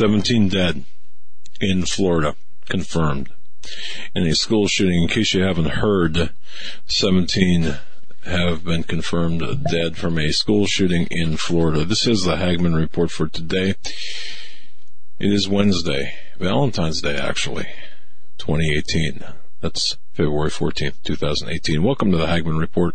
Seventeen 0.00 0.48
dead 0.48 0.84
in 1.60 1.84
Florida, 1.84 2.34
confirmed. 2.70 3.28
In 4.14 4.26
a 4.26 4.34
school 4.34 4.66
shooting, 4.66 5.02
in 5.02 5.08
case 5.08 5.34
you 5.34 5.42
haven't 5.42 5.72
heard, 5.72 6.30
17 6.86 7.76
have 8.24 8.64
been 8.64 8.84
confirmed 8.84 9.42
dead 9.70 9.98
from 9.98 10.18
a 10.18 10.32
school 10.32 10.64
shooting 10.64 11.06
in 11.10 11.36
Florida. 11.36 11.84
This 11.84 12.06
is 12.06 12.24
the 12.24 12.36
Hagmann 12.36 12.74
report 12.74 13.10
for 13.10 13.28
today. 13.28 13.74
It 15.18 15.32
is 15.34 15.50
Wednesday, 15.50 16.14
Valentine's 16.38 17.02
Day 17.02 17.18
actually, 17.18 17.66
2018. 18.38 19.22
That's 19.60 19.98
February 20.14 20.48
14th, 20.48 20.94
2018. 21.04 21.82
Welcome 21.82 22.10
to 22.12 22.16
the 22.16 22.26
Hagmann 22.26 22.58
Report. 22.58 22.94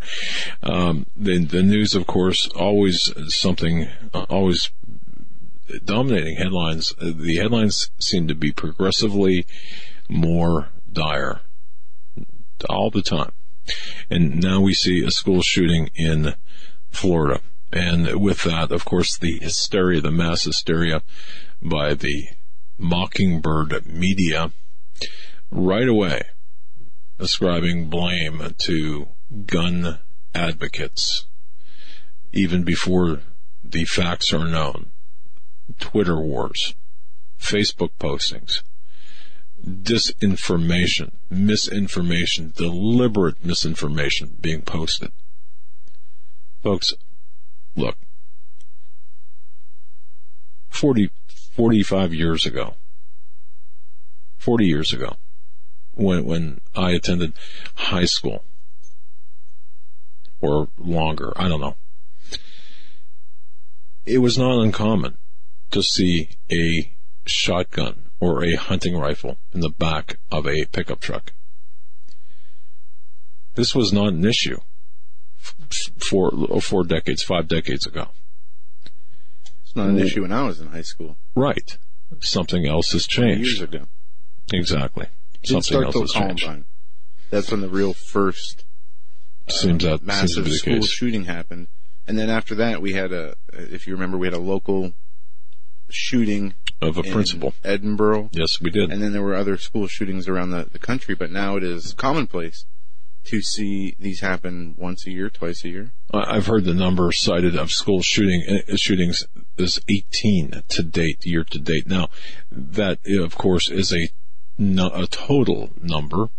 Um, 0.64 1.06
the, 1.16 1.46
the 1.46 1.62
news, 1.62 1.94
of 1.94 2.08
course, 2.08 2.48
always 2.56 3.14
something, 3.28 3.88
uh, 4.12 4.26
always 4.30 4.72
dominating 5.84 6.38
headlines. 6.38 6.94
Uh, 7.00 7.12
The 7.16 7.38
headlines 7.38 7.90
seem 8.00 8.28
to 8.28 8.36
be 8.36 8.52
progressively 8.52 9.46
more 10.10 10.70
dire 10.92 11.42
all 12.70 12.90
the 12.90 13.02
time. 13.02 13.32
And 14.10 14.42
now 14.42 14.62
we 14.62 14.74
see 14.74 15.04
a 15.04 15.12
school 15.12 15.42
shooting 15.42 15.90
in 15.96 16.36
Florida. 16.92 17.42
And 17.72 18.22
with 18.22 18.44
that, 18.44 18.72
of 18.72 18.86
course, 18.86 19.18
the 19.18 19.40
hysteria, 19.40 20.02
the 20.02 20.12
mass 20.12 20.44
hysteria 20.44 21.02
by 21.62 21.94
the 21.94 22.30
mockingbird 22.78 23.86
media 23.88 24.52
right 25.50 25.88
away 25.88 26.22
ascribing 27.18 27.90
blame 27.90 28.54
to 28.58 29.08
gun 29.46 30.00
advocates 30.34 31.26
even 32.34 32.64
before 32.64 33.22
the 33.64 33.86
facts 33.86 34.34
are 34.34 34.46
known. 34.46 34.88
Twitter 35.80 36.20
wars, 36.20 36.76
Facebook 37.40 37.92
postings, 38.00 38.62
disinformation, 39.66 41.12
misinformation, 41.30 42.54
deliberate 42.56 43.44
misinformation 43.44 44.38
being 44.40 44.62
posted. 44.62 45.12
Folks, 46.62 46.94
look, 47.76 47.96
40, 50.70 51.10
45 51.28 52.14
years 52.14 52.46
ago, 52.46 52.76
40 54.38 54.66
years 54.66 54.94
ago, 54.94 55.18
when, 55.94 56.26
when 56.26 56.62
I 56.76 56.92
attended 56.92 57.34
high 57.76 58.06
school, 58.06 58.44
or 60.42 60.68
longer, 60.78 61.34
I 61.36 61.48
don't 61.48 61.62
know, 61.62 61.76
it 64.06 64.20
was 64.20 64.38
not 64.38 64.62
uncommon 64.62 65.18
to 65.72 65.82
see 65.84 66.30
a 66.52 66.92
shotgun 67.26 68.10
or 68.20 68.44
a 68.44 68.56
hunting 68.56 68.98
rifle 68.98 69.38
in 69.54 69.60
the 69.62 69.70
back 69.70 70.18
of 70.32 70.48
a 70.48 70.66
pickup 70.66 71.00
truck. 71.00 71.34
This 73.56 73.74
was 73.74 73.94
not 73.94 74.10
an 74.10 74.26
issue 74.26 74.60
four, 75.98 76.32
four 76.62 76.84
decades, 76.84 77.24
five 77.24 77.48
decades 77.48 77.86
ago. 77.86 78.10
It's 79.64 79.76
not 79.76 79.90
an 79.90 80.00
issue 80.00 80.22
when 80.22 80.32
I 80.32 80.44
was 80.44 80.60
in 80.60 80.68
high 80.68 80.82
school. 80.82 81.18
Right. 81.36 81.78
Something 82.20 82.68
else 82.68 82.92
has 82.92 83.06
changed. 83.08 83.42
Years 83.42 83.58
changed. 83.60 83.76
ago. 83.76 83.86
Exactly. 84.54 85.08
Something 85.44 85.84
else 85.84 86.00
has 86.00 86.12
changed. 86.12 86.44
Columbine. 86.44 86.66
That's 87.30 87.52
when 87.52 87.62
the 87.62 87.70
real 87.70 87.94
first 87.94 88.66
uh, 89.48 89.52
Seems 89.52 89.84
that 89.84 89.90
seems 89.90 90.00
to 90.00 90.06
massive 90.06 90.46
the 90.46 90.52
school 90.52 90.76
case. 90.76 90.90
shooting 90.90 91.26
happened. 91.26 91.68
And 92.08 92.18
then 92.18 92.30
after 92.30 92.56
that, 92.56 92.82
we 92.82 92.94
had 92.94 93.12
a, 93.12 93.36
if 93.54 93.88
you 93.88 93.94
remember, 93.94 94.18
we 94.18 94.28
had 94.28 94.34
a 94.34 94.40
local 94.40 94.94
shooting 95.90 96.54
Of 96.82 96.98
a 96.98 97.02
in 97.02 97.14
principal. 97.14 97.54
Edinboro. 97.64 98.30
Yes, 98.32 98.62
we 98.62 98.70
did. 98.70 98.92
And 98.92 99.02
then 99.02 99.14
there 99.14 99.22
were 99.22 99.36
other 99.36 99.58
school 99.58 99.88
shootings 99.88 100.28
around 100.28 100.52
the, 100.52 100.68
the 100.72 100.80
country, 100.80 101.16
but 101.16 101.32
now 101.32 101.56
it 101.58 101.64
is 101.64 101.94
commonplace 101.94 102.66
to 103.26 103.42
see 103.42 103.96
these 104.00 104.22
happen 104.22 104.76
once 104.78 105.06
a 105.08 105.12
year, 105.12 105.30
twice 105.30 105.64
a 105.66 105.70
year. 105.70 105.92
I've 106.14 106.46
heard 106.46 106.64
the 106.64 106.74
number 106.74 107.12
cited 107.12 107.56
of 107.56 107.72
school 107.72 108.02
shooting 108.02 108.44
uh, 108.48 108.76
shootings 108.76 109.26
is 109.58 109.82
18 109.90 110.64
to 110.68 110.84
date, 110.84 111.26
year 111.26 111.44
to 111.44 111.60
date. 111.60 111.88
Now, 111.88 112.10
that 112.52 113.00
of 113.20 113.36
course 113.36 113.70
is 113.70 113.92
a 113.92 114.10
a 114.58 115.08
total 115.08 115.72
number. 115.82 116.30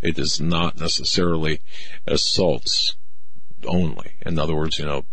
It 0.00 0.18
is 0.18 0.40
not 0.40 0.80
necessarily 0.80 1.60
assaults 2.06 2.96
only. 3.66 4.12
In 4.24 4.38
other 4.38 4.54
words, 4.54 4.78
you 4.78 4.86
know, 4.86 5.04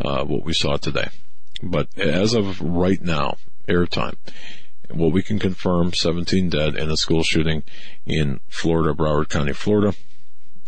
uh, 0.00 0.24
what 0.24 0.44
we 0.44 0.52
saw 0.52 0.76
today. 0.76 1.08
But 1.62 1.88
as 1.98 2.34
of 2.34 2.60
right 2.60 3.00
now, 3.00 3.36
airtime, 3.68 4.14
what 4.90 5.12
we 5.12 5.22
can 5.22 5.38
confirm, 5.38 5.92
17 5.92 6.48
dead 6.48 6.76
in 6.76 6.90
a 6.90 6.96
school 6.96 7.22
shooting 7.22 7.62
in 8.06 8.40
Florida, 8.48 8.94
Broward 8.94 9.28
County, 9.28 9.52
Florida. 9.52 9.94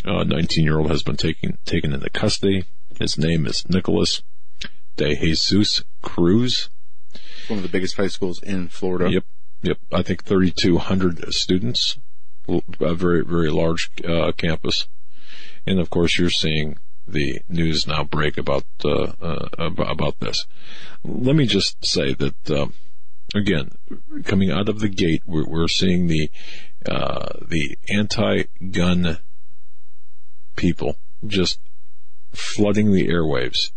A 0.05 0.25
19 0.25 0.65
year 0.65 0.78
old 0.78 0.91
has 0.91 1.03
been 1.03 1.17
taken 1.17 1.59
taken 1.67 1.93
into 1.93 2.09
custody. 2.11 2.65
His 2.99 3.19
name 3.19 3.47
is 3.47 3.69
Nicholas 3.69 4.23
De 4.97 5.15
Jesus 5.15 5.84
Cruz. 6.03 6.71
One 7.49 7.59
of 7.59 7.62
the 7.62 7.69
biggest 7.69 7.97
high 7.97 8.09
schools 8.09 8.43
in 8.43 8.69
Florida. 8.69 9.11
Yep, 9.11 9.25
yep. 9.62 9.78
I 9.93 10.03
think 10.03 10.25
3,200 10.25 11.34
students, 11.34 11.99
a 12.49 12.95
very 12.95 13.25
very 13.25 13.51
large 13.51 13.91
uh, 14.03 14.33
campus, 14.33 14.89
and 15.67 15.78
of 15.78 15.91
course 15.91 16.19
you're 16.19 16.31
seeing 16.31 16.78
the 17.06 17.41
news 17.49 17.87
now 17.87 18.05
break 18.05 18.38
about 18.38 18.65
uh, 18.84 19.12
uh, 19.21 19.71
about 19.78 20.21
this. 20.21 20.47
Let 21.05 21.37
me 21.37 21.47
just 21.47 21.84
say 21.84 22.15
that 22.15 22.50
um, 22.50 22.75
again, 23.34 23.72
coming 24.25 24.50
out 24.50 24.69
of 24.69 24.81
the 24.81 24.88
gate, 24.88 25.22
we're, 25.27 25.47
we're 25.47 25.69
seeing 25.69 26.06
the 26.06 26.31
uh, 26.87 27.39
the 27.43 27.77
anti-gun 27.89 29.19
people 30.56 30.97
just 31.27 31.59
flooding 32.33 32.93
the 32.93 33.09
airwaves 33.09 33.71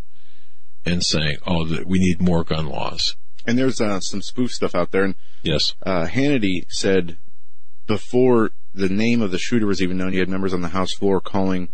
and 0.85 1.03
saying, 1.03 1.37
"Oh, 1.45 1.65
that 1.65 1.87
we 1.87 1.99
need 1.99 2.21
more 2.21 2.43
gun 2.43 2.67
laws." 2.67 3.15
And 3.45 3.57
there's 3.57 3.81
uh, 3.81 3.99
some 3.99 4.21
spoof 4.21 4.51
stuff 4.51 4.73
out 4.73 4.91
there. 4.91 5.03
And 5.03 5.15
Yes, 5.41 5.75
uh, 5.85 6.05
Hannity 6.05 6.65
said 6.69 7.17
before 7.85 8.51
the 8.73 8.89
name 8.89 9.21
of 9.21 9.31
the 9.31 9.37
shooter 9.37 9.67
was 9.67 9.81
even 9.81 9.97
known, 9.97 10.13
he 10.13 10.19
had 10.19 10.29
members 10.29 10.53
on 10.53 10.61
the 10.61 10.69
House 10.69 10.93
floor 10.93 11.19
calling, 11.19 11.69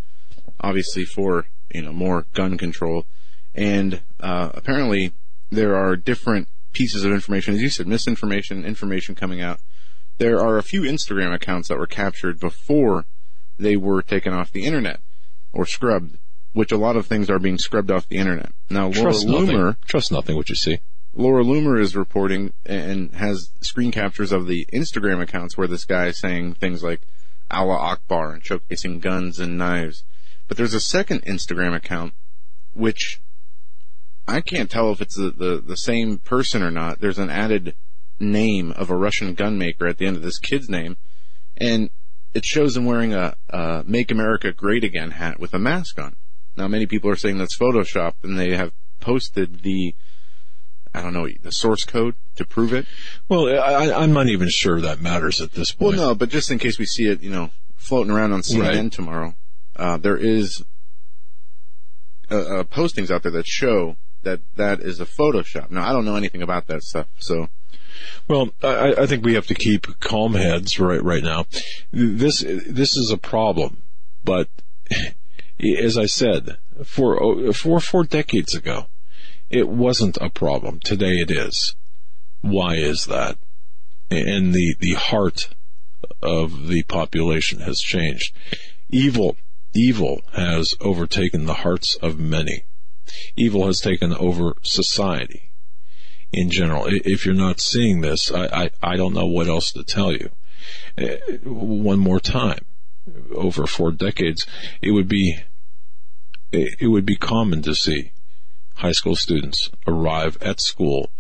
obviously 0.61 1.05
for 1.05 1.45
you 1.73 1.81
know 1.81 1.93
more 1.93 2.25
gun 2.33 2.57
control, 2.57 3.05
and 3.55 4.01
uh, 4.19 4.49
apparently 4.53 5.13
there 5.51 5.75
are 5.75 5.95
different 5.95 6.47
pieces 6.73 7.03
of 7.03 7.11
information, 7.11 7.55
as 7.55 7.61
you 7.61 7.69
said, 7.69 7.87
misinformation, 7.87 8.65
information 8.65 9.15
coming 9.15 9.41
out. 9.41 9.59
There 10.17 10.39
are 10.39 10.57
a 10.57 10.63
few 10.63 10.81
Instagram 10.81 11.33
accounts 11.33 11.69
that 11.69 11.77
were 11.77 11.87
captured 11.87 12.39
before 12.39 13.05
they 13.57 13.75
were 13.75 14.01
taken 14.01 14.33
off 14.33 14.51
the 14.51 14.65
internet 14.65 14.99
or 15.53 15.65
scrubbed, 15.65 16.17
which 16.53 16.71
a 16.71 16.77
lot 16.77 16.95
of 16.95 17.07
things 17.07 17.29
are 17.29 17.39
being 17.39 17.57
scrubbed 17.57 17.91
off 17.91 18.07
the 18.07 18.17
internet. 18.17 18.51
Now, 18.69 18.87
Laura 18.87 19.01
trust 19.01 19.27
nothing. 19.27 19.57
Loomer, 19.57 19.75
Trust 19.87 20.11
nothing 20.11 20.35
what 20.35 20.49
you 20.49 20.55
see. 20.55 20.79
Laura 21.15 21.43
Loomer 21.43 21.79
is 21.79 21.95
reporting 21.95 22.53
and 22.65 23.13
has 23.15 23.49
screen 23.61 23.91
captures 23.91 24.31
of 24.31 24.47
the 24.47 24.67
Instagram 24.71 25.21
accounts 25.21 25.57
where 25.57 25.67
this 25.67 25.85
guy 25.85 26.07
is 26.07 26.19
saying 26.19 26.53
things 26.53 26.83
like 26.83 27.01
Allah 27.49 27.77
Akbar 27.77 28.33
and 28.33 28.43
showcasing 28.43 29.01
guns 29.01 29.39
and 29.39 29.57
knives. 29.57 30.03
But 30.49 30.57
there's 30.57 30.73
a 30.73 30.81
second 30.81 31.23
Instagram 31.23 31.73
account 31.73 32.13
which 32.73 33.21
I 34.27 34.41
can't 34.41 34.69
tell 34.69 34.91
if 34.91 34.99
it's 34.99 35.15
the, 35.15 35.29
the, 35.29 35.63
the 35.65 35.77
same 35.77 36.17
person 36.17 36.61
or 36.61 36.71
not. 36.71 36.99
There's 36.99 37.17
an 37.19 37.29
added 37.29 37.75
name 38.19 38.71
of 38.73 38.89
a 38.89 38.95
Russian 38.95 39.33
gun 39.35 39.57
maker 39.57 39.87
at 39.87 39.97
the 39.97 40.05
end 40.05 40.17
of 40.17 40.23
this 40.23 40.39
kid's 40.39 40.69
name. 40.69 40.97
And 41.55 41.89
it 42.33 42.45
shows 42.45 42.75
him 42.75 42.85
wearing 42.85 43.13
a, 43.13 43.35
a 43.49 43.83
Make 43.85 44.11
America 44.11 44.51
Great 44.51 44.83
Again 44.83 45.11
hat 45.11 45.39
with 45.39 45.53
a 45.53 45.59
mask 45.59 45.99
on. 45.99 46.15
Now 46.57 46.67
many 46.67 46.85
people 46.85 47.09
are 47.09 47.15
saying 47.15 47.37
that's 47.37 47.57
Photoshop, 47.57 48.15
and 48.23 48.37
they 48.37 48.55
have 48.55 48.73
posted 48.99 49.61
the 49.61 49.95
I 50.93 51.03
don't 51.03 51.13
know, 51.13 51.27
the 51.43 51.51
source 51.51 51.85
code 51.85 52.15
to 52.35 52.43
prove 52.43 52.73
it. 52.73 52.87
Well, 53.27 53.47
I, 53.47 53.91
I'm 53.93 54.11
not 54.11 54.27
even 54.27 54.49
sure 54.49 54.81
that 54.81 54.99
matters 54.99 55.39
at 55.39 55.51
this 55.51 55.71
point. 55.71 55.97
Well, 55.97 56.09
no, 56.09 56.15
but 56.15 56.29
just 56.29 56.49
in 56.49 56.57
case 56.57 56.79
we 56.79 56.85
see 56.85 57.03
it, 57.07 57.21
you 57.21 57.29
know, 57.29 57.51
floating 57.75 58.11
around 58.11 58.33
on 58.33 58.41
CNN 58.41 58.61
Right. 58.61 58.91
tomorrow, 58.91 59.35
uh, 59.79 59.97
there 59.97 60.17
is 60.17 60.63
uh, 62.29 62.35
uh, 62.35 62.63
postings 62.63 63.09
out 63.09 63.23
there 63.23 63.31
that 63.31 63.47
show 63.47 63.95
that 64.23 64.41
that 64.57 64.81
is 64.81 64.99
a 64.99 65.05
Photoshop. 65.05 65.71
Now 65.71 65.89
I 65.89 65.93
don't 65.93 66.05
know 66.05 66.17
anything 66.17 66.41
about 66.41 66.67
that 66.67 66.83
stuff, 66.83 67.07
so 67.17 67.47
Well, 68.27 68.49
I, 68.61 68.93
I 68.99 69.05
think 69.05 69.23
we 69.23 69.35
have 69.35 69.47
to 69.47 69.55
keep 69.55 69.87
calm 70.01 70.33
heads 70.33 70.79
right 70.79 71.01
right 71.01 71.23
now. 71.23 71.45
This 71.91 72.41
this 72.41 72.97
is 72.97 73.09
a 73.09 73.17
problem, 73.17 73.83
but 74.23 74.49
as 75.81 75.97
I 75.97 76.05
said, 76.05 76.57
for 76.83 77.53
four 77.53 77.79
four 77.79 78.03
decades 78.03 78.53
ago, 78.53 78.87
it 79.49 79.69
wasn't 79.69 80.17
a 80.19 80.29
problem. 80.29 80.81
Today 80.81 81.19
it 81.19 81.31
is. 81.31 81.73
Why 82.41 82.75
is 82.75 83.05
that? 83.05 83.37
And 84.11 84.53
the 84.53 84.75
the 84.79 84.95
heart 84.95 85.55
of 86.21 86.67
the 86.67 86.83
population 86.83 87.61
has 87.61 87.79
changed. 87.79 88.35
Evil 88.89 89.37
evil 89.73 90.21
has 90.33 90.75
overtaken 90.81 91.45
the 91.45 91.55
hearts 91.55 91.95
of 91.95 92.19
many. 92.19 92.63
Evil 93.35 93.65
has 93.67 93.81
taken 93.81 94.13
over 94.13 94.55
society 94.61 95.51
in 96.31 96.49
general. 96.49 96.85
If 96.87 97.25
you're 97.25 97.35
not 97.35 97.59
seeing 97.59 98.01
this, 98.01 98.31
I, 98.31 98.45
I, 98.45 98.71
I 98.81 98.95
don't 98.95 99.13
know 99.13 99.25
what 99.25 99.47
else 99.47 99.71
to 99.71 99.83
tell 99.83 100.11
you. 100.11 100.29
Uh, 100.97 101.15
one 101.43 101.99
more 101.99 102.19
time, 102.19 102.65
over 103.33 103.65
four 103.65 103.91
decades, 103.91 104.45
it 104.81 104.91
would 104.91 105.07
be 105.07 105.39
it 106.51 106.89
would 106.89 107.05
be 107.05 107.15
common 107.15 107.61
to 107.61 107.75
see 107.75 108.11
high 108.75 108.91
school 108.91 109.15
students 109.15 109.69
arrive 109.85 110.35
at 110.41 110.59
school 110.59 111.11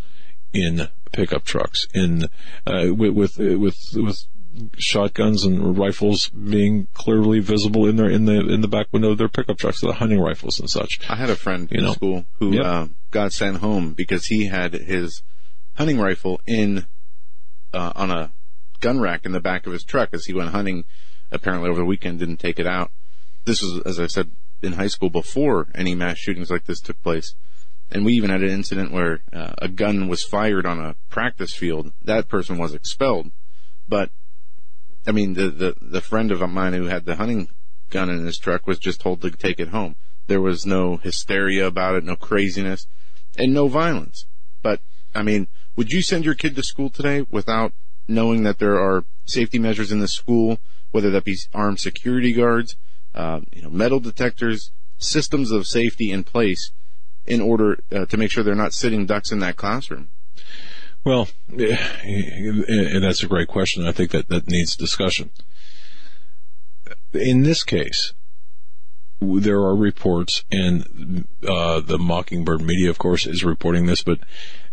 in 0.53 0.89
pickup 1.11 1.45
trucks, 1.45 1.87
in 1.93 2.23
uh, 2.65 2.87
with, 2.93 3.13
with 3.13 3.37
with 3.37 3.77
with 3.95 4.25
shotguns 4.77 5.43
and 5.43 5.77
rifles 5.77 6.29
being 6.29 6.87
clearly 6.93 7.39
visible 7.39 7.85
in 7.87 7.95
their 7.95 8.09
in 8.09 8.25
the 8.25 8.39
in 8.39 8.61
the 8.61 8.67
back 8.67 8.87
window 8.91 9.11
of 9.11 9.17
their 9.17 9.29
pickup 9.29 9.57
trucks, 9.57 9.81
the 9.81 9.93
hunting 9.93 10.19
rifles 10.19 10.59
and 10.59 10.69
such. 10.69 10.99
I 11.09 11.15
had 11.15 11.29
a 11.29 11.35
friend 11.35 11.69
you 11.71 11.79
in 11.79 11.83
know. 11.85 11.93
school 11.93 12.25
who 12.39 12.55
yep. 12.55 12.65
uh, 12.65 12.87
got 13.11 13.33
sent 13.33 13.57
home 13.57 13.93
because 13.93 14.27
he 14.27 14.45
had 14.45 14.73
his 14.73 15.23
hunting 15.75 15.99
rifle 15.99 16.41
in 16.45 16.85
uh, 17.73 17.93
on 17.95 18.11
a 18.11 18.31
gun 18.79 18.99
rack 18.99 19.25
in 19.25 19.31
the 19.31 19.39
back 19.39 19.65
of 19.65 19.73
his 19.73 19.83
truck 19.83 20.09
as 20.13 20.25
he 20.25 20.33
went 20.33 20.49
hunting. 20.49 20.85
Apparently, 21.31 21.69
over 21.69 21.79
the 21.79 21.85
weekend, 21.85 22.19
didn't 22.19 22.37
take 22.37 22.59
it 22.59 22.65
out. 22.65 22.91
This 23.45 23.61
was, 23.61 23.83
as 23.85 23.99
I 23.99 24.07
said, 24.07 24.31
in 24.61 24.73
high 24.73 24.87
school 24.87 25.09
before 25.11 25.67
any 25.75 25.93
mass 25.93 26.17
shootings 26.17 26.49
like 26.49 26.65
this 26.65 26.81
took 26.81 27.01
place. 27.03 27.35
And 27.91 28.05
we 28.05 28.13
even 28.13 28.29
had 28.29 28.41
an 28.41 28.49
incident 28.49 28.91
where 28.91 29.21
uh, 29.31 29.53
a 29.59 29.67
gun 29.67 30.07
was 30.07 30.23
fired 30.23 30.65
on 30.65 30.79
a 30.79 30.95
practice 31.09 31.53
field. 31.53 31.91
That 32.03 32.27
person 32.27 32.57
was 32.57 32.73
expelled, 32.73 33.31
but 33.87 34.11
I 35.07 35.11
mean, 35.11 35.33
the, 35.33 35.49
the, 35.49 35.75
the 35.81 36.01
friend 36.01 36.31
of 36.31 36.47
mine 36.49 36.73
who 36.73 36.85
had 36.85 37.05
the 37.05 37.15
hunting 37.15 37.49
gun 37.89 38.09
in 38.09 38.25
his 38.25 38.37
truck 38.37 38.67
was 38.67 38.79
just 38.79 39.01
told 39.01 39.21
to 39.21 39.31
take 39.31 39.59
it 39.59 39.69
home. 39.69 39.95
There 40.27 40.41
was 40.41 40.65
no 40.65 40.97
hysteria 40.97 41.65
about 41.65 41.95
it, 41.95 42.03
no 42.03 42.15
craziness, 42.15 42.87
and 43.37 43.53
no 43.53 43.67
violence. 43.67 44.25
But, 44.61 44.81
I 45.15 45.23
mean, 45.23 45.47
would 45.75 45.91
you 45.91 46.01
send 46.01 46.25
your 46.25 46.35
kid 46.35 46.55
to 46.55 46.63
school 46.63 46.89
today 46.89 47.25
without 47.31 47.73
knowing 48.07 48.43
that 48.43 48.59
there 48.59 48.79
are 48.79 49.05
safety 49.25 49.59
measures 49.59 49.91
in 49.91 49.99
the 49.99 50.07
school, 50.07 50.59
whether 50.91 51.09
that 51.11 51.23
be 51.23 51.37
armed 51.53 51.79
security 51.79 52.33
guards, 52.33 52.75
uh, 53.15 53.41
you 53.51 53.61
know, 53.61 53.69
metal 53.69 53.99
detectors, 53.99 54.71
systems 54.97 55.51
of 55.51 55.65
safety 55.65 56.11
in 56.11 56.23
place 56.23 56.71
in 57.25 57.41
order 57.41 57.79
uh, 57.91 58.05
to 58.05 58.17
make 58.17 58.31
sure 58.31 58.43
they're 58.43 58.55
not 58.55 58.73
sitting 58.73 59.05
ducks 59.05 59.31
in 59.31 59.39
that 59.39 59.55
classroom? 59.55 60.09
Well, 61.09 61.27
that's 61.47 63.23
a 63.23 63.27
great 63.27 63.47
question. 63.47 63.87
I 63.87 63.91
think 63.91 64.11
that 64.11 64.27
that 64.27 64.47
needs 64.47 64.75
discussion. 64.75 65.31
In 67.13 67.41
this 67.41 67.63
case, 67.63 68.13
there 69.19 69.57
are 69.57 69.75
reports, 69.75 70.43
and 70.51 71.25
uh, 71.41 71.79
the 71.79 71.97
Mockingbird 71.97 72.61
media, 72.61 72.91
of 72.91 72.99
course, 72.99 73.25
is 73.25 73.43
reporting 73.43 73.87
this, 73.87 74.03
but 74.03 74.19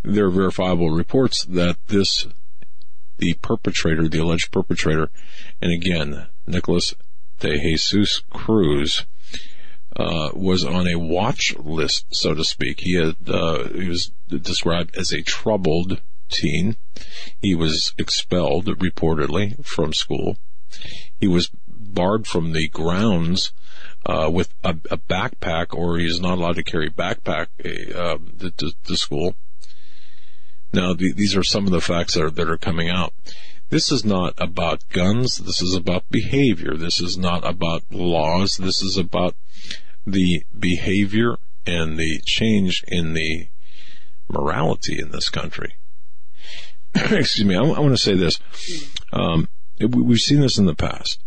there 0.02 0.26
are 0.26 0.30
verifiable 0.30 0.90
reports 0.90 1.42
that 1.46 1.78
this, 1.86 2.26
the 3.16 3.32
perpetrator, 3.40 4.06
the 4.06 4.18
alleged 4.18 4.52
perpetrator, 4.52 5.08
and 5.62 5.72
again, 5.72 6.26
Nicholas 6.46 6.92
de 7.40 7.58
Jesus 7.58 8.22
Cruz, 8.28 9.06
uh, 9.96 10.32
was 10.34 10.66
on 10.66 10.86
a 10.86 10.98
watch 10.98 11.56
list, 11.56 12.04
so 12.10 12.34
to 12.34 12.44
speak. 12.44 12.80
He 12.80 12.96
had 12.96 13.16
uh, 13.26 13.68
he 13.70 13.88
was 13.88 14.10
described 14.28 14.94
as 14.98 15.12
a 15.12 15.22
troubled 15.22 16.02
teen. 16.28 16.76
He 17.40 17.54
was 17.54 17.94
expelled, 17.98 18.66
reportedly, 18.66 19.64
from 19.64 19.92
school. 19.92 20.36
He 21.20 21.26
was 21.26 21.50
barred 21.66 22.26
from 22.26 22.52
the 22.52 22.68
grounds 22.68 23.52
uh, 24.04 24.30
with 24.32 24.52
a, 24.62 24.70
a, 24.90 24.98
backpack, 24.98 25.74
or 25.74 25.98
he's 25.98 26.20
not 26.20 26.38
allowed 26.38 26.56
to 26.56 26.62
carry 26.62 26.90
backpack 26.90 27.46
uh, 27.94 28.18
to, 28.56 28.72
to, 28.84 28.96
school. 28.96 29.34
Now, 30.72 30.94
the, 30.94 31.12
these 31.12 31.36
are 31.36 31.42
some 31.42 31.66
of 31.66 31.72
the 31.72 31.80
facts 31.80 32.14
that 32.14 32.22
are, 32.22 32.30
that 32.30 32.50
are 32.50 32.58
coming 32.58 32.88
out. 32.88 33.12
This 33.68 33.90
is 33.90 34.04
not 34.04 34.34
about 34.38 34.88
guns. 34.90 35.38
This 35.38 35.60
is 35.60 35.74
about 35.74 36.08
behavior. 36.08 36.76
This 36.76 37.00
is 37.00 37.18
not 37.18 37.44
about 37.44 37.82
laws. 37.90 38.58
This 38.58 38.80
is 38.80 38.96
about 38.96 39.34
the 40.06 40.44
behavior 40.56 41.36
and 41.66 41.98
the 41.98 42.20
change 42.24 42.84
in 42.86 43.14
the 43.14 43.48
morality 44.28 45.00
in 45.00 45.10
this 45.10 45.28
country. 45.28 45.74
excuse 47.10 47.44
me, 47.44 47.54
I, 47.54 47.62
I 47.62 47.80
want 47.80 47.92
to 47.92 48.02
say 48.02 48.14
this. 48.14 48.38
Um, 49.12 49.48
we've 49.80 50.20
seen 50.20 50.40
this 50.40 50.58
in 50.58 50.66
the 50.66 50.74
past. 50.74 51.20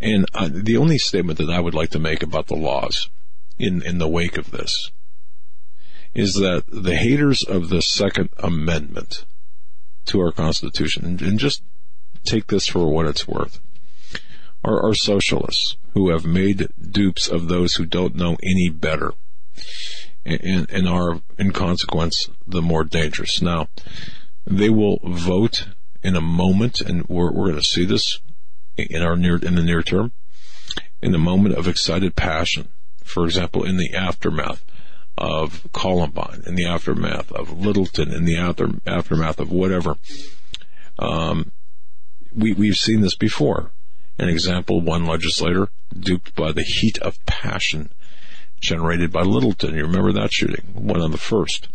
And 0.00 0.26
uh, 0.32 0.48
the 0.52 0.76
only 0.76 0.98
statement 0.98 1.38
that 1.38 1.50
I 1.50 1.60
would 1.60 1.74
like 1.74 1.90
to 1.90 1.98
make 1.98 2.22
about 2.22 2.46
the 2.46 2.54
laws 2.54 3.08
in, 3.58 3.82
in 3.82 3.98
the 3.98 4.08
wake 4.08 4.38
of 4.38 4.52
this 4.52 4.90
is 6.14 6.34
that 6.34 6.64
the 6.68 6.96
haters 6.96 7.42
of 7.42 7.68
the 7.68 7.82
Second 7.82 8.30
Amendment 8.38 9.24
to 10.06 10.20
our 10.20 10.32
Constitution, 10.32 11.04
and, 11.04 11.22
and 11.22 11.38
just 11.38 11.62
take 12.24 12.46
this 12.46 12.66
for 12.66 12.86
what 12.86 13.06
it's 13.06 13.28
worth, 13.28 13.60
are, 14.64 14.82
are 14.82 14.94
socialists 14.94 15.76
who 15.94 16.10
have 16.10 16.24
made 16.24 16.68
dupes 16.90 17.28
of 17.28 17.48
those 17.48 17.74
who 17.74 17.84
don't 17.84 18.14
know 18.14 18.36
any 18.42 18.68
better 18.68 19.12
and, 20.24 20.70
and 20.70 20.88
are, 20.88 21.20
in 21.38 21.52
consequence, 21.52 22.28
the 22.46 22.62
more 22.62 22.84
dangerous. 22.84 23.40
Now, 23.40 23.68
they 24.50 24.70
will 24.70 24.98
vote 25.04 25.68
in 26.02 26.16
a 26.16 26.20
moment, 26.20 26.80
and 26.80 27.06
we're, 27.08 27.30
we're 27.30 27.50
going 27.50 27.56
to 27.56 27.64
see 27.64 27.84
this 27.84 28.18
in 28.76 29.02
our 29.02 29.16
near 29.16 29.36
in 29.36 29.56
the 29.56 29.62
near 29.62 29.82
term, 29.82 30.12
in 31.02 31.14
a 31.14 31.18
moment 31.18 31.54
of 31.54 31.68
excited 31.68 32.16
passion. 32.16 32.68
For 33.04 33.24
example, 33.24 33.64
in 33.64 33.76
the 33.76 33.94
aftermath 33.94 34.64
of 35.16 35.66
Columbine, 35.72 36.42
in 36.46 36.54
the 36.54 36.66
aftermath 36.66 37.30
of 37.32 37.58
Littleton, 37.58 38.12
in 38.12 38.24
the 38.24 38.36
after, 38.36 38.68
aftermath 38.86 39.40
of 39.40 39.50
whatever. 39.50 39.96
Um, 40.98 41.52
we 42.34 42.52
we've 42.52 42.76
seen 42.76 43.00
this 43.00 43.16
before. 43.16 43.72
An 44.18 44.28
example: 44.28 44.80
one 44.80 45.04
legislator 45.04 45.68
duped 45.98 46.34
by 46.34 46.52
the 46.52 46.62
heat 46.62 46.98
of 46.98 47.24
passion 47.26 47.90
generated 48.60 49.12
by 49.12 49.22
Littleton. 49.22 49.74
You 49.74 49.82
remember 49.82 50.12
that 50.12 50.32
shooting? 50.32 50.64
One 50.72 51.00
of 51.00 51.12
the 51.12 51.18
first 51.18 51.68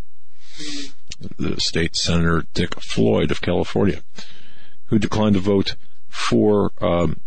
the 1.38 1.60
state 1.60 1.96
senator 1.96 2.46
Dick 2.53 2.75
Floyd 2.75 3.32
of 3.32 3.42
California, 3.42 4.01
who 4.86 5.00
declined 5.00 5.36
to 5.36 5.42
vote 5.42 5.75
for 6.10 6.72
um, 6.82 7.20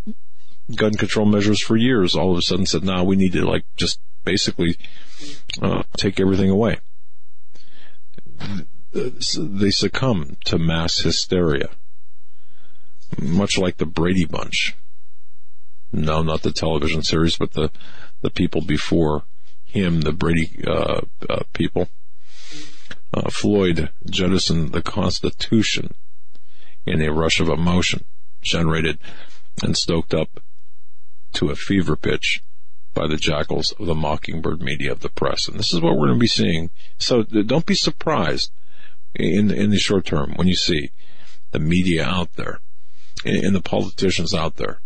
gun 0.74 0.94
control 0.94 1.26
measures 1.26 1.60
for 1.60 1.76
years, 1.76 2.14
all 2.14 2.32
of 2.32 2.38
a 2.38 2.42
sudden 2.42 2.66
said, 2.66 2.84
"Now 2.84 3.04
we 3.04 3.16
need 3.16 3.32
to 3.32 3.44
like 3.44 3.64
just 3.76 4.00
basically 4.24 4.76
uh, 5.60 5.82
take 5.96 6.20
everything 6.20 6.50
away." 6.50 6.78
They 8.92 9.70
succumb 9.70 10.36
to 10.46 10.58
mass 10.58 10.98
hysteria, 10.98 11.70
much 13.18 13.58
like 13.58 13.76
the 13.76 13.86
Brady 13.86 14.24
Bunch. 14.24 14.76
No, 15.92 16.22
not 16.22 16.42
the 16.42 16.52
television 16.52 17.02
series, 17.02 17.36
but 17.36 17.52
the 17.52 17.70
the 18.22 18.30
people 18.30 18.60
before 18.60 19.24
him, 19.64 20.00
the 20.00 20.12
Brady 20.12 20.64
uh, 20.66 21.02
uh, 21.28 21.42
people 21.52 21.88
uh, 23.16 23.30
Floyd 23.30 23.90
jettisoned 24.08 24.72
the 24.72 24.82
Constitution 24.82 25.94
in 26.84 27.00
a 27.00 27.12
rush 27.12 27.40
of 27.40 27.48
emotion 27.48 28.04
generated 28.42 28.98
and 29.62 29.76
stoked 29.76 30.12
up 30.12 30.40
to 31.32 31.48
a 31.48 31.56
fever 31.56 31.96
pitch 31.96 32.42
by 32.94 33.06
the 33.06 33.16
jackals 33.16 33.72
of 33.78 33.86
the 33.86 33.94
mockingbird 33.94 34.60
media 34.60 34.92
of 34.92 35.00
the 35.00 35.08
press. 35.08 35.48
And 35.48 35.58
this 35.58 35.72
is 35.72 35.80
what 35.80 35.94
we're 35.94 36.08
going 36.08 36.18
to 36.18 36.20
be 36.20 36.26
seeing. 36.26 36.70
So 36.98 37.22
don't 37.22 37.66
be 37.66 37.74
surprised 37.74 38.50
in, 39.14 39.50
in 39.50 39.70
the 39.70 39.78
short 39.78 40.06
term 40.06 40.34
when 40.36 40.46
you 40.46 40.54
see 40.54 40.90
the 41.50 41.58
media 41.58 42.04
out 42.04 42.34
there 42.34 42.60
and 43.24 43.54
the 43.54 43.62
politicians 43.62 44.34
out 44.34 44.56
there 44.56 44.80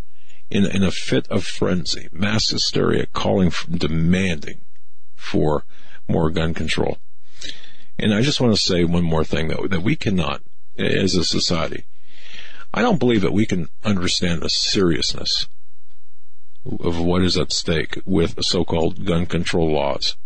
in, 0.50 0.66
in 0.66 0.82
a 0.82 0.90
fit 0.90 1.28
of 1.28 1.44
frenzy, 1.44 2.08
mass 2.12 2.50
hysteria, 2.50 3.06
calling, 3.06 3.50
for, 3.50 3.70
demanding 3.70 4.60
for 5.14 5.64
more 6.08 6.30
gun 6.30 6.54
control. 6.54 6.98
And 8.02 8.14
I 8.14 8.22
just 8.22 8.40
want 8.40 8.54
to 8.54 8.60
say 8.60 8.82
one 8.84 9.04
more 9.04 9.24
thing 9.24 9.48
though, 9.48 9.66
that 9.68 9.82
we 9.82 9.94
cannot, 9.94 10.42
as 10.78 11.14
a 11.14 11.24
society, 11.24 11.84
I 12.72 12.80
don't 12.80 12.98
believe 12.98 13.20
that 13.20 13.32
we 13.32 13.44
can 13.44 13.68
understand 13.84 14.40
the 14.40 14.48
seriousness 14.48 15.46
of 16.64 16.98
what 16.98 17.22
is 17.22 17.36
at 17.36 17.52
stake 17.52 17.98
with 18.06 18.42
so-called 18.42 19.04
gun 19.04 19.26
control 19.26 19.72
laws. 19.72 20.16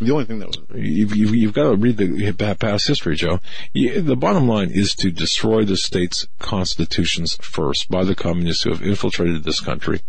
The 0.00 0.12
only 0.12 0.24
thing 0.24 0.38
that 0.38 0.48
was 0.48 0.58
You've, 0.74 1.14
you've, 1.16 1.34
you've 1.34 1.52
got 1.52 1.70
to 1.70 1.76
read 1.76 1.96
the 1.96 2.56
past 2.58 2.86
history, 2.86 3.16
Joe. 3.16 3.40
The 3.74 4.16
bottom 4.16 4.48
line 4.48 4.70
is 4.70 4.94
to 4.94 5.10
destroy 5.10 5.64
the 5.64 5.76
state's 5.76 6.28
constitutions 6.38 7.36
first 7.42 7.90
by 7.90 8.04
the 8.04 8.14
communists 8.14 8.62
who 8.62 8.70
have 8.70 8.82
infiltrated 8.82 9.44
this 9.44 9.60
country, 9.60 10.00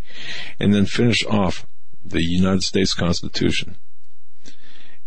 and 0.59 0.73
then 0.73 0.85
finish 0.85 1.25
off 1.25 1.65
the 2.05 2.23
United 2.23 2.63
States 2.63 2.93
Constitution. 2.93 3.75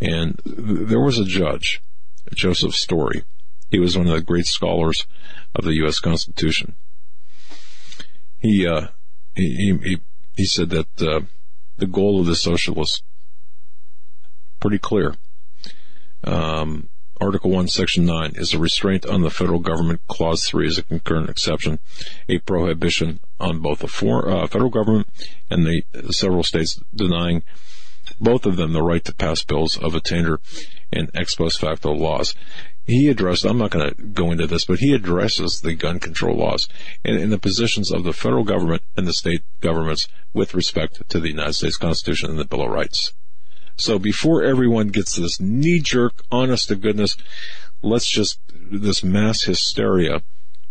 And 0.03 0.41
there 0.45 1.01
was 1.01 1.21
a 1.21 1.25
judge, 1.25 1.81
Joseph 2.35 2.75
Story. 2.75 3.23
He 3.71 3.79
was 3.79 3.97
one 3.97 4.09
of 4.09 4.13
the 4.13 4.21
great 4.21 4.47
scholars 4.47 5.07
of 5.55 5.65
the 5.65 5.75
U.S. 5.77 6.01
Constitution. 6.01 6.75
He 8.41 8.67
uh, 8.67 8.89
he, 9.37 9.79
he 9.81 9.99
he 10.37 10.45
said 10.45 10.71
that 10.71 11.01
uh, 11.01 11.21
the 11.77 11.87
goal 11.87 12.19
of 12.19 12.27
the 12.27 12.35
socialists 12.35 13.05
pretty 14.59 14.79
clear. 14.79 15.15
Um, 16.25 16.89
Article 17.21 17.53
1, 17.53 17.69
Section 17.69 18.05
9 18.05 18.33
is 18.35 18.53
a 18.53 18.59
restraint 18.59 19.07
on 19.07 19.21
the 19.21 19.31
federal 19.31 19.61
government. 19.61 20.01
Clause 20.09 20.45
3 20.47 20.67
is 20.67 20.79
a 20.79 20.83
concurrent 20.83 21.31
exception, 21.31 21.79
a 22.29 22.39
prohibition 22.39 23.21
on 23.39 23.61
both 23.61 23.79
the 23.79 23.87
for, 23.87 24.29
uh, 24.29 24.49
federal 24.49 24.71
government 24.71 25.09
and 25.49 25.65
the 25.65 25.85
several 26.11 26.43
states 26.43 26.81
denying 26.93 27.45
both 28.21 28.47
of 28.47 28.57
them 28.57 28.73
the 28.73 28.83
right 28.83 29.05
to 29.05 29.15
pass 29.15 29.43
bills 29.43 29.77
of 29.77 29.95
attainder 29.95 30.41
and 30.93 31.11
ex 31.15 31.35
post 31.35 31.61
facto 31.61 31.93
laws. 31.93 32.35
He 32.85 33.09
addressed, 33.09 33.45
I'm 33.45 33.59
not 33.59 33.71
going 33.71 33.89
to 33.89 34.03
go 34.03 34.33
into 34.33 34.47
this, 34.47 34.65
but 34.65 34.81
he 34.81 34.93
addresses 34.93 35.61
the 35.61 35.75
gun 35.75 36.01
control 36.01 36.37
laws 36.37 36.69
and, 37.05 37.17
and 37.17 37.33
the 37.33 37.39
positions 37.39 37.93
of 37.93 38.03
the 38.03 38.13
federal 38.13 38.43
government 38.43 38.83
and 38.97 39.07
the 39.07 39.13
state 39.13 39.43
governments 39.61 40.09
with 40.33 40.55
respect 40.55 41.09
to 41.09 41.21
the 41.21 41.29
United 41.29 41.53
States 41.53 41.77
Constitution 41.77 42.31
and 42.31 42.39
the 42.41 42.45
Bill 42.45 42.63
of 42.63 42.71
Rights. 42.71 43.13
So 43.77 43.99
before 43.99 44.43
everyone 44.43 44.89
gets 44.89 45.15
this 45.15 45.41
knee 45.41 45.81
jerk, 45.81 46.23
honest 46.31 46.69
to 46.69 46.75
goodness, 46.75 47.17
let's 47.83 48.11
just, 48.11 48.41
this 48.53 49.05
mass 49.05 49.45
hysteria 49.45 50.23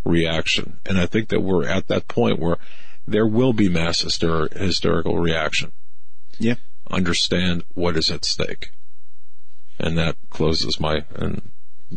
reaction. 0.04 0.80
And 0.86 1.00
I 1.00 1.06
think 1.06 1.30
that 1.30 1.42
we're 1.42 1.68
at 1.68 1.88
that 1.88 2.08
point 2.08 2.40
where 2.40 2.58
there 3.08 3.28
will 3.28 3.54
be 3.54 3.70
mass 3.70 4.04
hyster- 4.04 4.52
hysterical 4.54 5.18
reaction. 5.18 5.72
Yeah. 6.40 6.56
Understand 6.92 7.64
what 7.74 7.98
is 7.98 8.12
at 8.12 8.26
stake. 8.26 8.72
And 9.80 9.98
that 9.98 10.18
closes 10.30 10.80
my, 10.80 11.06
and 11.16 11.52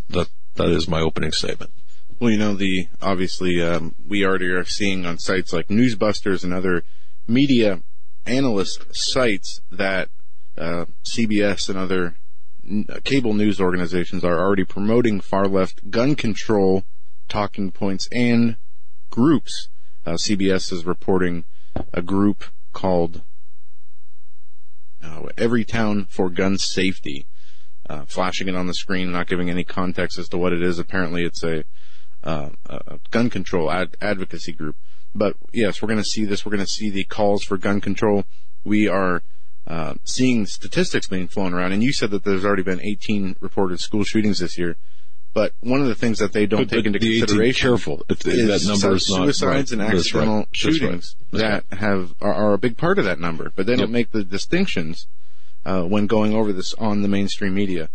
that, 0.09 0.29
that 0.55 0.69
is 0.69 0.89
my 0.89 1.01
opening 1.01 1.33
statement. 1.33 1.73
Well, 2.21 2.31
you 2.31 2.39
know, 2.39 2.55
the 2.55 2.89
obviously 3.03 3.61
um, 3.61 3.95
we 4.07 4.25
already 4.25 4.47
are 4.47 4.65
seeing 4.65 5.05
on 5.05 5.19
sites 5.19 5.53
like 5.53 5.69
Newsbusters 5.69 6.45
and 6.45 6.55
other 6.55 6.85
media 7.27 7.83
analyst 8.25 8.87
sites 8.93 9.61
that 9.71 10.09
uh, 10.57 10.87
CBS 11.05 11.69
and 11.69 11.79
other 11.79 12.17
cable 13.03 13.35
news 13.35 13.61
organizations 13.61 14.25
are 14.25 14.39
already 14.39 14.65
promoting 14.65 15.21
far 15.21 15.47
left 15.47 15.91
gun 15.91 16.15
control 16.15 16.85
talking 17.29 17.71
points 17.71 18.09
and 18.13 18.57
groups. 19.11 19.69
Uh, 20.07 20.13
CBS 20.13 20.73
is 20.73 20.85
reporting 20.85 21.45
a 21.93 22.03
group 22.03 22.45
called 22.73 23.23
uh, 25.05 25.21
Everytown 25.37 26.09
for 26.09 26.31
Gun 26.31 26.59
Safety, 26.59 27.27
uh, 27.89 28.05
flashing 28.07 28.49
it 28.49 28.57
on 28.57 28.67
the 28.67 28.75
screen, 28.75 29.13
not 29.13 29.27
giving 29.27 29.51
any 29.51 29.65
context 29.65 30.19
as 30.19 30.29
to 30.31 30.39
what 30.39 30.53
it 30.53 30.63
is. 30.63 30.79
Apparently, 30.79 31.25
it's 31.25 31.43
a, 31.43 31.65
uh, 32.23 32.51
a 32.67 32.99
gun 33.11 33.31
control 33.31 33.71
ad- 33.71 33.97
advocacy 34.01 34.53
group. 34.53 34.77
But 35.15 35.37
yes, 35.53 35.81
we're 35.81 35.89
going 35.89 36.03
to 36.03 36.05
see 36.05 36.25
this. 36.25 36.45
We're 36.45 36.51
going 36.51 36.65
to 36.65 36.71
see 36.71 36.91
the 36.91 37.05
calls 37.05 37.45
for 37.45 37.57
gun 37.57 37.81
control. 37.81 38.25
We 38.65 38.89
are 38.89 39.23
uh, 39.67 39.95
seeing 40.05 40.47
statistics 40.47 41.07
being 41.07 41.29
flown 41.29 41.55
around, 41.55 41.73
and 41.73 41.83
you 41.83 41.93
said 41.93 42.11
that 42.11 42.25
there's 42.25 42.45
already 42.45 42.63
been 42.63 42.81
18 42.81 43.37
reported 43.41 43.81
school 43.81 44.05
shootings 44.05 44.41
this 44.41 44.59
year. 44.59 44.77
But 45.35 45.53
one 45.61 45.81
of 45.81 45.89
the 45.89 45.95
things 45.97 46.21
that 46.21 46.33
they 46.33 46.47
don't 46.47 46.61
But- 46.61 46.69
take 46.71 46.85
but 46.85 46.87
into 46.87 46.99
the 47.01 47.19
consideration 47.21 47.69
careful. 47.69 48.07
If- 48.09 48.21
if 48.21 48.27
is 48.35 48.47
that 48.65 48.69
number 48.71 48.95
is 48.97 49.11
not 49.11 49.17
suicides 49.25 49.43
right. 49.43 49.71
and 49.73 49.81
right. 49.83 49.99
accidental 49.99 50.37
That's 50.39 50.65
right. 50.65 50.75
shootings 50.75 51.17
That's 51.33 51.65
that 51.71 51.79
have 51.79 52.15
are, 52.21 52.33
are 52.33 52.53
a 52.55 52.59
big 52.59 52.77
part 52.77 52.99
of 53.01 53.05
that 53.07 53.19
number. 53.19 53.53
But 53.55 53.67
they 53.67 53.73
Yep. 53.73 53.79
don't 53.81 53.91
make 53.93 54.13
the 54.13 54.23
distinctions 54.25 55.07
uh, 55.67 55.83
when 55.83 56.07
going 56.07 56.35
over 56.35 56.53
this 56.53 56.73
on 56.75 57.03
the 57.03 57.09
mainstream 57.09 57.55
media, 57.55 57.89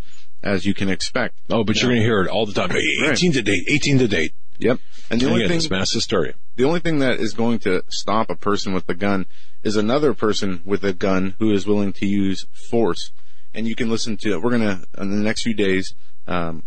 as 0.43 0.65
you 0.65 0.73
can 0.73 0.89
expect. 0.89 1.35
Oh, 1.49 1.63
but 1.63 1.77
you're 1.81 1.89
going 1.91 2.01
to 2.01 2.05
hear 2.05 2.21
it 2.21 2.27
all 2.27 2.45
the 2.45 2.51
time. 2.53 2.71
Hey, 2.71 2.81
18 3.09 3.31
to 3.33 3.41
date, 3.41 3.63
18 3.69 3.99
to 3.99 4.07
date. 4.07 4.33
Yep. 4.57 4.79
And 5.11 5.21
the 5.21 5.25
And 5.25 5.31
only 5.31 5.43
again, 5.45 5.49
thing 5.51 5.57
it's 5.59 5.69
mass 5.69 5.91
hysteria. 5.93 6.33
the 6.57 6.65
only 6.65 6.79
thing 6.81 6.99
that 6.99 7.19
is 7.21 7.33
going 7.33 7.59
to 7.59 7.83
stop 7.89 8.29
a 8.29 8.35
person 8.35 8.73
with 8.73 8.89
a 8.89 8.93
gun 8.95 9.27
is 9.63 9.75
another 9.77 10.13
person 10.13 10.61
with 10.65 10.83
a 10.83 10.91
gun 10.93 11.35
who 11.39 11.51
is 11.53 11.65
willing 11.65 11.93
to 11.93 12.05
use 12.05 12.45
force. 12.69 13.11
And 13.53 13.67
you 13.67 13.75
can 13.75 13.89
listen 13.89 14.17
to, 14.17 14.37
we're 14.39 14.57
going 14.57 14.61
to, 14.61 14.85
in 15.01 15.11
the 15.11 15.17
next 15.23 15.43
few 15.43 15.53
days, 15.53 15.93
um, 16.27 16.63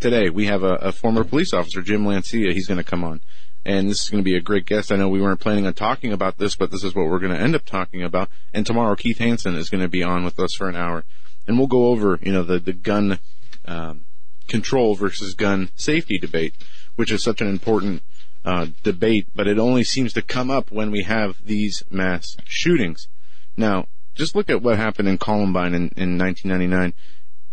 today, 0.00 0.30
we 0.30 0.46
have 0.46 0.62
a, 0.62 0.74
a 0.76 0.92
former 0.92 1.22
police 1.24 1.52
officer, 1.52 1.82
Jim 1.82 2.06
Lancia. 2.06 2.52
He's 2.52 2.66
going 2.66 2.78
to 2.78 2.84
come 2.84 3.04
on. 3.04 3.20
And 3.64 3.90
this 3.90 4.02
is 4.02 4.08
going 4.08 4.24
to 4.24 4.28
be 4.28 4.36
a 4.36 4.40
great 4.40 4.64
guest. 4.64 4.90
I 4.90 4.96
know 4.96 5.08
we 5.08 5.20
weren't 5.20 5.40
planning 5.40 5.66
on 5.66 5.74
talking 5.74 6.12
about 6.12 6.38
this, 6.38 6.56
but 6.56 6.70
this 6.70 6.82
is 6.82 6.94
what 6.94 7.06
we're 7.06 7.18
going 7.18 7.34
to 7.34 7.40
end 7.40 7.54
up 7.54 7.66
talking 7.66 8.02
about. 8.02 8.30
And 8.54 8.64
tomorrow, 8.64 8.96
Keith 8.96 9.18
Hansen 9.18 9.54
is 9.54 9.68
going 9.68 9.82
to 9.82 9.88
be 9.88 10.02
on 10.02 10.24
with 10.24 10.40
us 10.40 10.54
for 10.54 10.68
an 10.68 10.76
hour. 10.76 11.04
And 11.46 11.58
we'll 11.58 11.66
go 11.66 11.88
over, 11.88 12.18
you 12.22 12.32
know, 12.32 12.42
the, 12.42 12.58
the 12.58 12.72
gun, 12.72 13.18
um, 13.66 14.06
control 14.48 14.94
versus 14.94 15.34
gun 15.34 15.70
safety 15.74 16.18
debate, 16.18 16.54
which 16.96 17.12
is 17.12 17.22
such 17.22 17.40
an 17.42 17.48
important 17.48 18.02
uh, 18.44 18.68
debate, 18.82 19.28
but 19.34 19.46
it 19.46 19.58
only 19.58 19.84
seems 19.84 20.12
to 20.14 20.22
come 20.22 20.50
up 20.50 20.70
when 20.70 20.90
we 20.90 21.02
have 21.02 21.36
these 21.44 21.82
mass 21.90 22.36
shootings. 22.44 23.08
Now, 23.56 23.86
just 24.14 24.34
look 24.34 24.50
at 24.50 24.62
what 24.62 24.76
happened 24.76 25.08
in 25.08 25.18
Columbine 25.18 25.74
in, 25.74 25.90
in 25.96 26.18
1999. 26.18 26.94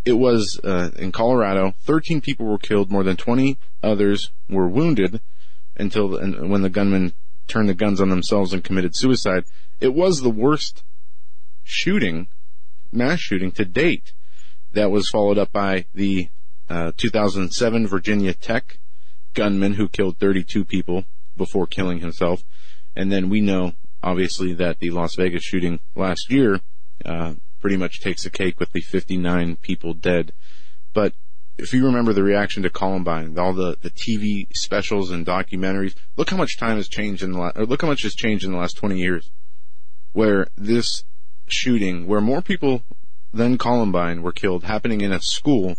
It 0.08 0.18
was 0.18 0.58
uh, 0.64 0.92
in 0.98 1.12
Colorado. 1.12 1.74
13 1.84 2.22
people 2.22 2.46
were 2.46 2.58
killed. 2.58 2.90
More 2.90 3.04
than 3.04 3.18
20 3.18 3.58
others 3.84 4.32
were 4.48 4.70
wounded 4.70 5.20
until 5.76 6.16
and 6.16 6.50
when 6.50 6.62
the 6.62 6.70
gunmen 6.70 7.12
turned 7.50 7.68
the 7.68 7.74
guns 7.74 8.00
on 8.00 8.08
themselves 8.08 8.54
and 8.54 8.64
committed 8.64 8.96
suicide. 8.96 9.44
It 9.82 9.94
was 9.94 10.22
the 10.22 10.30
worst 10.30 10.86
shooting, 11.66 12.28
mass 12.90 13.20
shooting 13.20 13.52
to 13.52 13.66
date. 13.66 14.14
That 14.72 14.92
was 14.92 15.10
followed 15.10 15.38
up 15.38 15.52
by 15.52 15.88
the 15.94 16.30
uh, 16.70 16.94
2007 16.96 17.86
Virginia 17.86 18.34
Tech 18.34 18.80
gunman 19.34 19.74
who 19.74 19.90
killed 19.90 20.20
32 20.20 20.64
people 20.64 21.04
before 21.36 21.68
killing 21.68 22.00
himself. 22.00 22.44
And 22.96 23.12
then 23.12 23.28
we 23.28 23.42
know, 23.42 23.74
obviously, 24.02 24.54
that 24.54 24.80
the 24.80 24.90
Las 24.90 25.16
Vegas 25.18 25.44
shooting 25.44 25.82
last 25.96 26.32
year 26.32 26.62
uh, 27.04 27.34
pretty 27.60 27.78
much 27.78 28.02
takes 28.02 28.24
the 28.24 28.30
cake 28.30 28.60
with 28.60 28.72
the 28.72 28.82
59 28.82 29.58
people 29.58 29.94
dead. 29.94 30.34
But 30.94 31.14
if 31.58 31.74
you 31.74 31.86
remember 31.86 32.14
the 32.14 32.24
reaction 32.24 32.64
to 32.64 32.70
Columbine, 32.70 33.38
all 33.38 33.54
the, 33.54 33.78
the 33.82 33.90
TV 33.90 34.48
specials 34.56 35.12
and 35.12 35.26
documentaries, 35.26 35.96
look 36.16 36.30
how 36.30 36.38
much 36.38 36.58
time 36.58 36.78
has 36.78 36.88
changed 36.88 37.24
in 37.24 37.32
the 37.32 37.40
last, 37.40 37.58
or 37.58 37.66
look 37.66 37.82
how 37.82 37.88
much 37.88 38.04
has 38.04 38.14
changed 38.14 38.46
in 38.46 38.52
the 38.52 38.58
last 38.58 38.78
20 38.78 38.98
years. 38.98 39.32
Where 40.14 40.48
this 40.56 41.04
shooting, 41.48 42.08
where 42.08 42.22
more 42.22 42.42
people 42.42 42.84
than 43.34 43.58
Columbine 43.58 44.22
were 44.22 44.32
killed, 44.32 44.64
happening 44.64 45.02
in 45.02 45.12
a 45.12 45.22
school, 45.22 45.76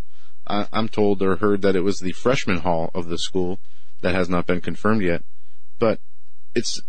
I, 0.47 0.67
I'm 0.73 0.89
told 0.89 1.23
or 1.23 1.37
heard 1.37 1.63
that 1.63 1.77
it 1.77 1.85
was 1.85 2.01
the 2.01 2.13
freshman 2.13 2.59
hall 2.59 2.91
of 2.95 3.09
the 3.09 3.19
school 3.19 3.61
that 4.01 4.15
has 4.15 4.29
not 4.29 4.47
been 4.47 4.61
confirmed 4.61 5.03
yet. 5.03 5.23
But 5.79 6.01
it's 6.55 6.81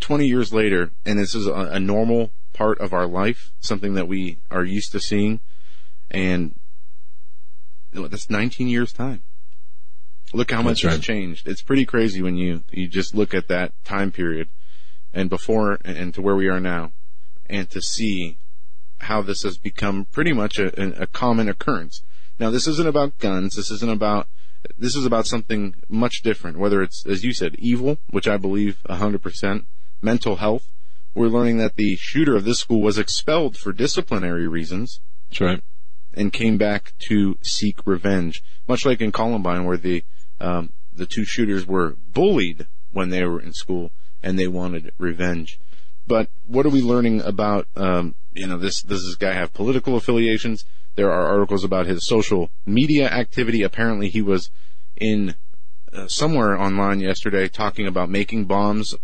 20 0.00 0.26
years 0.26 0.52
later, 0.52 0.90
and 1.04 1.18
this 1.18 1.34
is 1.34 1.46
a, 1.46 1.52
a 1.52 1.80
normal 1.80 2.32
part 2.52 2.78
of 2.80 2.92
our 2.92 3.06
life, 3.06 3.52
something 3.60 3.94
that 3.94 4.08
we 4.08 4.38
are 4.50 4.64
used 4.64 4.92
to 4.92 5.00
seeing, 5.00 5.40
and 6.10 6.54
that's 7.92 8.30
19 8.30 8.68
years 8.68 8.92
time. 8.92 9.22
Look 10.32 10.52
how 10.52 10.62
much 10.62 10.82
That's 10.82 10.94
has 10.94 10.98
right. 10.98 11.02
changed. 11.02 11.48
It's 11.48 11.62
pretty 11.62 11.84
crazy 11.84 12.22
when 12.22 12.36
you 12.36 12.62
you 12.70 12.86
just 12.86 13.14
look 13.14 13.34
at 13.34 13.48
that 13.48 13.72
time 13.84 14.12
period, 14.12 14.48
and 15.12 15.28
before 15.28 15.78
and, 15.84 15.96
and 15.96 16.14
to 16.14 16.22
where 16.22 16.36
we 16.36 16.48
are 16.48 16.60
now, 16.60 16.92
and 17.46 17.68
to 17.70 17.82
see 17.82 18.38
how 19.00 19.22
this 19.22 19.42
has 19.42 19.58
become 19.58 20.06
pretty 20.12 20.32
much 20.32 20.58
a, 20.58 21.02
a 21.02 21.06
common 21.06 21.48
occurrence. 21.48 22.02
Now, 22.38 22.50
this 22.50 22.66
isn't 22.66 22.86
about 22.88 23.18
guns. 23.18 23.56
This 23.56 23.70
isn't 23.70 23.90
about 23.90 24.28
this 24.78 24.94
is 24.94 25.04
about 25.06 25.26
something 25.26 25.74
much 25.88 26.22
different. 26.22 26.58
Whether 26.58 26.82
it's, 26.82 27.04
as 27.06 27.24
you 27.24 27.32
said, 27.32 27.56
evil, 27.58 27.98
which 28.10 28.28
I 28.28 28.36
believe 28.36 28.78
100%, 28.88 29.64
mental 30.02 30.36
health. 30.36 30.68
We're 31.14 31.28
learning 31.28 31.58
that 31.58 31.76
the 31.76 31.96
shooter 31.96 32.36
of 32.36 32.44
this 32.44 32.60
school 32.60 32.80
was 32.80 32.98
expelled 32.98 33.56
for 33.56 33.72
disciplinary 33.72 34.46
reasons 34.46 35.00
That's 35.28 35.40
right. 35.40 35.62
and 36.14 36.32
came 36.32 36.56
back 36.56 36.92
to 37.08 37.36
seek 37.42 37.86
revenge, 37.86 38.42
much 38.68 38.86
like 38.86 39.00
in 39.00 39.12
Columbine, 39.12 39.64
where 39.64 39.76
the 39.76 40.04
um, 40.40 40.72
the 40.92 41.06
two 41.06 41.24
shooters 41.24 41.66
were 41.66 41.96
bullied 42.12 42.66
when 42.92 43.10
they 43.10 43.24
were 43.24 43.40
in 43.40 43.52
school 43.52 43.92
and 44.22 44.38
they 44.38 44.46
wanted 44.46 44.92
revenge. 44.98 45.58
But 46.06 46.28
what 46.46 46.66
are 46.66 46.70
we 46.70 46.82
learning 46.82 47.20
about? 47.22 47.66
Um, 47.76 48.14
you 48.32 48.46
know, 48.46 48.58
this 48.58 48.82
does 48.82 49.04
this 49.04 49.16
guy 49.16 49.32
have 49.32 49.52
political 49.52 49.96
affiliations? 49.96 50.64
There 50.94 51.10
are 51.10 51.26
articles 51.26 51.64
about 51.64 51.86
his 51.86 52.06
social 52.06 52.50
media 52.66 53.08
activity. 53.08 53.62
Apparently, 53.62 54.08
he 54.08 54.22
was 54.22 54.50
in 54.96 55.34
uh, 55.92 56.06
somewhere 56.08 56.60
online 56.60 57.00
yesterday 57.00 57.48
talking 57.48 57.86
about 57.86 58.08
making 58.08 58.44
bombs 58.44 58.94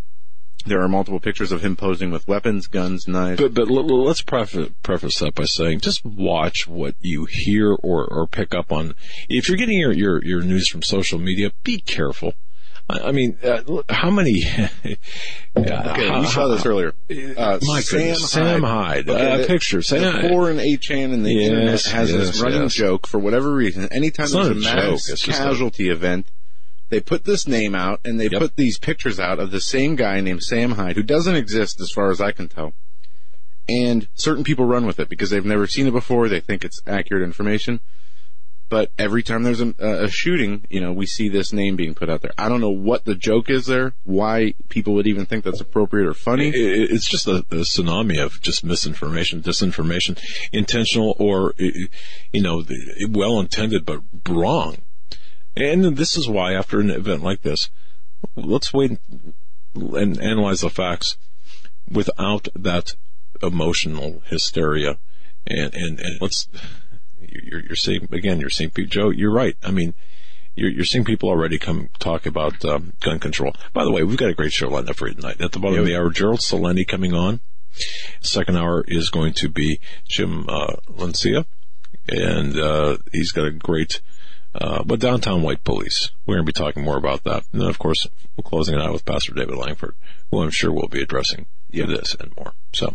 There 0.66 0.82
are 0.82 0.88
multiple 0.88 1.20
pictures 1.20 1.52
of 1.52 1.62
him 1.62 1.76
posing 1.76 2.10
with 2.10 2.26
weapons, 2.26 2.66
guns, 2.66 3.06
knives. 3.06 3.40
But 3.40 3.54
but 3.54 3.68
let's 3.70 4.22
preface, 4.22 4.70
preface 4.82 5.18
that 5.20 5.34
by 5.34 5.44
saying 5.44 5.80
just 5.80 6.04
watch 6.04 6.66
what 6.66 6.96
you 7.00 7.26
hear 7.30 7.72
or, 7.72 8.04
or 8.04 8.26
pick 8.26 8.54
up 8.54 8.72
on. 8.72 8.94
If 9.28 9.48
you're 9.48 9.58
getting 9.58 9.78
your, 9.78 9.92
your, 9.92 10.24
your 10.24 10.40
news 10.42 10.66
from 10.68 10.82
social 10.82 11.18
media, 11.20 11.52
be 11.62 11.78
careful. 11.78 12.34
I, 12.88 13.10
mean, 13.10 13.36
uh, 13.42 13.62
how 13.88 14.10
many? 14.10 14.44
okay, 15.56 16.20
we 16.20 16.26
saw 16.26 16.46
this 16.46 16.64
earlier. 16.64 16.94
Uh, 17.10 17.58
My 17.62 17.80
Sam 17.80 17.98
goodness, 18.00 18.30
Sam 18.30 18.62
Hyde, 18.62 19.08
Okay, 19.08 19.32
uh, 19.32 19.36
the- 19.38 19.46
pictures. 19.46 19.88
The 19.88 19.98
Sam- 19.98 20.28
foreign 20.28 20.58
8chan 20.58 21.12
and 21.12 21.26
the 21.26 21.32
Yes, 21.32 21.48
internet 21.48 21.82
has 21.86 22.12
yes, 22.12 22.20
this 22.30 22.40
running 22.40 22.62
yes. 22.62 22.74
joke 22.74 23.08
for 23.08 23.18
whatever 23.18 23.52
reason. 23.52 23.88
Anytime 23.92 24.24
It's 24.24 24.34
there's 24.34 24.46
a 24.48 24.50
a 24.52 24.54
mass 24.54 25.04
joke, 25.18 25.34
casualty 25.34 25.88
event, 25.88 26.28
they 26.88 27.00
put 27.00 27.24
this 27.24 27.46
name 27.46 27.74
out 27.74 28.00
and 28.04 28.18
they 28.20 28.28
Yep. 28.28 28.40
put 28.40 28.56
these 28.56 28.78
pictures 28.78 29.18
out 29.18 29.38
of 29.38 29.50
the 29.50 29.60
same 29.60 29.96
guy 29.96 30.20
named 30.20 30.42
Sam 30.42 30.72
Hyde, 30.72 30.96
who 30.96 31.02
doesn't 31.02 31.34
exist 31.36 31.80
as 31.80 31.90
far 31.90 32.10
as 32.10 32.20
I 32.20 32.32
can 32.32 32.48
tell. 32.48 32.74
And 33.68 34.06
certain 34.14 34.44
people 34.44 34.64
run 34.64 34.86
with 34.86 35.00
it 35.00 35.08
because 35.08 35.30
they've 35.30 35.44
never 35.44 35.66
seen 35.66 35.86
it 35.88 35.92
before. 35.92 36.28
They 36.28 36.40
think 36.40 36.64
it's 36.64 36.80
accurate 36.86 37.22
information. 37.24 37.80
But 38.68 38.90
every 38.98 39.22
time 39.22 39.44
there's 39.44 39.60
a, 39.60 39.74
a 39.78 40.08
shooting, 40.08 40.64
you 40.68 40.80
know, 40.80 40.92
we 40.92 41.06
see 41.06 41.28
this 41.28 41.52
name 41.52 41.76
being 41.76 41.94
put 41.94 42.10
out 42.10 42.22
there. 42.22 42.32
I 42.36 42.48
don't 42.48 42.60
know 42.60 42.70
what 42.70 43.04
the 43.04 43.14
joke 43.14 43.48
is 43.48 43.66
there, 43.66 43.94
why 44.02 44.54
people 44.68 44.94
would 44.94 45.06
even 45.06 45.24
think 45.24 45.44
that's 45.44 45.60
appropriate 45.60 46.06
or 46.08 46.14
funny. 46.14 46.48
It- 46.48 46.54
it- 46.54 46.90
It's 46.90 47.08
just 47.08 47.28
a, 47.28 47.36
a 47.52 47.62
tsunami 47.62 48.18
of 48.24 48.40
just 48.42 48.64
misinformation, 48.64 49.40
disinformation, 49.40 50.18
intentional 50.52 51.14
or, 51.20 51.54
you 51.58 51.88
know, 52.42 52.64
well 53.08 53.38
intended 53.38 53.84
but 53.86 54.00
wrong. 54.28 54.78
And 55.56 55.96
this 55.96 56.16
is 56.16 56.28
why 56.28 56.52
after 56.52 56.80
an 56.80 56.90
event 56.90 57.22
like 57.22 57.42
this, 57.42 57.70
let's 58.34 58.72
wait 58.72 58.98
and 59.74 60.20
analyze 60.20 60.60
the 60.60 60.70
facts 60.70 61.16
without 61.90 62.48
that 62.54 62.94
emotional 63.42 64.22
hysteria. 64.26 64.98
And, 65.46 65.74
and, 65.74 66.00
and 66.00 66.20
let's, 66.20 66.48
you're, 67.20 67.60
you're 67.60 67.76
seeing, 67.76 68.08
again, 68.12 68.40
you're 68.40 68.50
seeing 68.50 68.70
people, 68.70 68.90
Joe, 68.90 69.10
you're 69.10 69.32
right. 69.32 69.56
I 69.62 69.70
mean, 69.70 69.94
you're, 70.56 70.70
you're 70.70 70.84
seeing 70.84 71.04
people 71.04 71.28
already 71.28 71.58
come 71.58 71.88
talk 71.98 72.26
about 72.26 72.64
um, 72.64 72.94
gun 73.00 73.18
control. 73.18 73.54
By 73.72 73.84
the 73.84 73.92
way, 73.92 74.02
we've 74.02 74.16
got 74.16 74.30
a 74.30 74.34
great 74.34 74.52
show 74.52 74.68
lined 74.68 74.90
up 74.90 74.96
for 74.96 75.08
you 75.08 75.14
tonight. 75.14 75.40
At 75.40 75.52
the 75.52 75.58
bottom 75.58 75.78
of 75.78 75.86
the 75.86 75.96
hour, 75.96 76.10
Gerald 76.10 76.40
Celente 76.40 76.86
coming 76.86 77.12
on. 77.12 77.40
Second 78.20 78.56
hour 78.56 78.84
is 78.88 79.10
going 79.10 79.34
to 79.34 79.50
be 79.50 79.78
Jim 80.08 80.46
uh, 80.48 80.76
Lancia, 80.88 81.44
and 82.08 82.58
uh, 82.58 82.96
he's 83.12 83.32
got 83.32 83.46
a 83.46 83.50
great. 83.50 84.00
Uh, 84.58 84.82
but 84.84 85.00
downtown 85.00 85.42
white 85.42 85.62
police. 85.64 86.10
We're 86.24 86.36
going 86.36 86.46
to 86.46 86.52
be 86.52 86.58
talking 86.58 86.82
more 86.82 86.96
about 86.96 87.24
that, 87.24 87.44
and 87.52 87.60
then 87.60 87.68
of 87.68 87.78
course 87.78 88.06
we're 88.36 88.42
closing 88.48 88.74
it 88.74 88.80
out 88.80 88.92
with 88.92 89.04
Pastor 89.04 89.34
David 89.34 89.56
Lankford, 89.56 89.94
who 90.30 90.40
I'm 90.42 90.50
sure 90.50 90.72
will 90.72 90.88
be 90.88 91.02
addressing 91.02 91.46
this 91.70 92.14
and 92.18 92.32
more. 92.36 92.52
So, 92.72 92.94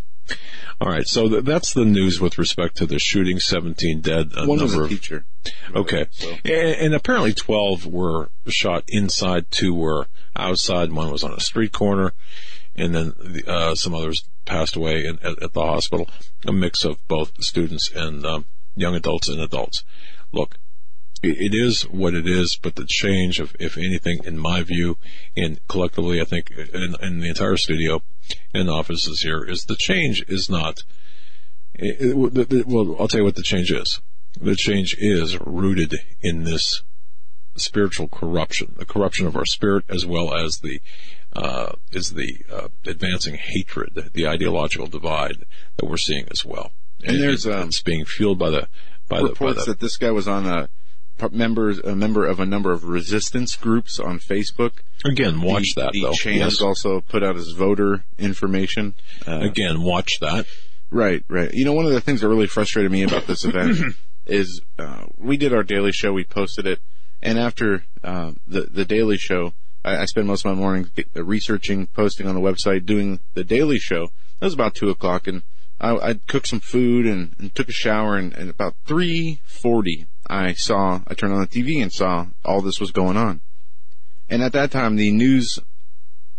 all 0.80 0.88
right. 0.88 1.08
So 1.08 1.30
th- 1.30 1.44
that's 1.44 1.74
the 1.74 1.86
news 1.86 2.20
with 2.20 2.38
respect 2.40 2.78
to 2.78 2.86
the 2.88 2.98
shooting. 2.98 3.38
17 3.40 4.02
dead. 4.02 4.32
A 4.36 4.48
One 4.48 4.58
number 4.58 4.84
of 4.86 4.90
teacher. 4.90 5.26
Okay. 5.76 6.08
So- 6.12 6.32
And, 6.46 6.54
and 6.80 6.94
apparently 6.96 7.34
12 7.34 7.86
were 7.86 8.30
shot 8.48 8.84
inside, 8.88 9.52
two 9.52 9.74
were 9.76 10.08
outside, 10.36 10.92
one 10.92 11.12
was 11.12 11.24
on 11.24 11.34
a 11.34 11.40
street 11.40 11.72
corner, 11.74 12.14
and 12.76 12.96
then 12.96 13.14
the, 13.20 13.44
uh, 13.48 13.76
some 13.76 13.94
others 13.94 14.24
passed 14.46 14.76
away 14.76 15.06
in, 15.06 15.20
at, 15.22 15.42
at 15.44 15.54
the 15.54 15.62
hospital. 15.62 16.10
A 16.48 16.52
mix 16.52 16.84
of 16.86 16.98
both 17.08 17.34
students 17.44 17.92
and 17.92 18.26
um, 18.26 18.46
young 18.76 18.96
adults 18.96 19.28
and 19.30 19.40
adults. 19.40 19.84
Look, 20.32 20.58
it 21.24 21.54
it 21.54 21.56
is 21.56 21.84
what 21.84 22.14
it 22.14 22.28
is, 22.28 22.58
but 22.62 22.76
the 22.76 22.86
change 22.86 23.40
of, 23.40 23.56
if 23.60 23.78
anything, 23.78 24.20
in 24.26 24.38
my 24.40 24.64
view, 24.64 24.98
and 25.36 25.60
collectively, 25.68 26.20
I 26.22 26.26
think, 26.26 26.52
in, 26.52 26.96
in 27.02 27.20
the 27.20 27.30
entire 27.30 27.58
studio 27.58 28.02
and 28.54 28.70
offices 28.70 29.22
here, 29.22 29.44
is 29.44 29.66
the 29.66 29.76
change 29.76 30.24
is 30.28 30.50
not. 30.50 30.84
It, 31.74 31.98
it- 32.02 32.34
the- 32.34 32.46
the- 32.46 32.64
well, 32.68 32.96
I'll 33.00 33.08
tell 33.08 33.20
you 33.22 33.26
what 33.26 33.36
the 33.36 33.44
change 33.44 33.72
is. 33.72 34.02
The 34.40 34.56
change 34.56 34.96
is 34.98 35.38
rooted 35.40 35.94
in 36.22 36.44
this 36.46 36.84
spiritual 37.56 38.08
corruption, 38.08 38.76
the 38.78 38.86
corruption 38.86 39.28
of 39.28 39.36
our 39.36 39.46
spirit, 39.46 39.84
as 39.90 40.06
well 40.06 40.34
as 40.34 40.58
the 40.60 40.82
uh, 41.34 41.74
is 41.94 42.10
the 42.14 42.40
uh, 42.52 42.68
advancing 42.86 43.36
hatred, 43.36 44.10
the 44.14 44.28
ideological 44.28 44.88
divide 44.88 45.46
that 45.78 45.86
we're 45.86 45.96
seeing 45.98 46.28
as 46.30 46.44
well. 46.46 46.72
And 47.04 47.20
there's, 47.22 47.46
it- 47.46 47.54
um, 47.54 47.68
it's 47.70 47.82
being 47.82 48.06
fueled 48.06 48.40
by 48.40 48.50
the 48.50 48.68
by 49.08 49.18
the, 49.18 49.24
by 49.24 49.30
reports 49.30 49.66
the 49.66 49.72
that 49.72 49.80
this 49.80 49.98
guy 49.98 50.12
was 50.12 50.28
on 50.28 50.46
a 50.46 50.70
members 51.32 51.80
a 51.80 51.96
member 51.96 52.26
of 52.26 52.40
a 52.40 52.46
number 52.46 52.72
of 52.72 52.84
resistance 52.84 53.56
groups 53.56 54.00
on 54.00 54.20
Facebook. 54.20 54.80
again. 55.06 55.42
Watch 55.42 55.76
the, 55.76 55.82
that 55.84 55.92
the 55.94 56.02
though. 56.04 56.14
Chans 56.14 56.38
Yes. 56.38 56.62
also 56.62 57.02
put 57.02 57.24
out 57.24 57.36
his 57.36 57.52
voter 57.52 58.04
information. 58.18 58.96
Uh, 59.28 59.40
Again, 59.42 59.82
watch 59.82 60.20
that. 60.22 60.46
Right, 60.90 61.24
right. 61.30 61.50
You 61.54 61.64
know, 61.66 61.74
one 61.74 61.86
of 61.86 61.92
the 61.92 62.02
things 62.02 62.22
that 62.22 62.28
really 62.28 62.48
frustrated 62.48 62.92
me 62.92 63.04
about 63.04 63.26
this 63.28 63.46
event 63.46 63.78
is 64.26 64.62
uh, 64.78 65.06
we 65.18 65.38
did 65.38 65.54
our 65.54 65.64
daily 65.64 65.92
show, 65.92 66.12
we 66.12 66.24
posted 66.24 66.66
it, 66.68 66.80
and 67.22 67.38
after 67.40 67.84
uh, 68.04 68.32
the 68.48 68.62
the 68.64 68.84
daily 68.86 69.18
show, 69.18 69.54
I, 69.86 69.98
I 69.98 70.06
spend 70.06 70.28
most 70.28 70.44
of 70.46 70.52
my 70.54 70.60
mornings 70.60 70.90
get- 70.90 71.08
uh, 71.16 71.24
researching, 71.24 71.88
posting 71.88 72.28
on 72.28 72.36
the 72.36 72.42
website, 72.42 72.86
doing 72.86 73.20
the 73.36 73.44
daily 73.44 73.78
show. 73.80 74.08
That 74.40 74.48
was 74.48 74.54
about 74.54 74.76
two 74.76 74.90
o'clock, 74.90 75.28
and 75.28 75.44
I, 75.80 75.96
I 76.10 76.14
cooked 76.28 76.48
some 76.48 76.60
food 76.60 77.06
and, 77.06 77.36
and 77.40 77.56
took 77.56 77.70
a 77.70 77.74
shower, 77.74 78.18
and, 78.18 78.34
and 78.34 78.50
about 78.50 78.76
three 78.86 79.40
forty, 79.46 80.08
I 80.32 80.54
saw 80.54 81.02
I 81.08 81.14
turned 81.14 81.34
on 81.34 81.42
the 81.42 81.48
TV 81.48 81.82
and 81.82 81.92
saw 81.92 82.28
all 82.44 82.62
this 82.62 82.80
was 82.80 82.92
going 82.92 83.18
on, 83.18 83.42
and 84.30 84.42
at 84.42 84.54
that 84.54 84.72
time 84.72 84.96
the 84.96 85.12
news 85.12 85.60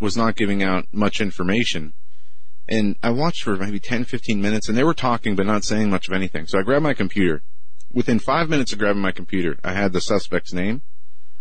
was 0.00 0.16
not 0.16 0.34
giving 0.34 0.62
out 0.62 0.86
much 0.92 1.20
information 1.20 1.92
and 2.68 2.96
I 3.02 3.10
watched 3.10 3.42
for 3.42 3.56
maybe 3.56 3.80
10, 3.80 4.04
15 4.04 4.40
minutes, 4.40 4.68
and 4.68 4.78
they 4.78 4.84
were 4.84 4.94
talking 4.94 5.36
but 5.36 5.46
not 5.46 5.64
saying 5.64 5.90
much 5.90 6.08
of 6.08 6.14
anything. 6.14 6.46
So 6.46 6.58
I 6.58 6.62
grabbed 6.62 6.82
my 6.82 6.94
computer. 6.94 7.42
Within 7.92 8.18
five 8.18 8.48
minutes 8.48 8.72
of 8.72 8.78
grabbing 8.78 9.02
my 9.02 9.12
computer, 9.12 9.58
I 9.62 9.74
had 9.74 9.92
the 9.92 10.00
suspect's 10.00 10.52
name. 10.52 10.82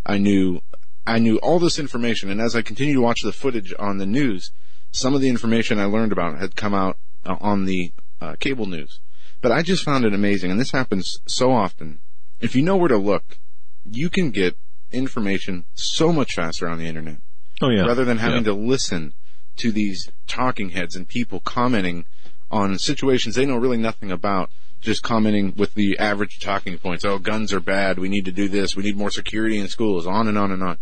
I 0.05 0.17
knew, 0.17 0.61
I 1.05 1.19
knew 1.19 1.37
all 1.37 1.59
this 1.59 1.79
information, 1.79 2.29
and 2.29 2.41
as 2.41 2.55
I 2.55 2.61
continued 2.61 2.95
to 2.95 3.01
watch 3.01 3.21
the 3.21 3.31
footage 3.31 3.73
on 3.79 3.97
the 3.97 4.05
news, 4.05 4.51
some 4.91 5.13
of 5.13 5.21
the 5.21 5.29
information 5.29 5.79
I 5.79 5.85
learned 5.85 6.11
about 6.11 6.39
had 6.39 6.55
come 6.55 6.73
out 6.73 6.97
uh, 7.25 7.37
on 7.39 7.65
the 7.65 7.93
uh, 8.19 8.35
cable 8.39 8.65
news. 8.65 8.99
But 9.39 9.51
I 9.51 9.61
just 9.61 9.83
found 9.83 10.03
it 10.03 10.13
amazing, 10.13 10.51
and 10.51 10.59
this 10.59 10.71
happens 10.71 11.19
so 11.25 11.51
often. 11.51 11.99
If 12.41 12.55
you 12.55 12.61
know 12.63 12.75
where 12.77 12.87
to 12.89 12.97
look, 12.97 13.37
you 13.89 14.09
can 14.09 14.31
get 14.31 14.57
information 14.91 15.65
so 15.73 16.11
much 16.11 16.33
faster 16.35 16.67
on 16.67 16.77
the 16.77 16.85
internet 16.85 17.17
Oh 17.61 17.69
yeah. 17.69 17.83
rather 17.85 18.03
than 18.03 18.17
having 18.17 18.39
Yeah. 18.39 18.51
to 18.51 18.53
listen 18.53 19.13
to 19.57 19.71
these 19.71 20.09
talking 20.27 20.69
heads 20.69 20.95
and 20.95 21.07
people 21.07 21.39
commenting 21.39 22.05
on 22.49 22.77
situations 22.77 23.35
they 23.35 23.45
know 23.45 23.55
really 23.57 23.77
nothing 23.77 24.11
about, 24.11 24.49
just 24.81 25.03
commenting 25.03 25.53
with 25.55 25.73
the 25.75 25.97
average 25.99 26.39
talking 26.39 26.77
points. 26.77 27.05
Oh, 27.05 27.19
guns 27.19 27.53
are 27.53 27.59
bad. 27.61 27.99
We 27.99 28.09
need 28.09 28.25
to 28.25 28.31
do 28.31 28.49
this. 28.49 28.75
We 28.75 28.83
need 28.83 28.97
more 28.97 29.11
security 29.11 29.57
in 29.57 29.67
schools. 29.67 30.05
On 30.07 30.27
and 30.27 30.37
on 30.37 30.51
and 30.51 30.63
on. 30.63 30.77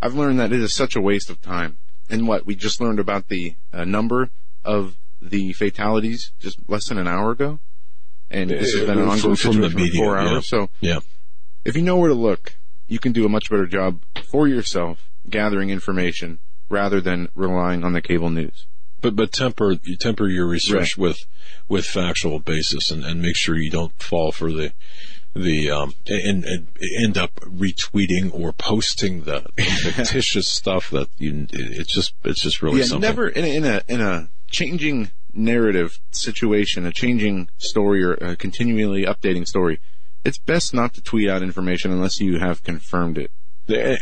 I've 0.00 0.14
learned 0.14 0.38
that 0.40 0.52
it 0.52 0.60
is 0.62 0.72
such 0.72 0.96
a 0.96 1.00
waste 1.00 1.28
of 1.28 1.42
time. 1.42 1.76
And 2.08 2.26
what 2.26 2.46
we 2.46 2.54
just 2.54 2.80
learned 2.80 2.98
about 3.00 3.28
the 3.28 3.54
uh, 3.72 3.84
number 3.84 4.30
of 4.64 4.96
the 5.20 5.52
fatalities 5.52 6.32
just 6.40 6.58
less 6.68 6.88
than 6.88 6.98
an 6.98 7.08
hour 7.08 7.30
ago, 7.32 7.60
and 8.32 8.50
this 8.50 8.72
has 8.74 8.80
been 8.86 8.98
an 8.98 9.08
ongoing 9.08 9.20
from- 9.20 9.36
from 9.36 9.52
situation 9.54 9.70
for 9.72 9.78
media, 9.78 10.00
four 10.04 10.16
yeah. 10.16 10.28
hours. 10.28 10.48
So 10.48 10.70
Yeah. 10.80 11.00
if 11.64 11.76
you 11.76 11.82
know 11.82 11.96
where 11.96 12.08
to 12.08 12.14
look, 12.14 12.56
you 12.88 12.98
can 12.98 13.12
do 13.12 13.24
a 13.24 13.28
much 13.28 13.48
better 13.50 13.66
job 13.66 14.00
for 14.24 14.48
yourself 14.48 15.08
gathering 15.28 15.70
information 15.70 16.38
rather 16.68 17.00
than 17.00 17.28
relying 17.34 17.84
on 17.84 17.92
the 17.92 18.02
cable 18.02 18.30
news. 18.30 18.66
But 19.00 19.16
but 19.16 19.32
temper 19.32 19.76
temper 19.98 20.28
your 20.28 20.46
research 20.46 20.96
with 20.96 21.18
with 21.68 21.84
factual 21.86 22.38
basis 22.38 22.90
and, 22.90 23.04
and 23.04 23.20
make 23.20 23.36
sure 23.36 23.56
you 23.56 23.70
don't 23.70 23.92
fall 24.00 24.30
for 24.32 24.52
the 24.52 24.72
the 25.34 25.70
um 25.70 25.94
and, 26.06 26.44
and 26.44 26.68
end 27.02 27.16
up 27.18 27.34
retweeting 27.40 28.32
or 28.32 28.52
posting 28.52 29.22
the 29.22 29.40
fictitious 29.58 30.46
stuff 30.46 30.90
that 30.90 31.08
you 31.18 31.46
it's 31.52 31.92
just 31.92 32.12
it's 32.22 32.42
just 32.42 32.62
really 32.62 32.78
yeah, 32.80 32.84
something. 32.84 33.08
never 33.08 33.28
in 33.28 33.44
a, 33.44 33.48
in 33.56 33.64
a 33.64 33.82
in 33.88 34.00
a 34.00 34.28
changing 34.50 35.10
narrative 35.34 35.98
situation, 36.10 36.86
a 36.86 36.92
changing 36.92 37.48
story 37.58 38.02
or 38.02 38.14
a 38.14 38.36
continually 38.36 39.04
updating 39.04 39.46
story. 39.46 39.80
It's 40.24 40.38
best 40.38 40.72
not 40.74 40.94
to 40.94 41.00
tweet 41.02 41.28
out 41.28 41.42
information 41.42 41.90
unless 41.90 42.20
you 42.20 42.38
have 42.38 42.62
confirmed 42.62 43.18
it. 43.18 43.30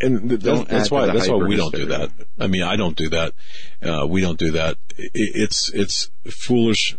and 0.03 0.31
that's 0.31 0.90
why 0.90 1.07
that's 1.14 1.29
why 1.29 1.37
we 1.49 1.57
don't 1.57 1.75
do 1.75 1.87
that. 1.87 2.11
I 2.38 2.47
mean, 2.47 2.62
I 2.62 2.77
don't 2.77 2.97
do 2.97 3.09
that. 3.11 3.35
Uh, 3.83 4.07
we 4.07 4.21
don't 4.23 4.38
do 4.38 4.53
that. 4.53 4.77
It's 4.97 5.71
it's 5.73 6.11
foolish 6.31 6.97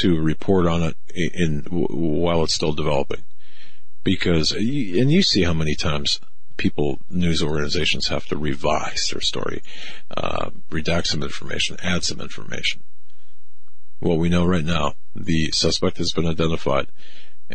to 0.00 0.20
report 0.20 0.66
on 0.66 0.82
it 0.82 0.96
in, 1.14 1.30
in 1.34 1.62
while 1.70 2.42
it's 2.44 2.54
still 2.54 2.72
developing, 2.72 3.24
because 4.04 4.52
you- 4.52 5.00
and 5.00 5.10
you 5.12 5.22
see 5.22 5.42
how 5.42 5.52
many 5.52 5.74
times 5.74 6.20
people 6.56 7.00
news 7.10 7.42
organizations 7.42 8.08
have 8.08 8.26
to 8.26 8.36
revise 8.36 9.08
their 9.12 9.20
story, 9.20 9.62
uh, 10.16 10.50
redact 10.70 11.06
some 11.06 11.22
information, 11.22 11.76
add 11.82 12.04
some 12.04 12.20
information. 12.20 12.82
What 14.02 14.18
we 14.18 14.28
know 14.28 14.44
right 14.44 14.64
now, 14.64 14.94
the 15.14 15.52
suspect 15.52 15.98
has 15.98 16.10
been 16.10 16.26
identified 16.26 16.88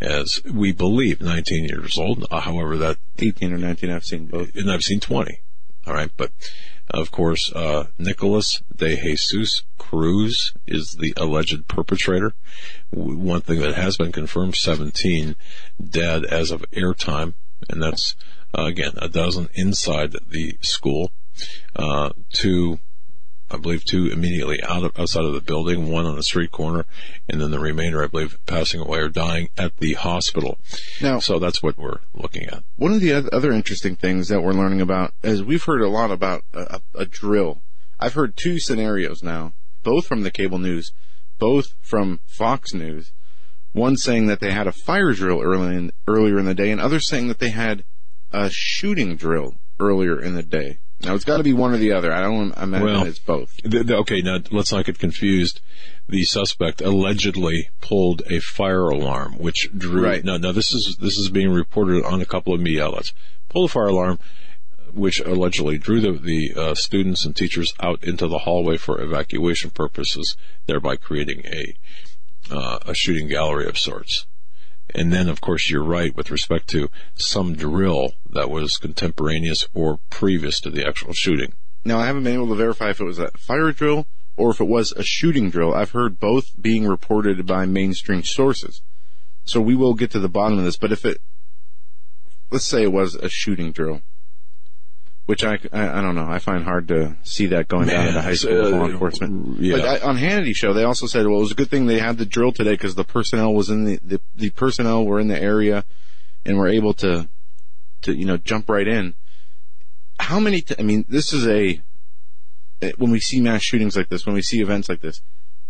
as 0.02 0.42
we 0.46 0.72
believe 0.72 1.20
19 1.20 1.66
years 1.66 1.98
old. 1.98 2.26
Uh, 2.32 2.40
however, 2.40 2.78
that 2.78 3.00
18 3.20 3.52
or 3.52 3.58
19, 3.58 3.90
I've 3.90 4.06
seen 4.06 4.28
both. 4.28 4.56
and 4.56 4.72
I've 4.72 4.86
seen 4.86 5.02
20. 5.02 5.42
All 5.86 5.94
right, 5.94 6.10
but 6.16 6.32
of 6.90 7.12
course, 7.12 7.52
uh, 7.52 7.88
Nicholas 7.98 8.64
de 8.74 8.96
Jesus 8.96 9.64
Cruz 9.78 10.54
is 10.66 10.96
the 10.98 11.14
alleged 11.18 11.68
perpetrator. 11.68 12.34
One 12.92 13.42
thing 13.42 13.60
that 13.60 13.76
has 13.76 13.98
been 13.98 14.14
confirmed: 14.14 14.56
17 14.56 15.36
dead 15.86 16.24
as 16.24 16.52
of 16.52 16.66
airtime, 16.72 17.34
and 17.70 17.84
that's 17.84 18.16
uh, 18.58 18.64
again 18.64 18.94
a 18.98 19.10
dozen 19.10 19.50
inside 19.54 20.16
the 20.30 20.58
school. 20.62 21.12
Uh, 21.76 22.12
two 22.32 22.80
I 23.50 23.58
believe 23.58 23.86
two 23.86 24.08
immediately 24.08 24.62
out 24.64 24.84
of, 24.84 25.00
outside 25.00 25.24
of 25.24 25.34
the 25.34 25.42
building, 25.42 25.90
one 25.90 26.06
on 26.06 26.16
the 26.16 26.24
street 26.24 26.52
corner, 26.52 26.86
and 27.30 27.40
then 27.40 27.52
the 27.52 27.60
remainder, 27.60 28.04
I 28.04 28.08
believe, 28.08 28.38
passing 28.46 28.82
away 28.82 29.00
or 29.00 29.10
dying 29.10 29.50
at 29.58 29.78
the 29.78 29.94
hospital. 29.94 30.58
Now, 31.02 31.20
So 31.20 31.40
that's 31.40 31.64
what 31.64 31.78
we're 31.78 32.00
looking 32.14 32.44
at. 32.48 32.64
One 32.76 32.92
of 32.92 33.00
the 33.00 33.14
other 33.14 33.52
interesting 33.52 33.96
things 33.96 34.28
that 34.28 34.42
we're 34.42 34.54
learning 34.54 34.82
about 34.82 35.14
is 35.24 35.44
we've 35.44 35.64
heard 35.64 35.82
a 35.82 35.90
lot 35.90 36.12
about 36.12 36.44
a, 36.54 36.60
a, 36.60 36.82
a 37.00 37.06
drill. 37.06 37.62
I've 38.00 38.14
heard 38.16 38.36
two 38.36 38.60
scenarios 38.60 39.24
now, 39.24 39.54
both 39.84 40.06
from 40.06 40.24
the 40.24 40.32
cable 40.32 40.60
news, 40.60 40.92
both 41.40 41.68
from 41.82 42.20
Fox 42.26 42.74
News. 42.74 43.12
One 43.72 43.96
saying 43.96 44.28
that 44.28 44.40
they 44.40 44.52
had 44.52 44.68
a 44.68 44.72
fire 44.72 45.14
drill 45.14 45.42
early 45.42 45.76
in, 45.76 45.92
earlier 46.08 46.38
in 46.40 46.46
the 46.46 46.54
day, 46.54 46.72
and 46.72 46.82
others 46.82 47.08
saying 47.08 47.28
that 47.28 47.40
they 47.40 47.52
had 47.52 47.84
a 48.32 48.50
shooting 48.50 49.16
drill 49.16 49.56
earlier 49.80 50.20
in 50.20 50.34
the 50.34 50.44
day. 50.44 50.80
Now 51.02 51.14
it's 51.14 51.26
got 51.26 51.38
to 51.38 51.44
be 51.44 51.54
one 51.54 51.74
or 51.74 51.78
the 51.78 51.92
other. 51.92 52.12
I 52.12 52.22
don't 52.22 52.58
imagine 52.58 52.86
Well, 52.86 53.04
it's 53.06 53.20
both. 53.20 53.56
The, 53.64 53.84
the, 53.84 53.98
okay, 53.98 54.22
now 54.22 54.40
let's 54.52 54.72
not 54.72 54.86
get 54.86 54.98
confused. 54.98 55.62
The 56.10 56.24
suspect 56.24 56.82
allegedly 56.82 57.70
pulled 57.82 58.24
a 58.30 58.40
fire 58.40 58.88
alarm, 58.88 59.38
which 59.38 59.70
drew. 59.78 60.04
Right. 60.04 60.24
No, 60.24 60.38
no, 60.38 60.52
this 60.52 60.74
is 60.74 60.98
this 61.00 61.18
is 61.18 61.30
being 61.30 61.52
reported 61.52 62.04
on 62.04 62.22
a 62.22 62.26
couple 62.26 62.54
of 62.54 62.62
media 62.62 62.86
outlets. 62.86 63.14
Pulled 63.50 63.70
a 63.70 63.74
fire 63.74 63.88
alarm, 63.88 64.20
which 64.92 65.20
allegedly 65.20 65.78
drew 65.78 66.02
the, 66.02 66.14
the 66.14 66.54
uh, 66.56 66.76
students 66.76 67.26
and 67.26 67.36
teachers 67.36 67.74
out 67.80 68.04
into 68.04 68.28
the 68.28 68.40
hallway 68.40 68.78
for 68.78 69.00
evacuation 69.00 69.70
purposes, 69.70 70.36
thereby 70.66 70.96
creating 70.96 71.46
a 71.46 71.76
uh, 72.50 72.80
a 72.88 72.96
shooting 72.96 73.28
gallery 73.28 73.68
of 73.68 73.78
sorts. 73.78 74.26
And 74.98 75.14
then, 75.14 75.30
of 75.30 75.42
course, 75.42 75.70
you're 75.70 75.84
right 75.84 76.16
with 76.16 76.32
respect 76.32 76.68
to 76.70 76.90
some 77.14 77.54
drill 77.54 78.14
that 78.32 78.50
was 78.50 78.78
contemporaneous 78.78 79.68
or 79.76 80.00
previous 80.10 80.60
to 80.62 80.72
the 80.72 80.88
actual 80.88 81.14
shooting. 81.14 81.54
Now 81.86 82.00
I 82.00 82.08
haven't 82.08 82.24
been 82.24 82.34
able 82.34 82.50
to 82.50 82.56
verify 82.56 82.90
if 82.90 83.00
it 83.00 83.04
was 83.06 83.20
a 83.20 83.30
fire 83.38 83.72
drill 83.72 84.08
or 84.38 84.50
if 84.50 84.60
it 84.60 84.68
was 84.68 84.94
a 84.94 85.04
shooting 85.04 85.52
drill. 85.52 85.72
I've 85.72 85.92
heard 85.92 86.20
both 86.20 86.60
being 86.60 86.88
reported 86.88 87.46
by 87.46 87.68
mainstream 87.68 88.24
sources. 88.24 88.82
So 89.46 89.62
we 89.62 89.76
will 89.76 89.94
get 89.94 90.10
to 90.12 90.20
the 90.20 90.28
bottom 90.28 90.58
of 90.58 90.66
this, 90.66 90.78
but 90.78 90.92
if 90.92 91.06
it, 91.06 91.22
let's 92.50 92.66
say 92.66 92.82
it 92.82 92.92
was 92.92 93.14
a 93.14 93.30
shooting 93.30 93.72
drill, 93.72 94.02
which 95.28 95.44
I, 95.44 95.60
I, 95.72 96.00
I 96.00 96.02
don't 96.02 96.16
know, 96.16 96.28
I 96.28 96.40
find 96.40 96.64
hard 96.64 96.88
to 96.88 97.16
see 97.24 97.46
that 97.48 97.68
going 97.68 97.88
down 97.88 97.98
Man, 97.98 98.08
into 98.08 98.22
high 98.22 98.34
school 98.34 98.66
uh, 98.66 98.70
law 98.70 98.86
enforcement. 98.88 99.60
yeah. 99.60 99.76
But 99.78 99.86
I, 99.86 100.00
on 100.00 100.18
Hannity 100.18 100.56
show, 100.56 100.74
they 100.74 100.84
also 100.84 101.06
said, 101.06 101.28
well, 101.28 101.38
it 101.38 101.42
was 101.42 101.52
a 101.52 101.56
good 101.56 101.70
thing 101.70 101.86
they 101.86 102.00
had 102.00 102.18
the 102.18 102.26
drill 102.26 102.52
today 102.52 102.72
because 102.72 102.96
the 102.96 103.04
personnel 103.04 103.54
was 103.54 103.70
in 103.70 103.84
the, 103.84 104.00
the, 104.04 104.22
the 104.36 104.50
personnel 104.52 105.06
were 105.06 105.20
in 105.20 105.28
the 105.28 105.40
area 105.40 105.86
and 106.46 106.58
were 106.58 106.68
able 106.70 106.94
to, 106.96 107.30
to, 108.02 108.14
you 108.14 108.26
know, 108.26 108.38
jump 108.38 108.70
right 108.70 108.88
in. 108.88 109.14
How 110.20 110.40
many, 110.40 110.62
t- 110.62 110.76
I 110.80 110.82
mean, 110.82 111.06
this 111.08 111.34
is 111.34 111.46
a, 111.46 111.80
eh, 112.82 112.92
when 112.98 113.12
we 113.12 113.20
see 113.20 113.40
mass 113.42 113.62
shootings 113.62 113.96
like 113.96 114.10
this, 114.10 114.26
when 114.26 114.34
we 114.34 114.42
see 114.42 114.62
events 114.62 114.90
like 114.90 115.02
this, 115.02 115.22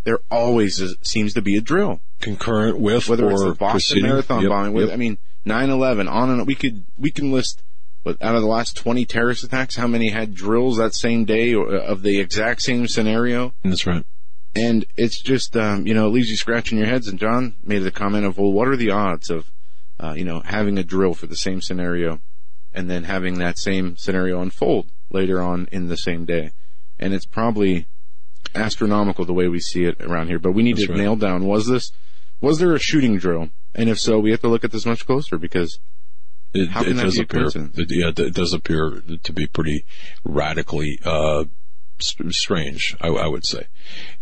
there 0.03 0.19
always 0.31 0.79
is, 0.79 0.95
seems 1.01 1.33
to 1.33 1.41
be 1.41 1.57
a 1.57 1.61
drill. 1.61 1.99
Concurrent 2.21 2.79
with 2.79 3.09
Whether 3.09 3.25
or 3.25 3.31
it's 3.31 3.43
the 3.43 3.53
Boston. 3.55 4.03
Marathon 4.03 4.41
Yep, 4.43 4.49
bombing, 4.49 4.73
with, 4.73 4.85
yep. 4.85 4.93
I 4.93 4.97
mean, 4.97 5.17
9/11, 5.45 6.09
on 6.09 6.29
and 6.29 6.41
on. 6.41 6.45
We 6.45 6.55
could 6.55 6.85
we 6.97 7.11
can 7.11 7.31
list, 7.31 7.63
but 8.07 8.23
out 8.25 8.35
of 8.35 8.41
the 8.41 8.47
last 8.47 8.77
20 8.77 9.03
terrorist 9.03 9.43
attacks, 9.43 9.75
how 9.75 9.85
many 9.85 10.11
had 10.11 10.33
drills 10.33 10.77
that 10.77 10.93
same 10.93 11.25
day 11.25 11.53
uh, 11.53 11.59
of 11.59 12.03
the 12.03 12.21
exact 12.21 12.61
same 12.61 12.87
scenario? 12.87 13.53
That's 13.65 13.85
right. 13.85 14.05
And 14.55 14.85
it's 14.95 15.21
just, 15.21 15.57
um, 15.57 15.85
you 15.85 15.93
know, 15.93 16.07
it 16.07 16.11
leaves 16.11 16.29
you 16.29 16.37
scratching 16.37 16.77
your 16.77 16.87
heads. 16.87 17.09
And 17.09 17.19
John 17.19 17.55
made 17.65 17.79
the 17.79 17.91
comment 17.91 18.25
of, 18.25 18.37
well, 18.37 18.53
what 18.53 18.69
are 18.69 18.77
the 18.77 18.91
odds 18.91 19.29
of, 19.29 19.51
uh, 19.99 20.13
you 20.15 20.23
know, 20.23 20.39
having 20.45 20.77
a 20.77 20.85
drill 20.85 21.15
for 21.15 21.27
the 21.27 21.35
same 21.35 21.59
scenario 21.59 22.21
and 22.73 22.89
then 22.89 23.03
having 23.03 23.39
that 23.39 23.57
same 23.57 23.97
scenario 23.97 24.39
unfold 24.39 24.89
later 25.09 25.41
on 25.41 25.67
in 25.73 25.89
the 25.89 25.97
same 25.97 26.23
day? 26.23 26.51
And 26.97 27.13
it's 27.13 27.25
probably 27.25 27.87
astronomical 28.55 29.25
the 29.25 29.33
way 29.33 29.49
we 29.49 29.59
see 29.59 29.83
it 29.83 29.99
around 29.99 30.29
here. 30.29 30.39
But 30.39 30.53
we 30.53 30.63
need 30.63 30.77
That's 30.77 30.87
to 30.87 30.93
right. 30.93 31.01
nail 31.01 31.17
down, 31.17 31.45
was 31.45 31.67
this, 31.67 31.91
was 32.39 32.59
there 32.59 32.73
a 32.73 32.79
shooting 32.79 33.17
drill? 33.17 33.49
And 33.75 33.89
if 33.89 33.99
so, 33.99 34.17
we 34.17 34.31
have 34.31 34.39
to 34.43 34.47
look 34.47 34.63
at 34.63 34.71
this 34.71 34.85
much 34.85 35.05
closer 35.05 35.37
because 35.37 35.81
It, 36.53 36.69
How 36.69 36.83
can 36.83 36.93
it 36.93 36.95
that 36.95 37.03
does 37.03 37.15
be 37.15 37.19
a 37.19 37.23
appear, 37.23 37.39
coincidence? 37.41 37.77
it, 37.77 37.87
yeah, 37.91 38.25
it 38.25 38.33
does 38.33 38.53
appear 38.53 39.01
to 39.23 39.33
be 39.33 39.47
pretty 39.47 39.85
radically 40.23 40.99
uh, 41.03 41.45
strange, 41.99 42.95
I, 43.01 43.07
I 43.09 43.27
would 43.27 43.45
say. 43.45 43.67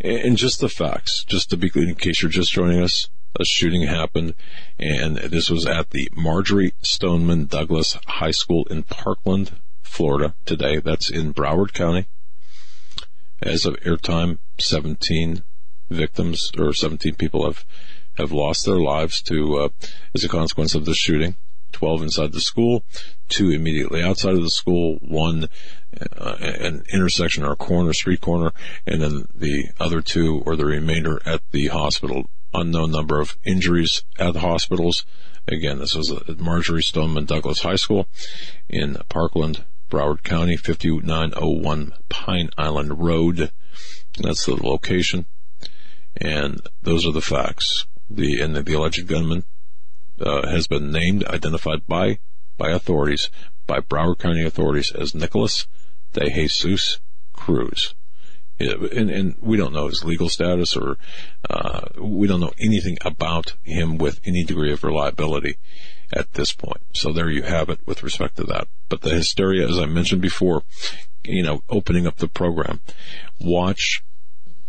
And 0.00 0.18
and 0.18 0.36
just 0.36 0.60
the 0.60 0.68
facts, 0.68 1.24
just 1.24 1.50
to 1.50 1.56
be 1.56 1.70
in 1.74 1.94
case 1.94 2.22
you're 2.22 2.30
just 2.30 2.52
joining 2.52 2.82
us, 2.82 3.08
a 3.38 3.44
shooting 3.44 3.82
happened, 3.82 4.34
and 4.78 5.16
this 5.16 5.50
was 5.50 5.66
at 5.66 5.90
the 5.90 6.08
Marjory 6.14 6.72
Stoneman 6.82 7.46
Douglas 7.46 7.98
High 8.06 8.30
School 8.30 8.64
in 8.70 8.82
Parkland, 8.82 9.52
Florida. 9.82 10.34
Today, 10.46 10.78
that's 10.78 11.10
in 11.10 11.32
Broward 11.32 11.72
County. 11.74 12.06
As 13.42 13.66
of 13.66 13.74
airtime, 13.80 14.38
17 14.58 15.42
victims 15.90 16.50
or 16.58 16.72
17 16.72 17.14
people 17.14 17.44
have 17.44 17.64
have 18.16 18.32
lost 18.32 18.64
their 18.64 18.80
lives 18.80 19.20
to 19.20 19.58
uh, 19.58 19.68
as 20.14 20.24
a 20.24 20.28
consequence 20.28 20.74
of 20.74 20.86
the 20.86 20.94
shooting. 20.94 21.36
12 21.72 22.02
inside 22.02 22.32
the 22.32 22.40
school, 22.40 22.84
two 23.28 23.50
immediately 23.50 24.02
outside 24.02 24.34
of 24.34 24.42
the 24.42 24.50
school, 24.50 24.98
one 25.00 25.48
uh, 26.16 26.36
an 26.40 26.84
intersection 26.92 27.44
or 27.44 27.52
a 27.52 27.56
corner, 27.56 27.92
street 27.92 28.20
corner, 28.20 28.52
and 28.86 29.00
then 29.00 29.26
the 29.34 29.68
other 29.78 30.00
two 30.00 30.42
or 30.44 30.56
the 30.56 30.66
remainder 30.66 31.20
at 31.26 31.40
the 31.50 31.68
hospital. 31.68 32.28
Unknown 32.54 32.92
number 32.92 33.20
of 33.20 33.36
injuries 33.44 34.02
at 34.18 34.32
the 34.32 34.40
hospitals. 34.40 35.04
Again, 35.48 35.78
this 35.78 35.94
was 35.94 36.10
at 36.10 36.40
Marjory 36.40 36.82
Stoneman 36.82 37.24
Douglas 37.24 37.60
High 37.60 37.76
School 37.76 38.08
in 38.68 38.96
Parkland, 39.08 39.64
Broward 39.90 40.22
County, 40.22 40.56
5901 40.56 41.92
Pine 42.08 42.50
Island 42.56 42.98
Road. 42.98 43.52
That's 44.18 44.46
the 44.46 44.56
location. 44.56 45.26
And 46.16 46.60
those 46.82 47.06
are 47.06 47.12
the 47.12 47.20
facts. 47.20 47.86
The, 48.08 48.40
and 48.40 48.56
the, 48.56 48.62
the 48.62 48.74
alleged 48.74 49.06
gunman 49.06 49.44
uh, 50.20 50.48
has 50.48 50.66
been 50.66 50.90
named, 50.90 51.24
identified 51.24 51.86
by 51.86 52.18
by 52.58 52.70
authorities, 52.70 53.30
by 53.66 53.80
Broward 53.80 54.18
County 54.18 54.44
authorities 54.44 54.90
as 54.92 55.14
Nicholas 55.14 55.66
De 56.12 56.30
Jesus 56.30 56.98
Cruz. 57.32 57.94
And, 58.58 59.10
and 59.10 59.34
we 59.42 59.58
don't 59.58 59.74
know 59.74 59.88
his 59.88 60.02
legal 60.02 60.30
status, 60.30 60.74
or 60.74 60.96
uh, 61.50 61.88
we 62.00 62.26
don't 62.26 62.40
know 62.40 62.54
anything 62.58 62.96
about 63.04 63.54
him 63.62 63.98
with 63.98 64.18
any 64.24 64.44
degree 64.44 64.72
of 64.72 64.82
reliability 64.82 65.58
at 66.14 66.32
this 66.32 66.54
point. 66.54 66.80
So 66.94 67.12
there 67.12 67.28
you 67.28 67.42
have 67.42 67.68
it 67.68 67.80
with 67.84 68.02
respect 68.02 68.36
to 68.36 68.44
that. 68.44 68.68
But 68.88 69.02
the 69.02 69.10
hysteria, 69.10 69.68
as 69.68 69.78
I 69.78 69.84
mentioned 69.84 70.22
before, 70.22 70.62
you 71.24 71.42
know, 71.42 71.62
opening 71.68 72.06
up 72.06 72.16
the 72.16 72.28
program, 72.28 72.80
watch, 73.38 74.02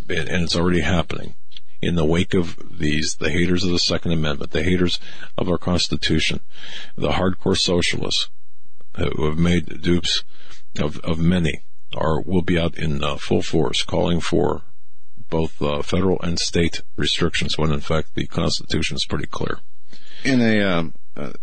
and 0.09 0.27
and 0.27 0.43
it's 0.43 0.57
already 0.57 0.81
happening 0.81 1.35
in 1.81 1.95
the 1.95 2.05
wake 2.05 2.33
of 2.33 2.57
these, 2.79 3.15
the 3.19 3.29
haters 3.29 3.63
of 3.63 3.71
the 3.71 3.79
Second 3.79 4.11
Amendment, 4.11 4.51
the 4.51 4.63
haters 4.63 4.99
of 5.37 5.49
our 5.49 5.57
Constitution, 5.57 6.39
the 6.95 7.11
hardcore 7.11 7.57
socialists 7.57 8.29
who 8.95 9.25
have 9.25 9.37
made 9.37 9.81
dupes 9.81 10.23
of, 10.79 10.99
of 10.99 11.19
many 11.19 11.63
are 11.95 12.21
will 12.21 12.41
be 12.41 12.59
out 12.59 12.77
in 12.77 13.03
uh, 13.03 13.15
full 13.15 13.41
force 13.41 13.83
calling 13.83 14.19
for 14.19 14.63
both 15.29 15.61
uh, 15.61 15.81
federal 15.81 16.19
and 16.21 16.39
state 16.39 16.81
restrictions 16.95 17.57
when 17.57 17.71
in 17.71 17.79
fact 17.79 18.15
the 18.15 18.25
Constitution 18.27 18.95
is 18.95 19.05
pretty 19.05 19.27
clear. 19.27 19.59
in 20.23 20.41
a 20.41 20.61
um, 20.61 20.93
uh, 21.15 21.33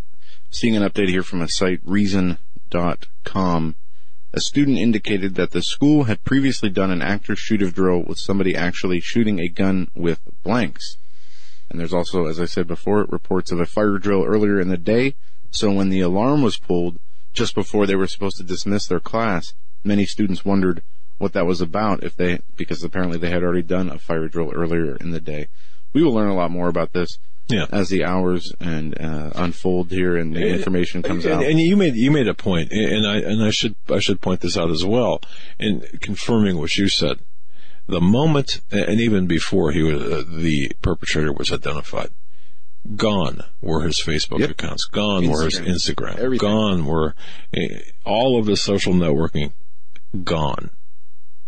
seeing 0.50 0.76
an 0.76 0.82
update 0.82 1.08
here 1.08 1.22
from 1.22 1.40
a 1.42 1.48
site 1.48 1.80
reason.com 1.84 3.76
a 4.34 4.40
student 4.40 4.78
indicated 4.78 5.36
that 5.36 5.52
the 5.52 5.62
school 5.62 6.04
had 6.04 6.24
previously 6.24 6.68
done 6.68 6.90
an 6.90 7.00
active 7.00 7.38
shooter 7.38 7.70
drill 7.70 8.02
with 8.02 8.18
somebody 8.18 8.56
actually 8.56 8.98
shooting 8.98 9.38
a 9.38 9.48
gun 9.48 9.88
with 9.94 10.20
blanks. 10.42 10.96
And 11.70 11.78
there's 11.78 11.94
also 11.94 12.26
as 12.26 12.40
i 12.40 12.44
said 12.44 12.66
before 12.66 13.06
reports 13.08 13.52
of 13.52 13.60
a 13.60 13.66
fire 13.66 13.98
drill 13.98 14.24
earlier 14.24 14.58
in 14.58 14.68
the 14.68 14.76
day. 14.76 15.14
So 15.52 15.70
when 15.70 15.88
the 15.88 16.00
alarm 16.00 16.42
was 16.42 16.56
pulled 16.56 16.98
just 17.32 17.54
before 17.54 17.86
they 17.86 17.94
were 17.94 18.08
supposed 18.08 18.36
to 18.38 18.42
dismiss 18.42 18.86
their 18.86 19.00
class 19.00 19.54
many 19.84 20.04
students 20.04 20.44
wondered 20.44 20.82
what 21.18 21.32
that 21.34 21.46
was 21.46 21.60
about 21.60 22.02
if 22.02 22.16
they 22.16 22.40
because 22.56 22.82
apparently 22.82 23.18
they 23.18 23.30
had 23.30 23.44
already 23.44 23.62
done 23.62 23.88
a 23.88 23.98
fire 23.98 24.26
drill 24.26 24.50
earlier 24.52 24.96
in 24.96 25.12
the 25.12 25.20
day. 25.20 25.46
We 25.92 26.02
will 26.02 26.12
learn 26.12 26.28
a 26.28 26.34
lot 26.34 26.50
more 26.50 26.68
about 26.68 26.92
this 26.92 27.18
Yeah. 27.48 27.66
as 27.70 27.90
the 27.90 28.04
hours 28.04 28.52
and 28.58 28.98
uh, 28.98 29.30
unfold 29.34 29.90
here 29.90 30.16
and 30.16 30.34
the 30.34 30.46
information 30.46 31.02
comes 31.02 31.26
and, 31.26 31.34
out. 31.34 31.44
And 31.44 31.60
you 31.60 31.76
made 31.76 31.94
you 31.94 32.10
made 32.10 32.26
a 32.26 32.34
point, 32.34 32.72
and 32.72 33.06
I 33.06 33.18
and 33.18 33.42
I 33.44 33.50
should 33.50 33.76
I 33.90 33.98
should 33.98 34.20
point 34.22 34.40
this 34.40 34.56
out 34.56 34.70
as 34.70 34.84
well, 34.84 35.20
in 35.58 35.82
confirming 36.00 36.56
what 36.58 36.76
you 36.76 36.88
said. 36.88 37.18
The 37.86 38.00
moment, 38.00 38.62
and 38.70 38.98
even 38.98 39.26
before 39.26 39.72
he 39.72 39.82
was 39.82 40.00
uh, 40.02 40.24
the 40.26 40.72
perpetrator 40.80 41.32
was 41.34 41.52
identified, 41.52 42.08
gone 42.96 43.42
were 43.60 43.82
his 43.82 44.00
Facebook 44.00 44.38
Yep. 44.38 44.50
accounts, 44.52 44.86
gone 44.86 45.28
were 45.28 45.44
his 45.44 45.60
Instagram. 45.60 46.14
Instagram, 46.14 46.18
Everything. 46.18 46.48
gone 46.48 46.86
were 46.86 47.14
eh, 47.54 47.80
all 48.06 48.38
of 48.40 48.46
his 48.46 48.62
social 48.62 48.94
networking 48.94 49.52
gone. 50.24 50.70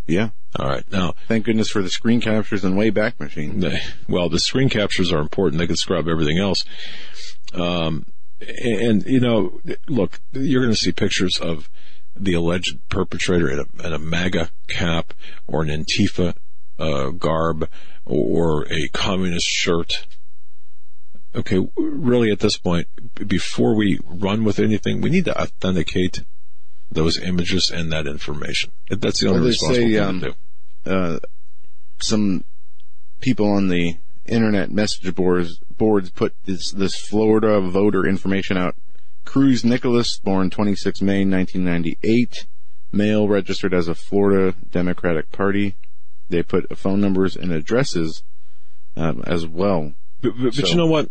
Yeah. 0.07 0.31
All 0.59 0.69
right. 0.69 0.85
Now, 0.91 1.15
Thank 1.29 1.45
goodness 1.45 1.69
for 1.69 1.83
the 1.83 1.91
screen 1.91 2.21
captures 2.21 2.65
and 2.65 2.77
Wayback 2.77 3.21
Machine. 3.21 3.63
well, 4.09 4.29
the 4.29 4.41
screen 4.41 4.69
captures 4.69 5.13
are 5.13 5.21
important. 5.21 5.59
They 5.59 5.67
can 5.67 5.77
scrub 5.77 6.09
everything 6.09 6.39
else. 6.39 6.65
Um, 7.53 8.07
and, 8.41 9.05
you 9.07 9.21
know, 9.21 9.61
look, 9.89 10.21
you're 10.33 10.63
going 10.63 10.75
to 10.75 10.81
see 10.81 10.93
pictures 10.93 11.39
of 11.39 11.69
the 12.15 12.35
alleged 12.35 12.79
perpetrator 12.89 13.51
in 13.51 13.59
a, 13.59 13.87
in 13.87 13.93
a 13.93 13.99
MAGA 13.99 14.51
cap 14.69 15.13
or 15.47 15.63
an 15.63 15.69
Antifa 15.69 16.35
uh, 16.79 17.11
garb 17.11 17.69
or 18.05 18.67
a 18.73 18.89
communist 18.89 19.47
shirt. 19.47 20.07
Okay, 21.35 21.67
really 21.77 22.31
at 22.31 22.39
this 22.39 22.57
point, 22.57 22.89
before 23.27 23.75
we 23.75 23.99
run 24.07 24.45
with 24.45 24.59
anything, 24.59 25.03
we 25.03 25.11
need 25.11 25.27
to 25.27 25.39
authenticate 25.39 26.23
those 26.91 27.19
images 27.19 27.71
and 27.71 27.93
that 27.93 28.07
information. 28.07 28.71
That's 28.89 29.21
the 29.21 29.29
only 29.29 29.41
Well, 29.41 29.49
responsible 29.49 29.87
say, 29.87 29.93
thing 29.93 30.01
um, 30.01 30.21
to 30.21 30.27
do. 30.29 30.35
Uh, 30.87 31.19
some 31.99 32.45
people 33.21 33.51
on 33.51 33.69
the 33.69 33.97
internet 34.27 34.71
message 34.71 35.15
boards 35.15 35.61
boards 35.77 36.11
put 36.11 36.35
this 36.45 36.71
this 36.71 36.97
Florida 36.97 37.61
voter 37.61 38.07
information 38.07 38.57
out. 38.57 38.75
Cruz 39.25 39.65
Nicholas, 39.65 40.19
born 40.19 40.51
26 40.51 41.03
May 41.03 41.25
1998, 41.25 42.47
male, 42.93 43.29
registered 43.29 43.75
as 43.75 43.89
a 43.89 43.95
Florida 43.95 44.55
Democratic 44.71 45.33
Party. 45.33 45.75
They 46.29 46.43
put 46.43 46.77
phone 46.79 47.01
numbers 47.01 47.37
and 47.37 47.53
addresses 47.53 48.23
um, 48.97 49.23
as 49.27 49.47
well. 49.47 49.95
But, 50.23 50.35
but, 50.39 50.57
but 50.57 50.71
you 50.71 50.77
know 50.77 50.87
what? 50.87 51.11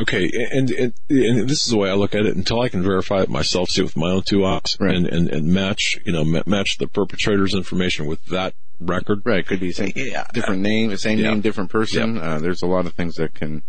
Okay, 0.00 0.30
and, 0.52 0.70
and 0.70 0.92
and 1.10 1.48
this 1.48 1.66
is 1.66 1.72
the 1.72 1.76
way 1.76 1.90
I 1.90 1.94
look 1.94 2.14
at 2.14 2.24
it. 2.24 2.36
Until 2.36 2.60
I 2.60 2.68
can 2.68 2.82
verify 2.82 3.22
it 3.22 3.28
myself, 3.28 3.70
see 3.70 3.80
it 3.80 3.84
with 3.84 3.96
my 3.96 4.10
own 4.12 4.22
two 4.22 4.44
eyes, 4.44 4.76
Right. 4.78 4.94
and, 4.94 5.06
and 5.06 5.28
and 5.28 5.46
match, 5.46 5.98
you 6.06 6.12
know, 6.12 6.24
match 6.24 6.78
the 6.78 6.86
perpetrator's 6.86 7.52
information 7.54 8.06
with 8.06 8.24
that 8.26 8.54
record. 8.78 9.22
Right, 9.24 9.44
could 9.44 9.58
be 9.58 9.72
same, 9.72 9.92
Yeah. 9.96 10.26
different 10.32 10.62
name, 10.62 10.96
same 10.96 11.18
Yeah. 11.18 11.30
name, 11.30 11.40
different 11.40 11.70
person. 11.70 12.16
Uh, 12.16 12.38
there's 12.38 12.62
a 12.62 12.66
lot 12.66 12.86
of 12.86 12.92
things 12.94 13.16
that 13.16 13.34
can. 13.34 13.62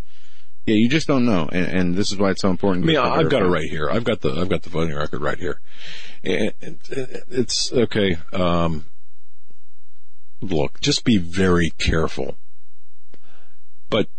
Yeah, 0.67 0.75
you 0.75 0.87
just 0.87 1.07
don't 1.07 1.25
know, 1.25 1.49
and, 1.51 1.65
and 1.65 1.95
this 1.95 2.11
is 2.11 2.17
why 2.19 2.29
it's 2.29 2.41
so 2.43 2.51
important. 2.51 2.85
I 2.85 2.87
mean, 2.87 2.97
I've 2.97 3.29
got 3.31 3.41
it 3.41 3.47
right 3.47 3.67
here. 3.67 3.89
I've 3.89 4.03
got 4.03 4.21
the 4.21 4.29
I've 4.33 4.49
got 4.49 4.61
the 4.61 4.69
voting 4.69 4.95
record 4.95 5.21
right 5.21 5.39
here. 5.39 5.59
And 6.23 6.53
and 6.61 6.77
it's 7.29 7.73
okay. 7.73 8.17
Um, 8.33 8.85
look, 10.41 10.79
just 10.79 11.05
be 11.05 11.17
very 11.17 11.71
careful. 11.79 12.35
But 13.89 14.09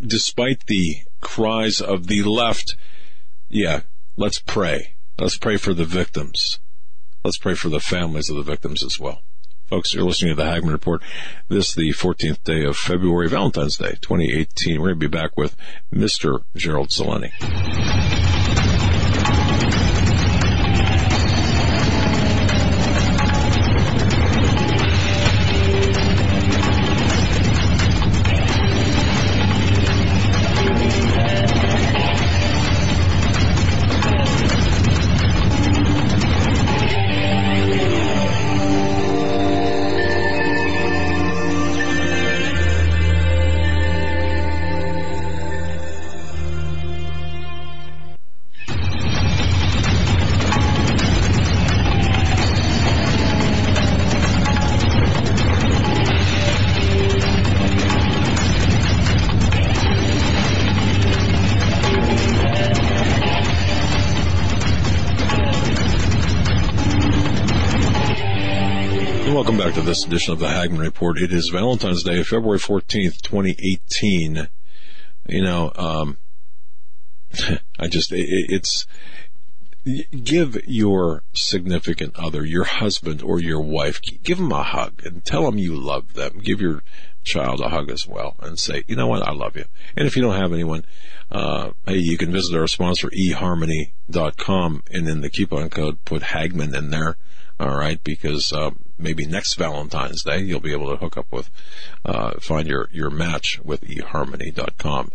despite 0.00 0.66
the 0.66 0.98
cries 1.26 1.80
of 1.80 2.06
the 2.06 2.22
left, 2.22 2.76
yeah, 3.48 3.80
let's 4.16 4.38
pray. 4.38 4.94
Let's 5.18 5.36
pray 5.36 5.56
for 5.56 5.74
the 5.74 5.84
victims. 5.84 6.60
Let's 7.24 7.36
pray 7.36 7.54
for 7.54 7.68
the 7.68 7.80
families 7.80 8.30
of 8.30 8.36
the 8.36 8.42
victims 8.42 8.84
as 8.84 9.00
well. 9.00 9.22
Folks, 9.66 9.92
you're 9.92 10.04
listening 10.04 10.36
to 10.36 10.42
the 10.42 10.48
Hagmann 10.48 10.70
Report. 10.70 11.02
This 11.48 11.70
is 11.70 11.74
the 11.74 11.92
14th 11.92 12.44
day 12.44 12.64
of 12.64 12.76
February, 12.76 13.28
Valentine's 13.28 13.76
Day, 13.76 13.98
2018. 14.00 14.80
We're 14.80 14.90
going 14.90 15.00
to 15.00 15.08
be 15.08 15.18
back 15.18 15.36
with 15.36 15.56
Mr. 15.92 16.44
Gerald 16.54 16.90
Celente. 16.90 18.15
This 69.86 70.04
edition 70.04 70.32
of 70.32 70.40
the 70.40 70.48
Hagmann 70.48 70.80
Report. 70.80 71.16
It 71.16 71.32
is 71.32 71.50
Valentine's 71.50 72.02
Day, 72.02 72.20
February 72.24 72.58
14th, 72.58 73.22
2018. 73.22 74.48
You 75.28 75.42
know, 75.42 75.70
um, 75.76 76.18
I 77.78 77.86
just, 77.86 78.10
it, 78.10 78.26
it's, 78.28 78.84
give 80.24 80.58
your 80.66 81.22
significant 81.34 82.16
other, 82.16 82.44
your 82.44 82.64
husband 82.64 83.22
or 83.22 83.38
your 83.38 83.60
wife, 83.60 84.00
give 84.02 84.38
them 84.38 84.50
a 84.50 84.64
hug 84.64 85.02
and 85.04 85.24
tell 85.24 85.44
them 85.44 85.56
you 85.56 85.76
love 85.76 86.14
them. 86.14 86.40
Give 86.40 86.60
your 86.60 86.82
child 87.22 87.60
a 87.60 87.68
hug 87.68 87.88
as 87.88 88.08
well 88.08 88.34
and 88.40 88.58
say, 88.58 88.82
you 88.88 88.96
know 88.96 89.06
what, 89.06 89.22
I 89.22 89.30
love 89.30 89.54
you. 89.54 89.66
And 89.96 90.08
if 90.08 90.16
you 90.16 90.22
don't 90.22 90.34
have 90.34 90.52
anyone, 90.52 90.84
uh, 91.30 91.70
hey, 91.86 91.98
you 91.98 92.18
can 92.18 92.32
visit 92.32 92.58
our 92.58 92.66
sponsor, 92.66 93.08
eharmony.com 93.10 94.82
and 94.90 95.08
in 95.08 95.20
the 95.20 95.30
coupon 95.30 95.70
code, 95.70 96.04
put 96.04 96.22
Hagmann 96.22 96.74
in 96.74 96.90
there. 96.90 97.16
All 97.58 97.74
right, 97.74 98.02
because 98.04 98.52
uh, 98.52 98.72
maybe 98.98 99.24
next 99.24 99.54
Valentine's 99.54 100.22
Day 100.22 100.40
you'll 100.40 100.60
be 100.60 100.72
able 100.72 100.90
to 100.90 100.96
hook 100.96 101.16
up 101.16 101.26
with, 101.30 101.48
uh, 102.04 102.32
find 102.38 102.68
your 102.68 102.90
your 102.92 103.08
match 103.08 103.60
with 103.64 103.80
eharmony.com, 103.80 105.10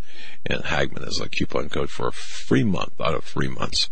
and 0.47 0.63
Hagmann 0.63 1.08
is 1.08 1.19
a 1.19 1.30
coupon 1.30 1.69
code 1.69 1.91
for 1.91 2.08
a 2.08 2.12
free 2.12 2.63
month 2.63 2.99
out 2.99 3.13
of 3.13 3.25
three 3.25 3.47
months. 3.47 3.91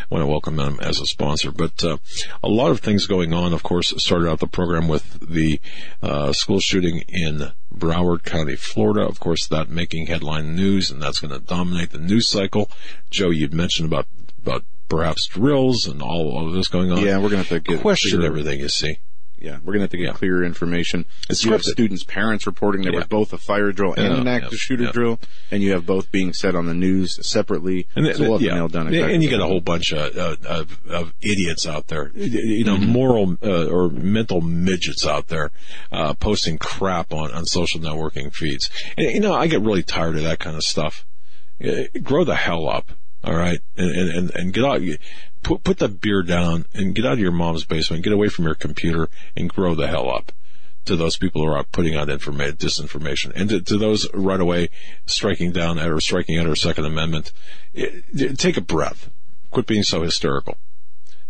I 0.00 0.06
want 0.08 0.22
to 0.22 0.26
welcome 0.26 0.56
them 0.56 0.78
as 0.80 0.98
a 0.98 1.04
sponsor, 1.04 1.52
but 1.52 1.84
uh, 1.84 1.98
a 2.42 2.48
lot 2.48 2.70
of 2.70 2.80
things 2.80 3.06
going 3.06 3.34
on. 3.34 3.52
Of 3.52 3.62
course, 3.62 3.92
started 4.02 4.30
out 4.30 4.40
the 4.40 4.46
program 4.46 4.88
with 4.88 5.20
the 5.20 5.60
uh, 6.02 6.32
school 6.32 6.60
shooting 6.60 7.02
in 7.06 7.52
Broward 7.74 8.24
County, 8.24 8.56
Florida. 8.56 9.06
Of 9.06 9.20
course, 9.20 9.46
that 9.48 9.68
making 9.68 10.06
headline 10.06 10.56
news, 10.56 10.90
and 10.90 11.02
that's 11.02 11.20
going 11.20 11.38
to 11.38 11.46
dominate 11.46 11.90
the 11.90 11.98
news 11.98 12.28
cycle. 12.28 12.70
Joe, 13.10 13.28
you'd 13.28 13.52
mentioned 13.52 13.92
about 13.92 14.06
about 14.40 14.64
perhaps 14.90 15.26
drills 15.26 15.86
and 15.86 16.02
all, 16.02 16.30
all 16.36 16.48
of 16.48 16.52
this 16.54 16.68
going 16.68 16.92
on. 16.92 17.00
Yeah, 17.00 17.16
we're 17.16 17.30
gonna 17.30 17.38
have 17.38 17.48
to 17.48 17.60
get 17.60 17.80
question 17.80 18.18
clear- 18.18 18.26
everything 18.26 18.60
you 18.60 18.68
see. 18.68 18.98
Yeah, 19.42 19.56
we're 19.64 19.72
gonna 19.72 19.84
have 19.84 19.90
to 19.92 19.96
get 19.96 20.04
Yeah. 20.08 20.12
clear 20.12 20.44
information. 20.44 21.06
It's 21.30 21.46
you 21.46 21.52
have 21.52 21.62
students' 21.62 22.04
parents 22.04 22.46
reporting 22.46 22.82
there 22.82 22.92
Yeah. 22.92 22.98
was 22.98 23.06
both 23.06 23.32
a 23.32 23.38
fire 23.38 23.72
drill 23.72 23.94
and 23.94 24.12
an 24.12 24.28
active 24.28 24.52
yeah, 24.52 24.58
shooter 24.58 24.92
drill, 24.92 25.18
and 25.50 25.62
you 25.62 25.72
have 25.72 25.86
both 25.86 26.12
being 26.12 26.34
said 26.34 26.54
on 26.54 26.66
the 26.66 26.74
news 26.74 27.18
separately. 27.26 27.86
And, 27.96 28.04
so 28.14 28.28
we'll 28.28 28.42
yeah. 28.42 28.50
to 28.50 28.68
down 28.68 28.88
and 28.88 29.22
you 29.22 29.30
get 29.30 29.40
a 29.40 29.46
whole 29.46 29.62
bunch 29.62 29.94
of, 29.94 30.14
uh, 30.14 30.36
of, 30.46 30.78
of 30.86 31.14
idiots 31.22 31.66
out 31.66 31.86
there, 31.86 32.10
you 32.14 32.64
know, 32.64 32.76
Mm-hmm. 32.76 32.90
moral 32.92 33.36
uh, 33.42 33.64
or 33.68 33.88
mental 33.88 34.42
midgets 34.42 35.06
out 35.06 35.28
there 35.28 35.50
uh, 35.90 36.12
posting 36.12 36.58
crap 36.58 37.10
on, 37.14 37.32
on 37.32 37.46
social 37.46 37.80
networking 37.80 38.34
feeds. 38.34 38.68
And, 38.98 39.10
you 39.10 39.20
know, 39.20 39.32
I 39.32 39.46
get 39.46 39.62
really 39.62 39.82
tired 39.82 40.16
of 40.18 40.22
that 40.24 40.38
kind 40.38 40.56
of 40.56 40.64
stuff. 40.64 41.06
Uh, 41.64 41.84
Grow 42.02 42.24
the 42.24 42.34
hell 42.36 42.68
up, 42.68 42.90
all 43.22 43.34
right, 43.34 43.60
and 43.76 43.90
and 43.90 44.30
and, 44.34 44.52
get 44.52 44.64
out. 44.64 44.80
Put 45.42 45.64
put 45.64 45.78
the 45.78 45.88
beer 45.88 46.22
down 46.22 46.66
and 46.74 46.94
get 46.94 47.06
out 47.06 47.14
of 47.14 47.18
your 47.18 47.32
mom's 47.32 47.64
basement. 47.64 48.04
Get 48.04 48.12
away 48.12 48.28
from 48.28 48.46
your 48.46 48.54
computer 48.54 49.08
and 49.36 49.48
grow 49.48 49.74
the 49.74 49.88
hell 49.88 50.10
up 50.10 50.32
to 50.86 50.96
those 50.96 51.16
people 51.16 51.42
who 51.42 51.52
are 51.52 51.64
putting 51.64 51.94
out 51.94 52.08
information, 52.08 52.56
disinformation, 52.56 53.32
and 53.34 53.50
to, 53.50 53.60
to 53.60 53.76
those 53.76 54.08
right 54.14 54.40
away 54.40 54.68
striking 55.06 55.52
down 55.52 55.78
at 55.78 55.90
or 55.90 56.00
striking 56.00 56.36
at 56.36 56.46
our 56.46 56.56
Second 56.56 56.86
Amendment. 56.86 57.32
eh, 57.74 58.00
eh, 58.18 58.32
take 58.36 58.56
a 58.56 58.62
breath. 58.62 59.10
Quit 59.50 59.66
being 59.66 59.82
so 59.82 60.02
hysterical. 60.02 60.56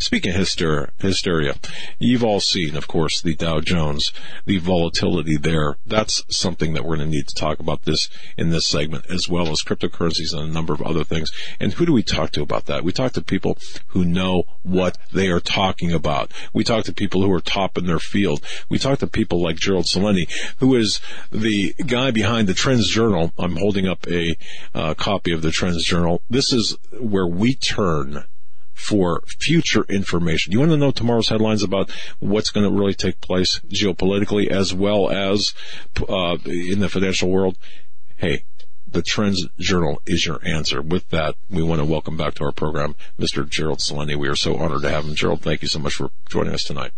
Speaking 0.01 0.31
of 0.31 0.39
hysteria, 0.39 0.89
hysteria, 0.99 1.57
you've 1.99 2.25
all 2.25 2.41
seen, 2.41 2.75
of 2.75 2.89
course, 2.89 3.21
the 3.21 3.35
Dow 3.35 3.61
Jones, 3.61 4.13
the 4.47 4.57
volatility 4.57 5.37
there. 5.37 5.77
That's 5.85 6.25
something 6.35 6.73
that 6.73 6.85
we're 6.85 6.97
going 6.97 7.11
to 7.11 7.17
need 7.17 7.29
to 7.29 7.35
talk 7.35 7.61
about 7.61 7.83
this 7.83 8.09
in 8.39 8.49
this 8.49 8.67
segment, 8.67 9.05
as 9.11 9.29
well 9.29 9.51
as 9.51 9.63
cryptocurrencies 9.63 10.33
and 10.33 10.49
a 10.49 10.53
number 10.53 10.73
of 10.73 10.81
other 10.81 11.05
things. 11.05 11.31
And 11.61 11.75
who 11.75 11.85
do 11.85 11.93
we 11.93 12.03
talk 12.03 12.31
to 12.31 12.41
about 12.41 12.65
that? 12.65 12.83
We 12.83 12.93
talk 12.93 13.13
to 13.13 13.21
people 13.21 13.59
who 13.89 14.07
know 14.07 14.45
what 14.63 14.97
they 15.13 15.29
are 15.29 15.39
talking 15.39 15.93
about. 15.93 16.33
We 16.55 16.65
talk 16.65 16.85
to 16.85 16.95
people 16.95 17.21
who 17.23 17.33
are 17.33 17.43
top 17.43 17.77
in 17.77 17.85
their 17.85 17.99
field. 17.99 18.43
We 18.71 18.79
talk 18.79 19.01
to 19.01 19.07
people 19.07 19.43
like 19.43 19.57
Gerald 19.57 19.85
Celente, 19.85 20.31
who 20.61 20.77
is 20.77 20.99
the 21.31 21.75
guy 21.87 22.11
behind 22.11 22.49
the 22.49 22.55
Trends 22.55 22.89
Journal. 22.89 23.35
I'm 23.39 23.57
holding 23.57 23.87
up 23.87 24.07
a 24.07 24.35
uh, 24.75 24.95
copy 24.95 25.33
of 25.33 25.43
the 25.43 25.51
Trends 25.51 25.85
Journal. 25.85 26.23
This 26.31 26.55
is 26.55 26.79
where 26.99 27.27
we 27.27 27.55
turn 27.55 28.25
for 28.81 29.23
future 29.27 29.85
information. 29.89 30.53
You 30.53 30.59
want 30.59 30.71
to 30.71 30.77
know 30.79 30.91
tomorrow's 30.91 31.29
headlines 31.29 31.63
about 31.63 31.91
what's 32.19 32.51
going 32.51 32.69
to 32.69 32.77
really 32.77 32.95
take 32.95 33.21
place 33.21 33.61
geopolitically 33.69 34.49
as 34.49 34.73
well 34.73 35.11
as 35.11 35.53
uh, 36.09 36.39
in 36.47 36.81
the 36.81 36.89
financial 36.89 37.31
world? 37.31 37.59
Hey, 38.17 38.45
the 38.89 39.03
Trends 39.03 39.47
Journal 39.59 40.01
is 40.07 40.25
your 40.25 40.41
answer. 40.47 40.81
With 40.81 41.11
that, 41.11 41.37
we 41.51 41.63
want 41.63 41.81
to 41.81 41.85
welcome 41.85 42.17
back 42.17 42.35
to 42.35 42.45
our 42.45 42.53
program 42.53 42.97
Mr. 43.19 43.49
Gerald 43.49 43.81
Celente. 43.81 44.17
We 44.17 44.29
are 44.29 44.35
so 44.35 44.57
honored 44.57 44.83
to 44.83 44.91
have 44.91 45.05
him. 45.05 45.15
Gerald, 45.15 45.43
thank 45.43 45.61
you 45.61 45.69
so 45.69 45.79
much 45.79 45.95
for 45.95 46.11
joining 46.29 46.55
us 46.55 46.65
tonight. 46.65 46.93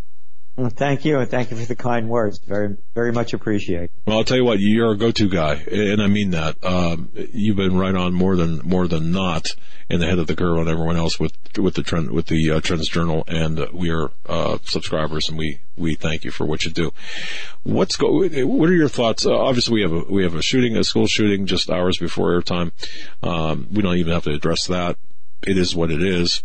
Well, 0.55 0.69
thank 0.69 1.07
you, 1.07 1.19
and 1.19 1.31
thank 1.31 1.51
you 1.51 1.57
for 1.57 1.65
the 1.65 1.75
kind 1.75 2.11
words. 2.11 2.39
Very, 2.47 2.77
very 2.95 3.11
much 3.11 3.33
appreciate. 3.33 3.91
Well, 4.05 4.19
I'll 4.19 4.25
tell 4.25 4.37
you 4.37 4.45
what, 4.45 4.59
you're 4.61 4.93
a 4.93 4.97
go-to 4.97 5.27
guy, 5.31 5.55
and 5.55 6.03
I 6.03 6.09
mean 6.09 6.33
that. 6.33 6.63
Um, 6.63 7.09
you've 7.33 7.57
been 7.57 7.79
right 7.79 7.95
on 7.95 8.13
more 8.13 8.37
than 8.37 8.61
more 8.63 8.87
than 8.87 9.13
not 9.13 9.47
in 9.89 10.01
the 10.01 10.07
head 10.07 10.19
of 10.19 10.27
the 10.27 10.37
curve 10.37 10.59
on 10.59 10.69
everyone 10.69 10.97
else 10.97 11.19
with 11.19 11.33
with 11.57 11.75
the 11.75 11.83
trend 11.83 12.11
with 12.11 12.27
the 12.27 12.51
uh, 12.51 12.61
Trends 12.61 12.87
Journal, 12.89 13.25
and 13.29 13.61
uh, 13.61 13.69
we 13.73 13.91
are 13.91 14.11
uh, 14.27 14.59
subscribers, 14.65 15.31
and 15.31 15.39
we 15.39 15.61
we 15.77 15.95
thank 15.95 16.23
you 16.23 16.31
for 16.31 16.45
what 16.45 16.67
you 16.67 16.71
do. 16.71 16.93
What's 17.63 17.97
go? 17.97 18.11
What 18.11 18.69
are 18.69 18.75
your 18.75 18.89
thoughts? 18.89 19.25
Uh, 19.25 19.35
obviously, 19.35 19.75
we 19.75 19.83
have 19.83 19.93
a 19.93 20.05
we 20.13 20.23
have 20.23 20.35
a 20.35 20.43
shooting, 20.43 20.77
a 20.77 20.85
school 20.85 21.07
shooting, 21.07 21.47
just 21.47 21.71
hours 21.71 21.97
before 21.97 22.39
airtime. 22.39 22.73
Um, 23.23 23.69
we 23.73 23.81
don't 23.81 23.97
even 23.97 24.13
have 24.13 24.25
to 24.25 24.33
address 24.33 24.67
that. 24.67 24.99
It 25.47 25.57
is 25.57 25.75
what 25.75 25.91
it 25.91 26.03
is. 26.03 26.43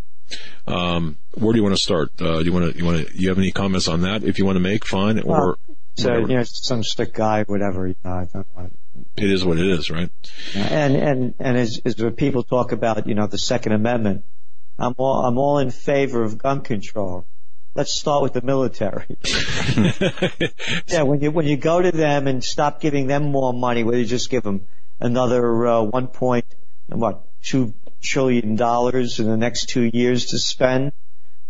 Um, 0.66 1.16
where 1.34 1.52
do 1.52 1.58
you 1.58 1.62
want 1.62 1.76
to 1.76 1.82
start? 1.82 2.10
Uh, 2.20 2.38
you 2.38 2.52
want 2.52 2.72
to, 2.72 2.78
you 2.78 2.84
want 2.84 3.06
to, 3.06 3.16
you 3.16 3.28
have 3.28 3.38
any 3.38 3.52
comments 3.52 3.88
on 3.88 4.02
that? 4.02 4.24
If 4.24 4.38
you 4.38 4.44
want 4.44 4.56
to 4.56 4.60
make, 4.60 4.84
fine. 4.84 5.22
Well, 5.24 5.40
or 5.40 5.58
So, 5.96 6.10
whatever. 6.10 6.28
you 6.30 6.36
know, 6.38 6.44
some 6.44 6.82
stick 6.82 7.14
guy, 7.14 7.44
whatever. 7.44 7.86
You 7.86 7.96
know, 8.04 8.10
I 8.10 8.26
don't 8.32 8.46
want 8.54 8.72
it 9.16 9.30
is 9.30 9.44
what 9.44 9.58
it 9.58 9.66
is, 9.66 9.90
right? 9.90 10.10
And 10.54 10.96
and 10.96 11.34
and 11.38 11.56
as, 11.56 11.80
as 11.84 11.96
when 11.96 12.14
people 12.14 12.42
talk 12.42 12.72
about 12.72 13.06
you 13.06 13.14
know 13.14 13.26
the 13.26 13.38
Second 13.38 13.72
Amendment, 13.72 14.24
I'm 14.78 14.94
all 14.96 15.24
I'm 15.24 15.38
all 15.38 15.58
in 15.58 15.70
favor 15.70 16.22
of 16.22 16.38
gun 16.38 16.60
control. 16.62 17.26
Let's 17.74 17.98
start 17.98 18.22
with 18.22 18.32
the 18.32 18.42
military. 18.42 19.06
yeah, 20.88 21.02
when 21.02 21.20
you 21.20 21.30
when 21.30 21.46
you 21.46 21.56
go 21.56 21.80
to 21.80 21.92
them 21.92 22.26
and 22.26 22.42
stop 22.42 22.80
giving 22.80 23.06
them 23.06 23.30
more 23.30 23.52
money, 23.52 23.84
where 23.84 23.98
you 23.98 24.04
just 24.04 24.30
give 24.30 24.42
them 24.42 24.66
another 25.00 25.66
uh, 25.66 25.82
one 25.82 26.08
point 26.08 26.44
what 26.88 27.22
two 27.42 27.74
trillion 28.00 28.56
dollars 28.56 29.18
in 29.18 29.26
the 29.26 29.36
next 29.36 29.68
two 29.68 29.90
years 29.92 30.26
to 30.26 30.38
spend, 30.38 30.92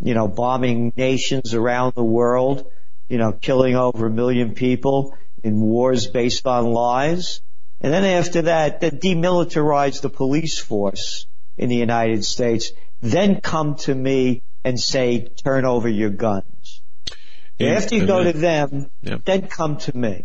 you 0.00 0.14
know, 0.14 0.28
bombing 0.28 0.92
nations 0.96 1.54
around 1.54 1.94
the 1.94 2.04
world, 2.04 2.70
you 3.08 3.18
know, 3.18 3.32
killing 3.32 3.76
over 3.76 4.06
a 4.06 4.10
million 4.10 4.54
people 4.54 5.16
in 5.42 5.60
wars 5.60 6.06
based 6.06 6.46
on 6.46 6.66
lies. 6.66 7.40
And 7.80 7.92
then 7.92 8.04
after 8.04 8.42
that, 8.42 8.80
then 8.80 8.98
demilitarize 8.98 10.00
the 10.00 10.10
police 10.10 10.58
force 10.58 11.26
in 11.56 11.68
the 11.68 11.76
United 11.76 12.24
States. 12.24 12.72
Then 13.00 13.40
come 13.40 13.76
to 13.76 13.94
me 13.94 14.42
and 14.64 14.78
say, 14.78 15.28
turn 15.44 15.64
over 15.64 15.88
your 15.88 16.10
guns. 16.10 16.82
And- 17.60 17.70
after 17.70 17.94
you 17.96 18.06
go 18.06 18.24
then- 18.24 18.32
to 18.32 18.38
them, 18.38 18.90
Yeah. 19.02 19.18
then 19.24 19.42
come 19.46 19.76
to 19.78 19.96
me. 19.96 20.24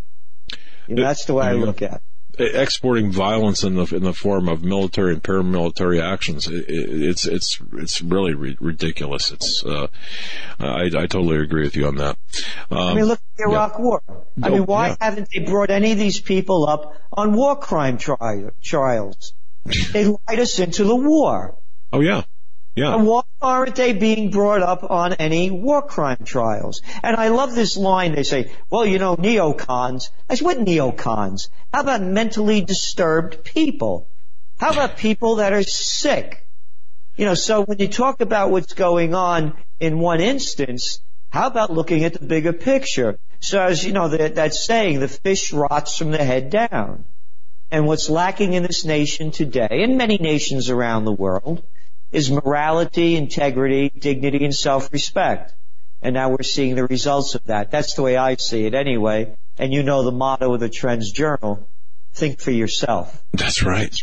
You 0.88 0.96
know, 0.96 1.04
that's 1.04 1.26
the 1.26 1.36
way 1.36 1.46
I 1.46 1.54
look 1.54 1.82
at 1.82 1.96
it. 1.96 2.02
Exporting 2.40 3.12
violence 3.12 3.64
in 3.64 3.76
the 3.76 3.96
in 3.96 4.04
the 4.04 4.14
form 4.14 4.50
of 4.50 4.64
military 4.64 5.14
and 5.14 5.22
paramilitary 5.22 6.02
actions 6.02 6.48
it, 6.48 6.68
it, 6.68 7.04
it's 7.04 7.26
it's 7.26 7.60
it's 7.74 8.02
really 8.02 8.34
ri- 8.34 8.58
ridiculous 8.60 9.32
it's 9.32 9.64
uh 9.64 9.88
I, 10.60 10.86
I 10.86 11.06
totally 11.06 11.38
agree 11.38 11.64
with 11.64 11.76
you 11.76 11.88
on 11.88 11.96
that 11.98 12.18
um, 12.72 12.78
I 12.78 12.94
mean, 12.96 13.06
look 13.06 13.20
at 13.20 13.38
the 13.38 13.52
Iraq 13.52 13.80
War. 13.80 14.02
I 14.42 14.50
mean, 14.50 14.66
why 14.66 14.90
yeah. 14.90 14.96
haven't 15.00 15.30
they 15.34 15.40
brought 15.40 15.70
any 15.70 15.92
of 15.92 15.98
these 15.98 16.20
people 16.20 16.68
up 16.68 16.96
on 17.12 17.34
war 17.34 17.56
crime 17.56 17.98
tri- 17.98 18.50
trials? 18.62 19.34
they 19.94 20.06
lied 20.06 20.40
us 20.40 20.60
into 20.60 20.84
the 20.86 20.96
war. 20.96 21.56
oh 21.92 22.02
yeah 22.02 22.24
yeah 22.76 22.96
And 22.96 23.06
why 23.06 23.22
aren't 23.42 23.76
they 23.76 23.94
being 23.94 24.32
brought 24.32 24.62
up 24.62 24.90
on 24.90 25.14
any 25.14 25.52
war 25.52 25.82
crime 25.82 26.24
trials? 26.24 26.82
And 27.04 27.16
I 27.16 27.28
love 27.28 27.54
this 27.54 27.78
line. 27.78 28.16
They 28.16 28.24
say, 28.24 28.52
well, 28.70 28.86
you 28.86 29.00
know, 29.00 29.16
neocons. 29.16 30.10
I 30.30 30.36
said, 30.36 30.46
what 30.46 30.58
neocons? 30.58 31.50
How 31.74 31.82
about 31.82 32.02
mentally 32.02 32.62
disturbed 32.62 33.44
people? 33.44 34.08
How 34.58 34.72
about 34.72 34.98
people 34.98 35.36
that 35.36 35.54
are 35.54 35.64
sick? 35.64 36.48
You 37.16 37.26
know, 37.26 37.36
so 37.36 37.64
when 37.64 37.80
you 37.80 37.88
talk 37.88 38.22
about 38.22 38.50
what's 38.50 38.74
going 38.74 39.14
on 39.14 39.54
in 39.80 40.00
one 40.00 40.20
instance, 40.20 41.00
how 41.30 41.48
about 41.48 41.72
looking 41.72 42.04
at 42.06 42.14
the 42.14 42.26
bigger 42.26 42.54
picture? 42.54 43.20
So 43.40 43.62
as 43.62 43.84
you 43.84 43.92
know, 43.92 44.08
that, 44.08 44.36
that 44.36 44.54
saying, 44.54 45.00
the 45.00 45.08
fish 45.08 45.52
rots 45.52 45.98
from 45.98 46.12
the 46.12 46.24
head 46.24 46.50
down. 46.50 47.06
And 47.70 47.88
what's 47.88 48.10
lacking 48.10 48.54
in 48.54 48.64
this 48.64 48.86
nation 48.86 49.32
today, 49.32 49.68
and 49.84 49.98
many 49.98 50.18
nations 50.18 50.70
around 50.70 51.06
the 51.06 51.12
world, 51.12 51.64
is 52.14 52.32
morality, 52.32 53.16
integrity, 53.16 53.90
dignity, 53.90 54.46
and 54.46 54.56
self-respect. 54.56 55.54
And 56.02 56.14
now 56.14 56.30
we're 56.30 56.44
seeing 56.44 56.76
the 56.76 56.86
results 56.86 57.36
of 57.36 57.44
that. 57.46 57.72
That's 57.72 57.96
the 57.96 58.04
way 58.04 58.18
I 58.18 58.36
see 58.36 58.66
it 58.66 58.74
anyway. 58.74 59.36
And 59.58 59.74
you 59.74 59.84
know 59.84 60.04
the 60.04 60.12
motto 60.12 60.54
of 60.54 60.60
the 60.60 60.70
Trends 60.70 61.12
Journal, 61.12 61.68
think 62.14 62.40
for 62.40 62.52
yourself. 62.52 63.24
That's 63.32 63.64
right. 63.64 63.96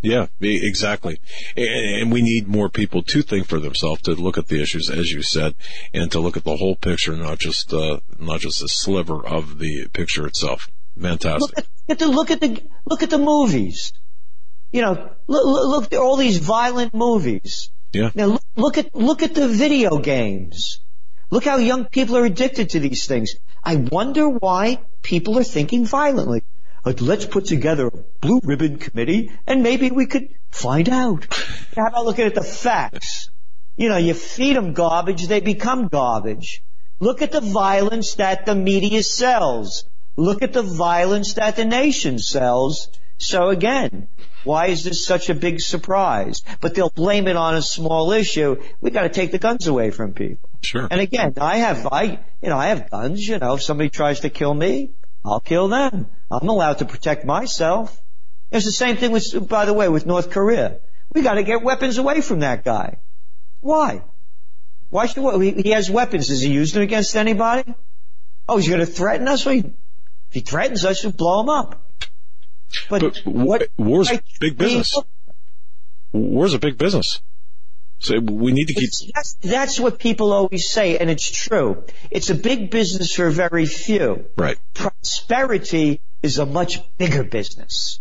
Yeah, 0.00 0.26
exactly. 0.40 1.20
And, 1.56 2.12
we 2.12 2.22
need 2.22 2.46
more 2.46 2.68
people 2.68 3.02
to 3.02 3.22
think 3.22 3.48
for 3.48 3.58
themselves, 3.58 4.02
to 4.02 4.12
look 4.12 4.38
at 4.38 4.46
the 4.46 4.62
issues, 4.62 4.90
as 4.90 5.10
you 5.10 5.22
said, 5.22 5.54
and 5.92 6.10
to 6.12 6.20
look 6.20 6.36
at 6.36 6.44
the 6.44 6.56
whole 6.56 6.76
picture, 6.76 7.16
not 7.16 7.38
just 7.38 7.74
uh, 7.74 7.98
not 8.18 8.40
just 8.40 8.62
a 8.62 8.68
sliver 8.68 9.26
of 9.26 9.58
the 9.58 9.88
picture 9.92 10.26
itself. 10.26 10.68
Fantastic. 11.00 11.56
Look 11.56 11.66
at 11.88 11.98
the, 11.98 12.06
look 12.06 12.30
at 12.30 12.40
the, 12.40 12.62
look 12.86 13.02
at 13.02 13.10
the 13.10 13.18
movies. 13.18 13.92
You 14.72 14.82
know, 14.82 15.10
look, 15.26 15.90
look, 15.90 16.00
all 16.00 16.16
these 16.16 16.38
violent 16.38 16.94
movies. 16.94 17.70
Yeah. 17.92 18.10
Now 18.14 18.26
look, 18.26 18.42
look 18.56 18.78
at, 18.78 18.94
look 18.94 19.22
at 19.22 19.34
the 19.34 19.48
video 19.48 19.98
games. 19.98 20.80
Look 21.30 21.44
how 21.44 21.56
young 21.56 21.86
people 21.86 22.16
are 22.16 22.24
addicted 22.24 22.70
to 22.70 22.80
these 22.80 23.06
things. 23.06 23.34
I 23.62 23.76
wonder 23.76 24.28
why 24.28 24.80
people 25.02 25.38
are 25.38 25.44
thinking 25.44 25.84
violently. 25.84 26.42
Like, 26.84 27.00
let's 27.00 27.26
put 27.26 27.46
together 27.46 27.88
a 27.88 27.90
blue 28.20 28.40
ribbon 28.42 28.78
committee 28.78 29.32
and 29.46 29.62
maybe 29.62 29.90
we 29.90 30.06
could 30.06 30.28
find 30.50 30.88
out. 30.88 31.26
How 31.76 31.88
about 31.88 32.06
looking 32.06 32.26
at 32.26 32.34
the 32.34 32.42
facts? 32.42 33.30
You 33.76 33.88
know, 33.88 33.96
you 33.96 34.14
feed 34.14 34.56
them 34.56 34.72
garbage, 34.72 35.26
they 35.26 35.40
become 35.40 35.88
garbage. 35.88 36.62
Look 37.00 37.22
at 37.22 37.30
the 37.30 37.40
violence 37.40 38.14
that 38.14 38.46
the 38.46 38.54
media 38.54 39.02
sells. 39.02 39.84
Look 40.16 40.42
at 40.42 40.52
the 40.52 40.62
violence 40.62 41.34
that 41.34 41.56
the 41.56 41.64
nation 41.64 42.18
sells. 42.18 42.88
So 43.18 43.50
again, 43.50 44.08
why 44.48 44.68
is 44.68 44.82
this 44.82 45.04
such 45.04 45.28
a 45.28 45.34
big 45.34 45.60
surprise? 45.60 46.42
But 46.62 46.74
they'll 46.74 46.88
blame 46.88 47.28
it 47.28 47.36
on 47.36 47.54
a 47.54 47.60
small 47.60 48.12
issue. 48.12 48.56
We 48.80 48.90
got 48.90 49.02
to 49.02 49.10
take 49.10 49.30
the 49.30 49.38
guns 49.38 49.66
away 49.66 49.90
from 49.90 50.14
people. 50.14 50.48
Sure. 50.62 50.88
And 50.90 51.02
again, 51.02 51.34
I 51.38 51.58
have, 51.58 51.86
I, 51.92 52.18
you 52.42 52.48
know, 52.48 52.56
I 52.56 52.68
have 52.68 52.90
guns. 52.90 53.28
You 53.28 53.38
know, 53.38 53.54
if 53.56 53.62
somebody 53.62 53.90
tries 53.90 54.20
to 54.20 54.30
kill 54.30 54.54
me, 54.54 54.92
I'll 55.22 55.40
kill 55.40 55.68
them. 55.68 56.06
I'm 56.30 56.48
allowed 56.48 56.78
to 56.78 56.86
protect 56.86 57.26
myself. 57.26 58.00
It's 58.50 58.64
the 58.64 58.72
same 58.72 58.96
thing 58.96 59.12
with, 59.12 59.46
by 59.48 59.66
the 59.66 59.74
way, 59.74 59.90
with 59.90 60.06
North 60.06 60.30
Korea. 60.30 60.78
We 61.12 61.20
got 61.20 61.34
to 61.34 61.42
get 61.42 61.62
weapons 61.62 61.98
away 61.98 62.22
from 62.22 62.40
that 62.40 62.64
guy. 62.64 63.00
Why? 63.60 64.02
Why 64.88 65.04
should 65.04 65.22
we? 65.22 65.50
He 65.50 65.70
has 65.70 65.90
weapons. 65.90 66.28
Does 66.28 66.40
he 66.40 66.50
use 66.50 66.72
them 66.72 66.82
against 66.82 67.14
anybody? 67.16 67.74
Oh, 68.48 68.56
he's 68.56 68.68
going 68.68 68.80
to 68.80 68.86
threaten 68.86 69.28
us. 69.28 69.44
Well, 69.44 69.56
he- 69.56 69.74
if 70.30 70.34
he 70.34 70.40
threatens 70.40 70.86
us, 70.86 71.04
we'll 71.04 71.12
blow 71.12 71.42
him 71.42 71.50
up. 71.50 71.87
But, 72.88 73.00
But 73.00 73.22
wa- 73.24 73.58
war's 73.76 74.10
big 74.40 74.58
business. 74.58 74.96
War's 76.12 76.54
a 76.54 76.58
big 76.58 76.78
business. 76.78 77.20
So 78.00 78.20
we 78.20 78.52
need 78.52 78.68
to 78.68 78.74
keep. 78.74 78.90
That's, 79.14 79.34
that's 79.34 79.80
what 79.80 79.98
people 79.98 80.32
always 80.32 80.68
say, 80.68 80.98
and 80.98 81.10
it's 81.10 81.28
true. 81.28 81.84
It's 82.10 82.30
a 82.30 82.34
big 82.34 82.70
business 82.70 83.14
for 83.14 83.28
very 83.30 83.66
few. 83.66 84.26
Right. 84.36 84.56
Prosperity 84.74 86.00
is 86.22 86.38
a 86.38 86.46
much 86.46 86.80
bigger 86.96 87.24
business. 87.24 88.00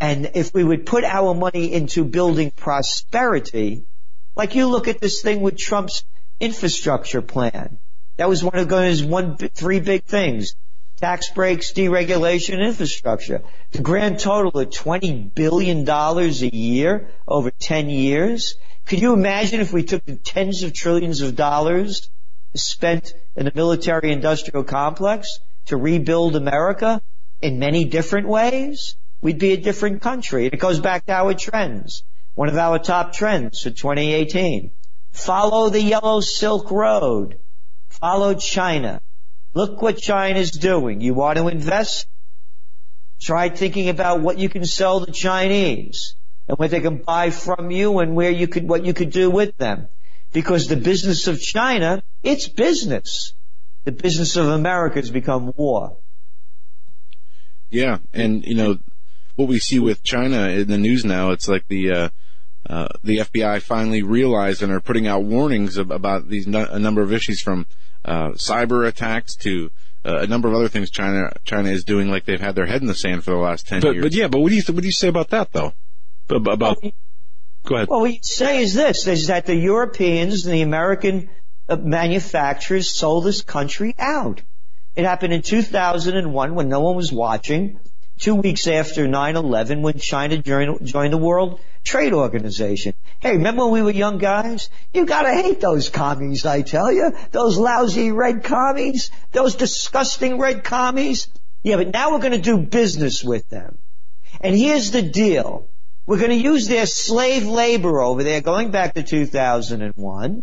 And 0.00 0.32
if 0.34 0.52
we 0.54 0.64
would 0.64 0.86
put 0.86 1.04
our 1.04 1.34
money 1.34 1.72
into 1.72 2.04
building 2.04 2.50
prosperity, 2.50 3.84
like 4.36 4.54
you 4.54 4.66
look 4.66 4.88
at 4.88 5.00
this 5.00 5.22
thing 5.22 5.40
with 5.40 5.56
Trump's 5.56 6.04
infrastructure 6.38 7.22
plan. 7.22 7.78
That 8.16 8.28
was 8.28 8.42
one 8.44 8.56
of 8.56 8.68
his 8.68 9.02
one, 9.02 9.36
three 9.36 9.80
big 9.80 10.04
things. 10.04 10.54
Tax 11.00 11.30
breaks, 11.30 11.72
deregulation, 11.72 12.62
infrastructure. 12.62 13.42
The 13.70 13.80
grand 13.80 14.18
total 14.18 14.60
of 14.60 14.68
$20 14.68 15.34
billion 15.34 15.88
a 15.88 16.54
year 16.54 17.08
over 17.26 17.50
10 17.50 17.88
years. 17.88 18.56
Could 18.84 19.00
you 19.00 19.14
imagine 19.14 19.60
if 19.60 19.72
we 19.72 19.82
took 19.82 20.04
the 20.04 20.16
tens 20.16 20.62
of 20.62 20.74
trillions 20.74 21.22
of 21.22 21.36
dollars 21.36 22.10
spent 22.54 23.14
in 23.34 23.46
the 23.46 23.52
military 23.54 24.12
industrial 24.12 24.62
complex 24.62 25.38
to 25.66 25.78
rebuild 25.78 26.36
America 26.36 27.00
in 27.40 27.58
many 27.58 27.86
different 27.86 28.28
ways? 28.28 28.94
We'd 29.22 29.38
be 29.38 29.52
a 29.52 29.56
different 29.56 30.02
country. 30.02 30.48
It 30.48 30.58
goes 30.58 30.80
back 30.80 31.06
to 31.06 31.12
our 31.12 31.32
trends. 31.32 32.04
One 32.34 32.50
of 32.50 32.58
our 32.58 32.78
top 32.78 33.14
trends 33.14 33.62
for 33.62 33.70
2018. 33.70 34.70
Follow 35.12 35.70
the 35.70 35.80
yellow 35.80 36.20
silk 36.20 36.70
road. 36.70 37.38
Follow 37.88 38.34
China. 38.34 39.00
Look 39.52 39.82
what 39.82 39.98
China's 39.98 40.50
doing. 40.50 41.00
You 41.00 41.14
want 41.14 41.38
to 41.38 41.48
invest? 41.48 42.06
Try 43.20 43.48
thinking 43.48 43.88
about 43.88 44.20
what 44.20 44.38
you 44.38 44.48
can 44.48 44.64
sell 44.64 45.00
the 45.00 45.12
Chinese 45.12 46.14
and 46.48 46.58
what 46.58 46.70
they 46.70 46.80
can 46.80 46.98
buy 46.98 47.30
from 47.30 47.70
you 47.70 47.98
and 47.98 48.14
where 48.14 48.30
you 48.30 48.48
could, 48.48 48.68
what 48.68 48.84
you 48.84 48.94
could 48.94 49.10
do 49.10 49.30
with 49.30 49.56
them. 49.56 49.88
Because 50.32 50.68
the 50.68 50.76
business 50.76 51.26
of 51.26 51.40
China, 51.40 52.02
it's 52.22 52.48
business. 52.48 53.34
The 53.84 53.92
business 53.92 54.36
of 54.36 54.46
America 54.46 54.96
has 54.96 55.10
become 55.10 55.52
war. 55.56 55.96
Yeah, 57.70 57.98
and 58.12 58.44
you 58.44 58.54
know 58.54 58.78
what 59.36 59.48
we 59.48 59.58
see 59.58 59.78
with 59.78 60.02
China 60.02 60.48
in 60.48 60.68
the 60.68 60.78
news 60.78 61.04
now, 61.04 61.30
it's 61.30 61.48
like 61.48 61.66
the 61.68 61.92
uh, 61.92 62.08
uh, 62.70 62.86
the 63.02 63.18
FBI 63.18 63.60
finally 63.60 64.02
realized 64.02 64.62
and 64.62 64.70
are 64.70 64.80
putting 64.80 65.08
out 65.08 65.24
warnings 65.24 65.76
about 65.76 66.28
these 66.28 66.46
a 66.46 66.78
number 66.78 67.02
of 67.02 67.12
issues 67.12 67.42
from 67.42 67.66
uh, 68.04 68.28
cyber 68.30 68.86
attacks 68.86 69.34
to 69.34 69.72
uh, 70.04 70.18
a 70.18 70.26
number 70.28 70.46
of 70.46 70.54
other 70.54 70.68
things 70.68 70.88
China 70.88 71.32
China 71.44 71.68
is 71.68 71.82
doing, 71.82 72.08
like 72.08 72.26
they've 72.26 72.40
had 72.40 72.54
their 72.54 72.66
head 72.66 72.80
in 72.80 72.86
the 72.86 72.94
sand 72.94 73.24
for 73.24 73.32
the 73.32 73.38
last 73.38 73.66
ten 73.66 73.80
but, 73.80 73.94
years. 73.94 74.04
But 74.04 74.14
yeah, 74.14 74.28
but 74.28 74.38
what 74.38 74.50
do 74.50 74.54
you 74.54 74.62
th- 74.62 74.72
what 74.72 74.82
do 74.82 74.86
you 74.86 74.92
say 74.92 75.08
about 75.08 75.30
that 75.30 75.50
though? 75.50 75.72
About 76.28 76.80
go 77.64 77.74
ahead. 77.74 77.88
Well, 77.88 78.02
what 78.02 78.12
you 78.12 78.20
say 78.22 78.62
is 78.62 78.72
this: 78.72 79.08
is 79.08 79.26
that 79.26 79.46
the 79.46 79.56
Europeans 79.56 80.46
and 80.46 80.54
the 80.54 80.62
American 80.62 81.28
uh, 81.68 81.74
manufacturers 81.74 82.88
sold 82.88 83.24
this 83.24 83.42
country 83.42 83.96
out. 83.98 84.42
It 84.94 85.04
happened 85.04 85.32
in 85.32 85.42
2001 85.42 86.54
when 86.54 86.68
no 86.68 86.80
one 86.80 86.94
was 86.94 87.12
watching. 87.12 87.80
Two 88.20 88.36
weeks 88.36 88.68
after 88.68 89.08
9/11, 89.08 89.80
when 89.80 89.98
China 89.98 90.38
joined, 90.38 90.86
joined 90.86 91.12
the 91.12 91.18
World 91.18 91.58
Trade 91.84 92.12
Organization. 92.12 92.94
Hey, 93.20 93.32
remember 93.32 93.64
when 93.64 93.72
we 93.72 93.82
were 93.82 93.90
young 93.90 94.18
guys? 94.18 94.70
You 94.92 95.06
gotta 95.06 95.32
hate 95.32 95.60
those 95.60 95.88
commies, 95.88 96.46
I 96.46 96.62
tell 96.62 96.92
you. 96.92 97.12
Those 97.30 97.56
lousy 97.56 98.12
red 98.12 98.44
commies. 98.44 99.10
Those 99.32 99.56
disgusting 99.56 100.38
red 100.38 100.64
commies. 100.64 101.28
Yeah, 101.62 101.76
but 101.76 101.92
now 101.92 102.12
we're 102.12 102.20
gonna 102.20 102.38
do 102.38 102.58
business 102.58 103.24
with 103.24 103.48
them. 103.48 103.78
And 104.40 104.56
here's 104.56 104.90
the 104.90 105.02
deal. 105.02 105.68
We're 106.06 106.20
gonna 106.20 106.34
use 106.34 106.68
their 106.68 106.86
slave 106.86 107.46
labor 107.46 108.00
over 108.00 108.22
there 108.22 108.40
going 108.40 108.70
back 108.70 108.94
to 108.94 109.02
2001 109.02 110.42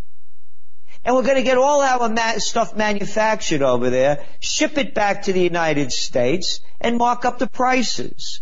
and 1.07 1.15
we're 1.15 1.23
to 1.23 1.41
get 1.41 1.57
all 1.57 1.81
our 1.81 2.09
ma- 2.09 2.38
stuff 2.38 2.75
manufactured 2.75 3.61
over 3.61 3.89
there, 3.89 4.25
ship 4.41 4.77
it 4.77 4.93
back 4.93 5.23
to 5.23 5.31
the 5.31 5.39
United 5.39 5.89
States, 5.91 6.59
and 6.81 6.97
mark 6.97 7.23
up 7.23 7.39
the 7.39 7.47
prices. 7.47 8.41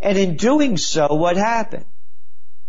And 0.00 0.16
in 0.16 0.36
doing 0.36 0.78
so, 0.78 1.08
what 1.10 1.36
happened? 1.36 1.84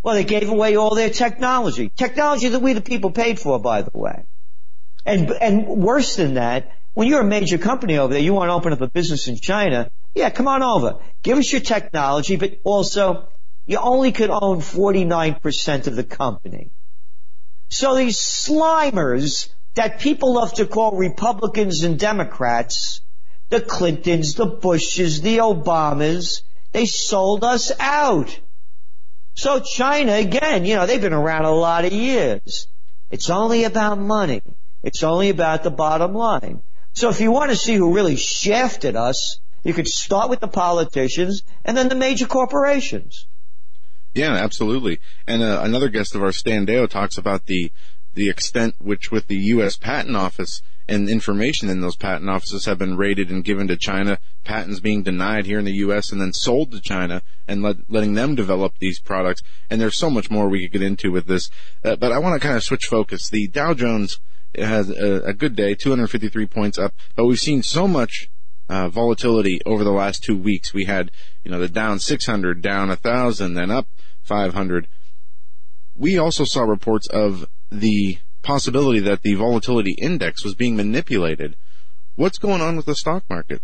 Well, 0.02 0.14
they 0.14 0.24
gave 0.24 0.48
away 0.48 0.76
all 0.76 0.94
their 0.94 1.10
technology. 1.10 1.90
Technology 1.96 2.48
that 2.48 2.60
we 2.60 2.72
the 2.72 2.80
people 2.80 3.10
paid 3.10 3.38
for, 3.38 3.58
by 3.58 3.82
the 3.82 3.90
way. 3.92 4.24
And, 5.04 5.30
and 5.30 5.66
worse 5.66 6.16
than 6.16 6.34
that, 6.34 6.72
when 6.94 7.08
you're 7.08 7.20
a 7.20 7.26
major 7.26 7.58
company 7.58 7.98
over 7.98 8.12
there, 8.12 8.22
you 8.22 8.34
want 8.34 8.48
to 8.48 8.54
open 8.54 8.72
up 8.72 8.80
a 8.80 8.88
business 8.88 9.28
in 9.28 9.36
China, 9.36 9.90
yeah, 10.14 10.30
come 10.30 10.48
on 10.48 10.62
over. 10.62 10.98
Give 11.22 11.38
us 11.38 11.50
your 11.50 11.60
technology, 11.60 12.36
but 12.36 12.58
also, 12.64 13.28
you 13.66 13.78
only 13.78 14.12
could 14.12 14.30
own 14.30 14.60
49% 14.60 15.86
of 15.86 15.96
the 15.96 16.04
company. 16.04 16.70
So 17.68 17.94
these 17.94 18.16
slimers 18.16 19.48
that 19.74 20.00
people 20.00 20.34
love 20.34 20.54
to 20.54 20.66
call 20.66 20.96
Republicans 20.96 21.84
and 21.84 21.98
Democrats, 21.98 23.00
the 23.48 23.60
Clintons, 23.60 24.34
the 24.34 24.46
Bushes, 24.46 25.20
the 25.20 25.38
Obamas, 25.38 26.42
they 26.72 26.86
sold 26.86 27.44
us 27.44 27.70
out. 27.78 28.40
So 29.38 29.60
China, 29.60 30.14
again, 30.14 30.64
you 30.64 30.74
know, 30.74 30.84
they've 30.84 31.00
been 31.00 31.12
around 31.12 31.44
a 31.44 31.52
lot 31.52 31.84
of 31.84 31.92
years. 31.92 32.66
It's 33.08 33.30
only 33.30 33.62
about 33.62 33.96
money. 33.96 34.42
It's 34.82 35.04
only 35.04 35.28
about 35.28 35.62
the 35.62 35.70
bottom 35.70 36.12
line. 36.12 36.60
So 36.94 37.08
if 37.08 37.20
you 37.20 37.30
want 37.30 37.52
to 37.52 37.56
see 37.56 37.76
who 37.76 37.94
really 37.94 38.16
shafted 38.16 38.96
us, 38.96 39.38
you 39.62 39.74
could 39.74 39.86
start 39.86 40.28
with 40.28 40.40
the 40.40 40.48
politicians 40.48 41.42
and 41.64 41.76
then 41.76 41.88
the 41.88 41.94
major 41.94 42.26
corporations. 42.26 43.28
Yeah, 44.12 44.32
absolutely. 44.32 44.98
And 45.28 45.40
uh, 45.40 45.60
another 45.62 45.88
guest 45.88 46.16
of 46.16 46.24
our 46.24 46.32
Stan 46.32 46.66
Deyo 46.66 46.88
talks 46.88 47.16
about 47.16 47.46
the 47.46 47.70
the 48.14 48.30
extent 48.30 48.74
which 48.78 49.12
with 49.12 49.28
the 49.28 49.36
U.S. 49.54 49.76
Patent 49.76 50.16
Office 50.16 50.62
and 50.88 51.08
information 51.08 51.68
in 51.68 51.80
those 51.80 51.96
patent 51.96 52.30
offices 52.30 52.64
have 52.64 52.78
been 52.78 52.96
raided 52.96 53.30
and 53.30 53.44
given 53.44 53.68
to 53.68 53.76
China, 53.76 54.18
patents 54.44 54.80
being 54.80 55.02
denied 55.02 55.44
here 55.44 55.58
in 55.58 55.66
the 55.66 55.74
U.S. 55.74 56.10
and 56.10 56.20
then 56.20 56.32
sold 56.32 56.72
to 56.72 56.80
China 56.80 57.22
and 57.46 57.62
let, 57.62 57.76
letting 57.88 58.14
them 58.14 58.34
develop 58.34 58.78
these 58.78 58.98
products. 58.98 59.42
And 59.68 59.80
there's 59.80 59.96
so 59.96 60.08
much 60.08 60.30
more 60.30 60.48
we 60.48 60.62
could 60.62 60.72
get 60.72 60.82
into 60.82 61.12
with 61.12 61.26
this. 61.26 61.50
Uh, 61.84 61.96
but 61.96 62.10
I 62.10 62.18
want 62.18 62.40
to 62.40 62.46
kind 62.46 62.56
of 62.56 62.64
switch 62.64 62.86
focus. 62.86 63.28
The 63.28 63.48
Dow 63.48 63.74
Jones 63.74 64.18
has 64.54 64.88
a, 64.88 65.22
a, 65.26 65.34
good 65.34 65.54
day, 65.54 65.74
253 65.74 66.46
points 66.46 66.78
up, 66.78 66.94
but 67.14 67.26
we've 67.26 67.38
seen 67.38 67.62
so 67.62 67.86
much 67.86 68.30
uh, 68.70 68.88
volatility 68.88 69.60
over 69.66 69.84
the 69.84 69.92
last 69.92 70.24
two 70.24 70.36
weeks. 70.36 70.72
We 70.72 70.86
had, 70.86 71.10
you 71.44 71.50
know, 71.50 71.58
the 71.58 71.68
down 71.68 71.98
600, 71.98 72.62
down 72.62 72.88
1,000, 72.88 73.54
then 73.54 73.70
up 73.70 73.88
500. 74.22 74.88
We 75.94 76.16
also 76.16 76.44
saw 76.44 76.62
reports 76.62 77.06
of 77.08 77.46
the 77.70 78.18
possibility 78.42 79.00
that 79.00 79.22
the 79.22 79.34
volatility 79.34 79.92
index 79.92 80.44
was 80.44 80.54
being 80.54 80.76
manipulated. 80.76 81.56
What's 82.16 82.38
going 82.38 82.60
on 82.60 82.76
with 82.76 82.86
the 82.86 82.94
stock 82.94 83.24
market? 83.28 83.62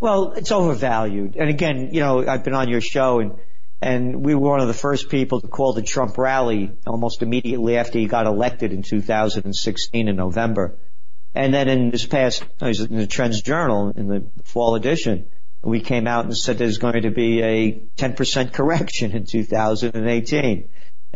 Well, 0.00 0.32
it's 0.32 0.52
overvalued. 0.52 1.36
And 1.36 1.50
again, 1.50 1.90
you 1.92 2.00
know, 2.00 2.26
I've 2.26 2.44
been 2.44 2.54
on 2.54 2.68
your 2.68 2.80
show 2.80 3.20
and 3.20 3.32
and 3.80 4.24
we 4.24 4.34
were 4.34 4.50
one 4.50 4.60
of 4.60 4.66
the 4.66 4.74
first 4.74 5.08
people 5.08 5.40
to 5.40 5.46
call 5.46 5.72
the 5.72 5.82
Trump 5.82 6.18
rally 6.18 6.72
almost 6.86 7.22
immediately 7.22 7.76
after 7.76 7.98
he 7.98 8.06
got 8.06 8.26
elected 8.26 8.72
in 8.72 8.82
2016 8.82 10.08
in 10.08 10.16
November. 10.16 10.76
And 11.34 11.54
then 11.54 11.68
in 11.68 11.90
this 11.90 12.04
past, 12.04 12.44
in 12.60 12.96
the 12.96 13.06
Trends 13.06 13.40
Journal, 13.40 13.92
in 13.94 14.08
the 14.08 14.24
fall 14.42 14.74
edition, 14.74 15.26
we 15.62 15.80
came 15.80 16.08
out 16.08 16.24
and 16.24 16.36
said 16.36 16.58
there's 16.58 16.78
going 16.78 17.02
to 17.02 17.10
be 17.10 17.40
a 17.42 17.72
10% 17.96 18.52
correction 18.52 19.12
in 19.12 19.26
2018. 19.26 20.68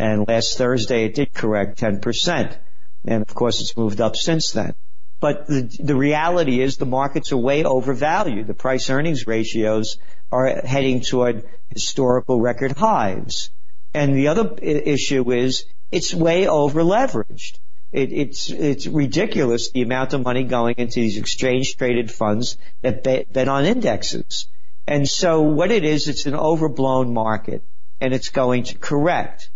And 0.03 0.26
last 0.26 0.59
Thursday 0.59 1.05
it 1.05 1.14
did 1.14 1.32
correct 1.32 1.78
10%. 1.80 2.57
And 3.05 3.22
of 3.22 3.32
course 3.36 3.61
it's 3.61 3.76
moved 3.76 4.00
up 4.00 4.16
since 4.16 4.50
then. 4.50 4.74
But 5.20 5.46
the, 5.46 5.61
the 5.78 5.94
reality 5.94 6.61
is 6.61 6.76
the 6.76 6.86
markets 6.86 7.30
are 7.30 7.36
way 7.36 7.62
overvalued. 7.62 8.48
The 8.48 8.62
price 8.66 8.90
earnings 8.90 9.28
ratios 9.28 9.98
are 10.32 10.48
heading 10.64 11.03
toward 11.03 11.44
historical 11.70 12.40
record 12.40 12.72
highs. 12.72 13.50
And 13.94 14.16
the 14.16 14.26
other 14.26 14.53
issue 14.61 15.30
is 15.30 15.66
it's 15.92 16.12
way 16.12 16.48
over 16.48 16.82
leveraged. 16.82 17.61
It, 17.92 18.12
it's 18.12 18.50
it's 18.50 18.88
ridiculous 18.88 19.70
the 19.70 19.82
amount 19.82 20.14
of 20.14 20.24
money 20.24 20.42
going 20.42 20.74
into 20.78 20.98
these 20.98 21.16
exchange 21.16 21.76
traded 21.76 22.11
funds 22.11 22.57
that 22.80 23.05
bet, 23.05 23.32
bet 23.32 23.46
on 23.46 23.66
indexes. 23.66 24.48
And 24.84 25.09
so 25.09 25.42
what 25.42 25.70
it 25.70 25.84
is, 25.84 26.09
it's 26.09 26.26
an 26.26 26.34
overblown 26.34 27.14
market, 27.14 27.62
and 28.00 28.12
it's 28.12 28.30
going 28.30 28.64
to 28.64 28.78
correct. 28.78 29.50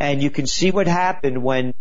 And 0.00 0.22
you 0.22 0.30
can 0.30 0.46
see 0.46 0.70
what 0.70 0.86
happened 0.86 1.42
when 1.42 1.74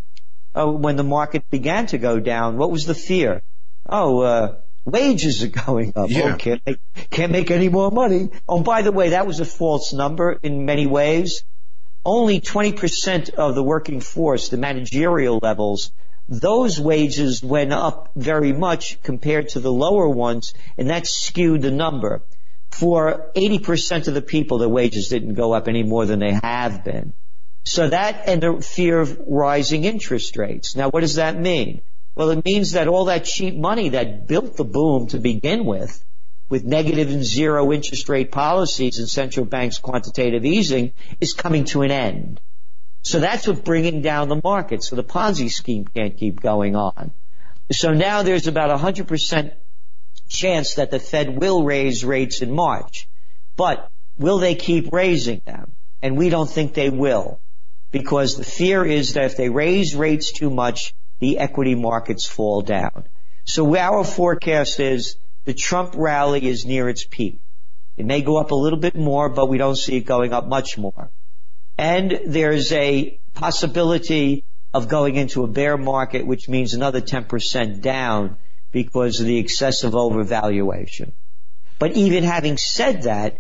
uh, 0.54 0.68
when 0.68 0.98
the 0.98 1.04
market 1.04 1.50
began 1.50 1.88
to 1.88 1.98
go 1.98 2.20
down. 2.20 2.58
What 2.58 2.70
was 2.70 2.86
the 2.86 2.94
fear? 2.94 3.42
Oh, 3.88 4.20
uh, 4.20 4.56
wages 4.84 5.42
are 5.44 5.48
going 5.66 5.94
up. 5.96 6.10
Yeah. 6.10 6.34
Oh, 6.34 6.36
can't 6.36 6.62
make, 6.66 6.80
can't 7.10 7.32
make 7.32 7.50
any 7.50 7.70
more 7.70 7.92
money. 7.92 8.30
Oh, 8.48 8.62
by 8.62 8.82
the 8.82 8.92
way, 8.92 9.12
that 9.12 9.26
was 9.26 9.40
a 9.40 9.46
false 9.46 9.94
number 9.94 10.38
in 10.44 10.66
many 10.66 10.86
ways. 10.86 11.44
Only 12.04 12.42
20% 12.42 13.36
of 13.36 13.56
the 13.56 13.64
working 13.64 14.02
force, 14.02 14.50
the 14.50 14.58
managerial 14.58 15.40
levels, 15.42 15.92
those 16.28 16.80
wages 16.80 17.42
went 17.42 17.74
up 17.74 18.12
very 18.16 18.54
much 18.54 19.02
compared 19.02 19.50
to 19.50 19.60
the 19.60 19.72
lower 19.72 20.08
ones, 20.08 20.54
and 20.78 20.90
that 20.90 21.08
skewed 21.08 21.62
the 21.62 21.72
number. 21.72 22.22
For 22.70 23.32
80% 23.36 24.08
of 24.08 24.14
the 24.14 24.22
people, 24.22 24.60
their 24.60 24.70
wages 24.70 25.08
didn't 25.08 25.34
go 25.34 25.54
up 25.54 25.68
any 25.68 25.84
more 25.84 26.06
than 26.06 26.20
they 26.20 26.34
have 26.44 26.84
been. 26.84 27.14
So 27.64 27.90
that 27.90 28.28
and 28.28 28.42
the 28.42 28.62
fear 28.62 29.00
of 29.00 29.20
rising 29.28 29.84
interest 29.84 30.38
rates. 30.38 30.76
Now 30.76 30.90
what 30.90 31.02
does 31.02 31.16
that 31.16 31.40
mean? 31.40 31.82
Well, 32.16 32.32
it 32.32 32.44
means 32.44 32.74
that 32.74 32.88
all 32.88 33.06
that 33.06 33.26
cheap 33.26 33.56
money 33.56 33.90
that 33.90 34.28
built 34.28 34.58
the 34.58 34.66
boom 34.66 35.08
to 35.08 35.20
begin 35.20 35.66
with, 35.66 36.04
with 36.50 36.66
negative 36.66 37.10
and 37.12 37.24
zero 37.24 37.72
interest 37.72 38.10
rate 38.10 38.32
policies 38.32 39.00
and 39.00 39.08
central 39.08 39.46
banks 39.46 39.78
quantitative 39.78 40.46
easing 40.46 40.94
is 41.22 41.34
coming 41.34 41.66
to 41.66 41.84
an 41.84 41.92
end. 41.92 42.42
So 43.04 43.20
that's 43.20 43.48
what 43.48 43.64
bringing 43.64 44.02
down 44.02 44.28
the 44.28 44.42
market. 44.44 44.84
So 44.84 44.96
the 44.96 45.04
Ponzi 45.04 45.50
scheme 45.50 45.86
can't 45.86 46.18
keep 46.18 46.42
going 46.42 46.76
on. 46.76 47.12
So 47.72 47.94
now 47.94 48.24
there's 48.24 48.48
about 48.48 48.72
a 48.72 48.76
100% 48.76 49.54
chance 50.28 50.74
that 50.76 50.92
the 50.92 51.00
Fed 51.00 51.40
will 51.40 51.64
raise 51.64 52.04
rates 52.04 52.42
in 52.42 52.52
March. 52.52 53.08
But 53.56 53.90
will 54.18 54.40
they 54.40 54.56
keep 54.56 54.92
raising 54.92 55.42
them? 55.46 55.74
And 56.02 56.18
we 56.18 56.30
don't 56.30 56.50
think 56.50 56.74
they 56.74 56.90
will 56.90 57.40
because 57.92 58.38
the 58.38 58.44
fear 58.44 58.86
is 58.86 59.14
that 59.14 59.26
if 59.26 59.38
they 59.38 59.50
raise 59.50 59.96
rates 59.96 60.32
too 60.32 60.50
much, 60.50 60.94
the 61.20 61.40
equity 61.40 61.76
markets 61.76 62.26
fall 62.26 62.62
down. 62.62 63.08
So 63.46 63.76
our 63.76 64.04
forecast 64.04 64.80
is 64.80 65.18
the 65.46 65.54
Trump 65.54 65.94
rally 65.96 66.48
is 66.48 66.66
near 66.66 66.88
its 66.88 67.06
peak. 67.06 67.40
It 67.98 68.06
may 68.06 68.22
go 68.22 68.38
up 68.38 68.52
a 68.52 68.56
little 68.56 68.80
bit 68.80 68.96
more, 68.96 69.30
but 69.30 69.50
we 69.50 69.58
don't 69.58 69.76
see 69.76 69.98
it 69.98 70.06
going 70.06 70.32
up 70.32 70.48
much 70.48 70.78
more. 70.78 71.10
And 71.78 72.22
there's 72.26 72.72
a 72.72 73.20
possibility 73.34 74.44
of 74.74 74.88
going 74.88 75.16
into 75.16 75.44
a 75.44 75.48
bear 75.48 75.78
market, 75.78 76.26
which 76.26 76.48
means 76.48 76.74
another 76.74 77.02
10% 77.02 77.82
down 77.82 78.38
because 78.72 79.20
of 79.20 79.26
the 79.26 79.38
excessive 79.38 79.94
overvaluation. 79.94 81.12
But 81.80 81.94
even 81.94 82.24
having 82.24 82.58
said 82.58 83.04
that, 83.04 83.38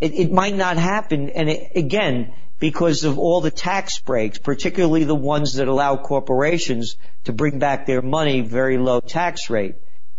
it, 0.00 0.14
it 0.14 0.32
might 0.32 0.54
not 0.54 0.76
happen. 0.76 1.30
And 1.30 1.48
it, 1.48 1.72
again, 1.74 2.32
because 2.58 3.04
of 3.04 3.18
all 3.18 3.40
the 3.40 3.50
tax 3.50 4.00
breaks, 4.00 4.38
particularly 4.38 5.04
the 5.04 5.14
ones 5.14 5.54
that 5.54 5.68
allow 5.68 5.96
corporations 5.96 6.96
to 7.24 7.32
bring 7.32 7.58
back 7.58 7.86
their 7.86 8.02
money 8.02 8.40
very 8.40 8.78
low 8.78 9.00
tax 9.00 9.48
rate. 9.48 9.76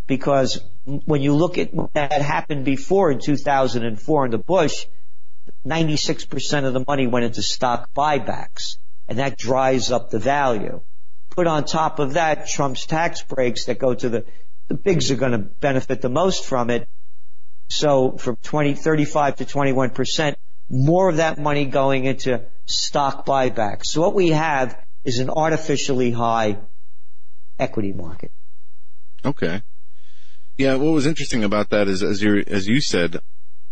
Because 0.08 0.62
when 0.86 1.22
you 1.22 1.34
look 1.36 1.58
at 1.58 1.74
what 1.74 1.92
happened 1.96 2.66
before 2.66 3.12
in 3.12 3.20
2004 3.20 4.24
under 4.24 4.38
Bush, 4.38 4.86
96% 5.66 6.66
of 6.66 6.74
the 6.74 6.84
money 6.88 7.08
went 7.08 7.26
into 7.26 7.42
stock 7.42 7.90
buybacks. 7.94 8.78
and 9.08 9.18
that 9.18 9.38
dries 9.38 9.92
up 9.92 10.12
the 10.12 10.20
value. 10.20 10.82
Put 11.32 11.48
on 11.48 11.66
top 11.66 11.98
of 11.98 12.14
that 12.14 12.48
Trump's 12.48 12.86
tax 12.86 13.24
breaks 13.24 13.66
that 13.66 13.80
go 13.80 13.96
to 13.96 14.10
the, 14.10 14.26
the 14.68 14.76
bigs 14.76 15.10
are 15.10 15.16
going 15.16 15.32
to 15.32 15.40
benefit 15.40 16.02
the 16.02 16.10
most 16.10 16.46
from 16.46 16.70
it. 16.70 16.88
So 17.70 18.18
from 18.18 18.36
20, 18.44 18.76
35 18.76 19.38
to 19.38 19.46
21 19.46 19.90
percent, 19.92 20.38
more 20.70 21.10
of 21.10 21.18
that 21.18 21.40
money 21.40 21.66
going 21.66 22.06
into 22.06 22.42
stock 22.66 23.26
buybacks. 23.26 23.86
So 23.86 24.02
what 24.02 24.14
we 24.14 24.30
have 24.30 24.78
is 25.04 25.20
an 25.20 25.30
artificially 25.30 26.12
high 26.12 26.58
equity 27.58 27.94
market. 27.94 28.32
Okay. 29.26 29.62
Yeah, 30.58 30.76
what 30.76 30.92
was 30.92 31.06
interesting 31.06 31.44
about 31.44 31.70
that 31.70 31.88
is, 31.88 32.04
as 32.04 32.22
you 32.22 32.44
as 32.46 32.68
you 32.68 32.82
said, 32.82 33.20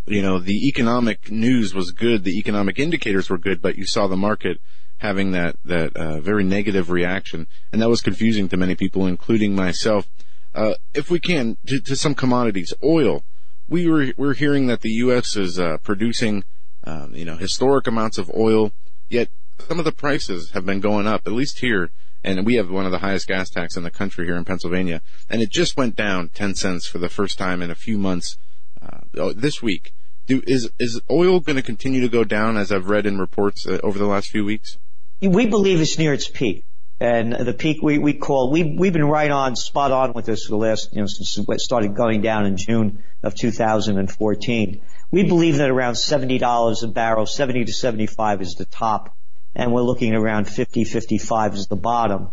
you 0.05 0.21
know, 0.21 0.39
the 0.39 0.67
economic 0.67 1.29
news 1.29 1.75
was 1.75 1.91
good, 1.91 2.23
the 2.23 2.39
economic 2.39 2.79
indicators 2.79 3.29
were 3.29 3.37
good, 3.37 3.61
but 3.61 3.77
you 3.77 3.85
saw 3.85 4.07
the 4.07 4.15
market 4.15 4.59
having 4.99 5.31
that 5.31 5.57
that 5.65 5.95
uh, 5.95 6.19
very 6.19 6.43
negative 6.43 6.89
reaction, 6.89 7.47
and 7.71 7.81
that 7.81 7.89
was 7.89 8.01
confusing 8.01 8.49
to 8.49 8.57
many 8.57 8.75
people, 8.75 9.05
including 9.05 9.53
myself. 9.53 10.07
Uh, 10.55 10.73
if 10.93 11.11
we 11.11 11.19
can, 11.19 11.57
to, 11.67 11.79
to, 11.81 11.95
some 11.95 12.15
commodities, 12.15 12.73
oil, 12.83 13.23
we 13.67 13.87
were 13.87 14.07
we're 14.17 14.33
hearing 14.33 14.67
that 14.67 14.81
the 14.81 14.89
U.S. 15.05 15.35
is 15.35 15.59
uh, 15.59 15.77
producing, 15.83 16.43
um, 16.87 17.13
you 17.13 17.25
know, 17.25 17.35
historic 17.35 17.87
amounts 17.87 18.17
of 18.17 18.31
oil, 18.35 18.71
yet 19.09 19.29
some 19.67 19.79
of 19.79 19.85
the 19.85 19.91
prices 19.91 20.51
have 20.51 20.65
been 20.65 20.79
going 20.79 21.07
up, 21.07 21.27
at 21.27 21.33
least 21.33 21.59
here 21.59 21.91
and 22.23 22.45
we 22.45 22.55
have 22.55 22.69
one 22.69 22.85
of 22.85 22.91
the 22.91 22.99
highest 22.99 23.27
gas 23.27 23.49
tax 23.49 23.77
in 23.77 23.83
the 23.83 23.91
country 23.91 24.25
here 24.25 24.35
in 24.35 24.45
Pennsylvania, 24.45 25.01
and 25.29 25.41
it 25.41 25.49
just 25.49 25.77
went 25.77 25.95
down 25.95 26.29
10 26.29 26.55
cents 26.55 26.85
for 26.85 26.97
the 26.97 27.09
first 27.09 27.37
time 27.37 27.61
in 27.61 27.71
a 27.71 27.75
few 27.75 27.97
months 27.97 28.37
uh, 28.81 28.99
oh, 29.17 29.33
this 29.33 29.61
week. 29.61 29.93
Do, 30.25 30.41
is 30.45 30.69
is 30.77 30.99
oil 31.09 31.39
going 31.39 31.55
to 31.55 31.61
continue 31.61 32.01
to 32.01 32.09
go 32.09 32.25
down 32.25 32.57
as 32.57 32.69
I've 32.69 32.89
read 32.89 33.05
in 33.05 33.17
reports 33.17 33.65
uh, 33.65 33.79
over 33.81 33.97
the 33.97 34.05
last 34.05 34.27
few 34.27 34.43
weeks? 34.43 34.77
We 35.21 35.45
believe 35.45 35.79
it's 35.79 35.97
near 35.97 36.13
its 36.13 36.27
peak. 36.27 36.65
And 36.99 37.31
the 37.31 37.53
peak 37.53 37.81
we, 37.81 37.97
we 37.99 38.13
call, 38.13 38.51
we, 38.51 38.75
we've 38.75 38.91
been 38.91 39.05
right 39.05 39.29
on, 39.29 39.55
spot 39.55 39.91
on 39.91 40.13
with 40.13 40.25
this 40.25 40.45
for 40.45 40.49
the 40.49 40.57
last, 40.57 40.89
you 40.91 40.99
know, 40.99 41.07
since 41.07 41.37
it 41.37 41.61
started 41.61 41.95
going 41.95 42.21
down 42.21 42.45
in 42.45 42.57
June 42.57 43.03
of 43.23 43.35
2014. 43.35 44.81
We 45.09 45.23
believe 45.23 45.57
that 45.57 45.69
around 45.69 45.93
$70 45.93 46.83
a 46.83 46.87
barrel, 46.87 47.25
70 47.25 47.65
to 47.65 47.73
75 47.73 48.41
is 48.41 48.55
the 48.55 48.65
top 48.65 49.15
and 49.57 49.73
we're 49.73 49.81
looking 49.81 50.13
around 50.13 50.47
50, 50.47 50.83
55 50.83 51.55
as 51.55 51.67
the 51.67 51.75
bottom. 51.75 52.29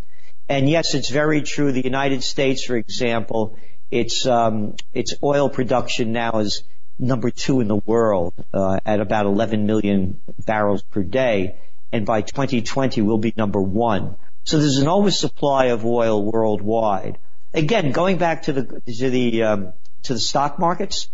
And 0.48 0.68
yes, 0.68 0.94
it's 0.94 1.08
very 1.08 1.40
true. 1.40 1.72
The 1.72 1.82
United 1.82 2.22
States, 2.22 2.64
for 2.64 2.76
example, 2.76 3.58
its 3.90 4.26
um, 4.26 4.74
its 4.92 5.14
oil 5.22 5.48
production 5.48 6.12
now 6.12 6.40
is 6.40 6.64
number 6.98 7.30
two 7.30 7.60
in 7.60 7.68
the 7.68 7.76
world 7.76 8.34
uh, 8.52 8.78
at 8.84 9.00
about 9.00 9.24
11 9.24 9.64
million 9.66 10.20
barrels 10.44 10.82
per 10.82 11.02
day, 11.02 11.56
and 11.92 12.04
by 12.04 12.20
2020 12.20 13.00
we'll 13.00 13.16
be 13.16 13.32
number 13.34 13.60
one. 13.60 14.16
So 14.44 14.58
there's 14.58 14.76
an 14.76 14.88
oversupply 14.88 15.66
of 15.66 15.86
oil 15.86 16.22
worldwide. 16.30 17.16
Again, 17.54 17.92
going 17.92 18.18
back 18.18 18.42
to 18.42 18.52
the 18.52 18.82
to 18.98 19.10
the 19.10 19.42
um, 19.44 19.72
to 20.02 20.12
the 20.12 20.20
stock 20.20 20.58
markets, 20.58 21.08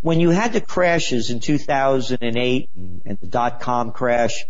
when 0.00 0.20
you 0.20 0.30
had 0.30 0.52
the 0.52 0.60
crashes 0.60 1.30
in 1.30 1.40
2008 1.40 2.70
and 2.74 3.18
the 3.20 3.26
dot 3.26 3.60
com 3.60 3.92
crash, 3.92 4.44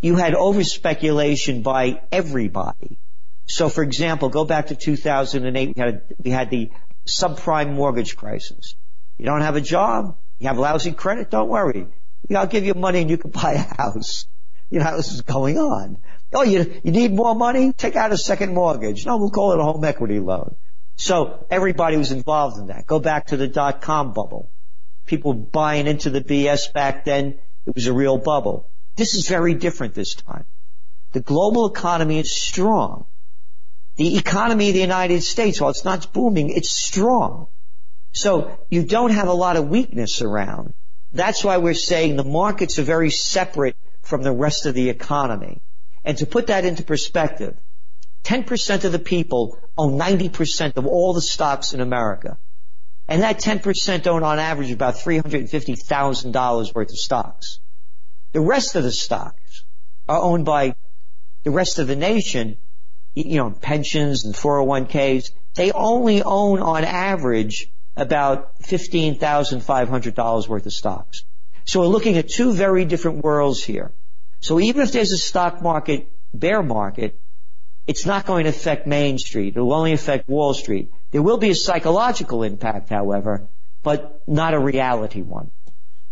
you 0.00 0.16
had 0.16 0.34
over 0.34 0.64
speculation 0.64 1.62
by 1.62 2.02
everybody. 2.10 2.98
So 3.46 3.68
for 3.68 3.82
example, 3.82 4.28
go 4.28 4.44
back 4.44 4.68
to 4.68 4.74
2008, 4.74 5.76
we 5.76 5.80
had, 5.80 6.02
we 6.18 6.30
had 6.30 6.50
the 6.50 6.70
subprime 7.06 7.72
mortgage 7.72 8.16
crisis. 8.16 8.74
You 9.16 9.24
don't 9.26 9.42
have 9.42 9.56
a 9.56 9.60
job, 9.60 10.16
you 10.38 10.48
have 10.48 10.58
lousy 10.58 10.92
credit, 10.92 11.30
don't 11.30 11.48
worry. 11.48 11.86
I'll 12.34 12.46
give 12.46 12.64
you 12.64 12.74
money 12.74 13.00
and 13.00 13.10
you 13.10 13.18
can 13.18 13.30
buy 13.42 13.52
a 13.52 13.58
house. 13.58 14.26
You 14.70 14.80
know 14.80 14.84
how 14.84 14.96
this 14.96 15.12
is 15.12 15.22
going 15.22 15.58
on. 15.58 15.98
Oh, 16.32 16.42
you, 16.42 16.80
you 16.82 16.90
need 16.90 17.12
more 17.12 17.36
money? 17.36 17.72
Take 17.72 17.94
out 17.94 18.10
a 18.10 18.18
second 18.18 18.52
mortgage. 18.52 19.06
No, 19.06 19.16
we'll 19.16 19.30
call 19.30 19.52
it 19.52 19.60
a 19.60 19.62
home 19.62 19.84
equity 19.84 20.18
loan. 20.18 20.56
So 20.96 21.46
everybody 21.50 21.96
was 21.96 22.10
involved 22.10 22.58
in 22.58 22.66
that. 22.66 22.84
Go 22.86 22.98
back 22.98 23.26
to 23.26 23.36
the 23.36 23.46
dot 23.46 23.80
com 23.80 24.12
bubble. 24.12 24.50
People 25.06 25.34
buying 25.34 25.86
into 25.86 26.10
the 26.10 26.20
BS 26.20 26.72
back 26.72 27.04
then. 27.04 27.38
It 27.66 27.74
was 27.74 27.86
a 27.86 27.92
real 27.92 28.18
bubble. 28.18 28.68
This 28.96 29.14
is 29.14 29.28
very 29.28 29.54
different 29.54 29.94
this 29.94 30.14
time. 30.14 30.44
The 31.12 31.20
global 31.20 31.66
economy 31.66 32.18
is 32.18 32.30
strong. 32.30 33.06
The 33.96 34.18
economy 34.18 34.68
of 34.68 34.74
the 34.74 34.80
United 34.80 35.22
States, 35.22 35.60
while 35.60 35.70
it's 35.70 35.84
not 35.84 36.12
booming, 36.12 36.50
it's 36.50 36.70
strong. 36.70 37.46
So 38.12 38.58
you 38.68 38.84
don't 38.84 39.10
have 39.10 39.28
a 39.28 39.32
lot 39.32 39.56
of 39.56 39.68
weakness 39.68 40.22
around. 40.22 40.74
That's 41.12 41.44
why 41.44 41.58
we're 41.58 41.74
saying 41.74 42.16
the 42.16 42.24
markets 42.24 42.78
are 42.78 42.82
very 42.82 43.10
separate 43.10 43.76
from 44.02 44.22
the 44.22 44.32
rest 44.32 44.66
of 44.66 44.74
the 44.74 44.90
economy. 44.90 45.62
And 46.04 46.18
to 46.18 46.26
put 46.26 46.48
that 46.48 46.64
into 46.64 46.82
perspective, 46.82 47.56
10% 48.24 48.84
of 48.84 48.92
the 48.92 48.98
people 48.98 49.58
own 49.78 49.98
90% 49.98 50.76
of 50.76 50.86
all 50.86 51.14
the 51.14 51.20
stocks 51.20 51.72
in 51.72 51.80
America. 51.80 52.38
And 53.08 53.22
that 53.22 53.38
10% 53.38 54.06
own 54.06 54.22
on 54.22 54.38
average 54.38 54.70
about 54.70 54.96
$350,000 54.96 56.74
worth 56.74 56.90
of 56.90 56.98
stocks. 56.98 57.60
The 58.32 58.40
rest 58.40 58.74
of 58.74 58.82
the 58.82 58.90
stocks 58.90 59.64
are 60.08 60.20
owned 60.20 60.44
by 60.44 60.74
the 61.44 61.50
rest 61.50 61.78
of 61.78 61.86
the 61.86 61.96
nation, 61.96 62.58
you 63.14 63.36
know, 63.36 63.50
pensions 63.50 64.24
and 64.24 64.34
401ks. 64.34 65.30
They 65.54 65.70
only 65.72 66.22
own 66.22 66.60
on 66.60 66.84
average 66.84 67.70
about 67.96 68.60
$15,500 68.62 70.48
worth 70.48 70.66
of 70.66 70.72
stocks. 70.72 71.24
So 71.64 71.80
we're 71.80 71.86
looking 71.86 72.16
at 72.16 72.28
two 72.28 72.52
very 72.52 72.84
different 72.84 73.24
worlds 73.24 73.62
here. 73.64 73.92
So 74.40 74.60
even 74.60 74.82
if 74.82 74.92
there's 74.92 75.12
a 75.12 75.18
stock 75.18 75.62
market 75.62 76.08
bear 76.34 76.62
market, 76.62 77.18
it's 77.86 78.04
not 78.04 78.26
going 78.26 78.44
to 78.44 78.50
affect 78.50 78.86
Main 78.86 79.18
Street. 79.18 79.56
It 79.56 79.60
will 79.60 79.72
only 79.72 79.92
affect 79.92 80.28
Wall 80.28 80.54
Street. 80.54 80.90
There 81.12 81.22
will 81.22 81.38
be 81.38 81.50
a 81.50 81.54
psychological 81.54 82.42
impact, 82.42 82.88
however, 82.88 83.46
but 83.82 84.22
not 84.26 84.54
a 84.54 84.58
reality 84.58 85.22
one. 85.22 85.52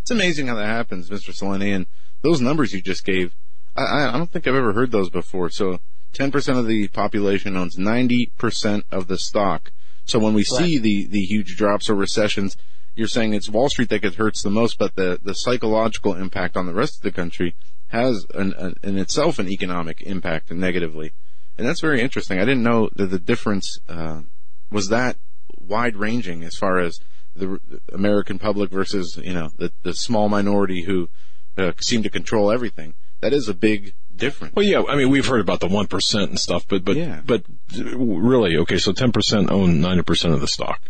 It's 0.03 0.11
amazing 0.11 0.47
how 0.47 0.55
that 0.57 0.67
happens, 0.67 1.11
Mr. 1.11 1.35
Celente. 1.35 1.75
And 1.75 1.87
those 2.23 2.41
numbers 2.41 2.73
you 2.73 2.81
just 2.81 3.05
gave, 3.05 3.35
I, 3.77 4.09
I 4.09 4.13
don't 4.13 4.31
think 4.31 4.47
I've 4.47 4.55
ever 4.55 4.73
heard 4.73 4.93
those 4.93 5.11
before. 5.11 5.51
So 5.51 5.81
10% 6.13 6.59
of 6.59 6.67
the 6.67 6.89
population 6.89 7.57
owns 7.57 7.77
90% 7.77 8.83
of 8.93 9.09
the 9.09 9.19
stock. 9.19 9.73
So 10.05 10.19
when 10.19 10.35
we 10.35 10.45
see 10.45 10.79
the, 10.79 11.07
the 11.07 11.25
huge 11.25 11.57
drops 11.57 11.89
or 11.89 11.95
recessions, 11.95 12.57
you're 12.95 13.09
saying 13.09 13.35
it's 13.35 13.49
Wall 13.49 13.69
Street 13.69 13.89
that 13.89 14.03
gets 14.03 14.17
hurts 14.17 14.43
the 14.43 14.51
most, 14.51 14.79
but 14.79 14.95
the, 14.95 15.19
the 15.23 15.35
psychological 15.35 16.15
impact 16.15 16.57
on 16.57 16.67
the 16.67 16.75
rest 16.75 16.97
of 16.97 17.03
the 17.03 17.11
country 17.11 17.57
has 17.89 18.27
an, 18.35 18.53
an, 18.59 18.75
in 18.83 18.99
itself 18.99 19.39
an 19.39 19.49
economic 19.49 20.03
impact 20.03 20.53
negatively. 20.53 21.13
And 21.57 21.67
that's 21.67 21.81
very 21.81 22.01
interesting. 22.01 22.39
I 22.39 22.45
didn't 22.45 22.63
know 22.63 22.91
that 22.97 23.07
the 23.07 23.19
difference, 23.19 23.79
uh, 23.89 24.23
was 24.71 24.89
that 24.89 25.17
wide 25.59 25.97
ranging 25.97 26.43
as 26.43 26.57
far 26.57 26.79
as 26.79 26.99
the 27.37 27.61
American 27.93 28.39
public 28.39 28.71
versus, 28.71 29.19
you 29.23 29.35
know, 29.35 29.51
the, 29.57 29.73
the 29.83 29.95
small 29.95 30.29
minority 30.29 30.83
who 30.83 31.09
uh, 31.57 31.73
seem 31.81 32.03
to 32.03 32.11
control 32.11 32.51
everything. 32.51 32.95
That 33.21 33.33
is 33.33 33.49
a 33.49 33.55
big 33.55 33.95
difference. 34.15 34.55
Well, 34.55 34.65
yeah, 34.65 34.83
I 34.89 34.97
mean, 34.97 35.11
we've 35.11 35.27
heard 35.27 35.41
about 35.41 35.61
the 35.61 35.69
1% 35.69 36.23
and 36.25 36.39
stuff, 36.39 36.67
but, 36.69 36.85
but, 36.85 36.97
yeah. 36.97 37.23
but 37.25 37.45
really, 37.73 38.57
okay, 38.59 38.79
so 38.79 38.93
10% 38.93 39.51
own 39.51 39.81
90% 39.81 40.35
of 40.35 40.41
the 40.41 40.49
stock. 40.49 40.81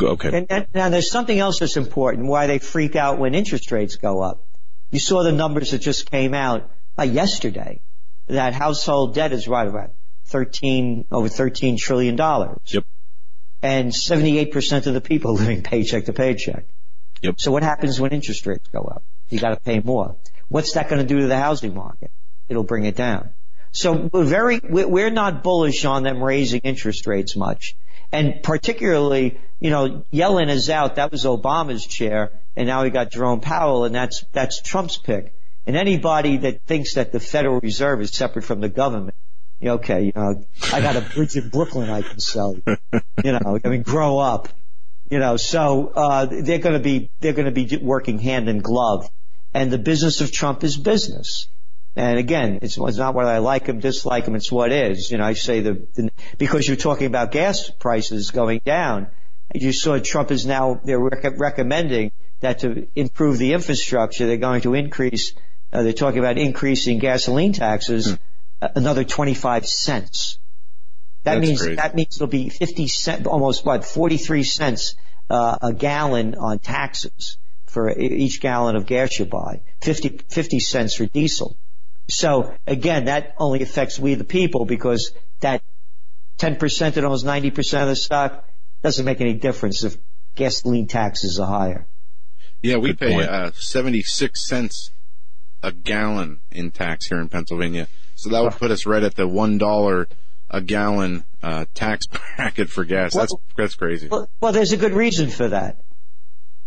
Okay. 0.00 0.38
And, 0.38 0.46
and, 0.50 0.66
now 0.74 0.88
there's 0.88 1.10
something 1.10 1.38
else 1.38 1.60
that's 1.60 1.76
important, 1.76 2.26
why 2.26 2.46
they 2.48 2.58
freak 2.58 2.96
out 2.96 3.18
when 3.18 3.34
interest 3.34 3.70
rates 3.70 3.96
go 3.96 4.20
up. 4.22 4.44
You 4.90 4.98
saw 4.98 5.22
the 5.22 5.32
numbers 5.32 5.70
that 5.70 5.78
just 5.78 6.10
came 6.10 6.34
out 6.34 6.70
uh, 6.98 7.04
yesterday, 7.04 7.80
that 8.26 8.54
household 8.54 9.14
debt 9.14 9.32
is 9.32 9.48
right 9.48 9.66
about 9.66 9.90
13, 10.26 11.06
over 11.12 11.28
13 11.28 11.76
trillion 11.78 12.16
dollars. 12.16 12.58
Yep. 12.66 12.84
And 13.62 13.92
78% 13.92 14.86
of 14.86 14.94
the 14.94 15.00
people 15.00 15.34
living 15.34 15.62
paycheck 15.62 16.06
to 16.06 16.12
paycheck. 16.12 16.64
Yep. 17.22 17.36
So 17.38 17.50
what 17.52 17.62
happens 17.62 18.00
when 18.00 18.12
interest 18.12 18.46
rates 18.46 18.68
go 18.72 18.80
up? 18.80 19.02
You 19.30 19.40
got 19.40 19.50
to 19.50 19.60
pay 19.60 19.80
more. 19.80 20.16
What's 20.48 20.74
that 20.74 20.88
going 20.88 21.00
to 21.00 21.06
do 21.06 21.20
to 21.20 21.26
the 21.26 21.38
housing 21.38 21.74
market? 21.74 22.10
It'll 22.48 22.64
bring 22.64 22.84
it 22.84 22.96
down. 22.96 23.30
So 23.72 24.08
we're 24.12 24.24
very, 24.24 24.60
we're 24.62 25.10
not 25.10 25.42
bullish 25.42 25.84
on 25.84 26.04
them 26.04 26.22
raising 26.22 26.60
interest 26.60 27.06
rates 27.06 27.34
much. 27.34 27.76
And 28.12 28.42
particularly, 28.42 29.40
you 29.58 29.70
know, 29.70 30.04
Yellen 30.12 30.48
is 30.48 30.70
out. 30.70 30.96
That 30.96 31.10
was 31.10 31.24
Obama's 31.24 31.84
chair. 31.84 32.30
And 32.54 32.68
now 32.68 32.84
we 32.84 32.90
got 32.90 33.10
Jerome 33.10 33.40
Powell 33.40 33.84
and 33.84 33.94
that's, 33.94 34.24
that's 34.32 34.60
Trump's 34.60 34.96
pick. 34.96 35.34
And 35.66 35.76
anybody 35.76 36.38
that 36.38 36.62
thinks 36.66 36.94
that 36.94 37.12
the 37.12 37.20
Federal 37.20 37.60
Reserve 37.60 38.00
is 38.02 38.10
separate 38.10 38.42
from 38.42 38.60
the 38.60 38.68
government, 38.68 39.14
okay, 39.62 40.04
you 40.04 40.12
know, 40.14 40.44
I 40.72 40.80
got 40.80 40.96
a 40.96 41.00
bridge 41.00 41.36
in 41.36 41.48
Brooklyn 41.48 41.88
I 41.88 42.02
can 42.02 42.20
sell. 42.20 42.56
You 43.24 43.32
know, 43.32 43.58
I 43.64 43.68
mean, 43.68 43.82
grow 43.82 44.18
up. 44.18 44.48
You 45.10 45.18
know, 45.18 45.36
so 45.36 45.92
uh, 45.94 46.26
they're 46.26 46.58
going 46.58 46.74
to 46.74 46.80
be 46.80 47.10
they're 47.20 47.34
going 47.34 47.46
to 47.46 47.52
be 47.52 47.76
working 47.76 48.18
hand 48.18 48.48
in 48.48 48.58
glove, 48.58 49.08
and 49.52 49.70
the 49.70 49.78
business 49.78 50.20
of 50.20 50.32
Trump 50.32 50.64
is 50.64 50.76
business. 50.76 51.48
And 51.96 52.18
again, 52.18 52.58
it's, 52.62 52.76
it's 52.76 52.96
not 52.96 53.14
what 53.14 53.26
I 53.26 53.38
like 53.38 53.66
him, 53.66 53.78
dislike 53.78 54.26
him. 54.26 54.34
It's 54.34 54.50
what 54.50 54.72
is. 54.72 55.10
You 55.10 55.18
know, 55.18 55.24
I 55.24 55.34
say 55.34 55.60
the, 55.60 55.86
the 55.94 56.10
because 56.38 56.66
you're 56.66 56.76
talking 56.76 57.06
about 57.06 57.30
gas 57.30 57.70
prices 57.70 58.30
going 58.30 58.60
down. 58.64 59.08
You 59.54 59.72
saw 59.72 59.98
Trump 59.98 60.30
is 60.30 60.46
now 60.46 60.80
they're 60.82 60.98
rec- 60.98 61.38
recommending 61.38 62.10
that 62.40 62.60
to 62.60 62.88
improve 62.96 63.38
the 63.38 63.52
infrastructure, 63.52 64.26
they're 64.26 64.36
going 64.36 64.62
to 64.62 64.74
increase 64.74 65.34
uh, 65.74 65.82
they're 65.82 65.92
talking 65.92 66.20
about 66.20 66.38
increasing 66.38 66.98
gasoline 66.98 67.52
taxes 67.52 68.06
Hmm. 68.10 68.14
uh, 68.62 68.68
another 68.76 69.04
25 69.04 69.66
cents. 69.66 70.38
That 71.24 71.36
That's 71.36 71.46
means 71.46 71.60
crazy. 71.60 71.76
that 71.76 71.94
means 71.94 72.16
it'll 72.16 72.28
be 72.28 72.48
50 72.48 72.88
cent, 72.88 73.26
almost 73.26 73.64
what 73.66 73.84
43 73.84 74.42
cents 74.44 74.94
uh, 75.28 75.58
a 75.60 75.72
gallon 75.72 76.34
on 76.34 76.58
taxes 76.58 77.38
for 77.66 77.90
each 77.90 78.40
gallon 78.40 78.76
of 78.76 78.86
gas 78.86 79.18
you 79.18 79.24
buy. 79.24 79.62
50 79.82 80.20
50 80.28 80.60
cents 80.60 80.94
for 80.94 81.06
diesel. 81.06 81.56
So 82.08 82.54
again, 82.66 83.06
that 83.06 83.34
only 83.38 83.62
affects 83.62 83.98
we 83.98 84.14
the 84.14 84.24
people 84.24 84.66
because 84.66 85.12
that 85.40 85.62
10% 86.38 86.96
and 86.96 87.04
almost 87.06 87.24
90% 87.24 87.82
of 87.82 87.88
the 87.88 87.96
stock 87.96 88.46
doesn't 88.82 89.04
make 89.04 89.20
any 89.20 89.34
difference 89.34 89.82
if 89.84 89.96
gasoline 90.34 90.86
taxes 90.86 91.40
are 91.40 91.46
higher. 91.46 91.86
Yeah, 92.60 92.76
we 92.76 92.88
Good 92.88 92.98
pay 92.98 93.22
uh, 93.22 93.50
76 93.54 94.40
cents 94.40 94.90
a 95.64 95.72
gallon 95.72 96.40
in 96.52 96.70
tax 96.70 97.06
here 97.06 97.18
in 97.20 97.28
Pennsylvania. 97.28 97.88
So 98.16 98.30
that 98.30 98.42
would 98.42 98.52
put 98.52 98.70
us 98.70 98.86
right 98.86 99.02
at 99.02 99.14
the 99.14 99.26
$1 99.26 100.06
a 100.50 100.60
gallon 100.60 101.24
uh, 101.42 101.64
tax 101.74 102.06
bracket 102.36 102.68
for 102.68 102.84
gas. 102.84 103.14
That's 103.14 103.32
Well- 103.32 103.40
that's 103.56 103.74
crazy. 103.74 104.08
Well, 104.08 104.28
well, 104.40 104.52
there's 104.52 104.72
a 104.72 104.76
good 104.76 104.92
reason 104.92 105.30
for 105.30 105.48
that. 105.48 105.78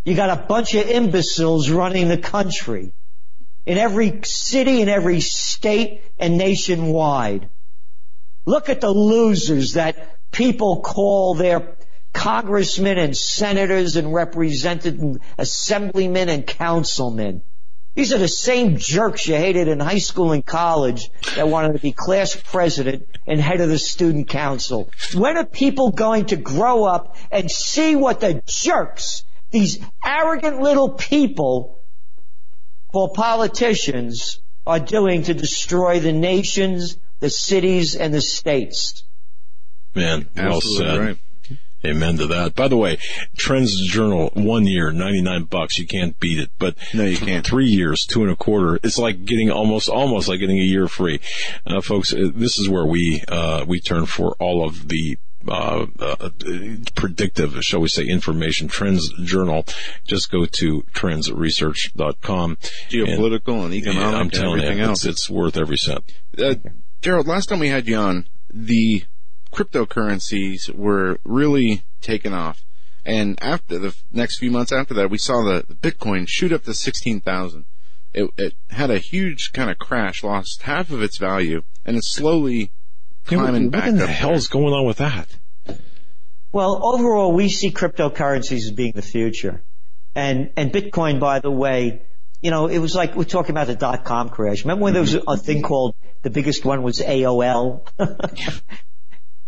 You 0.03 0.15
got 0.15 0.29
a 0.29 0.41
bunch 0.41 0.73
of 0.73 0.89
imbeciles 0.89 1.69
running 1.69 2.07
the 2.07 2.17
country 2.17 2.93
in 3.65 3.77
every 3.77 4.21
city, 4.23 4.81
in 4.81 4.89
every 4.89 5.19
state, 5.19 6.01
and 6.17 6.37
nationwide. 6.37 7.49
Look 8.45 8.69
at 8.69 8.79
the 8.81 8.89
losers 8.89 9.73
that 9.73 10.17
people 10.31 10.81
call 10.81 11.35
their 11.35 11.75
congressmen 12.13 12.97
and 12.97 13.15
senators 13.15 13.95
and 13.97 14.13
representative 14.13 15.17
assemblymen 15.37 16.29
and 16.29 16.47
councilmen. 16.47 17.41
These 17.97 18.13
are 18.13 18.19
the 18.19 18.27
same 18.27 18.77
jerks 18.77 19.27
you 19.27 19.33
hated 19.33 19.67
in 19.67 19.79
high 19.79 19.97
school 19.97 20.31
and 20.31 20.45
college 20.45 21.09
that 21.35 21.47
wanted 21.47 21.73
to 21.73 21.79
be 21.79 21.93
class 21.93 22.35
president 22.35 23.07
and 23.25 23.41
head 23.41 23.59
of 23.59 23.69
the 23.69 23.79
student 23.79 24.29
council. 24.29 24.91
When 25.15 25.35
are 25.35 25.47
people 25.47 25.89
going 25.89 26.27
to 26.27 26.35
grow 26.35 26.83
up 26.83 27.17
and 27.31 27.49
see 27.49 27.95
what 27.95 28.19
the 28.19 28.43
jerks, 28.45 29.23
these 29.49 29.79
arrogant 30.05 30.61
little 30.61 30.89
people 30.89 31.81
called 32.91 33.15
politicians 33.15 34.41
are 34.67 34.79
doing 34.79 35.23
to 35.23 35.33
destroy 35.33 35.99
the 35.99 36.13
nations, 36.13 36.99
the 37.19 37.31
cities, 37.31 37.95
and 37.95 38.13
the 38.13 38.21
states? 38.21 39.05
Man, 39.95 40.29
well 40.35 40.57
Absolutely 40.57 40.85
said. 40.85 40.99
right. 40.99 41.17
Amen 41.85 42.17
to 42.17 42.27
that. 42.27 42.55
By 42.55 42.67
the 42.67 42.75
way, 42.77 42.97
Trends 43.37 43.79
Journal, 43.87 44.31
one 44.33 44.65
year, 44.65 44.91
99 44.91 45.43
bucks. 45.43 45.77
You 45.77 45.85
can't 45.87 46.19
beat 46.19 46.39
it. 46.39 46.49
But 46.57 46.75
No, 46.93 47.05
you 47.05 47.17
can't. 47.17 47.45
three 47.45 47.67
years, 47.67 48.05
two 48.05 48.23
and 48.23 48.31
a 48.31 48.35
quarter. 48.35 48.79
It's 48.83 48.97
like 48.97 49.25
getting 49.25 49.51
almost, 49.51 49.87
almost 49.87 50.27
like 50.27 50.39
getting 50.39 50.57
a 50.59 50.63
year 50.63 50.87
free. 50.87 51.19
Uh, 51.65 51.81
folks, 51.81 52.11
uh, 52.13 52.31
this 52.33 52.57
is 52.57 52.67
where 52.67 52.85
we, 52.85 53.23
uh, 53.27 53.63
we 53.67 53.79
turn 53.79 54.05
for 54.07 54.35
all 54.39 54.67
of 54.67 54.87
the 54.89 55.17
uh, 55.47 55.85
uh, 55.99 56.29
predictive, 56.95 57.63
shall 57.63 57.79
we 57.79 57.87
say, 57.87 58.05
information. 58.05 58.67
Trends 58.67 59.09
Journal. 59.23 59.63
Just 60.05 60.29
go 60.31 60.45
to 60.45 60.81
trendsresearch.com. 60.93 62.57
Geopolitical 62.89 63.63
and, 63.65 63.73
economic 63.73 64.01
Yeah, 64.01 64.07
I'm 64.15 64.21
and 64.21 64.33
telling 64.33 64.59
everything 64.59 64.79
you, 64.79 64.83
else. 64.85 65.05
it's, 65.05 65.19
it's 65.21 65.29
worth 65.29 65.57
every 65.57 65.77
cent. 65.77 66.03
Uh, 66.37 66.55
Gerald, 67.01 67.27
last 67.27 67.49
time 67.49 67.59
we 67.59 67.69
had 67.69 67.87
you 67.87 67.95
on, 67.95 68.27
the 68.49 69.03
cryptocurrencies 69.57 70.69
were 70.73 71.19
really 71.23 71.81
taken 72.01 72.33
off. 72.33 72.63
And 73.03 73.41
after 73.41 73.79
the 73.79 73.95
next 74.11 74.37
few 74.37 74.51
months 74.51 74.71
after 74.71 74.93
that, 74.95 75.09
we 75.09 75.17
saw 75.17 75.43
the, 75.43 75.63
the 75.67 75.73
Bitcoin 75.73 76.25
shoot 76.27 76.51
up 76.51 76.63
to 76.65 76.73
16,000. 76.73 77.65
It, 78.13 78.29
it 78.37 78.53
had 78.69 78.91
a 78.91 78.99
huge 78.99 79.53
kind 79.53 79.71
of 79.71 79.79
crash, 79.79 80.23
lost 80.23 80.63
half 80.63 80.91
of 80.91 81.01
its 81.01 81.17
value, 81.17 81.63
and 81.85 81.97
it's 81.97 82.09
slowly 82.09 82.71
Yeah, 83.29 83.39
climbing 83.39 83.63
what, 83.65 83.71
back 83.71 83.81
what 83.83 83.89
in 83.89 83.97
the 83.97 84.03
up. 84.03 84.09
hell's 84.09 84.47
going 84.47 84.73
on 84.73 84.85
with 84.85 84.97
that? 84.97 85.27
Well, 86.51 86.79
overall, 86.83 87.33
we 87.33 87.49
see 87.49 87.71
cryptocurrencies 87.71 88.65
as 88.65 88.71
being 88.71 88.93
the 88.93 89.01
future. 89.01 89.63
And, 90.15 90.51
and 90.55 90.71
Bitcoin, 90.71 91.19
by 91.19 91.39
the 91.39 91.51
way, 91.51 92.01
you 92.41 92.51
know, 92.51 92.67
it 92.67 92.79
was 92.79 92.93
like 92.93 93.15
we're 93.15 93.23
talking 93.23 93.51
about 93.51 93.67
the 93.67 93.75
dot 93.75 94.05
com 94.05 94.29
crash. 94.29 94.63
Remember 94.63 94.83
when 94.83 94.93
there 94.93 95.01
was 95.01 95.15
mm-hmm. 95.15 95.29
a 95.29 95.37
thing 95.37 95.61
called 95.63 95.95
the 96.21 96.29
biggest 96.29 96.65
one 96.65 96.83
was 96.83 96.99
AOL? 96.99 97.87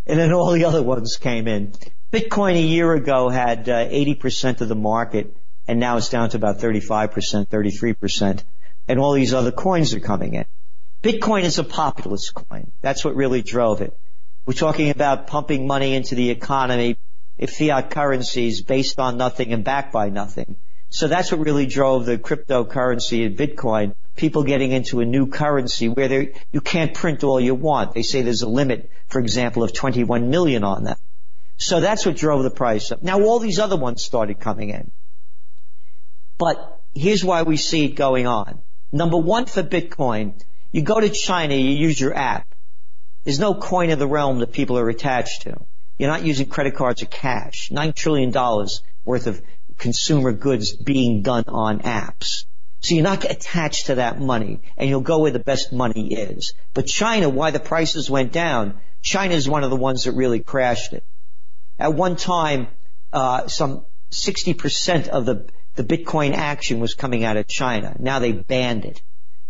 and 0.10 0.20
then 0.20 0.34
all 0.34 0.52
the 0.52 0.66
other 0.66 0.82
ones 0.82 1.18
came 1.18 1.48
in. 1.48 1.74
Bitcoin 2.12 2.56
a 2.56 2.62
year 2.62 2.94
ago 2.94 3.30
had 3.30 3.70
uh, 3.70 3.88
80% 3.88 4.62
of 4.62 4.68
the 4.68 4.76
market 4.76 5.36
and 5.70 5.80
now 5.80 5.98
it's 5.98 6.10
down 6.10 6.32
to 6.32 6.38
about 6.38 6.58
35%, 6.58 7.48
33%. 7.48 8.44
And 8.88 9.00
all 9.00 9.14
these 9.14 9.36
other 9.36 9.52
coins 9.52 9.94
are 9.94 10.00
coming 10.00 10.34
in. 10.34 10.46
Bitcoin 11.04 11.44
is 11.44 11.60
a 11.60 11.64
populist 11.64 12.34
coin. 12.34 12.72
That's 12.82 13.06
what 13.06 13.16
really 13.16 13.44
drove 13.44 13.82
it. 13.82 13.96
We're 14.48 14.54
talking 14.54 14.90
about 14.90 15.28
pumping 15.28 15.68
money 15.68 15.94
into 15.94 16.16
the 16.16 16.32
economy, 16.32 16.98
if 17.38 17.52
fiat 17.52 17.92
currencies 17.92 18.64
based 18.64 19.00
on 19.00 19.18
nothing 19.18 19.54
and 19.54 19.64
backed 19.64 19.94
by 19.94 20.10
nothing. 20.10 20.56
So 20.90 21.08
that's 21.08 21.32
what 21.32 21.40
really 21.40 21.68
drove 21.68 22.08
the 22.08 22.18
cryptocurrency 22.18 23.28
and 23.28 23.38
Bitcoin. 23.38 23.94
People 24.20 24.44
getting 24.44 24.74
into 24.74 25.00
a 25.00 25.06
new 25.06 25.28
currency 25.28 25.88
where 25.88 26.28
you 26.52 26.60
can't 26.60 26.94
print 26.94 27.24
all 27.24 27.40
you 27.40 27.56
want. 27.56 27.94
They 27.94 28.02
say 28.02 28.22
there's 28.22 28.42
a 28.42 28.50
limit, 28.50 28.92
for 29.08 29.22
example, 29.22 29.64
of 29.64 29.72
21 29.72 30.30
million 30.30 30.66
on 30.66 30.84
that. 30.84 31.00
So 31.56 31.80
that's 31.80 32.06
what 32.06 32.18
drove 32.18 32.44
the 32.44 32.50
price 32.50 32.92
up. 32.92 33.02
Now 33.02 33.22
all 33.22 33.40
these 33.40 33.60
other 33.60 33.78
ones 33.78 34.04
started 34.04 34.42
coming 34.42 34.72
in. 34.72 34.92
But 36.38 36.82
here's 36.94 37.24
why 37.24 37.44
we 37.44 37.56
see 37.56 37.86
it 37.86 37.96
going 37.96 38.28
on. 38.28 38.60
Number 38.92 39.16
one 39.16 39.46
for 39.46 39.64
Bitcoin, 39.64 40.34
you 40.74 40.82
go 40.82 41.00
to 41.00 41.08
China, 41.08 41.56
you 41.56 41.70
use 41.70 41.98
your 41.98 42.14
app. 42.14 42.46
There's 43.24 43.40
no 43.40 43.54
coin 43.54 43.90
of 43.92 44.00
the 44.00 44.08
realm 44.08 44.40
that 44.40 44.52
people 44.52 44.78
are 44.78 44.90
attached 44.90 45.44
to. 45.44 45.56
You're 45.98 46.10
not 46.10 46.26
using 46.26 46.50
credit 46.50 46.76
cards 46.76 47.02
or 47.04 47.06
cash. 47.06 47.72
Nine 47.72 47.94
trillion 47.94 48.32
dollars 48.32 48.84
worth 49.06 49.28
of 49.28 49.42
consumer 49.78 50.34
goods 50.34 50.76
being 50.76 51.22
done 51.22 51.46
on 51.48 51.80
apps. 51.80 52.44
So 52.82 52.96
you're 52.96 53.04
not 53.04 53.30
attached 53.30 53.88
to 53.88 53.96
that 53.96 54.20
money 54.20 54.62
and 54.78 54.90
you'll 54.90 55.02
go 55.02 55.20
where 55.20 55.32
the 55.32 55.40
best 55.40 55.74
money 55.74 56.14
is. 56.14 56.54
But 56.74 56.88
China, 56.88 57.30
why 57.30 57.52
the 57.52 57.60
prices 57.60 58.10
went 58.10 58.32
down, 58.32 58.80
China 59.02 59.36
is 59.36 59.50
one 59.50 59.64
of 59.64 59.70
the 59.70 59.76
ones 59.76 60.06
that 60.06 60.14
really 60.14 60.40
crashed 60.40 60.94
it. 60.94 61.04
At 61.78 61.94
one 61.94 62.16
time, 62.16 62.68
uh, 63.12 63.48
some 63.48 63.86
60% 64.12 65.08
of 65.10 65.26
the, 65.26 65.50
the 65.76 65.84
Bitcoin 65.84 66.34
action 66.34 66.80
was 66.80 66.94
coming 66.94 67.24
out 67.24 67.38
of 67.38 67.48
China. 67.48 67.96
Now 68.00 68.20
they 68.20 68.32
banned 68.32 68.86
it. 68.86 69.02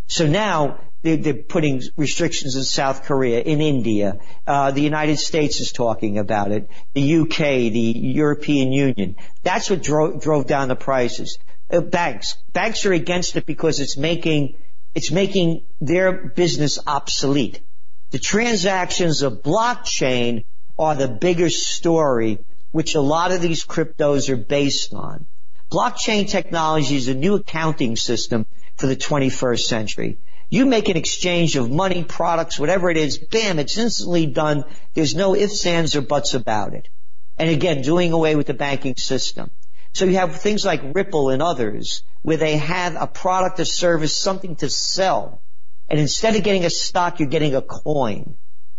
So 0.08 0.26
now 0.28 0.80
they're, 1.04 1.18
they're 1.18 1.34
putting 1.36 1.82
restrictions 1.98 2.56
in 2.56 2.64
South 2.64 3.04
Korea, 3.04 3.42
in 3.42 3.62
India. 3.62 4.20
Uh, 4.46 4.72
the 4.72 4.82
United 4.82 5.18
States 5.18 5.60
is 5.62 5.72
talking 5.72 6.18
about 6.18 6.52
it. 6.52 6.70
The 6.94 7.20
UK, 7.20 7.38
the 7.72 7.94
European 7.96 8.72
Union. 8.72 9.16
That's 9.44 9.70
what 9.70 9.84
drove, 9.84 10.22
drove 10.22 10.48
down 10.48 10.68
the 10.68 10.76
prices. 10.76 11.38
Uh, 11.72 11.82
banks, 11.82 12.36
banks 12.52 12.86
are 12.86 12.94
against 12.94 13.36
it 13.36 13.46
because 13.46 13.80
it's 13.80 13.96
making 13.96 14.56
it's 14.96 15.12
making 15.12 15.62
their 15.80 16.12
business 16.12 16.80
obsolete. 16.88 17.62
The 18.10 18.20
transactions 18.20 19.22
of 19.22 19.44
blockchain 19.44 20.46
are 20.80 20.96
the 20.96 21.08
bigger 21.08 21.50
story, 21.50 22.40
which 22.72 22.96
a 22.96 23.02
lot 23.02 23.32
of 23.32 23.42
these 23.42 23.66
cryptos 23.66 24.30
are 24.30 24.36
based 24.36 24.94
on. 24.96 25.28
Blockchain 25.72 26.28
technology 26.28 26.96
is 26.96 27.08
a 27.08 27.14
new 27.14 27.36
accounting 27.36 27.96
system 27.96 28.48
for 28.78 28.88
the 28.88 28.96
21st 28.96 29.60
century. 29.60 30.18
You 30.50 30.66
make 30.66 30.90
an 30.90 30.98
exchange 30.98 31.56
of 31.56 31.70
money, 31.70 32.04
products, 32.04 32.58
whatever 32.58 32.90
it 32.90 32.98
is, 32.98 33.20
bam, 33.20 33.60
it's 33.60 33.78
instantly 33.78 34.26
done. 34.26 34.64
There's 34.96 35.14
no 35.14 35.36
ifs, 35.36 35.64
ands, 35.68 35.96
or 35.96 36.02
buts 36.02 36.34
about 36.34 36.74
it. 36.74 36.90
And 37.38 37.50
again, 37.50 37.84
doing 37.84 38.12
away 38.12 38.36
with 38.36 38.48
the 38.48 38.56
banking 38.56 38.96
system. 38.96 39.52
So 40.00 40.06
you 40.06 40.16
have 40.16 40.38
things 40.38 40.64
like 40.64 40.96
Ripple 40.96 41.28
and 41.28 41.42
others 41.42 42.04
where 42.22 42.38
they 42.38 42.56
have 42.56 42.96
a 42.98 43.06
product, 43.06 43.60
a 43.60 43.66
service, 43.66 44.16
something 44.16 44.56
to 44.56 44.70
sell. 44.70 45.42
And 45.90 46.00
instead 46.00 46.38
of 46.38 46.44
getting 46.44 46.64
a 46.64 46.70
stock, 46.70 47.20
you're 47.20 47.28
getting 47.28 47.54
a 47.54 47.62
coin. 47.62 48.38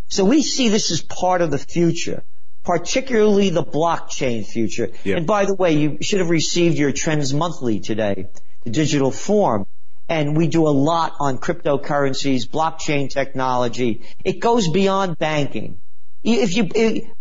So 0.08 0.24
we 0.24 0.40
see 0.40 0.70
this 0.70 0.90
as 0.90 1.02
part 1.02 1.42
of 1.42 1.50
the 1.50 1.58
future, 1.58 2.22
particularly 2.64 3.50
the 3.50 3.62
blockchain 3.62 4.46
future. 4.46 4.92
Yeah. 5.04 5.18
And 5.18 5.26
by 5.26 5.44
the 5.44 5.54
way, 5.54 5.74
you 5.74 5.98
should 6.00 6.20
have 6.20 6.30
received 6.30 6.78
your 6.78 6.90
Trends 6.90 7.34
Monthly 7.34 7.80
today, 7.80 8.28
the 8.64 8.70
digital 8.70 9.10
form. 9.10 9.66
And 10.08 10.34
we 10.34 10.48
do 10.48 10.66
a 10.66 10.72
lot 10.72 11.16
on 11.20 11.36
cryptocurrencies, 11.36 12.48
blockchain 12.48 13.10
technology. 13.10 14.06
It 14.24 14.40
goes 14.40 14.70
beyond 14.70 15.18
banking. 15.18 15.82
If 16.22 16.54
you, 16.54 16.64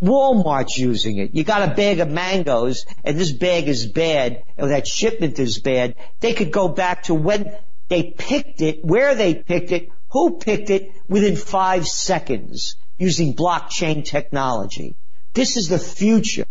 Walmart's 0.02 0.78
using 0.78 1.18
it, 1.18 1.34
you 1.34 1.44
got 1.44 1.70
a 1.70 1.74
bag 1.74 2.00
of 2.00 2.10
mangoes 2.10 2.86
and 3.04 3.18
this 3.18 3.32
bag 3.32 3.70
is 3.70 3.86
bad 3.86 4.44
or 4.58 4.70
that 4.70 4.88
shipment 4.88 5.40
is 5.40 5.60
bad, 5.60 5.96
they 6.20 6.34
could 6.34 6.52
go 6.52 6.68
back 6.68 7.04
to 7.04 7.14
when 7.14 7.56
they 7.88 8.04
picked 8.04 8.62
it, 8.62 8.84
where 8.84 9.16
they 9.16 9.36
picked 9.36 9.72
it, 9.72 9.90
who 10.10 10.38
picked 10.38 10.70
it 10.70 10.92
within 11.08 11.38
five 11.38 11.88
seconds 11.88 12.76
using 12.98 13.36
blockchain 13.36 14.04
technology. 14.04 14.96
This 15.34 15.56
is 15.56 15.70
the 15.70 15.80
future 15.80 16.46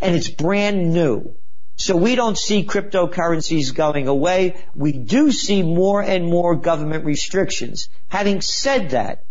and 0.00 0.14
it's 0.14 0.28
brand 0.28 0.92
new. 0.92 1.34
So 1.76 1.96
we 1.96 2.14
don't 2.14 2.38
see 2.38 2.64
cryptocurrencies 2.64 3.74
going 3.74 4.08
away. 4.08 4.56
We 4.74 4.92
do 4.92 5.30
see 5.32 5.62
more 5.62 6.02
and 6.02 6.26
more 6.26 6.56
government 6.56 7.04
restrictions. 7.04 7.88
Having 8.08 8.40
said 8.42 8.90
that, 8.90 9.24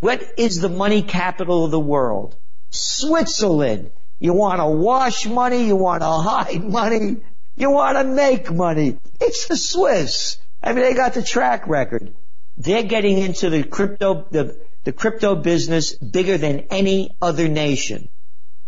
what 0.00 0.22
is 0.36 0.60
the 0.60 0.68
money 0.68 1.02
capital 1.02 1.64
of 1.64 1.70
the 1.70 1.80
world? 1.80 2.36
Switzerland. 2.70 3.90
You 4.18 4.32
want 4.32 4.60
to 4.60 4.66
wash 4.66 5.26
money, 5.26 5.66
you 5.66 5.76
want 5.76 6.02
to 6.02 6.08
hide 6.08 6.64
money, 6.64 7.18
you 7.56 7.70
want 7.70 7.98
to 7.98 8.04
make 8.04 8.50
money. 8.50 8.98
It's 9.20 9.46
the 9.46 9.56
Swiss. 9.56 10.38
I 10.62 10.72
mean, 10.72 10.82
they 10.82 10.94
got 10.94 11.14
the 11.14 11.22
track 11.22 11.66
record. 11.68 12.14
They're 12.56 12.84
getting 12.84 13.18
into 13.18 13.50
the 13.50 13.64
crypto, 13.64 14.26
the, 14.30 14.58
the 14.84 14.92
crypto 14.92 15.34
business 15.34 15.94
bigger 15.94 16.38
than 16.38 16.66
any 16.70 17.16
other 17.20 17.48
nation. 17.48 18.08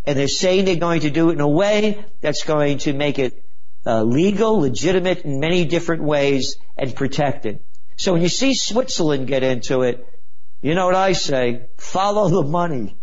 And 0.04 0.18
they're 0.18 0.28
saying 0.28 0.64
they're 0.64 0.76
going 0.76 1.00
to 1.00 1.10
do 1.10 1.30
it 1.30 1.34
in 1.34 1.40
a 1.40 1.48
way 1.48 2.04
that's 2.20 2.44
going 2.44 2.78
to 2.78 2.92
make 2.92 3.18
it 3.18 3.44
uh, 3.84 4.02
legal, 4.02 4.58
legitimate 4.58 5.24
in 5.24 5.40
many 5.40 5.64
different 5.64 6.02
ways 6.02 6.56
and 6.76 6.94
protected. 6.94 7.60
So 7.96 8.12
when 8.12 8.22
you 8.22 8.28
see 8.28 8.54
Switzerland 8.54 9.26
get 9.26 9.42
into 9.42 9.82
it, 9.82 10.06
you 10.62 10.74
know 10.74 10.86
what 10.86 10.94
I 10.94 11.12
say? 11.12 11.66
Follow 11.78 12.28
the 12.28 12.48
money. 12.48 12.96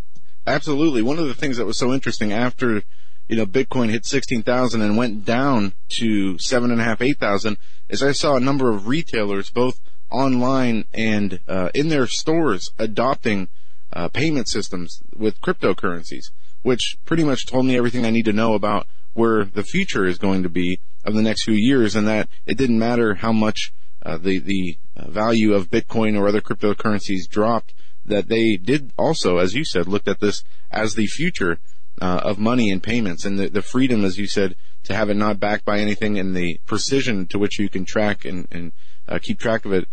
Absolutely. 0.45 1.01
One 1.01 1.19
of 1.19 1.27
the 1.27 1.33
things 1.33 1.57
that 1.57 1.65
was 1.65 1.77
so 1.77 1.93
interesting 1.93 2.33
after, 2.33 2.83
you 3.27 3.37
know, 3.37 3.45
Bitcoin 3.45 3.89
hit 3.89 4.05
16,000 4.05 4.81
and 4.81 4.97
went 4.97 5.23
down 5.23 5.73
to 5.89 6.37
seven 6.39 6.71
and 6.71 6.81
a 6.81 6.83
half, 6.83 7.01
eight 7.01 7.19
thousand 7.19 7.57
is 7.87 8.03
I 8.03 8.11
saw 8.11 8.35
a 8.35 8.41
number 8.41 8.71
of 8.71 8.87
retailers, 8.87 9.49
both 9.49 9.79
online 10.09 10.85
and 10.93 11.39
uh, 11.47 11.69
in 11.73 11.87
their 11.89 12.07
stores, 12.07 12.71
adopting 12.77 13.47
uh, 13.93 14.09
payment 14.09 14.47
systems 14.47 15.01
with 15.15 15.41
cryptocurrencies, 15.41 16.31
which 16.61 16.97
pretty 17.05 17.23
much 17.23 17.45
told 17.45 17.65
me 17.65 17.77
everything 17.77 18.05
I 18.05 18.09
need 18.11 18.25
to 18.25 18.33
know 18.33 18.53
about 18.53 18.87
where 19.13 19.45
the 19.45 19.63
future 19.63 20.05
is 20.05 20.17
going 20.17 20.43
to 20.43 20.49
be 20.49 20.79
of 21.05 21.13
the 21.13 21.21
next 21.21 21.43
few 21.43 21.53
years, 21.53 21.95
and 21.95 22.07
that 22.07 22.27
it 22.45 22.57
didn't 22.57 22.79
matter 22.79 23.15
how 23.15 23.31
much 23.31 23.73
uh, 24.03 24.17
the 24.17 24.39
the 24.39 24.77
value 24.95 25.53
of 25.53 25.69
Bitcoin 25.69 26.17
or 26.17 26.27
other 26.27 26.41
cryptocurrencies 26.41 27.27
dropped 27.29 27.73
that 28.05 28.27
they 28.27 28.57
did 28.57 28.91
also, 28.97 29.37
as 29.37 29.53
you 29.53 29.63
said, 29.63 29.87
looked 29.87 30.07
at 30.07 30.19
this 30.19 30.43
as 30.71 30.95
the 30.95 31.07
future 31.07 31.59
uh, 32.01 32.21
of 32.23 32.39
money 32.39 32.69
and 32.69 32.83
payments 32.83 33.25
and 33.25 33.39
the, 33.39 33.49
the 33.49 33.61
freedom, 33.61 34.03
as 34.03 34.17
you 34.17 34.27
said, 34.27 34.55
to 34.83 34.93
have 34.93 35.09
it 35.09 35.15
not 35.15 35.39
backed 35.39 35.63
by 35.63 35.79
anything 35.79 36.19
and 36.19 36.35
the 36.35 36.59
precision 36.65 37.25
to 37.27 37.39
which 37.39 37.59
you 37.59 37.69
can 37.69 37.85
track 37.85 38.25
and, 38.25 38.47
and 38.51 38.71
uh, 39.07 39.19
keep 39.21 39.39
track 39.39 39.65
of 39.65 39.73
it. 39.73 39.87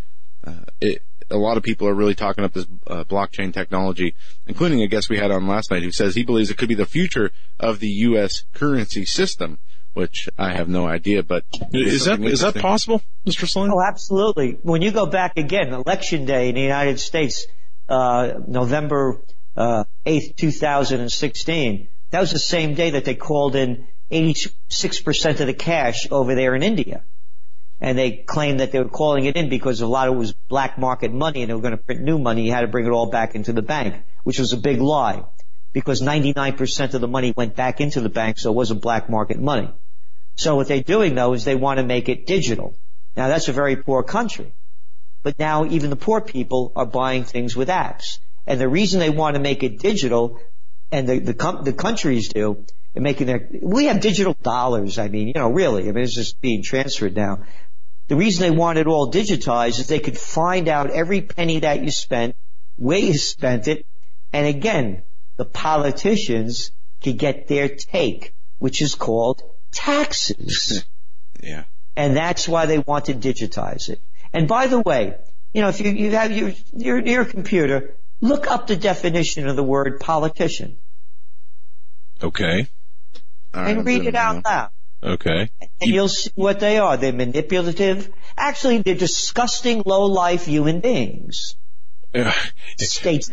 Uh, 0.44 0.64
it. 0.80 1.03
A 1.32 1.36
lot 1.36 1.57
of 1.57 1.62
people 1.62 1.86
are 1.86 1.94
really 1.94 2.16
talking 2.16 2.42
up 2.42 2.55
this 2.55 2.66
uh, 2.88 3.05
blockchain 3.05 3.55
technology, 3.55 4.16
including 4.48 4.82
a 4.82 4.88
guest 4.88 5.09
we 5.09 5.18
had 5.18 5.30
on 5.30 5.46
last 5.46 5.70
night 5.70 5.84
who 5.84 5.92
says 5.92 6.16
he 6.16 6.24
believes 6.24 6.51
it 6.51 6.59
could 6.59 6.68
be 6.68 6.74
the 6.74 6.84
future 6.84 7.30
of 7.61 7.78
the 7.78 7.86
U.S. 7.88 8.42
currency 8.53 9.05
system 9.05 9.61
which 9.93 10.28
I 10.38 10.53
have 10.53 10.68
no 10.68 10.86
idea. 10.86 11.22
But 11.22 11.45
is 11.72 12.05
that 12.05 12.20
is 12.20 12.41
that 12.41 12.57
possible, 12.57 13.03
Mr. 13.26 13.49
Sloan? 13.49 13.70
Oh, 13.72 13.82
absolutely. 13.82 14.59
When 14.62 14.82
you 14.82 14.91
go 14.91 15.07
back 15.07 15.36
again, 15.36 15.72
election 15.72 16.24
day 16.24 16.49
in 16.49 16.55
the 16.55 16.61
United 16.61 17.01
States, 17.01 17.47
uh, 17.88 18.34
November 18.47 19.20
uh, 19.57 19.84
8th, 20.07 20.36
2016. 20.36 21.88
That 22.11 22.20
was 22.20 22.32
the 22.32 22.38
same 22.38 22.74
day 22.74 22.91
that 22.91 23.05
they 23.05 23.14
called 23.14 23.55
in 23.55 23.86
86% 24.11 25.41
of 25.41 25.47
the 25.47 25.55
cash 25.55 26.09
over 26.11 26.34
there 26.34 26.55
in 26.55 26.62
India. 26.62 27.03
And 27.80 27.97
they 27.97 28.12
claimed 28.12 28.61
that 28.61 28.72
they 28.72 28.78
were 28.78 28.88
calling 28.88 29.24
it 29.24 29.36
in 29.36 29.49
because 29.49 29.80
a 29.80 29.86
lot 29.86 30.09
of 30.09 30.14
it 30.14 30.18
was 30.18 30.32
black 30.49 30.78
market 30.78 31.12
money 31.12 31.43
and 31.43 31.51
they 31.51 31.55
were 31.55 31.62
going 31.62 31.76
to 31.76 31.82
print 31.82 32.03
new 32.03 32.18
money. 32.18 32.45
You 32.45 32.53
had 32.53 32.61
to 32.62 32.68
bring 32.68 32.86
it 32.86 32.91
all 32.91 33.11
back 33.11 33.34
into 33.34 33.53
the 33.53 33.62
bank, 33.62 34.03
which 34.24 34.38
was 34.38 34.53
a 34.53 34.57
big 34.57 34.80
lie 34.80 35.24
because 35.72 36.02
99% 36.02 36.94
of 36.94 37.00
the 37.00 37.08
money 37.08 37.32
went 37.36 37.56
back 37.56 37.80
into 37.80 38.00
the 38.00 38.08
bank, 38.08 38.38
so 38.38 38.50
it 38.50 38.54
wasn't 38.54 38.82
black 38.82 39.08
market 39.08 39.38
money. 39.38 39.70
So 40.36 40.56
what 40.56 40.68
they're 40.68 40.82
doing 40.82 41.14
though 41.14 41.32
is 41.34 41.44
they 41.44 41.54
want 41.54 41.78
to 41.78 41.84
make 41.84 42.08
it 42.08 42.26
digital. 42.26 42.74
Now 43.16 43.28
that's 43.28 43.48
a 43.48 43.52
very 43.52 43.76
poor 43.76 44.02
country. 44.02 44.52
But 45.22 45.38
now 45.38 45.66
even 45.66 45.90
the 45.90 45.96
poor 45.96 46.20
people 46.20 46.72
are 46.74 46.86
buying 46.86 47.24
things 47.24 47.54
with 47.54 47.68
apps. 47.68 48.18
And 48.46 48.60
the 48.60 48.68
reason 48.68 49.00
they 49.00 49.10
want 49.10 49.36
to 49.36 49.40
make 49.40 49.62
it 49.62 49.78
digital, 49.78 50.40
and 50.90 51.08
the, 51.08 51.18
the, 51.18 51.34
com- 51.34 51.62
the 51.64 51.72
countries 51.72 52.28
do, 52.28 52.64
and 52.94 53.04
making 53.04 53.26
their, 53.26 53.48
we 53.62 53.84
have 53.84 54.00
digital 54.00 54.34
dollars. 54.42 54.98
I 54.98 55.08
mean, 55.08 55.28
you 55.28 55.34
know, 55.34 55.50
really, 55.50 55.88
I 55.88 55.92
mean, 55.92 56.04
it's 56.04 56.14
just 56.14 56.40
being 56.40 56.62
transferred 56.62 57.14
now. 57.14 57.44
The 58.08 58.16
reason 58.16 58.42
they 58.42 58.56
want 58.56 58.78
it 58.78 58.86
all 58.86 59.12
digitized 59.12 59.78
is 59.78 59.86
they 59.86 60.00
could 60.00 60.18
find 60.18 60.68
out 60.68 60.90
every 60.90 61.20
penny 61.20 61.60
that 61.60 61.82
you 61.82 61.90
spent, 61.90 62.34
where 62.76 62.98
you 62.98 63.14
spent 63.14 63.68
it, 63.68 63.86
and 64.32 64.46
again, 64.46 65.02
the 65.41 65.47
politicians 65.47 66.70
could 67.03 67.16
get 67.16 67.49
their 67.49 67.66
take, 67.66 68.34
which 68.59 68.82
is 68.82 68.95
called 68.95 69.43
taxes. 69.72 70.84
yeah. 71.43 71.64
And 71.97 72.14
that's 72.14 72.47
why 72.47 72.66
they 72.66 72.78
want 72.78 73.07
to 73.07 73.14
digitize 73.14 73.88
it. 73.88 74.03
And 74.34 74.47
by 74.47 74.66
the 74.66 74.78
way, 74.78 75.14
you 75.55 75.62
know, 75.62 75.70
if 75.70 75.80
you, 75.80 75.93
you 75.93 76.11
have 76.11 76.30
your, 76.30 76.53
your, 76.74 76.99
your 76.99 77.24
computer, 77.24 77.97
look 78.20 78.51
up 78.51 78.66
the 78.66 78.76
definition 78.76 79.49
of 79.49 79.57
the 79.57 79.62
word 79.62 79.99
politician. 79.99 80.76
Okay. 82.22 82.68
and 83.55 83.86
read 83.86 84.05
it 84.05 84.14
out 84.14 84.45
loud. 84.45 84.68
Okay. 85.03 85.49
And 85.80 85.91
you'll 85.91 86.09
see 86.09 86.32
what 86.34 86.61
they 86.61 86.76
are. 86.76 86.99
They're 86.99 87.14
manipulative. 87.14 88.11
Actually, 88.36 88.82
they're 88.82 88.95
disgusting, 88.95 89.84
low-life 89.86 90.45
human 90.45 90.80
beings. 90.80 91.57
Uh, 92.14 92.32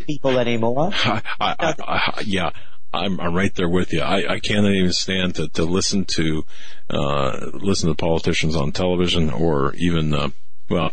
people 0.06 0.38
anymore. 0.38 0.90
I, 0.94 1.22
I, 1.40 1.74
I, 1.80 2.22
yeah, 2.24 2.50
I'm, 2.92 3.20
I'm 3.20 3.34
right 3.34 3.54
there 3.54 3.68
with 3.68 3.92
you. 3.92 4.02
I, 4.02 4.34
I 4.34 4.38
can't 4.38 4.66
even 4.66 4.92
stand 4.92 5.34
to, 5.36 5.48
to 5.48 5.64
listen 5.64 6.04
to 6.16 6.44
uh, 6.88 7.50
listen 7.54 7.88
to 7.88 7.94
politicians 7.94 8.54
on 8.54 8.72
television 8.72 9.30
or 9.30 9.74
even 9.74 10.14
uh, 10.14 10.28
well, 10.70 10.92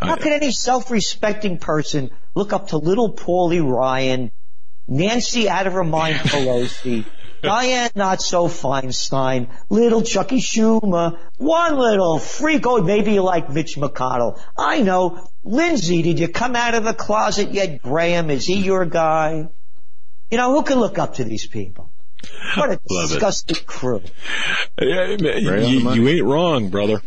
how 0.00 0.14
I, 0.14 0.16
can 0.16 0.32
any 0.32 0.50
self-respecting 0.50 1.58
person 1.58 2.10
look 2.34 2.52
up 2.52 2.68
to 2.68 2.78
little 2.78 3.12
Paulie 3.12 3.64
Ryan, 3.64 4.30
Nancy 4.88 5.48
out 5.48 5.66
of 5.66 5.74
her 5.74 5.84
mind 5.84 6.16
Pelosi, 6.16 7.04
Diane 7.60 7.90
Not 7.94 8.20
So 8.20 8.48
Feinstein, 8.48 9.48
little 9.70 10.02
Chucky 10.02 10.40
Schumer, 10.40 11.18
one 11.38 11.76
little 11.76 12.18
freak, 12.18 12.66
oh, 12.66 12.82
maybe 12.82 13.12
you 13.12 13.22
like 13.22 13.50
Mitch 13.50 13.76
McConnell. 13.76 14.40
I 14.58 14.82
know. 14.82 15.28
Lindsey, 15.44 16.02
did 16.02 16.18
you 16.18 16.28
come 16.28 16.56
out 16.56 16.74
of 16.74 16.84
the 16.84 16.92
closet 16.92 17.52
yet? 17.52 17.82
Graham, 17.82 18.30
is 18.30 18.46
he 18.46 18.56
your 18.56 18.84
guy? 18.84 19.48
You 20.30 20.38
know, 20.38 20.54
who 20.54 20.62
can 20.64 20.80
look 20.80 20.98
up 20.98 21.14
to 21.14 21.24
these 21.24 21.46
people? 21.46 21.85
What 22.56 22.70
a 22.70 22.80
disgusting 22.88 23.56
it. 23.56 23.66
crew. 23.66 24.02
You, 24.80 25.92
you, 25.92 26.08
ain't 26.08 26.24
wrong, 26.24 26.70
brother. 26.70 27.02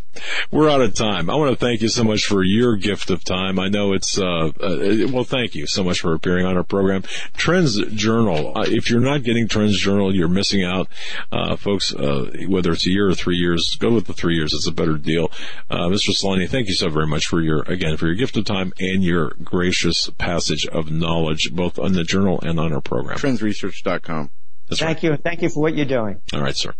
We're 0.52 0.70
out 0.70 0.82
of 0.82 0.96
time. 0.96 1.30
I 1.30 1.36
want 1.36 1.52
to 1.52 1.66
thank 1.66 1.82
you 1.82 1.90
so 1.90 2.04
much 2.04 2.26
for 2.26 2.44
your 2.44 2.76
gift 2.76 3.10
of 3.10 3.24
time. 3.24 3.60
I 3.60 3.70
know 3.70 3.94
it's, 3.94 4.20
uh, 4.20 4.52
uh 4.60 5.08
well, 5.12 5.24
thank 5.24 5.56
you 5.56 5.68
so 5.68 5.84
much 5.84 6.00
for 6.02 6.14
appearing 6.14 6.46
on 6.46 6.58
our 6.58 6.64
program. 6.64 7.04
Trends 7.38 7.80
Journal. 7.94 8.58
Uh, 8.58 8.66
if 8.68 8.90
you're 8.90 9.00
not 9.00 9.24
getting 9.24 9.48
Trends 9.48 9.80
Journal, 9.80 10.14
you're 10.14 10.28
missing 10.28 10.64
out. 10.64 10.88
Uh, 11.32 11.56
folks, 11.56 11.94
uh, 11.94 12.32
whether 12.48 12.72
it's 12.72 12.88
a 12.88 12.92
year 12.92 13.08
or 13.10 13.16
three 13.16 13.38
years, 13.38 13.76
go 13.80 13.94
with 13.94 14.08
the 14.08 14.14
three 14.14 14.36
years. 14.36 14.54
It's 14.54 14.68
a 14.68 14.72
better 14.72 14.98
deal. 14.98 15.32
Uh, 15.70 15.88
Mr. 15.88 16.10
Celente, 16.10 16.50
thank 16.50 16.68
you 16.68 16.76
so 16.76 16.90
very 16.90 17.08
much 17.08 17.28
for 17.28 17.42
your, 17.42 17.62
again, 17.64 17.98
for 17.98 18.08
your 18.08 18.16
gift 18.16 18.36
of 18.38 18.46
time 18.46 18.74
and 18.80 19.04
your 19.04 19.36
gracious 19.44 20.10
passage 20.18 20.66
of 20.68 20.92
knowledge, 20.92 21.54
both 21.54 21.80
on 21.80 21.94
the 21.94 22.04
journal 22.04 22.40
and 22.42 22.60
on 22.60 22.74
our 22.74 22.82
program. 22.82 23.18
Trendsresearch.com. 23.18 24.32
That's 24.70 24.80
Thank 24.80 24.98
right. 24.98 25.04
you. 25.04 25.18
Thank 25.18 25.42
you 25.42 25.50
for 25.50 25.62
what 25.62 25.76
you're 25.76 25.86
doing. 25.86 26.22
All 26.34 26.42
right, 26.42 26.56
sir. 26.56 26.74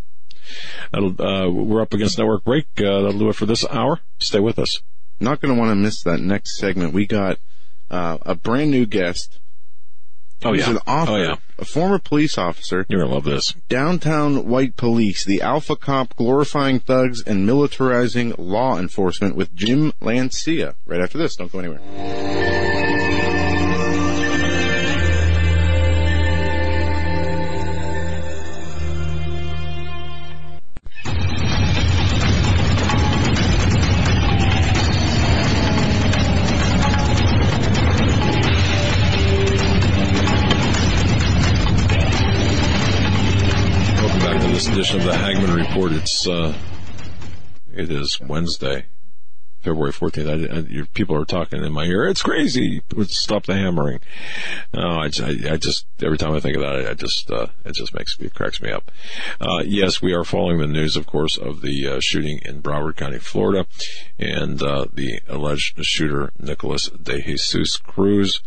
Uh, 0.94 1.50
we're 1.50 1.82
up 1.82 1.94
against 1.94 2.18
network 2.18 2.44
break. 2.44 2.66
Uh, 2.78 3.02
that'll 3.02 3.20
do 3.20 3.30
it 3.30 3.36
for 3.36 3.46
this 3.46 3.66
hour. 3.70 4.00
Stay 4.20 4.40
with 4.40 4.60
us. 4.60 4.82
Not 5.20 5.42
going 5.42 5.54
to 5.54 5.60
want 5.60 5.72
to 5.72 5.76
miss 5.76 6.02
that 6.04 6.20
next 6.20 6.58
segment. 6.58 6.94
We 6.94 7.06
got 7.06 7.38
uh, 7.90 8.18
a 8.22 8.36
brand 8.36 8.72
new 8.72 8.86
guest. 8.86 9.40
Oh 10.42 10.54
yeah. 10.54 10.70
An 10.70 10.78
author, 10.88 11.12
oh 11.12 11.18
yeah. 11.18 11.36
A 11.58 11.66
former 11.66 12.00
police 12.00 12.38
officer. 12.38 12.86
You're 12.88 13.02
gonna 13.02 13.14
love 13.14 13.26
this. 13.26 13.54
Downtown 13.68 14.48
White 14.48 14.78
Police, 14.78 15.26
the 15.26 15.42
Alpha 15.42 15.76
Cop 15.76 16.16
glorifying 16.16 16.80
thugs 16.80 17.22
and 17.22 17.46
militarizing 17.46 18.36
law 18.38 18.80
enforcement 18.80 19.36
with 19.36 19.54
Jim 19.54 19.92
Lancia. 20.00 20.76
Right 20.86 21.02
after 21.02 21.18
this. 21.18 21.36
Don't 21.36 21.52
go 21.52 21.60
anywhere. 21.60 22.79
Edition 44.80 45.02
of 45.02 45.08
the 45.08 45.12
Hagmann 45.14 45.54
Report. 45.54 45.92
It's 45.92 46.26
uh, 46.26 46.58
it 47.74 47.92
is 47.92 48.18
Wednesday, 48.22 48.86
February 49.60 49.92
14th. 49.92 50.30
I, 50.30 50.56
I, 50.56 50.60
your 50.60 50.86
people 50.86 51.18
are 51.18 51.26
talking 51.26 51.62
in 51.62 51.74
my 51.74 51.84
ear. 51.84 52.08
It's 52.08 52.22
crazy. 52.22 52.82
Stop 53.08 53.46
the 53.46 53.56
hammering. 53.56 54.00
Oh, 54.74 54.80
I, 54.80 55.10
I, 55.22 55.52
I 55.52 55.58
just, 55.58 55.86
every 56.02 56.18
time 56.18 56.32
I 56.32 56.40
think 56.40 56.56
about 56.56 56.80
it, 56.80 56.88
I 56.88 56.94
just, 56.94 57.30
uh, 57.30 57.48
it 57.66 57.76
just 57.76 57.94
makes 57.94 58.18
me, 58.22 58.30
cracks 58.30 58.62
me 58.62 58.72
up. 58.72 58.90
Uh, 59.42 59.64
yes, 59.66 60.02
we 60.02 60.14
are 60.14 60.24
following 60.24 60.60
the 60.60 60.68
news, 60.68 60.96
of 60.96 61.06
course, 61.06 61.38
of 61.38 61.60
the 61.60 61.86
uh, 61.86 62.00
shooting 62.00 62.40
in 62.46 62.62
Broward 62.62 62.96
County, 62.96 63.20
Florida, 63.20 63.68
and 64.18 64.64
uh, 64.64 64.86
the 64.94 65.20
alleged 65.28 65.86
shooter, 65.86 66.32
Nicholas 66.40 66.88
De 66.88 67.22
Jesus 67.22 67.76
Cruz, 67.76 68.42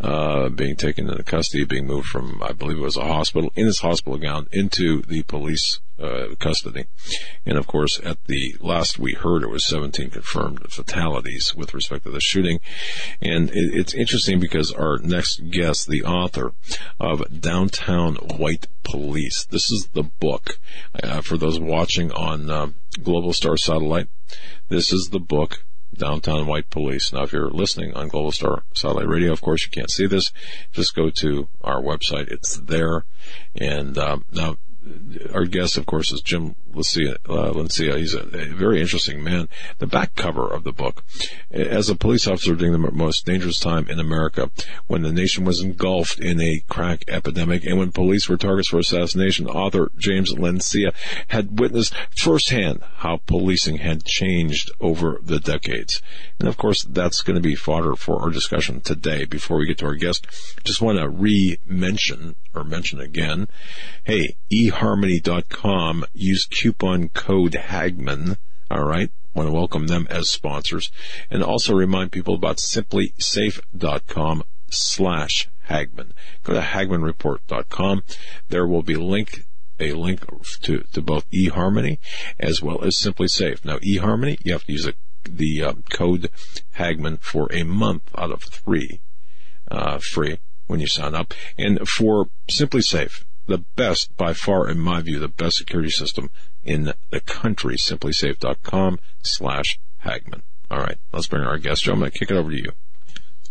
uh, 0.00 0.48
being 0.48 0.76
taken 0.76 1.08
into 1.08 1.22
custody, 1.22 1.64
being 1.64 1.86
moved 1.86 2.08
from, 2.08 2.42
I 2.42 2.52
believe 2.52 2.78
it 2.78 2.82
was 2.82 2.96
a 2.96 3.04
hospital, 3.04 3.52
in 3.56 3.66
his 3.66 3.80
hospital 3.80 4.18
gown 4.18 4.46
into 4.52 5.02
the 5.02 5.22
police 5.24 5.80
uh, 5.98 6.34
custody. 6.38 6.84
And 7.44 7.58
of 7.58 7.66
course, 7.66 8.00
at 8.04 8.24
the 8.26 8.56
last 8.60 8.98
we 8.98 9.14
heard, 9.14 9.42
it 9.42 9.50
was 9.50 9.66
17 9.66 10.10
confirmed 10.10 10.60
fatalities 10.70 11.54
with 11.56 11.74
respect 11.74 12.04
to 12.04 12.10
the 12.10 12.20
shooting. 12.20 12.60
And 13.20 13.50
it, 13.50 13.74
it's 13.74 13.94
interesting 13.94 14.38
because 14.38 14.72
our 14.72 14.98
next 14.98 15.50
guest, 15.50 15.88
the 15.88 16.04
author 16.04 16.52
of 17.00 17.40
Downtown 17.40 18.14
White 18.14 18.68
Police, 18.84 19.44
this 19.50 19.70
is 19.70 19.88
the 19.92 20.04
book 20.04 20.58
uh, 21.02 21.20
for 21.20 21.36
those 21.36 21.58
watching 21.58 22.12
on 22.12 22.48
uh, 22.48 22.68
Global 23.02 23.32
Star 23.32 23.56
Satellite. 23.56 24.08
This 24.68 24.92
is 24.92 25.08
the 25.10 25.18
book 25.18 25.64
Downtown 25.98 26.46
White 26.46 26.70
Police. 26.70 27.12
Now, 27.12 27.24
if 27.24 27.32
you're 27.32 27.50
listening 27.50 27.94
on 27.94 28.08
Global 28.08 28.32
Star 28.32 28.62
Satellite 28.74 29.08
Radio, 29.08 29.32
of 29.32 29.40
course, 29.40 29.64
you 29.64 29.70
can't 29.70 29.90
see 29.90 30.06
this. 30.06 30.32
Just 30.72 30.94
go 30.94 31.10
to 31.10 31.48
our 31.62 31.82
website. 31.82 32.28
It's 32.28 32.56
there. 32.56 33.04
And 33.54 33.98
um, 33.98 34.24
now, 34.32 34.56
our 35.32 35.44
guest, 35.44 35.76
of 35.76 35.86
course, 35.86 36.12
is 36.12 36.20
Jim 36.20 36.54
Lancia. 36.72 37.16
Uh. 37.28 37.52
He's 37.52 38.14
a, 38.14 38.20
a, 38.20 38.46
very 38.46 38.80
interesting 38.80 39.22
man. 39.22 39.48
The 39.78 39.86
back 39.86 40.14
cover 40.14 40.46
of 40.46 40.64
the 40.64 40.72
book, 40.72 41.02
as 41.50 41.88
a 41.88 41.96
police 41.96 42.26
officer 42.26 42.54
during 42.54 42.72
the 42.72 42.90
most 42.92 43.26
dangerous 43.26 43.58
time 43.58 43.88
in 43.88 43.98
America, 43.98 44.50
when 44.86 45.02
the 45.02 45.12
nation 45.12 45.44
was 45.44 45.60
engulfed 45.60 46.20
in 46.20 46.40
a 46.40 46.62
crack 46.68 47.04
epidemic, 47.08 47.64
and 47.64 47.78
when 47.78 47.92
police 47.92 48.28
were 48.28 48.36
targets 48.36 48.68
for 48.68 48.78
assassination, 48.78 49.46
author 49.46 49.90
James 49.98 50.38
Lancia 50.38 50.92
had 51.28 51.58
witnessed 51.58 51.94
firsthand 52.16 52.82
how 52.96 53.20
policing 53.26 53.78
had 53.78 54.04
changed 54.04 54.70
over 54.80 55.18
the 55.22 55.40
decades. 55.40 56.00
And 56.38 56.48
of 56.48 56.56
course, 56.56 56.82
that's 56.82 57.22
going 57.22 57.36
to 57.36 57.42
be 57.42 57.54
fodder 57.54 57.96
for 57.96 58.20
our 58.22 58.30
discussion 58.30 58.80
today. 58.80 59.24
Before 59.24 59.58
we 59.58 59.66
get 59.66 59.78
to 59.78 59.86
our 59.86 59.94
guest, 59.94 60.26
just 60.64 60.80
want 60.80 60.98
to 60.98 61.08
re-mention 61.08 62.36
or 62.54 62.64
mention 62.64 63.00
again, 63.00 63.48
hey, 64.04 64.36
eharmony.com, 64.78 66.04
use 66.12 66.46
coupon 66.46 67.08
code 67.08 67.54
Hagmann. 67.54 68.38
All 68.70 68.84
right. 68.84 69.10
Want 69.34 69.48
to 69.48 69.52
welcome 69.52 69.86
them 69.86 70.06
as 70.10 70.30
sponsors 70.30 70.90
and 71.30 71.42
also 71.42 71.74
remind 71.74 72.12
people 72.12 72.34
about 72.34 72.56
simplisafe.com 72.56 74.44
slash 74.70 75.48
Hagmann. 75.68 76.12
Go 76.44 76.54
to 76.54 76.60
HagmannReport.com. 76.60 78.02
There 78.48 78.66
will 78.66 78.82
be 78.82 78.96
link 78.96 79.44
a 79.80 79.92
link 79.92 80.24
to, 80.62 80.80
to 80.92 81.00
both 81.00 81.30
eHarmony 81.30 81.98
as 82.40 82.60
well 82.60 82.82
as 82.82 82.96
SimpliSafe. 82.96 83.64
Now, 83.64 83.78
eHarmony, 83.78 84.38
you 84.44 84.52
have 84.52 84.64
to 84.64 84.72
use 84.72 84.86
a, 84.86 84.94
the 85.24 85.62
uh, 85.62 85.72
code 85.88 86.30
Hagmann 86.76 87.18
for 87.20 87.48
a 87.52 87.62
month 87.62 88.10
out 88.16 88.32
of 88.32 88.42
three 88.42 89.00
uh, 89.70 89.98
free 89.98 90.40
when 90.66 90.80
you 90.80 90.88
sign 90.88 91.14
up. 91.14 91.32
And 91.56 91.88
for 91.88 92.26
SimpliSafe, 92.50 93.24
the 93.48 93.64
best, 93.76 94.16
by 94.16 94.32
far, 94.34 94.68
in 94.68 94.78
my 94.78 95.00
view, 95.00 95.18
the 95.18 95.28
best 95.28 95.56
security 95.56 95.90
system 95.90 96.30
in 96.62 96.92
the 97.10 97.20
country, 97.20 97.76
simplisafe.com 97.76 98.98
slash 99.22 99.80
Hagmann. 100.04 100.42
All 100.70 100.78
right, 100.80 100.98
let's 101.12 101.26
bring 101.26 101.42
our 101.42 101.58
guest. 101.58 101.82
Joe, 101.84 101.94
I'm 101.94 101.98
going 102.00 102.10
to 102.10 102.18
kick 102.18 102.30
it 102.30 102.36
over 102.36 102.50
to 102.50 102.56
you. 102.56 102.72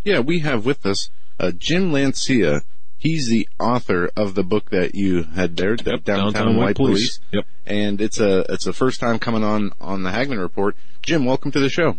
Yeah, 0.04 0.20
we 0.20 0.39
have 0.39 0.66
with 0.66 0.86
us 0.86 1.10
uh, 1.39 1.52
Jim 1.52 1.91
Lancia. 1.91 2.62
He's 3.00 3.28
the 3.28 3.48
author 3.60 4.10
of 4.16 4.34
the 4.36 4.43
book 4.43 4.70
that 4.72 4.95
you 4.95 5.24
had 5.24 5.56
there, 5.58 5.72
yep, 5.76 6.04
Downtown, 6.04 6.34
Downtown 6.34 6.56
White, 6.58 6.64
White 6.66 6.76
Police. 6.78 7.20
Police. 7.20 7.32
Yep. 7.32 7.45
And 7.68 8.02
it's 8.02 8.20
a 8.20 8.39
it's 8.50 8.66
a 8.66 8.74
first 8.74 9.00
time 9.00 9.20
coming 9.20 9.43
on 9.43 9.72
on 9.82 10.04
the 10.04 10.10
Hagmann 10.12 10.39
Report. 10.39 10.76
Jim, 11.04 11.26
welcome 11.26 11.52
to 11.52 11.60
the 11.60 11.70
show. 11.70 11.98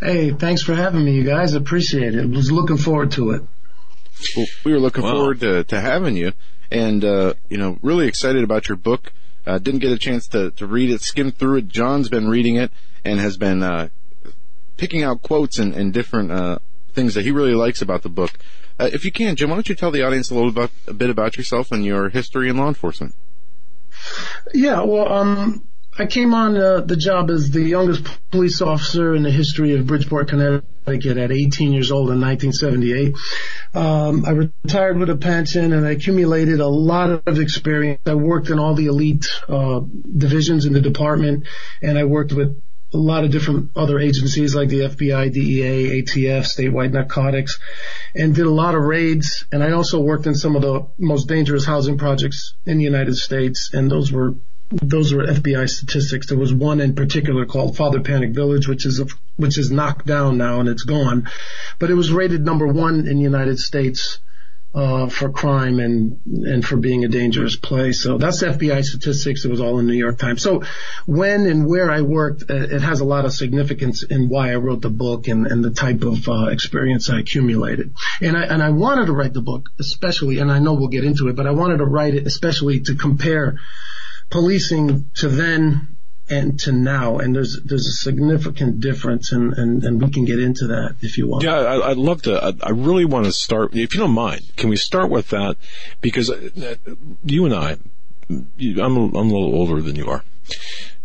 Hey, 0.00 0.30
thanks 0.32 0.62
for 0.62 0.74
having 0.74 1.04
me, 1.04 1.12
you 1.12 1.24
guys. 1.24 1.54
Appreciate 1.54 2.14
it. 2.14 2.28
Was 2.28 2.50
looking 2.50 2.76
forward 2.78 3.12
to 3.12 3.30
it. 3.32 3.42
Well, 4.36 4.46
we 4.64 4.72
were 4.72 4.80
looking 4.80 5.04
Wow. 5.04 5.12
forward 5.12 5.40
to, 5.40 5.64
to 5.64 5.80
having 5.80 6.16
you, 6.16 6.32
and 6.70 7.04
uh, 7.04 7.34
you 7.48 7.56
know, 7.56 7.78
really 7.82 8.06
excited 8.06 8.44
about 8.44 8.68
your 8.68 8.76
book. 8.76 9.12
Uh, 9.46 9.58
didn't 9.58 9.80
get 9.80 9.92
a 9.92 9.98
chance 9.98 10.28
to, 10.28 10.50
to 10.52 10.66
read 10.66 10.90
it, 10.90 11.00
skim 11.00 11.32
through 11.32 11.56
it. 11.56 11.68
John's 11.68 12.08
been 12.08 12.28
reading 12.28 12.56
it 12.56 12.70
and 13.04 13.18
has 13.18 13.38
been 13.38 13.62
uh, 13.62 13.88
picking 14.76 15.02
out 15.02 15.22
quotes 15.22 15.58
and, 15.58 15.74
and 15.74 15.92
different 15.92 16.30
uh, 16.30 16.58
things 16.92 17.14
that 17.14 17.24
he 17.24 17.30
really 17.30 17.54
likes 17.54 17.80
about 17.80 18.02
the 18.02 18.10
book. 18.10 18.32
Uh, 18.78 18.90
if 18.92 19.04
you 19.04 19.10
can, 19.10 19.36
Jim, 19.36 19.48
why 19.48 19.56
don't 19.56 19.68
you 19.68 19.74
tell 19.74 19.90
the 19.90 20.02
audience 20.02 20.30
a 20.30 20.34
little 20.34 20.50
about 20.50 20.70
a 20.86 20.92
bit 20.92 21.10
about 21.10 21.36
yourself 21.36 21.72
and 21.72 21.84
your 21.84 22.10
history 22.10 22.48
in 22.48 22.56
law 22.56 22.68
enforcement? 22.68 23.14
Yeah, 24.52 24.82
well, 24.82 25.10
um, 25.12 25.66
I 25.98 26.06
came 26.06 26.32
on 26.32 26.56
uh, 26.56 26.80
the 26.80 26.96
job 26.96 27.30
as 27.30 27.50
the 27.50 27.62
youngest 27.62 28.06
police 28.30 28.62
officer 28.62 29.14
in 29.14 29.22
the 29.22 29.30
history 29.30 29.74
of 29.74 29.86
Bridgeport, 29.86 30.28
Connecticut 30.28 30.64
at 30.94 31.32
18 31.32 31.72
years 31.72 31.90
old 31.90 32.10
in 32.10 32.20
1978. 32.20 33.14
Um, 33.74 34.24
I 34.24 34.30
retired 34.30 34.98
with 34.98 35.10
a 35.10 35.16
pension 35.16 35.72
and 35.72 35.86
I 35.86 35.92
accumulated 35.92 36.60
a 36.60 36.68
lot 36.68 37.22
of 37.26 37.38
experience. 37.38 38.00
I 38.06 38.14
worked 38.14 38.50
in 38.50 38.58
all 38.58 38.74
the 38.74 38.86
elite 38.86 39.26
uh, 39.48 39.80
divisions 39.80 40.66
in 40.66 40.72
the 40.72 40.80
department 40.80 41.46
and 41.82 41.98
I 41.98 42.04
worked 42.04 42.32
with 42.32 42.60
a 42.94 42.96
lot 42.96 43.24
of 43.24 43.30
different 43.30 43.70
other 43.76 43.98
agencies 43.98 44.54
like 44.54 44.70
the 44.70 44.80
FBI, 44.80 45.30
DEA, 45.30 46.02
ATF, 46.02 46.46
statewide 46.46 46.92
narcotics, 46.92 47.58
and 48.14 48.34
did 48.34 48.46
a 48.46 48.50
lot 48.50 48.74
of 48.74 48.82
raids. 48.82 49.44
And 49.52 49.62
I 49.62 49.72
also 49.72 50.00
worked 50.00 50.26
in 50.26 50.34
some 50.34 50.56
of 50.56 50.62
the 50.62 50.86
most 50.96 51.28
dangerous 51.28 51.66
housing 51.66 51.98
projects 51.98 52.54
in 52.64 52.78
the 52.78 52.84
United 52.84 53.16
States, 53.16 53.70
and 53.74 53.90
those 53.90 54.10
were 54.10 54.36
those 54.70 55.14
were 55.14 55.24
FBI 55.24 55.68
statistics. 55.68 56.26
There 56.26 56.38
was 56.38 56.52
one 56.52 56.80
in 56.80 56.94
particular 56.94 57.46
called 57.46 57.76
Father 57.76 58.00
Panik 58.00 58.34
Village, 58.34 58.68
which 58.68 58.84
is 58.84 59.00
a, 59.00 59.06
which 59.36 59.56
is 59.56 59.70
knocked 59.70 60.06
down 60.06 60.36
now 60.36 60.60
and 60.60 60.68
it's 60.68 60.82
gone, 60.82 61.28
but 61.78 61.90
it 61.90 61.94
was 61.94 62.12
rated 62.12 62.44
number 62.44 62.66
one 62.66 63.06
in 63.06 63.16
the 63.16 63.22
United 63.22 63.58
States 63.58 64.18
uh, 64.74 65.08
for 65.08 65.30
crime 65.30 65.80
and 65.80 66.20
and 66.26 66.64
for 66.64 66.76
being 66.76 67.02
a 67.04 67.08
dangerous 67.08 67.56
place. 67.56 68.02
So 68.02 68.18
that's 68.18 68.42
FBI 68.42 68.84
statistics. 68.84 69.44
It 69.44 69.50
was 69.50 69.60
all 69.60 69.78
in 69.78 69.86
New 69.86 69.94
York 69.94 70.18
Times. 70.18 70.42
So 70.42 70.62
when 71.06 71.46
and 71.46 71.66
where 71.66 71.90
I 71.90 72.02
worked, 72.02 72.50
uh, 72.50 72.54
it 72.54 72.82
has 72.82 73.00
a 73.00 73.04
lot 73.04 73.24
of 73.24 73.32
significance 73.32 74.02
in 74.02 74.28
why 74.28 74.52
I 74.52 74.56
wrote 74.56 74.82
the 74.82 74.90
book 74.90 75.26
and, 75.26 75.46
and 75.46 75.64
the 75.64 75.70
type 75.70 76.02
of 76.02 76.28
uh, 76.28 76.48
experience 76.48 77.08
I 77.08 77.20
accumulated. 77.20 77.94
And 78.20 78.36
I 78.36 78.42
and 78.42 78.62
I 78.62 78.70
wanted 78.70 79.06
to 79.06 79.12
write 79.14 79.32
the 79.32 79.40
book 79.40 79.70
especially, 79.80 80.38
and 80.38 80.52
I 80.52 80.58
know 80.58 80.74
we'll 80.74 80.88
get 80.88 81.04
into 81.04 81.28
it, 81.28 81.36
but 81.36 81.46
I 81.46 81.52
wanted 81.52 81.78
to 81.78 81.86
write 81.86 82.14
it 82.14 82.26
especially 82.26 82.80
to 82.80 82.94
compare 82.94 83.56
policing 84.30 85.10
to 85.16 85.28
then 85.28 85.96
and 86.30 86.60
to 86.60 86.72
now. 86.72 87.18
And 87.18 87.34
there's 87.34 87.60
there's 87.64 87.86
a 87.86 87.92
significant 87.92 88.80
difference, 88.80 89.32
and 89.32 89.52
and, 89.54 89.82
and 89.84 90.02
we 90.02 90.10
can 90.10 90.24
get 90.24 90.38
into 90.38 90.66
that 90.68 90.96
if 91.00 91.18
you 91.18 91.28
want. 91.28 91.44
Yeah, 91.44 91.56
I, 91.56 91.90
I'd 91.90 91.96
love 91.96 92.22
to. 92.22 92.42
I, 92.42 92.52
I 92.62 92.70
really 92.70 93.04
want 93.04 93.26
to 93.26 93.32
start, 93.32 93.74
if 93.74 93.94
you 93.94 94.00
don't 94.00 94.12
mind, 94.12 94.42
can 94.56 94.68
we 94.68 94.76
start 94.76 95.10
with 95.10 95.30
that? 95.30 95.56
Because 96.00 96.30
uh, 96.30 96.76
you 97.24 97.44
and 97.44 97.54
I, 97.54 97.78
you, 98.56 98.82
I'm, 98.82 98.96
a, 98.96 99.04
I'm 99.06 99.14
a 99.14 99.22
little 99.22 99.54
older 99.54 99.80
than 99.80 99.96
you 99.96 100.08
are, 100.08 100.24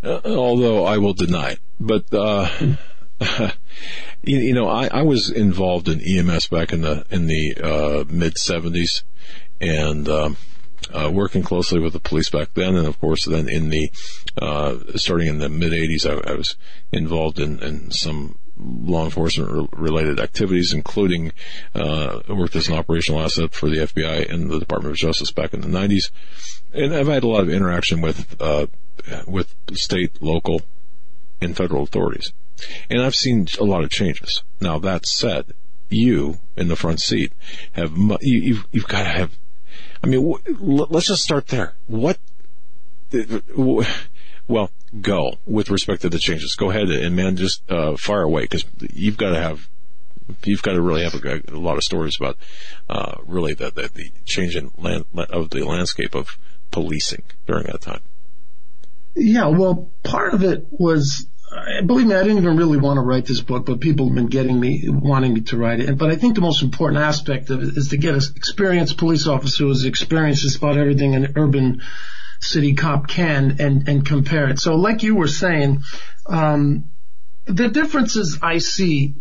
uh, 0.03 0.21
although 0.26 0.86
I 0.86 0.97
will 0.97 1.13
deny 1.13 1.51
it. 1.51 1.59
But, 1.80 2.13
uh, 2.13 2.49
you, 4.24 4.38
you 4.38 4.53
know, 4.53 4.67
I, 4.67 4.88
I 4.88 5.01
was 5.03 5.30
involved 5.30 5.88
in 5.88 6.01
EMS 6.01 6.47
back 6.47 6.74
in 6.74 6.82
the, 6.82 7.05
in 7.09 7.28
the, 7.28 7.55
uh, 7.63 8.03
mid 8.09 8.36
70s 8.36 9.03
and, 9.61 10.07
um, 10.09 10.38
uh, 10.92 11.10
working 11.12 11.44
closely 11.44 11.80
with 11.80 11.94
the 11.94 12.00
police 12.00 12.30
back 12.30 12.54
then, 12.54 12.76
and 12.76 12.88
of 12.88 13.00
course, 13.00 13.26
then 13.26 13.48
in 13.50 13.70
the 13.70 13.92
uh, 14.42 14.78
starting 14.96 15.28
in 15.28 15.40
the 15.40 15.50
mid 15.50 15.72
'80s, 15.72 16.10
I, 16.10 16.32
I 16.32 16.36
was 16.36 16.56
involved 16.92 17.40
in, 17.40 17.62
in 17.62 17.92
some 17.92 18.38
law 18.58 19.06
enforcement 19.06 19.52
re- 19.52 19.68
related 19.74 20.20
activities, 20.20 20.74
including 20.74 21.32
uh, 21.74 22.22
worked 22.30 22.56
as 22.56 22.68
an 22.68 22.76
operational 22.76 23.22
asset 23.22 23.54
for 23.54 23.70
the 23.70 23.78
FBI 23.78 24.32
and 24.32 24.50
the 24.50 24.60
Department 24.60 24.92
of 24.92 24.98
Justice 24.98 25.32
back 25.32 25.54
in 25.54 25.62
the 25.62 25.68
'90s, 25.68 26.12
and 26.74 26.94
I've 26.94 27.08
had 27.08 27.24
a 27.24 27.28
lot 27.28 27.44
of 27.44 27.50
interaction 27.50 28.02
with 28.02 28.36
uh, 28.42 28.68
with 29.28 29.54
state, 29.74 30.22
local, 30.22 30.62
and 31.42 31.56
federal 31.56 31.84
authorities, 31.84 32.34
and 32.90 33.02
I've 33.02 33.16
seen 33.16 33.48
a 33.60 33.64
lot 33.64 33.84
of 33.84 33.90
changes. 33.90 34.44
Now 34.60 34.80
that 34.80 35.06
said, 35.06 35.54
you 35.90 36.40
in 36.56 36.68
the 36.68 36.76
front 36.76 37.00
seat 37.00 37.34
have 37.74 37.96
you, 38.22 38.42
you've 38.42 38.66
you've 38.72 38.88
got 38.88 39.04
to 39.04 39.10
have 39.10 39.38
I 40.04 40.08
mean, 40.08 40.36
let's 40.60 41.08
just 41.08 41.24
start 41.24 41.47
there. 41.47 41.74
What? 41.88 42.18
Well, 44.47 44.70
go 44.99 45.38
with 45.45 45.70
respect 45.70 46.01
to 46.01 46.10
the 46.10 46.20
changes. 46.20 46.56
Go 46.56 46.70
ahead 46.70 46.89
and 46.89 47.16
man, 47.16 47.38
just 47.38 47.70
uh, 47.72 47.95
fire 47.95 48.24
away 48.24 48.41
because 48.41 48.66
you've 48.80 49.18
got 49.18 49.30
to 49.30 49.39
have, 49.39 49.70
you've 50.43 50.62
got 50.62 50.74
to 50.74 50.82
really 50.82 51.04
have 51.04 51.14
a, 51.16 51.41
a 51.47 51.58
lot 51.58 51.78
of 51.78 51.84
stories 51.84 52.18
about 52.20 52.38
uh, 52.89 53.16
really 53.26 53.54
the, 53.54 53.72
the 53.72 53.89
the 53.93 54.12
change 54.26 54.58
in 54.58 54.72
land 54.78 55.06
of 55.30 55.51
the 55.51 55.64
landscape 55.64 56.16
of 56.16 56.38
policing 56.72 57.24
during 57.47 57.66
that 57.68 57.82
time. 57.82 58.01
Yeah, 59.16 59.47
well, 59.47 59.89
part 60.04 60.34
of 60.34 60.43
it 60.43 60.68
was 60.72 61.28
believe 61.86 62.08
me, 62.08 62.16
I 62.16 62.24
didn't 62.24 62.38
even 62.38 62.58
really 62.58 62.78
want 62.78 62.97
to 62.97 63.01
write 63.01 63.26
this 63.26 63.41
book, 63.41 63.66
but 63.66 63.80
people 63.80 64.08
have 64.08 64.16
been 64.16 64.28
getting 64.28 64.60
me, 64.60 64.86
wanting 64.88 65.34
me 65.34 65.41
to 65.41 65.58
write 65.58 65.80
it. 65.80 65.97
But 65.97 66.12
I 66.12 66.16
think 66.16 66.36
the 66.36 66.41
most 66.41 66.64
important 66.64 67.01
aspect 67.01 67.49
of 67.49 67.62
it 67.62 67.78
is 67.78 67.89
to 67.89 67.97
get 67.97 68.16
an 68.16 68.22
experienced 68.36 68.97
police 68.97 69.28
officer 69.28 69.66
who's 69.66 69.86
experienced 69.86 70.41
just 70.41 70.58
about 70.58 70.78
everything 70.78 71.16
an 71.16 71.34
urban 71.36 71.82
city 72.39 72.74
cop 72.74 73.08
can 73.08 73.58
and, 73.60 73.88
and 73.88 74.06
compare 74.06 74.49
it. 74.49 74.60
So 74.60 74.76
like 74.76 75.04
you 75.04 75.16
were 75.16 75.28
saying, 75.28 75.82
um, 76.26 76.86
the 77.45 77.70
differences 77.70 78.39
I 78.41 78.60
see 78.60 79.16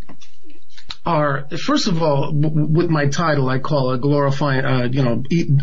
are 1.05 1.49
first 1.67 1.89
of 1.89 2.01
all 2.01 2.33
with 2.33 2.89
my 2.89 3.07
title 3.07 3.49
I 3.49 3.59
call 3.59 3.93
it 3.93 4.01
glorifying 4.01 4.65
uh, 4.65 4.89
you 4.91 5.03
know 5.03 5.13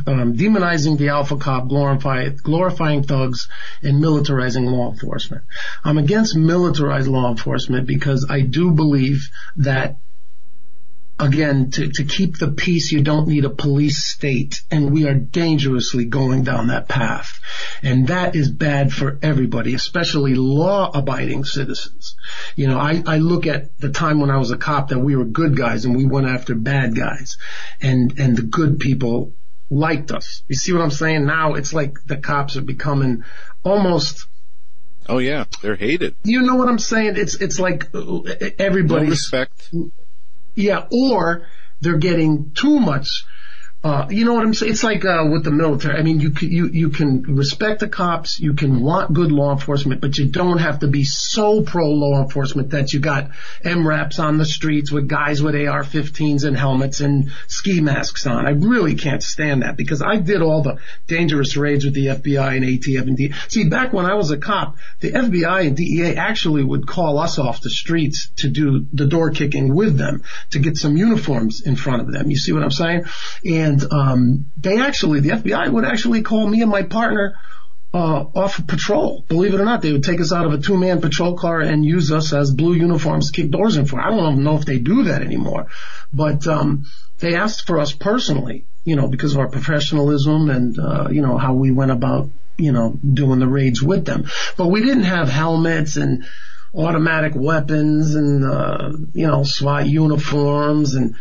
um, 0.08 0.36
demonizing 0.36 0.98
the 0.98 1.10
alpha 1.10 1.38
cop 1.38 1.70
glorifying 1.70 2.38
glorifying 2.44 3.04
thugs 3.04 3.48
and 3.82 4.04
militarizing 4.04 4.70
law 4.70 4.92
enforcement. 4.92 5.44
I'm 5.84 5.98
against 5.98 6.36
militarized 6.36 7.08
law 7.08 7.30
enforcement 7.30 7.88
because 7.88 8.28
I 8.30 8.42
do 8.42 8.72
believe 8.72 9.30
that 9.58 9.98
again, 11.20 11.72
to, 11.72 11.90
to 11.90 12.04
keep 12.04 12.38
the 12.38 12.50
peace, 12.50 12.92
you 12.92 13.02
don't 13.02 13.28
need 13.28 13.46
a 13.46 13.50
police 13.50 14.04
state. 14.04 14.62
And 14.72 14.92
we 14.92 15.08
are 15.08 15.14
dangerously 15.14 16.06
going 16.06 16.44
down 16.44 16.68
that 16.68 16.88
path. 16.88 17.40
And 17.84 18.08
that 18.08 18.36
is 18.36 18.50
bad 18.50 18.92
for 18.92 19.20
everybody, 19.22 19.74
especially 19.74 20.36
law 20.36 20.90
abiding 20.94 21.46
citizens. 21.46 22.16
You 22.56 22.68
know, 22.68 22.80
I, 22.80 23.04
I 23.06 23.18
look 23.18 23.48
at 23.48 23.78
the 23.80 23.90
time 23.90 24.20
when 24.20 24.32
I 24.32 24.38
was 24.38 24.52
a 24.52 24.58
cop 24.58 24.90
that 24.90 25.00
we 25.00 25.16
were 25.16 25.26
good 25.26 25.58
guys 25.58 25.86
and 25.86 25.96
we 25.96 26.06
went 26.06 26.28
after 26.28 26.56
bad 26.56 26.96
guys 26.96 27.38
and, 27.82 28.18
and 28.20 28.38
the 28.38 28.44
good 28.44 28.80
people 28.80 29.34
liked 29.70 30.12
us. 30.12 30.44
You 30.48 30.56
see 30.56 30.74
what 30.74 30.82
I'm 30.82 30.92
saying? 30.92 31.26
Now 31.26 31.54
it's 31.54 31.74
like 31.74 31.98
the 32.06 32.18
cops 32.18 32.58
are 32.58 32.62
becoming 32.62 33.24
almost 33.64 34.26
Oh 35.10 35.18
yeah, 35.18 35.46
they're 35.64 35.76
hated. 35.76 36.16
You 36.24 36.44
know 36.44 36.56
what 36.56 36.70
I'm 36.70 36.78
saying? 36.78 37.16
It's 37.18 37.34
it's 37.34 37.60
like 37.60 37.90
uh, 37.96 38.22
everybody 38.60 39.06
no 39.06 39.10
respect. 39.10 39.74
Yeah, 40.60 40.88
or 40.92 41.48
they're 41.80 41.98
getting 41.98 42.52
too 42.54 42.80
much 42.82 43.08
uh, 43.82 44.08
you 44.10 44.26
know 44.26 44.34
what 44.34 44.44
I'm 44.44 44.54
saying? 44.54 44.74
It's 44.74 44.84
like 44.84 45.06
uh, 45.06 45.26
with 45.32 45.46
the 45.46 45.52
military. 45.52 45.98
I 45.98 46.02
mean, 46.02 46.20
you 46.20 46.32
can, 46.32 46.52
you 46.52 46.68
you 46.68 46.90
can 46.90 47.22
respect 47.22 47.80
the 47.80 47.88
cops, 47.88 48.38
you 48.38 48.54
can 48.54 48.82
want 48.82 49.14
good 49.14 49.32
law 49.32 49.54
enforcement, 49.54 50.02
but 50.02 50.18
you 50.18 50.26
don't 50.26 50.58
have 50.58 50.80
to 50.80 50.88
be 50.88 51.06
so 51.06 51.62
pro 51.62 51.90
law 51.90 52.22
enforcement 52.22 52.72
that 52.72 52.92
you 52.92 53.00
got 53.00 53.30
MRAPs 53.64 54.20
on 54.20 54.38
the 54.38 54.44
streets 54.44 54.92
with 54.92 55.08
guys 55.08 55.42
with 55.42 55.56
AR-15s 55.56 56.44
and 56.44 56.58
helmets 56.58 57.00
and 57.00 57.32
ski 57.48 57.80
masks 57.80 58.28
on. 58.28 58.46
I 58.46 58.50
really 58.50 58.96
can't 58.96 59.24
stand 59.24 59.62
that 59.62 59.78
because 59.78 60.02
I 60.02 60.18
did 60.18 60.42
all 60.42 60.62
the 60.62 60.80
dangerous 61.08 61.56
raids 61.56 61.86
with 61.86 61.94
the 61.94 62.08
FBI 62.08 62.58
and 62.58 62.66
ATF 62.66 63.04
and 63.04 63.16
DEA. 63.16 63.34
See, 63.48 63.70
back 63.70 63.94
when 63.94 64.06
I 64.06 64.16
was 64.16 64.30
a 64.32 64.38
cop, 64.38 64.76
the 65.00 65.14
FBI 65.14 65.68
and 65.68 65.78
DEA 65.78 66.18
actually 66.18 66.66
would 66.66 66.86
call 66.86 67.18
us 67.18 67.40
off 67.40 67.62
the 67.62 67.70
streets 67.70 68.30
to 68.38 68.50
do 68.50 68.88
the 68.92 69.08
door 69.08 69.32
kicking 69.32 69.74
with 69.74 69.98
them 69.98 70.24
to 70.50 70.60
get 70.60 70.76
some 70.76 70.98
uniforms 70.98 71.62
in 71.62 71.78
front 71.78 72.02
of 72.02 72.12
them. 72.12 72.30
You 72.30 72.36
see 72.36 72.52
what 72.52 72.64
I'm 72.64 72.72
saying? 72.72 73.06
And 73.46 73.69
and 73.70 73.94
um, 73.94 74.46
they 74.58 74.82
actually, 74.82 75.20
the 75.20 75.30
FBI 75.30 75.72
would 75.72 75.86
actually 75.86 76.24
call 76.24 76.48
me 76.48 76.62
and 76.62 76.72
my 76.72 76.84
partner 76.84 77.36
uh, 77.94 78.26
off 78.36 78.60
of 78.60 78.68
patrol. 78.68 79.24
Believe 79.28 79.54
it 79.54 79.62
or 79.62 79.66
not, 79.66 79.82
they 79.82 79.92
would 79.92 80.04
take 80.04 80.20
us 80.20 80.34
out 80.34 80.46
of 80.46 80.54
a 80.54 80.58
two-man 80.58 81.02
patrol 81.02 81.38
car 81.38 81.62
and 81.62 81.86
use 81.86 82.12
us 82.12 82.34
as 82.34 82.52
blue 82.52 82.74
uniforms 82.74 83.32
kick 83.32 83.52
doors 83.52 83.78
in 83.78 83.86
for. 83.86 84.00
I 84.00 84.10
don't 84.10 84.34
even 84.34 84.44
know 84.44 84.58
if 84.58 84.66
they 84.66 84.80
do 84.80 85.04
that 85.04 85.22
anymore, 85.22 85.68
but 86.12 86.48
um, 86.48 86.86
they 87.20 87.36
asked 87.36 87.68
for 87.68 87.80
us 87.80 87.94
personally, 87.94 88.66
you 88.86 88.96
know, 88.96 89.08
because 89.08 89.34
of 89.34 89.40
our 89.40 89.50
professionalism 89.50 90.50
and 90.50 90.80
uh, 90.80 91.08
you 91.12 91.22
know 91.22 91.38
how 91.38 91.54
we 91.54 91.72
went 91.72 91.92
about, 91.92 92.30
you 92.58 92.72
know, 92.72 92.98
doing 93.04 93.40
the 93.40 93.48
raids 93.48 93.84
with 93.84 94.06
them. 94.06 94.26
But 94.58 94.68
we 94.68 94.82
didn't 94.82 95.04
have 95.04 95.30
helmets 95.30 95.96
and 95.96 96.26
automatic 96.74 97.34
weapons 97.36 98.16
and 98.16 98.44
uh, 98.44 98.92
you 99.14 99.28
know 99.28 99.44
SWAT 99.44 99.88
uniforms 99.88 100.96
and 100.96 101.16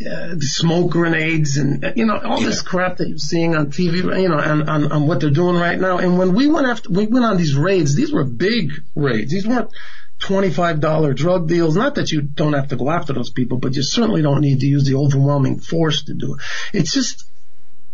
uh, 0.00 0.34
smoke 0.40 0.90
grenades 0.90 1.56
and 1.56 1.92
you 1.96 2.04
know 2.04 2.18
all 2.18 2.40
yeah. 2.40 2.46
this 2.46 2.62
crap 2.62 2.96
that 2.96 3.08
you're 3.08 3.18
seeing 3.18 3.54
on 3.54 3.66
TV, 3.66 3.98
you 4.20 4.28
know, 4.28 4.38
on, 4.38 4.68
on, 4.68 4.90
on 4.90 5.06
what 5.06 5.20
they're 5.20 5.30
doing 5.30 5.56
right 5.56 5.78
now. 5.78 5.98
And 5.98 6.18
when 6.18 6.34
we 6.34 6.48
went 6.48 6.66
after, 6.66 6.90
we 6.90 7.06
went 7.06 7.24
on 7.24 7.36
these 7.36 7.56
raids. 7.56 7.94
These 7.94 8.12
were 8.12 8.24
big 8.24 8.72
raids. 8.96 9.30
These 9.30 9.46
weren't 9.46 9.70
twenty-five 10.18 10.80
dollar 10.80 11.14
drug 11.14 11.48
deals. 11.48 11.76
Not 11.76 11.94
that 11.94 12.10
you 12.10 12.22
don't 12.22 12.54
have 12.54 12.68
to 12.68 12.76
go 12.76 12.90
after 12.90 13.12
those 13.12 13.30
people, 13.30 13.58
but 13.58 13.76
you 13.76 13.82
certainly 13.82 14.22
don't 14.22 14.40
need 14.40 14.60
to 14.60 14.66
use 14.66 14.84
the 14.84 14.96
overwhelming 14.96 15.60
force 15.60 16.02
to 16.04 16.14
do 16.14 16.34
it. 16.34 16.40
It's 16.72 16.92
just, 16.92 17.24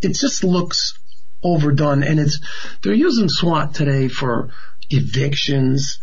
it 0.01 0.15
just 0.15 0.43
looks 0.43 0.99
overdone, 1.43 2.03
and 2.03 2.19
it's 2.19 2.41
they're 2.83 2.95
using 2.95 3.29
SWAT 3.29 3.75
today 3.75 4.09
for 4.09 4.51
evictions 4.89 5.99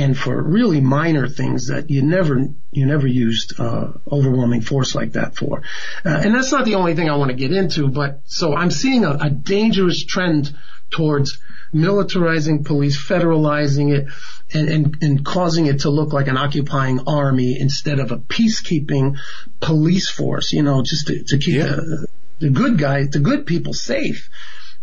and 0.00 0.16
for 0.16 0.42
really 0.42 0.80
minor 0.80 1.28
things 1.28 1.66
that 1.66 1.90
you 1.90 2.00
never 2.00 2.48
you 2.72 2.86
never 2.86 3.06
used 3.06 3.60
uh, 3.60 3.92
overwhelming 4.10 4.62
force 4.62 4.94
like 4.94 5.12
that 5.12 5.36
for. 5.36 5.62
Uh, 6.04 6.22
and 6.24 6.34
that's 6.34 6.52
not 6.52 6.64
the 6.64 6.76
only 6.76 6.94
thing 6.94 7.10
I 7.10 7.16
want 7.16 7.30
to 7.30 7.36
get 7.36 7.52
into, 7.52 7.88
but 7.88 8.20
so 8.24 8.54
I'm 8.54 8.70
seeing 8.70 9.04
a, 9.04 9.12
a 9.20 9.30
dangerous 9.30 10.02
trend 10.04 10.56
towards 10.90 11.38
militarizing 11.74 12.64
police, 12.64 12.96
federalizing 12.96 13.94
it, 13.94 14.08
and, 14.54 14.68
and, 14.68 14.96
and 15.02 15.24
causing 15.24 15.66
it 15.66 15.80
to 15.80 15.90
look 15.90 16.12
like 16.12 16.28
an 16.28 16.36
occupying 16.36 17.00
army 17.06 17.60
instead 17.60 17.98
of 17.98 18.10
a 18.10 18.16
peacekeeping 18.16 19.16
police 19.60 20.08
force, 20.08 20.52
you 20.52 20.62
know, 20.62 20.82
just 20.82 21.08
to, 21.08 21.22
to 21.24 21.38
keep 21.38 21.56
yeah. 21.56 21.76
the, 21.76 22.06
the 22.40 22.50
good 22.50 22.78
guys, 22.78 23.10
the 23.10 23.20
good 23.20 23.46
people 23.46 23.74
safe. 23.74 24.30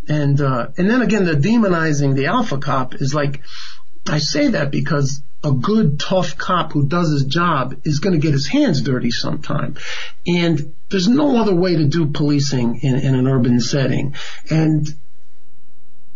And, 0.07 0.39
uh, 0.39 0.67
and 0.77 0.89
then 0.89 1.01
again, 1.01 1.25
the 1.25 1.33
demonizing 1.33 2.15
the 2.15 2.27
alpha 2.27 2.59
cop 2.59 2.95
is 2.95 3.13
like, 3.13 3.41
I 4.09 4.19
say 4.19 4.49
that 4.49 4.71
because 4.71 5.21
a 5.43 5.51
good 5.51 5.99
tough 5.99 6.37
cop 6.37 6.73
who 6.73 6.87
does 6.87 7.11
his 7.11 7.25
job 7.25 7.75
is 7.83 7.99
going 7.99 8.13
to 8.13 8.19
get 8.19 8.33
his 8.33 8.47
hands 8.47 8.81
dirty 8.81 9.11
sometime. 9.11 9.75
And 10.25 10.73
there's 10.89 11.07
no 11.07 11.39
other 11.39 11.53
way 11.53 11.75
to 11.75 11.85
do 11.85 12.07
policing 12.07 12.79
in, 12.81 12.95
in 12.95 13.15
an 13.15 13.27
urban 13.27 13.59
setting. 13.59 14.15
And 14.49 14.87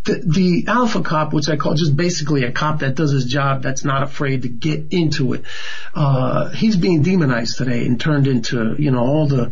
the, 0.04 0.24
the, 0.26 0.66
alpha 0.68 1.02
cop, 1.02 1.32
which 1.34 1.48
I 1.48 1.58
call 1.58 1.76
just 1.76 1.96
basically 1.96 2.44
a 2.44 2.52
cop 2.52 2.80
that 2.80 2.96
does 2.96 3.12
his 3.12 3.26
job, 3.26 3.62
that's 3.62 3.86
not 3.86 4.02
afraid 4.02 4.42
to 4.44 4.50
get 4.50 4.88
into 4.92 5.34
it, 5.34 5.44
uh, 5.94 6.50
he's 6.50 6.76
being 6.76 7.04
demonized 7.04 7.58
today 7.58 7.86
and 7.86 8.02
turned 8.02 8.26
into, 8.26 8.76
you 8.80 8.89
know, 8.89 9.06
all 9.06 9.28
the, 9.28 9.52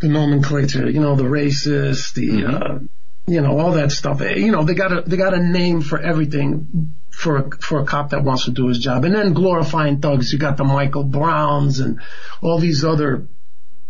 the 0.00 0.08
nomenclature, 0.08 0.90
you 0.90 1.00
know, 1.00 1.14
the 1.14 1.22
racist, 1.22 2.14
the, 2.14 2.28
mm-hmm. 2.28 2.54
uh, 2.54 2.78
you 3.26 3.40
know, 3.40 3.60
all 3.60 3.72
that 3.72 3.92
stuff. 3.92 4.20
You 4.20 4.50
know, 4.50 4.64
they 4.64 4.74
got 4.74 4.90
a, 4.90 5.02
they 5.02 5.16
got 5.16 5.32
a 5.32 5.40
name 5.40 5.80
for 5.80 6.00
everything 6.00 6.94
for 7.12 7.50
for 7.60 7.80
a 7.80 7.84
cop 7.84 8.10
that 8.10 8.24
wants 8.24 8.46
to 8.46 8.50
do 8.50 8.68
his 8.68 8.78
job. 8.78 9.04
And 9.04 9.14
then 9.14 9.32
glorifying 9.32 10.00
thugs. 10.00 10.32
You 10.32 10.38
got 10.38 10.56
the 10.56 10.64
Michael 10.64 11.04
Browns 11.04 11.78
and 11.78 12.00
all 12.40 12.58
these 12.58 12.84
other 12.84 13.28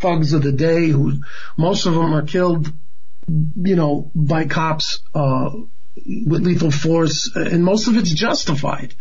thugs 0.01 0.33
of 0.33 0.43
the 0.43 0.53
day 0.53 0.89
who 0.89 1.23
most 1.57 1.87
of 1.87 1.95
them 1.95 2.13
are 2.13 2.23
killed, 2.23 2.71
you 3.29 3.77
know, 3.77 4.11
by 4.15 4.47
cops, 4.47 5.01
uh, 5.15 5.51
with 6.27 6.43
lethal 6.43 6.71
force 6.71 7.31
and 7.35 7.65
most 7.65 7.89
of 7.89 7.97
it's 7.97 8.13
justified 8.13 8.95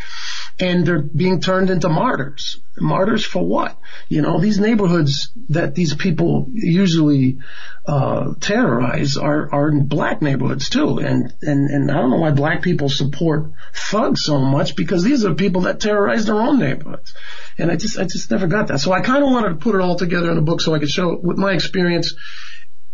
and 0.59 0.85
they're 0.85 1.01
being 1.01 1.41
turned 1.41 1.69
into 1.69 1.89
martyrs. 1.89 2.59
Martyrs 2.77 3.25
for 3.25 3.45
what? 3.45 3.77
You 4.09 4.21
know, 4.21 4.39
these 4.39 4.59
neighborhoods 4.59 5.31
that 5.49 5.75
these 5.75 5.95
people 5.95 6.47
usually 6.51 7.39
uh, 7.85 8.33
terrorize 8.39 9.17
are 9.17 9.51
are 9.51 9.69
in 9.69 9.87
black 9.87 10.21
neighborhoods 10.21 10.69
too, 10.69 10.99
and 10.99 11.33
and 11.41 11.69
and 11.69 11.91
I 11.91 11.95
don't 11.95 12.11
know 12.11 12.17
why 12.17 12.31
black 12.31 12.61
people 12.61 12.89
support 12.89 13.51
thugs 13.73 14.23
so 14.23 14.39
much 14.39 14.75
because 14.75 15.03
these 15.03 15.25
are 15.25 15.33
people 15.33 15.61
that 15.61 15.79
terrorize 15.79 16.25
their 16.25 16.39
own 16.39 16.59
neighborhoods, 16.59 17.13
and 17.57 17.71
I 17.71 17.75
just 17.75 17.97
I 17.97 18.03
just 18.03 18.31
never 18.31 18.47
got 18.47 18.67
that. 18.67 18.79
So 18.79 18.91
I 18.91 19.01
kind 19.01 19.23
of 19.23 19.31
wanted 19.31 19.49
to 19.49 19.55
put 19.55 19.75
it 19.75 19.81
all 19.81 19.95
together 19.95 20.31
in 20.31 20.37
a 20.37 20.41
book 20.41 20.61
so 20.61 20.73
I 20.73 20.79
could 20.79 20.89
show 20.89 21.17
with 21.21 21.37
my 21.37 21.53
experience 21.53 22.13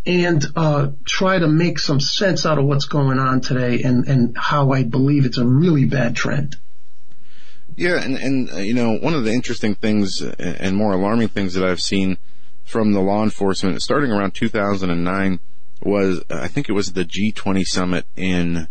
and 0.08 0.42
uh, 0.56 0.88
try 1.04 1.38
to 1.38 1.46
make 1.46 1.78
some 1.78 2.00
sense 2.00 2.46
out 2.46 2.58
of 2.58 2.64
what's 2.64 2.86
going 2.86 3.18
on 3.18 3.42
today 3.42 3.82
and, 3.82 4.08
and 4.08 4.36
how 4.38 4.72
I 4.72 4.82
believe 4.82 5.26
it's 5.26 5.36
a 5.36 5.46
really 5.46 5.84
bad 5.84 6.16
trend. 6.16 6.56
Yeah, 7.76 8.02
and 8.02 8.16
and 8.16 8.50
uh, 8.50 8.56
you 8.56 8.74
know 8.74 8.96
one 8.96 9.14
of 9.14 9.24
the 9.24 9.32
interesting 9.32 9.74
things 9.74 10.22
uh, 10.22 10.34
and 10.38 10.74
more 10.74 10.94
alarming 10.94 11.28
things 11.28 11.54
that 11.54 11.62
I've 11.62 11.82
seen 11.82 12.16
from 12.64 12.92
the 12.92 13.00
law 13.00 13.22
enforcement 13.22 13.80
starting 13.82 14.10
around 14.10 14.34
2009 14.34 15.38
was 15.82 16.20
uh, 16.30 16.40
I 16.42 16.48
think 16.48 16.68
it 16.68 16.72
was 16.72 16.94
the 16.94 17.04
G20 17.04 17.64
summit 17.64 18.06
in 18.16 18.66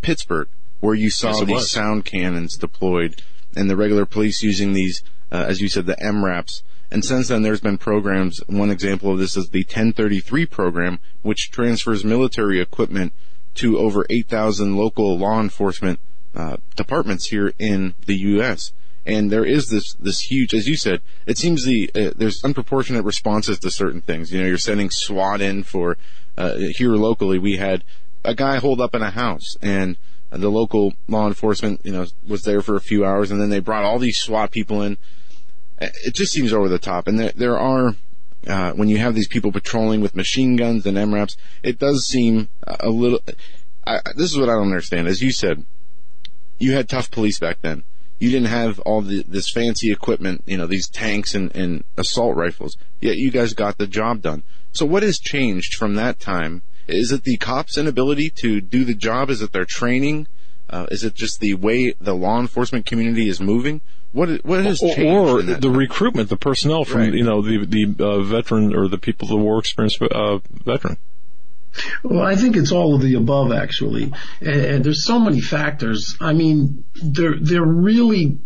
Pittsburgh 0.00 0.48
where 0.80 0.94
you 0.94 1.10
saw 1.10 1.30
yes, 1.30 1.40
these 1.40 1.54
was. 1.54 1.70
sound 1.70 2.04
cannons 2.04 2.56
deployed 2.56 3.20
and 3.54 3.68
the 3.68 3.76
regular 3.76 4.06
police 4.06 4.42
using 4.42 4.72
these 4.72 5.02
uh, 5.30 5.44
as 5.46 5.60
you 5.60 5.68
said 5.68 5.84
the 5.84 5.96
MRAPs 5.96 6.62
and 6.90 7.04
since 7.04 7.28
then 7.28 7.42
there's 7.42 7.60
been 7.60 7.78
programs 7.78 8.40
one 8.46 8.70
example 8.70 9.12
of 9.12 9.18
this 9.18 9.36
is 9.36 9.50
the 9.50 9.62
1033 9.64 10.46
program 10.46 10.98
which 11.22 11.50
transfers 11.50 12.04
military 12.04 12.60
equipment 12.60 13.12
to 13.54 13.78
over 13.78 14.06
8,000 14.08 14.76
local 14.76 15.18
law 15.18 15.40
enforcement 15.40 15.98
uh, 16.34 16.56
departments 16.76 17.26
here 17.26 17.52
in 17.58 17.94
the 18.06 18.14
U.S. 18.14 18.72
And 19.04 19.32
there 19.32 19.44
is 19.44 19.68
this 19.68 19.94
this 19.94 20.20
huge, 20.20 20.54
as 20.54 20.68
you 20.68 20.76
said, 20.76 21.00
it 21.26 21.38
seems 21.38 21.64
the 21.64 21.90
uh, 21.94 22.10
there's 22.14 22.40
unproportionate 22.42 23.04
responses 23.04 23.58
to 23.60 23.70
certain 23.70 24.00
things. 24.00 24.30
You 24.32 24.40
know, 24.40 24.46
you're 24.46 24.58
sending 24.58 24.90
SWAT 24.90 25.40
in 25.40 25.62
for 25.62 25.96
uh, 26.36 26.56
here 26.76 26.90
locally. 26.90 27.38
We 27.38 27.56
had 27.56 27.84
a 28.24 28.34
guy 28.34 28.58
hold 28.58 28.80
up 28.80 28.94
in 28.94 29.02
a 29.02 29.10
house 29.10 29.56
and 29.62 29.96
the 30.30 30.50
local 30.50 30.92
law 31.08 31.26
enforcement, 31.26 31.80
you 31.84 31.92
know, 31.92 32.06
was 32.26 32.42
there 32.42 32.60
for 32.60 32.76
a 32.76 32.80
few 32.80 33.04
hours, 33.04 33.30
and 33.30 33.40
then 33.40 33.48
they 33.48 33.60
brought 33.60 33.84
all 33.84 33.98
these 33.98 34.18
SWAT 34.18 34.50
people 34.50 34.82
in. 34.82 34.98
It 35.80 36.14
just 36.14 36.32
seems 36.32 36.52
over 36.52 36.68
the 36.68 36.78
top, 36.78 37.06
and 37.08 37.18
there, 37.18 37.32
there 37.34 37.58
are. 37.58 37.94
Uh, 38.46 38.72
when 38.72 38.88
you 38.88 38.98
have 38.98 39.16
these 39.16 39.26
people 39.26 39.50
patrolling 39.50 40.00
with 40.00 40.14
machine 40.14 40.54
guns 40.54 40.86
and 40.86 40.96
MRAPs, 40.96 41.36
it 41.62 41.78
does 41.78 42.06
seem 42.06 42.48
a 42.64 42.88
little. 42.88 43.20
I, 43.86 44.00
this 44.14 44.30
is 44.30 44.38
what 44.38 44.48
I 44.48 44.52
don't 44.52 44.68
understand. 44.68 45.08
As 45.08 45.22
you 45.22 45.32
said, 45.32 45.64
you 46.58 46.72
had 46.72 46.88
tough 46.88 47.10
police 47.10 47.38
back 47.38 47.60
then. 47.62 47.84
You 48.18 48.30
didn't 48.30 48.48
have 48.48 48.80
all 48.80 49.00
the, 49.00 49.24
this 49.28 49.50
fancy 49.50 49.92
equipment, 49.92 50.42
you 50.46 50.56
know, 50.56 50.66
these 50.66 50.88
tanks 50.88 51.34
and, 51.34 51.54
and 51.54 51.84
assault 51.96 52.36
rifles. 52.36 52.76
Yet 53.00 53.16
you 53.16 53.30
guys 53.30 53.54
got 53.54 53.78
the 53.78 53.86
job 53.86 54.22
done. 54.22 54.42
So 54.72 54.84
what 54.84 55.02
has 55.02 55.18
changed 55.18 55.74
from 55.74 55.94
that 55.94 56.18
time? 56.18 56.62
Is 56.88 57.12
it 57.12 57.22
the 57.22 57.36
cops' 57.36 57.78
inability 57.78 58.30
to 58.36 58.60
do 58.60 58.84
the 58.84 58.94
job? 58.94 59.30
Is 59.30 59.40
it 59.40 59.52
their 59.52 59.64
training? 59.64 60.26
Uh, 60.68 60.86
is 60.90 61.04
it 61.04 61.14
just 61.14 61.40
the 61.40 61.54
way 61.54 61.94
the 62.00 62.14
law 62.14 62.40
enforcement 62.40 62.86
community 62.86 63.28
is 63.28 63.40
moving? 63.40 63.80
What 64.18 64.44
what 64.44 64.64
has 64.64 64.80
changed? 64.80 64.98
Or 65.00 65.40
in 65.40 65.46
that 65.46 65.60
the 65.60 65.70
recruitment, 65.70 66.28
the 66.28 66.36
personnel 66.36 66.84
from 66.84 67.02
Right. 67.02 67.14
you 67.14 67.24
know 67.24 67.40
the 67.40 67.64
the 67.64 68.04
uh, 68.04 68.20
veteran 68.22 68.74
or 68.74 68.88
the 68.88 68.98
people, 68.98 69.28
the 69.28 69.36
war 69.36 69.58
experienced 69.60 70.02
uh, 70.02 70.38
veteran. 70.64 70.98
Well, 72.02 72.22
I 72.22 72.34
think 72.34 72.56
it's 72.56 72.72
all 72.72 72.94
of 72.96 73.02
the 73.02 73.14
above, 73.14 73.52
actually. 73.52 74.12
And, 74.40 74.60
and 74.64 74.84
there's 74.84 75.04
so 75.04 75.20
many 75.20 75.40
factors. 75.40 76.16
I 76.20 76.32
mean, 76.32 76.84
there, 77.00 77.34
there 77.38 77.62
really, 77.62 78.38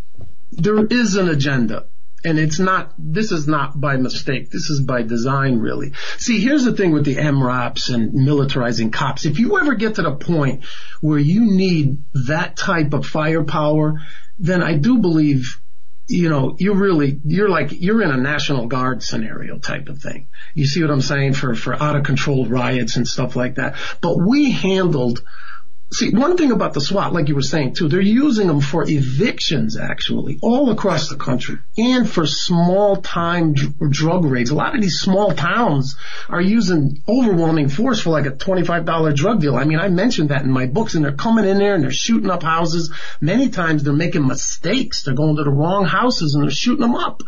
there 0.50 0.84
is 0.84 1.16
an 1.16 1.28
agenda. 1.28 1.86
And 2.24 2.38
it's 2.38 2.58
not, 2.58 2.92
this 2.98 3.32
is 3.32 3.48
not 3.48 3.80
by 3.80 3.96
mistake. 3.96 4.50
This 4.50 4.70
is 4.70 4.80
by 4.80 5.02
design, 5.02 5.58
really. 5.58 5.92
See, 6.18 6.40
here's 6.40 6.64
the 6.64 6.72
thing 6.72 6.92
with 6.92 7.04
the 7.04 7.16
MRAPs 7.16 7.92
and 7.92 8.12
militarizing 8.12 8.92
cops. 8.92 9.24
If 9.24 9.38
you 9.38 9.58
ever 9.58 9.74
get 9.74 9.94
to 9.94 10.02
the 10.02 10.14
point 10.14 10.64
where 11.00 11.18
you 11.18 11.40
need 11.40 12.04
that 12.28 12.56
type 12.56 12.92
of 12.92 13.06
firepower, 13.06 14.02
then 14.38 14.62
I 14.62 14.76
do 14.76 14.98
believe 14.98 15.60
you 16.12 16.28
know, 16.28 16.56
you're 16.58 16.76
really, 16.76 17.20
you're 17.24 17.48
like, 17.48 17.72
you're 17.72 18.02
in 18.02 18.10
a 18.10 18.16
National 18.16 18.66
Guard 18.66 19.02
scenario 19.02 19.58
type 19.58 19.88
of 19.88 19.98
thing. 19.98 20.28
You 20.54 20.66
see 20.66 20.82
what 20.82 20.90
I'm 20.90 21.00
saying 21.00 21.34
for, 21.34 21.54
for 21.54 21.74
out 21.74 21.96
of 21.96 22.04
control 22.04 22.46
riots 22.46 22.96
and 22.96 23.08
stuff 23.08 23.34
like 23.34 23.54
that. 23.54 23.76
But 24.00 24.18
we 24.18 24.50
handled, 24.50 25.22
see, 25.92 26.10
one 26.10 26.36
thing 26.36 26.50
about 26.52 26.74
the 26.74 26.80
SWAT, 26.80 27.12
like 27.12 27.28
you 27.28 27.34
were 27.34 27.42
saying 27.42 27.74
too, 27.74 27.88
they're 27.88 28.00
using 28.00 28.46
them 28.46 28.60
for 28.60 28.84
evictions 28.88 29.78
actually, 29.78 30.38
all 30.42 30.70
across 30.70 31.08
the 31.08 31.16
country 31.16 31.58
and 31.76 32.08
for 32.08 32.26
small 32.26 32.96
time 32.96 33.54
dr- 33.54 33.90
drug 33.90 34.24
raids. 34.24 34.50
A 34.50 34.54
lot 34.54 34.74
of 34.74 34.80
these 34.80 34.98
small 35.00 35.32
towns 35.32 35.96
are 36.28 36.40
using 36.40 37.02
overwhelming 37.08 37.68
force 37.68 38.00
for 38.00 38.10
like 38.10 38.26
a 38.26 38.30
$25 38.30 39.14
drug 39.14 39.40
deal. 39.40 39.56
I 39.56 39.64
mean, 39.64 39.78
I 39.78 39.88
mentioned 39.88 40.30
that 40.30 40.42
in 40.42 40.50
my 40.50 40.66
books 40.66 40.94
and 40.94 41.04
they're 41.04 41.12
coming 41.12 41.44
in 41.44 41.58
there 41.58 41.74
and 41.74 41.84
they're 41.84 41.90
shooting 41.90 42.30
up 42.30 42.42
houses. 42.42 42.92
Many 43.20 43.50
times 43.50 43.82
they're 43.82 43.92
making 43.92 44.26
mistakes. 44.26 45.02
They're 45.02 45.14
going 45.14 45.36
to 45.36 45.44
the 45.44 45.50
wrong 45.50 45.84
houses 45.84 46.34
and 46.34 46.44
they're 46.44 46.50
shooting 46.50 46.82
them 46.82 46.94
up. 46.94 47.22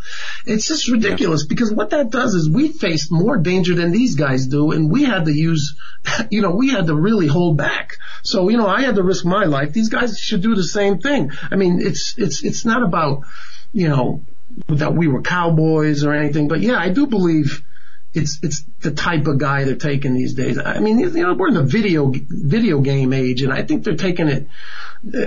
It's 0.46 0.66
just 0.66 0.88
ridiculous 0.88 1.46
because 1.46 1.72
what 1.72 1.90
that 1.90 2.10
does 2.10 2.34
is 2.34 2.48
we 2.48 2.68
faced 2.68 3.10
more 3.10 3.36
danger 3.36 3.74
than 3.74 3.92
these 3.92 4.14
guys 4.14 4.46
do 4.46 4.72
and 4.72 4.90
we 4.90 5.04
had 5.04 5.26
to 5.26 5.32
use, 5.32 5.76
you 6.30 6.40
know, 6.40 6.50
we 6.50 6.70
had 6.70 6.86
to 6.86 6.94
really 6.94 7.26
hold 7.26 7.56
back. 7.56 7.96
So, 8.22 8.48
you 8.54 8.60
know, 8.60 8.68
I 8.68 8.82
had 8.82 8.94
to 8.94 9.02
risk 9.02 9.24
my 9.24 9.46
life. 9.46 9.72
These 9.72 9.88
guys 9.88 10.16
should 10.16 10.40
do 10.40 10.54
the 10.54 10.62
same 10.62 10.98
thing. 10.98 11.32
I 11.50 11.56
mean, 11.56 11.80
it's, 11.82 12.16
it's, 12.16 12.44
it's 12.44 12.64
not 12.64 12.84
about, 12.84 13.24
you 13.72 13.88
know, 13.88 14.22
that 14.68 14.94
we 14.94 15.08
were 15.08 15.22
cowboys 15.22 16.04
or 16.04 16.14
anything, 16.14 16.46
but 16.46 16.60
yeah, 16.60 16.78
I 16.78 16.90
do 16.90 17.08
believe 17.08 17.64
it's, 18.12 18.38
it's 18.44 18.62
the 18.80 18.92
type 18.92 19.26
of 19.26 19.38
guy 19.38 19.64
they're 19.64 19.74
taking 19.74 20.14
these 20.14 20.34
days. 20.34 20.56
I 20.56 20.78
mean, 20.78 21.00
you 21.00 21.10
know, 21.10 21.34
we're 21.34 21.48
in 21.48 21.54
the 21.54 21.64
video, 21.64 22.12
video 22.14 22.80
game 22.80 23.12
age 23.12 23.42
and 23.42 23.52
I 23.52 23.64
think 23.64 23.82
they're 23.82 23.96
taking 23.96 24.28
it 24.28 24.46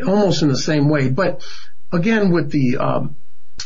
almost 0.07 0.41
in 0.41 0.47
the 0.47 0.57
same 0.57 0.88
way. 0.88 1.09
But 1.09 1.45
again, 1.91 2.32
with 2.32 2.49
the, 2.49 2.78
um, 2.78 3.17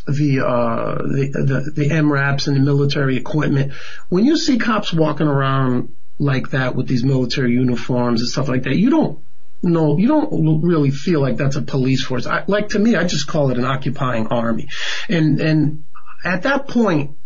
the, 0.07 0.39
uh, 0.39 0.95
the, 1.03 1.32
the, 1.34 1.72
the 1.84 1.89
MRAPs 1.89 2.47
and 2.47 2.55
the 2.55 2.62
military 2.62 3.16
equipment, 3.16 3.74
when 4.09 4.26
you 4.26 4.38
see 4.38 4.57
cops 4.57 4.91
walking 4.91 5.28
around 5.28 5.95
like 6.18 6.49
that 6.49 6.76
with 6.76 6.88
these 6.88 7.03
military 7.03 7.51
uniforms 7.51 8.22
and 8.22 8.30
stuff 8.30 8.47
like 8.47 8.64
that, 8.64 8.76
you 8.76 8.89
don't 8.89 9.20
no, 9.64 9.97
you 9.97 10.07
don't 10.07 10.62
really 10.62 10.91
feel 10.91 11.22
like 11.22 11.38
that's 11.38 11.55
a 11.55 11.62
police 11.62 12.03
force. 12.03 12.26
I, 12.26 12.43
like 12.47 12.70
to 12.70 12.80
me, 12.80 12.95
I 12.95 13.03
just 13.03 13.28
call 13.28 13.51
it 13.51 13.57
an 13.57 13.66
occupying 13.66 14.28
army. 14.28 14.68
And, 15.07 15.39
and 15.39 15.84
at 16.24 16.43
that 16.43 16.68
point, 16.68 17.18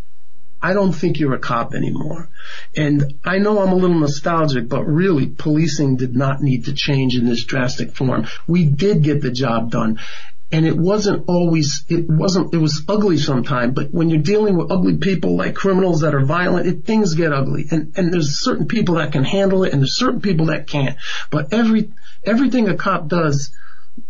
I 0.60 0.72
don't 0.72 0.92
think 0.92 1.18
you're 1.18 1.34
a 1.34 1.38
cop 1.38 1.74
anymore. 1.74 2.28
And 2.74 3.14
I 3.24 3.38
know 3.38 3.60
I'm 3.60 3.72
a 3.72 3.76
little 3.76 3.98
nostalgic, 3.98 4.68
but 4.68 4.84
really 4.84 5.26
policing 5.26 5.96
did 5.96 6.16
not 6.16 6.42
need 6.42 6.64
to 6.64 6.72
change 6.72 7.16
in 7.16 7.26
this 7.26 7.44
drastic 7.44 7.94
form. 7.94 8.26
We 8.46 8.64
did 8.64 9.02
get 9.02 9.20
the 9.20 9.30
job 9.30 9.70
done. 9.70 10.00
And 10.52 10.64
it 10.64 10.76
wasn't 10.76 11.24
always, 11.28 11.84
it 11.88 12.08
wasn't, 12.08 12.54
it 12.54 12.58
was 12.58 12.84
ugly 12.88 13.18
sometimes, 13.18 13.74
but 13.74 13.92
when 13.92 14.10
you're 14.10 14.22
dealing 14.22 14.56
with 14.56 14.70
ugly 14.70 14.96
people 14.96 15.36
like 15.36 15.54
criminals 15.54 16.02
that 16.02 16.14
are 16.14 16.24
violent, 16.24 16.68
it, 16.68 16.84
things 16.84 17.14
get 17.14 17.32
ugly. 17.32 17.66
And, 17.70 17.92
and 17.96 18.12
there's 18.12 18.38
certain 18.38 18.68
people 18.68 18.96
that 18.96 19.10
can 19.10 19.24
handle 19.24 19.64
it 19.64 19.72
and 19.72 19.82
there's 19.82 19.96
certain 19.96 20.20
people 20.20 20.46
that 20.46 20.68
can't. 20.68 20.96
But 21.30 21.52
every, 21.52 21.90
everything 22.24 22.68
a 22.68 22.76
cop 22.76 23.08
does 23.08 23.50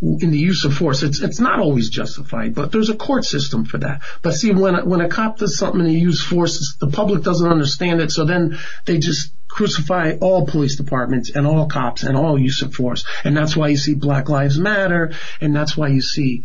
in 0.01 0.31
the 0.31 0.37
use 0.37 0.65
of 0.65 0.75
force, 0.75 1.01
it's, 1.01 1.21
it's 1.21 1.39
not 1.39 1.59
always 1.59 1.89
justified, 1.89 2.53
but 2.53 2.71
there's 2.71 2.89
a 2.89 2.95
court 2.95 3.25
system 3.25 3.65
for 3.65 3.79
that. 3.79 4.01
But 4.21 4.33
see, 4.33 4.51
when, 4.51 4.87
when 4.87 5.01
a 5.01 5.09
cop 5.09 5.37
does 5.37 5.57
something 5.57 5.81
and 5.81 5.89
he 5.89 5.97
uses 5.97 6.21
force, 6.21 6.75
the 6.79 6.87
public 6.87 7.23
doesn't 7.23 7.49
understand 7.49 8.01
it, 8.01 8.11
so 8.11 8.25
then 8.25 8.59
they 8.85 8.99
just 8.99 9.31
crucify 9.47 10.17
all 10.19 10.45
police 10.45 10.75
departments 10.75 11.31
and 11.33 11.47
all 11.47 11.67
cops 11.67 12.03
and 12.03 12.17
all 12.17 12.37
use 12.37 12.61
of 12.61 12.73
force. 12.73 13.05
And 13.23 13.35
that's 13.35 13.55
why 13.55 13.69
you 13.69 13.77
see 13.77 13.95
Black 13.95 14.29
Lives 14.29 14.59
Matter, 14.59 15.13
and 15.41 15.55
that's 15.55 15.75
why 15.75 15.87
you 15.87 16.01
see 16.01 16.43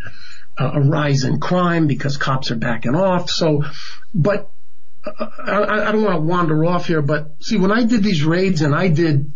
uh, 0.59 0.73
a 0.75 0.81
rise 0.81 1.25
in 1.25 1.41
crime 1.41 1.87
because 1.87 2.17
cops 2.17 2.51
are 2.51 2.57
backing 2.57 2.95
off. 2.95 3.31
So, 3.31 3.65
but 4.15 4.51
uh, 5.05 5.27
I, 5.45 5.89
I 5.89 5.93
don't 5.93 6.05
want 6.05 6.17
to 6.17 6.21
wander 6.21 6.65
off 6.65 6.87
here, 6.87 7.03
but 7.03 7.43
see, 7.43 7.57
when 7.57 7.73
I 7.73 7.85
did 7.85 8.03
these 8.03 8.25
raids 8.25 8.63
and 8.63 8.75
I 8.75 8.89
did 8.89 9.33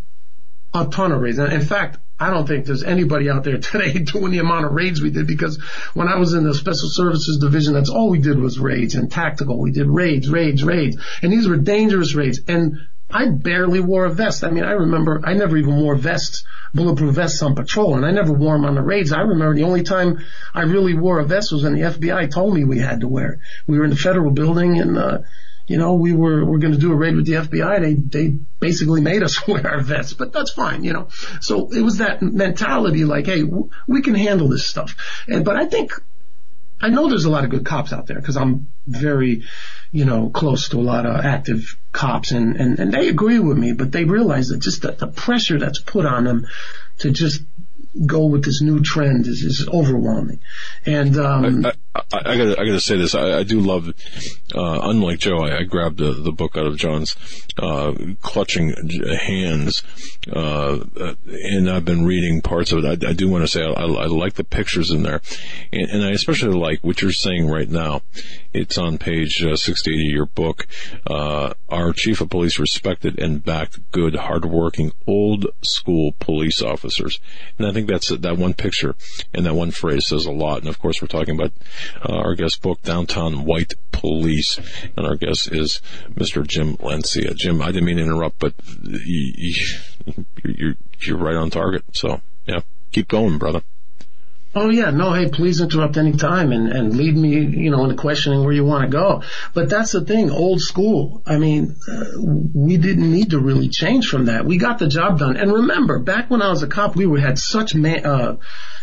a 0.80 0.86
ton 0.86 1.12
of 1.12 1.20
raids. 1.20 1.38
In 1.38 1.60
fact, 1.60 1.98
I 2.18 2.30
don't 2.30 2.46
think 2.46 2.66
there's 2.66 2.82
anybody 2.82 3.30
out 3.30 3.44
there 3.44 3.58
today 3.58 3.92
doing 3.98 4.32
the 4.32 4.38
amount 4.38 4.66
of 4.66 4.72
raids 4.72 5.00
we 5.00 5.10
did 5.10 5.26
because 5.26 5.60
when 5.94 6.08
I 6.08 6.16
was 6.16 6.34
in 6.34 6.44
the 6.44 6.54
special 6.54 6.88
services 6.88 7.38
division, 7.38 7.74
that's 7.74 7.90
all 7.90 8.10
we 8.10 8.18
did 8.18 8.38
was 8.38 8.58
raids 8.58 8.94
and 8.94 9.10
tactical. 9.10 9.58
We 9.58 9.72
did 9.72 9.86
raids, 9.86 10.30
raids, 10.30 10.62
raids. 10.64 10.96
And 11.22 11.32
these 11.32 11.48
were 11.48 11.56
dangerous 11.56 12.14
raids. 12.14 12.40
And 12.48 12.78
I 13.10 13.28
barely 13.28 13.80
wore 13.80 14.04
a 14.04 14.10
vest. 14.10 14.44
I 14.44 14.50
mean, 14.50 14.64
I 14.64 14.72
remember 14.72 15.20
I 15.24 15.34
never 15.34 15.56
even 15.56 15.76
wore 15.76 15.94
vests, 15.94 16.44
bulletproof 16.74 17.14
vests 17.14 17.42
on 17.42 17.54
patrol 17.54 17.94
and 17.94 18.04
I 18.04 18.10
never 18.10 18.32
wore 18.32 18.56
them 18.56 18.64
on 18.64 18.74
the 18.74 18.82
raids. 18.82 19.12
I 19.12 19.20
remember 19.20 19.54
the 19.54 19.62
only 19.62 19.82
time 19.82 20.18
I 20.54 20.62
really 20.62 20.94
wore 20.94 21.20
a 21.20 21.24
vest 21.24 21.52
was 21.52 21.62
when 21.62 21.74
the 21.74 21.82
FBI 21.82 22.30
told 22.30 22.54
me 22.54 22.64
we 22.64 22.78
had 22.78 23.00
to 23.00 23.08
wear 23.08 23.34
it. 23.34 23.38
We 23.66 23.78
were 23.78 23.84
in 23.84 23.90
the 23.90 23.96
federal 23.96 24.32
building 24.32 24.80
and, 24.80 24.98
uh, 24.98 25.18
you 25.68 25.78
know, 25.78 25.94
we 25.94 26.12
were, 26.12 26.44
we're 26.44 26.58
going 26.58 26.74
to 26.74 26.78
do 26.78 26.92
a 26.92 26.96
raid 26.96 27.16
with 27.16 27.26
the 27.26 27.32
FBI. 27.34 27.80
They, 27.80 27.94
they 27.94 28.38
basically 28.60 29.00
made 29.00 29.22
us 29.22 29.46
wear 29.48 29.66
our 29.68 29.80
vests, 29.80 30.12
but 30.12 30.32
that's 30.32 30.52
fine, 30.52 30.84
you 30.84 30.92
know. 30.92 31.08
So 31.40 31.72
it 31.72 31.80
was 31.82 31.98
that 31.98 32.22
mentality 32.22 33.04
like, 33.04 33.26
hey, 33.26 33.42
w- 33.42 33.70
we 33.86 34.02
can 34.02 34.14
handle 34.14 34.48
this 34.48 34.66
stuff. 34.66 35.24
And, 35.28 35.44
but 35.44 35.56
I 35.56 35.66
think, 35.66 35.92
I 36.80 36.90
know 36.90 37.08
there's 37.08 37.24
a 37.24 37.30
lot 37.30 37.44
of 37.44 37.50
good 37.50 37.64
cops 37.64 37.92
out 37.92 38.06
there 38.06 38.18
because 38.18 38.36
I'm 38.36 38.68
very, 38.86 39.44
you 39.92 40.04
know, 40.04 40.28
close 40.28 40.68
to 40.70 40.78
a 40.78 40.82
lot 40.82 41.06
of 41.06 41.24
active 41.24 41.76
cops 41.92 42.32
and, 42.32 42.56
and, 42.56 42.78
and 42.78 42.92
they 42.92 43.08
agree 43.08 43.38
with 43.38 43.56
me, 43.56 43.72
but 43.72 43.92
they 43.92 44.04
realize 44.04 44.48
that 44.48 44.58
just 44.58 44.82
the, 44.82 44.92
the 44.92 45.06
pressure 45.06 45.58
that's 45.58 45.80
put 45.80 46.04
on 46.04 46.24
them 46.24 46.46
to 46.98 47.10
just 47.10 47.42
go 48.04 48.26
with 48.26 48.44
this 48.44 48.60
new 48.60 48.82
trend 48.82 49.26
is, 49.26 49.42
is 49.42 49.68
overwhelming. 49.68 50.40
And, 50.84 51.16
um, 51.16 51.64
I, 51.64 51.70
I, 51.70 51.72
I 52.12 52.36
gotta, 52.36 52.60
I 52.60 52.64
gotta 52.64 52.80
say 52.80 52.96
this. 52.96 53.14
I, 53.14 53.38
I 53.38 53.42
do 53.42 53.60
love, 53.60 53.88
uh, 54.54 54.80
unlike 54.82 55.18
Joe, 55.18 55.38
I, 55.38 55.58
I 55.58 55.62
grabbed 55.62 55.98
the, 55.98 56.12
the 56.12 56.32
book 56.32 56.56
out 56.56 56.66
of 56.66 56.76
John's, 56.76 57.16
uh, 57.58 57.92
clutching 58.22 58.74
hands, 59.20 59.82
uh, 60.32 60.80
and 61.26 61.70
I've 61.70 61.84
been 61.84 62.04
reading 62.04 62.42
parts 62.42 62.72
of 62.72 62.84
it. 62.84 63.04
I, 63.04 63.10
I 63.10 63.12
do 63.12 63.28
want 63.28 63.44
to 63.44 63.48
say 63.48 63.62
I, 63.62 63.70
I, 63.70 63.84
I 63.84 64.06
like 64.06 64.34
the 64.34 64.44
pictures 64.44 64.90
in 64.90 65.02
there, 65.02 65.20
and, 65.72 65.90
and 65.90 66.04
I 66.04 66.10
especially 66.10 66.58
like 66.58 66.82
what 66.82 67.02
you're 67.02 67.12
saying 67.12 67.48
right 67.48 67.68
now. 67.68 68.02
It's 68.52 68.78
on 68.78 68.96
page 68.96 69.42
uh, 69.42 69.56
680 69.56 70.08
of 70.08 70.14
your 70.14 70.26
book. 70.26 70.66
Uh, 71.06 71.52
our 71.68 71.92
chief 71.92 72.20
of 72.20 72.30
police 72.30 72.58
respected 72.58 73.18
and 73.18 73.44
backed 73.44 73.90
good, 73.92 74.16
hardworking, 74.16 74.92
old 75.06 75.46
school 75.62 76.12
police 76.18 76.62
officers, 76.62 77.20
and 77.58 77.66
I 77.66 77.72
think 77.72 77.88
that's 77.88 78.08
that 78.08 78.38
one 78.38 78.54
picture 78.54 78.94
and 79.34 79.46
that 79.46 79.54
one 79.54 79.70
phrase 79.70 80.06
says 80.06 80.26
a 80.26 80.32
lot. 80.32 80.60
And 80.60 80.68
of 80.68 80.78
course, 80.78 81.00
we're 81.00 81.08
talking 81.08 81.34
about 81.34 81.52
uh, 82.02 82.12
our 82.12 82.34
guest 82.34 82.62
book, 82.62 82.82
Downtown 82.82 83.44
White 83.44 83.74
Police, 83.92 84.58
and 84.96 85.06
our 85.06 85.16
guest 85.16 85.52
is 85.52 85.80
Mr. 86.10 86.46
Jim 86.46 86.76
Lancia. 86.80 87.34
Jim, 87.34 87.62
I 87.62 87.66
didn't 87.66 87.84
mean 87.84 87.96
to 87.96 88.02
interrupt, 88.02 88.38
but 88.38 88.54
you, 88.82 89.32
you, 90.06 90.24
you're 90.44 90.74
you're 91.00 91.18
right 91.18 91.36
on 91.36 91.50
target. 91.50 91.84
So 91.92 92.20
yeah, 92.46 92.60
keep 92.92 93.08
going, 93.08 93.38
brother. 93.38 93.62
Oh 94.58 94.70
yeah, 94.70 94.90
no, 94.90 95.12
hey, 95.12 95.28
please 95.28 95.60
interrupt 95.60 95.98
any 95.98 96.12
time 96.12 96.50
and, 96.50 96.72
and 96.72 96.96
lead 96.96 97.14
me, 97.14 97.40
you 97.40 97.70
know, 97.70 97.84
into 97.84 97.94
questioning 97.94 98.42
where 98.42 98.54
you 98.54 98.64
want 98.64 98.84
to 98.84 98.88
go. 98.88 99.22
But 99.52 99.68
that's 99.68 99.92
the 99.92 100.00
thing, 100.00 100.30
old 100.30 100.62
school. 100.62 101.22
I 101.26 101.36
mean, 101.36 101.76
uh, 101.86 102.04
we 102.54 102.78
didn't 102.78 103.12
need 103.12 103.30
to 103.30 103.38
really 103.38 103.68
change 103.68 104.08
from 104.08 104.26
that. 104.26 104.46
We 104.46 104.56
got 104.56 104.78
the 104.78 104.88
job 104.88 105.18
done. 105.18 105.36
And 105.36 105.52
remember, 105.52 105.98
back 105.98 106.30
when 106.30 106.40
I 106.40 106.48
was 106.48 106.62
a 106.62 106.68
cop, 106.68 106.96
we 106.96 107.20
had 107.20 107.38
such 107.38 107.74
man, 107.74 108.06
uh, 108.06 108.36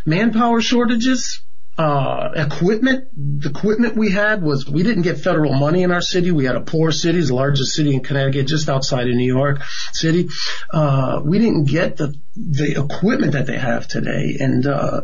manpower 0.05 0.61
shortages 0.61 1.41
uh, 1.77 2.29
equipment, 2.35 3.07
the 3.15 3.49
equipment 3.49 3.95
we 3.95 4.11
had 4.11 4.43
was, 4.43 4.69
we 4.69 4.83
didn't 4.83 5.01
get 5.01 5.17
federal 5.17 5.53
money 5.53 5.83
in 5.83 5.91
our 5.91 6.01
city. 6.01 6.31
We 6.31 6.45
had 6.45 6.55
a 6.55 6.61
poor 6.61 6.91
city, 6.91 7.21
the 7.21 7.33
largest 7.33 7.73
city 7.73 7.95
in 7.95 8.01
Connecticut, 8.01 8.47
just 8.47 8.69
outside 8.69 9.07
of 9.07 9.15
New 9.15 9.25
York 9.25 9.63
City. 9.91 10.29
Uh, 10.71 11.21
we 11.23 11.39
didn't 11.39 11.65
get 11.65 11.97
the, 11.97 12.15
the 12.35 12.83
equipment 12.83 13.33
that 13.33 13.47
they 13.47 13.57
have 13.57 13.87
today. 13.87 14.37
And, 14.39 14.67
uh, 14.67 15.01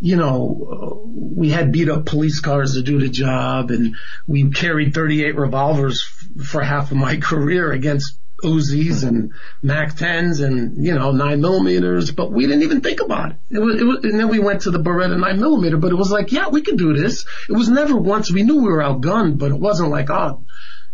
you 0.00 0.16
know, 0.16 1.04
we 1.06 1.50
had 1.50 1.72
beat 1.72 1.88
up 1.88 2.06
police 2.06 2.40
cars 2.40 2.74
to 2.74 2.82
do 2.82 2.98
the 2.98 3.08
job 3.08 3.70
and 3.70 3.94
we 4.26 4.50
carried 4.50 4.94
38 4.94 5.36
revolvers 5.36 6.02
f- 6.02 6.46
for 6.46 6.62
half 6.62 6.90
of 6.90 6.96
my 6.96 7.16
career 7.20 7.70
against 7.70 8.18
Uzis 8.42 9.06
and 9.06 9.32
Mac 9.62 9.94
10s 9.94 10.44
and, 10.44 10.84
you 10.84 10.94
know, 10.94 11.12
9 11.12 11.40
millimeters, 11.40 12.10
but 12.10 12.32
we 12.32 12.46
didn't 12.46 12.62
even 12.62 12.80
think 12.80 13.00
about 13.00 13.32
it. 13.32 13.36
It 13.50 13.58
was, 13.58 13.80
it 13.80 13.84
was, 13.84 14.04
and 14.04 14.18
then 14.18 14.28
we 14.28 14.38
went 14.38 14.62
to 14.62 14.70
the 14.70 14.78
Beretta 14.78 15.18
9 15.18 15.40
millimeter, 15.40 15.76
but 15.76 15.92
it 15.92 15.96
was 15.96 16.10
like, 16.10 16.32
yeah, 16.32 16.48
we 16.48 16.62
could 16.62 16.78
do 16.78 16.94
this. 16.94 17.24
It 17.48 17.52
was 17.52 17.68
never 17.68 17.96
once, 17.96 18.30
we 18.30 18.42
knew 18.42 18.56
we 18.56 18.70
were 18.70 18.82
outgunned, 18.82 19.38
but 19.38 19.50
it 19.50 19.58
wasn't 19.58 19.90
like, 19.90 20.10
oh, 20.10 20.42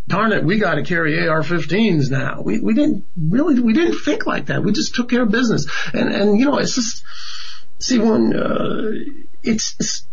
darn 0.09 0.33
it, 0.33 0.45
we 0.45 0.59
gotta 0.59 0.83
carry 0.83 1.27
AR-15s 1.29 2.11
now. 2.11 2.43
We, 2.43 2.61
we 2.61 2.75
didn't 2.75 3.05
really, 3.17 3.61
we 3.61 3.73
didn't 3.73 3.99
think 3.99 4.27
like 4.27 4.47
that. 4.47 4.63
We 4.63 4.73
just 4.73 4.95
took 4.95 5.11
care 5.11 5.23
of 5.23 5.31
business. 5.31 5.67
And, 5.93 6.13
and, 6.13 6.39
you 6.39 6.47
know, 6.47 6.59
it's 6.59 6.75
just, 6.75 7.05
see, 7.79 7.99
when, 7.99 8.35
uh, 8.35 8.93
it's, 9.43 9.77
it's 9.79 10.07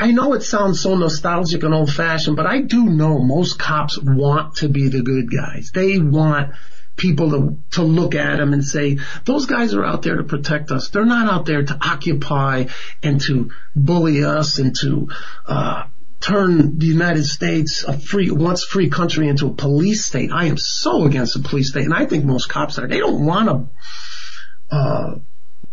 I 0.00 0.12
know 0.12 0.32
it 0.32 0.42
sounds 0.42 0.80
so 0.80 0.96
nostalgic 0.96 1.62
and 1.62 1.74
old 1.74 1.92
fashioned, 1.92 2.34
but 2.34 2.46
I 2.46 2.62
do 2.62 2.86
know 2.86 3.18
most 3.18 3.58
cops 3.58 3.98
want 3.98 4.56
to 4.56 4.70
be 4.70 4.88
the 4.88 5.02
good 5.02 5.30
guys. 5.30 5.72
They 5.74 5.98
want 5.98 6.54
people 6.96 7.30
to, 7.30 7.58
to 7.72 7.82
look 7.82 8.14
at 8.14 8.38
them 8.38 8.54
and 8.54 8.64
say, 8.64 8.96
those 9.26 9.44
guys 9.44 9.74
are 9.74 9.84
out 9.84 10.00
there 10.00 10.16
to 10.16 10.24
protect 10.24 10.70
us. 10.70 10.88
They're 10.88 11.04
not 11.04 11.30
out 11.30 11.44
there 11.44 11.62
to 11.64 11.78
occupy 11.82 12.66
and 13.02 13.20
to 13.22 13.50
bully 13.76 14.24
us 14.24 14.58
and 14.58 14.74
to, 14.80 15.08
uh, 15.46 15.84
turn 16.18 16.78
the 16.78 16.86
United 16.86 17.24
States, 17.24 17.84
a 17.84 17.98
free, 17.98 18.30
once 18.30 18.64
free 18.64 18.88
country 18.88 19.28
into 19.28 19.48
a 19.48 19.54
police 19.54 20.06
state. 20.06 20.30
I 20.32 20.46
am 20.46 20.56
so 20.56 21.04
against 21.04 21.34
the 21.34 21.46
police 21.46 21.70
state 21.70 21.84
and 21.84 21.94
I 21.94 22.06
think 22.06 22.24
most 22.24 22.48
cops 22.48 22.78
are. 22.78 22.88
They 22.88 23.00
don't 23.00 23.24
want 23.24 23.48
to, 24.70 24.76
uh, 24.76 25.14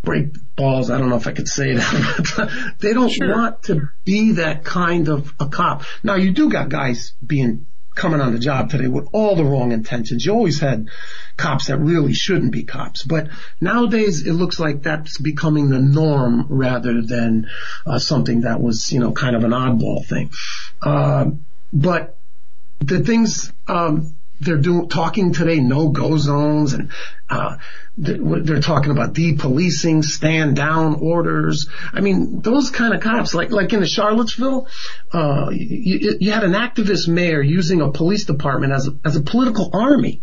break 0.08 0.56
balls. 0.56 0.90
I 0.90 0.98
don't 0.98 1.10
know 1.10 1.18
if 1.18 1.28
I 1.28 1.34
could 1.34 1.50
say 1.50 1.76
that, 1.76 2.34
but 2.38 2.80
they 2.80 2.94
don't 2.94 3.10
sure. 3.10 3.30
want 3.30 3.64
to 3.64 3.90
be 4.06 4.34
that 4.34 4.64
kind 4.64 5.10
of 5.10 5.34
a 5.40 5.48
cop. 5.48 5.84
Now 6.02 6.16
you 6.16 6.32
do 6.32 6.50
got 6.50 6.70
guys 6.70 7.12
being 7.26 7.66
coming 7.94 8.22
on 8.22 8.32
the 8.32 8.40
job 8.40 8.70
today 8.70 8.88
with 8.88 9.10
all 9.12 9.36
the 9.36 9.44
wrong 9.44 9.74
intentions. 9.74 10.26
You 10.26 10.32
always 10.32 10.60
had 10.60 10.88
cops 11.36 11.68
that 11.68 11.80
really 11.80 12.14
shouldn't 12.14 12.54
be 12.54 12.64
cops, 12.64 13.04
but 13.04 13.28
nowadays 13.60 14.26
it 14.26 14.34
looks 14.34 14.60
like 14.60 14.84
that's 14.84 15.18
becoming 15.18 15.70
the 15.70 15.80
norm 15.80 16.46
rather 16.48 17.02
than 17.02 17.50
uh, 17.86 18.00
something 18.00 18.42
that 18.42 18.62
was, 18.62 18.94
you 18.94 19.00
know, 19.00 19.12
kind 19.12 19.36
of 19.36 19.44
an 19.44 19.52
oddball 19.52 20.06
thing. 20.06 20.30
Uh, 20.82 21.32
but 21.74 22.18
the 22.80 23.00
things 23.00 23.52
um, 23.68 24.16
they're 24.40 24.58
doing 24.58 24.90
talking 24.90 25.34
today 25.34 25.60
no 25.60 25.90
go 25.90 26.18
zones 26.18 26.74
and 26.74 26.92
uh, 27.30 27.58
they're 27.98 28.62
talking 28.62 28.92
about 28.92 29.14
depolicing 29.14 30.04
stand 30.04 30.56
down 30.56 30.96
orders. 30.96 31.68
I 31.92 32.02
mean 32.02 32.42
those 32.42 32.70
kind 32.70 32.94
of 32.94 33.02
cops 33.02 33.34
like 33.34 33.50
like 33.50 33.74
in 33.74 33.80
the 33.80 33.88
charlottesville 33.88 34.68
uh, 35.12 35.50
you, 35.52 36.18
you, 36.20 36.32
had 36.32 36.44
an 36.44 36.54
activist 36.54 37.08
mayor 37.08 37.42
using 37.42 37.82
a 37.82 37.92
police 37.92 38.26
department 38.26 38.74
as 38.74 38.88
a, 38.88 38.98
as 39.04 39.16
a 39.16 39.22
political 39.22 39.72
army. 39.74 40.22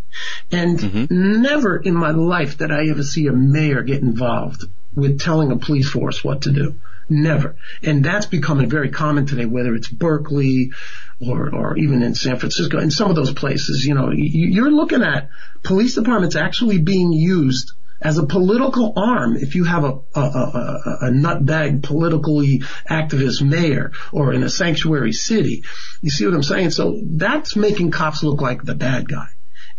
And 0.53 0.78
mm-hmm. 0.78 1.43
never 1.43 1.77
in 1.77 1.95
my 1.95 2.12
life 2.12 2.59
did 2.59 2.70
i 2.70 2.89
ever 2.89 3.03
see 3.03 3.27
a 3.27 3.32
mayor 3.32 3.82
get 3.82 4.03
involved 4.03 4.65
with 4.95 5.20
telling 5.20 5.51
a 5.51 5.57
police 5.57 5.91
force 5.91 6.23
what 6.23 6.43
to 6.43 6.53
do 6.53 6.77
Never. 7.09 7.56
And 7.82 8.05
that's 8.05 8.26
becoming 8.26 8.68
very 8.68 8.90
common 8.90 9.26
today, 9.26 9.44
whether 9.44 9.74
it's 9.74 9.89
Berkeley 9.89 10.72
or, 11.20 11.55
or 11.55 11.76
even 11.76 12.02
in 12.02 12.14
San 12.14 12.39
Francisco, 12.39 12.78
in 12.78 12.90
some 12.90 13.10
of 13.10 13.16
those 13.16 13.32
places, 13.32 13.85
you 13.85 13.94
know, 13.94 14.10
you're 14.12 14.70
looking 14.70 15.02
at 15.02 15.28
police 15.62 15.94
departments 15.94 16.36
actually 16.36 16.78
being 16.78 17.12
used 17.12 17.72
as 18.01 18.18
a 18.18 18.26
political 18.26 18.93
arm, 18.97 19.36
if 19.36 19.55
you 19.55 19.64
have 19.64 19.85
a, 19.85 19.98
a, 20.14 20.20
a, 20.20 20.98
a 21.02 21.10
nutbag 21.10 21.82
politically 21.82 22.59
activist 22.89 23.40
mayor 23.40 23.93
or 24.12 24.35
in 24.35 24.43
a 24.43 24.51
sanctuary 24.51 25.12
city, 25.12 25.64
you 26.02 26.10
see 26.10 26.26
what 26.26 26.35
I'm 26.35 26.43
saying? 26.43 26.70
So 26.70 27.01
that's 27.02 27.56
making 27.56 27.93
cops 27.93 28.22
look 28.22 28.43
like 28.43 28.62
the 28.62 28.74
bad 28.74 29.09
guy. 29.09 29.28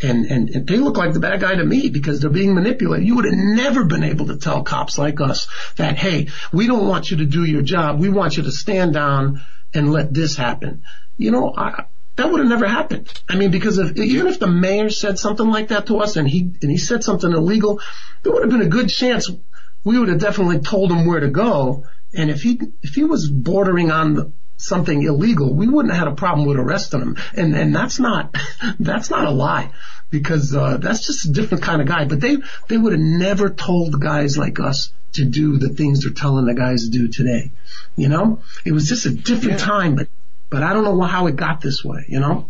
And, 0.01 0.26
and, 0.26 0.49
and 0.49 0.67
they 0.67 0.77
look 0.77 0.97
like 0.97 1.13
the 1.13 1.22
bad 1.22 1.39
guy 1.39 1.55
to 1.55 1.63
me 1.63 1.89
because 1.89 2.19
they're 2.19 2.30
being 2.30 2.53
manipulated. 2.53 3.07
You 3.07 3.15
would 3.15 3.26
have 3.26 3.34
never 3.34 3.85
been 3.85 4.03
able 4.03 4.27
to 4.27 4.38
tell 4.38 4.63
cops 4.63 4.97
like 4.97 5.22
us 5.22 5.47
that, 5.77 5.97
hey, 5.97 6.27
we 6.51 6.67
don't 6.67 6.88
want 6.88 7.11
you 7.11 7.17
to 7.17 7.26
do 7.26 7.45
your 7.45 7.61
job. 7.61 7.99
We 7.99 8.09
want 8.09 8.35
you 8.35 8.43
to 8.43 8.51
stand 8.51 8.93
down 8.93 9.41
and 9.73 9.91
let 9.91 10.13
this 10.13 10.35
happen. 10.35 10.84
You 11.17 11.31
know, 11.31 11.53
I, 11.55 11.85
that 12.17 12.30
would 12.30 12.39
have 12.39 12.49
never 12.49 12.67
happened. 12.67 13.11
I 13.30 13.35
mean, 13.35 13.51
because 13.51 13.77
if, 13.77 13.95
even 13.97 14.27
if 14.27 14.39
the 14.39 14.47
mayor 14.47 14.89
said 14.89 15.17
something 15.17 15.49
like 15.49 15.69
that 15.69 15.88
to 15.88 15.99
us 15.99 16.17
and 16.17 16.27
he, 16.27 16.51
and 16.61 16.72
he 16.72 16.77
said 16.77 17.03
something 17.03 17.31
illegal, 17.31 17.80
there 18.23 18.34
would 18.34 18.43
have 18.43 18.51
been 18.51 18.61
a 18.61 18.69
good 18.69 18.89
chance 18.89 19.30
we 19.85 19.99
would 19.99 20.09
have 20.09 20.19
definitely 20.19 20.59
told 20.59 20.91
him 20.91 21.05
where 21.05 21.19
to 21.19 21.30
go. 21.30 21.85
And 22.13 22.30
if 22.30 22.41
he, 22.41 22.59
if 22.81 22.95
he 22.95 23.03
was 23.03 23.30
bordering 23.30 23.91
on 23.91 24.15
the, 24.15 24.31
something 24.57 25.02
illegal, 25.03 25.53
we 25.53 25.68
wouldn't 25.68 25.94
have 25.94 26.07
had 26.07 26.14
a 26.14 26.15
problem 26.15 26.48
with 26.48 26.57
arresting 26.57 27.02
him. 27.02 27.18
And 27.34 27.56
and 27.56 27.76
that's 27.76 27.99
not 27.99 28.36
that's 28.80 29.10
not 29.10 29.26
a 29.26 29.32
lie 29.32 29.72
because 30.10 30.56
uh, 30.56 30.77
that's 30.77 31.06
just 31.06 31.27
a 31.27 31.32
different 31.32 31.64
kind 31.64 31.82
of 31.82 31.88
guy. 31.88 32.06
But 32.06 32.22
they 32.22 32.38
they 32.68 32.77
would 32.77 32.94
have 32.94 33.02
never 33.02 33.49
told 33.49 33.99
guys 33.99 34.38
like 34.38 34.60
us 34.60 34.91
to 35.14 35.26
do 35.26 35.57
the 35.57 35.69
things 35.69 36.03
they're 36.03 36.14
telling 36.14 36.45
the 36.45 36.53
guys 36.53 36.84
to 36.84 36.90
do 36.90 37.07
today. 37.07 37.52
You 37.95 38.10
know, 38.10 38.41
it 38.65 38.72
was 38.72 38.88
just 38.88 39.06
a 39.06 39.11
different 39.11 39.60
yeah. 39.60 39.65
time, 39.65 39.95
but 39.95 40.07
but 40.49 40.64
I 40.64 40.73
don't 40.73 40.84
know 40.84 41.02
how 41.02 41.27
it 41.27 41.36
got 41.36 41.61
this 41.61 41.84
way. 41.84 42.06
You 42.07 42.19
know. 42.19 42.49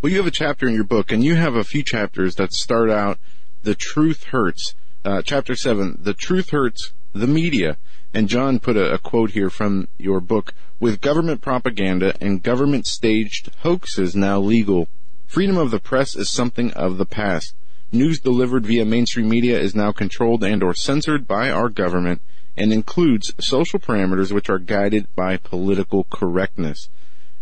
Well, 0.00 0.10
you 0.10 0.18
have 0.18 0.26
a 0.26 0.32
chapter 0.32 0.66
in 0.66 0.74
your 0.74 0.84
book, 0.84 1.12
and 1.12 1.22
you 1.22 1.36
have 1.36 1.54
a 1.54 1.64
few 1.64 1.82
chapters 1.82 2.34
that 2.36 2.52
start 2.52 2.90
out 2.90 3.18
the 3.62 3.74
truth 3.74 4.24
hurts. 4.24 4.74
Uh, 5.04 5.22
chapter 5.22 5.54
seven, 5.54 5.98
the 6.00 6.14
truth 6.14 6.50
hurts 6.50 6.92
the 7.12 7.26
media. 7.26 7.76
And 8.14 8.28
John 8.28 8.58
put 8.58 8.76
a, 8.76 8.92
a 8.92 8.98
quote 8.98 9.30
here 9.30 9.50
from 9.50 9.88
your 9.98 10.20
book. 10.20 10.54
With 10.78 11.00
government 11.00 11.40
propaganda 11.40 12.14
and 12.20 12.42
government 12.42 12.86
staged 12.86 13.50
hoaxes 13.60 14.14
now 14.14 14.40
legal, 14.40 14.88
freedom 15.26 15.56
of 15.56 15.70
the 15.70 15.78
press 15.78 16.14
is 16.16 16.30
something 16.30 16.72
of 16.72 16.98
the 16.98 17.06
past. 17.06 17.54
News 17.90 18.20
delivered 18.20 18.66
via 18.66 18.84
mainstream 18.84 19.28
media 19.28 19.58
is 19.58 19.74
now 19.74 19.92
controlled 19.92 20.42
and 20.42 20.62
or 20.62 20.74
censored 20.74 21.28
by 21.28 21.50
our 21.50 21.68
government 21.68 22.20
and 22.56 22.72
includes 22.72 23.32
social 23.38 23.78
parameters 23.78 24.32
which 24.32 24.50
are 24.50 24.58
guided 24.58 25.06
by 25.14 25.36
political 25.36 26.04
correctness. 26.04 26.88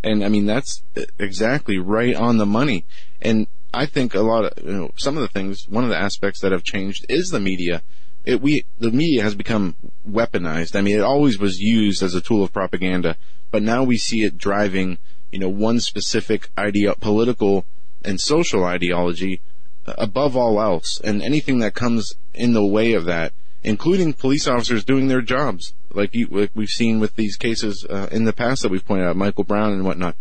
And 0.03 0.25
I 0.25 0.29
mean, 0.29 0.47
that's 0.47 0.83
exactly 1.19 1.79
right 1.79 2.15
on 2.15 2.39
the 2.39 2.47
money. 2.47 2.85
And 3.21 3.47
I 3.73 3.87
think 3.87 4.15
a 4.15 4.21
lot 4.21 4.45
of, 4.45 4.65
you 4.65 4.73
know, 4.73 4.91
some 4.97 5.17
of 5.17 5.23
the 5.23 5.29
things, 5.29 5.69
one 5.69 5.85
of 5.85 5.91
the 5.91 5.99
aspects 5.99 6.41
that 6.41 6.53
have 6.53 6.65
changed 6.65 7.07
is 7.09 7.31
the 7.31 7.41
media 7.41 7.83
it, 8.25 8.41
we 8.41 8.65
the 8.79 8.91
media 8.91 9.23
has 9.23 9.35
become 9.35 9.75
weaponized. 10.09 10.77
I 10.77 10.81
mean, 10.81 10.97
it 10.97 11.03
always 11.03 11.39
was 11.39 11.61
used 11.61 12.03
as 12.03 12.15
a 12.15 12.21
tool 12.21 12.43
of 12.43 12.53
propaganda, 12.53 13.17
but 13.51 13.63
now 13.63 13.83
we 13.83 13.97
see 13.97 14.23
it 14.23 14.39
driving, 14.39 14.99
you 15.31 15.39
know, 15.39 15.49
one 15.49 15.81
specific 15.81 16.51
idea, 16.59 16.95
political 16.95 17.65
and 18.05 18.21
social 18.21 18.65
ideology 18.65 19.41
uh, 19.87 19.95
above 19.99 20.37
all 20.37 20.61
else, 20.61 21.01
and 21.03 21.23
anything 21.23 21.59
that 21.61 21.75
comes 21.75 22.15
in 22.35 22.53
the 22.53 22.65
way 22.65 22.93
of 22.93 23.05
that, 23.05 23.33
including 23.63 24.13
police 24.13 24.47
officers 24.47 24.85
doing 24.85 25.09
their 25.09 25.23
jobs, 25.23 25.75
like, 25.93 26.15
you, 26.15 26.27
like 26.31 26.51
we've 26.55 26.71
seen 26.71 27.01
with 27.01 27.17
these 27.17 27.37
cases 27.37 27.85
uh, 27.89 28.09
in 28.13 28.25
the 28.25 28.33
past 28.33 28.63
that 28.63 28.71
we've 28.71 28.87
pointed 28.87 29.07
out, 29.07 29.17
Michael 29.17 29.45
Brown 29.45 29.73
and 29.73 29.85
whatnot. 29.85 30.17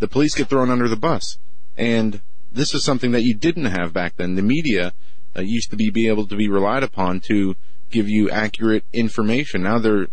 The 0.00 0.08
police 0.08 0.34
get 0.34 0.48
thrown 0.48 0.70
under 0.70 0.88
the 0.88 0.96
bus, 0.96 1.38
and 1.76 2.20
this 2.52 2.74
is 2.74 2.84
something 2.84 3.12
that 3.12 3.22
you 3.22 3.34
didn't 3.34 3.66
have 3.66 3.92
back 3.92 4.16
then. 4.16 4.34
The 4.34 4.42
media 4.42 4.92
uh, 5.36 5.42
used 5.42 5.70
to 5.70 5.76
be, 5.76 5.90
be 5.90 6.08
able 6.08 6.26
to 6.26 6.36
be 6.36 6.48
relied 6.48 6.82
upon 6.82 7.20
to 7.20 7.56
give 7.90 8.08
you 8.08 8.30
accurate 8.30 8.84
information. 8.92 9.62
Now 9.62 9.78
they're 9.78 10.08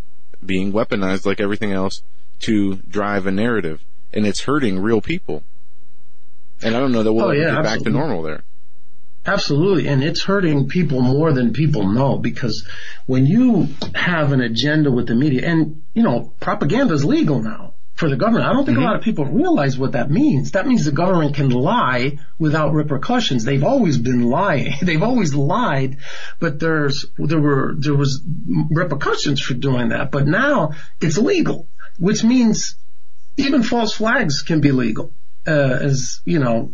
being 0.45 0.72
weaponized 0.72 1.26
like 1.26 1.39
everything 1.39 1.72
else 1.72 2.02
to 2.41 2.76
drive 2.76 3.27
a 3.27 3.31
narrative, 3.31 3.84
and 4.14 4.26
it's 4.26 4.41
hurting 4.41 4.80
real 4.80 5.02
people. 5.02 5.43
And 6.61 6.76
I 6.76 6.80
don't 6.80 6.91
know 6.91 7.03
that 7.03 7.14
we'll 7.14 7.26
oh, 7.26 7.31
yeah, 7.31 7.56
get 7.56 7.64
back 7.64 7.80
to 7.81 7.89
normal 7.89 8.22
there. 8.23 8.43
Absolutely, 9.26 9.88
and 9.88 10.03
it's 10.03 10.23
hurting 10.23 10.68
people 10.68 11.02
more 11.02 11.31
than 11.31 11.53
people 11.53 11.88
know 11.88 12.18
because 12.18 12.68
when 13.06 13.27
you 13.27 13.68
have 13.93 14.31
an 14.31 14.41
agenda 14.41 14.91
with 14.91 15.07
the 15.07 15.14
media, 15.14 15.48
and 15.48 15.84
you 15.93 16.02
know, 16.02 16.34
propaganda 16.39 16.93
is 16.93 17.06
legal 17.06 17.41
now 17.41 17.73
for 18.02 18.10
the 18.10 18.18
government. 18.18 18.45
I 18.45 18.53
don't 18.53 18.65
think 18.65 18.80
mm-hmm. 18.80 18.88
a 18.88 18.90
lot 18.90 18.95
of 18.95 19.03
people 19.03 19.26
realize 19.26 19.78
what 19.78 19.91
that 19.91 20.10
means. 20.10 20.53
That 20.53 20.65
means 20.65 20.86
the 20.86 20.91
government 20.91 21.36
can 21.36 21.52
lie 21.52 22.18
without 22.40 22.73
repercussions. 22.73 23.44
They've 23.44 23.64
always 23.64 23.99
been 23.99 24.23
lying. 24.23 24.73
They've 24.82 25.03
always 25.03 25.36
lied, 25.36 25.98
but 26.40 26.60
there's 26.60 27.06
there 27.19 27.40
were 27.40 27.76
there 27.78 27.94
was 27.94 28.19
repercussions 28.72 29.40
for 29.40 29.53
doing 29.53 29.90
that. 29.90 30.10
But 30.10 30.26
now 30.26 30.72
it's 30.99 31.19
legal, 31.19 31.68
which 31.99 32.23
means 32.23 32.76
even 33.38 33.61
false 33.61 33.94
flags 33.94 34.41
can 34.41 34.61
be 34.61 34.72
legal. 34.72 35.14
Uh, 35.45 35.78
as 35.82 36.22
you 36.26 36.40
know, 36.40 36.73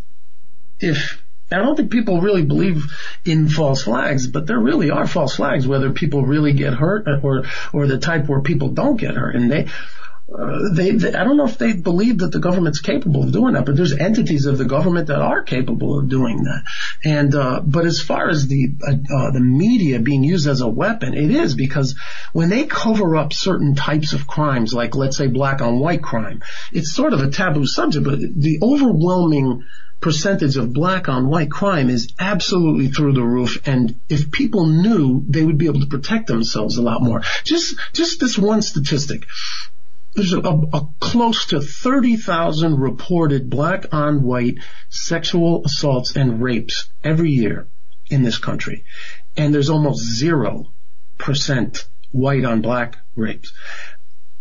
if 0.80 1.22
I 1.52 1.58
don't 1.58 1.76
think 1.76 1.92
people 1.92 2.22
really 2.22 2.44
believe 2.44 2.86
in 3.26 3.50
false 3.50 3.84
flags, 3.84 4.28
but 4.28 4.48
there 4.48 4.60
really 4.60 4.92
are 4.92 5.08
false 5.08 5.36
flags, 5.36 5.68
whether 5.68 5.92
people 5.92 6.24
really 6.26 6.54
get 6.54 6.74
hurt 6.74 7.06
or 7.22 7.44
or 7.74 7.86
the 7.86 7.98
type 7.98 8.30
where 8.30 8.40
people 8.42 8.70
don't 8.70 8.96
get 8.96 9.16
hurt, 9.16 9.36
and 9.36 9.52
they 9.52 9.68
they, 10.30 10.92
they, 10.92 11.14
I 11.14 11.24
don't 11.24 11.38
know 11.38 11.46
if 11.46 11.58
they 11.58 11.74
believe 11.74 12.18
that 12.18 12.34
the 12.34 12.40
government's 12.40 12.82
capable 12.82 13.24
of 13.24 13.32
doing 13.32 13.54
that, 13.54 13.66
but 13.66 13.78
there's 13.78 13.94
entities 13.94 14.46
of 14.46 14.58
the 14.58 14.66
government 14.66 15.08
that 15.08 15.22
are 15.22 15.42
capable 15.42 16.00
of 16.00 16.10
doing 16.10 16.44
that. 16.44 16.64
And 17.06 17.34
uh, 17.34 17.62
but 17.62 17.86
as 17.86 18.02
far 18.02 18.28
as 18.30 18.48
the 18.48 18.74
uh, 18.86 18.92
uh, 18.92 19.32
the 19.32 19.40
media 19.40 20.00
being 20.00 20.24
used 20.24 20.48
as 20.48 20.60
a 20.60 20.68
weapon, 20.68 21.14
it 21.14 21.32
is 21.32 21.56
because 21.56 21.96
when 22.34 22.50
they 22.50 22.66
cover 22.66 23.16
up 23.16 23.32
certain 23.32 23.76
types 23.76 24.12
of 24.12 24.28
crimes, 24.28 24.74
like 24.74 24.96
let's 24.96 25.16
say 25.16 25.28
black 25.28 25.62
on 25.62 25.80
white 25.80 26.04
crime, 26.04 26.44
it's 26.74 26.94
sort 26.94 27.14
of 27.14 27.22
a 27.22 27.30
taboo 27.30 27.66
subject, 27.66 28.04
but 28.04 28.20
the 28.20 28.60
overwhelming 28.62 29.64
percentage 30.02 30.58
of 30.58 30.74
black 30.74 31.08
on 31.08 31.30
white 31.30 31.50
crime 31.50 31.90
is 31.90 32.14
absolutely 32.20 32.90
through 32.90 33.14
the 33.14 33.24
roof 33.24 33.66
and 33.66 34.00
if 34.10 34.30
people 34.30 34.68
knew 34.68 35.24
they 35.28 35.44
would 35.44 35.58
be 35.58 35.66
able 35.66 35.80
to 35.80 35.88
protect 35.88 36.28
themselves 36.28 36.78
a 36.78 36.84
lot 36.84 37.02
more 37.02 37.24
just 37.44 37.76
just 37.94 38.20
this 38.20 38.38
one 38.38 38.62
statistic 38.62 39.26
there's 40.14 40.34
a, 40.34 40.40
a 40.40 40.88
close 41.00 41.48
to 41.48 41.62
30,000 41.62 42.80
reported 42.80 43.50
black 43.50 43.86
on 43.92 44.24
white 44.24 44.58
sexual 44.90 45.64
assaults 45.66 46.16
and 46.16 46.42
rapes 46.42 46.90
every 47.04 47.32
year 47.32 47.68
in 48.10 48.24
this 48.24 48.38
country. 48.38 48.84
And 49.36 49.54
there's 49.54 49.70
almost 49.70 50.04
zero 50.04 50.72
percent 51.18 51.88
white 52.12 52.46
on 52.46 52.62
black 52.62 52.98
rapes. 53.16 53.54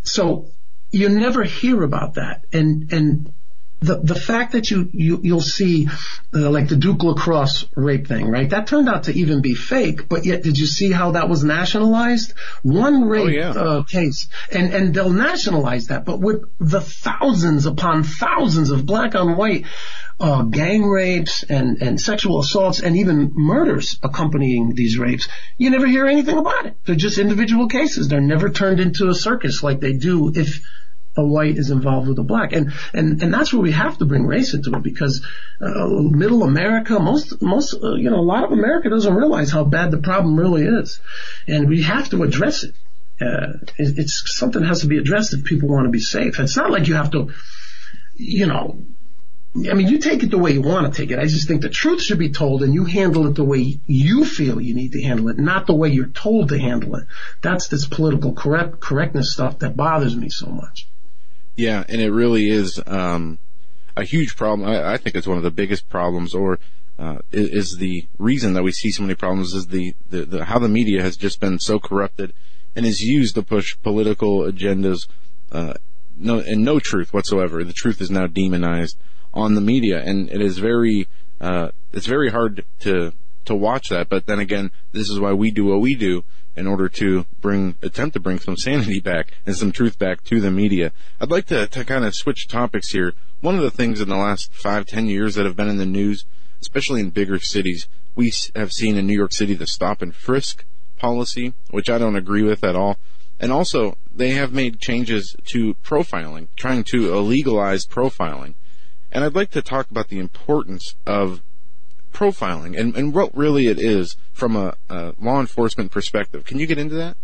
So 0.02 0.48
you 0.90 1.08
never 1.08 1.42
hear 1.42 1.82
about 1.82 2.14
that. 2.14 2.44
And, 2.52 2.92
and 2.92 3.32
the 3.80 3.98
the 3.98 4.14
fact 4.14 4.52
that 4.52 4.70
you, 4.70 4.88
you 4.92 5.20
you'll 5.22 5.40
see 5.40 5.88
uh, 6.34 6.50
like 6.50 6.68
the 6.68 6.76
Duke 6.76 7.02
lacrosse 7.02 7.66
rape 7.74 8.06
thing, 8.06 8.28
right? 8.30 8.48
That 8.48 8.66
turned 8.66 8.88
out 8.88 9.04
to 9.04 9.12
even 9.12 9.42
be 9.42 9.54
fake, 9.54 10.08
but 10.08 10.24
yet 10.24 10.42
did 10.42 10.58
you 10.58 10.66
see 10.66 10.90
how 10.90 11.12
that 11.12 11.28
was 11.28 11.44
nationalized? 11.44 12.32
One 12.62 13.04
rape 13.04 13.24
oh, 13.24 13.28
yeah. 13.28 13.50
uh, 13.50 13.82
case, 13.82 14.28
and 14.50 14.72
and 14.72 14.94
they'll 14.94 15.10
nationalize 15.10 15.88
that, 15.88 16.04
but 16.06 16.20
with 16.20 16.44
the 16.58 16.80
thousands 16.80 17.66
upon 17.66 18.02
thousands 18.02 18.70
of 18.70 18.86
black 18.86 19.14
on 19.14 19.36
white 19.36 19.66
uh, 20.18 20.42
gang 20.42 20.84
rapes 20.84 21.42
and 21.42 21.82
and 21.82 22.00
sexual 22.00 22.40
assaults 22.40 22.80
and 22.80 22.96
even 22.96 23.32
murders 23.34 23.98
accompanying 24.02 24.74
these 24.74 24.98
rapes, 24.98 25.28
you 25.58 25.68
never 25.68 25.86
hear 25.86 26.06
anything 26.06 26.38
about 26.38 26.64
it. 26.64 26.76
They're 26.86 26.96
just 26.96 27.18
individual 27.18 27.68
cases. 27.68 28.08
They're 28.08 28.22
never 28.22 28.48
turned 28.48 28.80
into 28.80 29.08
a 29.08 29.14
circus 29.14 29.62
like 29.62 29.80
they 29.80 29.92
do 29.92 30.32
if 30.34 30.62
a 31.16 31.24
white 31.24 31.56
is 31.56 31.70
involved 31.70 32.08
with 32.08 32.18
a 32.18 32.22
black. 32.22 32.52
And, 32.52 32.72
and, 32.92 33.22
and 33.22 33.32
that's 33.32 33.52
where 33.52 33.62
we 33.62 33.72
have 33.72 33.98
to 33.98 34.04
bring 34.04 34.26
race 34.26 34.54
into 34.54 34.74
it 34.74 34.82
because, 34.82 35.24
uh, 35.60 35.88
middle 35.88 36.42
America, 36.42 36.98
most, 36.98 37.40
most, 37.40 37.74
uh, 37.74 37.94
you 37.94 38.10
know, 38.10 38.20
a 38.20 38.28
lot 38.28 38.44
of 38.44 38.52
America 38.52 38.90
doesn't 38.90 39.14
realize 39.14 39.50
how 39.50 39.64
bad 39.64 39.90
the 39.90 39.98
problem 39.98 40.38
really 40.38 40.64
is. 40.64 41.00
And 41.48 41.68
we 41.68 41.82
have 41.82 42.10
to 42.10 42.22
address 42.22 42.64
it. 42.64 42.74
Uh, 43.20 43.58
it, 43.78 43.98
it's 43.98 44.36
something 44.36 44.62
has 44.62 44.82
to 44.82 44.86
be 44.86 44.98
addressed 44.98 45.32
if 45.32 45.44
people 45.44 45.68
want 45.68 45.86
to 45.86 45.90
be 45.90 46.00
safe. 46.00 46.38
It's 46.38 46.56
not 46.56 46.70
like 46.70 46.86
you 46.86 46.94
have 46.94 47.12
to, 47.12 47.32
you 48.14 48.46
know, 48.46 48.78
I 49.70 49.72
mean, 49.72 49.88
you 49.88 49.98
take 49.98 50.22
it 50.22 50.30
the 50.30 50.38
way 50.38 50.52
you 50.52 50.60
want 50.60 50.92
to 50.92 51.00
take 51.00 51.10
it. 51.10 51.18
I 51.18 51.24
just 51.24 51.48
think 51.48 51.62
the 51.62 51.70
truth 51.70 52.02
should 52.02 52.18
be 52.18 52.30
told 52.30 52.62
and 52.62 52.74
you 52.74 52.84
handle 52.84 53.26
it 53.26 53.36
the 53.36 53.44
way 53.44 53.80
you 53.86 54.24
feel 54.26 54.60
you 54.60 54.74
need 54.74 54.92
to 54.92 55.02
handle 55.02 55.28
it, 55.28 55.38
not 55.38 55.66
the 55.66 55.74
way 55.74 55.88
you're 55.88 56.08
told 56.08 56.50
to 56.50 56.58
handle 56.58 56.96
it. 56.96 57.06
That's 57.40 57.68
this 57.68 57.86
political 57.86 58.34
correct, 58.34 58.80
correctness 58.80 59.32
stuff 59.32 59.60
that 59.60 59.74
bothers 59.74 60.14
me 60.14 60.28
so 60.28 60.46
much. 60.46 60.86
Yeah, 61.56 61.84
and 61.88 62.00
it 62.00 62.10
really 62.10 62.48
is 62.48 62.80
um, 62.86 63.38
a 63.96 64.04
huge 64.04 64.36
problem. 64.36 64.68
I, 64.68 64.92
I, 64.92 64.96
think 64.98 65.16
it's 65.16 65.26
one 65.26 65.38
of 65.38 65.42
the 65.42 65.50
biggest 65.50 65.88
problems, 65.88 66.34
or 66.34 66.58
uh, 66.98 67.18
is, 67.32 67.76
the 67.78 68.06
reason 68.18 68.52
that 68.52 68.62
we 68.62 68.72
see 68.72 68.90
so 68.90 69.02
many 69.02 69.14
problems 69.14 69.54
is 69.54 69.68
the, 69.68 69.94
the, 70.10 70.24
the, 70.24 70.44
how 70.44 70.58
the 70.58 70.68
media 70.68 71.02
has 71.02 71.16
just 71.16 71.40
been 71.40 71.58
so 71.58 71.78
corrupted 71.78 72.34
and 72.74 72.84
is 72.84 73.00
used 73.00 73.34
to 73.34 73.42
push 73.42 73.76
political 73.82 74.40
agendas. 74.40 75.08
Uh, 75.50 75.74
no, 76.18 76.38
and 76.40 76.64
no 76.64 76.78
truth 76.78 77.12
whatsoever. 77.14 77.64
The 77.64 77.72
truth 77.72 78.00
is 78.00 78.10
now 78.10 78.26
demonized 78.26 78.98
on 79.32 79.54
the 79.54 79.60
media, 79.60 80.02
and 80.02 80.30
it 80.30 80.40
is 80.40 80.58
very, 80.58 81.08
uh, 81.40 81.70
it's 81.92 82.06
very 82.06 82.30
hard 82.30 82.64
to 82.80 83.12
to 83.46 83.54
watch 83.54 83.88
that. 83.90 84.08
But 84.08 84.26
then 84.26 84.38
again, 84.38 84.70
this 84.92 85.08
is 85.08 85.20
why 85.20 85.32
we 85.32 85.50
do 85.50 85.64
what 85.66 85.80
we 85.80 85.94
do 85.94 86.24
in 86.56 86.66
order 86.66 86.88
to 86.88 87.26
bring 87.40 87.76
attempt 87.82 88.14
to 88.14 88.20
bring 88.20 88.38
some 88.38 88.56
sanity 88.56 89.00
back 89.00 89.32
and 89.44 89.56
some 89.56 89.72
truth 89.72 89.98
back 89.98 90.24
to 90.24 90.40
the 90.40 90.50
media. 90.50 90.92
I'd 91.20 91.30
like 91.30 91.46
to, 91.46 91.66
to 91.66 91.84
kind 91.84 92.04
of 92.04 92.14
switch 92.14 92.48
topics 92.48 92.92
here. 92.92 93.12
One 93.40 93.56
of 93.56 93.62
the 93.62 93.70
things 93.70 94.00
in 94.00 94.08
the 94.08 94.16
last 94.16 94.52
five, 94.54 94.86
ten 94.86 95.06
years 95.06 95.34
that 95.34 95.44
have 95.44 95.56
been 95.56 95.68
in 95.68 95.76
the 95.76 95.86
news, 95.86 96.24
especially 96.60 97.00
in 97.00 97.10
bigger 97.10 97.38
cities, 97.38 97.86
we 98.14 98.32
have 98.54 98.72
seen 98.72 98.96
in 98.96 99.06
New 99.06 99.16
York 99.16 99.32
City 99.32 99.54
the 99.54 99.66
stop 99.66 100.00
and 100.00 100.14
frisk 100.14 100.64
policy, 100.96 101.52
which 101.70 101.90
I 101.90 101.98
don't 101.98 102.16
agree 102.16 102.42
with 102.42 102.64
at 102.64 102.74
all. 102.74 102.98
And 103.38 103.52
also, 103.52 103.98
they 104.14 104.30
have 104.30 104.52
made 104.52 104.80
changes 104.80 105.36
to 105.48 105.74
profiling, 105.84 106.48
trying 106.56 106.84
to 106.84 107.14
legalize 107.16 107.86
profiling. 107.86 108.54
And 109.12 109.22
I'd 109.22 109.34
like 109.34 109.50
to 109.50 109.62
talk 109.62 109.90
about 109.90 110.08
the 110.08 110.18
importance 110.18 110.94
of 111.06 111.42
profiling 112.16 112.78
and, 112.78 112.96
and 112.96 113.14
what 113.14 113.36
really 113.36 113.66
it 113.66 113.78
is 113.78 114.16
from 114.32 114.56
a, 114.56 114.74
a, 114.88 115.12
law 115.20 115.38
enforcement 115.38 115.90
perspective. 115.92 116.44
Can 116.44 116.58
you 116.58 116.66
get 116.66 116.78
into 116.78 116.94
that? 116.96 117.16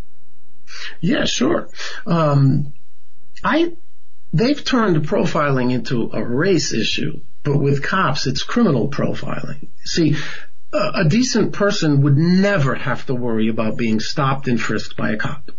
Yeah, 1.01 1.24
sure. 1.24 1.69
Um, 2.06 2.74
I 3.43 3.73
they've 4.32 4.62
turned 4.62 5.06
profiling 5.06 5.73
into 5.73 6.10
a 6.12 6.24
race 6.24 6.73
issue, 6.73 7.20
but 7.43 7.59
with 7.59 7.82
cops, 7.82 8.27
it's 8.27 8.43
criminal 8.43 8.90
profiling. 8.90 9.69
See, 9.85 10.16
a, 10.73 10.90
a 11.01 11.05
decent 11.09 11.52
person 11.52 12.02
would 12.02 12.16
never 12.16 12.74
have 12.74 13.06
to 13.06 13.14
worry 13.14 13.48
about 13.48 13.77
being 13.77 13.98
stopped 13.98 14.47
and 14.47 14.60
frisked 14.60 14.97
by 14.97 15.12
a 15.12 15.16
cop. 15.16 15.51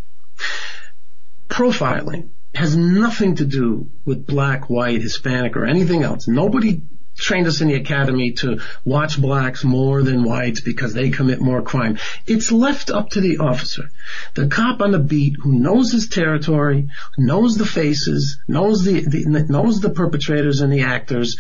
Profiling 1.50 2.30
has 2.56 2.76
nothing 2.76 3.36
to 3.36 3.46
do 3.46 3.90
with 4.06 4.28
black, 4.28 4.70
white, 4.70 5.02
Hispanic, 5.02 5.58
or 5.58 5.66
anything 5.66 6.04
else. 6.04 6.28
Nobody 6.28 6.82
trained 7.16 7.48
us 7.48 7.62
in 7.62 7.68
the 7.68 7.76
academy 7.76 8.32
to 8.32 8.60
watch 8.84 9.22
blacks 9.22 9.64
more 9.64 10.02
than 10.02 10.24
whites 10.24 10.62
because 10.62 10.94
they 10.94 11.10
commit 11.10 11.42
more 11.42 11.62
crime. 11.62 11.98
It's 12.26 12.52
left 12.52 12.90
up 12.90 13.12
to 13.12 13.22
the 13.22 13.38
officer, 13.38 13.90
the 14.34 14.48
cop 14.48 14.82
on 14.82 14.92
the 14.92 15.00
beat 15.00 15.36
who 15.42 15.54
knows 15.54 15.92
his 15.92 16.08
territory, 16.08 16.90
knows 17.18 17.58
the 17.58 17.66
faces, 17.66 18.40
knows 18.48 18.84
the, 18.84 19.02
the 19.02 19.46
knows 19.50 19.82
the 19.82 19.90
perpetrators 19.90 20.62
and 20.62 20.72
the 20.72 20.82
actors, 20.82 21.38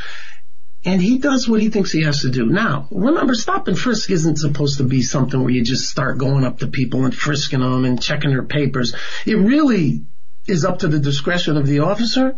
and 0.85 1.01
he 1.01 1.17
does 1.17 1.47
what 1.47 1.61
he 1.61 1.69
thinks 1.69 1.91
he 1.91 2.03
has 2.03 2.21
to 2.21 2.29
do. 2.29 2.45
Now, 2.45 2.87
remember, 2.91 3.35
stop 3.35 3.67
and 3.67 3.79
frisk 3.79 4.09
isn't 4.09 4.37
supposed 4.37 4.79
to 4.79 4.83
be 4.83 5.01
something 5.01 5.41
where 5.41 5.53
you 5.53 5.63
just 5.63 5.89
start 5.89 6.17
going 6.17 6.43
up 6.43 6.59
to 6.59 6.67
people 6.67 7.05
and 7.05 7.15
frisking 7.15 7.61
them 7.61 7.85
and 7.85 8.01
checking 8.01 8.31
their 8.31 8.43
papers. 8.43 8.93
It 9.25 9.35
really 9.35 10.03
is 10.47 10.65
up 10.65 10.79
to 10.79 10.87
the 10.87 10.99
discretion 10.99 11.57
of 11.57 11.67
the 11.67 11.79
officer, 11.79 12.35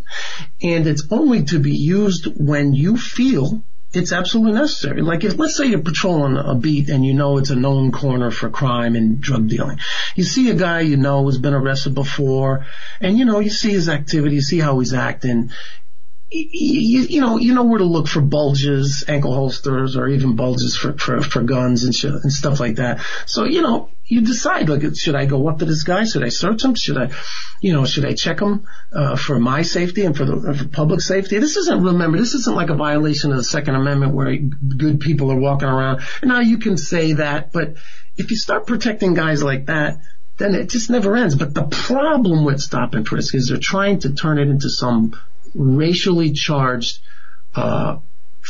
and 0.62 0.88
it's 0.88 1.08
only 1.12 1.44
to 1.46 1.60
be 1.60 1.76
used 1.76 2.28
when 2.38 2.74
you 2.74 2.98
feel 2.98 3.64
it's 3.96 4.12
absolutely 4.12 4.54
necessary. 4.54 5.02
Like 5.02 5.24
if, 5.24 5.38
let's 5.38 5.56
say 5.56 5.68
you're 5.68 5.80
patrolling 5.80 6.38
a 6.38 6.56
beat 6.56 6.90
and 6.90 7.06
you 7.06 7.14
know 7.14 7.38
it's 7.38 7.50
a 7.50 7.56
known 7.56 7.92
corner 7.92 8.30
for 8.30 8.50
crime 8.50 8.96
and 8.96 9.22
drug 9.22 9.48
dealing. 9.48 9.80
You 10.16 10.24
see 10.24 10.50
a 10.50 10.54
guy 10.54 10.82
you 10.82 10.98
know 10.98 11.26
has 11.26 11.38
been 11.38 11.54
arrested 11.54 11.96
before, 11.96 12.66
and 13.00 13.18
you 13.18 13.26
know, 13.26 13.40
you 13.40 13.50
see 13.50 13.72
his 13.72 13.90
activity, 13.90 14.36
you 14.36 14.42
see 14.42 14.60
how 14.60 14.80
he's 14.80 14.94
acting, 14.94 15.52
you, 16.36 17.02
you, 17.02 17.22
know, 17.22 17.38
you 17.38 17.54
know 17.54 17.64
where 17.64 17.80
to 17.80 17.86
look 17.86 18.08
for 18.08 18.22
bulges, 18.22 19.04
ankle 19.08 19.34
holsters, 19.34 19.96
or 19.96 20.08
even 20.08 20.36
bulges 20.36 20.76
for, 20.76 20.94
for, 20.94 21.22
for 21.22 21.42
guns 21.44 21.84
and, 21.84 22.22
and 22.24 22.32
stuff 22.32 22.60
like 22.60 22.76
that. 22.76 23.02
So, 23.26 23.46
you 23.46 23.62
know, 23.62 23.90
you 24.06 24.22
decide, 24.22 24.70
like, 24.70 24.84
should 24.96 25.16
I 25.16 25.26
go 25.26 25.48
up 25.48 25.60
to 25.60 25.66
this 25.66 25.84
guy? 25.84 26.04
Should 26.04 26.24
I 26.24 26.30
search 26.30 26.64
him? 26.64 26.76
Should 26.76 26.98
I, 26.98 27.10
you 27.62 27.74
know, 27.74 27.86
should 27.86 28.06
I 28.06 28.14
check 28.14 28.40
him, 28.40 28.68
uh, 28.92 29.16
for 29.16 29.40
my 29.40 29.64
safety 29.64 30.06
and 30.06 30.16
for 30.16 30.26
the, 30.26 30.54
for 30.54 30.68
public 30.68 31.02
safety? 31.02 31.40
This 31.40 31.56
isn't, 31.56 31.84
remember, 31.84 32.18
this 32.18 32.34
isn't 32.34 32.56
like 32.56 32.70
a 32.70 32.76
violation 32.76 33.32
of 33.32 33.38
the 33.38 33.44
Second 33.44 33.76
Amendment 33.76 34.14
where 34.14 34.36
good 34.36 35.00
people 35.00 35.32
are 35.32 35.40
walking 35.40 35.70
around. 35.70 36.02
Now 36.24 36.42
you 36.42 36.60
can 36.60 36.78
say 36.78 37.14
that, 37.14 37.52
but 37.52 37.76
if 38.18 38.30
you 38.30 38.38
start 38.38 38.68
protecting 38.68 39.14
guys 39.14 39.42
like 39.42 39.68
that, 39.68 39.98
then 40.38 40.54
it 40.54 40.70
just 40.70 40.90
never 40.90 41.16
ends. 41.16 41.36
But 41.36 41.54
the 41.54 41.64
problem 41.64 42.46
with 42.46 42.60
stop 42.60 42.94
and 42.94 43.08
frisk 43.08 43.34
is 43.34 43.48
they're 43.48 43.58
trying 43.58 44.00
to 44.00 44.14
turn 44.14 44.38
it 44.38 44.50
into 44.50 44.70
some 44.70 45.18
racially 45.56 46.32
charged 46.32 47.00
uh, 47.56 47.98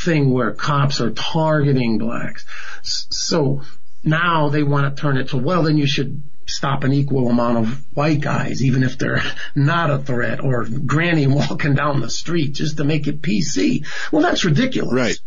thing 0.04 0.32
where 0.32 0.52
cops 0.52 1.00
are 1.00 1.12
targeting 1.12 1.98
blacks. 1.98 2.46
So 2.84 3.62
now 4.04 4.50
they 4.50 4.64
want 4.64 4.96
to 4.96 5.02
turn 5.02 5.18
it 5.18 5.30
to 5.30 5.38
well, 5.38 5.64
then 5.64 5.78
you 5.78 5.88
should 5.88 6.22
stop 6.48 6.84
an 6.84 6.94
equal 6.94 7.30
amount 7.30 7.58
of 7.58 7.86
white 7.96 8.22
guys, 8.22 8.64
even 8.64 8.84
if 8.84 8.98
they're 8.98 9.22
not 9.56 9.90
a 9.90 9.98
threat, 10.00 10.42
or 10.44 10.66
granny 10.66 11.28
walking 11.28 11.76
down 11.76 12.02
the 12.02 12.10
street 12.10 12.54
just 12.54 12.78
to 12.78 12.84
make 12.84 13.08
it 13.08 13.22
PC. 13.22 13.86
Well, 14.12 14.22
that's 14.22 14.44
ridiculous. 14.44 14.94
Right. 14.94 15.20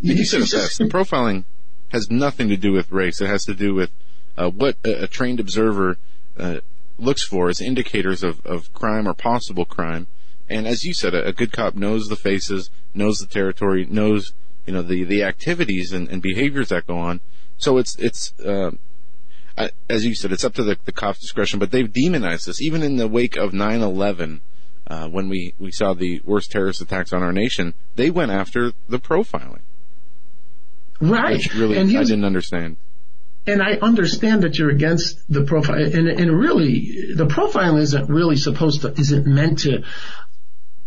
You, 0.00 0.14
You 0.14 0.24
said 0.24 0.42
just- 0.44 0.78
best. 0.78 0.80
Profiling 0.90 1.44
has 1.90 2.10
nothing 2.10 2.48
to 2.48 2.56
do 2.56 2.72
with 2.72 2.90
race. 2.90 3.20
It 3.20 3.28
has 3.28 3.44
to 3.44 3.54
do 3.54 3.74
with 3.74 3.90
uh, 4.36 4.50
what 4.50 4.76
a, 4.84 5.04
a 5.04 5.06
trained 5.06 5.40
observer 5.40 5.98
uh, 6.38 6.58
looks 6.98 7.22
for 7.22 7.48
as 7.48 7.60
indicators 7.60 8.22
of, 8.22 8.44
of 8.44 8.72
crime 8.74 9.06
or 9.06 9.14
possible 9.14 9.64
crime. 9.64 10.06
And 10.48 10.66
as 10.66 10.84
you 10.84 10.94
said, 10.94 11.14
a, 11.14 11.26
a 11.26 11.32
good 11.32 11.52
cop 11.52 11.74
knows 11.74 12.08
the 12.08 12.16
faces, 12.16 12.70
knows 12.94 13.18
the 13.18 13.26
territory, 13.26 13.86
knows 13.88 14.32
you 14.66 14.72
know 14.72 14.82
the 14.82 15.04
the 15.04 15.22
activities 15.24 15.92
and, 15.92 16.08
and 16.08 16.22
behaviors 16.22 16.68
that 16.68 16.86
go 16.86 16.98
on. 16.98 17.20
So 17.58 17.78
it's 17.78 17.96
it's 17.96 18.38
uh, 18.40 18.72
I- 19.56 19.70
as 19.88 20.04
you 20.04 20.14
said, 20.14 20.32
it's 20.32 20.44
up 20.44 20.54
to 20.54 20.62
the, 20.62 20.78
the 20.84 20.92
cop's 20.92 21.20
discretion. 21.20 21.58
But 21.58 21.70
they've 21.70 21.92
demonized 21.92 22.46
this, 22.46 22.60
even 22.60 22.82
in 22.82 22.96
the 22.96 23.08
wake 23.08 23.36
of 23.36 23.52
9/11. 23.52 24.40
Uh, 24.88 25.08
when 25.08 25.28
we, 25.28 25.52
we 25.58 25.72
saw 25.72 25.94
the 25.94 26.20
worst 26.24 26.52
terrorist 26.52 26.80
attacks 26.80 27.12
on 27.12 27.20
our 27.20 27.32
nation, 27.32 27.74
they 27.96 28.08
went 28.08 28.30
after 28.30 28.72
the 28.88 29.00
profiling 29.00 29.62
right. 31.00 31.38
which 31.38 31.54
really 31.54 31.76
and 31.76 31.90
I 31.96 32.04
didn't 32.04 32.24
understand. 32.24 32.76
and 33.46 33.62
I 33.62 33.72
understand 33.82 34.42
that 34.42 34.58
you're 34.58 34.70
against 34.70 35.18
the 35.28 35.42
profile, 35.42 35.82
and, 35.82 36.08
and 36.08 36.38
really, 36.38 37.12
the 37.14 37.26
profile 37.26 37.76
isn't 37.76 38.08
really 38.08 38.36
supposed 38.36 38.82
to, 38.82 38.92
isn't 38.92 39.26
meant 39.26 39.60
to 39.60 39.82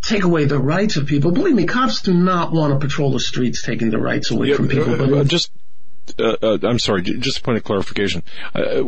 take 0.01 0.23
away 0.23 0.45
the 0.45 0.57
rights 0.59 0.95
of 0.97 1.07
people. 1.07 1.31
Believe 1.31 1.55
me, 1.55 1.65
cops 1.65 2.01
do 2.01 2.13
not 2.13 2.51
want 2.51 2.73
to 2.73 2.80
patrol 2.80 3.11
the 3.11 3.19
streets 3.19 3.61
taking 3.61 3.89
the 3.91 3.99
rights 3.99 4.31
away 4.31 4.53
from 4.53 4.67
people. 4.67 4.93
uh, 4.93 4.97
But 4.97 5.13
uh, 5.13 5.23
just, 5.26 5.51
uh, 6.17 6.35
uh, 6.41 6.57
I'm 6.63 6.80
sorry, 6.80 7.01
just 7.03 7.39
a 7.39 7.41
point 7.41 7.57
of 7.57 7.63
clarification. 7.63 8.23
Uh, 8.55 8.81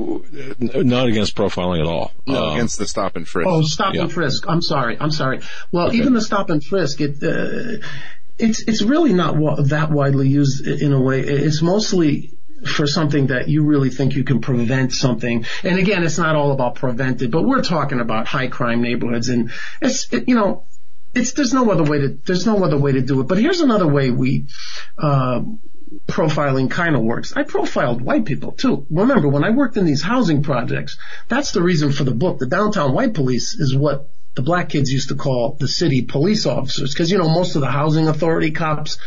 not 0.60 1.08
against 1.08 1.36
profiling 1.36 1.80
at 1.82 1.88
all. 1.88 2.12
No, 2.26 2.46
Um, 2.46 2.54
against 2.56 2.78
the 2.80 2.88
stop 2.88 3.16
and 3.16 3.28
frisk. 3.28 3.48
Oh, 3.50 3.62
stop 3.62 3.94
Yeah. 3.94 4.04
and 4.04 4.12
frisk. 4.12 4.46
I'm 4.48 4.62
sorry. 4.62 4.98
I'm 5.00 5.12
sorry. 5.12 5.42
Well, 5.72 5.94
even 5.94 6.14
the 6.14 6.22
stop 6.22 6.50
and 6.50 6.64
frisk, 6.64 7.02
it, 7.02 7.22
uh, 7.22 7.86
it's, 8.40 8.64
it's 8.68 8.82
really 8.82 9.14
not 9.14 9.36
wa- 9.38 9.62
that 9.62 9.92
widely 9.92 10.30
used 10.30 10.66
in 10.66 10.94
a 10.94 11.00
way. 11.02 11.20
It's 11.22 11.62
mostly 11.62 12.38
for 12.66 12.86
something 12.88 13.28
that 13.28 13.48
you 13.50 13.64
really 13.64 13.90
think 13.90 14.16
you 14.16 14.24
can 14.24 14.40
prevent 14.40 14.94
something. 14.94 15.46
And 15.64 15.78
again, 15.80 16.04
it's 16.04 16.18
not 16.20 16.36
all 16.36 16.52
about 16.52 16.76
prevented, 16.76 17.32
but 17.32 17.44
we're 17.44 17.64
talking 17.64 18.00
about 18.00 18.28
high 18.28 18.48
crime 18.48 18.82
neighborhoods 18.82 19.30
and 19.30 19.52
it's, 19.82 20.12
it, 20.14 20.28
you 20.28 20.36
know, 20.36 20.64
it's, 21.14 21.34
there's 21.34 21.54
no 21.54 21.70
other 21.72 21.84
way 21.84 22.00
to, 22.00 22.10
there's 22.26 22.46
no 22.46 22.64
other 22.64 22.78
way 22.78 22.94
to 22.94 23.02
do 23.02 23.22
it. 23.22 23.28
But 23.28 23.38
here's 23.38 23.62
another 23.62 23.88
way 23.88 24.12
we, 24.12 24.46
uh, 24.98 25.42
profiling 26.08 26.70
kind 26.72 26.96
of 26.96 27.02
works. 27.02 27.34
I 27.36 27.44
profiled 27.44 28.02
white 28.02 28.26
people 28.26 28.54
too. 28.54 28.86
Remember, 28.90 29.28
when 29.28 29.44
I 29.44 29.50
worked 29.50 29.78
in 29.78 29.86
these 29.86 30.02
housing 30.02 30.44
projects, 30.44 30.98
that's 31.28 31.52
the 31.52 31.62
reason 31.62 31.92
for 31.92 32.04
the 32.04 32.14
book. 32.14 32.40
The 32.40 32.48
downtown 32.48 32.94
white 32.94 33.14
police 33.14 33.54
is 33.54 33.76
what 33.76 34.10
the 34.36 34.42
black 34.42 34.70
kids 34.70 34.92
used 34.92 35.10
to 35.10 35.16
call 35.16 35.58
the 35.60 35.68
city 35.68 36.04
police 36.04 36.46
officers. 36.46 36.96
Cause 36.96 37.12
you 37.12 37.18
know, 37.18 37.30
most 37.30 37.56
of 37.56 37.62
the 37.62 37.72
housing 37.72 38.08
authority 38.08 38.52
cops 38.52 38.98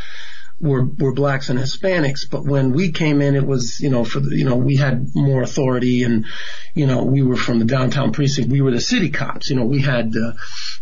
were, 0.61 0.85
were 0.85 1.13
blacks 1.13 1.49
and 1.49 1.59
Hispanics. 1.59 2.31
But 2.31 2.45
when 2.45 2.73
we 2.73 2.93
came 2.93 3.21
in, 3.21 3.35
it 3.35 3.47
was, 3.47 3.81
you 3.81 3.91
know, 3.91 4.05
for 4.05 4.21
the, 4.21 4.37
you 4.37 4.45
know, 4.45 4.57
we 4.57 4.77
had 4.77 5.15
more 5.15 5.43
authority 5.43 6.03
and, 6.03 6.27
you 6.75 6.87
know, 6.87 7.05
we 7.05 7.23
were 7.23 7.37
from 7.37 7.59
the 7.59 7.65
downtown 7.65 8.13
precinct. 8.13 8.51
We 8.51 8.61
were 8.61 8.71
the 8.71 8.81
city 8.81 9.11
cops. 9.11 9.51
You 9.51 9.57
know, 9.57 9.65
we 9.65 9.81
had, 9.81 10.15
uh, 10.17 10.33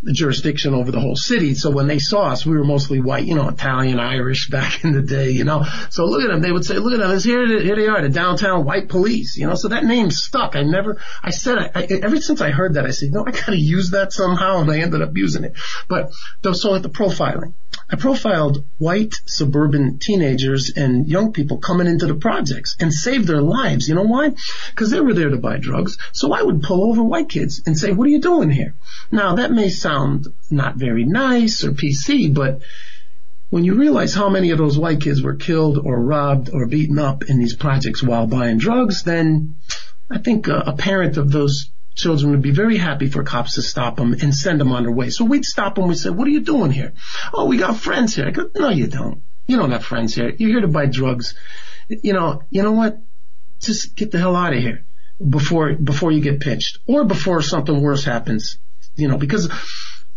the 0.03 0.12
jurisdiction 0.12 0.74
over 0.74 0.90
the 0.90 1.01
whole 1.01 1.16
city. 1.16 1.55
So 1.55 1.70
when 1.70 1.86
they 1.86 1.99
saw 1.99 2.31
us, 2.31 2.44
we 2.44 2.57
were 2.57 2.65
mostly 2.65 3.01
white, 3.01 3.24
you 3.24 3.35
know, 3.35 3.49
Italian, 3.49 4.01
Irish 4.01 4.51
back 4.51 4.85
in 4.85 4.93
the 4.93 5.03
day, 5.03 5.31
you 5.31 5.44
know. 5.44 5.65
So 5.90 6.05
look 6.05 6.23
at 6.23 6.28
them. 6.28 6.43
They 6.43 6.53
would 6.53 6.65
say, 6.65 6.78
look 6.78 6.93
at 6.93 6.99
them. 6.99 7.19
Here, 7.19 7.47
here 7.62 7.77
they 7.77 7.86
are, 7.86 8.03
the 8.03 8.09
downtown 8.09 8.65
white 8.65 8.89
police, 8.89 9.36
you 9.36 9.47
know. 9.47 9.55
So 9.55 9.69
that 9.69 9.85
name 9.85 10.11
stuck. 10.11 10.57
I 10.57 10.62
never, 10.62 11.01
I 11.23 11.31
said, 11.31 11.59
I, 11.59 11.70
I, 11.74 11.82
ever 12.03 12.16
since 12.20 12.40
I 12.40 12.51
heard 12.51 12.74
that, 12.74 12.85
I 12.85 12.90
said, 12.90 13.11
no, 13.12 13.24
I 13.27 13.31
gotta 13.31 13.57
use 13.57 13.93
that 13.93 14.12
somehow. 14.12 14.61
And 14.61 14.70
I 14.70 14.81
ended 14.81 15.03
up 15.03 15.16
using 15.16 15.44
it. 15.44 15.57
But 15.89 16.12
so 16.53 16.74
at 16.74 16.82
the 16.82 16.90
profiling, 16.90 17.55
I 17.89 17.97
profiled 17.97 18.65
white 18.78 19.15
suburban 19.27 19.61
teenagers 19.98 20.72
and 20.76 21.06
young 21.06 21.32
people 21.32 21.59
coming 21.59 21.86
into 21.86 22.06
the 22.06 22.14
projects 22.14 22.76
and 22.80 22.93
saved 22.93 23.26
their 23.26 23.43
lives. 23.43 23.89
You 23.89 23.94
know 23.94 24.02
why? 24.02 24.32
Because 24.70 24.90
they 24.90 25.01
were 25.01 25.14
there 25.14 25.30
to 25.30 25.36
buy 25.36 25.59
drugs. 25.59 25.98
So 26.12 26.32
I 26.32 26.43
would 26.43 26.62
pull 26.62 26.89
over 26.90 27.02
white 27.02 27.28
kids 27.28 27.62
and 27.66 27.78
say, 27.78 27.93
what 27.93 28.06
are 28.06 28.10
you 28.10 28.20
doing 28.20 28.51
here? 28.51 28.74
Now 29.10 29.36
that 29.36 29.52
may 29.52 29.68
sound 29.68 30.28
not 30.51 30.76
very 30.76 31.05
nice 31.05 31.64
or 31.64 31.72
PC, 31.72 32.34
but 32.34 32.60
when 33.51 33.64
you 33.64 33.74
realize 33.74 34.14
how 34.14 34.30
many 34.30 34.51
of 34.51 34.59
those 34.59 34.78
white 34.78 35.01
kids 35.01 35.22
were 35.22 35.34
killed 35.34 35.76
or 35.76 36.01
robbed 36.01 36.48
or 36.51 36.66
beaten 36.66 36.98
up 36.98 37.24
in 37.24 37.39
these 37.39 37.55
projects 37.55 38.02
while 38.02 38.26
buying 38.26 38.56
drugs, 38.56 39.02
then 39.02 39.56
I 40.10 40.18
think 40.18 40.48
a, 40.48 40.59
a 40.59 40.72
parent 40.72 41.18
of 41.18 41.30
those 41.30 41.70
children 41.94 42.30
would 42.32 42.43
be 42.43 42.51
very 42.51 42.78
happy 42.78 43.09
for 43.09 43.22
cops 43.22 43.56
to 43.56 43.62
stop 43.62 43.97
them 43.97 44.14
and 44.14 44.34
send 44.34 44.60
them 44.60 44.72
on 44.72 44.84
their 44.84 44.93
way. 44.93 45.10
So 45.10 45.24
we'd 45.24 45.44
stop 45.44 45.74
them. 45.74 45.89
We'd 45.89 45.98
say, 45.98 46.10
what 46.10 46.26
are 46.26 46.30
you 46.30 46.40
doing 46.40 46.70
here? 46.70 46.94
Oh, 47.32 47.47
we 47.47 47.59
got 47.59 47.76
friends 47.76 48.14
here. 48.14 48.26
I 48.26 48.30
go, 48.30 48.51
no, 48.56 48.70
you 48.70 48.86
don't. 48.86 49.22
You 49.53 49.59
don't 49.59 49.73
have 49.73 49.85
friends 49.85 50.15
here. 50.15 50.31
You're 50.31 50.49
here 50.49 50.61
to 50.62 50.69
buy 50.69 50.87
drugs. 50.87 51.35
You 51.89 52.15
know, 52.15 52.43
you 52.49 52.62
know 52.62 52.73
what? 52.73 52.99
Just 53.61 53.95
get 53.97 54.11
the 54.11 54.19
hell 54.19 54.35
out 54.35 54.55
of 54.55 54.61
here 54.61 54.87
before, 55.29 55.74
before 55.74 56.11
you 56.11 56.23
get 56.23 56.41
pinched 56.41 56.79
or 56.87 57.05
before 57.05 57.43
something 57.43 57.83
worse 57.83 58.03
happens, 58.03 58.57
you 58.97 59.09
know, 59.09 59.19
because, 59.19 59.51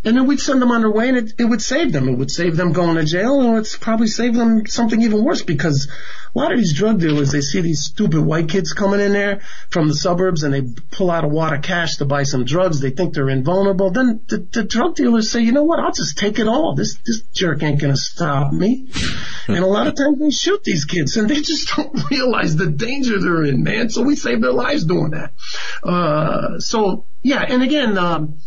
and 0.05 0.15
then 0.15 0.25
we'd 0.25 0.39
send 0.39 0.61
them 0.61 0.71
on 0.71 0.79
their 0.79 0.89
way 0.89 1.09
and 1.09 1.17
it, 1.17 1.33
it 1.37 1.43
would 1.43 1.61
save 1.61 1.91
them. 1.91 2.07
It 2.07 2.17
would 2.17 2.31
save 2.31 2.55
them 2.55 2.71
going 2.71 2.95
to 2.95 3.03
jail 3.03 3.41
and 3.41 3.57
it's 3.57 3.75
probably 3.75 4.07
save 4.07 4.35
them 4.35 4.67
something 4.67 5.01
even 5.01 5.21
worse 5.21 5.41
because 5.41 5.89
a 6.35 6.39
lot 6.39 6.51
of 6.51 6.57
these 6.57 6.73
drug 6.73 6.99
dealers, 6.99 7.31
they 7.31 7.39
see 7.39 7.61
these 7.61 7.81
stupid 7.81 8.19
white 8.19 8.49
kids 8.49 8.73
coming 8.73 8.99
in 8.99 9.13
there 9.13 9.39
from 9.69 9.87
the 9.87 9.93
suburbs 9.93 10.43
and 10.43 10.53
they 10.53 10.63
pull 10.91 11.09
out 11.09 11.23
a 11.23 11.27
wad 11.27 11.53
of 11.53 11.61
cash 11.61 11.95
to 11.97 12.05
buy 12.05 12.23
some 12.23 12.43
drugs. 12.43 12.81
They 12.81 12.89
think 12.89 13.13
they're 13.13 13.29
invulnerable. 13.29 13.91
Then 13.91 14.19
the, 14.27 14.39
the 14.51 14.63
drug 14.63 14.95
dealers 14.95 15.31
say, 15.31 15.41
you 15.41 15.53
know 15.53 15.63
what? 15.63 15.79
I'll 15.79 15.93
just 15.93 16.17
take 16.17 16.37
it 16.39 16.47
all. 16.47 16.75
This, 16.75 16.97
this 17.05 17.21
jerk 17.33 17.63
ain't 17.63 17.79
going 17.79 17.93
to 17.93 17.99
stop 17.99 18.51
me. 18.51 18.89
and 19.47 19.59
a 19.59 19.65
lot 19.65 19.87
of 19.87 19.95
times 19.95 20.19
they 20.19 20.29
shoot 20.29 20.61
these 20.65 20.83
kids 20.83 21.15
and 21.15 21.29
they 21.29 21.39
just 21.39 21.69
don't 21.75 22.11
realize 22.11 22.57
the 22.57 22.67
danger 22.67 23.17
they're 23.19 23.45
in, 23.45 23.63
man. 23.63 23.89
So 23.89 24.01
we 24.01 24.17
save 24.17 24.41
their 24.41 24.51
lives 24.51 24.83
doing 24.83 25.11
that. 25.11 25.31
Uh, 25.83 26.59
so 26.59 27.05
yeah. 27.23 27.45
And 27.47 27.63
again, 27.63 27.97
um, 27.97 28.39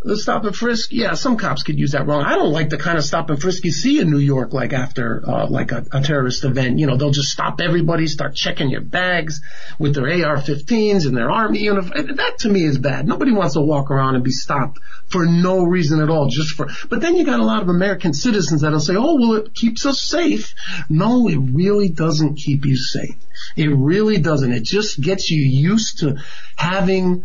the 0.00 0.16
stop 0.16 0.44
and 0.44 0.54
frisk, 0.54 0.92
yeah, 0.92 1.14
some 1.14 1.36
cops 1.36 1.64
could 1.64 1.78
use 1.78 1.92
that 1.92 2.06
wrong. 2.06 2.22
I 2.22 2.36
don't 2.36 2.52
like 2.52 2.68
the 2.68 2.78
kind 2.78 2.98
of 2.98 3.04
stop 3.04 3.30
and 3.30 3.40
frisk 3.40 3.64
you 3.64 3.72
see 3.72 4.00
in 4.00 4.10
New 4.10 4.18
York, 4.18 4.52
like 4.52 4.72
after, 4.72 5.22
uh, 5.28 5.48
like 5.48 5.72
a, 5.72 5.84
a 5.92 6.00
terrorist 6.00 6.44
event. 6.44 6.78
You 6.78 6.86
know, 6.86 6.96
they'll 6.96 7.10
just 7.10 7.30
stop 7.30 7.60
everybody, 7.60 8.06
start 8.06 8.36
checking 8.36 8.70
your 8.70 8.80
bags 8.80 9.40
with 9.78 9.94
their 9.94 10.04
AR-15s 10.04 11.06
and 11.06 11.16
their 11.16 11.30
army 11.30 11.60
uniform. 11.60 12.16
That 12.16 12.38
to 12.40 12.48
me 12.48 12.62
is 12.62 12.78
bad. 12.78 13.08
Nobody 13.08 13.32
wants 13.32 13.54
to 13.54 13.60
walk 13.60 13.90
around 13.90 14.14
and 14.14 14.22
be 14.22 14.30
stopped 14.30 14.78
for 15.08 15.26
no 15.26 15.64
reason 15.64 16.00
at 16.00 16.10
all, 16.10 16.28
just 16.28 16.54
for, 16.54 16.68
but 16.88 17.00
then 17.00 17.16
you 17.16 17.24
got 17.24 17.40
a 17.40 17.44
lot 17.44 17.62
of 17.62 17.68
American 17.68 18.12
citizens 18.12 18.60
that'll 18.60 18.78
say, 18.78 18.94
oh, 18.96 19.16
well, 19.16 19.34
it 19.34 19.52
keeps 19.52 19.84
us 19.84 20.00
safe. 20.00 20.54
No, 20.88 21.28
it 21.28 21.38
really 21.38 21.88
doesn't 21.88 22.36
keep 22.36 22.66
you 22.66 22.76
safe. 22.76 23.16
It 23.56 23.68
really 23.68 24.18
doesn't. 24.18 24.52
It 24.52 24.64
just 24.64 25.00
gets 25.00 25.30
you 25.30 25.42
used 25.42 26.00
to 26.00 26.22
having 26.56 27.24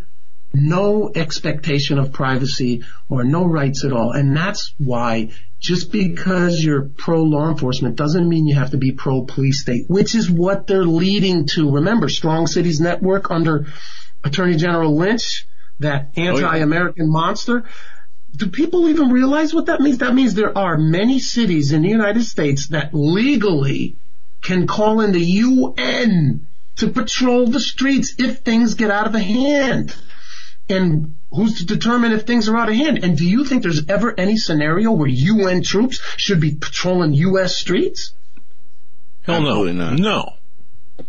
no 0.53 1.11
expectation 1.13 1.97
of 1.97 2.13
privacy 2.13 2.84
or 3.09 3.23
no 3.23 3.45
rights 3.45 3.84
at 3.84 3.91
all. 3.91 4.11
And 4.11 4.35
that's 4.35 4.73
why 4.77 5.31
just 5.59 5.91
because 5.91 6.63
you're 6.63 6.89
pro 6.97 7.23
law 7.23 7.49
enforcement 7.49 7.95
doesn't 7.95 8.27
mean 8.27 8.45
you 8.45 8.55
have 8.55 8.71
to 8.71 8.77
be 8.77 8.91
pro 8.91 9.23
police 9.23 9.61
state, 9.61 9.85
which 9.88 10.13
is 10.13 10.30
what 10.30 10.67
they're 10.67 10.85
leading 10.85 11.47
to. 11.47 11.71
Remember, 11.71 12.09
Strong 12.09 12.47
Cities 12.47 12.80
Network 12.80 13.31
under 13.31 13.67
Attorney 14.23 14.55
General 14.57 14.95
Lynch, 14.95 15.47
that 15.80 16.11
oh, 16.17 16.21
anti-American 16.21 17.09
monster. 17.09 17.63
Do 18.35 18.47
people 18.47 18.89
even 18.89 19.09
realize 19.09 19.53
what 19.53 19.67
that 19.67 19.80
means? 19.80 19.99
That 19.99 20.15
means 20.15 20.34
there 20.34 20.57
are 20.57 20.77
many 20.77 21.19
cities 21.19 21.71
in 21.71 21.84
the 21.84 21.89
United 21.89 22.23
States 22.23 22.67
that 22.67 22.93
legally 22.93 23.95
can 24.41 24.67
call 24.67 25.01
in 25.01 25.11
the 25.11 25.21
UN 25.21 26.47
to 26.77 26.89
patrol 26.89 27.47
the 27.47 27.59
streets 27.59 28.15
if 28.17 28.39
things 28.39 28.73
get 28.73 28.91
out 28.91 29.07
of 29.07 29.13
hand. 29.13 29.95
And 30.73 31.15
who's 31.31 31.59
to 31.59 31.65
determine 31.65 32.11
if 32.11 32.23
things 32.23 32.49
are 32.49 32.57
out 32.57 32.69
of 32.69 32.75
hand? 32.75 33.03
And 33.03 33.17
do 33.17 33.27
you 33.27 33.45
think 33.45 33.63
there's 33.63 33.87
ever 33.87 34.13
any 34.17 34.37
scenario 34.37 34.91
where 34.91 35.07
UN 35.07 35.61
troops 35.61 36.01
should 36.17 36.39
be 36.39 36.55
patrolling 36.55 37.13
US 37.13 37.55
streets? 37.55 38.13
Hell 39.23 39.41
no. 39.41 39.47
Absolutely 39.49 39.73
not. 39.73 39.99
No. 39.99 40.33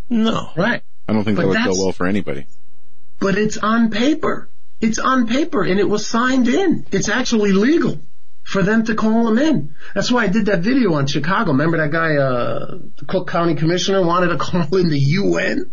No. 0.09 0.51
Right. 0.57 0.83
I 1.09 1.13
don't 1.13 1.25
think 1.25 1.37
But 1.37 1.53
that 1.53 1.69
would 1.69 1.77
go 1.77 1.85
well 1.85 1.93
for 1.93 2.07
anybody. 2.07 2.47
But 3.21 3.37
it's 3.37 3.57
on 3.57 3.91
paper. 3.91 4.49
It's 4.81 4.99
on 4.99 5.27
paper 5.27 5.63
and 5.63 5.79
it 5.81 5.89
was 5.89 6.07
signed 6.07 6.49
in. 6.49 6.87
It's 6.91 7.09
actually 7.09 7.53
legal 7.53 7.99
for 8.45 8.63
them 8.63 8.85
to 8.85 8.95
call 8.95 9.25
them 9.25 9.39
in. 9.39 9.75
That's 9.95 10.13
why 10.13 10.25
I 10.25 10.27
did 10.29 10.47
that 10.47 10.61
video 10.61 10.95
on 10.95 11.07
Chicago. 11.07 11.53
Remember 11.53 11.79
that 11.79 11.91
guy, 11.91 12.17
uh, 12.17 12.79
the 12.99 13.05
Cook 13.07 13.29
County 13.29 13.55
Commissioner 13.55 14.05
wanted 14.05 14.29
to 14.29 14.37
call 14.47 14.77
in 14.77 14.91
the 14.91 14.99
UN? 14.99 15.71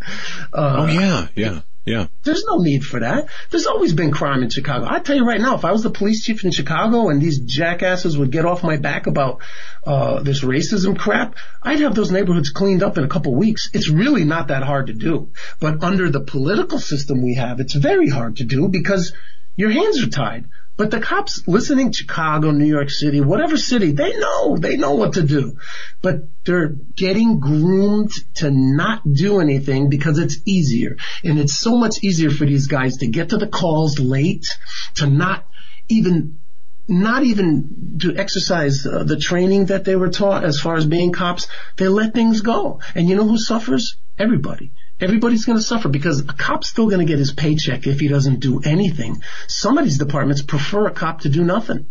Uh, 0.54 0.76
Oh 0.80 0.86
yeah, 0.88 1.28
yeah. 1.36 1.62
Yeah. 1.86 2.08
There's 2.24 2.44
no 2.46 2.58
need 2.58 2.84
for 2.84 3.00
that. 3.00 3.28
There's 3.50 3.66
always 3.66 3.94
been 3.94 4.12
crime 4.12 4.44
in 4.44 4.50
Chicago. 4.50 4.86
I 4.88 5.00
tell 5.00 5.16
you 5.16 5.26
right 5.26 5.42
now, 5.42 5.56
if 5.56 5.66
I 5.66 5.72
was 5.72 5.82
the 5.82 5.90
police 5.90 6.24
chief 6.24 6.44
in 6.44 6.52
Chicago 6.52 7.10
and 7.10 7.20
these 7.20 7.40
jackasses 7.40 8.18
would 8.18 8.32
get 8.32 8.46
off 8.46 8.64
my 8.64 8.78
back 8.78 9.08
about 9.08 9.42
uh, 9.84 10.22
this 10.22 10.44
racism 10.44 10.98
crap, 10.98 11.36
I'd 11.64 11.80
have 11.80 11.96
those 11.96 12.12
neighborhoods 12.12 12.52
cleaned 12.52 12.84
up 12.84 13.00
in 13.00 13.04
a 13.04 13.08
couple 13.08 13.34
weeks. 13.34 13.72
It's 13.74 13.90
really 13.90 14.26
not 14.26 14.50
that 14.50 14.62
hard 14.62 14.88
to 14.88 14.94
do. 14.94 15.30
But 15.60 15.84
under 15.84 16.10
the 16.12 16.22
political 16.22 16.78
system 16.78 17.24
we 17.24 17.36
have, 17.36 17.60
it's 17.60 17.74
very 17.74 18.10
hard 18.10 18.38
to 18.38 18.44
do 18.44 18.68
because 18.68 19.14
your 19.56 19.72
hands 19.72 20.04
are 20.04 20.10
tied. 20.10 20.46
But 20.82 20.90
the 20.90 21.00
cops 21.00 21.48
listening 21.48 21.92
Chicago, 21.92 22.50
New 22.50 22.66
York 22.66 22.90
City, 22.90 23.22
whatever 23.22 23.56
city, 23.56 23.92
they 23.92 24.18
know, 24.18 24.58
they 24.58 24.78
know 24.78 24.96
what 24.96 25.14
to 25.14 25.22
do. 25.22 25.60
But 26.02 26.24
they're 26.44 26.70
getting 26.70 27.40
groomed 27.40 28.10
to 28.38 28.50
not 28.50 29.04
do 29.14 29.42
anything 29.42 29.90
because 29.90 30.18
it's 30.18 30.40
easier. 30.44 30.98
And 31.24 31.38
it's 31.38 31.54
so 31.54 31.78
much 31.78 32.04
easier 32.04 32.32
for 32.32 32.48
these 32.48 32.66
guys 32.66 32.98
to 32.98 33.08
get 33.08 33.30
to 33.30 33.38
the 33.38 33.46
calls 33.46 34.00
late, 34.00 34.58
to 34.96 35.06
not 35.06 35.46
even 35.88 36.40
not 36.88 37.22
even 37.26 38.00
to 38.02 38.18
exercise 38.18 38.84
uh, 38.84 39.04
the 39.04 39.18
training 39.18 39.66
that 39.66 39.86
they 39.86 39.96
were 39.96 40.10
taught 40.10 40.44
as 40.44 40.60
far 40.60 40.78
as 40.78 40.88
being 40.88 41.12
cops. 41.12 41.48
They 41.78 41.90
let 41.90 42.16
things 42.16 42.42
go. 42.42 42.80
And 42.96 43.08
you 43.08 43.16
know 43.16 43.28
who 43.28 43.38
suffers? 43.38 43.98
Everybody. 44.18 44.72
Everybody's 45.02 45.46
going 45.46 45.58
to 45.58 45.64
suffer 45.64 45.90
because 45.90 46.20
a 46.20 46.26
cop's 46.26 46.70
still 46.70 46.88
going 46.88 47.00
to 47.00 47.12
get 47.12 47.18
his 47.18 47.34
paycheck 47.34 47.88
if 47.88 48.00
he 48.00 48.08
doesn't 48.08 48.40
do 48.40 48.62
anything. 48.64 49.24
Some 49.48 49.80
of 49.80 49.84
these 49.84 49.98
departments 49.98 50.44
prefer 50.44 50.86
a 50.86 50.92
cop 50.92 51.22
to 51.22 51.30
do 51.30 51.44
nothing. 51.44 51.88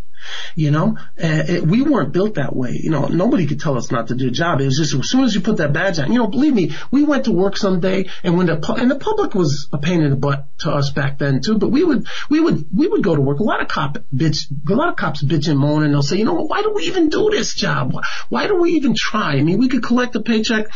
You 0.54 0.70
know, 0.70 0.98
it, 1.16 1.62
we 1.66 1.82
weren't 1.82 2.12
built 2.12 2.34
that 2.34 2.54
way. 2.54 2.78
You 2.82 2.90
know, 2.90 3.06
nobody 3.06 3.46
could 3.46 3.60
tell 3.60 3.76
us 3.76 3.90
not 3.90 4.08
to 4.08 4.14
do 4.14 4.28
a 4.28 4.30
job. 4.30 4.60
It 4.60 4.66
was 4.66 4.78
just 4.78 4.94
as 4.94 5.08
soon 5.08 5.24
as 5.24 5.34
you 5.34 5.40
put 5.40 5.58
that 5.58 5.72
badge 5.72 5.98
on. 5.98 6.12
You 6.12 6.18
know, 6.18 6.26
believe 6.26 6.54
me, 6.54 6.72
we 6.90 7.04
went 7.04 7.24
to 7.24 7.32
work 7.32 7.56
someday, 7.56 8.08
and 8.22 8.36
when 8.36 8.46
the 8.46 8.74
and 8.78 8.90
the 8.90 8.98
public 8.98 9.34
was 9.34 9.68
a 9.72 9.78
pain 9.78 10.02
in 10.02 10.10
the 10.10 10.16
butt 10.16 10.46
to 10.60 10.70
us 10.70 10.90
back 10.90 11.18
then 11.18 11.40
too. 11.40 11.58
But 11.58 11.68
we 11.68 11.84
would 11.84 12.06
we 12.28 12.40
would 12.40 12.66
we 12.74 12.88
would 12.88 13.02
go 13.02 13.14
to 13.14 13.20
work. 13.20 13.40
A 13.40 13.42
lot 13.42 13.60
of 13.60 13.68
cop 13.68 13.98
bitch, 14.14 14.50
a 14.68 14.74
lot 14.74 14.88
of 14.88 14.96
cops 14.96 15.22
bitch 15.22 15.48
and 15.48 15.58
moan, 15.58 15.82
and 15.82 15.92
they'll 15.92 16.02
say, 16.02 16.16
you 16.16 16.24
know, 16.24 16.34
why 16.34 16.62
do 16.62 16.72
we 16.72 16.84
even 16.84 17.08
do 17.08 17.30
this 17.30 17.54
job? 17.54 17.94
Why 18.28 18.46
do 18.46 18.60
we 18.60 18.72
even 18.72 18.94
try? 18.94 19.34
I 19.34 19.42
mean, 19.42 19.58
we 19.58 19.68
could 19.68 19.82
collect 19.82 20.14
a 20.16 20.20
paycheck 20.20 20.66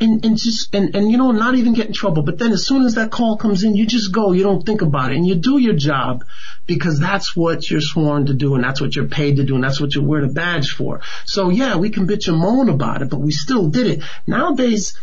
and, 0.00 0.24
and 0.24 0.36
just 0.38 0.74
and, 0.74 0.94
and 0.96 1.10
you 1.10 1.18
know 1.18 1.30
not 1.30 1.54
even 1.54 1.74
get 1.74 1.86
in 1.86 1.92
trouble. 1.92 2.22
But 2.22 2.38
then 2.38 2.52
as 2.52 2.66
soon 2.66 2.84
as 2.84 2.94
that 2.94 3.10
call 3.10 3.36
comes 3.36 3.62
in, 3.64 3.76
you 3.76 3.86
just 3.86 4.12
go. 4.12 4.32
You 4.32 4.42
don't 4.42 4.64
think 4.64 4.82
about 4.82 5.12
it, 5.12 5.16
and 5.16 5.26
you 5.26 5.34
do 5.34 5.58
your 5.58 5.74
job 5.74 6.24
because 6.66 7.00
that's 7.00 7.34
what 7.34 7.68
you're 7.70 7.80
sworn 7.80 8.26
to 8.26 8.34
do, 8.34 8.54
and 8.54 8.62
that's 8.62 8.80
what 8.80 8.94
you're 8.94 9.08
paid 9.08 9.36
to 9.36 9.44
do, 9.44 9.54
and 9.54 9.64
that's 9.64 9.80
what 9.80 9.94
you 9.94 10.02
wear 10.02 10.26
the 10.26 10.32
badge 10.32 10.70
for. 10.70 11.00
So 11.24 11.48
yeah, 11.48 11.76
we 11.76 11.90
can 11.90 12.06
bitch 12.06 12.28
and 12.28 12.38
moan 12.38 12.68
about 12.68 13.02
it, 13.02 13.10
but 13.10 13.20
we 13.20 13.32
still 13.32 13.68
did 13.68 13.86
it. 13.86 14.02
Nowadays. 14.26 14.94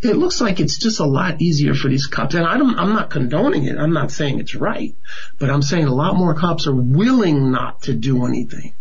It 0.00 0.16
looks 0.16 0.38
like 0.38 0.60
it's 0.60 0.76
just 0.76 1.00
a 1.00 1.06
lot 1.06 1.40
easier 1.40 1.72
for 1.72 1.88
these 1.88 2.06
cops, 2.06 2.34
and 2.34 2.44
I 2.44 2.58
don't, 2.58 2.78
I'm 2.78 2.92
not 2.92 3.08
condoning 3.08 3.64
it. 3.64 3.78
I'm 3.78 3.94
not 3.94 4.10
saying 4.10 4.38
it's 4.38 4.54
right, 4.54 4.94
but 5.38 5.48
I'm 5.48 5.62
saying 5.62 5.86
a 5.86 5.94
lot 5.94 6.14
more 6.14 6.34
cops 6.34 6.66
are 6.66 6.74
willing 6.74 7.50
not 7.50 7.84
to 7.84 7.94
do 7.94 8.26
anything 8.26 8.74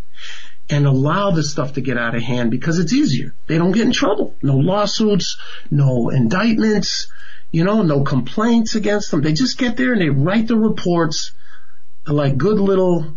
and 0.70 0.86
allow 0.86 1.32
this 1.32 1.52
stuff 1.52 1.74
to 1.74 1.82
get 1.82 1.98
out 1.98 2.16
of 2.16 2.22
hand 2.22 2.52
because 2.52 2.80
it's 2.80 2.94
easier. 2.94 3.36
They 3.48 3.58
don't 3.58 3.72
get 3.72 3.86
in 3.86 3.92
trouble. 3.92 4.36
No 4.42 4.58
lawsuits, 4.58 5.38
no 5.70 6.10
indictments, 6.10 7.08
you 7.52 7.64
know, 7.64 7.84
no 7.84 8.02
complaints 8.04 8.76
against 8.76 9.12
them. 9.12 9.22
They 9.22 9.34
just 9.34 9.58
get 9.58 9.78
there 9.78 9.94
and 9.94 10.02
they 10.02 10.10
write 10.10 10.48
the 10.48 10.58
reports 10.58 11.32
like 12.08 12.38
good 12.38 12.60
little 12.60 13.16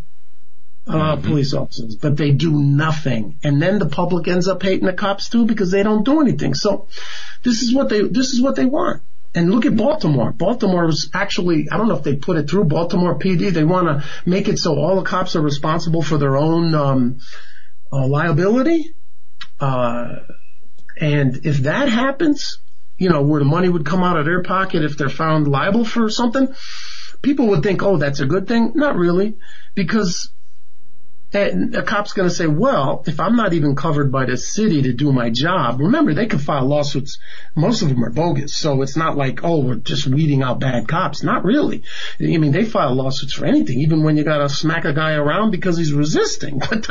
uh, 0.87 1.17
mm-hmm. 1.17 1.27
police 1.27 1.53
officers, 1.53 1.97
but 1.97 2.17
they 2.17 2.31
do 2.31 2.53
nothing. 2.53 3.39
And 3.43 3.61
then 3.61 3.79
the 3.79 3.87
public 3.87 4.29
ends 4.29 4.47
up 4.49 4.63
hating 4.63 4.87
the 4.87 4.93
cops 4.93 5.29
too 5.29 5.47
because 5.47 5.71
they 5.71 5.83
don't 5.83 6.05
do 6.05 6.21
anything. 6.21 6.55
So 6.55 6.89
this 7.43 7.63
is 7.63 7.75
what 7.75 7.89
they, 7.89 8.03
this 8.03 8.33
is 8.33 8.41
what 8.41 8.57
they 8.57 8.65
want. 8.65 9.03
And 9.35 9.51
look 9.51 9.67
at 9.67 9.77
Baltimore. 9.77 10.33
Baltimore 10.33 10.87
was 10.87 11.11
actually, 11.13 11.69
I 11.71 11.77
don't 11.77 11.89
know 11.89 11.97
if 11.97 12.05
they 12.05 12.17
put 12.17 12.39
it 12.39 12.49
through 12.49 12.65
Baltimore 12.65 13.19
PD. 13.19 13.51
They 13.51 13.65
want 13.65 13.87
to 13.89 14.09
make 14.25 14.49
it 14.49 14.59
so 14.59 14.77
all 14.77 14.97
the 14.97 15.03
cops 15.03 15.37
are 15.37 15.43
responsible 15.43 16.03
for 16.03 16.17
their 16.17 16.37
own, 16.37 16.75
um, 16.75 17.21
uh, 17.93 18.07
liability. 18.07 18.95
Uh, 19.61 20.21
and 20.99 21.45
if 21.45 21.59
that 21.59 21.89
happens, 21.89 22.59
you 22.97 23.11
know, 23.11 23.23
where 23.23 23.41
the 23.41 23.45
money 23.45 23.69
would 23.69 23.85
come 23.85 24.03
out 24.03 24.19
of 24.19 24.25
their 24.25 24.43
pocket 24.43 24.85
if 24.85 24.97
they're 24.97 25.11
found 25.11 25.49
liable 25.49 25.85
for 25.85 26.09
something, 26.09 26.55
people 27.27 27.49
would 27.49 27.63
think, 27.65 27.83
oh, 27.83 27.97
that's 27.97 28.21
a 28.21 28.27
good 28.27 28.47
thing. 28.47 28.73
Not 28.77 28.97
really, 28.97 29.35
because 29.75 30.31
and 31.33 31.75
a 31.75 31.83
cop's 31.83 32.13
going 32.13 32.29
to 32.29 32.35
say, 32.35 32.47
well, 32.47 33.03
if 33.05 33.19
I'm 33.19 33.35
not 33.35 33.53
even 33.53 33.75
covered 33.75 34.13
by 34.13 34.27
the 34.27 34.37
city 34.37 34.83
to 34.83 34.93
do 34.93 35.13
my 35.13 35.29
job, 35.29 35.81
remember 35.81 36.15
they 36.15 36.27
can 36.27 36.39
file 36.39 36.65
lawsuits. 36.65 37.19
Most 37.57 37.83
of 37.83 37.89
them 37.89 38.05
are 38.05 38.11
bogus. 38.11 38.57
So 38.57 38.81
it's 38.83 38.97
not 38.97 39.17
like, 39.17 39.43
oh, 39.43 39.59
we're 39.59 39.75
just 39.75 40.07
weeding 40.07 40.45
out 40.45 40.61
bad 40.61 40.87
cops. 40.87 41.25
Not 41.25 41.45
really. 41.45 41.83
I 42.21 42.39
mean, 42.39 42.53
they 42.53 42.65
file 42.65 42.95
lawsuits 42.95 43.33
for 43.33 43.45
anything, 43.45 43.81
even 43.81 44.05
when 44.05 44.17
you 44.17 44.23
got 44.23 44.39
to 44.39 44.49
smack 44.49 44.85
a 44.85 44.93
guy 44.93 45.15
around 45.15 45.51
because 45.51 45.77
he's 45.77 45.93
resisting. 45.93 46.61
But 46.71 46.87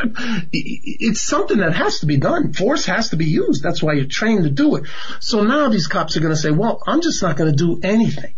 it's 0.52 1.22
something 1.22 1.58
that 1.58 1.76
has 1.76 2.00
to 2.00 2.06
be 2.06 2.18
done. 2.18 2.54
Force 2.54 2.86
has 2.86 3.10
to 3.10 3.16
be 3.16 3.26
used. 3.26 3.64
That's 3.64 3.82
why 3.82 3.94
you're 3.94 4.06
trained 4.06 4.44
to 4.44 4.50
do 4.50 4.76
it. 4.76 4.84
So 5.22 5.44
now 5.44 5.70
these 5.70 5.88
cops 5.88 6.18
are 6.18 6.22
going 6.22 6.34
to 6.34 6.40
say, 6.40 6.52
well, 6.52 6.84
I'm 6.86 7.02
just 7.02 7.22
not 7.22 7.38
going 7.38 7.52
to 7.52 7.56
do 7.56 7.80
anything. 7.82 8.36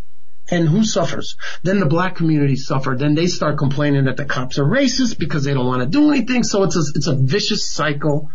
And 0.50 0.70
who 0.70 0.84
suffers? 0.84 1.36
Then 1.64 1.80
the 1.80 1.86
black 1.86 2.16
community 2.16 2.56
suffer. 2.56 2.96
Then 2.98 3.16
they 3.16 3.28
start 3.28 3.58
complaining 3.58 4.06
that 4.06 4.18
the 4.18 4.26
cops 4.26 4.58
are 4.58 4.66
racist 4.66 5.20
because 5.20 5.44
they 5.44 5.54
don't 5.54 5.66
want 5.66 5.82
to 5.82 5.88
do 5.88 6.10
anything. 6.12 6.44
So 6.44 6.64
it's 6.64 6.76
a, 6.76 6.84
it's 6.96 7.08
a 7.08 7.16
vicious 7.16 7.70
cycle. 7.70 8.32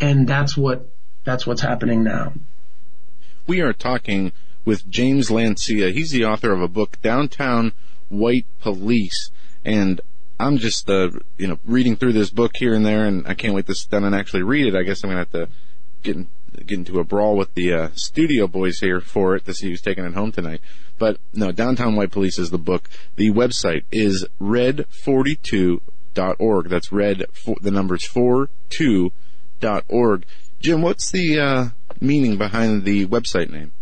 And 0.00 0.28
that's 0.28 0.56
what, 0.56 0.88
that's 1.24 1.46
what's 1.46 1.62
happening 1.62 2.04
now. 2.04 2.34
We 3.46 3.62
are 3.62 3.72
talking 3.72 4.32
with 4.66 4.88
James 4.90 5.30
Lancia. 5.30 5.90
He's 5.90 6.10
the 6.10 6.26
author 6.26 6.52
of 6.52 6.60
a 6.60 6.68
book, 6.68 7.00
Downtown 7.00 7.72
White 8.10 8.46
Police. 8.60 9.30
And 9.64 10.00
I'm 10.38 10.58
just, 10.58 10.90
uh, 10.90 11.10
you 11.38 11.46
know, 11.46 11.58
reading 11.64 11.96
through 11.96 12.12
this 12.12 12.30
book 12.30 12.52
here 12.56 12.74
and 12.74 12.84
there, 12.84 13.06
and 13.06 13.26
I 13.26 13.34
can't 13.34 13.54
wait 13.54 13.66
to 13.66 13.74
sit 13.74 13.90
down 13.90 14.04
and 14.04 14.14
actually 14.14 14.42
read 14.42 14.66
it. 14.66 14.76
I 14.76 14.82
guess 14.82 15.02
I'm 15.02 15.10
to 15.10 15.16
have 15.16 15.30
to 15.30 15.48
get, 16.02 16.16
in, 16.16 16.28
get 16.64 16.78
into 16.78 17.00
a 17.00 17.04
brawl 17.04 17.36
with 17.36 17.54
the 17.54 17.72
uh, 17.72 17.88
studio 17.94 18.46
boys 18.46 18.80
here 18.80 19.00
for 19.00 19.34
it 19.36 19.46
to 19.46 19.54
see 19.54 19.68
who's 19.68 19.80
taking 19.80 20.04
it 20.04 20.12
home 20.14 20.32
tonight. 20.32 20.60
But 20.98 21.18
no, 21.32 21.52
Downtown 21.52 21.96
White 21.96 22.10
Police 22.10 22.38
is 22.38 22.50
the 22.50 22.58
book. 22.58 22.90
The 23.16 23.30
website 23.30 23.84
is 23.92 24.26
red42.org. 24.40 26.68
That's 26.68 26.92
red, 26.92 27.24
for, 27.32 27.56
the 27.60 27.70
numbers 27.70 28.06
42.org. 28.08 30.26
Jim, 30.60 30.82
what's 30.82 31.10
the 31.10 31.38
uh, 31.38 31.68
meaning 32.00 32.38
behind 32.38 32.84
the 32.84 33.06
website 33.06 33.50
name? 33.50 33.72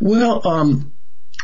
Well, 0.00 0.46
um, 0.46 0.92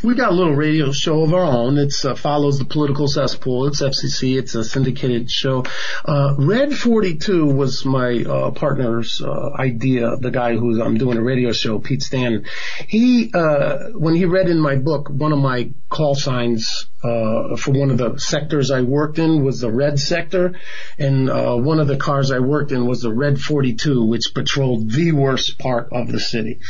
we 0.05 0.15
got 0.15 0.31
a 0.31 0.35
little 0.35 0.55
radio 0.55 0.93
show 0.93 1.23
of 1.23 1.33
our 1.33 1.45
own. 1.45 1.79
It 1.79 1.95
uh, 2.05 2.15
follows 2.15 2.59
the 2.59 2.67
political 2.67 3.09
cesspool. 3.09 3.67
It's 3.67 3.81
FCC. 3.81 4.39
It's 4.39 4.55
a 4.55 4.63
syndicated 4.63 5.31
show. 5.31 5.65
Uh, 6.05 6.35
Red 6.39 6.75
42 6.75 7.47
was 7.47 7.87
my 7.87 8.23
uh, 8.23 8.51
partner's 8.51 9.23
uh, 9.23 9.53
idea. 9.59 10.17
The 10.17 10.31
guy 10.31 10.57
who 10.57 10.83
I'm 10.83 10.99
doing 10.99 11.17
a 11.17 11.23
radio 11.23 11.53
show, 11.53 11.79
Pete 11.79 12.03
Stan. 12.03 12.45
He, 12.87 13.31
uh, 13.33 13.91
when 13.95 14.15
he 14.15 14.27
read 14.27 14.49
in 14.51 14.61
my 14.61 14.77
book, 14.77 15.09
one 15.09 15.33
of 15.33 15.39
my 15.39 15.71
call 15.89 16.15
signs 16.15 16.87
uh, 17.03 17.57
for 17.57 17.73
one 17.73 17.91
of 17.91 17.99
the 17.99 18.19
sectors 18.19 18.71
I 18.71 18.83
worked 18.83 19.19
in 19.19 19.45
was 19.45 19.61
the 19.61 19.71
red 19.71 19.99
sector, 19.99 20.55
and 20.99 21.29
one 21.29 21.79
of 21.79 21.87
the 21.87 21.97
cars 21.97 22.31
I 22.31 22.39
worked 22.41 22.73
in 22.73 22.87
was 22.87 23.03
the 23.03 23.13
Red 23.13 23.39
42, 23.39 24.07
which 24.07 24.33
patrolled 24.35 24.91
the 24.91 25.13
worst 25.13 25.59
part 25.59 25.91
of 25.93 26.11
the 26.11 26.19
city. 26.19 26.61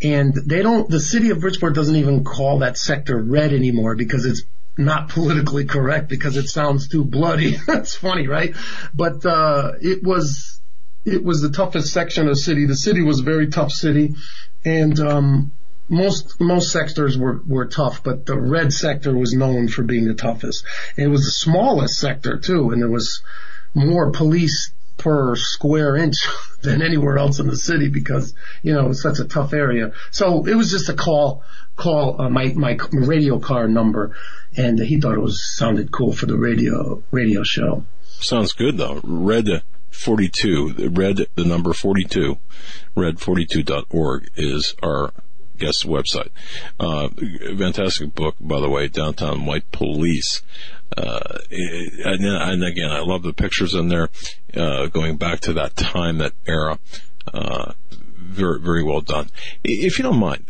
And 0.00 0.32
they 0.32 0.62
don't. 0.62 0.88
The 0.88 1.00
city 1.00 1.30
of 1.30 1.40
Bridgeport 1.40 1.74
doesn't 1.74 1.96
even 1.96 2.24
call 2.24 2.60
that 2.60 2.78
sector 2.80 3.16
red 3.16 3.52
anymore 3.52 3.94
because 3.94 4.24
it's 4.24 4.42
not 4.76 5.08
politically 5.08 5.64
correct 5.64 6.08
because 6.08 6.36
it 6.36 6.48
sounds 6.48 6.88
too 6.88 7.04
bloody. 7.04 7.56
That's 7.66 7.94
funny, 7.94 8.26
right? 8.26 8.54
But 8.94 9.24
uh, 9.26 9.72
it 9.80 10.02
was 10.02 10.60
it 11.04 11.24
was 11.24 11.42
the 11.42 11.50
toughest 11.50 11.92
section 11.92 12.24
of 12.28 12.34
the 12.34 12.40
city. 12.40 12.66
The 12.66 12.76
city 12.76 13.02
was 13.02 13.20
a 13.20 13.24
very 13.24 13.48
tough 13.48 13.72
city, 13.72 14.14
and 14.64 14.98
um, 15.00 15.52
most 15.88 16.40
most 16.40 16.72
sectors 16.72 17.18
were 17.18 17.40
were 17.46 17.66
tough, 17.66 18.02
but 18.02 18.26
the 18.26 18.38
red 18.38 18.72
sector 18.72 19.16
was 19.16 19.32
known 19.34 19.68
for 19.68 19.82
being 19.82 20.06
the 20.06 20.14
toughest. 20.14 20.64
And 20.96 21.06
it 21.06 21.10
was 21.10 21.24
the 21.24 21.30
smallest 21.30 21.98
sector 21.98 22.38
too, 22.38 22.70
and 22.70 22.80
there 22.80 22.90
was 22.90 23.22
more 23.74 24.10
police 24.10 24.72
per 24.96 25.34
square 25.34 25.96
inch 25.96 26.28
than 26.62 26.82
anywhere 26.82 27.18
else 27.18 27.40
in 27.40 27.46
the 27.46 27.56
city 27.56 27.88
because 27.88 28.34
you 28.62 28.72
know 28.72 28.90
it's 28.90 29.02
such 29.02 29.18
a 29.18 29.24
tough 29.24 29.52
area. 29.52 29.92
So 30.10 30.46
it 30.46 30.54
was 30.54 30.70
just 30.70 30.88
a 30.88 30.94
call 30.94 31.42
call 31.80 32.20
uh, 32.20 32.28
my 32.28 32.52
my 32.54 32.76
radio 32.92 33.38
car 33.38 33.66
number, 33.66 34.14
and 34.56 34.78
he 34.78 35.00
thought 35.00 35.14
it 35.14 35.20
was 35.20 35.42
sounded 35.56 35.90
cool 35.90 36.12
for 36.12 36.26
the 36.26 36.36
radio 36.36 37.02
radio 37.10 37.42
show. 37.42 37.84
Sounds 38.04 38.52
good 38.52 38.76
though. 38.76 39.00
Red 39.02 39.62
42, 39.90 40.90
red 40.90 41.26
the 41.34 41.44
number 41.44 41.72
42, 41.72 42.38
red42.org 42.96 44.30
is 44.36 44.74
our 44.82 45.12
guest 45.58 45.86
website. 45.86 46.30
Uh, 46.78 47.08
fantastic 47.58 48.14
book, 48.14 48.36
by 48.40 48.60
the 48.60 48.68
way, 48.68 48.88
Downtown 48.88 49.46
White 49.46 49.70
Police. 49.72 50.42
Uh, 50.96 51.38
and, 51.50 52.24
and, 52.24 52.64
again, 52.64 52.90
I 52.90 53.00
love 53.00 53.22
the 53.22 53.32
pictures 53.32 53.74
in 53.74 53.88
there, 53.88 54.08
uh, 54.56 54.86
going 54.86 55.16
back 55.16 55.40
to 55.40 55.52
that 55.54 55.76
time, 55.76 56.18
that 56.18 56.32
era. 56.46 56.78
Uh, 57.32 57.72
very, 58.16 58.60
very 58.60 58.82
well 58.82 59.00
done. 59.00 59.28
If 59.62 59.98
you 59.98 60.04
don't 60.04 60.18
mind, 60.18 60.44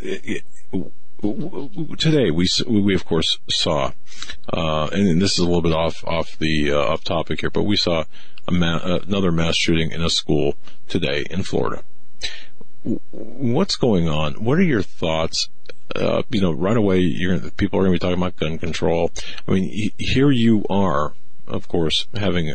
today 1.20 2.30
we 2.30 2.46
we 2.66 2.94
of 2.94 3.04
course 3.04 3.38
saw, 3.50 3.92
uh, 4.52 4.88
and 4.92 5.20
this 5.20 5.32
is 5.32 5.38
a 5.38 5.44
little 5.44 5.62
bit 5.62 5.72
off 5.72 6.04
off 6.06 6.38
the 6.38 6.72
uh, 6.72 6.78
off 6.78 7.04
topic 7.04 7.40
here, 7.40 7.50
but 7.50 7.64
we 7.64 7.76
saw 7.76 8.04
ma- 8.50 8.98
another 9.06 9.32
mass 9.32 9.56
shooting 9.56 9.90
in 9.90 10.02
a 10.02 10.10
school 10.10 10.54
today 10.88 11.24
in 11.30 11.42
Florida. 11.42 11.82
What's 13.10 13.76
going 13.76 14.08
on? 14.08 14.44
What 14.44 14.58
are 14.58 14.62
your 14.62 14.82
thoughts? 14.82 15.48
Uh, 15.94 16.22
you 16.30 16.40
know, 16.40 16.52
right 16.52 16.76
away, 16.76 17.00
people 17.56 17.78
are 17.78 17.82
going 17.82 17.92
to 17.92 17.96
be 17.96 17.98
talking 17.98 18.16
about 18.16 18.36
gun 18.36 18.58
control. 18.58 19.10
I 19.46 19.52
mean, 19.52 19.90
here 19.98 20.30
you 20.30 20.64
are, 20.70 21.14
of 21.48 21.68
course, 21.68 22.06
having 22.14 22.54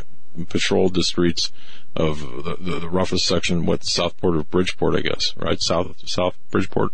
patrolled 0.49 0.95
the 0.95 1.03
streets 1.03 1.51
of 1.95 2.19
the, 2.19 2.57
the, 2.59 2.79
the 2.79 2.89
roughest 2.89 3.25
section, 3.25 3.65
what 3.65 3.85
Southport 3.85 4.35
of 4.37 4.49
Bridgeport, 4.49 4.95
I 4.95 5.01
guess, 5.01 5.33
right? 5.37 5.61
South 5.61 5.95
South 6.07 6.35
Bridgeport. 6.49 6.91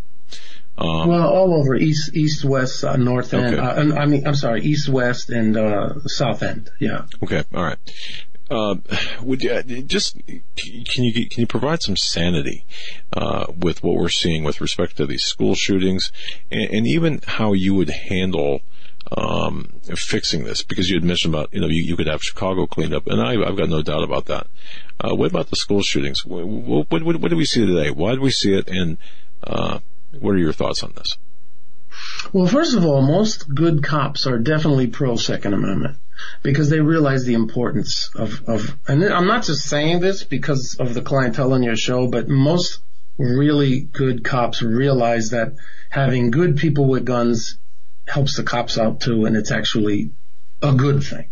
Um, 0.78 1.08
well, 1.08 1.28
all 1.28 1.54
over 1.54 1.76
east, 1.76 2.14
east, 2.14 2.44
west, 2.44 2.82
uh, 2.82 2.96
north 2.96 3.34
end. 3.34 3.58
Okay. 3.58 3.92
Uh, 3.92 3.94
I 3.94 4.06
mean, 4.06 4.26
I'm 4.26 4.34
sorry, 4.34 4.62
east, 4.62 4.88
west, 4.88 5.28
and 5.30 5.56
uh, 5.56 6.00
south 6.06 6.42
end. 6.42 6.70
Yeah. 6.80 7.06
Okay. 7.22 7.44
All 7.54 7.62
right. 7.62 7.78
Uh, 8.50 8.76
would 9.22 9.42
you, 9.42 9.62
just 9.82 10.18
can 10.26 11.04
you 11.04 11.26
can 11.26 11.40
you 11.40 11.46
provide 11.46 11.82
some 11.82 11.96
sanity 11.96 12.66
uh, 13.14 13.46
with 13.56 13.82
what 13.82 13.96
we're 13.96 14.10
seeing 14.10 14.44
with 14.44 14.60
respect 14.60 14.96
to 14.96 15.06
these 15.06 15.24
school 15.24 15.54
shootings, 15.54 16.12
and, 16.50 16.70
and 16.70 16.86
even 16.86 17.20
how 17.26 17.54
you 17.54 17.74
would 17.74 17.88
handle 17.88 18.60
um, 19.16 19.72
fixing 19.96 20.44
this? 20.44 20.62
Because 20.62 20.90
you 20.90 20.96
had 20.96 21.04
mentioned 21.04 21.34
about 21.34 21.48
you 21.52 21.60
know 21.60 21.68
you, 21.68 21.82
you 21.82 21.96
could 21.96 22.08
have 22.08 22.22
Chicago 22.22 22.66
cleaned 22.66 22.92
up, 22.92 23.06
and 23.06 23.22
I, 23.22 23.36
have 23.42 23.56
got 23.56 23.70
no 23.70 23.80
doubt 23.80 24.04
about 24.04 24.26
that. 24.26 24.46
Uh, 25.00 25.14
what 25.14 25.30
about 25.30 25.48
the 25.48 25.56
school 25.56 25.82
shootings? 25.82 26.24
What, 26.26 26.46
what, 26.46 26.90
what, 26.90 27.16
what, 27.16 27.30
do 27.30 27.36
we 27.36 27.46
see 27.46 27.64
today? 27.64 27.90
Why 27.90 28.14
do 28.14 28.20
we 28.20 28.30
see 28.30 28.54
it, 28.54 28.68
and 28.68 28.98
uh, 29.44 29.78
what 30.20 30.34
are 30.34 30.38
your 30.38 30.52
thoughts 30.52 30.82
on 30.82 30.92
this? 30.96 31.16
Well, 32.32 32.46
first 32.46 32.74
of 32.74 32.84
all, 32.84 33.02
most 33.02 33.52
good 33.52 33.82
cops 33.82 34.26
are 34.26 34.38
definitely 34.38 34.86
pro 34.86 35.16
Second 35.16 35.54
Amendment 35.54 35.98
because 36.42 36.70
they 36.70 36.80
realize 36.80 37.24
the 37.24 37.34
importance 37.34 38.10
of, 38.14 38.48
of, 38.48 38.76
and 38.86 39.04
I'm 39.04 39.26
not 39.26 39.44
just 39.44 39.64
saying 39.64 40.00
this 40.00 40.24
because 40.24 40.76
of 40.78 40.94
the 40.94 41.02
clientele 41.02 41.52
on 41.52 41.62
your 41.62 41.76
show, 41.76 42.06
but 42.06 42.28
most 42.28 42.80
really 43.18 43.80
good 43.80 44.24
cops 44.24 44.62
realize 44.62 45.30
that 45.30 45.54
having 45.90 46.30
good 46.30 46.56
people 46.56 46.86
with 46.86 47.04
guns 47.04 47.58
helps 48.06 48.36
the 48.36 48.42
cops 48.42 48.78
out 48.78 49.00
too, 49.00 49.26
and 49.26 49.36
it's 49.36 49.50
actually 49.50 50.10
a 50.62 50.72
good 50.72 51.02
thing. 51.02 51.28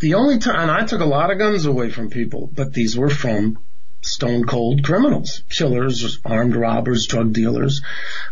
The 0.00 0.14
only 0.14 0.38
time, 0.38 0.56
and 0.56 0.70
I 0.70 0.84
took 0.84 1.00
a 1.00 1.06
lot 1.06 1.30
of 1.30 1.38
guns 1.38 1.64
away 1.64 1.90
from 1.90 2.10
people, 2.10 2.50
but 2.52 2.72
these 2.72 2.96
were 2.96 3.10
from 3.10 3.58
stone 4.02 4.44
cold 4.44 4.82
criminals, 4.82 5.42
killers, 5.48 6.18
armed 6.24 6.56
robbers, 6.56 7.06
drug 7.06 7.32
dealers, 7.32 7.82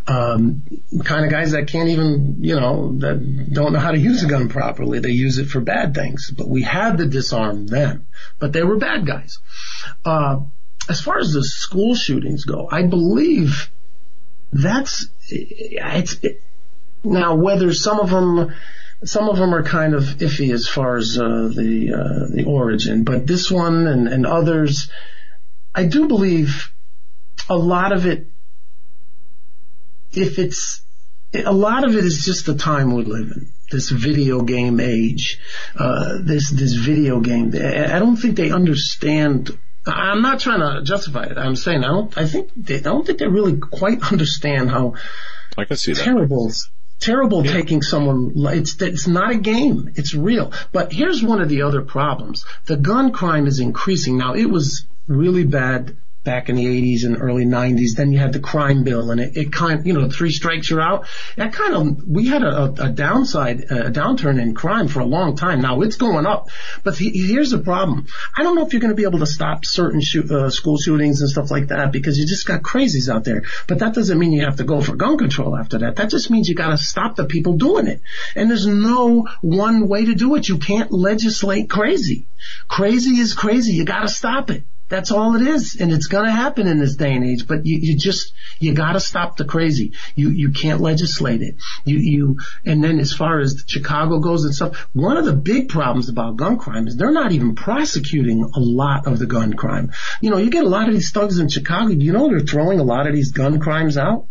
um, 0.06 0.62
kind 1.04 1.24
of 1.24 1.30
guys 1.30 1.52
that 1.52 1.68
can't 1.68 1.88
even, 1.88 2.38
you 2.40 2.56
know, 2.56 2.96
that 2.98 3.52
don't 3.52 3.72
know 3.72 3.78
how 3.78 3.92
to 3.92 3.98
use 3.98 4.22
a 4.22 4.26
gun 4.26 4.48
properly. 4.48 4.98
They 4.98 5.10
use 5.10 5.38
it 5.38 5.46
for 5.46 5.60
bad 5.60 5.94
things. 5.94 6.30
But 6.36 6.48
we 6.48 6.62
had 6.62 6.98
to 6.98 7.06
disarm 7.06 7.66
them. 7.66 8.06
But 8.38 8.52
they 8.52 8.62
were 8.62 8.76
bad 8.76 9.06
guys. 9.06 9.38
Uh, 10.04 10.40
as 10.88 11.00
far 11.00 11.18
as 11.18 11.32
the 11.32 11.44
school 11.44 11.94
shootings 11.94 12.44
go, 12.44 12.68
I 12.70 12.82
believe 12.82 13.70
that's 14.52 15.06
it's 15.28 16.18
it, 16.22 16.42
now 17.04 17.36
whether 17.36 17.72
some 17.72 18.00
of 18.00 18.10
them 18.10 18.52
some 19.04 19.28
of 19.28 19.36
them 19.36 19.54
are 19.54 19.62
kind 19.62 19.94
of 19.94 20.02
iffy 20.02 20.52
as 20.52 20.66
far 20.66 20.96
as 20.96 21.16
uh, 21.16 21.48
the 21.54 21.92
uh, 21.94 22.34
the 22.34 22.44
origin, 22.44 23.04
but 23.04 23.26
this 23.26 23.50
one 23.50 23.86
and, 23.86 24.08
and 24.08 24.26
others 24.26 24.90
I 25.74 25.84
do 25.84 26.08
believe 26.08 26.72
a 27.48 27.56
lot 27.56 27.92
of 27.92 28.06
it, 28.06 28.26
if 30.12 30.38
it's, 30.38 30.82
a 31.32 31.52
lot 31.52 31.84
of 31.84 31.96
it 31.96 32.04
is 32.04 32.24
just 32.24 32.46
the 32.46 32.56
time 32.56 32.94
we 32.94 33.04
live 33.04 33.30
in. 33.30 33.52
This 33.70 33.90
video 33.90 34.42
game 34.42 34.80
age, 34.80 35.38
uh, 35.76 36.18
this, 36.22 36.50
this 36.50 36.74
video 36.74 37.20
game. 37.20 37.52
I 37.54 38.00
don't 38.00 38.16
think 38.16 38.36
they 38.36 38.50
understand 38.50 39.56
I'm 39.86 40.22
not 40.22 40.40
trying 40.40 40.60
to 40.60 40.82
justify 40.82 41.24
it. 41.24 41.38
I'm 41.38 41.56
saying 41.56 41.84
I 41.84 41.88
don't. 41.88 42.18
I 42.18 42.26
think 42.26 42.50
they 42.56 42.76
I 42.76 42.80
don't 42.80 43.06
think 43.06 43.18
they 43.18 43.28
really 43.28 43.56
quite 43.56 44.12
understand 44.12 44.70
how 44.70 44.94
I 45.56 45.64
can 45.64 45.76
see 45.76 45.94
terrible, 45.94 46.48
that. 46.48 46.66
terrible 46.98 47.44
yeah. 47.44 47.52
taking 47.52 47.82
someone. 47.82 48.32
It's 48.36 48.80
it's 48.82 49.06
not 49.06 49.30
a 49.30 49.38
game. 49.38 49.92
It's 49.96 50.14
real. 50.14 50.52
But 50.72 50.92
here's 50.92 51.22
one 51.22 51.40
of 51.40 51.48
the 51.48 51.62
other 51.62 51.82
problems: 51.82 52.44
the 52.66 52.76
gun 52.76 53.12
crime 53.12 53.46
is 53.46 53.58
increasing. 53.58 54.18
Now 54.18 54.34
it 54.34 54.46
was 54.46 54.86
really 55.10 55.44
bad 55.44 55.96
back 56.22 56.50
in 56.50 56.56
the 56.56 56.66
80s 56.66 57.04
and 57.04 57.20
early 57.20 57.46
90s. 57.46 57.96
Then 57.96 58.12
you 58.12 58.18
had 58.18 58.32
the 58.32 58.40
crime 58.40 58.84
bill 58.84 59.10
and 59.10 59.20
it, 59.20 59.36
it 59.36 59.52
kind 59.52 59.86
you 59.86 59.94
know, 59.94 60.10
three 60.10 60.30
strikes 60.30 60.68
you're 60.68 60.80
out. 60.80 61.06
That 61.36 61.54
kind 61.54 61.74
of, 61.74 62.06
we 62.06 62.26
had 62.26 62.42
a, 62.42 62.64
a 62.78 62.90
downside, 62.90 63.60
a 63.70 63.90
downturn 63.90 64.40
in 64.40 64.54
crime 64.54 64.88
for 64.88 65.00
a 65.00 65.06
long 65.06 65.36
time. 65.36 65.62
Now 65.62 65.80
it's 65.80 65.96
going 65.96 66.26
up. 66.26 66.50
But 66.84 66.96
the, 66.96 67.08
here's 67.08 67.50
the 67.50 67.58
problem. 67.58 68.06
I 68.36 68.42
don't 68.42 68.54
know 68.54 68.66
if 68.66 68.72
you're 68.72 68.80
going 68.80 68.92
to 68.92 68.96
be 68.96 69.04
able 69.04 69.20
to 69.20 69.26
stop 69.26 69.64
certain 69.64 70.02
shoot, 70.02 70.30
uh, 70.30 70.50
school 70.50 70.76
shootings 70.76 71.22
and 71.22 71.30
stuff 71.30 71.50
like 71.50 71.68
that 71.68 71.90
because 71.90 72.18
you 72.18 72.26
just 72.26 72.46
got 72.46 72.62
crazies 72.62 73.08
out 73.08 73.24
there. 73.24 73.44
But 73.66 73.78
that 73.78 73.94
doesn't 73.94 74.18
mean 74.18 74.32
you 74.32 74.44
have 74.44 74.56
to 74.56 74.64
go 74.64 74.82
for 74.82 74.96
gun 74.96 75.16
control 75.16 75.56
after 75.56 75.78
that. 75.78 75.96
That 75.96 76.10
just 76.10 76.30
means 76.30 76.48
you 76.48 76.54
got 76.54 76.70
to 76.70 76.78
stop 76.78 77.16
the 77.16 77.24
people 77.24 77.54
doing 77.54 77.86
it. 77.86 78.02
And 78.36 78.50
there's 78.50 78.66
no 78.66 79.26
one 79.40 79.88
way 79.88 80.04
to 80.04 80.14
do 80.14 80.34
it. 80.34 80.48
You 80.48 80.58
can't 80.58 80.92
legislate 80.92 81.70
crazy. 81.70 82.26
Crazy 82.68 83.18
is 83.18 83.32
crazy. 83.32 83.72
You 83.72 83.86
got 83.86 84.02
to 84.02 84.08
stop 84.08 84.50
it. 84.50 84.64
That's 84.90 85.12
all 85.12 85.36
it 85.36 85.42
is. 85.42 85.76
And 85.80 85.92
it's 85.92 86.08
going 86.08 86.26
to 86.26 86.32
happen 86.32 86.66
in 86.66 86.78
this 86.78 86.96
day 86.96 87.14
and 87.14 87.24
age, 87.24 87.46
but 87.46 87.64
you, 87.64 87.78
you 87.80 87.96
just, 87.96 88.34
you 88.58 88.74
got 88.74 88.92
to 88.92 89.00
stop 89.00 89.36
the 89.36 89.44
crazy. 89.44 89.92
You, 90.16 90.30
you 90.30 90.50
can't 90.50 90.80
legislate 90.80 91.42
it. 91.42 91.54
You, 91.84 91.98
you, 91.98 92.38
and 92.66 92.82
then 92.82 92.98
as 92.98 93.12
far 93.12 93.38
as 93.38 93.64
Chicago 93.68 94.18
goes 94.18 94.44
and 94.44 94.52
stuff, 94.52 94.88
one 94.92 95.16
of 95.16 95.24
the 95.24 95.32
big 95.32 95.68
problems 95.68 96.08
about 96.08 96.36
gun 96.36 96.58
crime 96.58 96.88
is 96.88 96.96
they're 96.96 97.12
not 97.12 97.30
even 97.30 97.54
prosecuting 97.54 98.42
a 98.42 98.58
lot 98.60 99.06
of 99.06 99.20
the 99.20 99.26
gun 99.26 99.54
crime. 99.54 99.92
You 100.20 100.30
know, 100.30 100.38
you 100.38 100.50
get 100.50 100.64
a 100.64 100.68
lot 100.68 100.88
of 100.88 100.94
these 100.94 101.12
thugs 101.12 101.38
in 101.38 101.48
Chicago, 101.48 101.92
you 101.92 102.12
know, 102.12 102.28
they're 102.28 102.40
throwing 102.40 102.80
a 102.80 102.84
lot 102.84 103.06
of 103.06 103.14
these 103.14 103.30
gun 103.30 103.60
crimes 103.60 103.96
out. 103.96 104.26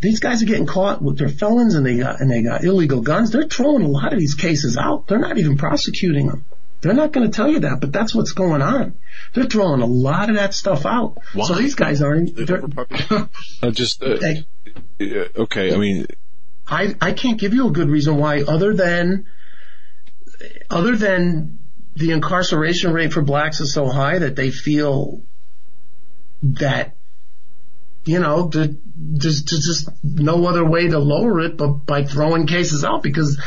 These 0.00 0.20
guys 0.20 0.40
are 0.40 0.46
getting 0.46 0.66
caught 0.66 1.02
with 1.02 1.18
their 1.18 1.28
felons 1.28 1.74
and 1.74 1.84
they 1.84 1.96
got, 1.96 2.20
and 2.20 2.30
they 2.30 2.42
got 2.42 2.62
illegal 2.62 3.00
guns. 3.00 3.32
They're 3.32 3.48
throwing 3.48 3.82
a 3.82 3.88
lot 3.88 4.12
of 4.12 4.20
these 4.20 4.34
cases 4.34 4.76
out. 4.76 5.08
They're 5.08 5.18
not 5.18 5.38
even 5.38 5.56
prosecuting 5.56 6.28
them. 6.28 6.44
They're 6.86 6.94
not 6.94 7.10
going 7.10 7.28
to 7.28 7.34
tell 7.34 7.50
you 7.50 7.60
that, 7.60 7.80
but 7.80 7.90
that's 7.92 8.14
what's 8.14 8.30
going 8.30 8.62
on. 8.62 8.94
They're 9.34 9.46
throwing 9.46 9.82
a 9.82 9.86
lot 9.86 10.30
of 10.30 10.36
that 10.36 10.54
stuff 10.54 10.86
out. 10.86 11.18
Why? 11.32 11.46
So 11.46 11.54
these 11.54 11.74
guys 11.74 12.00
aren't. 12.00 12.38
uh, 12.48 13.70
just 13.72 14.00
uh, 14.04 14.16
they, 14.18 14.46
okay. 15.36 15.74
I 15.74 15.78
mean, 15.78 16.06
I 16.64 16.94
I 17.00 17.12
can't 17.12 17.40
give 17.40 17.54
you 17.54 17.66
a 17.66 17.72
good 17.72 17.88
reason 17.88 18.18
why, 18.18 18.42
other 18.42 18.72
than 18.72 19.26
other 20.70 20.94
than 20.94 21.58
the 21.96 22.12
incarceration 22.12 22.92
rate 22.92 23.12
for 23.12 23.22
blacks 23.22 23.60
is 23.60 23.72
so 23.72 23.88
high 23.88 24.20
that 24.20 24.36
they 24.36 24.52
feel 24.52 25.22
that 26.42 26.94
you 28.04 28.20
know 28.20 28.48
there's 28.48 29.42
just 29.42 29.88
no 30.04 30.46
other 30.46 30.64
way 30.64 30.86
to 30.86 31.00
lower 31.00 31.40
it 31.40 31.56
but 31.56 31.84
by 31.84 32.04
throwing 32.04 32.46
cases 32.46 32.84
out 32.84 33.02
because 33.02 33.40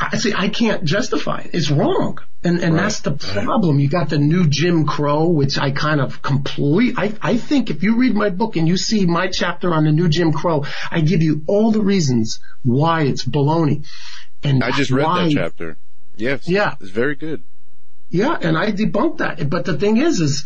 I 0.00 0.16
see 0.16 0.32
I 0.34 0.48
can't 0.48 0.84
justify 0.84 1.40
it. 1.40 1.50
It's 1.52 1.70
wrong. 1.70 2.18
And, 2.42 2.60
and 2.60 2.74
right. 2.74 2.82
that's 2.82 3.00
the 3.00 3.12
problem. 3.12 3.80
You 3.80 3.88
got 3.90 4.08
the 4.08 4.18
new 4.18 4.46
Jim 4.48 4.86
Crow, 4.86 5.28
which 5.28 5.58
I 5.58 5.72
kind 5.72 6.00
of 6.00 6.22
complete. 6.22 6.94
I, 6.96 7.12
I 7.20 7.36
think 7.36 7.68
if 7.68 7.82
you 7.82 7.96
read 7.96 8.14
my 8.14 8.30
book 8.30 8.56
and 8.56 8.66
you 8.66 8.78
see 8.78 9.04
my 9.04 9.28
chapter 9.28 9.74
on 9.74 9.84
the 9.84 9.92
new 9.92 10.08
Jim 10.08 10.32
Crow, 10.32 10.64
I 10.90 11.02
give 11.02 11.22
you 11.22 11.42
all 11.46 11.70
the 11.70 11.82
reasons 11.82 12.40
why 12.62 13.02
it's 13.02 13.24
baloney. 13.24 13.86
And 14.42 14.64
I 14.64 14.70
just 14.70 14.90
read 14.90 15.04
why, 15.04 15.24
that 15.24 15.34
chapter. 15.34 15.76
Yes. 16.16 16.48
Yeah. 16.48 16.76
It's 16.80 16.90
very 16.90 17.14
good. 17.14 17.42
Yeah. 18.08 18.38
And 18.40 18.56
I 18.56 18.72
debunked 18.72 19.18
that. 19.18 19.50
But 19.50 19.66
the 19.66 19.76
thing 19.76 19.98
is, 19.98 20.20
is, 20.20 20.44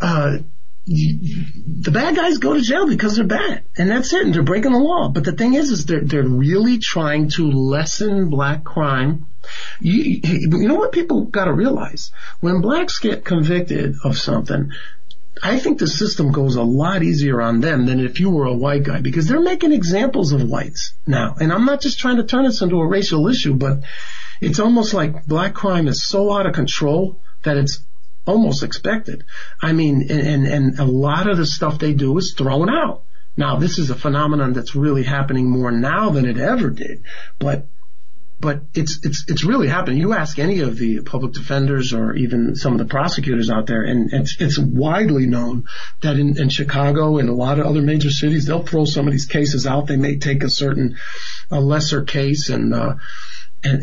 uh, 0.00 0.38
the 0.86 1.90
bad 1.92 2.14
guys 2.14 2.38
go 2.38 2.54
to 2.54 2.60
jail 2.60 2.86
because 2.86 3.16
they're 3.16 3.26
bad, 3.26 3.64
and 3.76 3.90
that's 3.90 4.12
it. 4.12 4.24
And 4.24 4.34
they're 4.34 4.44
breaking 4.44 4.72
the 4.72 4.78
law. 4.78 5.08
But 5.08 5.24
the 5.24 5.32
thing 5.32 5.54
is, 5.54 5.70
is 5.70 5.84
they're 5.84 6.00
they're 6.00 6.22
really 6.22 6.78
trying 6.78 7.30
to 7.30 7.50
lessen 7.50 8.30
black 8.30 8.62
crime. 8.62 9.26
You, 9.80 10.20
you 10.22 10.68
know 10.68 10.76
what 10.76 10.92
people 10.92 11.24
got 11.24 11.46
to 11.46 11.52
realize 11.52 12.12
when 12.40 12.60
blacks 12.60 12.98
get 12.98 13.24
convicted 13.24 13.96
of 14.04 14.16
something. 14.16 14.70
I 15.42 15.58
think 15.58 15.78
the 15.78 15.86
system 15.86 16.32
goes 16.32 16.56
a 16.56 16.62
lot 16.62 17.02
easier 17.02 17.42
on 17.42 17.60
them 17.60 17.84
than 17.84 18.00
if 18.00 18.20
you 18.20 18.30
were 18.30 18.46
a 18.46 18.54
white 18.54 18.84
guy 18.84 19.00
because 19.02 19.28
they're 19.28 19.40
making 19.40 19.72
examples 19.72 20.32
of 20.32 20.42
whites 20.42 20.94
now. 21.06 21.36
And 21.38 21.52
I'm 21.52 21.66
not 21.66 21.82
just 21.82 21.98
trying 21.98 22.16
to 22.16 22.24
turn 22.24 22.44
this 22.44 22.62
into 22.62 22.80
a 22.80 22.86
racial 22.86 23.28
issue, 23.28 23.54
but 23.54 23.80
it's 24.40 24.60
almost 24.60 24.94
like 24.94 25.26
black 25.26 25.52
crime 25.52 25.88
is 25.88 26.02
so 26.02 26.32
out 26.32 26.46
of 26.46 26.54
control 26.54 27.20
that 27.42 27.58
it's 27.58 27.82
almost 28.26 28.62
expected. 28.62 29.24
I 29.62 29.72
mean, 29.72 30.10
and, 30.10 30.46
and 30.46 30.78
a 30.78 30.84
lot 30.84 31.28
of 31.28 31.38
the 31.38 31.46
stuff 31.46 31.78
they 31.78 31.94
do 31.94 32.16
is 32.18 32.34
thrown 32.34 32.68
out. 32.68 33.02
Now, 33.36 33.56
this 33.56 33.78
is 33.78 33.90
a 33.90 33.94
phenomenon 33.94 34.52
that's 34.54 34.74
really 34.74 35.02
happening 35.02 35.50
more 35.50 35.70
now 35.70 36.10
than 36.10 36.24
it 36.24 36.38
ever 36.38 36.70
did, 36.70 37.02
but 37.38 37.66
but 38.38 38.62
it's 38.74 38.98
it's 39.02 39.24
it's 39.28 39.44
really 39.44 39.68
happening. 39.68 39.98
You 39.98 40.12
ask 40.12 40.38
any 40.38 40.60
of 40.60 40.76
the 40.76 41.00
public 41.00 41.32
defenders 41.32 41.94
or 41.94 42.14
even 42.14 42.54
some 42.54 42.72
of 42.72 42.78
the 42.78 42.84
prosecutors 42.84 43.50
out 43.50 43.66
there, 43.66 43.82
and 43.82 44.12
it's 44.12 44.36
it's 44.40 44.58
widely 44.58 45.26
known 45.26 45.64
that 46.02 46.18
in, 46.18 46.38
in 46.38 46.48
Chicago 46.50 47.18
and 47.18 47.28
a 47.28 47.34
lot 47.34 47.58
of 47.58 47.66
other 47.66 47.80
major 47.82 48.10
cities, 48.10 48.46
they'll 48.46 48.62
throw 48.62 48.84
some 48.84 49.06
of 49.06 49.12
these 49.12 49.26
cases 49.26 49.66
out. 49.66 49.86
They 49.86 49.96
may 49.96 50.18
take 50.18 50.42
a 50.42 50.50
certain 50.50 50.96
a 51.50 51.60
lesser 51.60 52.02
case 52.02 52.48
and. 52.48 52.74
Uh, 52.74 52.94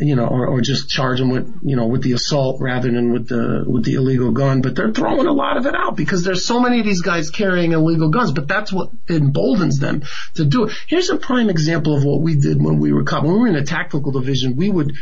you 0.02 0.16
know, 0.16 0.28
or, 0.28 0.48
or 0.48 0.62
just 0.62 0.90
charge 0.90 1.20
them 1.20 1.30
with 1.30 1.60
you 1.64 1.76
know 1.76 1.88
with 1.88 2.04
the 2.04 2.14
assault 2.14 2.62
rather 2.62 2.92
than 2.92 3.12
with 3.12 3.28
the 3.28 3.64
with 3.68 3.86
the 3.86 3.96
illegal 3.96 4.32
gun. 4.32 4.62
But 4.62 4.76
they're 4.76 4.92
throwing 4.92 5.28
a 5.28 5.34
lot 5.34 5.58
of 5.58 5.66
it 5.66 5.76
out 5.76 5.96
because 5.96 6.24
there's 6.24 6.46
so 6.46 6.60
many 6.60 6.80
of 6.80 6.86
these 6.86 7.02
guys 7.02 7.30
carrying 7.30 7.72
illegal 7.72 8.10
guns. 8.10 8.32
But 8.32 8.48
that's 8.48 8.72
what 8.72 8.90
emboldens 9.08 9.80
them 9.80 10.04
to 10.36 10.46
do 10.46 10.66
it. 10.66 10.74
Here's 10.88 11.10
a 11.10 11.18
prime 11.18 11.50
example 11.50 11.96
of 11.96 12.04
what 12.04 12.22
we 12.22 12.36
did 12.36 12.64
when 12.64 12.80
we 12.80 12.92
were 12.94 13.04
caught. 13.04 13.24
When 13.24 13.34
we 13.34 13.40
were 13.40 13.48
in 13.48 13.56
a 13.56 13.66
tactical 13.66 14.12
division, 14.12 14.56
we 14.56 14.70
would 14.70 14.94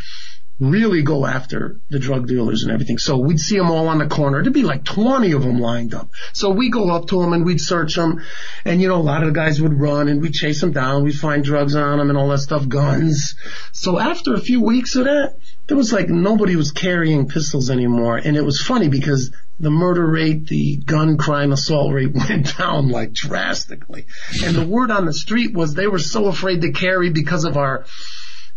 really 0.62 1.02
go 1.02 1.26
after 1.26 1.82
the 1.90 1.98
drug 1.98 2.28
dealers 2.28 2.62
and 2.62 2.72
everything. 2.72 3.00
So 3.00 3.18
we'd 3.18 3.40
see 3.40 3.58
them 3.58 3.72
all 3.72 3.88
on 3.88 3.98
the 3.98 4.06
corner. 4.06 4.44
There'd 4.44 4.54
be 4.54 4.62
like 4.62 4.86
20 4.86 5.32
of 5.32 5.42
them 5.42 5.60
lined 5.60 5.96
up. 5.96 6.12
So 6.34 6.52
we'd 6.52 6.72
go 6.72 6.92
up 6.92 7.08
to 7.08 7.20
them 7.20 7.34
and 7.34 7.44
we'd 7.44 7.60
search 7.60 7.96
them. 7.96 8.22
And 8.64 8.80
you 8.80 8.88
know, 8.88 8.98
a 8.98 9.02
lot 9.02 9.24
of 9.24 9.30
the 9.30 9.34
guys 9.34 9.60
would 9.60 9.74
run 9.74 10.08
and 10.08 10.22
we'd 10.22 10.36
chase 10.36 10.62
them 10.62 10.72
down. 10.72 11.04
We'd 11.04 11.20
find 11.20 11.44
drugs 11.44 11.76
on 11.76 11.98
them 11.98 12.10
and 12.10 12.18
all 12.18 12.30
that 12.30 12.40
stuff, 12.40 12.70
guns. 12.70 13.36
So 13.72 13.98
after 13.98 14.36
a 14.36 14.40
few 14.40 14.62
weeks 14.62 14.96
of 14.96 15.06
that, 15.06 15.36
there 15.66 15.78
was 15.78 15.92
like 15.92 16.10
nobody 16.10 16.56
was 16.56 16.72
carrying 16.72 17.28
pistols 17.28 17.72
anymore. 17.72 18.18
And 18.18 18.38
it 18.38 18.46
was 18.46 18.62
funny 18.62 18.88
because 18.88 19.34
the 19.60 19.72
murder 19.72 20.06
rate, 20.06 20.46
the 20.46 20.78
gun 20.78 21.18
crime 21.18 21.52
assault 21.52 21.92
rate 21.92 22.14
went 22.30 22.56
down 22.56 22.90
like 22.90 23.14
drastically. 23.14 24.06
And 24.44 24.56
the 24.56 24.66
word 24.66 24.92
on 24.92 25.06
the 25.06 25.14
street 25.14 25.56
was 25.56 25.74
they 25.74 25.88
were 25.88 25.98
so 25.98 26.28
afraid 26.28 26.62
to 26.62 26.72
carry 26.72 27.10
because 27.10 27.46
of 27.46 27.58
our 27.58 27.86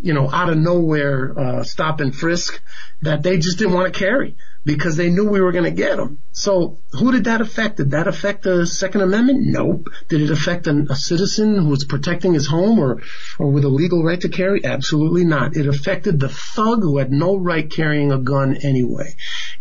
you 0.01 0.13
know, 0.13 0.31
out 0.31 0.51
of 0.51 0.59
nowhere 0.59 1.39
uh, 1.39 1.65
stop 1.65 2.01
and 2.01 2.15
frisk 2.15 2.61
that 3.03 3.23
they 3.23 3.39
just 3.39 3.59
didn't 3.59 3.75
want 3.75 3.93
to 3.93 3.99
carry 3.99 4.37
because 4.65 4.97
they 4.97 5.11
knew 5.11 5.29
we 5.29 5.41
were 5.41 5.53
going 5.53 5.65
to 5.65 5.71
get 5.71 5.97
them. 5.97 6.19
So 6.33 6.79
who 6.93 7.13
did 7.13 7.25
that 7.25 7.41
affect? 7.41 7.77
Did 7.77 7.91
that 7.91 8.09
affect 8.09 8.43
the 8.43 8.67
Second 8.67 9.03
Amendment? 9.03 9.41
Nope. 9.43 9.89
Did 10.09 10.23
it 10.23 10.31
affect 10.31 10.67
a, 10.67 10.87
a 10.89 10.97
citizen 10.97 11.57
who 11.57 11.69
was 11.69 11.85
protecting 11.85 12.35
his 12.35 12.47
home 12.47 12.79
or, 12.79 13.03
or 13.39 13.51
with 13.51 13.65
a 13.65 13.69
legal 13.69 14.03
right 14.03 14.21
to 14.21 14.29
carry? 14.29 14.65
Absolutely 14.65 15.25
not. 15.25 15.57
It 15.57 15.67
affected 15.67 16.19
the 16.19 16.31
thug 16.31 16.83
who 16.83 16.99
had 16.99 17.13
no 17.13 17.37
right 17.37 17.71
carrying 17.71 18.11
a 18.11 18.19
gun 18.19 18.57
anyway. 18.63 19.15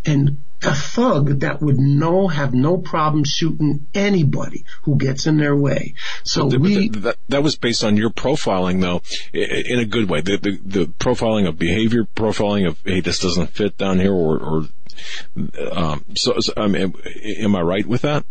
And 0.05 0.37
a 0.65 0.73
thug 0.73 1.39
that 1.41 1.61
would 1.61 1.77
no 1.77 2.27
have 2.27 2.53
no 2.53 2.77
problem 2.77 3.23
shooting 3.23 3.87
anybody 3.93 4.65
who 4.83 4.95
gets 4.97 5.27
in 5.27 5.37
their 5.37 5.55
way. 5.55 5.95
So 6.23 6.49
the, 6.49 6.59
we 6.59 6.89
the, 6.89 6.99
that, 6.99 7.17
that 7.29 7.43
was 7.43 7.55
based 7.55 7.83
on 7.83 7.97
your 7.97 8.09
profiling, 8.09 8.81
though, 8.81 9.01
in 9.33 9.79
a 9.79 9.85
good 9.85 10.09
way. 10.09 10.21
The, 10.21 10.37
the, 10.37 10.59
the 10.63 10.85
profiling 10.85 11.47
of 11.47 11.57
behavior, 11.57 12.05
profiling 12.15 12.67
of 12.67 12.79
hey, 12.85 13.01
this 13.01 13.19
doesn't 13.19 13.47
fit 13.47 13.77
down 13.77 13.99
here, 13.99 14.13
or, 14.13 14.39
or 14.39 14.63
um, 15.71 16.05
so, 16.15 16.39
so 16.39 16.53
um, 16.57 16.75
am, 16.75 16.93
am 17.39 17.55
I 17.55 17.61
right 17.61 17.85
with 17.85 18.01
that? 18.03 18.25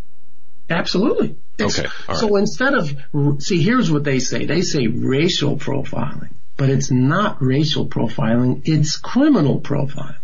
Absolutely. 0.71 1.37
It's, 1.59 1.79
okay. 1.79 1.89
So 2.15 2.37
instead 2.37 2.75
of 2.75 2.97
see, 3.43 3.63
here's 3.63 3.91
what 3.91 4.05
they 4.05 4.21
say. 4.21 4.47
They 4.47 4.63
say 4.63 4.87
racial 4.87 5.57
profiling, 5.57 6.33
but 6.57 6.71
it's 6.71 6.91
not 6.91 7.43
racial 7.43 7.87
profiling. 7.89 8.63
It's 8.65 8.97
criminal 8.97 9.61
profiling. 9.61 10.17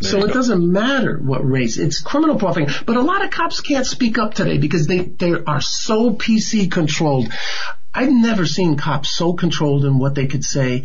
So 0.00 0.24
it 0.24 0.32
doesn't 0.32 0.70
matter 0.70 1.18
what 1.18 1.44
race. 1.44 1.76
It's 1.78 2.00
criminal 2.00 2.38
profiling. 2.38 2.84
But 2.86 2.96
a 2.96 3.02
lot 3.02 3.24
of 3.24 3.30
cops 3.30 3.60
can't 3.60 3.86
speak 3.86 4.18
up 4.18 4.34
today 4.34 4.58
because 4.58 4.86
they, 4.86 5.00
they 5.00 5.32
are 5.32 5.60
so 5.60 6.12
PC 6.12 6.70
controlled. 6.70 7.32
I've 7.94 8.12
never 8.12 8.46
seen 8.46 8.76
cops 8.76 9.10
so 9.10 9.34
controlled 9.34 9.84
in 9.84 9.98
what 9.98 10.14
they 10.14 10.26
could 10.26 10.44
say 10.44 10.84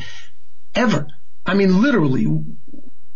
ever. 0.75 1.07
I 1.45 1.53
mean, 1.53 1.81
literally, 1.81 2.43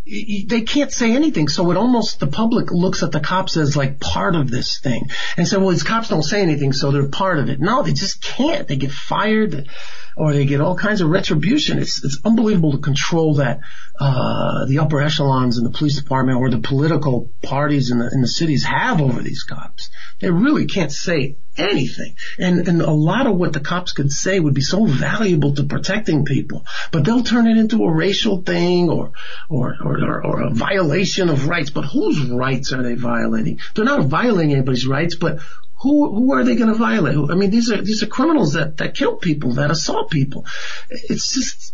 they 0.05 0.61
can't 0.61 0.91
say 0.91 1.13
anything. 1.13 1.47
So 1.47 1.69
it 1.71 1.77
almost, 1.77 2.19
the 2.19 2.27
public 2.27 2.71
looks 2.71 3.03
at 3.03 3.11
the 3.11 3.19
cops 3.19 3.57
as 3.57 3.75
like 3.75 3.99
part 3.99 4.35
of 4.35 4.49
this 4.49 4.79
thing 4.79 5.09
and 5.37 5.47
say, 5.47 5.57
well, 5.57 5.69
these 5.69 5.83
cops 5.83 6.09
don't 6.09 6.23
say 6.23 6.41
anything, 6.41 6.73
so 6.73 6.91
they're 6.91 7.07
part 7.07 7.39
of 7.39 7.49
it. 7.49 7.59
No, 7.59 7.83
they 7.83 7.93
just 7.93 8.21
can't. 8.21 8.67
They 8.67 8.77
get 8.77 8.91
fired 8.91 9.67
or 10.15 10.33
they 10.33 10.45
get 10.45 10.61
all 10.61 10.75
kinds 10.75 11.01
of 11.01 11.09
retribution. 11.09 11.79
It's, 11.79 12.03
it's 12.03 12.19
unbelievable 12.23 12.73
to 12.73 12.77
control 12.79 13.35
that, 13.35 13.61
uh, 13.99 14.65
the 14.65 14.79
upper 14.79 15.01
echelons 15.01 15.57
in 15.57 15.63
the 15.63 15.69
police 15.69 15.99
department 16.01 16.39
or 16.39 16.49
the 16.49 16.59
political 16.59 17.29
parties 17.43 17.91
in 17.91 17.99
the, 17.99 18.09
in 18.11 18.21
the 18.21 18.27
cities 18.27 18.63
have 18.63 19.01
over 19.01 19.21
these 19.21 19.43
cops. 19.43 19.89
They 20.19 20.29
really 20.29 20.65
can't 20.65 20.91
say 20.91 21.37
anything. 21.57 22.15
And, 22.37 22.67
and 22.67 22.81
a 22.81 22.91
lot 22.91 23.27
of 23.27 23.35
what 23.35 23.53
the 23.53 23.59
cops 23.59 23.91
could 23.91 24.11
say 24.11 24.39
would 24.39 24.53
be 24.53 24.61
so 24.61 24.85
valuable 24.85 25.55
to 25.55 25.63
protecting 25.63 26.25
people, 26.25 26.65
but 26.91 27.03
they'll 27.03 27.23
turn 27.23 27.47
it 27.47 27.57
into 27.57 27.83
a 27.83 27.93
racial 27.93 28.41
thing 28.41 28.89
or, 28.89 29.11
or, 29.49 29.75
or, 29.83 30.25
or, 30.25 30.41
a 30.41 30.49
violation 30.49 31.29
of 31.29 31.47
rights. 31.47 31.69
But 31.69 31.85
whose 31.85 32.29
rights 32.29 32.71
are 32.71 32.81
they 32.81 32.95
violating? 32.95 33.59
They're 33.75 33.85
not 33.85 34.05
violating 34.05 34.53
anybody's 34.53 34.87
rights, 34.87 35.15
but 35.15 35.39
who 35.81 36.13
who 36.13 36.33
are 36.33 36.43
they 36.43 36.55
going 36.55 36.69
to 36.69 36.77
violate? 36.77 37.17
I 37.29 37.35
mean, 37.35 37.49
these 37.49 37.71
are 37.71 37.81
these 37.81 38.03
are 38.03 38.07
criminals 38.07 38.53
that 38.53 38.77
that 38.77 38.95
kill 38.95 39.15
people, 39.15 39.53
that 39.53 39.71
assault 39.71 40.11
people. 40.11 40.45
It's 40.89 41.33
just 41.33 41.73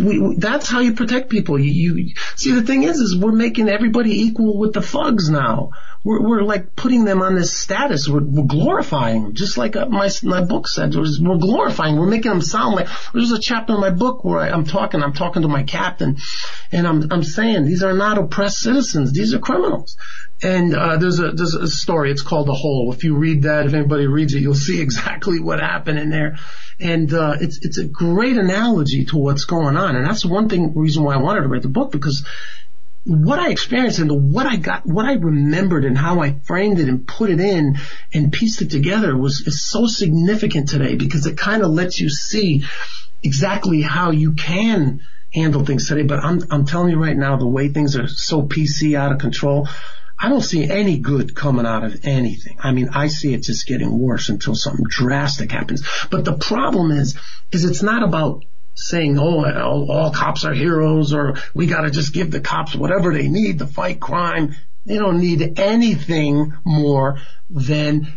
we, 0.00 0.18
we, 0.18 0.36
that's 0.36 0.68
how 0.68 0.80
you 0.80 0.94
protect 0.94 1.30
people. 1.30 1.58
You, 1.58 1.94
you 1.94 2.14
see, 2.36 2.52
the 2.52 2.62
thing 2.62 2.82
is, 2.82 2.98
is 2.98 3.16
we're 3.16 3.32
making 3.32 3.68
everybody 3.68 4.22
equal 4.22 4.58
with 4.58 4.72
the 4.72 4.82
thugs 4.82 5.28
now. 5.30 5.70
We're, 6.04 6.22
we're 6.22 6.42
like 6.42 6.76
putting 6.76 7.04
them 7.04 7.22
on 7.22 7.34
this 7.34 7.56
status. 7.56 8.08
We're, 8.08 8.22
we're 8.22 8.44
glorifying 8.44 9.22
them, 9.24 9.34
just 9.34 9.58
like 9.58 9.76
uh, 9.76 9.86
my 9.86 10.10
my 10.22 10.42
book 10.42 10.68
said. 10.68 10.94
We're 10.94 11.38
glorifying. 11.38 11.96
We're 11.96 12.06
making 12.06 12.30
them 12.30 12.40
sound 12.40 12.76
like. 12.76 12.88
There's 13.12 13.32
a 13.32 13.40
chapter 13.40 13.74
in 13.74 13.80
my 13.80 13.90
book 13.90 14.24
where 14.24 14.38
I, 14.38 14.50
I'm 14.50 14.64
talking. 14.64 15.02
I'm 15.02 15.12
talking 15.12 15.42
to 15.42 15.48
my 15.48 15.64
captain, 15.64 16.16
and 16.72 16.86
I'm 16.86 17.10
I'm 17.10 17.24
saying 17.24 17.64
these 17.64 17.82
are 17.82 17.94
not 17.94 18.18
oppressed 18.18 18.58
citizens. 18.58 19.12
These 19.12 19.34
are 19.34 19.38
criminals. 19.38 19.96
And 20.42 20.74
uh, 20.74 20.98
there's 20.98 21.18
a 21.18 21.32
there's 21.32 21.54
a 21.54 21.68
story. 21.68 22.10
It's 22.10 22.22
called 22.22 22.46
The 22.46 22.54
Hole. 22.54 22.92
If 22.92 23.02
you 23.02 23.16
read 23.16 23.42
that, 23.42 23.66
if 23.66 23.74
anybody 23.74 24.06
reads 24.06 24.34
it, 24.34 24.40
you'll 24.40 24.54
see 24.68 24.80
exactly 24.80 25.40
what 25.40 25.60
happened 25.60 25.98
in 25.98 26.10
there. 26.10 26.38
And 26.80 27.12
uh, 27.12 27.36
it's 27.40 27.58
it's 27.62 27.78
a 27.78 27.84
great 27.84 28.36
analogy 28.36 29.06
to 29.06 29.16
what's 29.16 29.44
going 29.44 29.76
on. 29.76 29.96
And 29.96 30.06
that's 30.06 30.22
the 30.22 30.28
one 30.28 30.48
thing 30.48 30.74
reason 30.74 31.02
why 31.02 31.14
I 31.14 31.18
wanted 31.18 31.42
to 31.42 31.48
write 31.48 31.62
the 31.62 31.68
book 31.68 31.90
because 31.90 32.24
what 33.04 33.38
I 33.38 33.50
experienced 33.50 34.00
and 34.00 34.32
what 34.32 34.46
I 34.46 34.56
got, 34.56 34.84
what 34.84 35.06
I 35.06 35.14
remembered 35.14 35.86
and 35.86 35.96
how 35.96 36.20
I 36.20 36.38
framed 36.40 36.78
it 36.78 36.88
and 36.88 37.08
put 37.08 37.30
it 37.30 37.40
in 37.40 37.78
and 38.12 38.32
pieced 38.32 38.60
it 38.60 38.70
together 38.70 39.16
was 39.16 39.40
is 39.46 39.64
so 39.64 39.86
significant 39.86 40.68
today 40.68 40.94
because 40.94 41.26
it 41.26 41.38
kind 41.38 41.62
of 41.62 41.70
lets 41.70 41.98
you 41.98 42.10
see 42.10 42.64
exactly 43.22 43.80
how 43.80 44.10
you 44.10 44.32
can 44.32 45.00
handle 45.32 45.64
things 45.64 45.88
today. 45.88 46.02
But 46.02 46.22
I'm 46.22 46.42
I'm 46.50 46.64
telling 46.66 46.90
you 46.90 47.02
right 47.02 47.16
now, 47.16 47.36
the 47.36 47.46
way 47.46 47.68
things 47.68 47.96
are 47.96 48.08
so 48.08 48.42
PC 48.42 48.94
out 48.94 49.10
of 49.10 49.18
control, 49.18 49.68
I 50.20 50.28
don't 50.28 50.42
see 50.42 50.68
any 50.68 50.98
good 50.98 51.34
coming 51.34 51.66
out 51.66 51.84
of 51.84 52.04
anything. 52.04 52.56
I 52.60 52.72
mean, 52.72 52.88
I 52.92 53.06
see 53.08 53.34
it 53.34 53.42
just 53.42 53.68
getting 53.68 53.96
worse 53.96 54.28
until 54.28 54.54
something 54.54 54.86
drastic 54.88 55.52
happens. 55.52 55.86
But 56.10 56.24
the 56.24 56.36
problem 56.36 56.90
is, 56.90 57.16
is 57.52 57.64
it's 57.64 57.82
not 57.82 58.02
about 58.02 58.44
saying, 58.74 59.18
oh, 59.18 59.44
all, 59.44 59.90
all 59.90 60.10
cops 60.12 60.44
are 60.44 60.54
heroes 60.54 61.12
or 61.12 61.36
we 61.54 61.66
got 61.66 61.82
to 61.82 61.90
just 61.90 62.12
give 62.12 62.30
the 62.30 62.40
cops 62.40 62.74
whatever 62.74 63.12
they 63.12 63.28
need 63.28 63.60
to 63.60 63.66
fight 63.66 64.00
crime. 64.00 64.54
They 64.86 64.96
don't 64.96 65.20
need 65.20 65.58
anything 65.58 66.54
more 66.64 67.20
than 67.50 68.12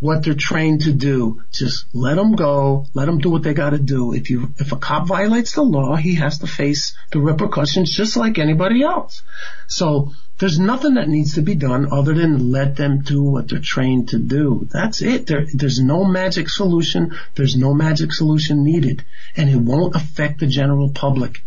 what 0.00 0.24
they're 0.24 0.34
trained 0.34 0.82
to 0.82 0.92
do. 0.92 1.42
Just 1.52 1.84
let 1.92 2.16
them 2.16 2.34
go. 2.34 2.86
Let 2.94 3.04
them 3.04 3.18
do 3.18 3.30
what 3.30 3.42
they 3.42 3.54
got 3.54 3.70
to 3.70 3.78
do. 3.78 4.14
If 4.14 4.30
you, 4.30 4.52
if 4.58 4.72
a 4.72 4.76
cop 4.76 5.06
violates 5.06 5.52
the 5.52 5.62
law, 5.62 5.96
he 5.96 6.16
has 6.16 6.38
to 6.38 6.46
face 6.46 6.96
the 7.12 7.20
repercussions 7.20 7.94
just 7.94 8.16
like 8.16 8.38
anybody 8.38 8.82
else. 8.82 9.22
So 9.68 10.12
there's 10.40 10.58
nothing 10.58 10.94
that 10.94 11.08
needs 11.08 11.34
to 11.34 11.42
be 11.42 11.54
done 11.54 11.92
other 11.92 12.14
than 12.14 12.50
let 12.50 12.74
them 12.76 13.02
do 13.02 13.22
what 13.22 13.48
they're 13.48 13.60
trained 13.60 14.08
to 14.08 14.18
do. 14.18 14.66
That's 14.72 15.02
it. 15.02 15.26
There, 15.26 15.46
there's 15.52 15.80
no 15.80 16.02
magic 16.02 16.48
solution. 16.48 17.14
There's 17.34 17.56
no 17.56 17.74
magic 17.74 18.10
solution 18.12 18.64
needed 18.64 19.04
and 19.36 19.50
it 19.50 19.58
won't 19.58 19.94
affect 19.94 20.40
the 20.40 20.46
general 20.46 20.88
public. 20.88 21.42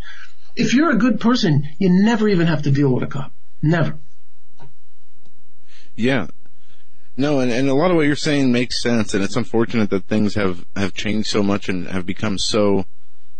If 0.55 0.75
you're 0.75 0.91
a 0.91 0.97
good 0.97 1.19
person, 1.19 1.67
you 1.79 1.89
never 1.89 2.29
even 2.29 2.45
have 2.45 2.61
to 2.61 2.71
deal 2.71 2.93
with 2.93 3.03
a 3.03 3.07
cop. 3.07 3.31
Never. 3.63 3.97
Yeah. 5.95 6.27
No, 7.17 7.39
and, 7.39 7.51
and 7.51 7.67
a 7.69 7.73
lot 7.73 7.89
of 7.89 7.97
what 7.97 8.05
you're 8.05 8.15
saying 8.15 8.51
makes 8.51 8.81
sense, 8.81 9.13
and 9.13 9.23
it's 9.23 9.35
unfortunate 9.35 9.89
that 9.89 10.05
things 10.05 10.35
have, 10.35 10.65
have 10.75 10.93
changed 10.93 11.29
so 11.29 11.41
much 11.41 11.69
and 11.69 11.87
have 11.87 12.05
become 12.05 12.37
so, 12.37 12.85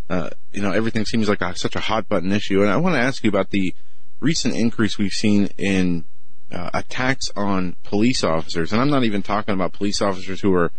uh, 0.10 0.30
you 0.52 0.62
know, 0.62 0.72
everything 0.72 1.06
seems 1.06 1.30
like 1.30 1.42
a, 1.42 1.56
such 1.56 1.76
a 1.76 1.80
hot 1.80 2.10
button 2.10 2.32
issue. 2.32 2.62
And 2.62 2.72
I 2.72 2.78
want 2.78 2.96
to 2.96 3.02
ask 3.02 3.24
you 3.24 3.30
about 3.30 3.52
the 3.52 3.76
recent 4.24 4.56
increase 4.56 4.98
we've 4.98 5.12
seen 5.12 5.50
in 5.58 6.06
uh, 6.52 6.70
attacks 6.74 7.30
on 7.36 7.76
police 7.84 8.24
officers, 8.24 8.72
and 8.72 8.82
I'm 8.82 8.90
not 8.90 9.04
even 9.04 9.22
talking 9.22 9.54
about 9.54 9.74
police 9.74 10.02
officers 10.02 10.42
who 10.42 10.54
are 10.56 10.72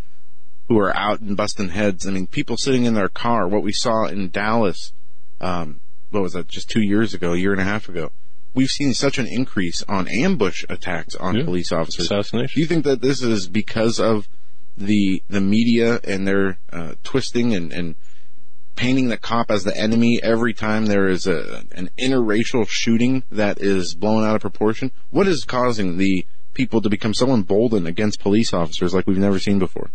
who 0.69 0.79
are 0.79 0.97
out 0.97 1.21
and 1.21 1.37
busting 1.37 1.69
heads. 1.69 2.07
I 2.07 2.11
mean, 2.11 2.27
people 2.27 2.57
sitting 2.57 2.85
in 2.87 2.95
their 2.95 3.09
car. 3.09 3.47
What 3.47 3.63
we 3.63 3.73
saw 3.73 4.07
in 4.07 4.31
Dallas, 4.31 4.93
um, 5.41 5.81
what 6.11 6.23
was 6.23 6.33
that? 6.33 6.49
Just 6.49 6.71
two 6.71 6.81
years 6.83 7.13
ago, 7.13 7.33
a 7.35 7.37
year 7.37 7.53
and 7.53 7.61
a 7.61 7.65
half 7.65 7.89
ago. 7.89 8.11
We've 8.55 8.71
seen 8.71 8.95
such 8.95 9.19
an 9.19 9.27
increase 9.27 9.83
on 9.89 10.09
ambush 10.09 10.65
attacks 10.71 11.17
on 11.17 11.35
Yeah. 11.37 11.45
police 11.45 11.71
officers. 11.73 12.07
Assassination. 12.07 12.55
Do 12.55 12.61
you 12.61 12.67
think 12.67 12.85
that 12.85 13.03
this 13.03 13.21
is 13.21 13.49
because 13.49 14.01
of 14.01 14.29
the 14.77 15.23
the 15.29 15.41
media 15.41 16.01
and 16.05 16.27
their 16.27 16.59
uh, 16.73 16.95
twisting 17.03 17.53
and, 17.55 17.73
and 17.73 17.95
painting 18.77 19.09
the 19.09 19.17
cop 19.17 19.51
as 19.51 19.65
the 19.65 19.77
enemy 19.77 20.21
every 20.23 20.53
time 20.53 20.87
there 20.87 21.09
is 21.09 21.27
a 21.27 21.65
an 21.73 21.91
interracial 21.99 22.67
shooting 22.69 23.23
that 23.31 23.61
is 23.61 23.95
blown 23.95 24.25
out 24.25 24.35
of 24.35 24.41
proportion? 24.41 24.91
What 25.11 25.27
is 25.27 25.45
causing 25.45 25.97
the 25.97 26.27
people 26.55 26.81
to 26.83 26.91
become 26.91 27.15
so 27.15 27.33
emboldened 27.33 27.89
against 27.89 28.21
police 28.21 28.53
officers 28.53 28.95
like 28.95 29.07
we've 29.07 29.19
never 29.19 29.39
seen 29.39 29.59
before? 29.59 29.91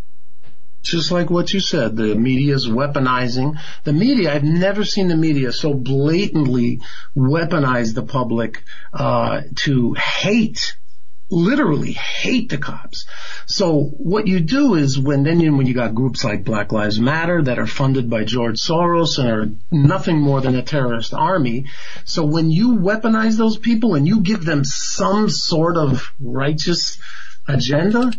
just 0.82 1.12
like 1.12 1.30
what 1.30 1.52
you 1.54 1.60
said, 1.60 1.96
the 1.96 2.16
media 2.16 2.56
is 2.56 2.68
weaponizing. 2.68 3.60
The 3.84 3.94
media, 3.94 4.34
I've 4.34 4.44
never 4.44 4.84
seen 4.84 5.08
the 5.08 5.18
media 5.18 5.52
so 5.52 5.74
blatantly 5.74 6.80
weaponize 7.16 7.94
the 7.94 8.04
public 8.04 8.64
uh, 8.94 9.42
to 9.58 9.94
hate 9.96 10.78
literally 11.30 11.92
hate 11.92 12.50
the 12.50 12.58
cops. 12.58 13.06
So 13.46 13.84
what 13.84 14.28
you 14.28 14.40
do 14.40 14.76
is 14.76 14.98
when 14.98 15.24
then 15.24 15.40
you, 15.40 15.56
when 15.56 15.68
you 15.68 15.74
got 15.74 15.96
groups 15.96 16.24
like 16.24 16.44
Black 16.44 16.72
Lives 16.72 17.00
Matter 17.00 17.42
that 17.44 17.60
are 17.60 17.68
funded 17.68 18.10
by 18.10 18.24
George 18.24 18.60
Soros 18.60 19.18
and 19.18 19.30
are 19.30 19.50
nothing 19.72 20.20
more 20.20 20.42
than 20.42 20.56
a 20.56 20.64
terrorist 20.64 21.14
army. 21.14 21.66
So 22.06 22.26
when 22.26 22.50
you 22.50 22.78
weaponize 22.78 23.38
those 23.38 23.58
people 23.58 23.96
and 23.96 24.08
you 24.08 24.22
give 24.22 24.44
them 24.44 24.64
some 24.64 25.30
sort 25.30 25.78
of 25.78 26.12
righteous 26.20 27.00
agenda, 27.48 28.12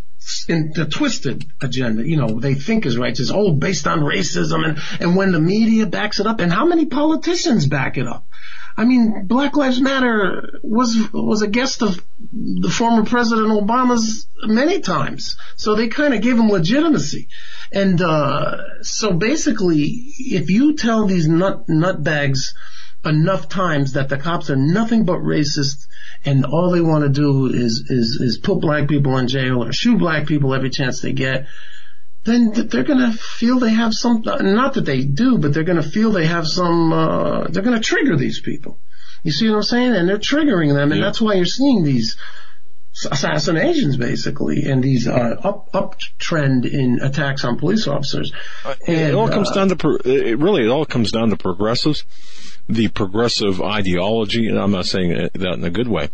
in 0.47 0.71
the 0.73 0.85
twisted 0.85 1.45
agenda, 1.61 2.07
you 2.07 2.15
know, 2.15 2.39
they 2.39 2.53
think 2.53 2.85
is 2.85 2.97
righteous, 2.97 3.31
oh, 3.33 3.51
based 3.51 3.87
on 3.87 4.01
racism 4.01 4.67
and, 4.67 4.79
and 4.99 5.15
when 5.15 5.31
the 5.31 5.39
media 5.39 5.85
backs 5.85 6.19
it 6.19 6.27
up 6.27 6.39
and 6.39 6.53
how 6.53 6.65
many 6.65 6.85
politicians 6.85 7.65
back 7.65 7.97
it 7.97 8.07
up? 8.07 8.25
I 8.77 8.85
mean, 8.85 9.25
Black 9.25 9.55
Lives 9.55 9.81
Matter 9.81 10.59
was 10.63 10.97
was 11.13 11.41
a 11.41 11.47
guest 11.47 11.81
of 11.81 12.03
the 12.31 12.69
former 12.69 13.05
President 13.05 13.47
Obama's 13.47 14.27
many 14.43 14.79
times, 14.79 15.35
so 15.55 15.75
they 15.75 15.87
kind 15.87 16.13
of 16.13 16.21
gave 16.21 16.37
him 16.37 16.49
legitimacy. 16.49 17.27
And 17.71 18.01
uh, 18.01 18.83
so 18.83 19.13
basically, 19.13 19.83
if 20.17 20.49
you 20.49 20.75
tell 20.75 21.05
these 21.05 21.27
nut 21.27 21.67
nutbags 21.67 22.53
enough 23.03 23.49
times 23.49 23.93
that 23.93 24.09
the 24.09 24.17
cops 24.17 24.49
are 24.49 24.55
nothing 24.55 25.05
but 25.05 25.19
racist 25.19 25.87
and 26.23 26.45
all 26.45 26.71
they 26.71 26.81
want 26.81 27.03
to 27.03 27.09
do 27.09 27.47
is 27.47 27.85
is 27.89 28.19
is 28.21 28.37
put 28.37 28.61
black 28.61 28.87
people 28.87 29.17
in 29.17 29.27
jail 29.27 29.63
or 29.63 29.73
shoot 29.73 29.97
black 29.97 30.27
people 30.27 30.53
every 30.53 30.69
chance 30.69 31.01
they 31.01 31.13
get, 31.13 31.47
then 32.23 32.51
they're 32.51 32.83
going 32.83 32.99
to 32.99 33.17
feel 33.17 33.59
they 33.59 33.71
have 33.71 33.93
some, 33.93 34.21
not 34.23 34.75
that 34.75 34.85
they 34.85 35.03
do, 35.03 35.37
but 35.37 35.53
they're 35.53 35.63
going 35.63 35.81
to 35.81 35.89
feel 35.89 36.11
they 36.11 36.27
have 36.27 36.47
some, 36.47 36.93
uh, 36.93 37.47
they're 37.47 37.63
going 37.63 37.79
to 37.79 37.83
trigger 37.83 38.15
these 38.15 38.41
people. 38.41 38.77
You 39.23 39.31
see 39.31 39.49
what 39.49 39.57
I'm 39.57 39.63
saying? 39.63 39.95
And 39.95 40.09
they're 40.09 40.17
triggering 40.17 40.73
them, 40.73 40.91
and 40.91 40.99
yeah. 40.99 41.05
that's 41.05 41.21
why 41.21 41.33
you're 41.33 41.45
seeing 41.45 41.83
these 41.83 42.17
assassinations 43.09 43.95
basically 43.95 44.69
and 44.69 44.83
these 44.83 45.07
uh, 45.07 45.37
up 45.43 45.71
uptrend 45.71 46.69
in 46.69 46.99
attacks 47.01 47.45
on 47.45 47.57
police 47.57 47.87
officers. 47.87 48.33
Uh, 48.65 48.75
and, 48.87 48.97
it 48.97 49.13
all 49.13 49.29
comes 49.29 49.49
uh, 49.51 49.55
down 49.55 49.69
to 49.69 49.75
pro- 49.75 49.97
it 50.03 50.37
really 50.39 50.63
it 50.63 50.69
all 50.69 50.85
comes 50.85 51.11
down 51.11 51.29
to 51.29 51.37
progressives, 51.37 52.03
the 52.67 52.89
progressive 52.89 53.61
ideology, 53.61 54.47
and 54.47 54.59
I'm 54.59 54.71
not 54.71 54.85
saying 54.85 55.29
that 55.33 55.53
in 55.53 55.63
a 55.63 55.69
good 55.69 55.87
way. 55.87 56.09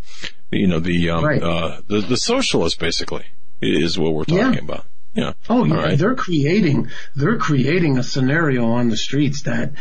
You 0.51 0.67
know 0.67 0.79
the 0.79 1.09
um, 1.09 1.25
right. 1.25 1.41
uh, 1.41 1.81
the 1.87 2.01
the 2.01 2.17
socialist 2.17 2.79
basically 2.79 3.25
is 3.61 3.97
what 3.97 4.13
we're 4.13 4.25
talking 4.25 4.53
yeah. 4.53 4.59
about. 4.59 4.85
Yeah. 5.17 5.33
Oh, 5.49 5.65
yeah. 5.65 5.73
Right. 5.73 5.97
They're 5.97 6.15
creating, 6.15 6.89
they're 7.15 7.37
creating 7.37 7.97
a 7.97 8.03
scenario 8.03 8.67
on 8.67 8.89
the 8.89 8.97
streets 8.97 9.41
that 9.43 9.73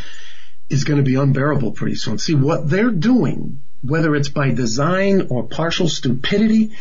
is 0.70 0.84
going 0.84 0.96
to 0.96 1.04
be 1.04 1.16
unbearable 1.16 1.72
pretty 1.72 1.94
soon. 1.94 2.18
See 2.18 2.34
what 2.34 2.68
they're 2.68 2.90
doing, 2.90 3.60
whether 3.82 4.16
it's 4.16 4.30
by 4.30 4.50
design 4.50 5.26
or 5.28 5.44
partial 5.44 5.88
stupidity, 5.88 6.72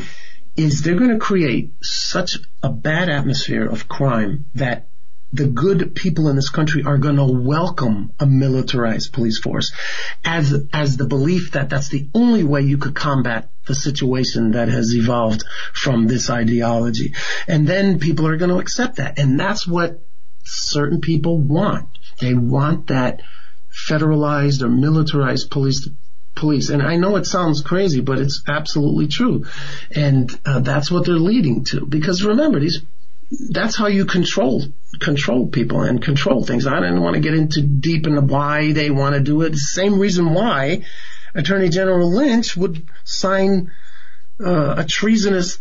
is 0.56 0.82
they're 0.82 0.95
going 0.95 1.11
to 1.11 1.19
create 1.19 1.73
such 1.82 2.38
a 2.64 2.69
bad 2.69 3.10
atmosphere 3.10 3.68
of 3.68 3.90
crime 3.90 4.45
that 4.56 4.88
the 5.36 5.48
good 5.48 5.95
people 5.95 6.30
in 6.30 6.36
this 6.36 6.49
country 6.49 6.84
are 6.84 6.98
going 6.98 7.18
to 7.18 7.26
welcome 7.26 8.14
a 8.20 8.26
militarized 8.26 9.12
police 9.12 9.38
force 9.40 9.74
as 10.24 10.68
as 10.72 10.98
the 10.98 11.06
belief 11.06 11.52
that 11.52 11.70
that's 11.70 11.90
the 11.90 12.07
only 12.14 12.44
way 12.44 12.62
you 12.62 12.78
could 12.78 12.95
combat 12.95 13.49
the 13.66 13.76
situation 13.76 14.52
that 14.52 14.70
has 14.70 14.95
evolved 14.95 15.44
from 15.74 16.07
this 16.07 16.30
ideology. 16.30 17.14
And 17.48 17.68
then 17.68 17.99
people 17.99 18.28
are 18.28 18.38
going 18.38 18.52
to 18.52 18.60
accept 18.60 18.98
that. 18.98 19.20
And 19.20 19.40
that's 19.40 19.68
what 19.68 19.99
certain 20.44 21.02
people 21.02 21.40
want. 21.40 21.90
They 22.20 22.34
want 22.34 22.88
that 22.88 23.22
federalized 23.90 24.62
or 24.62 24.70
militarized 24.70 25.52
police 25.52 25.90
police. 26.36 26.70
And 26.70 26.82
I 26.82 26.98
know 26.98 27.16
it 27.16 27.26
sounds 27.26 27.62
crazy, 27.62 28.02
but 28.02 28.20
it's 28.20 28.44
absolutely 28.48 29.07
true. 29.07 29.45
And 29.91 30.38
uh, 30.45 30.60
that's 30.60 30.91
what 30.91 31.06
they're 31.06 31.16
leading 31.16 31.64
to. 31.66 31.86
Because 31.86 32.24
remember, 32.24 32.60
these 32.60 32.82
that's 33.49 33.76
how 33.76 33.88
you 33.88 34.06
control 34.06 34.64
control 34.99 35.48
people 35.48 35.82
and 35.82 36.02
control 36.02 36.44
things. 36.44 36.66
I 36.68 36.80
didn't 36.80 37.02
want 37.02 37.16
to 37.16 37.22
get 37.22 37.34
into 37.34 37.62
deep 37.62 38.07
into 38.07 38.22
why 38.22 38.72
they 38.72 38.90
want 38.90 39.16
to 39.16 39.22
do 39.22 39.41
it. 39.41 39.56
Same 39.56 39.99
reason 39.99 40.34
why 40.34 40.84
Attorney 41.34 41.70
General 41.70 42.10
Lynch 42.10 42.56
would 42.56 42.88
sign 43.03 43.72
uh, 44.40 44.76
a 44.78 44.86
treasonous 44.86 45.60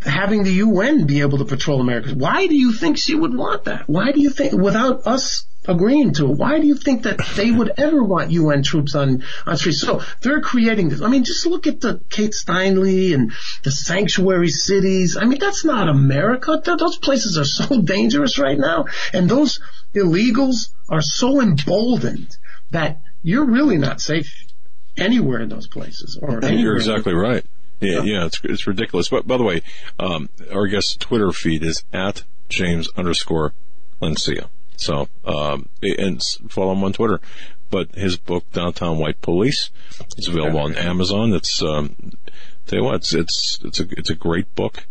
having 0.00 0.42
the 0.42 0.52
UN 0.54 1.06
be 1.06 1.20
able 1.20 1.38
to 1.38 1.44
patrol 1.44 1.80
America. 1.80 2.14
Why 2.14 2.46
do 2.46 2.56
you 2.56 2.72
think 2.72 2.98
she 2.98 3.14
would 3.14 3.34
want 3.34 3.64
that? 3.64 3.88
Why 3.88 4.12
do 4.12 4.20
you 4.20 4.30
think 4.30 4.52
without 4.52 5.06
us 5.06 5.46
agreeing 5.66 6.12
to 6.14 6.30
it. 6.30 6.38
Why 6.38 6.58
do 6.58 6.66
you 6.66 6.74
think 6.74 7.04
that 7.04 7.20
they 7.36 7.50
would 7.50 7.72
ever 7.76 8.02
want 8.02 8.30
UN 8.30 8.62
troops 8.62 8.94
on, 8.94 9.22
on 9.46 9.56
streets? 9.56 9.80
So 9.80 10.02
they're 10.20 10.40
creating 10.40 10.88
this. 10.88 11.02
I 11.02 11.08
mean, 11.08 11.24
just 11.24 11.46
look 11.46 11.66
at 11.66 11.80
the 11.80 12.00
Kate 12.10 12.32
Steinle 12.32 13.14
and 13.14 13.32
the 13.62 13.70
sanctuary 13.70 14.48
cities. 14.48 15.16
I 15.20 15.24
mean, 15.24 15.38
that's 15.38 15.64
not 15.64 15.88
America. 15.88 16.60
Those 16.64 16.98
places 16.98 17.38
are 17.38 17.44
so 17.44 17.80
dangerous 17.82 18.38
right 18.38 18.58
now. 18.58 18.86
And 19.12 19.28
those 19.28 19.60
illegals 19.94 20.70
are 20.88 21.02
so 21.02 21.40
emboldened 21.40 22.36
that 22.70 23.00
you're 23.22 23.44
really 23.44 23.78
not 23.78 24.00
safe 24.00 24.46
anywhere 24.96 25.40
in 25.40 25.48
those 25.48 25.66
places. 25.66 26.18
Or 26.20 26.40
you're 26.44 26.76
exactly 26.76 27.14
right. 27.14 27.44
Yeah, 27.80 28.02
yeah, 28.02 28.26
it's 28.26 28.40
it's 28.44 28.66
ridiculous. 28.66 29.08
But 29.08 29.26
by 29.26 29.36
the 29.36 29.42
way, 29.42 29.62
um, 29.98 30.28
our 30.52 30.68
guest's 30.68 30.96
Twitter 30.96 31.32
feed 31.32 31.64
is 31.64 31.82
at 31.92 32.22
James 32.48 32.88
underscore 32.96 33.54
Lancia. 34.00 34.48
So, 34.82 35.08
um, 35.24 35.68
and 35.82 36.22
follow 36.48 36.72
him 36.72 36.84
on 36.84 36.92
Twitter. 36.92 37.20
But 37.70 37.94
his 37.94 38.16
book, 38.16 38.44
Downtown 38.52 38.98
White 38.98 39.22
Police, 39.22 39.70
is 40.18 40.28
available 40.28 40.58
on 40.58 40.74
Amazon. 40.74 41.32
It's, 41.32 41.62
um, 41.62 42.12
tell 42.66 42.80
you 42.80 42.84
what, 42.84 42.96
it's, 42.96 43.14
it's, 43.14 43.58
it's 43.64 43.80
a, 43.80 43.86
it's 43.92 44.10
a 44.10 44.14
great 44.14 44.54
book. 44.54 44.84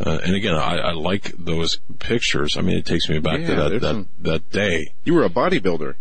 Uh, 0.00 0.20
and 0.24 0.36
again, 0.36 0.54
I, 0.54 0.78
I 0.78 0.92
like 0.92 1.32
those 1.36 1.80
pictures. 1.98 2.56
I 2.56 2.60
mean, 2.60 2.76
it 2.76 2.86
takes 2.86 3.08
me 3.08 3.18
back 3.18 3.40
yeah, 3.40 3.46
to 3.46 3.54
that, 3.54 3.68
that, 3.72 3.82
some, 3.82 4.08
that 4.20 4.50
day. 4.50 4.92
You 5.04 5.14
were 5.14 5.24
a 5.24 5.30
bodybuilder. 5.30 5.94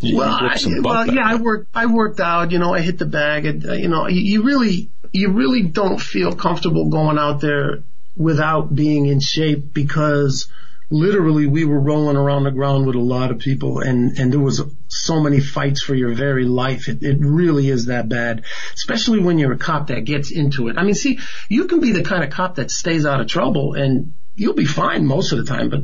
You 0.00 0.16
well, 0.16 0.32
I, 0.32 0.56
well, 0.82 1.06
yeah, 1.06 1.24
I 1.24 1.36
worked, 1.36 1.68
I 1.74 1.86
worked 1.86 2.20
out, 2.20 2.50
you 2.50 2.58
know, 2.58 2.74
I 2.74 2.80
hit 2.80 2.98
the 2.98 3.06
bag 3.06 3.46
and, 3.46 3.66
uh, 3.66 3.72
you 3.72 3.88
know, 3.88 4.06
you, 4.08 4.20
you 4.20 4.42
really, 4.42 4.90
you 5.12 5.30
really 5.30 5.62
don't 5.62 6.00
feel 6.00 6.32
comfortable 6.32 6.88
going 6.88 7.18
out 7.18 7.40
there 7.40 7.82
without 8.16 8.74
being 8.74 9.06
in 9.06 9.20
shape 9.20 9.72
because 9.72 10.48
literally 10.90 11.46
we 11.46 11.64
were 11.64 11.80
rolling 11.80 12.16
around 12.16 12.44
the 12.44 12.50
ground 12.50 12.86
with 12.86 12.96
a 12.96 13.00
lot 13.00 13.30
of 13.30 13.38
people 13.38 13.80
and, 13.80 14.18
and 14.18 14.32
there 14.32 14.40
was 14.40 14.60
so 14.88 15.20
many 15.20 15.40
fights 15.40 15.82
for 15.82 15.94
your 15.94 16.14
very 16.14 16.44
life. 16.44 16.88
It, 16.88 17.02
it 17.02 17.18
really 17.20 17.68
is 17.68 17.86
that 17.86 18.08
bad, 18.08 18.44
especially 18.74 19.20
when 19.20 19.38
you're 19.38 19.52
a 19.52 19.58
cop 19.58 19.86
that 19.86 20.04
gets 20.04 20.32
into 20.32 20.68
it. 20.68 20.76
I 20.76 20.82
mean, 20.82 20.94
see, 20.94 21.20
you 21.48 21.66
can 21.66 21.80
be 21.80 21.92
the 21.92 22.02
kind 22.02 22.24
of 22.24 22.30
cop 22.30 22.56
that 22.56 22.70
stays 22.70 23.06
out 23.06 23.20
of 23.20 23.28
trouble 23.28 23.74
and 23.74 24.14
you'll 24.34 24.54
be 24.54 24.64
fine 24.64 25.06
most 25.06 25.32
of 25.32 25.38
the 25.38 25.44
time, 25.44 25.70
but 25.70 25.80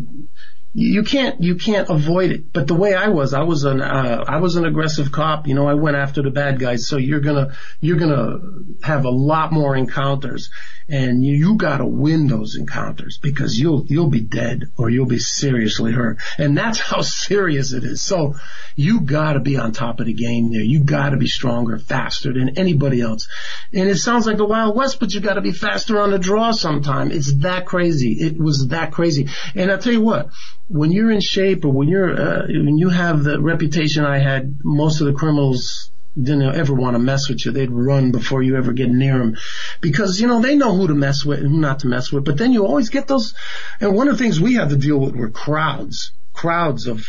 you 0.78 1.04
can't 1.04 1.40
you 1.40 1.54
can't 1.54 1.88
avoid 1.88 2.30
it. 2.30 2.52
But 2.52 2.66
the 2.66 2.74
way 2.74 2.94
I 2.94 3.08
was, 3.08 3.32
I 3.32 3.42
was 3.42 3.64
an 3.64 3.80
uh, 3.80 4.24
I 4.28 4.38
was 4.38 4.56
an 4.56 4.66
aggressive 4.66 5.10
cop. 5.10 5.46
You 5.46 5.54
know, 5.54 5.66
I 5.66 5.74
went 5.74 5.96
after 5.96 6.22
the 6.22 6.30
bad 6.30 6.58
guys. 6.58 6.86
So 6.86 6.98
you're 6.98 7.20
gonna 7.20 7.54
you're 7.80 7.96
gonna 7.96 8.38
have 8.82 9.06
a 9.06 9.10
lot 9.10 9.52
more 9.52 9.74
encounters, 9.74 10.50
and 10.88 11.24
you, 11.24 11.34
you 11.34 11.56
got 11.56 11.78
to 11.78 11.86
win 11.86 12.26
those 12.26 12.56
encounters 12.56 13.18
because 13.22 13.58
you'll 13.58 13.86
you'll 13.86 14.10
be 14.10 14.20
dead 14.20 14.64
or 14.76 14.90
you'll 14.90 15.06
be 15.06 15.18
seriously 15.18 15.92
hurt, 15.92 16.18
and 16.36 16.56
that's 16.58 16.78
how 16.78 17.00
serious 17.26 17.72
it 17.72 17.84
is. 17.84 18.02
So 18.02 18.34
you 18.76 19.00
got 19.00 19.32
to 19.32 19.40
be 19.40 19.56
on 19.56 19.72
top 19.72 20.00
of 20.00 20.06
the 20.06 20.12
game 20.12 20.52
there. 20.52 20.60
You 20.60 20.84
got 20.84 21.10
to 21.10 21.16
be 21.16 21.26
stronger, 21.26 21.78
faster 21.78 22.34
than 22.34 22.58
anybody 22.58 23.00
else. 23.00 23.26
And 23.72 23.88
it 23.88 23.96
sounds 23.96 24.26
like 24.26 24.36
the 24.36 24.44
Wild 24.44 24.76
West, 24.76 25.00
but 25.00 25.14
you 25.14 25.20
got 25.20 25.34
to 25.34 25.40
be 25.40 25.52
faster 25.52 25.98
on 25.98 26.10
the 26.10 26.18
draw 26.18 26.52
sometime. 26.52 27.10
It's 27.10 27.34
that 27.38 27.64
crazy. 27.64 28.12
It 28.12 28.38
was 28.38 28.68
that 28.68 28.92
crazy. 28.92 29.28
And 29.54 29.72
I 29.72 29.78
tell 29.78 29.94
you 29.94 30.02
what 30.02 30.28
when 30.68 30.90
you're 30.92 31.10
in 31.10 31.20
shape 31.20 31.64
or 31.64 31.68
when 31.68 31.88
you're 31.88 32.10
uh, 32.10 32.46
when 32.48 32.78
you 32.78 32.88
have 32.88 33.22
the 33.22 33.40
reputation 33.40 34.04
I 34.04 34.18
had, 34.18 34.58
most 34.64 35.00
of 35.00 35.06
the 35.06 35.12
criminals 35.12 35.90
didn't 36.20 36.54
ever 36.54 36.72
want 36.72 36.94
to 36.94 36.98
mess 36.98 37.28
with 37.28 37.44
you. 37.44 37.52
They'd 37.52 37.70
run 37.70 38.10
before 38.10 38.42
you 38.42 38.56
ever 38.56 38.72
get 38.72 38.88
near 38.88 39.18
them 39.18 39.36
because, 39.80 40.20
you 40.20 40.26
know, 40.26 40.40
they 40.40 40.56
know 40.56 40.74
who 40.74 40.88
to 40.88 40.94
mess 40.94 41.24
with 41.24 41.40
and 41.40 41.50
who 41.50 41.58
not 41.58 41.80
to 41.80 41.88
mess 41.88 42.10
with. 42.10 42.24
But 42.24 42.38
then 42.38 42.52
you 42.52 42.64
always 42.64 42.88
get 42.88 43.06
those. 43.06 43.34
And 43.80 43.94
one 43.94 44.08
of 44.08 44.16
the 44.16 44.24
things 44.24 44.40
we 44.40 44.54
had 44.54 44.70
to 44.70 44.76
deal 44.76 44.98
with 44.98 45.14
were 45.14 45.28
crowds, 45.28 46.12
crowds 46.32 46.86
of 46.86 47.04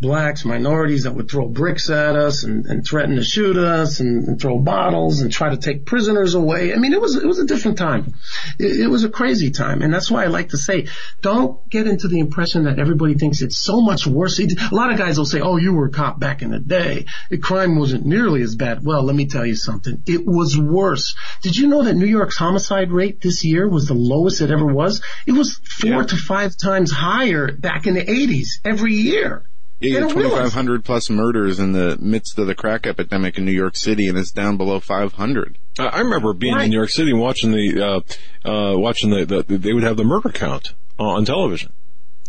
blacks, 0.00 0.44
minorities 0.44 1.02
that 1.02 1.14
would 1.14 1.30
throw 1.30 1.46
bricks 1.46 1.90
at 1.90 2.16
us 2.16 2.44
and, 2.44 2.64
and 2.66 2.86
threaten 2.86 3.16
to 3.16 3.24
shoot 3.24 3.56
us 3.56 4.00
and, 4.00 4.26
and, 4.26 4.40
throw 4.40 4.58
bottles 4.58 5.20
and 5.20 5.30
try 5.30 5.50
to 5.50 5.58
take 5.58 5.84
prisoners 5.84 6.34
away. 6.34 6.72
I 6.72 6.76
mean, 6.76 6.94
it 6.94 7.00
was, 7.00 7.16
it 7.16 7.26
was 7.26 7.38
a 7.38 7.44
different 7.44 7.76
time. 7.76 8.14
It, 8.58 8.80
it, 8.80 8.86
was 8.86 9.04
a 9.04 9.10
crazy 9.10 9.50
time. 9.50 9.82
And 9.82 9.92
that's 9.92 10.10
why 10.10 10.24
I 10.24 10.28
like 10.28 10.50
to 10.50 10.56
say, 10.56 10.86
don't 11.20 11.68
get 11.68 11.86
into 11.86 12.08
the 12.08 12.18
impression 12.18 12.64
that 12.64 12.78
everybody 12.78 13.14
thinks 13.14 13.42
it's 13.42 13.58
so 13.58 13.82
much 13.82 14.06
worse. 14.06 14.40
A 14.40 14.48
lot 14.72 14.90
of 14.90 14.98
guys 14.98 15.18
will 15.18 15.26
say, 15.26 15.40
oh, 15.40 15.58
you 15.58 15.74
were 15.74 15.86
a 15.86 15.90
cop 15.90 16.18
back 16.18 16.40
in 16.40 16.50
the 16.50 16.58
day. 16.58 17.04
The 17.28 17.38
crime 17.38 17.78
wasn't 17.78 18.06
nearly 18.06 18.40
as 18.40 18.56
bad. 18.56 18.84
Well, 18.84 19.02
let 19.02 19.14
me 19.14 19.26
tell 19.26 19.44
you 19.44 19.54
something. 19.54 20.02
It 20.06 20.24
was 20.24 20.58
worse. 20.58 21.14
Did 21.42 21.56
you 21.56 21.68
know 21.68 21.84
that 21.84 21.94
New 21.94 22.06
York's 22.06 22.38
homicide 22.38 22.90
rate 22.90 23.20
this 23.20 23.44
year 23.44 23.68
was 23.68 23.86
the 23.86 23.94
lowest 23.94 24.40
it 24.40 24.50
ever 24.50 24.66
was? 24.66 25.02
It 25.26 25.32
was 25.32 25.60
four 25.80 25.90
yeah. 25.90 26.02
to 26.04 26.16
five 26.16 26.56
times 26.56 26.90
higher 26.90 27.52
back 27.52 27.86
in 27.86 27.94
the 27.94 28.04
80s 28.04 28.60
every 28.64 28.94
year. 28.94 29.44
Yeah, 29.80 30.00
2,500 30.00 30.84
plus 30.84 31.08
murders 31.08 31.58
in 31.58 31.72
the 31.72 31.96
midst 31.98 32.38
of 32.38 32.46
the 32.46 32.54
crack 32.54 32.86
epidemic 32.86 33.38
in 33.38 33.46
New 33.46 33.52
York 33.52 33.76
City, 33.76 34.08
and 34.08 34.18
it's 34.18 34.30
down 34.30 34.58
below 34.58 34.78
500. 34.78 35.58
I 35.78 36.00
remember 36.00 36.34
being 36.34 36.54
right. 36.54 36.64
in 36.64 36.70
New 36.70 36.76
York 36.76 36.90
City 36.90 37.12
and 37.12 37.20
watching 37.20 37.52
the, 37.52 38.04
uh, 38.44 38.48
uh, 38.48 38.78
watching 38.78 39.10
the, 39.10 39.24
the, 39.24 39.56
they 39.56 39.72
would 39.72 39.82
have 39.82 39.96
the 39.96 40.04
murder 40.04 40.28
count 40.28 40.74
on 40.98 41.24
television. 41.24 41.72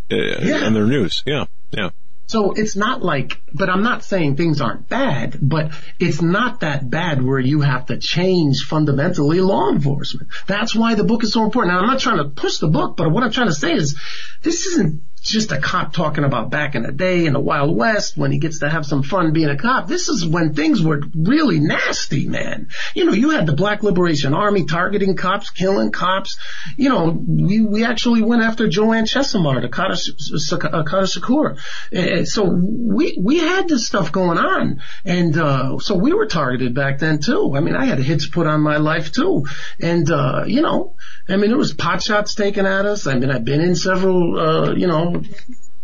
Uh, 0.10 0.16
yeah. 0.16 0.66
And 0.66 0.76
their 0.76 0.88
news. 0.88 1.24
Yeah. 1.26 1.46
Yeah. 1.72 1.90
So 2.32 2.54
it's 2.54 2.78
not 2.78 3.04
like, 3.04 3.42
but 3.54 3.70
I'm 3.70 3.84
not 3.84 4.06
saying 4.06 4.38
things 4.38 4.62
aren't 4.62 4.88
bad, 4.88 5.38
but 5.42 5.72
it's 6.00 6.22
not 6.22 6.62
that 6.62 6.90
bad 6.90 7.22
where 7.22 7.40
you 7.40 7.60
have 7.60 7.88
to 7.88 7.98
change 7.98 8.62
fundamentally 8.62 9.42
law 9.42 9.70
enforcement. 9.70 10.30
That's 10.48 10.74
why 10.74 10.96
the 10.96 11.04
book 11.04 11.26
is 11.26 11.34
so 11.34 11.44
important. 11.44 11.74
Now 11.74 11.82
I'm 11.82 11.88
not 11.88 12.00
trying 12.00 12.20
to 12.20 12.30
push 12.30 12.60
the 12.60 12.70
book, 12.70 12.96
but 12.96 13.12
what 13.12 13.24
I'm 13.24 13.32
trying 13.32 13.50
to 13.50 13.54
say 13.54 13.74
is 13.74 14.00
this 14.44 14.66
isn't 14.66 15.04
just 15.22 15.52
a 15.52 15.60
cop 15.60 15.94
talking 15.94 16.24
about 16.24 16.50
back 16.50 16.76
in 16.76 16.84
the 16.84 16.92
day 16.92 17.26
in 17.26 17.34
the 17.34 17.40
Wild 17.40 17.76
West 17.76 18.18
when 18.18 18.32
he 18.32 18.40
gets 18.40 18.60
to 18.60 18.70
have 18.70 18.86
some 18.86 19.04
fun 19.04 19.34
being 19.34 19.50
a 19.50 19.58
cop. 19.58 19.88
This 19.88 20.10
is 20.10 20.26
when 20.26 20.54
things 20.54 20.82
were 20.82 21.02
really 21.16 21.60
nasty, 21.60 22.28
man. 22.28 22.70
You 22.96 23.06
know, 23.06 23.14
you 23.14 23.30
had 23.30 23.46
the 23.46 23.54
Black 23.54 23.84
Liberation 23.84 24.34
Army 24.34 24.66
targeting 24.66 25.16
cops, 25.16 25.50
killing 25.52 25.92
cops. 25.92 26.38
You 26.76 26.90
know, 26.90 27.12
we, 27.12 27.62
we 27.62 27.86
actually 27.86 28.24
went 28.24 28.42
after 28.42 28.68
Joanne 28.68 29.06
Chesimard, 29.06 29.64
Assata 29.64 31.06
Shakur. 31.06 31.58
Uh, 31.96 32.26
so 32.26 32.44
we, 32.46 33.18
we 33.22 33.38
had 33.38 33.68
this 33.68 33.86
stuff 33.86 34.12
going 34.12 34.38
on. 34.38 34.82
And, 35.06 35.38
uh, 35.38 35.80
so 35.80 35.96
we 35.96 36.14
were 36.14 36.26
targeted 36.26 36.74
back 36.74 37.00
then 37.00 37.20
too. 37.20 37.54
I 37.56 37.60
mean, 37.60 37.76
I 37.76 37.86
had 37.86 38.00
hits 38.00 38.28
put 38.28 38.48
on 38.48 38.62
my 38.62 38.78
life 38.78 39.12
too. 39.12 39.46
And, 39.80 40.10
uh, 40.10 40.46
you 40.48 40.62
know, 40.62 40.96
I 41.30 41.38
mean, 41.38 41.50
there 41.50 41.58
was 41.58 41.74
pot 41.74 42.02
shots 42.02 42.36
taken 42.36 42.66
at 42.66 42.86
us. 42.86 43.08
I 43.08 43.16
mean, 43.16 43.30
I've 43.30 43.46
been 43.46 43.62
in 43.62 43.76
several, 43.76 44.40
uh, 44.40 44.74
you 44.74 44.88
know, 44.88 45.11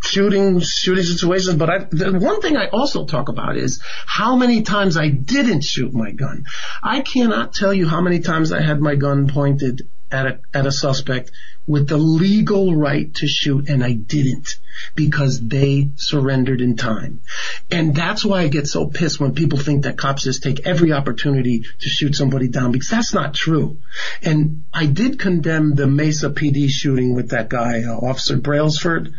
shooting, 0.04 0.60
shooting 0.60 1.04
situations. 1.04 1.58
But 1.58 1.70
I, 1.70 1.78
the 1.90 2.20
one 2.20 2.42
thing 2.42 2.58
I 2.58 2.68
also 2.68 3.06
talk 3.06 3.30
about 3.30 3.58
is 3.58 3.82
how 4.06 4.36
many 4.36 4.62
times 4.62 4.98
I 4.98 5.10
didn't 5.10 5.64
shoot 5.64 5.94
my 5.94 6.12
gun. 6.12 6.46
I 6.84 7.02
cannot 7.02 7.54
tell 7.54 7.74
you 7.74 7.88
how 7.88 8.02
many 8.02 8.20
times 8.20 8.52
I 8.52 8.62
had 8.62 8.80
my 8.80 8.96
gun 8.96 9.28
pointed 9.28 9.90
at 10.12 10.26
a, 10.26 10.40
at 10.54 10.66
a 10.66 10.72
suspect 10.72 11.32
with 11.66 11.88
the 11.90 11.98
legal 11.98 12.76
right 12.76 13.14
to 13.16 13.28
shoot 13.28 13.68
and 13.70 13.84
I 13.84 13.92
didn't 13.92 14.56
because 14.96 15.42
they 15.42 15.90
surrendered 15.96 16.62
in 16.62 16.78
time. 16.78 17.22
And 17.70 17.94
that's 17.94 18.24
why 18.24 18.42
I 18.42 18.48
get 18.48 18.68
so 18.68 18.88
pissed 18.88 19.20
when 19.20 19.36
people 19.36 19.60
think 19.60 19.84
that 19.84 19.98
cops 19.98 20.24
just 20.24 20.44
take 20.44 20.66
every 20.66 20.94
opportunity 20.94 21.60
to 21.60 21.90
shoot 21.90 22.16
somebody 22.16 22.48
down 22.48 22.72
because 22.72 22.90
that's 22.90 23.14
not 23.14 23.34
true. 23.34 23.80
And 24.24 24.64
I 24.74 24.86
did 24.86 25.20
condemn 25.20 25.76
the 25.76 25.88
Mesa 25.88 26.30
PD 26.30 26.70
shooting 26.70 27.16
with 27.16 27.32
that 27.32 27.50
guy, 27.50 27.84
uh, 27.84 27.98
Officer 27.98 28.38
Brailsford. 28.38 29.14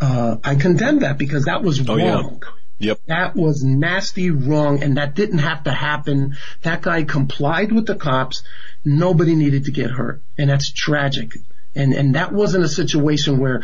Uh, 0.00 0.36
I 0.44 0.54
condemned 0.56 1.02
that 1.02 1.18
because 1.18 1.46
that 1.46 1.62
was 1.62 1.80
oh, 1.88 1.96
wrong. 1.96 2.40
Yeah. 2.42 2.48
Yep. 2.78 3.00
That 3.06 3.34
was 3.34 3.64
nasty 3.64 4.30
wrong 4.30 4.82
and 4.82 4.96
that 4.96 5.14
didn't 5.14 5.38
have 5.38 5.64
to 5.64 5.72
happen. 5.72 6.36
That 6.62 6.82
guy 6.82 7.02
complied 7.04 7.72
with 7.72 7.86
the 7.86 7.96
cops. 7.96 8.42
Nobody 8.84 9.34
needed 9.34 9.64
to 9.64 9.72
get 9.72 9.90
hurt. 9.90 10.22
And 10.38 10.50
that's 10.50 10.70
tragic. 10.70 11.32
And, 11.74 11.92
and 11.92 12.14
that 12.14 12.32
wasn't 12.32 12.64
a 12.64 12.68
situation 12.68 13.38
where, 13.38 13.62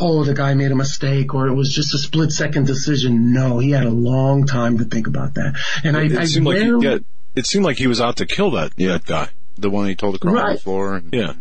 oh, 0.00 0.24
the 0.24 0.34
guy 0.34 0.54
made 0.54 0.72
a 0.72 0.76
mistake 0.76 1.34
or 1.34 1.46
it 1.48 1.54
was 1.54 1.72
just 1.72 1.94
a 1.94 1.98
split 1.98 2.32
second 2.32 2.66
decision. 2.66 3.32
No, 3.32 3.58
he 3.58 3.70
had 3.70 3.86
a 3.86 3.90
long 3.90 4.46
time 4.46 4.78
to 4.78 4.84
think 4.84 5.06
about 5.06 5.34
that. 5.34 5.56
And 5.84 5.96
it, 5.96 6.12
I, 6.16 6.22
it 6.22 6.26
seemed 6.26 6.46
like 6.46 6.58
he, 6.58 6.72
yeah, 6.80 6.98
it 7.34 7.46
seemed 7.46 7.64
like 7.64 7.78
he 7.78 7.86
was 7.86 8.00
out 8.00 8.16
to 8.16 8.26
kill 8.26 8.52
that, 8.52 8.72
yeah. 8.76 8.92
that 8.92 9.04
guy. 9.04 9.28
The 9.56 9.70
one 9.70 9.88
he 9.88 9.96
told 9.96 10.14
to 10.14 10.20
crawl 10.20 10.34
right. 10.34 10.46
on 10.46 10.52
the 10.54 10.60
floor. 10.60 10.96
And, 10.96 11.12
yeah. 11.12 11.32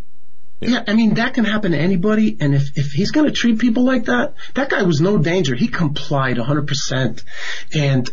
Yeah. 0.59 0.83
I 0.87 0.93
mean, 0.93 1.15
that 1.15 1.33
can 1.33 1.45
happen 1.45 1.71
to 1.71 1.77
anybody. 1.77 2.37
And 2.39 2.55
if, 2.55 2.71
if 2.75 2.91
he's 2.91 3.11
going 3.11 3.27
to 3.27 3.31
treat 3.31 3.59
people 3.59 3.85
like 3.85 4.05
that, 4.05 4.33
that 4.55 4.69
guy 4.69 4.83
was 4.83 5.01
no 5.01 5.17
danger. 5.17 5.55
He 5.55 5.67
complied 5.67 6.37
100%. 6.37 7.23
And 7.73 8.09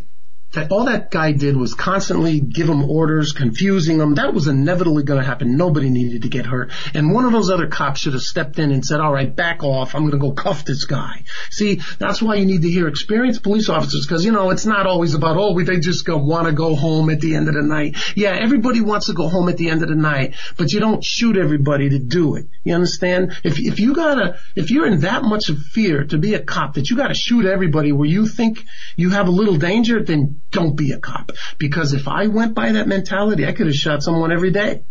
that 0.54 0.72
all 0.72 0.86
that 0.86 1.10
guy 1.10 1.32
did 1.32 1.56
was 1.56 1.74
constantly 1.74 2.40
give 2.40 2.68
him 2.68 2.88
orders, 2.90 3.32
confusing 3.32 4.00
him. 4.00 4.14
That 4.14 4.34
was 4.34 4.46
inevitably 4.46 5.04
going 5.04 5.20
to 5.20 5.26
happen. 5.26 5.56
Nobody 5.56 5.90
needed 5.90 6.22
to 6.22 6.28
get 6.28 6.46
hurt. 6.46 6.70
And 6.94 7.12
one 7.12 7.24
of 7.24 7.32
those 7.32 7.50
other 7.50 7.66
cops 7.66 8.00
should 8.00 8.14
have 8.14 8.22
stepped 8.22 8.58
in 8.58 8.70
and 8.70 8.84
said, 8.84 9.00
all 9.00 9.12
right, 9.12 9.34
back 9.34 9.62
off. 9.62 9.94
I'm 9.94 10.02
going 10.02 10.12
to 10.12 10.18
go 10.18 10.32
cuff 10.32 10.64
this 10.64 10.84
guy. 10.84 11.24
See, 11.50 11.80
that's 11.98 12.22
why 12.22 12.36
you 12.36 12.46
need 12.46 12.62
to 12.62 12.70
hear 12.70 12.88
experienced 12.88 13.42
police 13.42 13.68
officers 13.68 14.06
because, 14.06 14.24
you 14.24 14.32
know, 14.32 14.50
it's 14.50 14.66
not 14.66 14.86
always 14.86 15.14
about, 15.14 15.36
oh, 15.36 15.60
they 15.62 15.80
just 15.80 16.08
want 16.08 16.46
to 16.46 16.52
go 16.52 16.74
home 16.74 17.10
at 17.10 17.20
the 17.20 17.34
end 17.34 17.48
of 17.48 17.54
the 17.54 17.62
night. 17.62 17.96
Yeah, 18.16 18.30
everybody 18.30 18.80
wants 18.80 19.06
to 19.06 19.14
go 19.14 19.28
home 19.28 19.48
at 19.48 19.56
the 19.56 19.70
end 19.70 19.82
of 19.82 19.88
the 19.88 19.94
night, 19.94 20.34
but 20.56 20.72
you 20.72 20.80
don't 20.80 21.02
shoot 21.02 21.36
everybody 21.36 21.90
to 21.90 21.98
do 21.98 22.36
it. 22.36 22.46
You 22.62 22.74
understand? 22.74 23.36
If, 23.42 23.58
if 23.58 23.80
you 23.80 23.94
gotta, 23.94 24.38
if 24.54 24.70
you're 24.70 24.86
in 24.86 25.00
that 25.00 25.22
much 25.24 25.48
of 25.48 25.58
fear 25.58 26.04
to 26.04 26.18
be 26.18 26.34
a 26.34 26.40
cop 26.40 26.74
that 26.74 26.90
you 26.90 26.96
gotta 26.96 27.14
shoot 27.14 27.46
everybody 27.46 27.92
where 27.92 28.08
you 28.08 28.26
think 28.26 28.64
you 28.96 29.10
have 29.10 29.28
a 29.28 29.30
little 29.30 29.56
danger, 29.56 30.02
then 30.02 30.40
don't 30.54 30.76
be 30.76 30.92
a 30.92 30.98
cop. 30.98 31.32
Because 31.58 31.92
if 31.92 32.08
I 32.08 32.28
went 32.28 32.54
by 32.54 32.72
that 32.72 32.88
mentality, 32.88 33.46
I 33.46 33.52
could 33.52 33.66
have 33.66 33.74
shot 33.74 34.02
someone 34.02 34.32
every 34.32 34.50
day. 34.50 34.84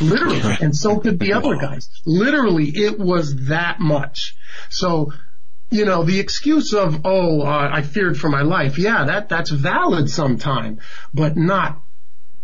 Literally. 0.00 0.40
And 0.60 0.76
so 0.76 0.98
could 0.98 1.18
the 1.18 1.32
other 1.32 1.56
guys. 1.56 1.88
Literally, 2.04 2.68
it 2.68 2.98
was 2.98 3.46
that 3.48 3.80
much. 3.80 4.36
So, 4.68 5.12
you 5.70 5.84
know, 5.84 6.04
the 6.04 6.20
excuse 6.20 6.74
of, 6.74 7.00
oh, 7.04 7.42
uh, 7.42 7.70
I 7.72 7.82
feared 7.82 8.18
for 8.18 8.28
my 8.28 8.42
life. 8.42 8.78
Yeah, 8.78 9.04
that, 9.04 9.28
that's 9.28 9.50
valid 9.50 10.10
sometime, 10.10 10.78
but 11.12 11.36
not 11.36 11.80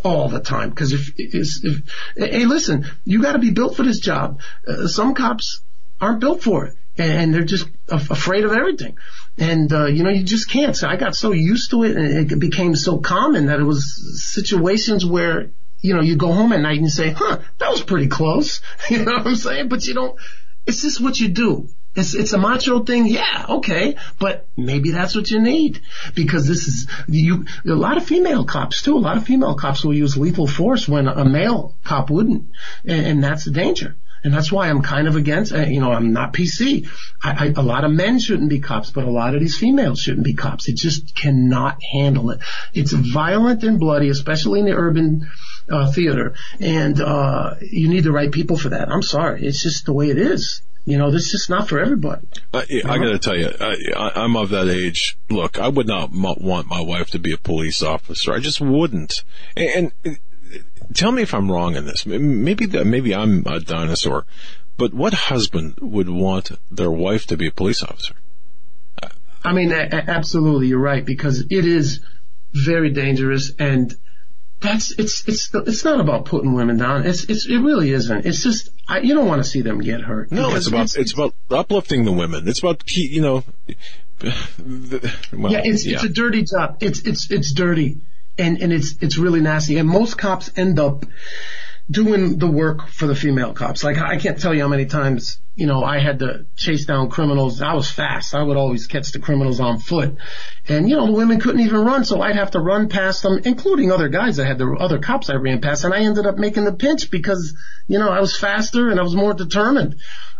all 0.02 0.28
the 0.28 0.40
time. 0.40 0.72
Cause 0.72 0.92
if, 0.92 1.12
if, 1.16 1.48
if 1.62 1.82
hey, 2.16 2.46
listen, 2.46 2.86
you 3.04 3.22
gotta 3.22 3.38
be 3.38 3.50
built 3.50 3.76
for 3.76 3.82
this 3.82 4.00
job. 4.00 4.40
Uh, 4.66 4.86
some 4.86 5.14
cops 5.14 5.60
aren't 6.00 6.20
built 6.20 6.42
for 6.42 6.66
it 6.66 6.74
and 6.96 7.34
they're 7.34 7.44
just 7.44 7.68
afraid 7.88 8.44
of 8.44 8.52
everything. 8.52 8.96
And, 9.36 9.72
uh, 9.72 9.86
you 9.86 10.04
know, 10.04 10.10
you 10.10 10.22
just 10.22 10.48
can't. 10.48 10.76
So 10.76 10.88
I 10.88 10.96
got 10.96 11.16
so 11.16 11.32
used 11.32 11.70
to 11.70 11.82
it 11.82 11.96
and 11.96 12.30
it 12.30 12.38
became 12.38 12.76
so 12.76 12.98
common 12.98 13.46
that 13.46 13.58
it 13.58 13.64
was 13.64 14.22
situations 14.22 15.04
where, 15.04 15.50
you 15.80 15.94
know, 15.94 16.02
you 16.02 16.16
go 16.16 16.32
home 16.32 16.52
at 16.52 16.60
night 16.60 16.76
and 16.76 16.84
you 16.84 16.90
say, 16.90 17.10
huh, 17.10 17.40
that 17.58 17.70
was 17.70 17.82
pretty 17.82 18.08
close. 18.08 18.60
You 18.90 19.04
know 19.04 19.12
what 19.12 19.26
I'm 19.26 19.36
saying? 19.36 19.68
But 19.68 19.86
you 19.86 19.94
don't, 19.94 20.16
it's 20.66 20.82
just 20.82 21.00
what 21.00 21.18
you 21.18 21.28
do. 21.28 21.68
It's, 21.96 22.14
it's 22.14 22.32
a 22.32 22.38
macho 22.38 22.82
thing. 22.84 23.06
Yeah, 23.06 23.46
okay. 23.48 23.96
But 24.18 24.48
maybe 24.56 24.90
that's 24.90 25.14
what 25.14 25.30
you 25.30 25.40
need 25.40 25.80
because 26.14 26.46
this 26.46 26.66
is, 26.66 26.88
you, 27.08 27.46
a 27.64 27.70
lot 27.70 27.96
of 27.96 28.04
female 28.04 28.44
cops 28.44 28.82
too. 28.82 28.96
A 28.96 28.98
lot 28.98 29.16
of 29.16 29.24
female 29.24 29.54
cops 29.54 29.84
will 29.84 29.94
use 29.94 30.16
lethal 30.16 30.46
force 30.46 30.88
when 30.88 31.06
a 31.08 31.24
male 31.24 31.76
cop 31.84 32.10
wouldn't. 32.10 32.50
And, 32.84 33.06
and 33.06 33.24
that's 33.24 33.44
the 33.44 33.52
danger. 33.52 33.96
And 34.24 34.32
that's 34.32 34.50
why 34.50 34.68
I'm 34.68 34.82
kind 34.82 35.06
of 35.06 35.16
against, 35.16 35.52
uh, 35.52 35.60
you 35.60 35.80
know, 35.80 35.92
I'm 35.92 36.12
not 36.14 36.32
PC. 36.32 36.88
I, 37.22 37.46
I, 37.46 37.52
a 37.54 37.62
lot 37.62 37.84
of 37.84 37.92
men 37.92 38.18
shouldn't 38.18 38.48
be 38.48 38.58
cops, 38.58 38.90
but 38.90 39.04
a 39.04 39.10
lot 39.10 39.34
of 39.34 39.40
these 39.40 39.58
females 39.58 40.00
shouldn't 40.00 40.24
be 40.24 40.32
cops. 40.32 40.66
It 40.68 40.76
just 40.76 41.14
cannot 41.14 41.78
handle 41.92 42.30
it. 42.30 42.40
It's 42.72 42.92
violent 42.92 43.62
and 43.64 43.78
bloody, 43.78 44.08
especially 44.08 44.60
in 44.60 44.66
the 44.66 44.72
urban 44.72 45.30
uh, 45.70 45.92
theater. 45.92 46.34
And, 46.58 46.98
uh, 47.00 47.56
you 47.60 47.88
need 47.88 48.04
the 48.04 48.12
right 48.12 48.32
people 48.32 48.56
for 48.56 48.70
that. 48.70 48.90
I'm 48.90 49.02
sorry. 49.02 49.46
It's 49.46 49.62
just 49.62 49.84
the 49.84 49.92
way 49.92 50.08
it 50.08 50.18
is. 50.18 50.62
You 50.86 50.98
know, 50.98 51.10
this 51.10 51.32
is 51.32 51.48
not 51.48 51.68
for 51.68 51.78
everybody. 51.78 52.26
Uh, 52.52 52.62
I 52.84 52.98
got 52.98 53.12
to 53.12 53.18
tell 53.18 53.36
you, 53.36 53.50
I, 53.58 54.24
am 54.24 54.36
of 54.36 54.50
that 54.50 54.68
age. 54.68 55.16
Look, 55.30 55.58
I 55.58 55.68
would 55.68 55.86
not 55.86 56.10
want 56.12 56.66
my 56.68 56.80
wife 56.82 57.10
to 57.12 57.18
be 57.18 57.32
a 57.32 57.38
police 57.38 57.82
officer. 57.82 58.32
I 58.34 58.40
just 58.40 58.60
wouldn't. 58.60 59.24
And, 59.56 59.92
and 60.04 60.18
tell 60.92 61.12
me 61.12 61.22
if 61.22 61.34
I'm 61.34 61.50
wrong 61.50 61.76
in 61.76 61.86
this. 61.86 62.06
Maybe 62.06 62.66
maybe 62.66 63.14
I'm 63.14 63.44
a 63.46 63.60
dinosaur, 63.60 64.26
but 64.76 64.92
what 64.92 65.14
husband 65.14 65.78
would 65.80 66.08
want 66.08 66.50
their 66.70 66.90
wife 66.90 67.26
to 67.26 67.36
be 67.36 67.48
a 67.48 67.52
police 67.52 67.82
officer? 67.82 68.14
I 69.44 69.52
mean, 69.52 69.72
absolutely, 69.72 70.68
you're 70.68 70.78
right 70.78 71.04
because 71.04 71.40
it 71.50 71.66
is 71.66 72.00
very 72.52 72.90
dangerous, 72.90 73.52
and 73.58 73.94
that's 74.60 74.92
it's 74.98 75.28
it's 75.28 75.54
it's 75.54 75.84
not 75.84 76.00
about 76.00 76.24
putting 76.24 76.54
women 76.54 76.78
down. 76.78 77.06
It's 77.06 77.24
it's 77.24 77.46
it 77.46 77.58
really 77.58 77.90
isn't. 77.90 78.24
It's 78.24 78.42
just 78.42 78.70
I, 78.88 79.00
you 79.00 79.14
don't 79.14 79.26
want 79.26 79.42
to 79.44 79.48
see 79.48 79.60
them 79.60 79.80
get 79.80 80.00
hurt. 80.00 80.32
No, 80.32 80.54
it's 80.54 80.66
about 80.66 80.84
it's, 80.84 80.96
it's, 80.96 81.12
about 81.12 81.34
uplifting 81.50 82.04
the 82.04 82.12
women. 82.12 82.48
It's 82.48 82.60
about 82.60 82.82
you 82.96 83.20
know. 83.20 83.44
well, 85.32 85.52
yeah, 85.52 85.60
it's 85.62 85.84
yeah. 85.84 85.96
it's 85.96 86.04
a 86.04 86.08
dirty 86.08 86.44
job. 86.44 86.78
It's 86.80 87.00
it's 87.00 87.30
it's 87.30 87.52
dirty 87.52 87.98
and 88.38 88.60
and 88.60 88.72
it's 88.72 88.96
it's 89.00 89.18
really 89.18 89.40
nasty. 89.40 89.78
And 89.78 89.88
most 89.88 90.18
cops 90.18 90.50
end 90.56 90.78
up 90.78 91.04
doing 91.90 92.38
the 92.38 92.50
work 92.50 92.88
for 92.88 93.06
the 93.06 93.14
female 93.14 93.52
cops. 93.52 93.84
Like 93.84 93.98
I 93.98 94.16
can't 94.16 94.40
tell 94.40 94.54
you 94.54 94.62
how 94.62 94.68
many 94.68 94.86
times, 94.86 95.38
you 95.54 95.66
know, 95.66 95.84
I 95.84 95.98
had 95.98 96.20
to 96.20 96.46
chase 96.56 96.86
down 96.86 97.10
criminals. 97.10 97.60
I 97.60 97.74
was 97.74 97.90
fast. 97.90 98.34
I 98.34 98.42
would 98.42 98.56
always 98.56 98.86
catch 98.86 99.12
the 99.12 99.18
criminals 99.18 99.60
on 99.60 99.78
foot. 99.78 100.16
And, 100.66 100.88
you 100.88 100.96
know, 100.96 101.06
the 101.06 101.12
women 101.12 101.40
couldn't 101.40 101.60
even 101.60 101.84
run, 101.84 102.06
so 102.06 102.22
I'd 102.22 102.36
have 102.36 102.52
to 102.52 102.60
run 102.60 102.88
past 102.88 103.22
them, 103.22 103.38
including 103.44 103.92
other 103.92 104.08
guys 104.08 104.36
that 104.36 104.46
had 104.46 104.56
the 104.56 104.74
other 104.80 104.98
cops 104.98 105.28
I 105.28 105.34
ran 105.34 105.60
past. 105.60 105.84
And 105.84 105.92
I 105.92 105.98
ended 105.98 106.26
up 106.26 106.38
making 106.38 106.64
the 106.64 106.72
pinch 106.72 107.10
because, 107.10 107.54
you 107.86 107.98
know, 107.98 108.08
I 108.08 108.20
was 108.20 108.36
faster 108.36 108.88
and 108.88 108.98
I 108.98 109.02
was 109.02 109.14
more 109.14 109.34
determined. 109.34 109.96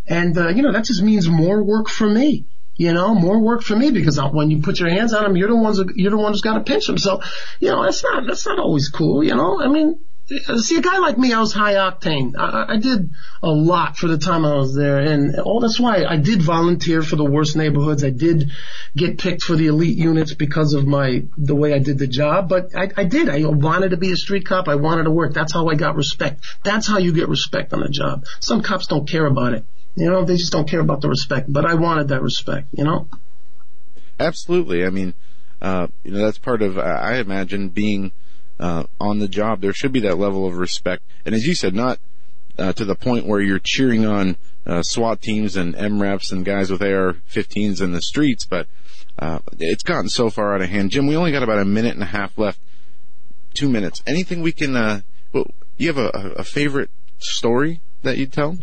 And, 0.06 0.36
uh, 0.38 0.48
you 0.48 0.62
know, 0.62 0.72
that 0.72 0.84
just 0.84 1.02
means 1.02 1.28
more 1.28 1.62
work 1.62 1.88
for 1.88 2.08
me 2.08 2.46
you 2.76 2.92
know, 2.92 3.14
more 3.14 3.38
work 3.40 3.62
for 3.62 3.76
me 3.76 3.90
because 3.90 4.20
when 4.32 4.50
you 4.50 4.60
put 4.62 4.80
your 4.80 4.90
hands 4.90 5.12
on 5.12 5.22
them, 5.24 5.36
you're 5.36 5.48
the 5.48 5.56
ones, 5.56 5.80
you're 5.94 6.10
the 6.10 6.16
one 6.16 6.32
who's 6.32 6.40
got 6.40 6.54
to 6.54 6.60
pinch 6.60 6.86
them. 6.86 6.98
So, 6.98 7.20
you 7.60 7.70
know, 7.70 7.84
that's 7.84 8.02
not, 8.02 8.26
that's 8.26 8.46
not 8.46 8.58
always 8.58 8.88
cool, 8.88 9.22
you 9.22 9.34
know, 9.34 9.62
I 9.62 9.68
mean, 9.68 10.00
see 10.26 10.78
a 10.78 10.80
guy 10.80 10.98
like 10.98 11.18
me, 11.18 11.32
I 11.32 11.40
was 11.40 11.52
high 11.52 11.74
octane. 11.74 12.32
I, 12.36 12.74
I 12.74 12.76
did 12.78 13.10
a 13.42 13.50
lot 13.50 13.96
for 13.96 14.08
the 14.08 14.16
time 14.16 14.44
I 14.44 14.54
was 14.54 14.74
there 14.74 14.98
and 14.98 15.38
all 15.38 15.60
that's 15.60 15.78
why 15.78 16.04
I 16.04 16.16
did 16.16 16.42
volunteer 16.42 17.02
for 17.02 17.16
the 17.16 17.24
worst 17.24 17.56
neighborhoods. 17.56 18.02
I 18.02 18.10
did 18.10 18.50
get 18.96 19.18
picked 19.18 19.42
for 19.42 19.54
the 19.54 19.66
elite 19.66 19.98
units 19.98 20.34
because 20.34 20.72
of 20.72 20.86
my, 20.86 21.24
the 21.36 21.54
way 21.54 21.74
I 21.74 21.78
did 21.78 21.98
the 21.98 22.06
job, 22.06 22.48
but 22.48 22.74
I, 22.74 22.90
I 22.96 23.04
did. 23.04 23.28
I 23.28 23.44
wanted 23.46 23.90
to 23.90 23.98
be 23.98 24.12
a 24.12 24.16
street 24.16 24.46
cop. 24.46 24.66
I 24.66 24.76
wanted 24.76 25.04
to 25.04 25.10
work. 25.10 25.34
That's 25.34 25.52
how 25.52 25.68
I 25.68 25.74
got 25.74 25.94
respect. 25.94 26.44
That's 26.64 26.86
how 26.86 26.98
you 26.98 27.12
get 27.12 27.28
respect 27.28 27.72
on 27.72 27.82
a 27.82 27.88
job. 27.88 28.24
Some 28.40 28.62
cops 28.62 28.86
don't 28.86 29.08
care 29.08 29.26
about 29.26 29.52
it. 29.52 29.64
You 29.96 30.10
know, 30.10 30.24
they 30.24 30.36
just 30.36 30.52
don't 30.52 30.68
care 30.68 30.80
about 30.80 31.00
the 31.00 31.08
respect. 31.08 31.52
But 31.52 31.64
I 31.64 31.74
wanted 31.74 32.08
that 32.08 32.22
respect. 32.22 32.68
You 32.72 32.84
know. 32.84 33.08
Absolutely. 34.18 34.84
I 34.84 34.90
mean, 34.90 35.14
uh, 35.60 35.88
you 36.02 36.12
know, 36.12 36.18
that's 36.18 36.38
part 36.38 36.62
of. 36.62 36.78
Uh, 36.78 36.82
I 36.82 37.16
imagine 37.16 37.68
being 37.68 38.12
uh, 38.58 38.84
on 39.00 39.18
the 39.18 39.28
job. 39.28 39.60
There 39.60 39.72
should 39.72 39.92
be 39.92 40.00
that 40.00 40.18
level 40.18 40.46
of 40.46 40.56
respect, 40.56 41.02
and 41.24 41.34
as 41.34 41.46
you 41.46 41.54
said, 41.54 41.74
not 41.74 41.98
uh, 42.58 42.72
to 42.74 42.84
the 42.84 42.94
point 42.94 43.26
where 43.26 43.40
you're 43.40 43.58
cheering 43.58 44.06
on 44.06 44.36
uh, 44.66 44.82
SWAT 44.82 45.20
teams 45.20 45.56
and 45.56 45.74
MRAPs 45.74 46.32
and 46.32 46.44
guys 46.44 46.70
with 46.70 46.82
AR-15s 46.82 47.82
in 47.82 47.92
the 47.92 48.00
streets, 48.00 48.44
but 48.44 48.66
uh, 49.18 49.40
it's 49.58 49.82
gotten 49.82 50.08
so 50.08 50.30
far 50.30 50.54
out 50.54 50.62
of 50.62 50.68
hand. 50.68 50.90
Jim, 50.90 51.06
we 51.06 51.16
only 51.16 51.32
got 51.32 51.42
about 51.42 51.58
a 51.58 51.64
minute 51.64 51.94
and 51.94 52.02
a 52.02 52.06
half 52.06 52.36
left. 52.38 52.60
Two 53.54 53.68
minutes. 53.68 54.02
Anything 54.06 54.42
we 54.42 54.52
can? 54.52 54.72
well, 55.32 55.46
you 55.76 55.86
have 55.86 55.98
a, 55.98 56.08
a 56.36 56.44
favorite 56.44 56.90
story 57.18 57.80
that 58.02 58.18
you'd 58.18 58.32
tell? 58.32 58.58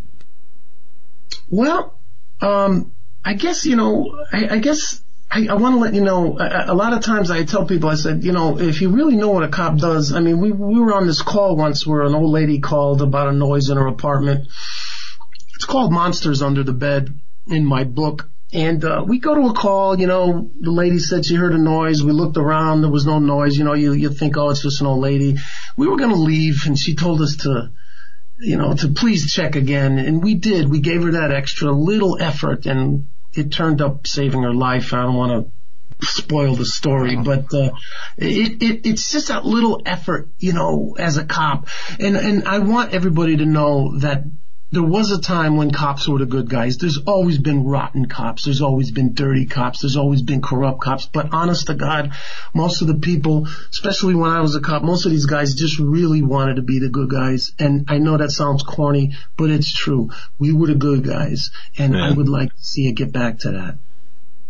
Well, 1.52 2.00
um, 2.40 2.94
I 3.24 3.34
guess, 3.34 3.66
you 3.66 3.76
know, 3.76 4.26
I, 4.32 4.56
I 4.56 4.58
guess 4.60 5.02
I, 5.30 5.48
I 5.50 5.56
want 5.56 5.76
to 5.76 5.80
let 5.80 5.94
you 5.94 6.02
know, 6.02 6.40
a, 6.40 6.72
a, 6.72 6.74
lot 6.74 6.94
of 6.94 7.02
times 7.02 7.30
I 7.30 7.44
tell 7.44 7.66
people, 7.66 7.90
I 7.90 7.96
said, 7.96 8.24
you 8.24 8.32
know, 8.32 8.58
if 8.58 8.82
you 8.82 8.90
really 8.90 9.18
know 9.18 9.30
what 9.30 9.44
a 9.44 9.50
cop 9.50 9.78
does, 9.78 10.14
I 10.14 10.22
mean, 10.22 10.40
we, 10.40 10.54
we 10.54 10.80
were 10.80 10.94
on 10.94 11.08
this 11.08 11.22
call 11.22 11.58
once 11.58 11.86
where 11.86 12.04
an 12.04 12.16
old 12.16 12.32
lady 12.32 12.60
called 12.60 13.02
about 13.02 13.28
a 13.28 13.34
noise 13.34 13.70
in 13.70 13.76
her 13.76 13.88
apartment. 13.88 14.48
It's 15.56 15.66
called 15.66 15.92
Monsters 15.92 16.42
Under 16.42 16.64
the 16.64 16.74
Bed 16.74 17.20
in 17.48 17.66
my 17.66 17.84
book. 17.84 18.30
And, 18.54 18.84
uh, 18.86 19.04
we 19.06 19.20
go 19.20 19.36
to 19.36 19.48
a 19.48 19.54
call, 19.54 20.00
you 20.00 20.08
know, 20.08 20.52
the 20.58 20.72
lady 20.72 21.00
said 21.00 21.26
she 21.26 21.36
heard 21.36 21.54
a 21.54 21.58
noise. 21.58 22.02
We 22.02 22.14
looked 22.14 22.38
around. 22.38 22.82
There 22.82 22.90
was 22.90 23.06
no 23.06 23.20
noise. 23.20 23.58
You 23.58 23.66
know, 23.66 23.74
you, 23.74 23.92
you 23.92 24.10
think, 24.10 24.38
oh, 24.38 24.50
it's 24.50 24.62
just 24.62 24.80
an 24.80 24.88
old 24.88 25.02
lady. 25.02 25.36
We 25.76 25.88
were 25.88 25.98
going 25.98 26.12
to 26.12 26.16
leave 26.16 26.66
and 26.66 26.80
she 26.80 26.96
told 26.96 27.22
us 27.22 27.36
to, 27.44 27.72
you 28.42 28.58
know, 28.58 28.74
to 28.74 28.90
please 28.90 29.32
check 29.32 29.56
again. 29.56 29.98
And 30.00 30.24
we 30.24 30.36
did. 30.36 30.70
We 30.70 30.80
gave 30.80 31.04
her 31.04 31.12
that 31.12 31.32
extra 31.32 31.72
little 31.72 32.18
effort 32.20 32.66
and 32.66 33.08
it 33.34 33.52
turned 33.52 33.82
up 33.82 34.08
saving 34.08 34.44
her 34.44 34.54
life. 34.54 34.94
I 34.94 35.04
don't 35.04 35.16
want 35.16 35.46
to 35.46 36.06
spoil 36.06 36.56
the 36.56 36.66
story, 36.66 37.16
but, 37.16 37.54
uh, 37.54 37.72
it, 38.18 38.64
it, 38.64 38.88
it's 38.88 39.12
just 39.12 39.28
that 39.28 39.46
little 39.46 39.84
effort, 39.86 40.30
you 40.40 40.54
know, 40.54 40.96
as 40.98 41.18
a 41.18 41.24
cop. 41.24 41.68
And, 42.00 42.18
and 42.18 42.48
I 42.48 42.60
want 42.60 42.94
everybody 42.94 43.38
to 43.38 43.46
know 43.46 43.98
that 44.00 44.24
there 44.72 44.84
was 44.84 45.12
a 45.12 45.20
time 45.20 45.58
when 45.58 45.72
cops 45.72 46.08
were 46.08 46.20
the 46.20 46.26
good 46.26 46.50
guys. 46.50 46.78
There's 46.78 46.98
always 47.06 47.38
been 47.38 47.66
rotten 47.66 48.08
cops. 48.08 48.46
There's 48.46 48.62
always 48.62 48.92
been 48.92 49.14
dirty 49.14 49.46
cops. 49.46 49.82
There's 49.82 49.98
always 49.98 50.22
been 50.22 50.42
corrupt 50.42 50.82
cops. 50.82 51.06
But 51.06 51.34
honest 51.34 51.68
to 51.68 51.74
God, 51.74 52.14
most 52.54 52.82
of 52.82 52.88
the 52.88 52.96
people, 52.96 53.48
especially 53.70 54.16
when 54.16 54.32
I 54.32 54.40
was 54.40 54.56
a 54.56 54.62
cop, 54.62 54.82
most 54.82 55.06
of 55.06 55.12
these 55.12 55.26
guys 55.26 55.56
just 55.56 55.78
really 55.78 56.22
wanted 56.22 56.56
to 56.56 56.62
be 56.62 56.80
the 56.80 56.90
good 56.90 57.10
guys. 57.10 57.52
And 57.60 57.86
I 57.90 57.98
know 57.98 58.18
that 58.18 58.32
sounds 58.32 58.64
corny, 58.64 59.16
but 59.38 59.50
it's 59.50 59.72
true. 59.72 60.12
We 60.40 60.54
were 60.54 60.68
the 60.68 60.76
good 60.76 61.04
guys. 61.04 61.52
And 61.78 61.98
I 61.98 62.12
would 62.12 62.30
like 62.30 62.56
to 62.56 62.64
see 62.64 62.88
it 62.88 62.94
get 62.94 63.12
back 63.12 63.40
to 63.40 63.52
that. 63.52 63.78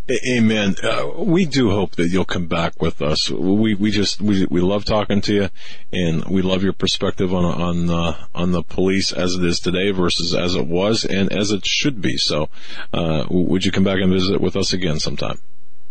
Amen. 0.10 0.76
Uh, 0.84 1.10
we 1.16 1.46
do 1.46 1.70
hope 1.70 1.96
that 1.96 2.08
you'll 2.08 2.26
come 2.26 2.48
back 2.48 2.82
with 2.82 3.02
us. 3.02 3.30
We 3.30 3.76
we 3.76 3.92
just 3.92 4.20
we 4.20 4.46
we 4.46 4.60
love 4.60 4.84
talking 4.84 5.22
to 5.22 5.34
you, 5.34 5.50
and 5.94 6.26
we 6.26 6.42
love 6.42 6.64
your 6.64 6.74
perspective 6.74 7.34
on 7.34 7.46
on 7.46 7.90
uh, 7.90 8.26
on 8.34 8.52
the 8.52 8.64
police 8.64 9.14
as 9.14 9.36
it 9.36 9.44
is 9.44 9.60
today 9.60 9.92
versus 9.92 10.36
as 10.36 10.56
it 10.56 10.66
was 10.66 11.06
and 11.06 11.32
as 11.32 11.52
it 11.52 11.66
should 11.66 12.02
be. 12.02 12.18
So, 12.18 12.50
uh, 12.92 13.26
would 13.30 13.64
you 13.64 13.72
come 13.72 13.84
back 13.84 14.00
and 14.02 14.12
visit 14.12 14.42
with 14.42 14.56
us 14.56 14.74
again 14.74 15.00
sometime? 15.00 15.40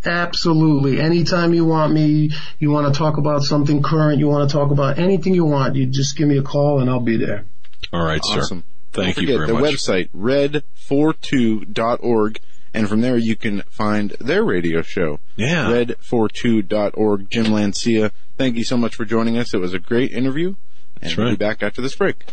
Absolutely. 0.04 1.00
Anytime 1.00 1.54
you 1.54 1.64
want 1.64 1.92
me, 1.92 2.30
you 2.58 2.70
want 2.70 2.92
to 2.92 2.98
talk 2.98 3.18
about 3.18 3.42
something 3.42 3.82
current, 3.82 4.18
you 4.18 4.28
want 4.28 4.48
to 4.48 4.52
talk 4.52 4.70
about 4.70 4.98
anything 4.98 5.34
you 5.34 5.44
want, 5.44 5.76
you 5.76 5.84
just 5.86 6.16
give 6.16 6.26
me 6.26 6.38
a 6.38 6.42
call 6.42 6.80
and 6.80 6.88
I'll 6.88 7.00
be 7.00 7.18
there. 7.18 7.44
All 7.92 8.02
right, 8.02 8.20
awesome. 8.24 8.60
sir. 8.60 8.64
Thank 8.92 9.16
Don't 9.16 9.26
you 9.26 9.38
forget, 9.38 9.48
very 9.48 9.60
the 9.60 9.68
website, 9.68 10.08
red42.org 10.16 12.40
and 12.74 12.88
from 12.88 13.00
there 13.00 13.16
you 13.16 13.36
can 13.36 13.62
find 13.70 14.10
their 14.20 14.44
radio 14.44 14.82
show. 14.82 15.20
Yeah. 15.36 15.66
Red42.org. 15.70 17.30
Jim 17.30 17.52
Lancia, 17.52 18.12
thank 18.36 18.56
you 18.56 18.64
so 18.64 18.76
much 18.76 18.94
for 18.94 19.04
joining 19.04 19.38
us. 19.38 19.54
It 19.54 19.58
was 19.58 19.74
a 19.74 19.78
great 19.78 20.12
interview. 20.12 20.48
And 20.48 20.56
That's 21.02 21.16
right. 21.18 21.24
we'll 21.24 21.32
be 21.32 21.38
back 21.38 21.62
after 21.62 21.80
this 21.80 21.94
break. 21.94 22.24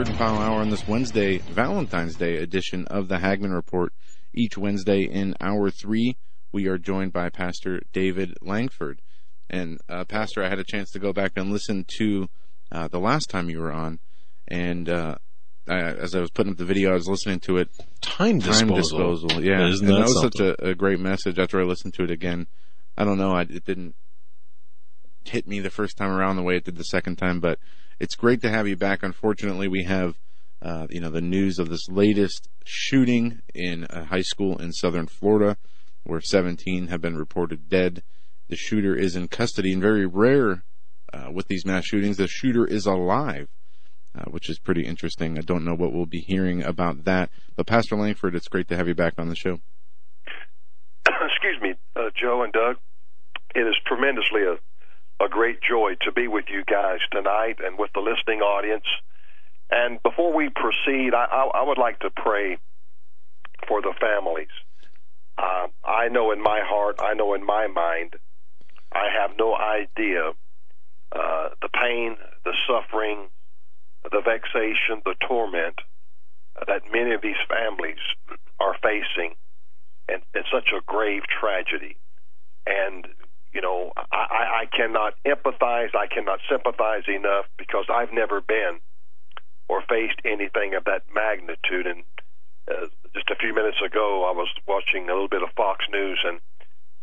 Third 0.00 0.08
and 0.08 0.16
final 0.16 0.38
hour 0.38 0.60
on 0.62 0.70
this 0.70 0.88
Wednesday, 0.88 1.36
Valentine's 1.52 2.16
Day 2.16 2.38
edition 2.38 2.86
of 2.86 3.08
the 3.08 3.18
Hagmann 3.18 3.52
Report. 3.52 3.92
Each 4.32 4.56
Wednesday 4.56 5.02
in 5.02 5.34
hour 5.42 5.70
three, 5.70 6.16
we 6.52 6.68
are 6.68 6.78
joined 6.78 7.12
by 7.12 7.28
Pastor 7.28 7.82
David 7.92 8.32
Lankford. 8.40 9.02
And, 9.50 9.78
uh, 9.90 10.06
Pastor, 10.06 10.42
I 10.42 10.48
had 10.48 10.58
a 10.58 10.64
chance 10.64 10.90
to 10.92 10.98
go 10.98 11.12
back 11.12 11.32
and 11.36 11.52
listen 11.52 11.84
to, 11.98 12.30
uh, 12.72 12.88
the 12.88 12.98
last 12.98 13.28
time 13.28 13.50
you 13.50 13.60
were 13.60 13.72
on. 13.72 13.98
And, 14.48 14.88
uh, 14.88 15.16
I, 15.68 15.76
as 15.76 16.14
I 16.14 16.20
was 16.20 16.30
putting 16.30 16.52
up 16.52 16.56
the 16.56 16.64
video, 16.64 16.92
I 16.92 16.94
was 16.94 17.06
listening 17.06 17.40
to 17.40 17.58
it. 17.58 17.68
Time 18.00 18.38
disposal. 18.38 18.68
Time 18.68 18.76
disposal, 18.76 19.44
yeah. 19.44 19.68
Isn't 19.68 19.86
that, 19.86 19.92
that 19.92 20.00
was 20.00 20.14
something? 20.14 20.30
such 20.30 20.58
a, 20.60 20.68
a, 20.70 20.74
great 20.74 20.98
message 20.98 21.38
after 21.38 21.60
I 21.60 21.64
listened 21.64 21.92
to 21.92 22.04
it 22.04 22.10
again. 22.10 22.46
I 22.96 23.04
don't 23.04 23.18
know, 23.18 23.32
I, 23.32 23.42
it 23.42 23.66
didn't 23.66 23.94
hit 25.26 25.46
me 25.46 25.60
the 25.60 25.68
first 25.68 25.98
time 25.98 26.10
around 26.10 26.36
the 26.36 26.42
way 26.42 26.56
it 26.56 26.64
did 26.64 26.78
the 26.78 26.84
second 26.84 27.16
time, 27.16 27.38
but 27.38 27.58
it's 28.00 28.16
great 28.16 28.40
to 28.42 28.50
have 28.50 28.66
you 28.66 28.76
back. 28.76 29.02
Unfortunately, 29.02 29.68
we 29.68 29.84
have, 29.84 30.18
uh, 30.62 30.86
you 30.90 31.00
know, 31.00 31.10
the 31.10 31.20
news 31.20 31.58
of 31.58 31.68
this 31.68 31.86
latest 31.88 32.48
shooting 32.64 33.40
in 33.54 33.86
a 33.90 34.06
high 34.06 34.22
school 34.22 34.58
in 34.58 34.72
southern 34.72 35.06
Florida, 35.06 35.58
where 36.02 36.20
17 36.20 36.88
have 36.88 37.02
been 37.02 37.16
reported 37.16 37.68
dead. 37.68 38.02
The 38.48 38.56
shooter 38.56 38.96
is 38.96 39.14
in 39.14 39.28
custody, 39.28 39.72
and 39.72 39.82
very 39.82 40.06
rare 40.06 40.64
uh, 41.12 41.28
with 41.32 41.48
these 41.48 41.66
mass 41.66 41.84
shootings, 41.84 42.16
the 42.16 42.26
shooter 42.26 42.66
is 42.66 42.86
alive. 42.86 43.48
Uh, 44.12 44.24
which 44.24 44.50
is 44.50 44.58
pretty 44.58 44.84
interesting. 44.84 45.38
I 45.38 45.42
don't 45.42 45.64
know 45.64 45.76
what 45.76 45.92
we'll 45.92 46.04
be 46.04 46.18
hearing 46.18 46.64
about 46.64 47.04
that. 47.04 47.30
But 47.54 47.68
Pastor 47.68 47.94
Lankford, 47.94 48.34
it's 48.34 48.48
great 48.48 48.66
to 48.66 48.76
have 48.76 48.88
you 48.88 48.94
back 48.94 49.14
on 49.18 49.28
the 49.28 49.36
show. 49.36 49.60
Excuse 51.06 51.62
me, 51.62 51.74
uh, 51.94 52.10
Joe 52.20 52.42
and 52.42 52.52
Doug. 52.52 52.78
It 53.54 53.60
is 53.60 53.76
tremendously 53.86 54.42
a 54.42 54.56
a 55.20 55.28
great 55.28 55.60
joy 55.62 55.96
to 56.02 56.12
be 56.12 56.28
with 56.28 56.46
you 56.48 56.64
guys 56.64 57.00
tonight 57.12 57.58
and 57.64 57.78
with 57.78 57.92
the 57.92 58.00
listening 58.00 58.40
audience. 58.40 58.86
And 59.70 60.02
before 60.02 60.32
we 60.32 60.48
proceed, 60.48 61.14
I, 61.14 61.26
I, 61.30 61.60
I 61.60 61.62
would 61.62 61.78
like 61.78 62.00
to 62.00 62.10
pray 62.10 62.58
for 63.68 63.82
the 63.82 63.94
families. 64.00 64.48
Uh, 65.38 65.68
I 65.84 66.08
know 66.08 66.32
in 66.32 66.42
my 66.42 66.60
heart, 66.62 66.96
I 67.00 67.14
know 67.14 67.34
in 67.34 67.44
my 67.44 67.66
mind, 67.66 68.16
I 68.92 69.08
have 69.20 69.36
no 69.38 69.54
idea 69.54 70.32
uh, 71.12 71.48
the 71.62 71.68
pain, 71.68 72.16
the 72.44 72.54
suffering, 72.66 73.28
the 74.10 74.22
vexation, 74.24 75.02
the 75.04 75.14
torment 75.26 75.76
that 76.66 76.82
many 76.92 77.14
of 77.14 77.22
these 77.22 77.40
families 77.48 78.00
are 78.58 78.74
facing, 78.82 79.34
and 80.08 80.22
it's 80.34 80.48
such 80.52 80.68
a 80.76 80.80
grave 80.84 81.22
tragedy. 81.40 81.96
And 82.66 83.06
you 83.52 83.60
know, 83.60 83.92
I, 83.96 84.62
I 84.62 84.76
cannot 84.76 85.14
empathize, 85.26 85.94
I 85.94 86.06
cannot 86.06 86.40
sympathize 86.48 87.04
enough 87.08 87.46
because 87.58 87.86
I've 87.92 88.12
never 88.12 88.40
been 88.40 88.78
or 89.68 89.82
faced 89.88 90.20
anything 90.24 90.74
of 90.74 90.84
that 90.84 91.02
magnitude. 91.14 91.86
And 91.86 92.02
uh, 92.70 92.86
just 93.14 93.30
a 93.30 93.36
few 93.36 93.54
minutes 93.54 93.78
ago, 93.84 94.26
I 94.28 94.32
was 94.36 94.48
watching 94.66 95.08
a 95.08 95.12
little 95.12 95.28
bit 95.28 95.42
of 95.42 95.50
Fox 95.56 95.84
News, 95.90 96.20
and 96.24 96.40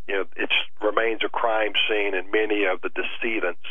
you 0.08 0.16
know, 0.16 0.26
it 0.36 0.50
remains 0.82 1.22
a 1.26 1.30
crime 1.30 1.74
scene, 1.88 2.14
and 2.14 2.32
many 2.32 2.66
of 2.66 2.82
the 2.82 2.90
decedents 2.90 3.68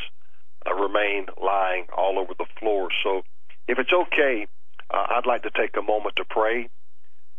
uh, 0.66 0.74
remain 0.74 1.26
lying 1.42 1.86
all 1.96 2.18
over 2.18 2.34
the 2.36 2.46
floor. 2.58 2.88
So, 3.02 3.22
if 3.68 3.78
it's 3.78 3.92
okay, 3.92 4.46
uh, 4.92 5.06
I'd 5.16 5.26
like 5.26 5.42
to 5.42 5.50
take 5.50 5.76
a 5.76 5.82
moment 5.82 6.16
to 6.16 6.24
pray 6.24 6.68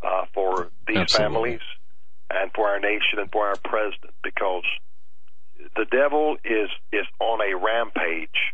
uh, 0.03 0.25
for 0.33 0.69
these 0.87 0.97
Absolutely. 0.97 1.23
families 1.23 1.61
and 2.29 2.51
for 2.53 2.67
our 2.67 2.79
nation 2.79 3.19
and 3.19 3.31
for 3.31 3.47
our 3.47 3.55
president, 3.63 4.13
because 4.23 4.65
the 5.75 5.85
devil 5.85 6.37
is 6.43 6.69
is 6.91 7.05
on 7.19 7.41
a 7.41 7.55
rampage 7.55 8.53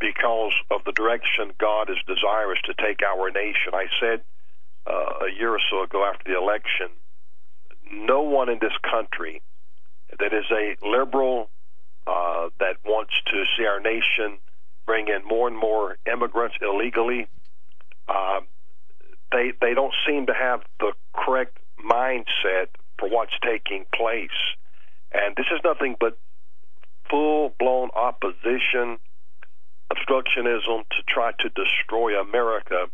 because 0.00 0.52
of 0.70 0.80
the 0.84 0.92
direction 0.92 1.52
God 1.58 1.90
is 1.90 1.98
desirous 2.06 2.58
to 2.64 2.74
take 2.74 3.00
our 3.02 3.30
nation. 3.30 3.74
I 3.74 3.86
said 4.00 4.22
uh, 4.86 5.26
a 5.26 5.30
year 5.38 5.50
or 5.50 5.60
so 5.70 5.82
ago 5.82 6.04
after 6.04 6.32
the 6.32 6.38
election, 6.38 6.88
no 7.92 8.22
one 8.22 8.48
in 8.48 8.58
this 8.60 8.72
country 8.82 9.42
that 10.18 10.32
is 10.32 10.44
a 10.50 10.76
liberal 10.86 11.50
uh, 12.06 12.48
that 12.58 12.76
wants 12.84 13.12
to 13.26 13.44
see 13.56 13.66
our 13.66 13.80
nation 13.80 14.38
bring 14.86 15.08
in 15.08 15.22
more 15.24 15.46
and 15.46 15.56
more 15.56 15.98
immigrants 16.10 16.56
illegally. 16.60 17.28
Uh, 18.08 18.40
they 19.32 19.52
they 19.60 19.74
don't 19.74 19.94
seem 20.06 20.26
to 20.26 20.34
have 20.34 20.62
the 20.80 20.92
correct 21.14 21.58
mindset 21.84 22.68
for 22.98 23.08
what's 23.08 23.32
taking 23.44 23.86
place, 23.94 24.30
and 25.12 25.34
this 25.36 25.46
is 25.52 25.60
nothing 25.64 25.96
but 25.98 26.18
full 27.08 27.52
blown 27.58 27.90
opposition, 27.94 28.98
obstructionism 29.92 30.86
to 30.90 31.02
try 31.08 31.32
to 31.40 31.48
destroy 31.50 32.20
America, 32.20 32.86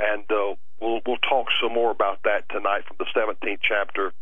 and 0.00 0.24
uh, 0.30 0.54
we'll 0.80 1.00
we'll 1.06 1.22
talk 1.28 1.46
some 1.62 1.72
more 1.72 1.90
about 1.90 2.22
that 2.24 2.48
tonight 2.50 2.82
from 2.86 2.96
the 2.98 3.06
17th 3.14 3.60
chapter 3.62 4.12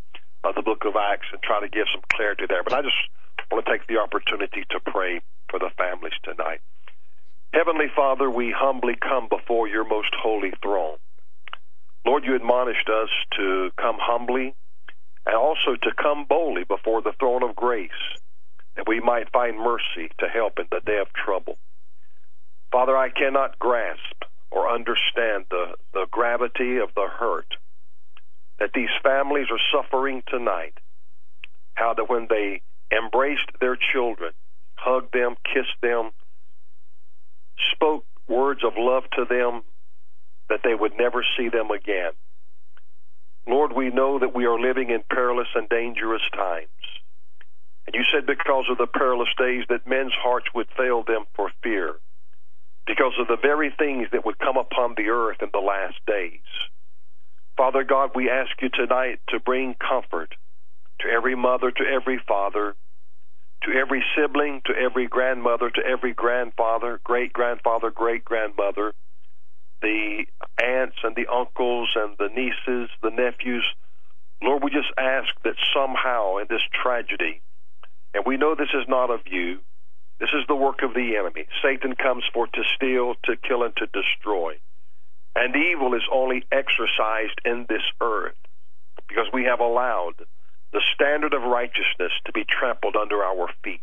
of 0.44 0.54
the 0.54 0.62
book 0.62 0.84
of 0.84 0.96
Acts 0.96 1.26
and 1.32 1.42
try 1.42 1.60
to 1.60 1.68
give 1.68 1.86
some 1.92 2.02
clarity 2.12 2.44
there. 2.48 2.62
But 2.62 2.74
I 2.74 2.82
just 2.82 2.96
want 3.50 3.64
to 3.64 3.72
take 3.72 3.86
the 3.86 3.98
opportunity 3.98 4.64
to 4.70 4.80
pray 4.80 5.20
for 5.48 5.58
the 5.58 5.70
families 5.76 6.14
tonight. 6.22 6.60
Heavenly 7.52 7.90
Father, 7.94 8.30
we 8.30 8.54
humbly 8.56 8.94
come 8.96 9.28
before 9.28 9.66
your 9.66 9.84
most 9.84 10.14
holy 10.14 10.52
throne. 10.62 10.98
Lord, 12.06 12.24
you 12.24 12.34
admonished 12.34 12.88
us 12.88 13.10
to 13.36 13.70
come 13.76 13.96
humbly 14.00 14.54
and 15.26 15.36
also 15.36 15.76
to 15.82 15.90
come 16.01 16.24
boldly 16.28 16.64
before 16.64 17.02
the 17.02 17.12
throne 17.18 17.42
of 17.42 17.56
grace 17.56 17.90
that 18.76 18.88
we 18.88 19.01
might 19.01 19.30
find 19.32 19.59
mercy 19.59 20.10
to 20.18 20.26
help 20.28 20.59
in 20.59 20.66
the 20.70 20.80
day 20.84 20.98
of 20.98 21.12
trouble. 21.12 21.59
Father, 22.72 22.97
I 22.97 23.10
cannot 23.10 23.59
grasp 23.59 24.24
or 24.51 24.72
understand 24.72 25.44
the, 25.51 25.74
the 25.92 26.06
gravity 26.10 26.78
of 26.78 26.90
the 26.94 27.06
hurt 27.09 27.55
that 28.59 28.70
these 28.74 28.90
families 29.02 29.47
are 29.51 29.60
suffering 29.72 30.22
tonight. 30.28 30.74
How 31.74 31.94
that 31.94 32.10
when 32.10 32.26
they 32.28 32.60
embraced 32.92 33.51
their 33.60 33.76
children, 33.92 34.32
hugged 34.74 35.12
them, 35.12 35.36
kissed 35.44 35.80
them, 35.82 36.10
spoke 37.72 38.05
words 38.28 38.62
of 38.64 38.74
love 38.76 39.05
to 39.16 39.24
them, 39.24 39.62
that 40.48 40.60
they 40.62 40.74
would 40.74 40.92
never 40.98 41.24
see 41.36 41.48
them 41.48 41.70
again. 41.70 42.12
Lord, 43.46 43.72
we 43.72 43.90
know 43.90 44.18
that 44.18 44.34
we 44.34 44.46
are 44.46 44.58
living 44.58 44.90
in 44.90 45.02
perilous 45.10 45.48
and 45.54 45.68
dangerous 45.68 46.22
times. 46.34 46.68
And 47.86 47.94
you 47.94 48.02
said 48.12 48.26
because 48.26 48.66
of 48.70 48.78
the 48.78 48.86
perilous 48.86 49.28
days 49.38 49.64
that 49.68 49.86
men's 49.86 50.12
hearts 50.22 50.46
would 50.54 50.68
fail 50.76 51.02
them 51.02 51.24
for 51.34 51.50
fear, 51.62 51.94
because 52.86 53.14
of 53.18 53.26
the 53.26 53.38
very 53.40 53.74
things 53.76 54.08
that 54.12 54.24
would 54.24 54.38
come 54.38 54.56
upon 54.56 54.94
the 54.96 55.08
earth 55.08 55.38
in 55.42 55.48
the 55.52 55.58
last 55.58 55.96
days. 56.06 56.46
Father 57.56 57.84
God, 57.84 58.10
we 58.14 58.30
ask 58.30 58.50
you 58.62 58.68
tonight 58.68 59.20
to 59.28 59.40
bring 59.40 59.74
comfort 59.74 60.34
to 61.00 61.08
every 61.08 61.34
mother, 61.34 61.70
to 61.70 61.84
every 61.84 62.20
father, 62.26 62.74
to 63.62 63.72
every 63.72 64.04
sibling, 64.16 64.62
to 64.66 64.72
every 64.74 65.06
grandmother, 65.06 65.70
to 65.70 65.82
every 65.84 66.14
grandfather, 66.14 67.00
great 67.04 67.32
grandfather, 67.32 67.90
great 67.90 68.24
grandmother, 68.24 68.92
the 69.82 70.24
aunts 70.62 70.97
and 71.02 71.16
the 71.16 71.27
uncles 71.32 71.90
and 71.94 72.16
the 72.19 72.28
nieces, 72.28 72.90
the 73.02 73.11
nephews. 73.11 73.65
Lord, 74.43 74.62
we 74.62 74.70
just 74.70 74.93
ask 74.98 75.28
that 75.44 75.55
somehow 75.74 76.39
in 76.39 76.47
this 76.48 76.62
tragedy, 76.82 77.40
and 78.15 78.24
we 78.27 78.36
know 78.36 78.55
this 78.55 78.74
is 78.74 78.89
not 78.89 79.11
of 79.11 79.20
you, 79.27 79.59
this 80.19 80.31
is 80.35 80.47
the 80.48 80.57
work 80.57 80.82
of 80.82 80.94
the 80.94 81.16
enemy. 81.16 81.47
Satan 81.62 81.94
comes 81.94 82.24
for 82.32 82.47
to 82.47 82.62
steal, 82.77 83.15
to 83.24 83.36
kill, 83.36 83.62
and 83.62 83.74
to 83.77 83.86
destroy. 83.86 84.55
And 85.35 85.55
evil 85.57 85.94
is 85.94 86.02
only 86.12 86.44
exercised 86.52 87.40
in 87.44 87.66
this 87.69 87.85
earth 88.01 88.36
because 89.09 89.27
we 89.32 89.44
have 89.44 89.61
allowed 89.61 90.15
the 90.73 90.82
standard 90.94 91.35
of 91.35 91.43
righteousness 91.43 92.12
to 92.27 92.32
be 92.32 92.44
trampled 92.44 92.97
under 92.97 93.23
our 93.23 93.48
feet. 93.65 93.81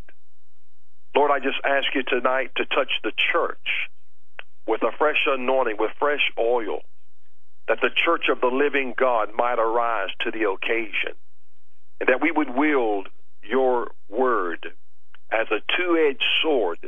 Lord, 1.15 1.31
I 1.31 1.39
just 1.39 1.57
ask 1.65 1.87
you 1.95 2.03
tonight 2.03 2.51
to 2.57 2.65
touch 2.65 2.91
the 3.03 3.11
church 3.31 3.89
with 4.67 4.83
a 4.83 4.91
fresh 4.97 5.25
anointing, 5.25 5.77
with 5.79 5.91
fresh 5.97 6.31
oil, 6.37 6.81
that 7.67 7.79
the 7.81 7.89
church 7.89 8.25
of 8.29 8.41
the 8.41 8.47
living 8.47 8.93
God 8.97 9.29
might 9.35 9.59
arise 9.59 10.09
to 10.21 10.31
the 10.31 10.49
occasion, 10.49 11.15
and 11.99 12.09
that 12.09 12.21
we 12.21 12.31
would 12.31 12.55
wield 12.55 13.07
your 13.41 13.91
word 14.09 14.67
as 15.31 15.47
a 15.51 15.61
two 15.75 16.07
edged 16.09 16.23
sword 16.41 16.79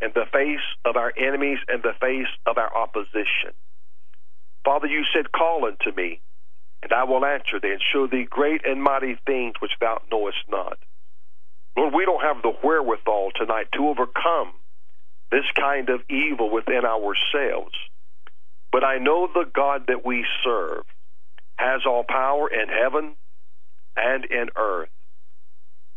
in 0.00 0.10
the 0.14 0.26
face 0.32 0.64
of 0.84 0.96
our 0.96 1.12
enemies 1.16 1.58
and 1.68 1.82
the 1.82 1.94
face 2.00 2.28
of 2.46 2.58
our 2.58 2.74
opposition. 2.76 3.54
Father, 4.64 4.86
you 4.86 5.04
said, 5.14 5.32
Call 5.32 5.64
unto 5.64 5.96
me, 5.96 6.20
and 6.82 6.92
I 6.92 7.04
will 7.04 7.24
answer 7.24 7.60
thee, 7.60 7.72
and 7.72 7.82
show 7.92 8.06
thee 8.06 8.26
great 8.28 8.66
and 8.66 8.82
mighty 8.82 9.16
things 9.26 9.54
which 9.60 9.72
thou 9.80 10.00
knowest 10.10 10.38
not. 10.48 10.78
Lord, 11.76 11.94
we 11.94 12.04
don't 12.04 12.22
have 12.22 12.42
the 12.42 12.52
wherewithal 12.62 13.30
tonight 13.36 13.68
to 13.74 13.88
overcome 13.88 14.52
this 15.32 15.46
kind 15.58 15.88
of 15.88 16.02
evil 16.10 16.50
within 16.50 16.84
ourselves. 16.84 17.74
But 18.70 18.84
I 18.84 18.98
know 18.98 19.28
the 19.32 19.50
God 19.52 19.86
that 19.88 20.04
we 20.04 20.24
serve 20.44 20.84
has 21.56 21.80
all 21.86 22.04
power 22.08 22.48
in 22.48 22.68
heaven 22.68 23.16
and 23.96 24.24
in 24.26 24.48
earth. 24.56 24.90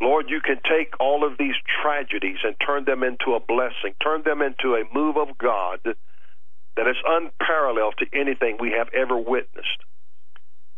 Lord, 0.01 0.25
you 0.29 0.41
can 0.41 0.59
take 0.69 0.99
all 0.99 1.25
of 1.25 1.37
these 1.37 1.55
tragedies 1.81 2.37
and 2.43 2.55
turn 2.65 2.85
them 2.85 3.03
into 3.03 3.35
a 3.35 3.39
blessing, 3.39 3.93
turn 4.01 4.23
them 4.23 4.41
into 4.41 4.75
a 4.75 4.83
move 4.93 5.17
of 5.17 5.37
God 5.37 5.79
that 5.83 6.87
is 6.87 6.97
unparalleled 7.05 7.95
to 7.99 8.05
anything 8.13 8.57
we 8.59 8.71
have 8.71 8.89
ever 8.93 9.17
witnessed. 9.17 9.83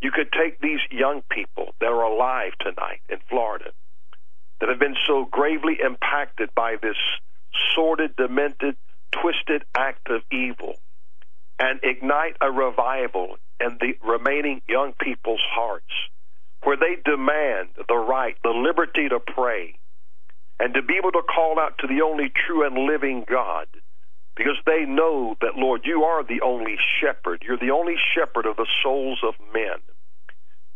You 0.01 0.11
could 0.11 0.31
take 0.31 0.61
these 0.61 0.79
young 0.91 1.23
people 1.31 1.73
that 1.79 1.87
are 1.87 2.03
alive 2.03 2.53
tonight 2.59 3.01
in 3.09 3.17
Florida 3.29 3.71
that 4.59 4.69
have 4.69 4.79
been 4.79 4.95
so 5.07 5.25
gravely 5.29 5.77
impacted 5.83 6.49
by 6.55 6.75
this 6.81 6.97
sordid, 7.75 8.15
demented, 8.15 8.75
twisted 9.11 9.63
act 9.75 10.09
of 10.09 10.21
evil 10.31 10.75
and 11.59 11.79
ignite 11.83 12.35
a 12.41 12.51
revival 12.51 13.37
in 13.59 13.77
the 13.79 13.93
remaining 14.05 14.61
young 14.67 14.93
people's 14.99 15.41
hearts 15.49 15.85
where 16.63 16.77
they 16.77 16.97
demand 17.03 17.69
the 17.87 17.95
right, 17.95 18.35
the 18.43 18.49
liberty 18.49 19.09
to 19.09 19.19
pray 19.19 19.75
and 20.59 20.73
to 20.73 20.81
be 20.81 20.95
able 20.97 21.11
to 21.11 21.21
call 21.21 21.59
out 21.59 21.77
to 21.79 21.87
the 21.87 22.01
only 22.01 22.31
true 22.45 22.65
and 22.65 22.87
living 22.87 23.25
God 23.29 23.67
because 24.35 24.57
they 24.65 24.85
know 24.85 25.35
that, 25.41 25.57
Lord, 25.57 25.81
you 25.83 26.03
are 26.03 26.23
the 26.23 26.41
only 26.41 26.77
shepherd. 27.01 27.41
You're 27.47 27.57
the 27.57 27.71
only 27.71 27.95
shepherd 28.13 28.45
of 28.45 28.55
the 28.55 28.67
souls 28.83 29.19
of 29.23 29.33
men. 29.53 29.81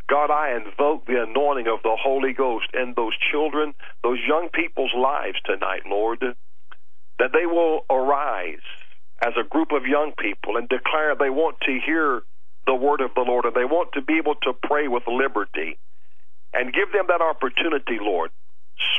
God, 0.09 0.31
I 0.31 0.57
invoke 0.57 1.05
the 1.05 1.23
anointing 1.23 1.67
of 1.67 1.83
the 1.83 1.95
Holy 1.95 2.33
Ghost 2.33 2.67
in 2.73 2.93
those 2.95 3.13
children, 3.31 3.73
those 4.03 4.19
young 4.27 4.49
people's 4.49 4.93
lives 4.97 5.37
tonight, 5.45 5.83
Lord, 5.87 6.19
that 7.21 7.31
they 7.33 7.45
will 7.45 7.81
arise 7.89 8.65
as 9.23 9.33
a 9.39 9.47
group 9.47 9.69
of 9.71 9.85
young 9.85 10.13
people 10.19 10.57
and 10.57 10.67
declare 10.69 11.15
they 11.15 11.29
want 11.29 11.57
to 11.61 11.79
hear 11.85 12.23
the 12.67 12.75
word 12.75 13.01
of 13.01 13.11
the 13.15 13.21
Lord 13.21 13.45
and 13.45 13.55
they 13.55 13.65
want 13.65 13.91
to 13.93 14.01
be 14.01 14.17
able 14.17 14.35
to 14.43 14.53
pray 14.63 14.89
with 14.89 15.03
liberty 15.07 15.77
and 16.53 16.73
give 16.73 16.91
them 16.93 17.05
that 17.09 17.21
opportunity, 17.21 17.99
Lord. 18.01 18.31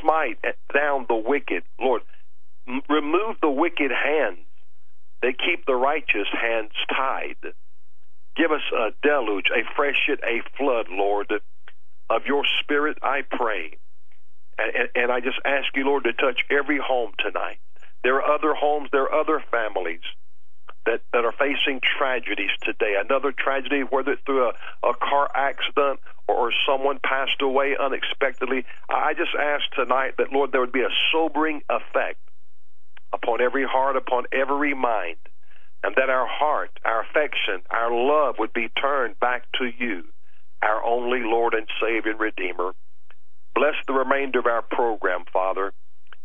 Smite 0.00 0.38
down 0.74 1.06
the 1.08 1.16
wicked, 1.16 1.64
Lord. 1.80 2.02
Remove 2.88 3.36
the 3.42 3.50
wicked 3.50 3.90
hands 3.90 4.38
they 5.22 5.32
keep 5.32 5.66
the 5.66 5.74
righteous 5.74 6.28
hands 6.32 6.72
tied. 6.90 7.36
Give 8.36 8.52
us 8.52 8.62
a 8.76 8.90
deluge, 9.02 9.46
a 9.54 9.62
freshet, 9.76 10.20
a 10.24 10.42
flood, 10.58 10.86
Lord, 10.90 11.32
of 12.10 12.22
your 12.26 12.44
spirit, 12.60 12.98
I 13.02 13.22
pray. 13.30 13.78
And, 14.58 14.88
and 14.94 15.12
I 15.12 15.20
just 15.20 15.38
ask 15.44 15.68
you, 15.76 15.84
Lord, 15.86 16.04
to 16.04 16.12
touch 16.12 16.40
every 16.50 16.78
home 16.78 17.12
tonight. 17.18 17.58
There 18.02 18.16
are 18.16 18.34
other 18.34 18.54
homes, 18.54 18.88
there 18.92 19.02
are 19.02 19.20
other 19.20 19.42
families 19.50 20.00
that, 20.86 21.00
that 21.12 21.24
are 21.24 21.32
facing 21.32 21.80
tragedies 21.98 22.50
today. 22.62 22.94
Another 22.98 23.32
tragedy, 23.32 23.82
whether 23.82 24.12
it's 24.12 24.22
through 24.26 24.48
a, 24.48 24.52
a 24.88 24.94
car 24.94 25.30
accident 25.34 26.00
or, 26.26 26.34
or 26.34 26.52
someone 26.66 26.98
passed 27.04 27.40
away 27.40 27.76
unexpectedly. 27.80 28.64
I 28.88 29.14
just 29.14 29.30
ask 29.38 29.64
tonight 29.74 30.14
that, 30.18 30.32
Lord, 30.32 30.52
there 30.52 30.60
would 30.60 30.72
be 30.72 30.82
a 30.82 30.94
sobering 31.12 31.62
effect 31.68 32.18
upon 33.12 33.40
every 33.40 33.64
heart, 33.64 33.96
upon 33.96 34.24
every 34.32 34.74
mind, 34.74 35.18
and 35.84 35.94
that 35.96 36.10
our 36.10 36.26
heart, 36.26 36.70
our 36.84 37.02
affection, 37.02 37.62
our 37.70 37.92
love 37.92 38.36
would 38.38 38.52
be 38.52 38.68
turned 38.80 39.18
back 39.20 39.44
to 39.58 39.66
you, 39.66 40.04
our 40.62 40.84
only 40.84 41.20
Lord 41.22 41.54
and 41.54 41.66
Savior 41.80 42.12
and 42.12 42.20
Redeemer. 42.20 42.72
Bless 43.54 43.74
the 43.86 43.92
remainder 43.92 44.38
of 44.38 44.46
our 44.46 44.62
program, 44.62 45.24
Father, 45.32 45.72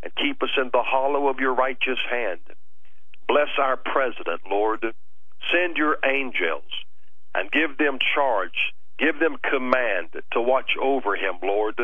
and 0.04 0.14
keep 0.16 0.42
us 0.44 0.50
in 0.58 0.70
the 0.72 0.84
hollow 0.84 1.28
of 1.28 1.40
your 1.40 1.54
righteous 1.54 2.00
hand. 2.10 2.40
Bless 3.28 3.50
our 3.60 3.78
president, 3.78 4.42
Lord. 4.50 4.82
Send 5.52 5.78
your 5.78 5.98
angels 6.06 6.64
and 7.36 7.52
give 7.52 7.78
them 7.78 8.00
charge, 8.16 8.74
give 8.98 9.20
them 9.20 9.38
command 9.50 10.10
to 10.34 10.42
watch 10.42 10.72
over 10.82 11.16
him, 11.16 11.36
Lord. 11.44 11.76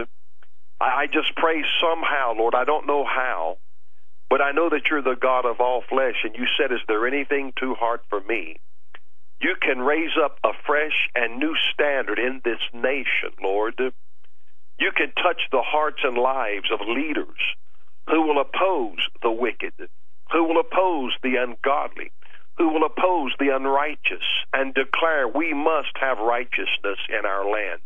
I, 0.79 0.85
I 0.85 1.05
just 1.07 1.35
pray 1.35 1.63
somehow, 1.81 2.33
Lord, 2.37 2.55
I 2.55 2.63
don't 2.63 2.87
know 2.87 3.05
how, 3.05 3.57
but 4.29 4.41
I 4.41 4.51
know 4.51 4.69
that 4.69 4.83
you're 4.89 5.03
the 5.03 5.19
God 5.19 5.45
of 5.45 5.59
all 5.59 5.83
flesh, 5.89 6.15
and 6.23 6.35
you 6.35 6.45
said, 6.57 6.71
Is 6.71 6.81
there 6.87 7.05
anything 7.07 7.53
too 7.59 7.75
hard 7.75 7.99
for 8.09 8.21
me? 8.21 8.57
You 9.41 9.55
can 9.61 9.79
raise 9.79 10.15
up 10.23 10.39
a 10.43 10.51
fresh 10.65 11.09
and 11.15 11.37
new 11.37 11.55
standard 11.73 12.17
in 12.17 12.41
this 12.45 12.61
nation, 12.73 13.35
Lord. 13.41 13.75
You 13.77 14.91
can 14.95 15.11
touch 15.21 15.41
the 15.51 15.61
hearts 15.61 15.99
and 16.03 16.17
lives 16.17 16.71
of 16.71 16.79
leaders 16.87 17.37
who 18.09 18.21
will 18.21 18.41
oppose 18.41 18.99
the 19.21 19.31
wicked, 19.31 19.73
who 20.31 20.43
will 20.43 20.59
oppose 20.59 21.13
the 21.21 21.35
ungodly, 21.37 22.11
who 22.57 22.69
will 22.69 22.85
oppose 22.85 23.31
the 23.39 23.55
unrighteous, 23.55 24.23
and 24.53 24.73
declare 24.73 25.27
we 25.27 25.53
must 25.53 25.95
have 25.99 26.17
righteousness 26.19 26.99
in 27.09 27.25
our 27.25 27.49
land. 27.49 27.81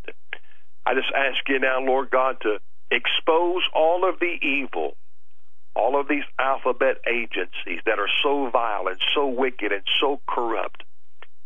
I 0.85 0.93
just 0.93 1.11
ask 1.15 1.37
you 1.47 1.59
now, 1.59 1.79
Lord 1.81 2.09
God, 2.09 2.37
to 2.41 2.59
expose 2.91 3.63
all 3.75 4.07
of 4.07 4.19
the 4.19 4.37
evil, 4.41 4.95
all 5.75 5.99
of 5.99 6.07
these 6.07 6.23
alphabet 6.39 6.97
agencies 7.07 7.81
that 7.85 7.99
are 7.99 8.09
so 8.23 8.49
vile 8.49 8.87
and 8.87 8.99
so 9.13 9.27
wicked 9.27 9.71
and 9.71 9.83
so 10.01 10.19
corrupt. 10.27 10.83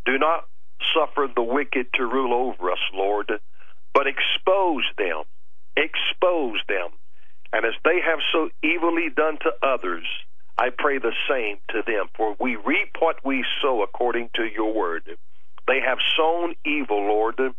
Do 0.06 0.18
not 0.18 0.46
suffer 0.96 1.28
the 1.34 1.44
wicked 1.44 1.88
to 1.96 2.04
rule 2.06 2.34
over 2.34 2.72
us, 2.72 2.80
Lord, 2.94 3.32
but 3.94 4.08
expose 4.08 4.86
them. 4.98 5.24
Expose 5.76 6.60
them. 6.68 6.90
And 7.54 7.66
as 7.66 7.74
they 7.84 8.00
have 8.06 8.20
so 8.32 8.50
evilly 8.64 9.10
done 9.16 9.38
to 9.42 9.52
others, 9.62 10.06
I 10.58 10.70
pray 10.76 11.00
the 11.00 11.14
same 11.30 11.58
to 11.70 11.82
them. 11.86 12.08
For 12.16 12.36
we 12.40 12.56
reap 12.56 12.96
what 13.00 13.26
we 13.26 13.46
sow 13.62 13.84
according 13.84 14.30
to 14.36 14.44
your 14.44 14.74
word. 14.74 15.04
They 15.68 15.80
have 15.86 15.98
sown 16.18 16.56
evil, 16.66 17.00
Lord, 17.08 17.40
and 17.40 17.54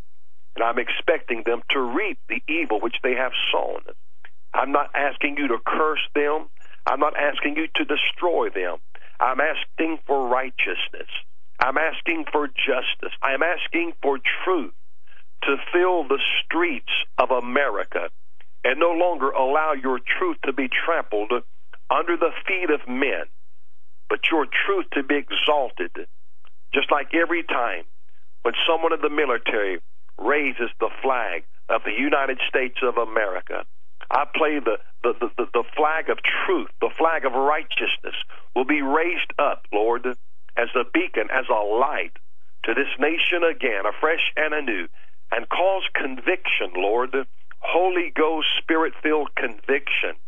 I'm 0.63 0.79
expecting 0.79 1.43
them 1.45 1.63
to 1.71 1.81
reap 1.81 2.19
the 2.29 2.43
evil 2.49 2.81
which 2.81 2.97
they 3.03 3.15
have 3.15 3.33
sown. 3.53 3.81
I'm 4.55 4.73
not 4.73 4.91
asking 4.95 5.37
you 5.39 5.49
to 5.49 5.59
curse 5.65 6.07
them. 6.15 6.49
I'm 6.87 7.01
not 7.01 7.15
asking 7.17 7.57
you 7.57 7.69
to 7.77 7.85
destroy 7.85 8.51
them. 8.51 8.79
I'm 9.21 9.41
asking 9.41 9.99
for 10.07 10.29
righteousness. 10.29 11.09
I'm 11.61 11.79
asking 11.79 12.25
for 12.33 12.49
justice. 12.49 13.17
I'm 13.23 13.43
asking 13.43 13.93
for 14.03 14.19
truth 14.45 14.75
to 15.45 15.57
fill 15.73 16.07
the 16.09 16.21
streets 16.45 16.93
of 17.19 17.31
America 17.31 18.11
and 18.65 18.79
no 18.79 18.91
longer 18.91 19.31
allow 19.31 19.73
your 19.73 19.99
truth 20.19 20.37
to 20.45 20.53
be 20.53 20.69
trampled 20.69 21.33
under 21.91 22.17
the 22.17 22.31
feet 22.47 22.71
of 22.71 22.89
men, 22.89 23.25
but 24.09 24.21
your 24.31 24.47
truth 24.47 24.87
to 24.93 25.03
be 25.03 25.17
exalted. 25.17 25.91
Just 26.73 26.91
like 26.91 27.15
every 27.15 27.43
time 27.43 27.85
when 28.43 28.55
someone 28.67 28.93
in 28.93 29.01
the 29.01 29.11
military 29.11 29.81
raises 30.19 30.71
the 30.81 30.91
flag 31.03 31.45
of 31.69 31.83
the 31.85 31.93
United 31.93 32.39
States 32.49 32.79
of 32.83 32.97
America, 32.97 33.65
I 34.11 34.25
play 34.35 34.59
the, 34.59 34.79
the, 35.03 35.15
the, 35.37 35.47
the 35.53 35.65
flag 35.77 36.09
of 36.11 36.19
truth, 36.47 36.71
the 36.81 36.91
flag 36.97 37.25
of 37.25 37.33
righteousness 37.33 38.17
will 38.55 38.65
be 38.65 38.83
raised 38.83 39.33
up, 39.39 39.67
Lord, 39.73 40.07
as 40.57 40.69
a 40.75 40.85
beacon, 40.93 41.29
as 41.33 41.47
a 41.49 41.65
light 41.65 42.13
to 42.65 42.75
this 42.75 42.93
nation 42.99 43.43
again, 43.43 43.85
afresh 43.87 44.33
and 44.37 44.55
anew, 44.55 44.87
and 45.33 45.49
cause 45.49 45.83
conviction, 45.95 46.73
Lord, 46.77 47.15
Holy 47.63 48.13
Ghost 48.15 48.49
Spirit 48.61 48.93
filled 49.03 49.35
conviction 49.35 50.19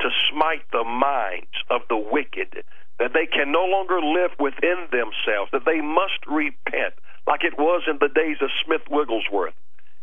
to 0.00 0.08
smite 0.30 0.64
the 0.72 0.84
minds 0.84 1.52
of 1.70 1.82
the 1.88 1.96
wicked, 1.96 2.62
that 2.98 3.12
they 3.12 3.26
can 3.26 3.52
no 3.52 3.64
longer 3.64 4.00
live 4.00 4.30
within 4.38 4.86
themselves, 4.90 5.50
that 5.52 5.64
they 5.66 5.80
must 5.80 6.24
repent, 6.26 6.94
like 7.26 7.44
it 7.44 7.58
was 7.58 7.82
in 7.90 7.98
the 8.00 8.12
days 8.12 8.38
of 8.40 8.50
Smith 8.64 8.82
Wigglesworth. 8.90 9.54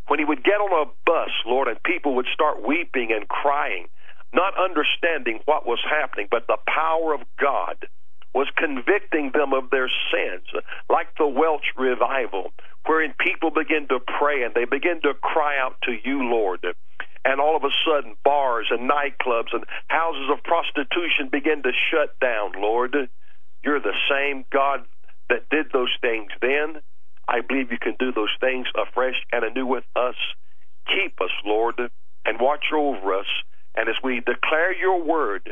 When 0.08 0.20
he 0.20 0.26
would 0.26 0.44
get 0.44 0.60
on 0.60 0.88
a 0.88 0.92
bus, 1.06 1.32
Lord, 1.46 1.68
and 1.68 1.82
people 1.84 2.16
would 2.16 2.28
start 2.34 2.68
weeping 2.68 3.12
and 3.12 3.28
crying, 3.28 3.88
not 4.34 4.54
understanding 4.60 5.40
what 5.46 5.66
was 5.66 5.80
happening, 5.88 6.28
but 6.30 6.48
the 6.48 6.58
power 6.68 7.14
of 7.14 7.22
God 7.40 7.78
was 8.34 8.48
convicting 8.58 9.32
them 9.32 9.54
of 9.54 9.70
their 9.70 9.90
sins, 10.12 10.44
like 10.90 11.08
the 11.18 11.28
Welsh 11.28 11.70
revival, 11.78 12.52
wherein 12.86 13.14
people 13.20 13.52
begin 13.52 13.88
to 13.90 14.00
pray 14.00 14.44
and 14.44 14.54
they 14.54 14.66
begin 14.66 15.02
to 15.02 15.14
cry 15.14 15.58
out 15.60 15.76
to 15.84 15.92
you, 16.04 16.24
Lord. 16.24 16.66
And 17.26 17.40
all 17.40 17.56
of 17.56 17.64
a 17.64 17.72
sudden, 17.88 18.16
bars 18.24 18.68
and 18.70 18.90
nightclubs 18.90 19.54
and 19.54 19.64
houses 19.88 20.30
of 20.32 20.44
prostitution 20.44 21.30
begin 21.32 21.64
to 21.64 21.72
shut 21.90 22.20
down, 22.20 22.52
Lord. 22.58 22.96
You're 23.64 23.80
the 23.80 23.96
same 24.10 24.44
God 24.52 24.82
that 25.30 25.50
did 25.50 25.68
those 25.72 25.92
things 26.02 26.32
then. 26.42 26.82
I 27.28 27.40
believe 27.40 27.72
you 27.72 27.80
can 27.80 27.96
do 27.98 28.12
those 28.12 28.36
things 28.42 28.68
afresh 28.76 29.16
and 29.32 29.46
anew 29.46 29.66
with 29.66 29.86
us. 29.96 30.16
Keep 30.88 31.22
us, 31.22 31.32
Lord, 31.46 31.76
and 32.26 32.40
watch 32.42 32.66
over 32.76 33.14
us. 33.14 33.28
And 33.76 33.88
as 33.88 33.96
we 34.04 34.20
declare 34.20 34.76
your 34.76 35.02
word, 35.02 35.50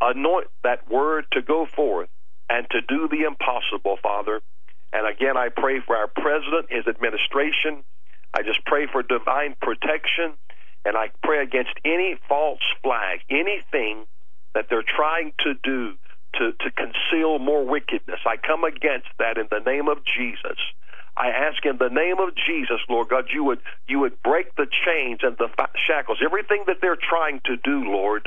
anoint 0.00 0.46
that 0.62 0.88
word 0.88 1.24
to 1.32 1.42
go 1.42 1.66
forth 1.66 2.08
and 2.48 2.66
to 2.70 2.80
do 2.82 3.08
the 3.08 3.26
impossible, 3.26 3.96
Father. 4.00 4.40
And 4.92 5.06
again, 5.06 5.36
I 5.36 5.48
pray 5.54 5.80
for 5.86 5.96
our 5.96 6.08
president, 6.08 6.66
his 6.70 6.86
administration. 6.86 7.84
I 8.34 8.42
just 8.42 8.64
pray 8.64 8.86
for 8.90 9.02
divine 9.02 9.56
protection, 9.60 10.34
and 10.84 10.96
I 10.96 11.10
pray 11.22 11.42
against 11.42 11.74
any 11.84 12.18
false 12.28 12.62
flag, 12.82 13.20
anything 13.30 14.06
that 14.54 14.66
they're 14.68 14.86
trying 14.86 15.32
to 15.44 15.54
do 15.62 15.94
to, 16.34 16.52
to 16.52 16.70
conceal 16.70 17.38
more 17.38 17.64
wickedness. 17.64 18.20
I 18.26 18.36
come 18.36 18.64
against 18.64 19.08
that 19.18 19.38
in 19.38 19.46
the 19.50 19.58
name 19.58 19.88
of 19.88 19.98
Jesus. 20.04 20.58
I 21.16 21.28
ask 21.28 21.64
in 21.66 21.76
the 21.78 21.90
name 21.90 22.18
of 22.18 22.34
Jesus, 22.34 22.78
Lord 22.88 23.08
God, 23.08 23.26
you 23.34 23.44
would 23.44 23.58
you 23.88 23.98
would 24.00 24.22
break 24.22 24.54
the 24.56 24.66
chains 24.66 25.20
and 25.22 25.36
the 25.36 25.48
shackles, 25.86 26.18
everything 26.24 26.64
that 26.66 26.76
they're 26.80 26.96
trying 26.96 27.40
to 27.46 27.56
do, 27.56 27.84
Lord. 27.90 28.26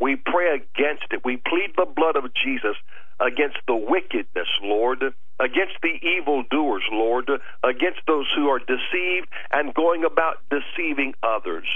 We 0.00 0.16
pray 0.16 0.56
against 0.56 1.04
it. 1.12 1.24
We 1.24 1.36
plead 1.36 1.72
the 1.76 1.86
blood 1.86 2.16
of 2.16 2.24
Jesus 2.34 2.76
against 3.20 3.58
the 3.66 3.76
wickedness, 3.76 4.48
Lord, 4.62 5.02
against 5.40 5.76
the 5.82 5.94
evildoers, 6.02 6.84
Lord, 6.90 7.28
against 7.62 8.00
those 8.06 8.26
who 8.36 8.48
are 8.48 8.58
deceived 8.58 9.28
and 9.52 9.74
going 9.74 10.04
about 10.04 10.36
deceiving 10.50 11.14
others. 11.22 11.66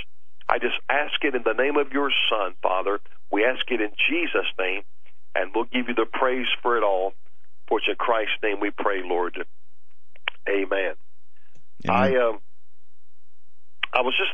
I 0.48 0.58
just 0.58 0.76
ask 0.88 1.12
it 1.22 1.34
in 1.34 1.42
the 1.44 1.52
name 1.52 1.76
of 1.76 1.92
your 1.92 2.10
Son, 2.28 2.54
Father. 2.62 2.98
We 3.30 3.44
ask 3.44 3.60
it 3.68 3.80
in 3.80 3.90
Jesus' 4.08 4.50
name, 4.58 4.82
and 5.34 5.50
we'll 5.54 5.64
give 5.64 5.88
you 5.88 5.94
the 5.94 6.06
praise 6.10 6.48
for 6.62 6.76
it 6.76 6.82
all. 6.82 7.12
For 7.68 7.78
it's 7.78 7.86
in 7.88 7.94
Christ's 7.94 8.34
name 8.42 8.58
we 8.60 8.70
pray, 8.70 9.02
Lord. 9.04 9.36
Amen. 10.48 10.66
Amen. 10.68 10.94
I 11.88 12.16
um, 12.16 12.40
I 13.94 14.00
was 14.02 14.14
just 14.18 14.32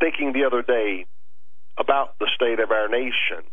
thinking 0.00 0.32
the 0.32 0.44
other 0.44 0.62
day 0.62 1.06
about 1.78 2.18
the 2.18 2.28
state 2.34 2.60
of 2.60 2.70
our 2.70 2.88
nation 2.88 3.44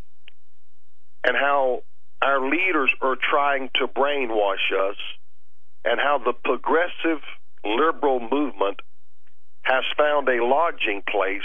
and 1.23 1.35
how 1.35 1.81
our 2.21 2.49
leaders 2.49 2.91
are 3.01 3.15
trying 3.15 3.69
to 3.75 3.87
brainwash 3.87 4.71
us 4.89 4.97
and 5.83 5.99
how 5.99 6.19
the 6.23 6.33
progressive 6.33 7.21
liberal 7.63 8.19
movement 8.19 8.81
has 9.63 9.83
found 9.97 10.27
a 10.27 10.43
lodging 10.43 11.03
place 11.09 11.41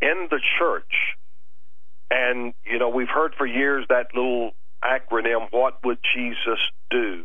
in 0.00 0.28
the 0.30 0.40
church. 0.58 1.16
And, 2.10 2.54
you 2.64 2.78
know, 2.78 2.88
we've 2.88 3.08
heard 3.08 3.34
for 3.36 3.46
years 3.46 3.86
that 3.88 4.14
little 4.14 4.52
acronym, 4.82 5.48
What 5.50 5.84
Would 5.84 5.98
Jesus 6.14 6.58
Do? 6.90 7.24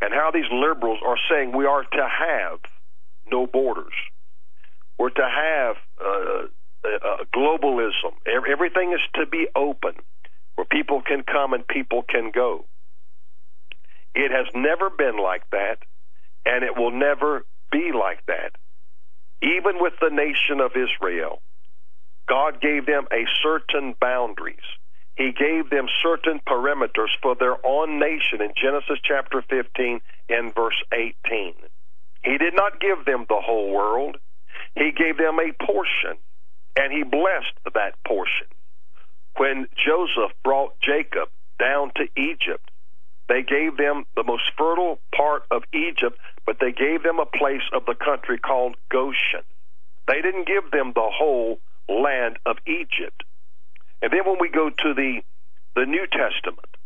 And 0.00 0.12
how 0.12 0.30
these 0.30 0.50
liberals 0.52 0.98
are 1.04 1.16
saying 1.30 1.56
we 1.56 1.66
are 1.66 1.82
to 1.82 2.08
have 2.08 2.60
no 3.30 3.46
borders. 3.46 3.92
We're 4.98 5.10
to 5.10 5.28
have 5.28 5.76
uh, 6.00 6.46
uh, 6.84 7.24
globalism. 7.34 8.12
Everything 8.26 8.92
is 8.92 9.00
to 9.14 9.26
be 9.26 9.48
open, 9.54 9.94
where 10.56 10.66
people 10.66 11.02
can 11.02 11.22
come 11.22 11.52
and 11.52 11.66
people 11.66 12.02
can 12.02 12.30
go. 12.34 12.64
It 14.14 14.32
has 14.32 14.46
never 14.54 14.90
been 14.90 15.18
like 15.22 15.48
that, 15.50 15.78
and 16.44 16.64
it 16.64 16.76
will 16.76 16.90
never 16.90 17.44
be 17.70 17.92
like 17.92 18.24
that. 18.26 18.52
Even 19.42 19.76
with 19.78 19.92
the 20.00 20.10
nation 20.10 20.60
of 20.60 20.72
Israel, 20.74 21.42
God 22.28 22.60
gave 22.60 22.86
them 22.86 23.06
a 23.12 23.24
certain 23.42 23.94
boundaries. 24.00 24.64
He 25.16 25.32
gave 25.32 25.70
them 25.70 25.86
certain 26.02 26.40
perimeters 26.46 27.12
for 27.22 27.34
their 27.34 27.56
own 27.64 27.98
nation 27.98 28.40
in 28.42 28.52
Genesis 28.60 28.98
chapter 29.02 29.42
15 29.48 30.00
and 30.28 30.54
verse 30.54 30.82
18. 30.92 31.54
He 32.24 32.38
did 32.38 32.54
not 32.54 32.80
give 32.80 33.04
them 33.06 33.24
the 33.28 33.40
whole 33.40 33.72
world. 33.72 34.16
He 34.74 34.92
gave 34.92 35.16
them 35.16 35.38
a 35.38 35.52
portion 35.64 36.18
and 36.76 36.92
he 36.92 37.02
blessed 37.02 37.56
that 37.74 37.94
portion. 38.06 38.46
When 39.36 39.66
Joseph 39.76 40.32
brought 40.42 40.78
Jacob 40.80 41.28
down 41.58 41.92
to 41.96 42.04
Egypt, 42.20 42.70
They 43.28 43.42
gave 43.42 43.76
them 43.76 44.04
the 44.14 44.22
most 44.22 44.44
fertile 44.56 45.00
part 45.14 45.44
of 45.50 45.64
Egypt, 45.72 46.18
but 46.44 46.58
they 46.60 46.72
gave 46.72 47.02
them 47.02 47.18
a 47.18 47.26
place 47.26 47.66
of 47.72 47.84
the 47.84 47.94
country 47.94 48.38
called 48.38 48.76
Goshen. 48.88 49.42
They 50.06 50.22
didn't 50.22 50.46
give 50.46 50.70
them 50.70 50.92
the 50.94 51.10
whole 51.12 51.58
land 51.88 52.38
of 52.46 52.56
Egypt. 52.66 53.24
And 54.00 54.12
then 54.12 54.24
when 54.24 54.38
we 54.40 54.48
go 54.48 54.70
to 54.70 54.94
the 54.94 55.22
the 55.74 55.84
New 55.84 56.06
Testament 56.06 56.76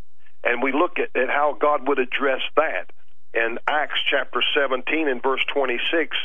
and 0.42 0.62
we 0.62 0.72
look 0.72 0.98
at, 0.98 1.14
at 1.14 1.28
how 1.28 1.56
God 1.60 1.86
would 1.86 2.00
address 2.00 2.40
that 2.56 2.90
in 3.34 3.58
Acts 3.68 4.00
chapter 4.10 4.42
17 4.54 5.06
and 5.06 5.22
verse 5.22 5.44
26, 5.54 6.16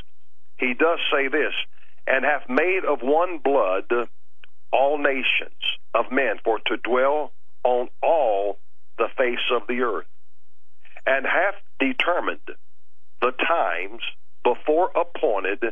he 0.58 0.74
does 0.74 1.00
say 1.12 1.28
this, 1.28 1.54
and 2.08 2.26
hath 2.26 2.50
made 2.50 2.86
of 2.86 3.02
one 3.02 3.38
blood 3.38 3.92
all 4.72 4.98
nations 4.98 5.60
of 5.94 6.12
men 6.12 6.36
for 6.44 6.60
to 6.68 6.78
dwell 6.78 7.32
on 7.64 7.90
all 8.04 8.58
the 8.98 9.08
face 9.18 9.52
of 9.52 9.68
the 9.68 9.82
earth, 9.82 10.06
and 11.06 11.26
hath 11.26 11.56
determined 11.80 12.40
the 13.22 13.32
times 13.32 14.02
before 14.44 14.92
appointed 14.96 15.64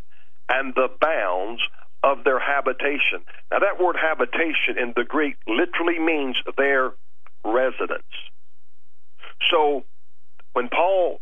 and 0.50 0.74
the 0.76 0.90
bounds 1.00 1.62
of 2.04 2.24
their 2.24 2.40
habitation. 2.40 3.24
Now, 3.52 3.60
that 3.60 3.82
word 3.82 3.96
habitation 3.96 4.78
in 4.78 4.94
the 4.96 5.04
Greek 5.04 5.38
literally 5.48 6.00
means 6.00 6.36
their 6.58 6.92
residence. 7.46 8.04
So, 9.52 9.84
when 10.54 10.70
Paul 10.70 11.22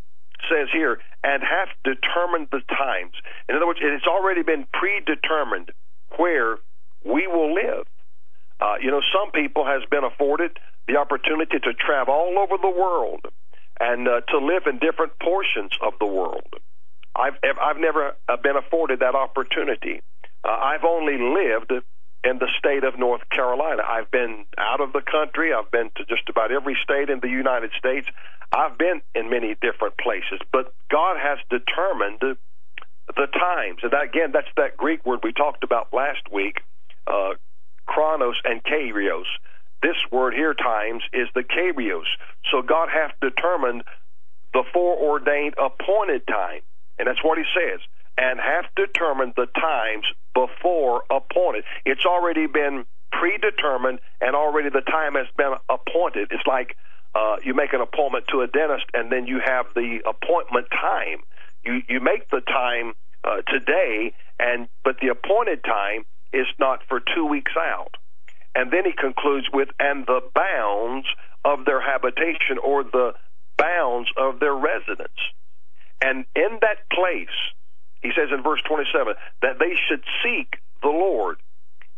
says 0.50 0.68
here, 0.74 1.00
and 1.24 1.44
hath 1.44 1.70
determined 1.84 2.48
the 2.52 2.62
times, 2.68 3.14
in 3.48 3.56
other 3.56 3.68
words, 3.68 3.80
it's 3.82 4.08
already 4.08 4.42
been 4.42 4.66
predetermined 4.74 5.72
where 6.18 6.58
we 7.04 7.28
will 7.28 7.54
live. 7.54 7.86
Uh, 8.60 8.76
you 8.82 8.92
know, 8.92 9.02
some 9.14 9.32
people 9.32 9.66
has 9.66 9.82
been 9.90 10.04
afforded 10.04 10.52
the 10.88 10.98
opportunity 10.98 11.60
to 11.60 11.74
travel 11.74 12.14
all 12.14 12.38
over 12.40 12.58
the 12.62 12.70
world 12.70 13.26
and 13.80 14.08
uh, 14.08 14.22
to 14.30 14.38
live 14.38 14.64
in 14.68 14.78
different 14.80 15.14
portions 15.20 15.72
of 15.82 15.94
the 16.00 16.06
world. 16.06 16.54
I've 17.16 17.34
I've 17.62 17.78
never 17.78 18.16
uh, 18.30 18.38
been 18.38 18.56
afforded 18.56 19.00
that 19.00 19.16
opportunity. 19.16 20.02
Uh, 20.44 20.50
I've 20.50 20.86
only 20.86 21.18
lived 21.18 21.72
in 22.24 22.38
the 22.38 22.48
state 22.58 22.84
of 22.84 23.00
North 23.00 23.22
Carolina. 23.32 23.82
I've 23.88 24.12
been 24.12 24.46
out 24.58 24.80
of 24.80 24.94
the 24.94 25.02
country. 25.02 25.54
I've 25.54 25.72
been 25.72 25.90
to 25.98 26.06
just 26.06 26.30
about 26.30 26.52
every 26.52 26.78
state 26.84 27.10
in 27.10 27.20
the 27.20 27.30
United 27.30 27.72
States. 27.78 28.08
I've 28.54 28.78
been 28.78 29.02
in 29.16 29.30
many 29.30 29.56
different 29.62 29.98
places, 29.98 30.40
but 30.52 30.74
God 30.90 31.18
has 31.18 31.40
determined 31.50 32.20
the 32.22 33.28
times. 33.28 33.80
And 33.82 33.92
that, 33.92 34.04
again, 34.04 34.32
that's 34.34 34.52
that 34.58 34.78
Greek 34.78 35.06
word 35.06 35.20
we 35.24 35.34
talked 35.34 35.64
about 35.64 35.94
last 35.94 36.32
week, 36.32 36.62
uh, 37.08 37.34
chronos 37.86 38.36
and 38.44 38.64
kairos. 38.64 39.26
This 39.82 39.96
word 40.12 40.34
here, 40.34 40.54
times, 40.54 41.04
is 41.12 41.28
the 41.34 41.44
kairos. 41.44 42.06
So 42.52 42.62
God 42.62 42.90
hath 42.90 43.12
determined 43.22 43.84
the 44.54 44.64
foreordained 44.74 45.56
appointed 45.58 46.28
time. 46.28 46.62
And 47.00 47.08
that's 47.08 47.24
what 47.24 47.38
he 47.38 47.46
says. 47.56 47.80
And 48.18 48.40
hath 48.40 48.66
determined 48.76 49.34
the 49.36 49.48
times 49.48 50.06
before 50.34 51.04
appointed. 51.10 51.64
It's 51.86 52.06
already 52.06 52.46
been 52.48 52.86
predetermined 53.12 54.00
and 54.20 54.36
already 54.36 54.70
the 54.70 54.82
time 54.82 55.16
has 55.16 55.28
been 55.38 55.54
appointed. 55.70 56.30
It's 56.32 56.46
like 56.46 56.76
uh, 57.16 57.38
you 57.44 57.54
make 57.54 57.74
an 57.74 57.82
appointment 57.82 58.26
to 58.30 58.42
a 58.42 58.48
dentist 58.48 58.86
and 58.94 59.12
then 59.12 59.28
you 59.28 59.42
have 59.44 59.66
the 59.76 60.00
appointment 60.08 60.68
time. 60.72 61.20
You 61.64 61.82
you 61.88 62.00
make 62.00 62.30
the 62.30 62.42
time 62.42 62.94
uh, 63.24 63.42
today, 63.48 64.14
and 64.40 64.68
but 64.84 64.98
the 65.00 65.10
appointed 65.10 65.64
time 65.64 66.06
is 66.34 66.48
not 66.60 66.82
for 66.88 67.02
two 67.16 67.26
weeks 67.26 67.54
out. 67.58 67.98
And 68.54 68.72
then 68.72 68.86
he 68.86 68.94
concludes 68.94 69.48
with 69.54 69.70
and 69.80 70.06
the 70.06 70.22
bounds 70.36 71.08
of 71.46 71.66
their 71.66 71.82
habitation 71.82 72.58
or 72.64 72.84
the 72.84 73.14
bounds 73.58 74.10
of 74.18 74.40
their 74.40 74.54
residence. 74.56 75.18
And 76.02 76.26
in 76.36 76.60
that 76.62 76.90
place, 76.92 77.28
he 78.02 78.12
says 78.16 78.30
in 78.36 78.44
verse 78.44 78.62
27 78.68 79.14
that 79.42 79.60
they 79.60 79.74
should 79.88 80.04
seek 80.24 80.58
the 80.82 80.90
Lord, 80.90 81.38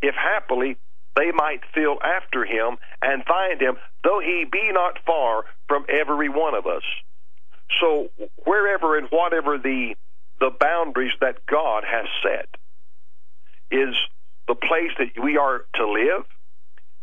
if 0.01 0.14
happily 0.15 0.77
they 1.15 1.31
might 1.31 1.61
feel 1.73 1.97
after 2.03 2.43
him 2.43 2.77
and 3.01 3.23
find 3.26 3.61
him, 3.61 3.77
though 4.03 4.19
he 4.19 4.45
be 4.51 4.72
not 4.72 4.99
far 5.05 5.45
from 5.68 5.85
every 5.88 6.30
one 6.30 6.55
of 6.55 6.65
us. 6.65 6.84
So 7.80 8.10
wherever 8.43 8.97
and 8.97 9.07
whatever 9.10 9.57
the 9.57 9.95
the 10.39 10.51
boundaries 10.60 11.14
that 11.22 11.45
God 11.45 11.84
has 11.88 12.05
set 12.22 12.49
is 13.72 13.95
the 14.48 14.56
place 14.56 14.91
that 14.99 15.22
we 15.24 15.38
are 15.38 15.61
to 15.76 15.88
live, 15.88 16.26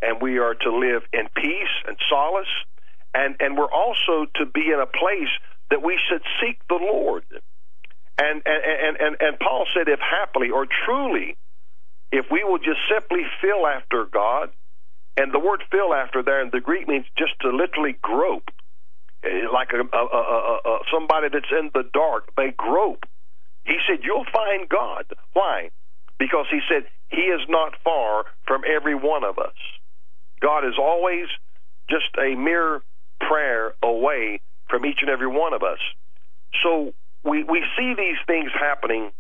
and 0.03 0.21
we 0.21 0.39
are 0.39 0.55
to 0.55 0.71
live 0.77 1.03
in 1.13 1.29
peace 1.37 1.75
and 1.87 1.97
solace, 2.09 2.55
and 3.15 3.37
and 3.41 3.57
we're 3.57 3.73
also 3.73 4.27
to 4.37 4.47
be 4.47 4.71
in 4.73 4.81
a 4.81 4.87
place 4.87 5.33
that 5.71 5.83
we 5.83 5.99
should 6.09 6.23
seek 6.41 6.59
the 6.69 6.77
Lord. 6.81 7.25
And 8.19 8.43
and 8.45 8.97
and 9.01 9.17
and 9.21 9.39
Paul 9.39 9.67
said, 9.75 9.89
if 9.89 10.01
happily 10.01 10.51
or 10.51 10.67
truly, 10.85 11.37
if 12.13 12.27
we 12.31 12.45
will 12.45 12.59
just 12.59 12.81
simply 12.91 13.23
feel 13.41 13.67
after 13.67 14.05
God, 14.05 14.51
and 15.17 15.33
the 15.33 15.39
word 15.39 15.63
feel 15.71 15.93
after 15.95 16.23
there 16.23 16.43
in 16.43 16.51
the 16.53 16.61
Greek 16.61 16.89
means 16.89 17.07
just 17.17 17.33
to 17.41 17.51
literally 17.51 17.97
grope, 18.03 18.51
eh, 19.25 19.47
like 19.53 19.71
a, 19.73 19.97
a, 19.97 20.03
a, 20.03 20.79
somebody 20.93 21.29
that's 21.33 21.51
in 21.51 21.71
the 21.75 21.85
dark, 21.93 22.35
they 22.37 22.53
grope. 22.57 23.05
He 23.65 23.77
said, 23.87 24.01
you'll 24.03 24.27
find 24.33 24.69
God. 24.69 25.05
Why? 25.33 25.71
Because 26.19 26.47
he 26.51 26.61
said, 26.69 26.85
he 27.11 27.23
is 27.23 27.41
not 27.49 27.73
far 27.83 28.25
from 28.47 28.63
every 28.65 28.95
one 28.95 29.25
of 29.25 29.39
us. 29.39 29.55
God 30.41 30.67
is 30.67 30.75
always 30.79 31.27
just 31.89 32.07
a 32.19 32.35
mere 32.35 32.83
prayer 33.21 33.75
away 33.83 34.41
from 34.69 34.87
each 34.87 34.99
and 35.03 35.11
every 35.11 35.27
one 35.27 35.53
of 35.53 35.63
us. 35.63 35.79
So 36.63 36.95
we, 37.25 37.43
we 37.43 37.65
see 37.77 37.95
these 37.97 38.17
things 38.27 38.51
happening 38.59 39.11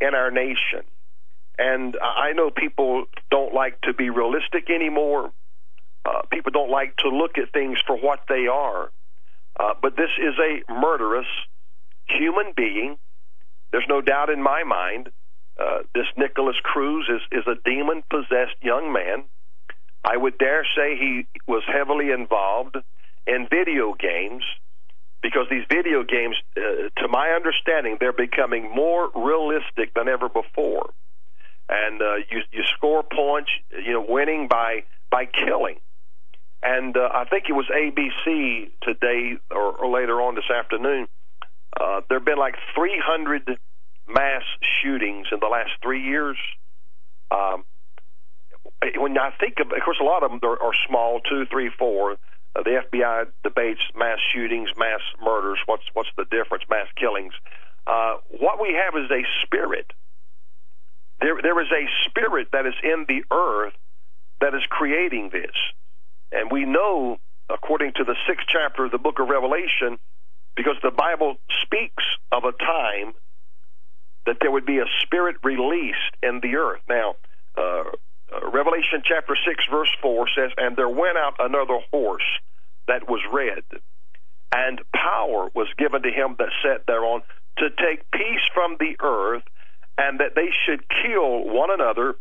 in 0.00 0.14
our 0.14 0.30
nation. 0.30 0.84
And 1.58 1.96
I 2.00 2.32
know 2.32 2.50
people 2.50 3.04
don't 3.30 3.54
like 3.54 3.80
to 3.82 3.92
be 3.92 4.10
realistic 4.10 4.70
anymore. 4.70 5.30
Uh, 6.04 6.22
people 6.30 6.50
don't 6.50 6.70
like 6.70 6.96
to 6.98 7.08
look 7.08 7.38
at 7.38 7.52
things 7.52 7.78
for 7.86 7.96
what 7.96 8.20
they 8.28 8.46
are. 8.46 8.90
Uh, 9.58 9.74
but 9.80 9.96
this 9.96 10.10
is 10.18 10.34
a 10.38 10.72
murderous 10.72 11.26
human 12.06 12.52
being. 12.56 12.96
There's 13.70 13.86
no 13.88 14.00
doubt 14.00 14.30
in 14.30 14.42
my 14.42 14.64
mind. 14.64 15.10
Uh, 15.58 15.78
this 15.94 16.06
Nikolas 16.16 16.56
Cruz 16.62 17.08
is, 17.08 17.20
is 17.30 17.46
a 17.46 17.56
demon 17.64 18.02
possessed 18.10 18.56
young 18.62 18.92
man. 18.92 19.24
I 20.04 20.16
would 20.16 20.38
dare 20.38 20.66
say 20.76 20.96
he 20.96 21.26
was 21.46 21.62
heavily 21.66 22.10
involved 22.10 22.76
in 23.26 23.46
video 23.48 23.94
games 23.94 24.42
because 25.22 25.46
these 25.50 25.64
video 25.68 26.02
games, 26.02 26.36
uh, 26.56 26.88
to 27.00 27.08
my 27.08 27.28
understanding, 27.30 27.96
they're 28.00 28.12
becoming 28.12 28.70
more 28.74 29.10
realistic 29.14 29.94
than 29.94 30.08
ever 30.08 30.28
before. 30.28 30.92
And 31.68 32.02
uh, 32.02 32.16
you 32.28 32.42
you 32.50 32.64
score 32.76 33.04
points, 33.04 33.50
you 33.70 33.92
know, 33.92 34.04
winning 34.06 34.48
by 34.48 34.82
by 35.10 35.26
killing. 35.26 35.76
And 36.62 36.96
uh, 36.96 37.08
I 37.12 37.24
think 37.24 37.44
it 37.48 37.52
was 37.52 37.66
ABC 37.66 38.70
today 38.82 39.36
or, 39.50 39.72
or 39.72 39.90
later 39.90 40.20
on 40.20 40.34
this 40.34 40.50
afternoon. 40.50 41.08
Uh, 41.80 42.02
there 42.08 42.18
have 42.18 42.24
been 42.24 42.38
like 42.38 42.54
300 42.74 43.58
mass 44.12 44.42
shootings 44.82 45.26
in 45.32 45.40
the 45.40 45.46
last 45.46 45.70
three 45.82 46.02
years. 46.02 46.36
Um, 47.30 47.64
when 48.96 49.16
I 49.18 49.30
think 49.38 49.54
of, 49.60 49.72
of 49.72 49.82
course, 49.84 49.98
a 50.00 50.04
lot 50.04 50.22
of 50.22 50.30
them 50.30 50.40
are, 50.42 50.60
are 50.62 50.72
small, 50.88 51.20
two, 51.20 51.46
three, 51.50 51.70
four 51.78 52.16
uh, 52.54 52.62
the 52.62 52.82
FBI 52.84 53.26
debates 53.42 53.80
mass 53.96 54.18
shootings, 54.32 54.68
mass 54.76 55.00
murders. 55.22 55.58
What's 55.66 55.84
what's 55.94 56.10
the 56.16 56.24
difference? 56.24 56.64
Mass 56.68 56.86
killings. 56.96 57.32
Uh, 57.86 58.16
what 58.38 58.60
we 58.60 58.74
have 58.74 58.94
is 59.02 59.10
a 59.10 59.22
spirit. 59.44 59.92
There, 61.20 61.40
there 61.40 61.60
is 61.60 61.68
a 61.70 61.86
spirit 62.08 62.48
that 62.52 62.66
is 62.66 62.74
in 62.82 63.06
the 63.08 63.24
earth 63.34 63.74
that 64.40 64.54
is 64.54 64.62
creating 64.68 65.30
this, 65.32 65.54
and 66.32 66.50
we 66.50 66.64
know, 66.64 67.18
according 67.48 67.92
to 67.94 68.04
the 68.04 68.16
sixth 68.26 68.46
chapter 68.48 68.84
of 68.86 68.90
the 68.90 68.98
book 68.98 69.18
of 69.18 69.28
Revelation, 69.28 69.98
because 70.56 70.76
the 70.82 70.90
Bible 70.90 71.36
speaks 71.64 72.04
of 72.32 72.44
a 72.44 72.52
time 72.52 73.14
that 74.26 74.36
there 74.40 74.50
would 74.50 74.66
be 74.66 74.78
a 74.78 74.86
spirit 75.02 75.36
released 75.42 76.14
in 76.22 76.40
the 76.42 76.56
earth. 76.56 76.80
Now, 76.88 77.16
uh, 77.56 77.84
uh, 78.32 78.50
Revelation 78.50 79.02
chapter 79.04 79.36
6, 79.46 79.64
verse 79.70 79.90
4 80.00 80.26
says, 80.36 80.50
And 80.56 80.76
there 80.76 80.88
went 80.88 81.16
out 81.16 81.34
another 81.38 81.78
horse 81.90 82.26
that 82.88 83.08
was 83.08 83.20
red, 83.32 83.62
and 84.54 84.80
power 84.94 85.50
was 85.54 85.68
given 85.78 86.02
to 86.02 86.10
him 86.10 86.36
that 86.38 86.48
sat 86.62 86.86
thereon 86.86 87.22
to 87.58 87.68
take 87.70 88.10
peace 88.10 88.42
from 88.54 88.76
the 88.78 88.96
earth, 89.00 89.42
and 89.98 90.20
that 90.20 90.34
they 90.34 90.48
should 90.64 90.82
kill 90.88 91.44
one 91.44 91.70
another. 91.70 92.16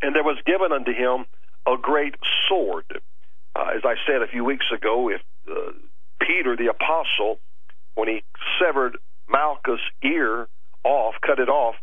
And 0.00 0.14
there 0.14 0.24
was 0.24 0.38
given 0.46 0.72
unto 0.72 0.92
him 0.92 1.26
a 1.66 1.76
great 1.80 2.14
sword. 2.48 2.84
Uh, 3.54 3.70
as 3.76 3.82
I 3.84 3.96
said 4.06 4.22
a 4.22 4.28
few 4.28 4.44
weeks 4.44 4.66
ago, 4.74 5.10
if 5.10 5.20
uh, 5.50 5.72
Peter 6.20 6.56
the 6.56 6.68
apostle, 6.68 7.40
when 7.94 8.08
he 8.08 8.22
severed 8.58 8.96
Malchus' 9.28 9.80
ear 10.02 10.48
off, 10.84 11.14
cut 11.24 11.38
it 11.38 11.48
off, 11.48 11.74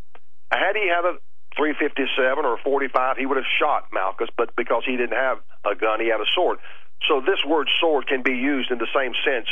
had 0.52 0.76
he 0.76 0.88
had 0.88 1.06
a 1.06 1.18
357 1.58 2.46
or 2.46 2.58
45, 2.64 3.18
he 3.18 3.26
would 3.26 3.38
have 3.38 3.50
shot 3.60 3.88
Malchus, 3.94 4.30
but 4.38 4.56
because 4.56 4.84
he 4.86 4.98
didn't 4.98 5.18
have 5.18 5.40
a 5.66 5.76
gun, 5.76 6.00
he 6.00 6.08
had 6.08 6.20
a 6.20 6.30
sword. 6.36 6.60
So 7.08 7.22
this 7.22 7.40
word 7.48 7.70
sword 7.80 8.08
can 8.08 8.24
be 8.24 8.34
used 8.34 8.72
in 8.72 8.78
the 8.78 8.88
same 8.96 9.14
sense 9.24 9.48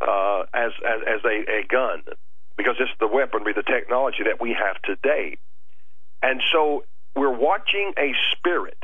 uh, 0.00 0.44
as, 0.52 0.72
as 0.84 1.00
as 1.06 1.20
a, 1.24 1.60
a 1.60 1.66
gun, 1.68 2.02
because 2.56 2.76
it's 2.78 2.92
the 3.00 3.06
weaponry, 3.06 3.52
the 3.52 3.62
technology 3.62 4.24
that 4.24 4.40
we 4.40 4.50
have 4.50 4.80
today. 4.82 5.38
And 6.22 6.40
so 6.52 6.84
we're 7.14 7.36
watching 7.36 7.92
a 7.98 8.12
spirit, 8.32 8.78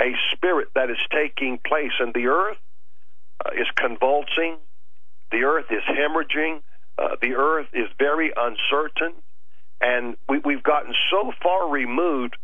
a 0.00 0.12
spirit 0.32 0.68
that 0.74 0.90
is 0.90 0.98
taking 1.12 1.58
place, 1.58 1.92
and 1.98 2.14
the 2.14 2.26
earth 2.26 2.58
uh, 3.44 3.50
is 3.54 3.66
convulsing, 3.76 4.56
the 5.30 5.44
earth 5.44 5.66
is 5.70 5.82
hemorrhaging, 5.88 6.60
uh, 6.98 7.16
the 7.20 7.34
earth 7.34 7.68
is 7.72 7.88
very 7.98 8.32
uncertain, 8.36 9.14
and 9.80 10.16
we, 10.28 10.38
we've 10.44 10.62
gotten 10.62 10.94
so 11.10 11.32
far 11.42 11.68
removed 11.70 12.36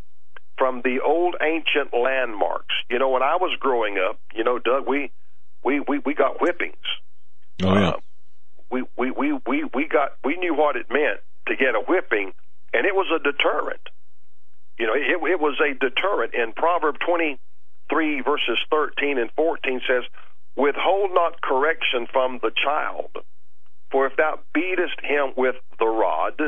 from 0.58 0.80
the 0.82 1.00
old 1.04 1.36
ancient 1.42 1.92
landmarks. 1.92 2.74
You 2.88 2.98
know, 2.98 3.10
when 3.10 3.22
I 3.22 3.36
was 3.36 3.56
growing 3.60 3.98
up, 3.98 4.18
you 4.34 4.44
know, 4.44 4.58
Doug, 4.58 4.86
we 4.86 5.10
we 5.62 5.80
we, 5.80 5.98
we 5.98 6.14
got 6.14 6.40
whippings. 6.40 6.74
Oh 7.62 7.74
yeah. 7.74 7.88
Uh, 7.90 7.96
we, 8.70 8.82
we 8.96 9.10
we 9.10 9.32
we 9.46 9.64
we 9.74 9.86
got 9.86 10.12
we 10.24 10.36
knew 10.36 10.54
what 10.54 10.76
it 10.76 10.86
meant 10.90 11.20
to 11.46 11.56
get 11.56 11.74
a 11.74 11.80
whipping, 11.80 12.32
and 12.72 12.86
it 12.86 12.94
was 12.94 13.06
a 13.14 13.22
deterrent. 13.22 13.80
You 14.78 14.86
know, 14.86 14.94
it, 14.94 15.32
it 15.32 15.40
was 15.40 15.58
a 15.60 15.72
deterrent. 15.74 16.34
In 16.34 16.52
Proverb 16.52 16.96
twenty 16.98 17.38
three 17.88 18.20
verses 18.20 18.58
thirteen 18.70 19.18
and 19.18 19.30
fourteen 19.32 19.80
says, 19.86 20.04
"Withhold 20.56 21.12
not 21.12 21.40
correction 21.40 22.06
from 22.12 22.40
the 22.42 22.50
child, 22.50 23.10
for 23.90 24.06
if 24.06 24.16
thou 24.16 24.40
beatest 24.52 25.00
him 25.02 25.32
with 25.36 25.56
the 25.78 25.86
rod, 25.86 26.40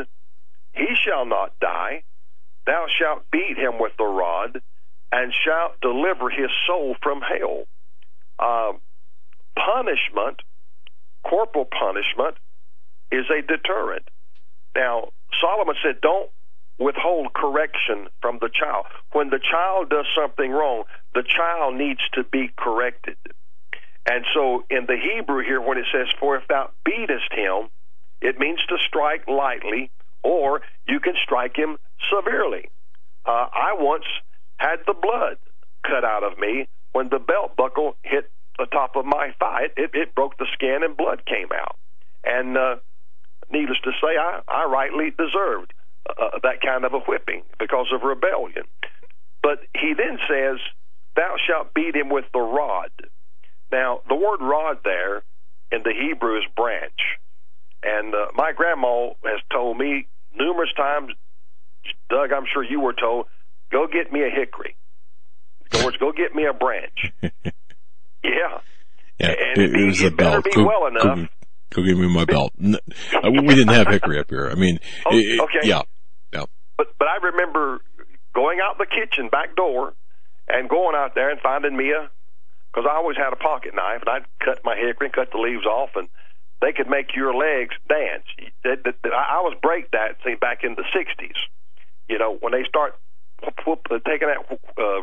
he 0.79 0.95
shall 0.95 1.27
not 1.27 1.59
die." 1.61 2.03
Thou 2.69 2.87
shalt 2.99 3.31
beat 3.31 3.57
him 3.57 3.79
with 3.79 3.97
the 3.97 4.05
rod, 4.05 4.61
and 5.11 5.33
shalt 5.45 5.81
deliver 5.81 6.29
his 6.29 6.51
soul 6.67 6.97
from 7.03 7.23
hell. 7.23 7.65
Uh, 8.39 8.73
punishment, 9.57 10.43
corporal 11.25 11.65
punishment, 11.65 12.37
is 13.11 13.25
a 13.31 13.41
deterrent. 13.41 14.07
Now, 14.77 15.09
Solomon 15.41 15.77
said, 15.83 16.03
don't 16.03 16.31
withhold 16.79 17.33
correction 17.33 18.09
from 18.21 18.39
the 18.41 18.51
child. 18.53 18.85
When 19.13 19.31
the 19.31 19.41
child 19.41 19.89
does 19.89 20.07
something 20.15 20.51
wrong, 20.51 20.85
the 21.15 21.25
child 21.25 21.75
needs 21.75 22.01
to 22.13 22.23
be 22.23 22.51
corrected. 22.57 23.17
And 24.05 24.25
so 24.35 24.65
in 24.71 24.87
the 24.87 24.97
Hebrew 24.97 25.43
here, 25.43 25.61
when 25.61 25.79
it 25.79 25.87
says, 25.93 26.07
For 26.21 26.37
if 26.37 26.47
thou 26.49 26.71
beatest 26.85 27.33
him, 27.33 27.69
it 28.21 28.39
means 28.39 28.61
to 28.69 28.77
strike 28.87 29.27
lightly, 29.27 29.91
or 30.23 30.63
you 30.87 31.01
can 31.01 31.15
strike 31.23 31.57
him 31.57 31.77
severely. 32.13 32.69
Uh, 33.27 33.47
I 33.53 33.77
once 33.79 34.05
had 34.57 34.79
the 34.87 34.95
blood 34.95 35.37
cut 35.85 36.05
out 36.05 36.25
of 36.25 36.39
me 36.39 36.69
when 36.93 37.09
the 37.09 37.19
belt 37.19 37.57
buckle 37.57 37.97
hit 38.03 38.31
the 38.59 38.67
top 38.67 38.97
of 38.97 39.05
my 39.05 39.35
thigh. 39.39 39.65
It, 39.65 39.73
it, 39.77 39.91
it 39.95 40.15
broke 40.15 40.37
the 40.39 40.47
skin 40.55 40.81
and 40.83 40.97
blood 40.97 41.25
came 41.27 41.49
out. 41.55 41.77
And 42.25 42.57
uh, 42.57 42.77
needless 43.51 43.79
to 43.85 43.93
say, 43.93 44.17
I, 44.19 44.41
I 44.49 44.65
rightly 44.65 45.11
deserved 45.11 45.73
uh, 46.09 46.39
that 46.43 46.61
kind 46.61 46.85
of 46.85 46.95
a 46.95 47.01
whipping 47.01 47.43
because 47.59 47.87
of 47.93 48.03
rebellion. 48.03 48.65
But 49.43 49.61
he 49.75 49.95
then 49.95 50.19
says, 50.29 50.59
Thou 51.15 51.35
shalt 51.47 51.75
beat 51.75 51.95
him 51.95 52.11
with 52.11 52.25
the 52.33 52.41
rod. 52.41 52.91
Now, 53.71 54.01
the 54.09 54.15
word 54.15 54.41
rod 54.41 54.79
there 54.85 55.23
in 55.71 55.83
the 55.83 55.93
Hebrew 55.93 56.39
is 56.39 56.45
branch. 56.57 57.19
And 57.83 58.15
uh, 58.15 58.27
my 58.35 58.53
grandma 58.57 59.11
has 59.25 59.41
told 59.53 59.79
me 59.79 60.07
numerous 60.35 60.71
times, 60.77 61.11
Doug, 62.11 62.33
I'm 62.33 62.45
sure 62.53 62.63
you 62.65 62.81
were 62.81 62.93
told, 62.95 63.27
go 63.71 63.87
get 63.87 64.13
me 64.13 64.21
a 64.23 64.31
hickory. 64.31 64.77
In 65.73 65.77
other 65.79 65.85
words, 65.87 65.97
go 65.99 66.13
get 66.13 66.35
me 66.35 66.45
a 66.47 66.53
branch. 66.53 67.13
yeah. 68.25 68.61
Yeah, 69.21 69.35
And 69.35 69.59
it, 69.59 69.75
it, 69.81 69.87
was 69.87 70.03
a 70.03 70.11
belt. 70.11 70.45
be 70.45 70.51
Go, 70.53 70.65
well 70.65 70.87
enough. 70.87 71.29
go, 71.73 71.83
go 71.83 71.87
give 71.87 71.99
me 71.99 72.09
my 72.13 72.25
belt. 72.25 72.53
Uh, 72.63 72.79
we 73.31 73.55
didn't 73.55 73.75
have 73.75 73.89
hickory 73.89 74.19
up 74.21 74.31
here. 74.31 74.49
I 74.51 74.55
mean, 74.55 74.79
Oh, 75.07 75.11
it- 75.17 75.41
okay. 75.41 75.69
yeah, 75.69 75.83
yeah. 76.33 76.45
But 76.77 76.87
but 76.99 77.09
I 77.09 77.17
remember 77.27 77.81
going 78.35 78.59
out 78.63 78.79
the 78.79 78.87
kitchen 78.87 79.29
back 79.29 79.57
door 79.57 79.95
and 80.49 80.69
going 80.69 80.95
out 80.95 81.15
there 81.17 81.31
and 81.31 81.41
finding 81.41 81.77
me 81.77 81.91
a 81.91 82.09
because 82.73 82.89
I 82.89 82.95
always 82.97 83.17
had 83.17 83.33
a 83.33 83.37
pocket 83.37 83.75
knife 83.75 84.03
and 84.07 84.09
I'd 84.09 84.27
cut 84.45 84.61
my 84.65 84.77
hickory 84.77 85.09
and 85.09 85.13
cut 85.15 85.31
the 85.33 85.39
leaves 85.39 85.67
off 85.67 85.91
and 85.97 86.09
they 86.61 86.73
could 86.73 86.89
make 86.89 87.15
your 87.15 87.35
legs 87.35 87.75
dance. 87.89 88.25
I 88.65 89.41
was 89.43 89.57
break 89.63 89.91
dancing 89.91 90.37
back 90.41 90.65
in 90.65 90.75
the 90.75 90.85
'60s. 90.95 91.37
You 92.09 92.19
know 92.19 92.37
when 92.41 92.53
they 92.53 92.65
start 92.69 92.95
uh, 93.47 93.77
taking 94.07 94.29
that 94.29 94.59
uh, 94.79 95.03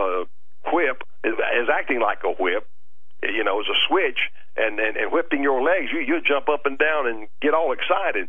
uh, 0.00 0.24
whip 0.72 1.02
is, 1.24 1.34
acting 1.72 2.00
like 2.00 2.18
a 2.24 2.32
whip. 2.42 2.66
You 3.22 3.44
know, 3.44 3.60
as 3.60 3.66
a 3.66 3.78
switch 3.88 4.18
and, 4.56 4.78
and 4.78 4.96
and 4.96 5.12
whipping 5.12 5.42
your 5.42 5.62
legs, 5.62 5.90
you 5.92 6.00
you 6.00 6.20
jump 6.26 6.48
up 6.48 6.66
and 6.66 6.78
down 6.78 7.06
and 7.06 7.28
get 7.42 7.54
all 7.54 7.72
excited. 7.72 8.28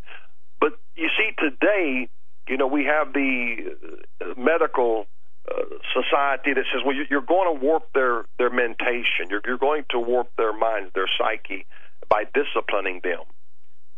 But 0.59 0.73
you 0.95 1.09
see, 1.17 1.31
today, 1.37 2.09
you 2.47 2.57
know, 2.57 2.67
we 2.67 2.85
have 2.85 3.13
the 3.13 3.75
uh, 4.21 4.33
medical 4.37 5.05
uh, 5.49 5.63
society 5.93 6.53
that 6.53 6.65
says, 6.73 6.81
well, 6.85 6.95
you- 6.95 7.07
you're 7.09 7.21
going 7.21 7.53
to 7.59 7.65
warp 7.65 7.83
their 7.93 8.25
their 8.37 8.49
mentation. 8.49 9.29
You're 9.29 9.41
you're 9.45 9.57
going 9.57 9.85
to 9.91 9.99
warp 9.99 10.29
their 10.37 10.53
minds, 10.53 10.91
their 10.95 11.09
psyche, 11.17 11.65
by 12.09 12.23
disciplining 12.33 13.01
them. 13.03 13.23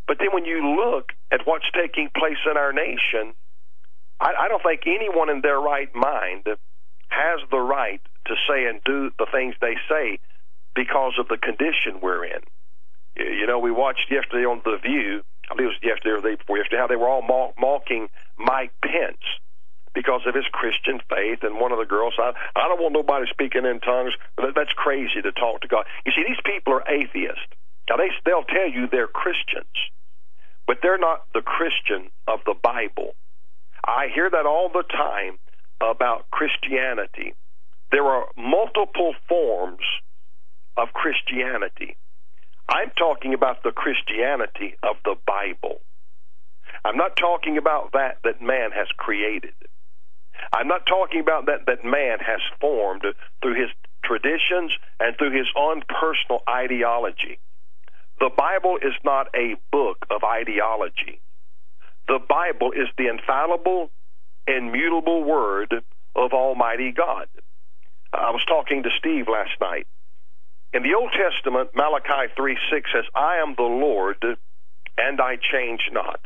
But 0.07 0.17
then 0.19 0.29
when 0.33 0.45
you 0.45 0.75
look 0.75 1.13
at 1.31 1.41
what's 1.45 1.69
taking 1.73 2.09
place 2.15 2.39
in 2.49 2.57
our 2.57 2.73
nation, 2.73 3.33
I, 4.19 4.33
I 4.45 4.47
don't 4.49 4.63
think 4.63 4.81
anyone 4.85 5.29
in 5.29 5.41
their 5.41 5.59
right 5.59 5.89
mind 5.95 6.45
has 7.09 7.39
the 7.49 7.59
right 7.59 8.01
to 8.27 8.35
say 8.49 8.65
and 8.65 8.81
do 8.85 9.11
the 9.19 9.27
things 9.31 9.55
they 9.61 9.75
say 9.89 10.19
because 10.75 11.13
of 11.19 11.27
the 11.27 11.37
condition 11.37 11.99
we're 12.01 12.25
in. 12.25 12.41
You 13.15 13.47
know, 13.47 13.59
we 13.59 13.71
watched 13.71 14.07
yesterday 14.09 14.45
on 14.45 14.61
The 14.63 14.77
View, 14.81 15.23
I 15.51 15.55
believe 15.55 15.71
it 15.71 15.75
was 15.75 15.83
yesterday 15.83 16.11
or 16.15 16.21
the 16.21 16.29
day 16.29 16.35
before 16.35 16.57
yesterday, 16.57 16.79
how 16.79 16.87
they 16.87 16.95
were 16.95 17.09
all 17.09 17.21
maw- 17.21 17.53
mocking 17.59 18.07
Mike 18.37 18.71
Pence 18.83 19.23
because 19.93 20.21
of 20.25 20.33
his 20.33 20.45
Christian 20.53 21.01
faith. 21.09 21.39
And 21.43 21.59
one 21.59 21.71
of 21.73 21.79
the 21.79 21.85
girls, 21.85 22.13
I, 22.17 22.31
I 22.55 22.67
don't 22.69 22.79
want 22.81 22.93
nobody 22.93 23.25
speaking 23.29 23.65
in 23.65 23.79
tongues. 23.81 24.13
That, 24.37 24.55
that's 24.55 24.71
crazy 24.73 25.21
to 25.21 25.31
talk 25.33 25.61
to 25.61 25.67
God. 25.67 25.85
You 26.05 26.13
see, 26.15 26.23
these 26.27 26.39
people 26.45 26.73
are 26.73 26.87
atheists. 26.87 27.43
Now, 27.89 27.97
they, 27.97 28.09
they'll 28.25 28.43
tell 28.43 28.69
you 28.69 28.87
they're 28.87 29.07
Christians, 29.07 29.75
but 30.67 30.77
they're 30.81 30.97
not 30.97 31.25
the 31.33 31.41
Christian 31.41 32.09
of 32.27 32.39
the 32.45 32.55
Bible. 32.61 33.15
I 33.85 34.07
hear 34.13 34.29
that 34.29 34.45
all 34.45 34.69
the 34.69 34.83
time 34.83 35.39
about 35.81 36.29
Christianity. 36.31 37.33
There 37.91 38.05
are 38.05 38.27
multiple 38.37 39.13
forms 39.27 39.83
of 40.77 40.93
Christianity. 40.93 41.97
I'm 42.69 42.91
talking 42.97 43.33
about 43.33 43.63
the 43.63 43.71
Christianity 43.71 44.75
of 44.83 44.95
the 45.03 45.15
Bible. 45.25 45.81
I'm 46.85 46.97
not 46.97 47.17
talking 47.17 47.57
about 47.57 47.91
that 47.93 48.19
that 48.23 48.41
man 48.41 48.71
has 48.71 48.87
created. 48.97 49.53
I'm 50.53 50.67
not 50.67 50.85
talking 50.85 51.19
about 51.19 51.47
that 51.47 51.65
that 51.67 51.83
man 51.83 52.19
has 52.19 52.39
formed 52.59 53.03
through 53.41 53.59
his 53.59 53.69
traditions 54.03 54.71
and 54.99 55.15
through 55.17 55.37
his 55.37 55.47
own 55.57 55.83
personal 55.87 56.41
ideology. 56.49 57.39
The 58.21 58.29
Bible 58.29 58.77
is 58.77 58.93
not 59.03 59.29
a 59.35 59.55
book 59.71 60.05
of 60.11 60.23
ideology. 60.23 61.19
The 62.07 62.19
Bible 62.19 62.71
is 62.71 62.87
the 62.95 63.07
infallible, 63.07 63.89
immutable 64.47 65.23
word 65.23 65.73
of 66.15 66.31
Almighty 66.31 66.91
God. 66.91 67.25
I 68.13 68.29
was 68.29 68.45
talking 68.47 68.83
to 68.83 68.89
Steve 68.99 69.25
last 69.27 69.59
night. 69.59 69.87
In 70.71 70.83
the 70.83 70.93
Old 70.93 71.11
Testament, 71.13 71.71
Malachi 71.75 72.31
3 72.37 72.57
6 72.71 72.89
says, 72.93 73.05
I 73.15 73.37
am 73.37 73.55
the 73.55 73.63
Lord, 73.63 74.23
and 74.99 75.19
I 75.19 75.37
change 75.37 75.81
not. 75.91 76.19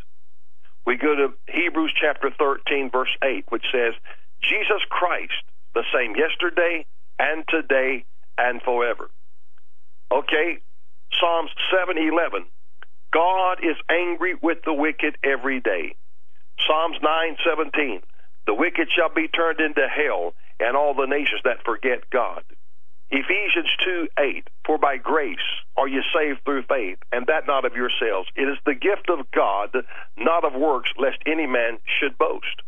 We 0.86 0.98
go 0.98 1.16
to 1.16 1.34
Hebrews 1.48 1.94
chapter 2.00 2.30
13, 2.30 2.92
verse 2.92 3.16
8, 3.24 3.46
which 3.48 3.66
says, 3.72 3.94
Jesus 4.42 4.84
Christ, 4.90 5.32
the 5.74 5.86
same 5.96 6.14
yesterday 6.18 6.86
and 7.18 7.46
today 7.48 8.04
and 8.38 8.62
forever. 8.62 9.10
Okay, 10.12 10.60
Psalms 11.20 11.52
7:11. 11.72 12.46
God 13.12 13.64
is 13.64 13.78
angry 13.90 14.36
with 14.36 14.64
the 14.64 14.74
wicked 14.74 15.18
every 15.24 15.60
day. 15.60 15.96
Psalms 16.68 16.98
9:17. 17.02 18.02
The 18.46 18.54
wicked 18.54 18.92
shall 18.92 19.10
be 19.10 19.28
turned 19.28 19.60
into 19.60 19.88
hell, 19.88 20.34
and 20.60 20.76
all 20.76 20.94
the 20.94 21.08
nations 21.08 21.42
that 21.44 21.64
forget 21.64 22.10
God. 22.10 22.44
Ephesians 23.12 23.70
2 23.84 24.08
8, 24.20 24.50
for 24.66 24.78
by 24.78 24.98
grace 24.98 25.38
are 25.78 25.88
you 25.88 26.02
saved 26.14 26.44
through 26.44 26.64
faith, 26.64 26.98
and 27.12 27.28
that 27.28 27.46
not 27.48 27.66
of 27.66 27.76
yourselves. 27.76 28.30
It 28.36 28.50
is 28.50 28.58
the 28.66 28.74
gift 28.74 29.10
of 29.10 29.30
God, 29.32 29.76
not 30.18 30.44
of 30.44 30.54
works, 30.54 30.92
lest 30.98 31.18
any 31.26 31.46
man 31.46 31.80
should 32.00 32.18
boast. 32.18 32.62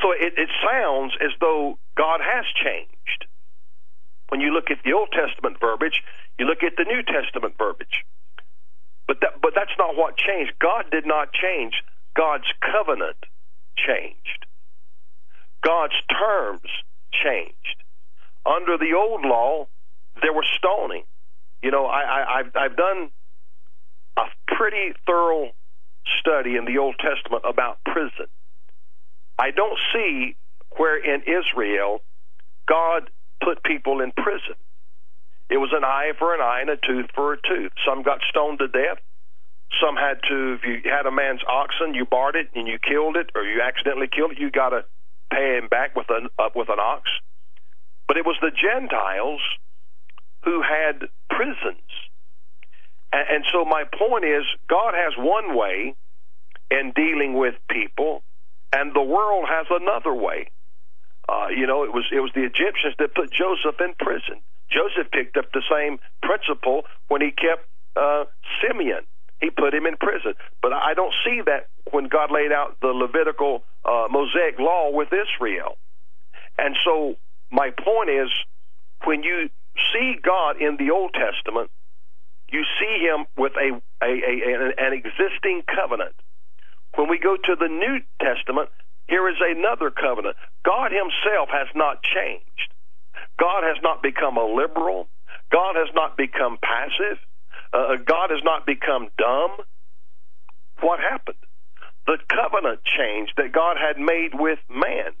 So 0.00 0.12
it, 0.12 0.34
it 0.36 0.48
sounds 0.64 1.12
as 1.20 1.32
though 1.40 1.78
God 1.96 2.20
has 2.22 2.44
changed. 2.54 2.91
When 4.32 4.40
you 4.40 4.50
look 4.50 4.70
at 4.70 4.78
the 4.82 4.94
Old 4.94 5.10
Testament 5.12 5.58
verbiage, 5.60 6.02
you 6.38 6.46
look 6.46 6.62
at 6.62 6.72
the 6.78 6.84
New 6.84 7.02
Testament 7.02 7.52
verbiage. 7.58 8.02
But 9.06 9.20
that, 9.20 9.42
but 9.42 9.52
that's 9.54 9.76
not 9.78 9.94
what 9.94 10.16
changed. 10.16 10.54
God 10.58 10.86
did 10.90 11.04
not 11.04 11.34
change. 11.34 11.74
God's 12.16 12.46
covenant 12.62 13.18
changed. 13.76 14.46
God's 15.60 15.92
terms 16.08 16.70
changed. 17.12 17.76
Under 18.46 18.78
the 18.78 18.94
old 18.96 19.22
law, 19.22 19.68
there 20.22 20.32
was 20.32 20.46
stoning. 20.56 21.02
You 21.62 21.70
know, 21.70 21.84
I, 21.84 22.00
I, 22.00 22.38
I've, 22.38 22.56
I've 22.56 22.76
done 22.78 23.10
a 24.16 24.24
pretty 24.46 24.94
thorough 25.04 25.50
study 26.20 26.56
in 26.56 26.64
the 26.64 26.78
Old 26.78 26.96
Testament 26.98 27.42
about 27.46 27.84
prison. 27.84 28.28
I 29.38 29.50
don't 29.50 29.78
see 29.92 30.36
where 30.78 30.96
in 30.96 31.20
Israel 31.20 32.00
God 32.66 33.10
put 33.42 33.62
people 33.62 34.00
in 34.00 34.12
prison. 34.12 34.56
It 35.50 35.58
was 35.58 35.70
an 35.76 35.84
eye 35.84 36.12
for 36.18 36.34
an 36.34 36.40
eye 36.40 36.60
and 36.62 36.70
a 36.70 36.76
tooth 36.76 37.10
for 37.14 37.34
a 37.34 37.36
tooth. 37.36 37.72
Some 37.86 38.02
got 38.02 38.20
stoned 38.30 38.60
to 38.60 38.68
death. 38.68 38.98
Some 39.80 39.96
had 39.96 40.20
to, 40.28 40.54
if 40.54 40.64
you 40.64 40.90
had 40.90 41.06
a 41.06 41.10
man's 41.10 41.40
oxen, 41.48 41.94
you 41.94 42.04
barred 42.04 42.36
it 42.36 42.48
and 42.54 42.66
you 42.66 42.78
killed 42.78 43.16
it, 43.16 43.30
or 43.34 43.42
you 43.42 43.60
accidentally 43.60 44.08
killed 44.08 44.32
it, 44.32 44.38
you 44.38 44.50
got 44.50 44.70
to 44.70 44.84
pay 45.30 45.58
him 45.58 45.68
back 45.68 45.96
with 45.96 46.06
an 46.10 46.28
uh, 46.38 46.48
with 46.54 46.68
an 46.68 46.78
ox. 46.78 47.08
But 48.06 48.16
it 48.16 48.26
was 48.26 48.36
the 48.40 48.50
Gentiles 48.50 49.40
who 50.44 50.62
had 50.62 51.08
prisons, 51.30 51.88
and, 53.12 53.26
and 53.30 53.44
so 53.52 53.64
my 53.64 53.84
point 53.84 54.24
is, 54.24 54.44
God 54.68 54.92
has 54.94 55.14
one 55.16 55.56
way 55.56 55.94
in 56.70 56.92
dealing 56.94 57.34
with 57.34 57.54
people, 57.70 58.22
and 58.72 58.94
the 58.94 59.02
world 59.02 59.46
has 59.48 59.66
another 59.70 60.14
way. 60.14 60.50
Uh, 61.28 61.48
you 61.48 61.66
know, 61.66 61.84
it 61.84 61.92
was 61.92 62.04
it 62.12 62.20
was 62.20 62.30
the 62.34 62.44
Egyptians 62.44 62.94
that 62.98 63.14
put 63.14 63.30
Joseph 63.32 63.80
in 63.80 63.94
prison. 63.98 64.42
Joseph 64.70 65.10
picked 65.12 65.36
up 65.36 65.52
the 65.52 65.62
same 65.70 65.98
principle 66.22 66.82
when 67.08 67.20
he 67.20 67.30
kept 67.30 67.68
uh, 67.96 68.24
Simeon 68.60 69.04
he 69.42 69.50
put 69.50 69.74
him 69.74 69.84
in 69.84 69.96
prison. 69.98 70.34
But 70.62 70.72
I 70.72 70.94
don't 70.94 71.12
see 71.26 71.42
that 71.44 71.68
when 71.90 72.08
God 72.08 72.30
laid 72.30 72.52
out 72.52 72.78
the 72.80 72.94
Levitical 72.94 73.64
uh, 73.84 74.06
Mosaic 74.08 74.58
law 74.58 74.90
with 74.92 75.08
Israel. 75.12 75.76
And 76.56 76.76
so 76.84 77.16
my 77.50 77.70
point 77.70 78.08
is, 78.08 78.30
when 79.04 79.24
you 79.24 79.50
see 79.92 80.14
God 80.22 80.62
in 80.62 80.76
the 80.78 80.92
Old 80.94 81.12
Testament, 81.12 81.70
you 82.50 82.62
see 82.78 83.02
Him 83.02 83.26
with 83.36 83.52
a, 83.58 83.74
a, 84.04 84.06
a 84.06 84.72
an 84.78 84.92
existing 84.92 85.62
covenant. 85.66 86.14
When 86.94 87.08
we 87.08 87.18
go 87.18 87.36
to 87.36 87.56
the 87.58 87.68
New 87.68 87.98
Testament, 88.20 88.68
here 89.12 89.28
is 89.28 89.36
another 89.38 89.90
covenant. 89.90 90.36
God 90.64 90.90
Himself 90.90 91.50
has 91.52 91.68
not 91.74 92.02
changed. 92.02 92.72
God 93.38 93.62
has 93.62 93.76
not 93.82 94.02
become 94.02 94.38
a 94.38 94.44
liberal. 94.44 95.06
God 95.52 95.76
has 95.76 95.88
not 95.94 96.16
become 96.16 96.56
passive. 96.56 97.18
Uh, 97.74 97.96
God 97.96 98.30
has 98.30 98.40
not 98.42 98.64
become 98.64 99.08
dumb. 99.18 99.50
What 100.80 100.98
happened? 100.98 101.36
The 102.06 102.16
covenant 102.26 102.80
change 102.84 103.28
that 103.36 103.52
God 103.52 103.76
had 103.76 104.00
made 104.00 104.32
with 104.32 104.58
man. 104.70 105.12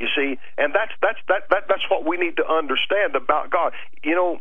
You 0.00 0.08
see, 0.16 0.38
and 0.56 0.72
that's 0.72 0.92
that's 1.02 1.18
that, 1.28 1.50
that 1.50 1.64
that's 1.68 1.84
what 1.90 2.06
we 2.06 2.16
need 2.16 2.36
to 2.36 2.48
understand 2.48 3.14
about 3.14 3.50
God. 3.50 3.72
You 4.02 4.14
know, 4.14 4.38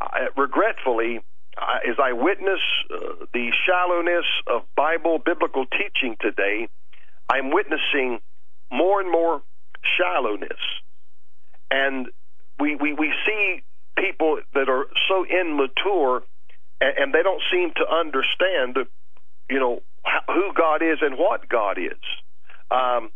I, 0.00 0.28
regretfully, 0.38 1.20
I, 1.58 1.80
as 1.90 1.96
I 2.02 2.14
witness 2.14 2.60
uh, 2.88 3.26
the 3.34 3.50
shallowness 3.66 4.24
of 4.46 4.62
Bible 4.74 5.18
biblical 5.18 5.66
teaching 5.66 6.16
today, 6.20 6.68
I'm 7.28 7.50
witnessing 7.50 8.20
more 8.70 9.00
and 9.00 9.10
more 9.10 9.42
shallowness, 9.98 10.60
and 11.70 12.08
we 12.58 12.76
we 12.76 12.92
we 12.92 13.12
see 13.26 13.62
people 13.96 14.38
that 14.54 14.68
are 14.68 14.86
so 15.08 15.24
immature 15.24 16.22
and, 16.82 16.98
and 16.98 17.14
they 17.14 17.22
don't 17.22 17.42
seem 17.50 17.72
to 17.76 17.86
understand, 17.88 18.76
you 19.48 19.60
know, 19.60 19.82
who 20.26 20.52
God 20.54 20.82
is 20.82 20.98
and 21.00 21.16
what 21.16 21.48
God 21.48 21.78
is. 21.78 22.02
Um, 22.70 23.10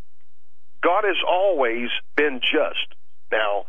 God 0.82 1.04
has 1.04 1.16
always 1.28 1.88
been 2.16 2.40
just. 2.40 2.94
Now, 3.32 3.66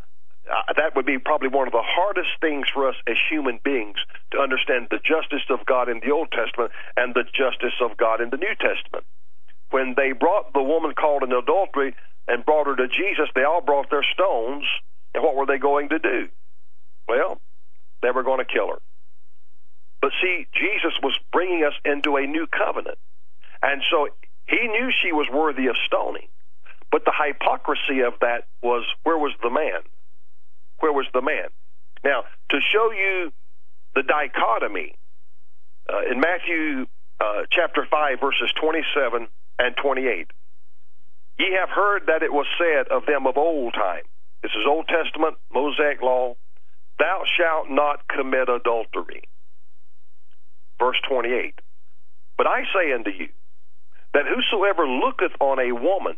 uh, 0.47 0.73
that 0.77 0.95
would 0.95 1.05
be 1.05 1.17
probably 1.17 1.49
one 1.49 1.67
of 1.67 1.73
the 1.73 1.83
hardest 1.83 2.29
things 2.39 2.67
for 2.73 2.87
us 2.87 2.95
as 3.07 3.15
human 3.29 3.59
beings 3.63 3.97
to 4.31 4.39
understand 4.39 4.87
the 4.91 4.99
justice 4.99 5.43
of 5.49 5.65
God 5.65 5.89
in 5.89 5.99
the 5.99 6.11
Old 6.11 6.31
Testament 6.31 6.71
and 6.95 7.13
the 7.15 7.23
justice 7.23 7.75
of 7.81 7.97
God 7.97 8.21
in 8.21 8.29
the 8.29 8.37
New 8.37 8.55
Testament. 8.61 9.03
When 9.69 9.93
they 9.95 10.13
brought 10.13 10.53
the 10.53 10.63
woman 10.63 10.93
called 10.93 11.23
in 11.23 11.31
adultery 11.31 11.95
and 12.27 12.45
brought 12.45 12.67
her 12.67 12.75
to 12.75 12.87
Jesus, 12.87 13.29
they 13.35 13.43
all 13.43 13.61
brought 13.61 13.89
their 13.89 14.05
stones, 14.13 14.63
and 15.13 15.23
what 15.23 15.35
were 15.35 15.45
they 15.45 15.57
going 15.57 15.89
to 15.89 15.99
do? 15.99 16.29
Well, 17.07 17.39
they 18.01 18.11
were 18.11 18.23
going 18.23 18.39
to 18.39 18.45
kill 18.45 18.67
her. 18.69 18.79
But 20.01 20.11
see, 20.21 20.47
Jesus 20.53 20.93
was 21.01 21.17
bringing 21.31 21.63
us 21.63 21.73
into 21.83 22.17
a 22.17 22.27
new 22.27 22.47
covenant. 22.47 22.97
And 23.61 23.81
so 23.89 24.07
he 24.47 24.67
knew 24.67 24.91
she 25.03 25.11
was 25.11 25.27
worthy 25.33 25.67
of 25.67 25.75
stoning. 25.85 26.27
But 26.91 27.03
the 27.03 27.11
hypocrisy 27.11 28.01
of 28.01 28.13
that 28.21 28.47
was 28.61 28.85
where 29.03 29.17
was 29.17 29.33
the 29.41 29.49
man? 29.49 29.81
Where 30.79 30.93
was 30.93 31.07
the 31.13 31.21
man? 31.21 31.49
Now, 32.03 32.23
to 32.51 32.59
show 32.71 32.91
you 32.91 33.33
the 33.95 34.03
dichotomy, 34.03 34.95
uh, 35.91 36.11
in 36.11 36.19
Matthew 36.19 36.85
uh, 37.19 37.43
chapter 37.51 37.85
5, 37.89 38.19
verses 38.19 38.51
27 38.61 39.27
and 39.59 39.75
28, 39.77 40.27
ye 41.39 41.57
have 41.59 41.69
heard 41.69 42.03
that 42.07 42.23
it 42.23 42.31
was 42.31 42.45
said 42.57 42.87
of 42.89 43.05
them 43.05 43.27
of 43.27 43.37
old 43.37 43.73
time. 43.73 44.03
This 44.41 44.51
is 44.51 44.65
Old 44.67 44.87
Testament, 44.87 45.37
Mosaic 45.51 46.01
law. 46.01 46.35
Thou 46.99 47.23
shalt 47.37 47.69
not 47.69 48.07
commit 48.07 48.49
adultery 48.49 49.23
verse 50.79 50.97
28. 51.09 51.55
But 52.37 52.47
I 52.47 52.63
say 52.73 52.93
unto 52.93 53.09
you, 53.09 53.29
that 54.13 54.25
whosoever 54.25 54.87
looketh 54.87 55.33
on 55.39 55.59
a 55.59 55.73
woman 55.73 56.15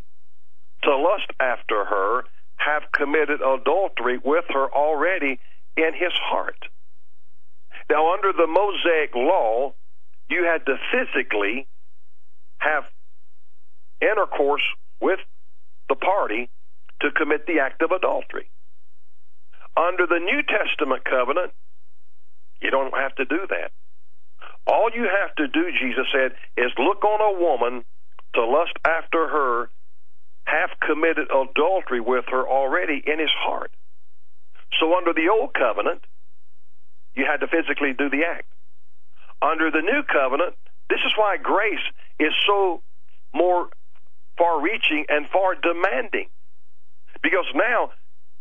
to 0.84 0.96
lust 0.96 1.32
after 1.40 1.86
her 1.86 2.24
have 2.58 2.84
committed 2.92 3.42
adultery 3.42 4.20
with 4.24 4.46
her 4.50 4.72
already 4.72 5.40
in 5.78 5.94
his 5.94 6.14
heart. 6.14 6.60
Now, 7.90 8.14
under 8.14 8.32
the 8.34 8.48
Mosaic 8.48 9.16
law, 9.16 9.74
you 10.30 10.44
had 10.44 10.66
to 10.66 10.76
physically 10.92 11.68
have 12.60 12.84
intercourse 14.02 14.64
with 15.02 15.20
the 15.88 15.96
party 15.96 16.50
to 17.02 17.12
commit 17.12 17.48
the 17.48 17.60
act 17.60 17.82
of 17.82 17.92
adultery. 17.92 18.50
Under 19.78 20.06
the 20.06 20.20
New 20.20 20.42
Testament 20.44 21.06
covenant, 21.06 21.54
you 22.62 22.70
don't 22.72 22.94
have 22.94 23.16
to 23.16 23.26
do 23.26 23.48
that. 23.50 23.72
All 24.68 24.90
you 24.94 25.04
have 25.04 25.34
to 25.36 25.48
do, 25.48 25.72
Jesus 25.72 26.06
said, 26.14 26.34
is 26.58 26.72
look 26.78 27.04
on 27.04 27.22
a 27.22 27.40
woman 27.40 27.84
to 28.36 28.46
lust 28.46 28.74
after 28.86 29.28
her, 29.28 29.70
have 30.44 30.70
committed 30.86 31.28
adultery 31.32 32.00
with 32.02 32.26
her 32.30 32.48
already 32.48 33.02
in 33.06 33.20
his 33.20 33.32
heart. 33.38 33.72
So 34.80 34.96
under 34.96 35.14
the 35.14 35.30
old 35.30 35.54
covenant, 35.54 36.02
you 37.16 37.26
had 37.26 37.40
to 37.40 37.48
physically 37.48 37.94
do 37.98 38.10
the 38.10 38.26
act. 38.26 38.48
Under 39.42 39.72
the 39.72 39.82
new 39.82 40.04
covenant, 40.04 40.56
this 40.90 41.00
is 41.06 41.12
why 41.16 41.38
grace 41.38 41.86
is 42.20 42.34
so 42.46 42.82
more 43.34 43.70
far 44.40 44.62
reaching 44.62 45.06
and 45.10 45.28
far 45.30 45.54
demanding. 45.54 46.28
Because 47.22 47.46
now 47.54 47.92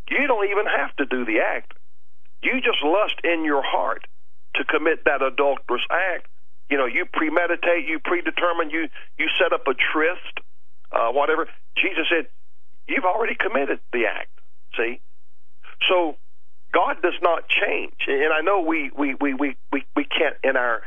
you 0.09 0.27
don't 0.27 0.49
even 0.49 0.67
have 0.67 0.95
to 0.97 1.05
do 1.05 1.27
the 1.27 1.41
act. 1.41 1.75
You 2.43 2.61
just 2.63 2.83
lust 2.83 3.17
in 3.25 3.45
your 3.45 3.63
heart 3.63 4.07
to 4.55 4.65
commit 4.65 5.05
that 5.05 5.21
adulterous 5.21 5.83
act. 5.91 6.27
You 6.71 6.79
know, 6.79 6.87
you 6.87 7.05
premeditate, 7.13 7.87
you 7.87 7.99
predetermine, 7.99 8.71
you 8.71 8.89
you 9.19 9.27
set 9.43 9.53
up 9.53 9.67
a 9.67 9.75
tryst, 9.75 10.41
uh, 10.93 11.11
whatever. 11.11 11.49
Jesus 11.77 12.07
said, 12.09 12.29
you've 12.87 13.05
already 13.05 13.35
committed 13.35 13.81
the 13.93 14.07
act. 14.07 14.31
See, 14.77 15.01
so 15.89 16.17
God 16.73 17.03
does 17.03 17.19
not 17.23 17.49
change, 17.49 17.95
and 18.07 18.33
I 18.33 18.41
know 18.43 18.61
we 18.61 18.91
we 18.97 19.15
we 19.15 19.35
we 19.35 19.57
we, 19.73 19.85
we 19.97 20.05
can't 20.05 20.37
in 20.45 20.57
our 20.57 20.83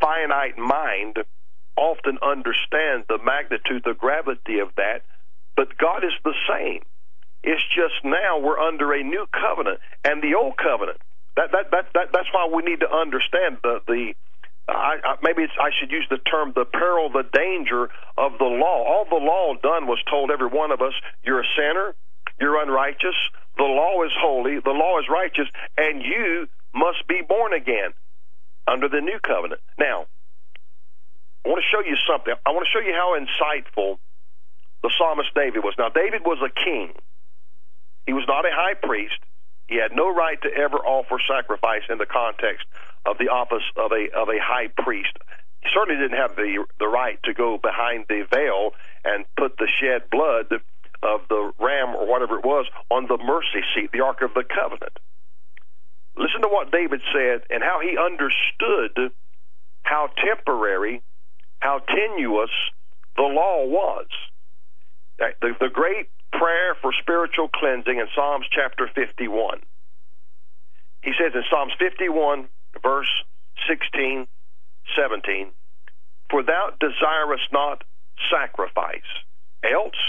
finite 0.00 0.58
mind 0.58 1.18
often 1.76 2.18
understand 2.22 3.04
the 3.08 3.18
magnitude, 3.24 3.82
the 3.84 3.94
gravity 3.94 4.58
of 4.58 4.68
that, 4.76 5.02
but 5.56 5.76
God 5.78 6.04
is 6.04 6.12
the 6.24 6.34
same. 6.48 6.82
It's 7.42 7.62
just 7.74 8.04
now 8.04 8.38
we're 8.38 8.60
under 8.60 8.92
a 8.92 9.02
new 9.02 9.26
covenant, 9.32 9.80
and 10.04 10.22
the 10.22 10.34
old 10.34 10.56
covenant 10.56 10.98
that, 11.36 11.52
that, 11.52 11.70
that, 11.70 11.86
that, 11.94 12.06
that's 12.12 12.28
why 12.32 12.48
we 12.52 12.62
need 12.62 12.80
to 12.80 12.90
understand 12.90 13.58
the, 13.62 13.80
the 13.86 14.12
I, 14.68 14.96
I, 15.04 15.16
maybe 15.22 15.42
I 15.42 15.70
should 15.78 15.90
use 15.90 16.06
the 16.10 16.18
term 16.18 16.52
the 16.54 16.64
peril, 16.64 17.10
the 17.10 17.24
danger 17.32 17.90
of 18.16 18.38
the 18.38 18.44
law. 18.44 18.84
All 18.84 19.06
the 19.08 19.16
law 19.16 19.54
done 19.62 19.86
was 19.86 19.98
told 20.08 20.30
every 20.30 20.46
one 20.46 20.70
of 20.70 20.80
us, 20.80 20.92
you're 21.24 21.40
a 21.40 21.50
sinner, 21.56 21.94
you're 22.38 22.62
unrighteous, 22.62 23.16
the 23.56 23.64
law 23.64 24.02
is 24.04 24.12
holy, 24.18 24.60
the 24.60 24.70
law 24.70 24.98
is 25.00 25.06
righteous, 25.10 25.48
and 25.76 26.02
you 26.02 26.48
must 26.74 27.06
be 27.08 27.22
born 27.26 27.52
again 27.52 27.90
under 28.68 28.88
the 28.88 29.00
new 29.00 29.18
covenant. 29.18 29.60
Now, 29.78 30.06
I 31.44 31.48
want 31.48 31.62
to 31.62 31.68
show 31.70 31.82
you 31.82 31.96
something. 32.08 32.34
I 32.46 32.50
want 32.50 32.66
to 32.66 32.70
show 32.70 32.84
you 32.84 32.94
how 32.94 33.18
insightful 33.18 33.98
the 34.82 34.90
psalmist 34.98 35.30
David 35.34 35.64
was. 35.64 35.74
Now, 35.78 35.88
David 35.88 36.22
was 36.24 36.38
a 36.42 36.50
king. 36.50 36.92
He 38.06 38.12
was 38.12 38.24
not 38.26 38.46
a 38.46 38.50
high 38.52 38.74
priest. 38.74 39.18
He 39.68 39.76
had 39.76 39.92
no 39.94 40.12
right 40.12 40.40
to 40.42 40.50
ever 40.54 40.76
offer 40.78 41.18
sacrifice 41.26 41.82
in 41.88 41.98
the 41.98 42.06
context 42.06 42.66
of 43.06 43.18
the 43.18 43.28
office 43.28 43.64
of 43.76 43.90
a 43.92 44.08
of 44.14 44.28
a 44.28 44.38
high 44.38 44.68
priest. 44.68 45.16
He 45.62 45.68
certainly 45.72 46.00
didn't 46.00 46.18
have 46.18 46.36
the 46.36 46.64
the 46.78 46.88
right 46.88 47.18
to 47.24 47.32
go 47.32 47.58
behind 47.58 48.06
the 48.08 48.26
veil 48.30 48.74
and 49.04 49.24
put 49.36 49.56
the 49.58 49.68
shed 49.80 50.10
blood 50.10 50.46
of 51.02 51.20
the 51.28 51.52
ram 51.58 51.94
or 51.94 52.06
whatever 52.06 52.38
it 52.38 52.44
was 52.44 52.66
on 52.90 53.06
the 53.06 53.18
mercy 53.18 53.64
seat, 53.74 53.90
the 53.92 54.00
Ark 54.00 54.22
of 54.22 54.34
the 54.34 54.44
Covenant. 54.44 54.98
listen 56.16 56.42
to 56.42 56.48
what 56.48 56.70
David 56.70 57.00
said 57.12 57.42
and 57.50 57.62
how 57.62 57.80
he 57.80 57.96
understood 57.98 59.10
how 59.82 60.10
temporary, 60.22 61.02
how 61.62 61.78
tenuous 61.78 62.50
the 63.14 63.22
law 63.22 63.64
was. 63.64 64.06
Uh, 65.20 65.26
the, 65.40 65.52
the 65.60 65.68
great 65.68 66.10
prayer 66.32 66.74
for 66.82 66.92
spiritual 67.00 67.48
cleansing 67.48 67.98
in 67.98 68.06
Psalms 68.16 68.46
chapter 68.50 68.90
51. 68.92 69.60
He 71.04 71.12
says 71.16 71.32
in 71.34 71.42
Psalms 71.48 71.72
51, 71.78 72.48
verse 72.82 73.10
16, 73.68 74.26
17, 74.98 75.50
For 76.30 76.42
thou 76.42 76.70
desirest 76.80 77.52
not 77.52 77.84
sacrifice, 78.28 79.06
else 79.62 80.02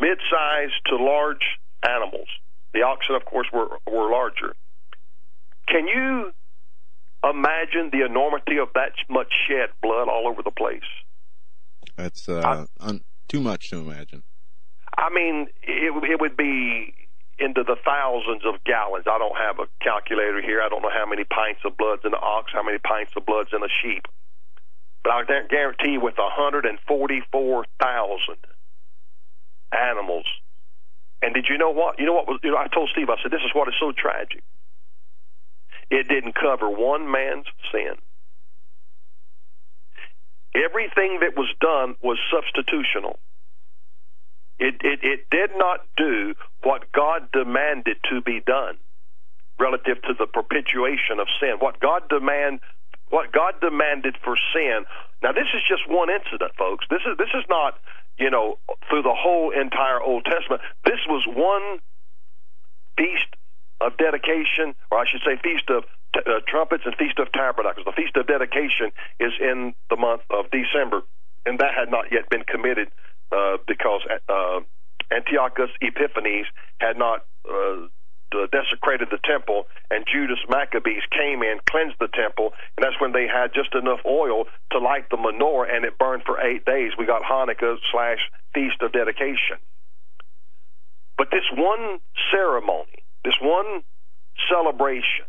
mid-sized 0.00 0.86
to 0.86 0.96
large 0.96 1.60
animals. 1.86 2.28
The 2.72 2.80
oxen, 2.82 3.14
of 3.14 3.26
course, 3.26 3.46
were 3.52 3.78
were 3.86 4.10
larger. 4.10 4.56
Can 5.68 5.86
you 5.88 6.32
imagine 7.30 7.90
the 7.92 8.04
enormity 8.04 8.58
of 8.58 8.68
that 8.74 8.92
much 9.08 9.32
shed 9.48 9.70
blood 9.82 10.08
all 10.08 10.28
over 10.28 10.42
the 10.42 10.50
place? 10.50 10.82
That's 11.96 12.28
uh, 12.28 12.66
I, 12.80 12.88
un- 12.88 13.04
too 13.28 13.40
much 13.40 13.70
to 13.70 13.78
imagine. 13.78 14.22
I 14.96 15.10
mean, 15.10 15.48
it, 15.62 16.10
it 16.10 16.20
would 16.20 16.36
be 16.36 16.94
into 17.38 17.62
the 17.64 17.76
thousands 17.84 18.42
of 18.46 18.64
gallons. 18.64 19.04
I 19.06 19.18
don't 19.18 19.36
have 19.36 19.58
a 19.58 19.66
calculator 19.84 20.40
here. 20.40 20.62
I 20.62 20.68
don't 20.68 20.82
know 20.82 20.92
how 20.92 21.06
many 21.06 21.24
pints 21.24 21.62
of 21.64 21.76
blood's 21.76 22.02
in 22.04 22.14
an 22.14 22.20
ox, 22.22 22.52
how 22.52 22.62
many 22.62 22.78
pints 22.78 23.12
of 23.16 23.26
blood's 23.26 23.50
in 23.52 23.62
a 23.62 23.68
sheep. 23.82 24.06
But 25.04 25.12
I 25.12 25.22
guarantee 25.48 25.92
you, 25.92 26.00
with 26.00 26.18
144,000 26.18 28.36
animals. 29.72 30.26
And 31.22 31.34
did 31.34 31.46
you 31.48 31.58
know 31.58 31.70
what? 31.70 31.98
You 31.98 32.06
know 32.06 32.14
what 32.14 32.26
was? 32.26 32.40
You 32.42 32.52
know, 32.52 32.58
I 32.58 32.68
told 32.68 32.90
Steve. 32.92 33.08
I 33.08 33.16
said, 33.22 33.30
"This 33.30 33.42
is 33.44 33.50
what 33.54 33.68
is 33.68 33.74
so 33.80 33.92
tragic. 33.92 34.42
It 35.90 36.08
didn't 36.08 36.34
cover 36.34 36.68
one 36.68 37.10
man's 37.10 37.46
sin. 37.72 37.94
Everything 40.54 41.20
that 41.20 41.36
was 41.36 41.52
done 41.60 41.94
was 42.02 42.18
substitutional. 42.32 43.16
It, 44.58 44.76
it, 44.80 45.00
it 45.02 45.30
did 45.30 45.50
not 45.56 45.80
do 45.96 46.34
what 46.62 46.90
God 46.92 47.28
demanded 47.32 47.98
to 48.10 48.22
be 48.22 48.40
done 48.46 48.78
relative 49.60 50.00
to 50.02 50.14
the 50.18 50.26
perpetuation 50.26 51.20
of 51.20 51.28
sin. 51.40 51.56
What 51.60 51.78
God 51.78 52.08
demand, 52.08 52.60
what 53.10 53.32
God 53.32 53.54
demanded 53.60 54.16
for 54.24 54.34
sin. 54.54 54.84
Now, 55.22 55.32
this 55.32 55.48
is 55.54 55.62
just 55.68 55.82
one 55.88 56.08
incident, 56.08 56.52
folks. 56.58 56.86
This 56.88 57.04
is 57.04 57.16
this 57.18 57.32
is 57.36 57.44
not 57.48 57.76
you 58.18 58.30
know, 58.30 58.58
through 58.88 59.02
the 59.02 59.14
whole 59.14 59.50
entire 59.50 60.00
Old 60.00 60.24
Testament. 60.24 60.62
This 60.84 61.00
was 61.08 61.24
one 61.28 61.78
feast 62.96 63.28
of 63.80 63.96
dedication, 63.96 64.74
or 64.90 64.98
I 64.98 65.04
should 65.10 65.22
say, 65.24 65.36
feast 65.42 65.68
of 65.68 65.84
uh, 66.16 66.40
trumpets 66.48 66.84
and 66.86 66.94
feast 66.96 67.18
of 67.18 67.30
tabernacles. 67.32 67.84
The 67.84 67.92
feast 67.92 68.16
of 68.16 68.26
dedication 68.26 68.92
is 69.20 69.32
in 69.40 69.74
the 69.90 69.96
month 69.96 70.22
of 70.30 70.46
December, 70.50 71.02
and 71.44 71.58
that 71.58 71.74
had 71.74 71.90
not 71.90 72.10
yet 72.10 72.28
been 72.30 72.44
committed 72.44 72.88
uh, 73.32 73.58
because 73.66 74.00
uh, 74.28 74.60
Antiochus 75.12 75.70
Epiphanes 75.80 76.46
had 76.80 76.96
not 76.96 77.24
uh, 77.48 77.86
desecrated 78.52 79.08
the 79.10 79.18
temple, 79.24 79.66
and 79.90 80.04
Judas 80.10 80.38
Maccabees 80.48 81.02
came 81.10 81.42
in, 81.42 81.58
cleansed 81.68 81.96
the 82.00 82.08
temple, 82.08 82.52
and 82.76 82.84
that's 82.84 83.00
when 83.00 83.12
they 83.12 83.26
had 83.26 83.54
just 83.54 83.74
enough 83.74 84.00
oil 84.04 84.44
to 84.72 84.78
light 84.78 85.08
the 85.10 85.16
menorah, 85.16 85.74
and 85.74 85.84
it 85.84 85.98
burned 85.98 86.22
for 86.24 86.40
eight 86.40 86.64
days. 86.64 86.92
We 86.98 87.06
got 87.06 87.22
Hanukkah 87.22 87.76
slash 87.92 88.18
Feast 88.54 88.82
of 88.82 88.92
Dedication. 88.92 89.58
But 91.16 91.28
this 91.30 91.44
one 91.56 91.98
ceremony, 92.30 93.05
this 93.26 93.34
one 93.42 93.82
celebration, 94.48 95.26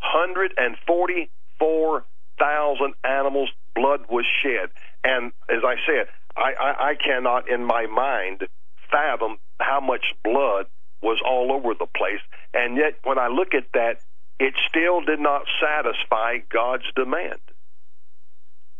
144,000 0.00 2.94
animals' 3.02 3.50
blood 3.74 4.00
was 4.10 4.26
shed. 4.42 4.68
And 5.02 5.32
as 5.48 5.64
I 5.64 5.76
said, 5.86 6.08
I, 6.36 6.52
I, 6.60 6.90
I 6.90 6.94
cannot 6.96 7.48
in 7.48 7.64
my 7.64 7.86
mind 7.86 8.46
fathom 8.92 9.38
how 9.58 9.80
much 9.80 10.04
blood 10.22 10.66
was 11.00 11.18
all 11.24 11.50
over 11.50 11.72
the 11.72 11.86
place. 11.96 12.20
And 12.52 12.76
yet, 12.76 12.98
when 13.04 13.18
I 13.18 13.28
look 13.28 13.54
at 13.54 13.72
that, 13.72 14.02
it 14.38 14.52
still 14.68 15.00
did 15.00 15.20
not 15.20 15.46
satisfy 15.64 16.40
God's 16.52 16.92
demand. 16.94 17.40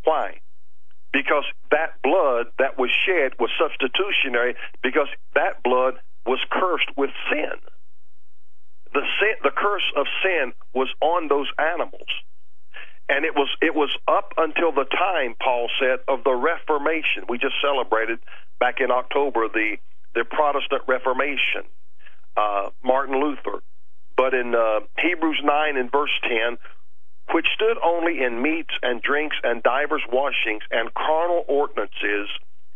Why? 0.05 0.41
Because 1.15 1.47
that 1.71 2.03
blood 2.03 2.49
that 2.59 2.79
was 2.79 2.91
shed 3.07 3.33
was 3.41 3.49
substitutionary 3.59 4.55
because 4.83 5.09
that 5.35 5.63
blood 5.63 5.95
was 6.27 6.41
cursed 6.51 6.95
with 6.95 7.09
sin. 7.33 7.59
The 8.95 9.03
sin, 9.21 9.35
the 9.43 9.51
curse 9.51 9.85
of 9.97 10.07
sin 10.23 10.53
was 10.73 10.89
on 11.01 11.29
those 11.29 11.49
animals. 11.59 12.09
And 13.09 13.25
it 13.25 13.35
was 13.35 13.49
it 13.61 13.75
was 13.75 13.91
up 14.09 14.33
until 14.39 14.73
the 14.73 14.85
time 14.85 15.35
Paul 15.43 15.69
said 15.79 15.99
of 16.09 16.25
the 16.25 16.33
Reformation. 16.33 17.29
We 17.29 17.37
just 17.37 17.57
celebrated 17.61 18.19
back 18.59 18.81
in 18.81 18.91
October 18.91 19.49
the 19.49 19.77
the 20.15 20.25
Protestant 20.25 20.83
Reformation 20.89 21.69
uh, 22.37 22.71
Martin 22.83 23.21
Luther. 23.21 23.63
But 24.17 24.33
in 24.33 24.55
uh, 24.55 24.81
Hebrews 25.03 25.41
9 25.43 25.77
and 25.77 25.91
verse 25.91 26.13
10, 26.23 26.57
which 27.33 27.47
stood 27.55 27.77
only 27.85 28.23
in 28.23 28.43
meats 28.43 28.75
and 28.83 29.03
drinks 29.03 29.37
and 29.43 29.63
divers 29.63 30.03
washings 30.11 30.63
and 30.71 30.93
carnal 30.95 31.45
ordinances 31.49 32.29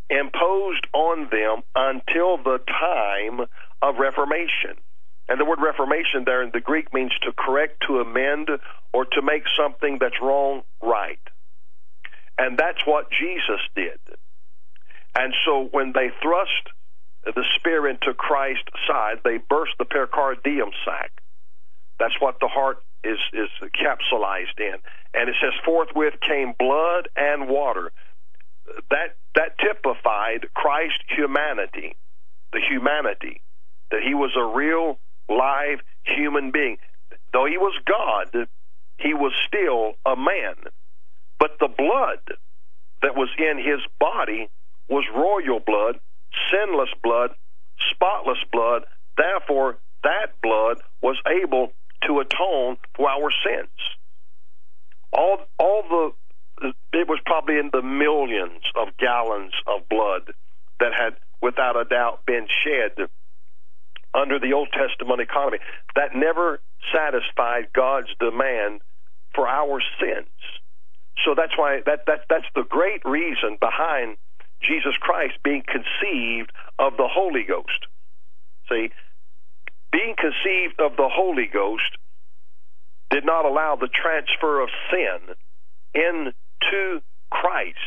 imposed 0.09 0.85
on 0.93 1.29
them 1.31 1.61
until 1.75 2.37
the 2.37 2.59
time 2.67 3.47
of 3.81 3.95
Reformation. 3.97 4.75
And 5.29 5.39
the 5.39 5.45
word 5.45 5.59
Reformation 5.61 6.25
there 6.25 6.43
in 6.43 6.51
the 6.53 6.59
Greek 6.61 6.93
means 6.93 7.13
to 7.23 7.31
correct, 7.37 7.83
to 7.87 7.99
amend, 7.99 8.49
or 8.93 9.05
to 9.05 9.21
make 9.23 9.43
something 9.57 9.99
that's 10.01 10.19
wrong 10.21 10.63
right. 10.83 11.19
And 12.37 12.57
that's 12.57 12.85
what 12.85 13.09
Jesus 13.11 13.61
did. 13.75 13.99
And 15.15 15.33
so 15.45 15.69
when 15.71 15.93
they 15.93 16.09
thrust 16.21 16.69
the 17.25 17.43
spear 17.57 17.87
into 17.87 18.13
Christ's 18.15 18.71
side, 18.87 19.17
they 19.23 19.37
burst 19.37 19.73
the 19.79 19.85
pericardium 19.85 20.71
sac. 20.85 21.11
That's 21.99 22.15
what 22.19 22.39
the 22.41 22.47
heart 22.47 22.83
is 23.03 23.19
is 23.33 23.49
capsulized 23.75 24.59
in. 24.59 24.75
And 25.13 25.29
it 25.29 25.35
says, 25.41 25.53
forthwith 25.65 26.15
came 26.27 26.53
blood 26.57 27.09
and 27.15 27.49
water. 27.49 27.91
That 28.89 29.17
that 29.35 29.57
typified 29.59 30.47
Christ's 30.53 31.03
humanity, 31.15 31.95
the 32.53 32.61
humanity. 32.69 33.41
that 33.91 34.01
he 34.03 34.13
was 34.13 34.31
a 34.37 34.55
real 34.55 34.99
live 35.29 35.79
human 36.03 36.51
being. 36.51 36.77
Though 37.33 37.45
he 37.45 37.57
was 37.57 37.73
God, 37.85 38.47
he 38.97 39.13
was 39.13 39.33
still 39.47 39.93
a 40.05 40.15
man. 40.15 40.55
But 41.39 41.51
the 41.59 41.67
blood 41.69 42.19
that 43.01 43.15
was 43.15 43.29
in 43.37 43.57
his 43.57 43.79
body 43.99 44.49
was 44.89 45.05
royal 45.15 45.59
blood, 45.59 45.99
sinless 46.51 46.89
blood, 47.03 47.31
spotless 47.91 48.39
blood. 48.51 48.83
Therefore, 49.17 49.77
that 50.03 50.33
blood 50.41 50.81
was 51.01 51.17
able 51.27 51.71
to 52.07 52.19
atone 52.19 52.77
for 52.95 53.09
our 53.09 53.31
sins. 53.45 53.69
All, 55.13 55.39
all 55.57 55.83
the, 55.89 56.73
it 56.93 57.07
was 57.07 57.19
probably 57.25 57.57
in 57.57 57.69
the 57.71 57.81
millions 57.81 58.63
of 58.75 58.89
gallons 58.97 59.53
of 59.67 59.87
blood 59.89 60.33
that 60.79 60.93
had, 60.93 61.15
without 61.41 61.75
a 61.79 61.85
doubt, 61.85 62.25
been 62.25 62.47
shed 62.63 63.07
under 64.13 64.39
the 64.39 64.53
Old 64.53 64.69
Testament 64.71 65.21
economy. 65.21 65.59
That 65.95 66.15
never 66.15 66.59
satisfied 66.93 67.73
God's 67.73 68.09
demand 68.19 68.81
for 69.35 69.47
our 69.47 69.81
sins. 69.99 70.27
So 71.25 71.35
that's 71.35 71.57
why 71.57 71.81
that, 71.85 72.05
that 72.07 72.25
that's 72.29 72.47
the 72.55 72.63
great 72.63 73.03
reason 73.05 73.57
behind 73.59 74.17
Jesus 74.61 74.93
Christ 74.99 75.35
being 75.43 75.63
conceived 75.63 76.51
of 76.77 76.97
the 76.97 77.07
Holy 77.07 77.43
Ghost. 77.43 77.87
See, 78.69 78.89
being 79.91 80.15
conceived 80.17 80.79
of 80.79 80.95
the 80.95 81.09
Holy 81.11 81.49
Ghost 81.51 81.97
did 83.09 83.25
not 83.25 83.45
allow 83.45 83.75
the 83.75 83.89
transfer 83.89 84.61
of 84.61 84.69
sin 84.91 85.35
into 85.93 87.01
Christ. 87.31 87.77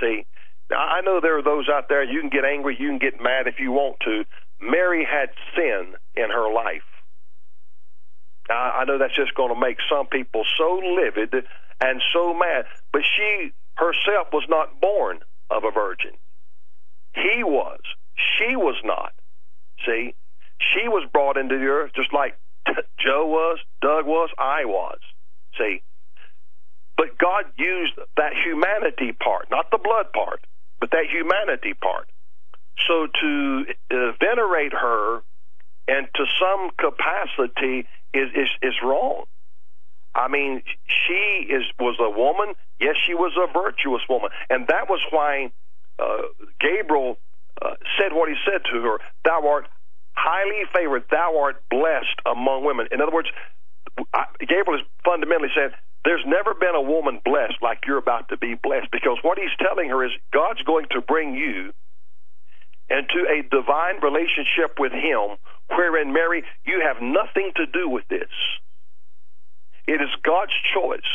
See, 0.00 0.24
now 0.70 0.78
I 0.78 1.00
know 1.00 1.20
there 1.20 1.38
are 1.38 1.42
those 1.42 1.68
out 1.68 1.88
there, 1.88 2.04
you 2.04 2.20
can 2.20 2.30
get 2.30 2.44
angry, 2.44 2.76
you 2.78 2.88
can 2.88 2.98
get 2.98 3.20
mad 3.20 3.46
if 3.46 3.58
you 3.58 3.72
want 3.72 3.96
to. 4.04 4.24
Mary 4.60 5.06
had 5.08 5.30
sin 5.54 5.94
in 6.16 6.30
her 6.30 6.52
life. 6.52 6.82
I 8.50 8.84
know 8.86 8.98
that's 8.98 9.14
just 9.14 9.34
going 9.34 9.54
to 9.54 9.60
make 9.60 9.76
some 9.90 10.06
people 10.06 10.42
so 10.56 10.80
livid 10.96 11.44
and 11.80 12.02
so 12.12 12.32
mad, 12.32 12.64
but 12.92 13.02
she 13.16 13.52
herself 13.74 14.28
was 14.32 14.44
not 14.48 14.80
born 14.80 15.18
of 15.50 15.64
a 15.64 15.70
virgin. 15.70 16.12
He 17.14 17.44
was. 17.44 17.80
She 18.16 18.56
was 18.56 18.76
not. 18.84 19.12
See? 19.86 20.14
She 20.58 20.88
was 20.88 21.08
brought 21.12 21.36
into 21.36 21.58
the 21.58 21.66
earth 21.66 21.92
just 21.94 22.12
like 22.12 22.38
Joe 22.98 23.26
was, 23.26 23.58
Doug 23.80 24.06
was, 24.06 24.30
I 24.38 24.64
was. 24.64 24.98
See? 25.58 25.82
But 26.96 27.16
God 27.18 27.44
used 27.56 27.94
that 28.16 28.32
humanity 28.44 29.12
part, 29.12 29.48
not 29.50 29.70
the 29.70 29.78
blood 29.78 30.12
part, 30.12 30.40
but 30.80 30.90
that 30.90 31.06
humanity 31.10 31.74
part. 31.74 32.08
So 32.86 33.06
to 33.20 33.64
uh, 33.90 34.12
venerate 34.20 34.72
her 34.72 35.22
and 35.88 36.06
to 36.14 36.24
some 36.38 36.70
capacity 36.78 37.88
is, 38.14 38.28
is, 38.34 38.48
is 38.62 38.74
wrong. 38.82 39.24
I 40.14 40.28
mean, 40.28 40.62
she 40.86 41.46
is 41.48 41.62
was 41.78 41.96
a 42.00 42.10
woman. 42.10 42.54
Yes, 42.80 42.96
she 43.06 43.14
was 43.14 43.32
a 43.36 43.52
virtuous 43.52 44.02
woman, 44.08 44.30
and 44.50 44.66
that 44.68 44.88
was 44.88 45.00
why 45.10 45.52
uh, 45.98 46.22
Gabriel 46.60 47.18
uh, 47.62 47.74
said 47.98 48.12
what 48.12 48.28
he 48.28 48.34
said 48.44 48.62
to 48.72 48.82
her: 48.82 48.98
"Thou 49.24 49.46
art 49.46 49.68
highly 50.14 50.64
favored. 50.74 51.04
Thou 51.10 51.38
art 51.38 51.62
blessed 51.70 52.18
among 52.26 52.64
women." 52.64 52.88
In 52.90 53.00
other 53.00 53.12
words, 53.12 53.28
I, 54.12 54.24
Gabriel 54.40 54.80
is 54.80 54.86
fundamentally 55.04 55.50
saying, 55.54 55.70
"There's 56.04 56.24
never 56.26 56.54
been 56.54 56.74
a 56.74 56.82
woman 56.82 57.20
blessed 57.24 57.62
like 57.62 57.86
you're 57.86 57.98
about 57.98 58.28
to 58.30 58.36
be 58.36 58.54
blessed," 58.54 58.90
because 58.90 59.18
what 59.22 59.38
he's 59.38 59.54
telling 59.60 59.90
her 59.90 60.04
is 60.04 60.10
God's 60.32 60.62
going 60.62 60.86
to 60.92 61.00
bring 61.00 61.34
you 61.34 61.72
into 62.90 63.26
a 63.28 63.42
divine 63.48 64.00
relationship 64.02 64.78
with 64.78 64.92
Him, 64.92 65.36
wherein 65.68 66.12
Mary, 66.12 66.44
you 66.64 66.80
have 66.80 67.02
nothing 67.02 67.52
to 67.56 67.66
do 67.66 67.88
with 67.88 68.06
this. 68.08 68.32
It 69.86 70.00
is 70.00 70.10
God's 70.22 70.52
choice 70.74 71.10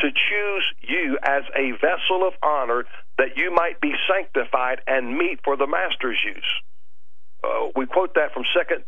to 0.00 0.08
choose 0.10 0.66
you 0.82 1.18
as 1.22 1.42
a 1.54 1.72
vessel 1.78 2.26
of 2.26 2.34
honor 2.42 2.84
that 3.18 3.36
you 3.36 3.54
might 3.54 3.80
be 3.80 3.94
sanctified 4.10 4.80
and 4.86 5.16
meet 5.16 5.38
for 5.44 5.56
the 5.56 5.66
master's 5.66 6.18
use. 6.24 6.52
Uh, 7.44 7.70
we 7.76 7.86
quote 7.86 8.14
that 8.14 8.34
from 8.34 8.42
Second 8.56 8.84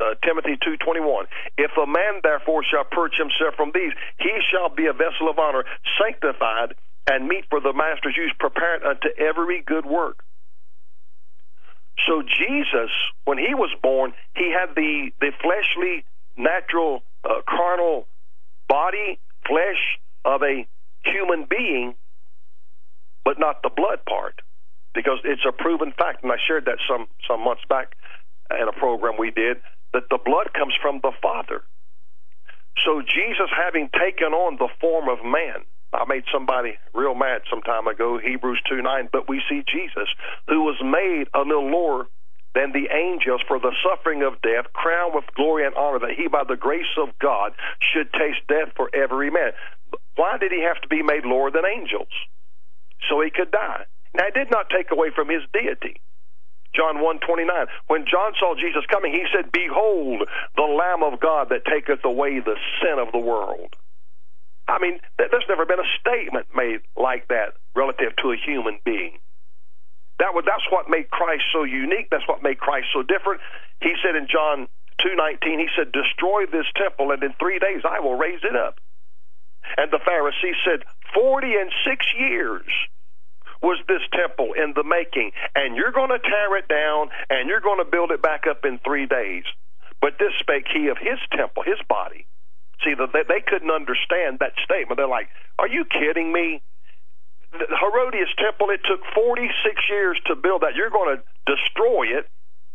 uh, 0.00 0.14
Timothy 0.24 0.56
2:21. 0.56 1.26
If 1.56 1.72
a 1.76 1.86
man 1.86 2.20
therefore 2.22 2.62
shall 2.64 2.84
purge 2.84 3.16
himself 3.16 3.54
from 3.56 3.72
these, 3.74 3.92
he 4.18 4.32
shall 4.50 4.68
be 4.68 4.86
a 4.86 4.92
vessel 4.92 5.28
of 5.28 5.38
honor, 5.38 5.64
sanctified 6.00 6.74
and 7.06 7.28
meet 7.28 7.44
for 7.48 7.60
the 7.60 7.72
master's 7.72 8.16
use, 8.16 8.32
prepared 8.38 8.82
unto 8.82 9.08
every 9.16 9.62
good 9.62 9.86
work. 9.86 10.24
So 12.04 12.22
Jesus, 12.22 12.90
when 13.24 13.38
he 13.38 13.54
was 13.54 13.70
born, 13.82 14.12
he 14.34 14.52
had 14.52 14.74
the 14.74 15.10
the 15.20 15.32
fleshly, 15.40 16.04
natural 16.36 17.02
uh, 17.24 17.40
carnal 17.48 18.06
body, 18.68 19.18
flesh 19.46 19.98
of 20.24 20.42
a 20.42 20.66
human 21.04 21.46
being, 21.48 21.94
but 23.24 23.38
not 23.38 23.62
the 23.62 23.70
blood 23.70 24.04
part, 24.08 24.42
because 24.94 25.18
it's 25.24 25.44
a 25.48 25.52
proven 25.52 25.92
fact, 25.92 26.22
and 26.22 26.32
I 26.32 26.36
shared 26.46 26.66
that 26.66 26.78
some 26.88 27.06
some 27.26 27.42
months 27.42 27.62
back 27.68 27.96
in 28.50 28.68
a 28.68 28.72
program 28.72 29.14
we 29.18 29.30
did 29.30 29.56
that 29.92 30.10
the 30.10 30.18
blood 30.22 30.52
comes 30.52 30.74
from 30.82 31.00
the 31.02 31.12
Father. 31.22 31.62
So 32.84 33.00
Jesus, 33.00 33.48
having 33.56 33.88
taken 33.88 34.34
on 34.34 34.56
the 34.58 34.68
form 34.80 35.08
of 35.08 35.24
man, 35.24 35.64
I 35.96 36.04
made 36.06 36.24
somebody 36.32 36.74
real 36.94 37.14
mad 37.14 37.42
some 37.48 37.62
time 37.62 37.86
ago, 37.86 38.18
Hebrews 38.18 38.60
2 38.68 38.82
9, 38.82 39.08
but 39.12 39.28
we 39.28 39.42
see 39.48 39.64
Jesus, 39.66 40.08
who 40.48 40.62
was 40.62 40.76
made 40.82 41.26
a 41.34 41.40
little 41.40 41.70
lower 41.70 42.06
than 42.54 42.72
the 42.72 42.88
angels 42.92 43.40
for 43.46 43.58
the 43.58 43.72
suffering 43.84 44.22
of 44.22 44.40
death, 44.42 44.72
crowned 44.72 45.14
with 45.14 45.24
glory 45.34 45.66
and 45.66 45.74
honor, 45.74 45.98
that 46.00 46.16
he 46.16 46.28
by 46.28 46.44
the 46.44 46.56
grace 46.56 46.92
of 46.96 47.08
God 47.20 47.52
should 47.80 48.12
taste 48.12 48.40
death 48.48 48.72
for 48.76 48.88
every 48.94 49.30
man. 49.30 49.52
Why 50.16 50.38
did 50.38 50.52
he 50.52 50.62
have 50.62 50.80
to 50.80 50.88
be 50.88 51.02
made 51.02 51.24
lower 51.24 51.50
than 51.50 51.64
angels? 51.66 52.08
So 53.08 53.20
he 53.20 53.30
could 53.30 53.50
die. 53.50 53.84
Now, 54.14 54.24
it 54.26 54.34
did 54.34 54.50
not 54.50 54.70
take 54.70 54.90
away 54.90 55.10
from 55.14 55.28
his 55.28 55.42
deity. 55.52 56.00
John 56.74 57.00
1:29. 57.00 57.68
When 57.88 58.06
John 58.06 58.34
saw 58.38 58.54
Jesus 58.54 58.84
coming, 58.86 59.12
he 59.12 59.26
said, 59.32 59.52
"Behold, 59.52 60.28
the 60.56 60.62
Lamb 60.62 61.02
of 61.02 61.20
God 61.20 61.48
that 61.50 61.64
taketh 61.64 62.04
away 62.04 62.40
the 62.40 62.58
sin 62.80 62.98
of 62.98 63.12
the 63.12 63.18
world." 63.18 63.76
I 64.68 64.78
mean, 64.78 64.98
there's 65.18 65.46
never 65.48 65.64
been 65.64 65.78
a 65.78 65.90
statement 66.00 66.46
made 66.54 66.80
like 66.96 67.28
that 67.28 67.54
relative 67.74 68.16
to 68.22 68.32
a 68.32 68.36
human 68.36 68.78
being. 68.84 69.18
That 70.18 70.34
was 70.34 70.44
that's 70.46 70.64
what 70.70 70.88
made 70.88 71.10
Christ 71.10 71.44
so 71.52 71.62
unique. 71.62 72.08
That's 72.10 72.26
what 72.26 72.42
made 72.42 72.58
Christ 72.58 72.88
so 72.92 73.02
different. 73.02 73.40
He 73.80 73.94
said 74.02 74.16
in 74.16 74.26
John 74.26 74.66
two 75.02 75.14
nineteen, 75.14 75.60
he 75.60 75.68
said, 75.76 75.92
"Destroy 75.92 76.46
this 76.46 76.66
temple, 76.74 77.12
and 77.12 77.22
in 77.22 77.32
three 77.38 77.58
days 77.58 77.82
I 77.84 78.00
will 78.00 78.16
raise 78.16 78.42
it 78.42 78.56
up." 78.56 78.80
And 79.76 79.90
the 79.90 79.98
Pharisees 79.98 80.56
said, 80.64 80.84
Forty 81.12 81.54
and 81.56 81.70
six 81.84 82.06
years 82.18 82.66
was 83.62 83.78
this 83.88 84.02
temple 84.12 84.52
in 84.52 84.74
the 84.74 84.84
making, 84.84 85.32
and 85.54 85.76
you're 85.76 85.92
going 85.92 86.10
to 86.10 86.18
tear 86.18 86.56
it 86.56 86.68
down, 86.68 87.10
and 87.30 87.48
you're 87.48 87.60
going 87.60 87.78
to 87.78 87.90
build 87.90 88.10
it 88.10 88.22
back 88.22 88.46
up 88.48 88.64
in 88.64 88.78
three 88.78 89.06
days." 89.06 89.44
But 90.00 90.18
this 90.18 90.32
spake 90.40 90.66
he 90.72 90.88
of 90.88 90.98
his 90.98 91.18
temple, 91.32 91.62
his 91.62 91.80
body. 91.88 92.26
See, 92.84 92.94
they, 92.94 93.22
they 93.28 93.40
couldn't 93.40 93.70
understand 93.70 94.38
that 94.40 94.52
statement. 94.64 94.98
They're 94.98 95.08
like, 95.08 95.28
"Are 95.58 95.68
you 95.68 95.84
kidding 95.84 96.32
me?" 96.32 96.62
the 97.52 97.76
Herodias 97.76 98.28
temple, 98.38 98.70
it 98.70 98.80
took 98.84 99.00
46 99.14 99.82
years 99.88 100.18
to 100.26 100.36
build 100.36 100.62
that. 100.62 100.74
You're 100.74 100.90
going 100.90 101.16
to 101.16 101.22
destroy 101.46 102.18
it, 102.18 102.28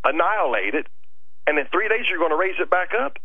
annihilate 0.03 0.75
it, 0.75 0.88
and 1.47 1.57
in 1.59 1.67
three 1.67 1.88
days 1.88 2.05
you're 2.09 2.19
going 2.19 2.31
to 2.31 2.39
raise 2.39 2.55
it 2.59 2.69
back 2.69 2.91
up. 2.97 3.17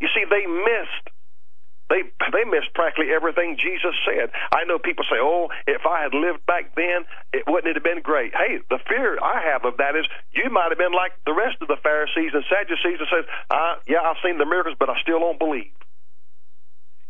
You 0.00 0.08
see, 0.14 0.24
they 0.28 0.46
missed. 0.46 1.11
They 1.90 2.02
they 2.32 2.44
missed 2.44 2.72
practically 2.74 3.12
everything 3.12 3.58
Jesus 3.60 3.94
said. 4.06 4.30
I 4.52 4.64
know 4.64 4.78
people 4.78 5.04
say, 5.10 5.18
"Oh, 5.20 5.48
if 5.66 5.84
I 5.86 6.02
had 6.02 6.14
lived 6.14 6.46
back 6.46 6.74
then, 6.74 7.04
it 7.32 7.44
wouldn't 7.46 7.68
it 7.70 7.76
have 7.76 7.84
been 7.84 8.02
great." 8.02 8.34
Hey, 8.34 8.58
the 8.70 8.78
fear 8.88 9.18
I 9.22 9.42
have 9.52 9.64
of 9.64 9.76
that 9.78 9.96
is 9.96 10.06
you 10.32 10.50
might 10.50 10.70
have 10.70 10.78
been 10.78 10.92
like 10.96 11.12
the 11.26 11.34
rest 11.34 11.58
of 11.60 11.68
the 11.68 11.76
Pharisees 11.82 12.32
and 12.34 12.44
Sadducees 12.48 13.00
and 13.00 13.08
says, 13.12 13.26
uh, 13.50 13.74
"Yeah, 13.86 14.00
I've 14.02 14.20
seen 14.24 14.38
the 14.38 14.46
miracles, 14.46 14.76
but 14.78 14.90
I 14.90 15.00
still 15.02 15.20
don't 15.20 15.38
believe." 15.38 15.70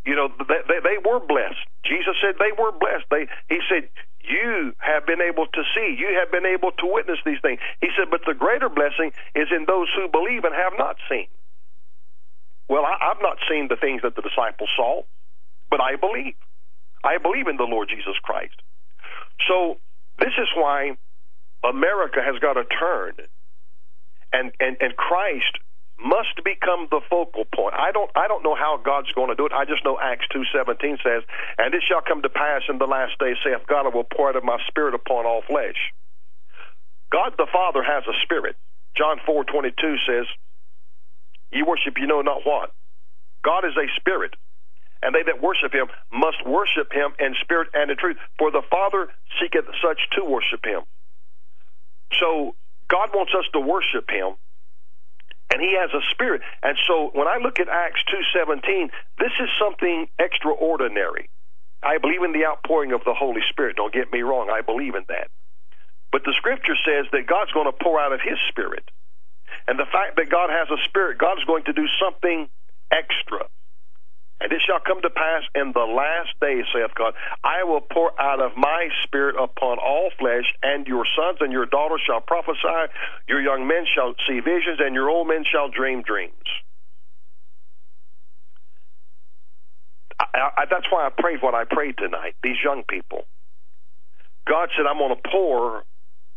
you 0.05 0.15
know 0.17 0.29
they, 0.49 0.61
they, 0.69 0.81
they 0.83 0.99
were 1.05 1.21
blessed 1.21 1.63
jesus 1.85 2.17
said 2.23 2.35
they 2.39 2.53
were 2.59 2.73
blessed 2.73 3.07
they 3.11 3.27
he 3.49 3.61
said 3.69 3.89
you 4.25 4.75
have 4.79 5.07
been 5.07 5.21
able 5.21 5.47
to 5.47 5.63
see 5.75 5.97
you 5.99 6.19
have 6.19 6.31
been 6.33 6.47
able 6.47 6.73
to 6.73 6.87
witness 6.87 7.19
these 7.27 7.41
things 7.43 7.61
he 7.81 7.89
said 7.97 8.11
but 8.11 8.21
the 8.27 8.35
greater 8.35 8.69
blessing 8.69 9.13
is 9.35 9.49
in 9.55 9.65
those 9.67 9.89
who 9.97 10.09
believe 10.09 10.45
and 10.45 10.55
have 10.55 10.73
not 10.79 10.97
seen 11.09 11.27
well 12.73 12.85
I, 12.89 13.13
i've 13.13 13.23
not 13.23 13.39
seen 13.51 13.69
the 13.69 13.77
things 13.77 14.03
that 14.05 14.17
the 14.17 14.23
disciples 14.25 14.71
saw 14.77 15.03
but 15.71 15.81
i 15.81 15.97
believe 15.97 16.35
i 17.05 17.19
believe 17.19 17.49
in 17.49 17.59
the 17.59 17.69
lord 17.69 17.91
jesus 17.91 18.17
christ 18.25 18.57
so 19.49 19.77
this 20.19 20.35
is 20.39 20.49
why 20.57 20.97
america 21.65 22.21
has 22.25 22.39
got 22.41 22.55
to 22.55 22.65
turn 22.67 23.15
and 24.33 24.53
and 24.61 24.77
and 24.81 24.97
christ 24.97 25.59
must 26.03 26.35
become 26.45 26.89
the 26.91 27.01
focal 27.11 27.45
point. 27.55 27.75
I 27.79 27.93
don't 27.93 28.11
I 28.17 28.29
don't 28.29 28.43
know 28.45 28.57
how 28.57 28.81
God's 28.83 29.13
going 29.15 29.31
to 29.31 29.37
do 29.37 29.47
it. 29.47 29.53
I 29.55 29.65
just 29.67 29.85
know 29.85 29.99
Acts 30.03 30.27
two 30.33 30.45
seventeen 30.53 30.99
says, 31.05 31.23
And 31.59 31.75
it 31.75 31.83
shall 31.89 32.03
come 32.03 32.23
to 32.23 32.31
pass 32.31 32.63
in 32.69 32.79
the 32.79 32.87
last 32.91 33.19
days, 33.21 33.37
saith 33.45 33.67
God, 33.69 33.87
I 33.87 33.95
will 33.95 34.05
pour 34.09 34.31
out 34.31 34.37
of 34.37 34.45
my 34.45 34.59
spirit 34.69 34.95
upon 34.95 35.27
all 35.27 35.43
flesh. 35.49 35.79
God 37.13 37.35
the 37.39 37.47
Father 37.53 37.83
has 37.85 38.05
a 38.09 38.17
spirit. 38.25 38.57
John 38.97 39.19
4:22 39.29 39.75
says, 40.07 40.27
"Ye 41.53 41.63
worship 41.63 41.99
you 41.99 42.07
know 42.07 42.23
not 42.23 42.45
what. 42.45 42.73
God 43.43 43.65
is 43.65 43.77
a 43.77 43.89
spirit, 43.97 44.35
and 45.03 45.15
they 45.15 45.23
that 45.23 45.41
worship 45.41 45.73
him 45.73 45.89
must 46.13 46.45
worship 46.47 46.93
him 46.93 47.15
in 47.19 47.35
spirit 47.41 47.69
and 47.75 47.91
in 47.91 47.97
truth, 47.97 48.19
for 48.39 48.51
the 48.51 48.63
Father 48.63 49.09
seeketh 49.41 49.67
such 49.83 50.01
to 50.13 50.25
worship 50.25 50.65
him." 50.65 50.83
So 52.15 52.55
God 52.89 53.15
wants 53.15 53.33
us 53.35 53.47
to 53.53 53.61
worship 53.61 54.11
him 54.11 54.37
and 55.53 55.61
he 55.61 55.77
has 55.77 55.93
a 55.93 56.01
spirit. 56.11 56.41
And 56.63 56.79
so 56.89 57.11
when 57.13 57.29
I 57.29 57.37
look 57.37 57.61
at 57.61 57.69
Acts 57.69 58.03
2:17, 58.09 58.91
this 59.19 59.33
is 59.39 59.49
something 59.59 60.09
extraordinary. 60.19 61.29
I 61.83 61.99
believe 61.99 62.23
in 62.23 62.33
the 62.33 62.47
outpouring 62.47 62.93
of 62.93 63.05
the 63.05 63.13
Holy 63.13 63.43
Spirit. 63.51 63.77
Don't 63.77 63.93
get 63.93 64.13
me 64.13 64.23
wrong, 64.23 64.49
I 64.51 64.63
believe 64.63 64.95
in 64.95 65.05
that. 65.09 65.29
But 66.11 66.25
the 66.25 66.33
scripture 66.39 66.77
says 66.85 67.07
that 67.13 67.27
God's 67.27 67.53
going 67.53 67.67
to 67.67 67.73
pour 67.73 68.01
out 68.01 68.13
of 68.13 68.21
his 68.21 68.39
spirit. 68.49 68.91
And 69.69 69.79
the 69.79 69.87
fact 69.93 70.17
that 70.17 70.31
God 70.31 70.51
has 70.51 70.69
a 70.71 70.81
spirit, 70.89 71.19
God 71.19 71.39
is 71.39 71.45
going 71.45 71.65
to 71.65 71.73
do 71.73 71.87
something 72.01 72.49
extra. 72.93 73.47
And 74.41 74.53
it 74.53 74.61
shall 74.67 74.81
come 74.85 75.01
to 75.03 75.11
pass 75.11 75.43
in 75.55 75.73
the 75.73 75.87
last 75.87 76.35
days, 76.43 76.65
saith 76.75 76.91
God, 76.99 77.15
I 77.45 77.63
will 77.63 77.81
pour 77.81 78.11
out 78.21 78.43
of 78.43 78.53
my 78.57 78.89
spirit 79.05 79.37
upon 79.39 79.79
all 79.79 80.11
flesh, 80.19 80.45
and 80.63 80.87
your 80.87 81.07
sons 81.17 81.39
and 81.41 81.53
your 81.53 81.67
daughters 81.67 82.03
shall 82.07 82.21
prophesy, 82.21 82.91
your 83.29 83.41
young 83.41 83.69
men 83.69 83.87
shall 83.95 84.15
see 84.29 84.41
visions, 84.41 84.81
and 84.81 84.95
your 84.95 85.09
old 85.09 85.29
men 85.29 85.45
shall 85.51 85.71
dream 85.71 86.03
dreams. 86.03 86.35
I, 90.21 90.51
I, 90.59 90.65
that's 90.71 90.87
why 90.91 91.07
I 91.07 91.11
prayed 91.17 91.39
what 91.43 91.55
I 91.55 91.65
prayed 91.65 91.97
tonight, 91.99 92.35
these 92.43 92.59
young 92.65 92.83
people. 92.89 93.23
God 94.49 94.71
said, 94.77 94.87
I'm 94.91 94.99
going 94.99 95.15
to 95.15 95.23
pour 95.31 95.83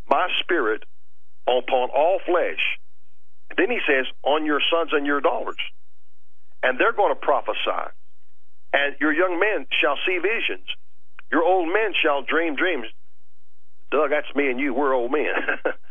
my 0.08 0.28
spirit 0.42 0.84
upon 1.48 1.90
all 1.90 2.20
flesh. 2.26 2.62
Then 3.56 3.70
he 3.70 3.78
says, 3.86 4.06
on 4.22 4.44
your 4.44 4.60
sons 4.70 4.90
and 4.92 5.06
your 5.06 5.20
daughters 5.20 5.56
and 6.66 6.80
they're 6.80 6.92
going 6.92 7.14
to 7.14 7.20
prophesy. 7.20 7.94
And 8.72 8.96
your 9.00 9.12
young 9.12 9.38
men 9.38 9.66
shall 9.80 9.96
see 10.06 10.18
visions. 10.18 10.66
Your 11.30 11.44
old 11.44 11.68
men 11.68 11.94
shall 12.02 12.22
dream 12.22 12.56
dreams. 12.56 12.86
Doug, 13.92 14.10
that's 14.10 14.34
me 14.34 14.50
and 14.50 14.58
you. 14.58 14.74
We're 14.74 14.92
old 14.92 15.12
men. 15.12 15.30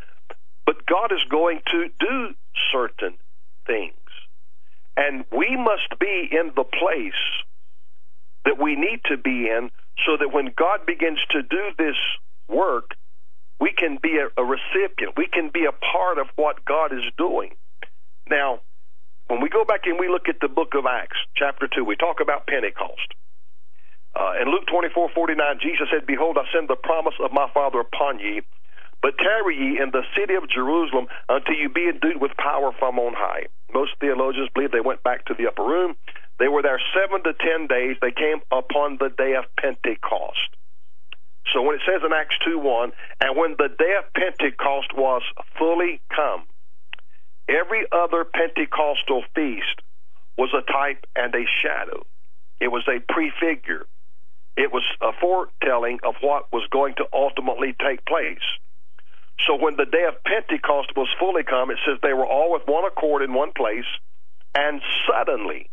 but 0.65 0.85
God 0.85 1.11
is 1.11 1.23
going 1.31 1.61
to 1.71 1.87
do 1.99 2.35
certain 2.73 3.15
things. 3.65 3.93
And 4.97 5.25
we 5.31 5.55
must 5.55 5.99
be 5.99 6.27
in 6.31 6.51
the 6.55 6.63
place 6.63 7.23
that 8.43 8.61
we 8.61 8.75
need 8.75 8.99
to 9.05 9.17
be 9.17 9.47
in 9.47 9.71
so 10.05 10.17
that 10.19 10.33
when 10.33 10.53
God 10.57 10.85
begins 10.85 11.19
to 11.31 11.41
do 11.41 11.71
this 11.77 11.95
work, 12.49 12.91
we 13.59 13.71
can 13.71 13.97
be 14.01 14.19
a, 14.19 14.27
a 14.39 14.43
recipient. 14.43 15.15
We 15.17 15.27
can 15.27 15.49
be 15.53 15.65
a 15.65 15.71
part 15.71 16.17
of 16.17 16.27
what 16.35 16.65
God 16.65 16.91
is 16.93 17.03
doing. 17.17 17.51
Now, 18.29 18.61
when 19.27 19.41
we 19.41 19.49
go 19.49 19.65
back 19.65 19.81
and 19.85 19.99
we 19.99 20.07
look 20.09 20.29
at 20.29 20.39
the 20.41 20.47
book 20.47 20.73
of 20.75 20.85
Acts, 20.85 21.17
chapter 21.35 21.67
2, 21.67 21.83
we 21.83 21.95
talk 21.95 22.17
about 22.21 22.47
Pentecost. 22.47 23.15
Uh, 24.15 24.39
in 24.41 24.47
Luke 24.47 24.65
24 24.71 25.09
49, 25.13 25.59
Jesus 25.61 25.87
said, 25.91 26.07
Behold, 26.07 26.37
I 26.39 26.47
send 26.53 26.69
the 26.69 26.79
promise 26.79 27.15
of 27.19 27.33
my 27.33 27.47
Father 27.53 27.79
upon 27.79 28.19
ye, 28.19 28.41
but 29.01 29.17
tarry 29.19 29.57
ye 29.57 29.79
in 29.81 29.91
the 29.91 30.07
city 30.15 30.35
of 30.35 30.47
Jerusalem 30.49 31.07
until 31.27 31.55
you 31.55 31.69
be 31.69 31.89
endued 31.89 32.21
with 32.21 32.31
power 32.37 32.71
from 32.79 32.97
on 32.97 33.13
high. 33.17 33.51
Most 33.73 33.91
theologians 33.99 34.49
believe 34.55 34.71
they 34.71 34.79
went 34.79 35.03
back 35.03 35.25
to 35.25 35.33
the 35.37 35.47
upper 35.47 35.63
room. 35.63 35.95
They 36.39 36.47
were 36.47 36.61
there 36.61 36.79
seven 36.95 37.23
to 37.23 37.33
ten 37.33 37.67
days. 37.67 37.97
They 38.01 38.11
came 38.11 38.39
upon 38.51 38.97
the 38.99 39.11
day 39.11 39.35
of 39.35 39.45
Pentecost. 39.59 40.55
So 41.53 41.61
when 41.61 41.75
it 41.75 41.81
says 41.85 42.01
in 42.05 42.11
Acts 42.13 42.35
2 42.45 42.59
1, 42.59 42.91
and 43.21 43.37
when 43.37 43.55
the 43.57 43.69
day 43.69 43.95
of 43.97 44.11
Pentecost 44.13 44.95
was 44.95 45.21
fully 45.57 46.01
come, 46.13 46.45
Every 47.47 47.85
other 47.91 48.25
Pentecostal 48.25 49.23
feast 49.35 49.81
was 50.37 50.49
a 50.53 50.61
type 50.71 51.05
and 51.15 51.33
a 51.35 51.45
shadow. 51.61 52.05
It 52.59 52.69
was 52.69 52.87
a 52.87 52.99
prefigure. 53.11 53.85
It 54.57 54.71
was 54.71 54.83
a 55.01 55.11
foretelling 55.19 55.99
of 56.03 56.15
what 56.21 56.51
was 56.51 56.67
going 56.71 56.95
to 56.95 57.05
ultimately 57.13 57.75
take 57.79 58.05
place. 58.05 58.43
So 59.45 59.55
when 59.55 59.75
the 59.75 59.85
day 59.85 60.05
of 60.07 60.23
Pentecost 60.23 60.95
was 60.95 61.09
fully 61.19 61.43
come, 61.43 61.69
it 61.69 61.77
says 61.85 61.99
they 62.01 62.13
were 62.13 62.25
all 62.25 62.53
with 62.53 62.63
one 62.65 62.85
accord 62.85 63.21
in 63.21 63.33
one 63.33 63.51
place, 63.51 63.85
and 64.55 64.81
suddenly 65.05 65.69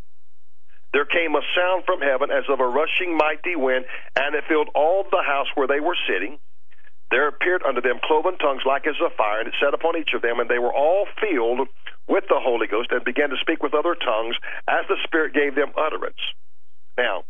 there 0.92 1.06
came 1.06 1.34
a 1.34 1.42
sound 1.56 1.84
from 1.84 2.00
heaven 2.00 2.30
as 2.30 2.44
of 2.48 2.60
a 2.60 2.66
rushing 2.66 3.16
mighty 3.16 3.56
wind, 3.56 3.84
and 4.16 4.34
it 4.34 4.44
filled 4.48 4.68
all 4.74 5.04
the 5.10 5.22
house 5.24 5.48
where 5.54 5.66
they 5.66 5.80
were 5.80 5.96
sitting 6.08 6.38
there 7.12 7.28
appeared 7.28 7.62
unto 7.62 7.82
them 7.84 8.00
cloven 8.02 8.38
tongues 8.38 8.62
like 8.66 8.88
as 8.88 8.96
of 9.04 9.12
fire, 9.14 9.40
and 9.44 9.48
it 9.48 9.54
set 9.60 9.74
upon 9.74 10.00
each 10.00 10.16
of 10.16 10.22
them, 10.22 10.40
and 10.40 10.48
they 10.48 10.58
were 10.58 10.72
all 10.72 11.06
filled 11.20 11.68
with 12.08 12.24
the 12.28 12.40
Holy 12.40 12.66
Ghost, 12.66 12.88
and 12.90 13.04
began 13.04 13.28
to 13.28 13.36
speak 13.38 13.62
with 13.62 13.74
other 13.74 13.94
tongues 13.94 14.34
as 14.66 14.88
the 14.88 14.96
Spirit 15.04 15.36
gave 15.36 15.54
them 15.54 15.76
utterance. 15.76 16.18
Now, 16.96 17.24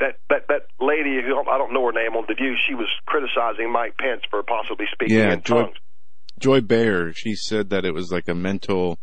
that 0.00 0.18
that 0.28 0.50
that 0.50 0.66
lady, 0.82 1.22
who 1.22 1.38
I 1.38 1.58
don't 1.58 1.72
know 1.72 1.86
her 1.86 1.94
name 1.94 2.18
on 2.18 2.26
the 2.26 2.34
View, 2.34 2.54
she 2.66 2.74
was 2.74 2.90
criticizing 3.06 3.70
Mike 3.70 3.96
Pence 3.96 4.22
for 4.28 4.42
possibly 4.42 4.86
speaking 4.92 5.16
yeah, 5.16 5.32
in 5.32 5.42
Joy, 5.42 5.62
tongues. 5.62 5.78
Joy 6.38 6.60
Behar, 6.60 7.12
she 7.14 7.34
said 7.36 7.70
that 7.70 7.84
it 7.84 7.94
was 7.94 8.10
like 8.10 8.26
a 8.26 8.34
mental 8.34 8.98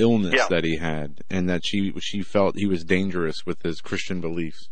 illness 0.00 0.34
Yeah. 0.34 0.48
that 0.48 0.64
he 0.64 0.76
had, 0.76 1.20
and 1.30 1.48
that 1.48 1.64
she 1.64 1.92
she 2.00 2.22
felt 2.22 2.56
he 2.56 2.66
was 2.66 2.84
dangerous 2.84 3.44
with 3.46 3.62
his 3.62 3.80
Christian 3.80 4.20
beliefs. 4.20 4.68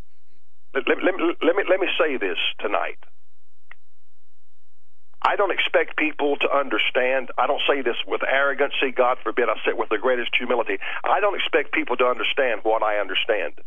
Let, 0.74 0.88
let, 0.88 0.98
let, 1.04 1.14
me- 1.14 1.36
let 1.42 1.54
me 1.56 1.62
let 1.68 1.80
me 1.80 1.88
say 2.00 2.16
this 2.16 2.38
tonight. 2.60 2.98
I 5.22 5.34
don't 5.34 5.50
expect 5.50 5.96
people 5.98 6.36
to 6.38 6.48
understand. 6.54 7.30
I 7.36 7.46
don't 7.50 7.60
say 7.68 7.82
this 7.82 7.96
with 8.06 8.22
arrogancy, 8.22 8.94
God 8.94 9.18
forbid. 9.22 9.48
I 9.50 9.54
say 9.66 9.74
it 9.74 9.78
with 9.78 9.88
the 9.90 9.98
greatest 9.98 10.30
humility. 10.38 10.78
I 11.04 11.18
don't 11.20 11.34
expect 11.34 11.74
people 11.74 11.96
to 11.98 12.06
understand 12.06 12.60
what 12.62 12.82
I 12.86 12.98
understand. 13.02 13.58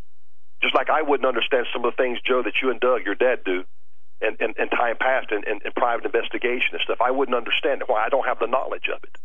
Just 0.64 0.73
like 0.75 0.90
I 0.90 1.01
wouldn't 1.01 1.27
understand 1.27 1.67
some 1.73 1.83
of 1.83 1.91
the 1.91 1.98
things, 2.01 2.19
Joe, 2.25 2.41
that 2.43 2.53
you 2.64 2.72
and 2.72 2.80
Doug, 2.80 3.03
your 3.03 3.15
dad, 3.15 3.43
do 3.43 3.64
in, 4.22 4.38
in, 4.40 4.53
in 4.57 4.69
time 4.69 4.95
past 4.95 5.27
in, 5.31 5.43
in, 5.43 5.59
in 5.65 5.72
private 5.75 6.06
investigation 6.06 6.72
and 6.77 6.81
stuff. 6.85 7.01
I 7.03 7.11
wouldn't 7.11 7.35
understand 7.35 7.81
it. 7.81 7.90
Why? 7.90 8.06
I 8.06 8.09
don't 8.09 8.25
have 8.25 8.40
the 8.40 8.48
knowledge 8.48 8.88
of 8.88 9.03
it. 9.03 9.17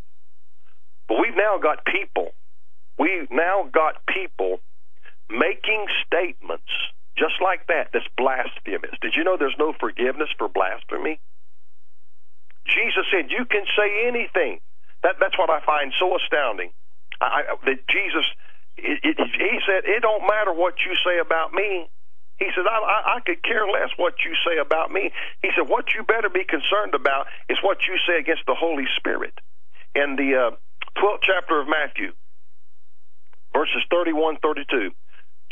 But 1.09 1.18
we've 1.20 1.36
now 1.36 1.59
got 1.62 1.85
people. 1.86 2.31
We've 2.99 3.31
now 3.31 3.68
got 3.73 4.07
people 4.07 4.60
making 5.31 5.86
statements 6.07 6.70
just 7.18 7.41
like 7.43 7.67
that 7.68 7.91
that's 7.93 8.09
blasphemous. 8.18 8.93
Did 9.01 9.15
you 9.17 9.25
know 9.25 9.36
there's 9.39 9.57
no 9.59 9.73
forgiveness 9.81 10.28
for 10.39 10.49
blasphemy? 10.49 11.20
Jesus 12.67 13.07
said, 13.12 13.31
"You 13.31 13.47
can 13.47 13.65
say 13.76 14.07
anything." 14.07 14.60
That 15.02 15.17
that's 15.20 15.39
what 15.39 15.51
I 15.51 15.60
find 15.65 15.93
so 15.99 16.17
astounding. 16.17 16.73
I, 17.20 17.57
that 17.65 17.89
Jesus, 17.89 18.26
it, 18.76 19.01
it, 19.05 19.17
he 19.18 19.60
said, 19.67 19.85
"It 19.86 20.02
don't 20.02 20.23
matter 20.26 20.52
what 20.52 20.75
you 20.85 20.94
say 21.05 21.18
about 21.20 21.52
me." 21.55 21.89
He 22.39 22.47
said, 22.55 22.67
I, 22.68 22.78
I, 22.78 23.17
"I 23.17 23.20
could 23.20 23.43
care 23.43 23.67
less 23.67 23.91
what 23.97 24.15
you 24.25 24.35
say 24.47 24.59
about 24.59 24.93
me." 24.93 25.12
He 25.43 25.51
said, 25.57 25.68
"What 25.68 25.94
you 25.94 26.05
better 26.05 26.28
be 26.28 26.44
concerned 26.44 26.94
about 26.94 27.26
is 27.49 27.59
what 27.62 27.78
you 27.89 27.97
say 28.07 28.18
against 28.18 28.44
the 28.47 28.55
Holy 28.55 28.86
Spirit." 28.99 29.35
In 29.94 30.17
the 30.17 30.36
uh, 30.36 30.51
12th 30.97 31.23
chapter 31.23 31.60
of 31.60 31.68
Matthew, 31.68 32.12
verses 33.52 33.83
31, 33.91 34.39
32, 34.42 34.91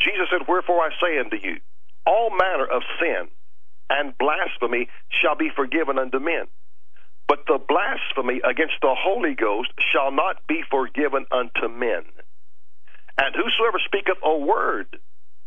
Jesus 0.01 0.27
said, 0.29 0.47
"Wherefore 0.47 0.81
I 0.81 0.89
say 1.01 1.19
unto 1.19 1.37
you, 1.37 1.61
all 2.05 2.29
manner 2.31 2.65
of 2.65 2.83
sin 2.99 3.29
and 3.89 4.17
blasphemy 4.17 4.89
shall 5.21 5.35
be 5.35 5.49
forgiven 5.49 5.99
unto 5.99 6.19
men." 6.19 6.47
But 7.27 7.45
the 7.47 7.57
blasphemy 7.57 8.41
against 8.43 8.75
the 8.81 8.93
Holy 8.93 9.33
Ghost 9.33 9.71
shall 9.91 10.11
not 10.11 10.45
be 10.47 10.61
forgiven 10.69 11.25
unto 11.31 11.67
men. 11.69 12.05
And 13.17 13.35
whosoever 13.35 13.79
speaketh 13.79 14.17
a 14.21 14.37
word 14.37 14.99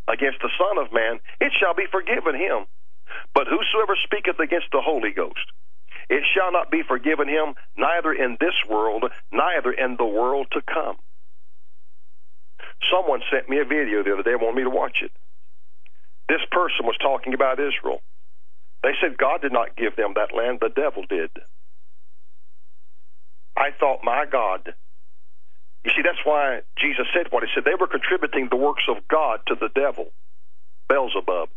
against 0.08 0.40
the 0.40 0.50
Son 0.58 0.78
of 0.78 0.92
Man, 0.92 1.20
it 1.40 1.52
shall 1.60 1.74
be 1.74 1.86
forgiven 1.86 2.34
him. 2.34 2.66
But 3.34 3.46
whosoever 3.46 3.96
speaketh 4.04 4.40
against 4.40 4.70
the 4.72 4.80
Holy 4.80 5.12
Ghost, 5.12 5.52
it 6.10 6.24
shall 6.34 6.52
not 6.52 6.70
be 6.70 6.82
forgiven 6.86 7.28
him, 7.28 7.54
neither 7.76 8.12
in 8.12 8.36
this 8.40 8.54
world, 8.70 9.04
neither 9.32 9.72
in 9.72 9.96
the 9.98 10.06
world 10.06 10.48
to 10.52 10.62
come. 10.62 10.96
Someone 12.92 13.20
sent 13.32 13.48
me 13.48 13.60
a 13.60 13.64
video 13.64 14.04
the 14.04 14.14
other 14.14 14.24
day, 14.24 14.36
wanted 14.36 14.56
me 14.56 14.64
to 14.64 14.70
watch 14.70 14.98
it. 15.02 15.12
This 16.28 16.42
person 16.52 16.86
was 16.86 16.96
talking 17.02 17.34
about 17.34 17.60
Israel. 17.60 18.00
They 18.82 18.92
said 19.02 19.18
God 19.18 19.42
did 19.42 19.52
not 19.52 19.76
give 19.76 19.96
them 19.96 20.14
that 20.16 20.36
land, 20.36 20.58
the 20.60 20.70
devil 20.74 21.04
did. 21.08 21.30
I 23.56 23.70
thought, 23.80 24.00
my 24.04 24.24
God. 24.30 24.74
You 25.84 25.92
see, 25.96 26.02
that's 26.04 26.22
why 26.24 26.60
Jesus 26.78 27.06
said 27.14 27.28
what 27.30 27.42
he 27.44 27.50
said. 27.54 27.64
They 27.64 27.78
were 27.78 27.88
contributing 27.88 28.48
the 28.50 28.56
works 28.56 28.84
of 28.88 28.98
God 29.10 29.40
to 29.48 29.56
the 29.56 29.70
devil, 29.74 30.06
Beelzebub. 30.88 31.50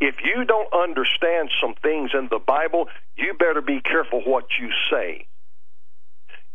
If 0.00 0.16
you 0.24 0.44
don't 0.44 0.72
understand 0.74 1.50
some 1.60 1.74
things 1.82 2.10
in 2.12 2.28
the 2.30 2.38
Bible, 2.38 2.86
you 3.16 3.34
better 3.38 3.62
be 3.62 3.80
careful 3.80 4.20
what 4.20 4.44
you 4.60 4.70
say. 4.90 5.26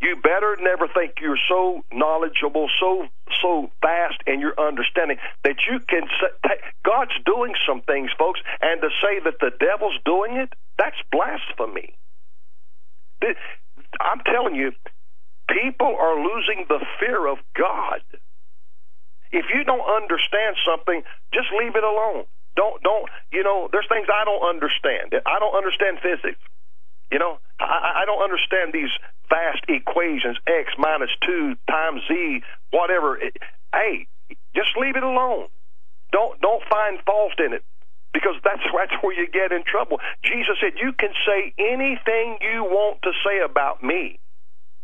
You 0.00 0.16
better 0.20 0.56
never 0.60 0.88
think 0.88 1.14
you're 1.20 1.38
so 1.48 1.84
knowledgeable, 1.92 2.68
so 2.80 3.06
so 3.40 3.70
vast 3.80 4.18
in 4.26 4.40
your 4.40 4.54
understanding 4.58 5.16
that 5.44 5.56
you 5.70 5.78
can 5.80 6.02
say, 6.20 6.54
God's 6.84 7.14
doing 7.24 7.54
some 7.66 7.82
things, 7.82 8.10
folks, 8.18 8.40
and 8.60 8.80
to 8.82 8.88
say 9.00 9.20
that 9.24 9.38
the 9.40 9.50
devil's 9.58 9.98
doing 10.04 10.36
it, 10.36 10.52
that's 10.76 10.96
blasphemy. 11.10 11.94
I'm 14.00 14.20
telling 14.26 14.56
you, 14.56 14.72
people 15.48 15.94
are 15.98 16.16
losing 16.18 16.66
the 16.68 16.84
fear 16.98 17.26
of 17.26 17.38
God. 17.56 18.02
If 19.30 19.46
you 19.54 19.64
don't 19.64 20.02
understand 20.02 20.56
something, 20.66 21.02
just 21.32 21.48
leave 21.58 21.76
it 21.76 21.84
alone. 21.84 22.24
Don't 22.56 22.82
don't 22.82 23.08
you 23.32 23.42
know? 23.42 23.68
There's 23.72 23.88
things 23.88 24.08
I 24.12 24.24
don't 24.24 24.44
understand. 24.44 25.14
I 25.26 25.38
don't 25.38 25.56
understand 25.56 25.98
physics. 26.02 26.40
You 27.10 27.18
know, 27.18 27.38
I, 27.60 28.02
I 28.02 28.04
don't 28.06 28.22
understand 28.22 28.72
these 28.72 28.90
vast 29.28 29.64
equations: 29.68 30.38
x 30.46 30.72
minus 30.78 31.10
two 31.26 31.56
times 31.68 32.02
z, 32.08 32.42
whatever. 32.70 33.18
Hey, 33.74 34.06
just 34.54 34.76
leave 34.80 34.96
it 34.96 35.02
alone. 35.02 35.48
Don't 36.12 36.40
don't 36.40 36.62
find 36.68 36.98
fault 37.06 37.38
in 37.38 37.52
it 37.52 37.64
because 38.12 38.36
that's 38.44 38.62
that's 38.76 38.96
where 39.02 39.16
you 39.16 39.28
get 39.30 39.52
in 39.52 39.64
trouble. 39.64 39.98
Jesus 40.24 40.56
said, 40.60 40.74
"You 40.80 40.92
can 40.92 41.10
say 41.26 41.54
anything 41.58 42.38
you 42.40 42.64
want 42.64 43.00
to 43.02 43.12
say 43.24 43.40
about 43.40 43.82
me." 43.82 44.18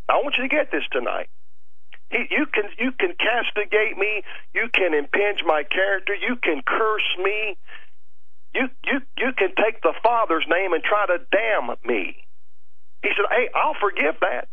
I 0.08 0.16
want 0.24 0.36
you 0.38 0.44
to 0.44 0.48
get 0.48 0.72
this 0.72 0.84
tonight. 0.90 1.28
You 2.10 2.46
can 2.46 2.64
you 2.78 2.92
can 2.92 3.14
castigate 3.18 3.98
me. 3.98 4.22
You 4.54 4.68
can 4.72 4.94
impinge 4.94 5.40
my 5.44 5.62
character. 5.62 6.14
You 6.14 6.36
can 6.36 6.62
curse 6.66 7.16
me. 7.22 7.56
You 8.54 8.68
you 8.84 9.00
you 9.18 9.32
can 9.36 9.54
take 9.62 9.82
the 9.82 9.92
Father's 10.02 10.46
name 10.48 10.72
and 10.72 10.82
try 10.82 11.06
to 11.06 11.18
damn 11.30 11.76
me. 11.84 12.16
He 13.02 13.10
said, 13.10 13.26
"Hey, 13.30 13.50
I'll 13.54 13.76
forgive 13.78 14.16
that." 14.20 14.48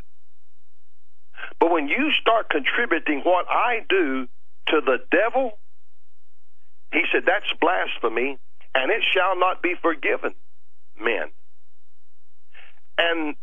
But 1.60 1.72
when 1.72 1.88
you 1.88 2.12
start 2.20 2.50
contributing 2.50 3.22
what 3.22 3.46
I 3.50 3.86
do 3.88 4.28
to 4.68 4.82
the 4.82 4.98
devil, 5.10 5.58
he 6.92 7.04
said, 7.12 7.26
"That's 7.26 7.52
blasphemy, 7.62 8.38
and 8.74 8.92
it 8.92 9.04
shall 9.14 9.40
not 9.40 9.62
be 9.62 9.76
forgiven." 9.82 10.36
Men. 11.00 11.32
And 12.98 13.36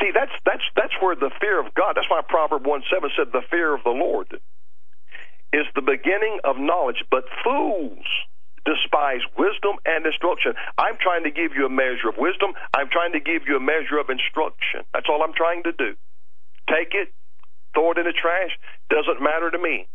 See, 0.00 0.10
that's 0.14 0.32
that's 0.44 0.64
that's 0.76 0.94
where 1.00 1.14
the 1.14 1.30
fear 1.40 1.60
of 1.60 1.74
God. 1.74 1.96
That's 1.96 2.08
why 2.08 2.20
Proverb 2.26 2.66
one 2.66 2.82
seven 2.92 3.10
said, 3.16 3.32
"The 3.32 3.42
fear 3.50 3.74
of 3.74 3.84
the 3.84 3.90
Lord 3.90 4.28
is 5.52 5.66
the 5.74 5.82
beginning 5.82 6.40
of 6.44 6.56
knowledge." 6.56 7.04
But 7.10 7.24
fools 7.44 8.06
despise 8.64 9.20
wisdom 9.36 9.76
and 9.84 10.06
instruction. 10.06 10.54
I'm 10.78 10.96
trying 10.96 11.24
to 11.24 11.30
give 11.30 11.52
you 11.54 11.66
a 11.66 11.70
measure 11.70 12.08
of 12.08 12.16
wisdom. 12.16 12.54
I'm 12.74 12.88
trying 12.88 13.12
to 13.12 13.20
give 13.20 13.42
you 13.46 13.56
a 13.56 13.60
measure 13.60 13.98
of 13.98 14.08
instruction. 14.08 14.86
That's 14.94 15.06
all 15.10 15.22
I'm 15.22 15.34
trying 15.34 15.64
to 15.64 15.72
do. 15.72 15.96
Take 16.70 16.94
it, 16.94 17.12
throw 17.74 17.90
it 17.90 17.98
in 17.98 18.06
the 18.06 18.14
trash. 18.14 18.56
Doesn't 18.88 19.20
matter 19.20 19.50
to 19.50 19.58
me. 19.58 19.88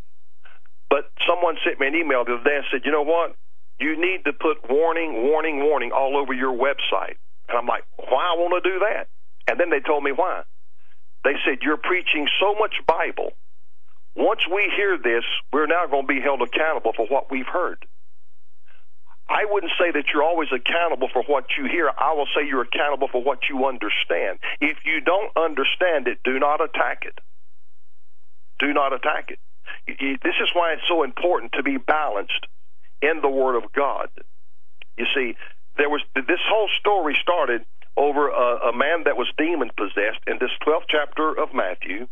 But 0.90 1.10
someone 1.28 1.58
sent 1.64 1.80
me 1.80 1.88
an 1.88 1.96
email 1.96 2.24
the 2.24 2.36
other 2.36 2.44
day 2.44 2.58
and 2.58 2.66
said, 2.72 2.86
"You 2.86 2.92
know 2.92 3.04
what? 3.04 3.36
You 3.80 3.96
need 3.96 4.26
to 4.26 4.34
put 4.34 4.70
warning, 4.70 5.24
warning, 5.24 5.64
warning 5.64 5.92
all 5.92 6.18
over 6.18 6.34
your 6.34 6.54
website." 6.54 7.18
And 7.50 7.58
I'm 7.58 7.66
like, 7.66 7.84
"Why 7.96 8.28
I 8.28 8.36
want 8.36 8.62
to 8.62 8.70
do 8.70 8.80
that?" 8.80 9.08
And 9.48 9.60
then 9.60 9.70
they 9.70 9.80
told 9.80 10.04
me 10.04 10.12
why. 10.12 10.44
They 11.24 11.36
said, 11.46 11.60
You're 11.62 11.78
preaching 11.78 12.28
so 12.40 12.56
much 12.56 12.76
Bible. 12.86 13.32
Once 14.16 14.42
we 14.52 14.72
hear 14.76 14.98
this, 14.98 15.24
we're 15.54 15.68
now 15.68 15.86
going 15.86 16.08
to 16.08 16.14
be 16.14 16.20
held 16.22 16.42
accountable 16.42 16.92
for 16.96 17.06
what 17.08 17.32
we've 17.32 17.48
heard. 17.48 17.86
I 19.30 19.44
wouldn't 19.46 19.74
say 19.78 19.92
that 19.92 20.06
you're 20.14 20.24
always 20.24 20.50
accountable 20.56 21.10
for 21.12 21.22
what 21.24 21.46
you 21.58 21.66
hear. 21.66 21.90
I 21.90 22.14
will 22.14 22.28
say 22.34 22.48
you're 22.48 22.62
accountable 22.62 23.10
for 23.12 23.22
what 23.22 23.40
you 23.50 23.66
understand. 23.66 24.40
If 24.62 24.78
you 24.86 25.02
don't 25.02 25.36
understand 25.36 26.08
it, 26.08 26.20
do 26.24 26.40
not 26.40 26.62
attack 26.62 27.04
it. 27.06 27.20
Do 28.60 28.74
not 28.74 28.94
attack 28.94 29.30
it. 29.30 29.40
This 30.24 30.36
is 30.42 30.50
why 30.54 30.74
it's 30.74 30.88
so 30.88 31.04
important 31.04 31.52
to 31.54 31.64
be 31.64 31.78
balanced 31.78 32.48
in 33.02 33.20
the 33.22 33.30
Word 33.30 33.58
of 33.58 33.72
God. 33.74 34.10
You 34.98 35.06
see, 35.14 35.36
there 35.78 35.90
was 35.90 36.02
this 36.16 36.42
whole 36.50 36.70
story 36.80 37.16
started 37.22 37.66
over 37.98 38.30
a, 38.30 38.70
a 38.70 38.78
man 38.78 39.04
that 39.06 39.18
was 39.18 39.28
demon 39.38 39.72
possessed 39.76 40.22
in 40.28 40.38
this 40.40 40.54
12th 40.66 40.86
chapter 40.88 41.34
of 41.34 41.54
Matthew, 41.54 42.08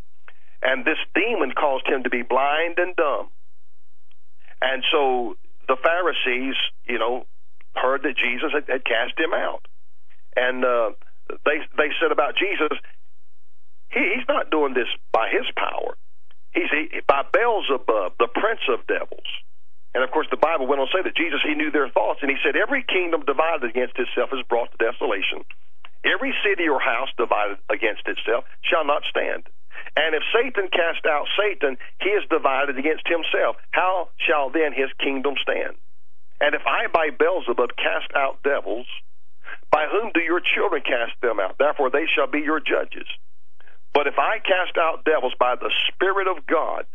and 0.61 0.83
this 0.83 0.97
demon 1.14 1.51
caused 1.51 1.88
him 1.88 2.03
to 2.03 2.09
be 2.09 2.23
blind 2.23 2.80
and 2.80 2.95
dumb. 2.95 3.30
And 4.61 4.83
so 4.91 5.38
the 5.67 5.77
Pharisees, 5.77 6.55
you 6.85 6.97
know, 6.97 7.25
heard 7.75 8.01
that 8.03 8.17
Jesus 8.17 8.49
had, 8.51 8.65
had 8.67 8.83
cast 8.83 9.14
him 9.19 9.33
out, 9.33 9.67
and 10.35 10.65
uh, 10.65 10.89
they 11.45 11.61
they 11.77 11.91
said 12.01 12.11
about 12.11 12.35
Jesus, 12.35 12.73
he, 13.91 13.99
he's 14.15 14.27
not 14.27 14.49
doing 14.49 14.73
this 14.73 14.89
by 15.11 15.30
his 15.30 15.45
power. 15.55 15.97
He's 16.53 16.72
he, 16.72 17.01
by 17.05 17.23
Beelzebub, 17.31 18.17
the 18.17 18.27
prince 18.33 18.65
of 18.72 18.88
devils. 18.88 19.27
And 19.93 20.03
of 20.03 20.11
course, 20.11 20.27
the 20.30 20.38
Bible 20.38 20.67
went 20.67 20.81
on 20.81 20.88
to 20.88 20.93
say 20.97 21.03
that 21.03 21.15
Jesus, 21.15 21.39
he 21.39 21.55
knew 21.55 21.72
their 21.72 21.88
thoughts, 21.88 22.19
and 22.22 22.30
he 22.30 22.35
said, 22.43 22.59
Every 22.59 22.83
kingdom 22.83 23.23
divided 23.23 23.64
against 23.64 23.95
itself 23.95 24.30
is 24.33 24.43
brought 24.49 24.67
to 24.72 24.77
desolation, 24.77 25.47
Every 26.06 26.34
city 26.45 26.69
or 26.69 26.80
house 26.80 27.09
divided 27.17 27.58
against 27.69 28.06
itself 28.06 28.45
shall 28.61 28.85
not 28.85 29.01
stand. 29.09 29.50
And 29.98 30.14
if 30.14 30.24
Satan 30.32 30.69
cast 30.69 31.06
out 31.06 31.25
Satan, 31.34 31.77
he 32.01 32.09
is 32.09 32.24
divided 32.30 32.77
against 32.77 33.08
himself. 33.08 33.58
How 33.72 34.09
shall 34.17 34.50
then 34.50 34.74
his 34.74 34.92
kingdom 35.00 35.35
stand? 35.42 35.75
And 36.40 36.53
if 36.53 36.61
I 36.67 36.88
by 36.88 37.09
Beelzebub 37.09 37.75
cast 37.75 38.11
out 38.16 38.43
devils, 38.43 38.88
by 39.72 39.88
whom 39.90 40.11
do 40.14 40.22
your 40.22 40.42
children 40.42 40.84
cast 40.84 41.19
them 41.22 41.40
out? 41.40 41.58
Therefore 41.58 41.90
they 41.90 42.06
shall 42.14 42.27
be 42.27 42.40
your 42.40 42.59
judges. 42.59 43.08
But 43.93 44.08
if 44.08 44.19
I 44.19 44.40
cast 44.40 44.77
out 44.77 45.06
devils 45.06 45.34
by 45.40 45.56
the 45.56 45.72
Spirit 45.90 46.27
of 46.27 46.45
God, 46.45 46.85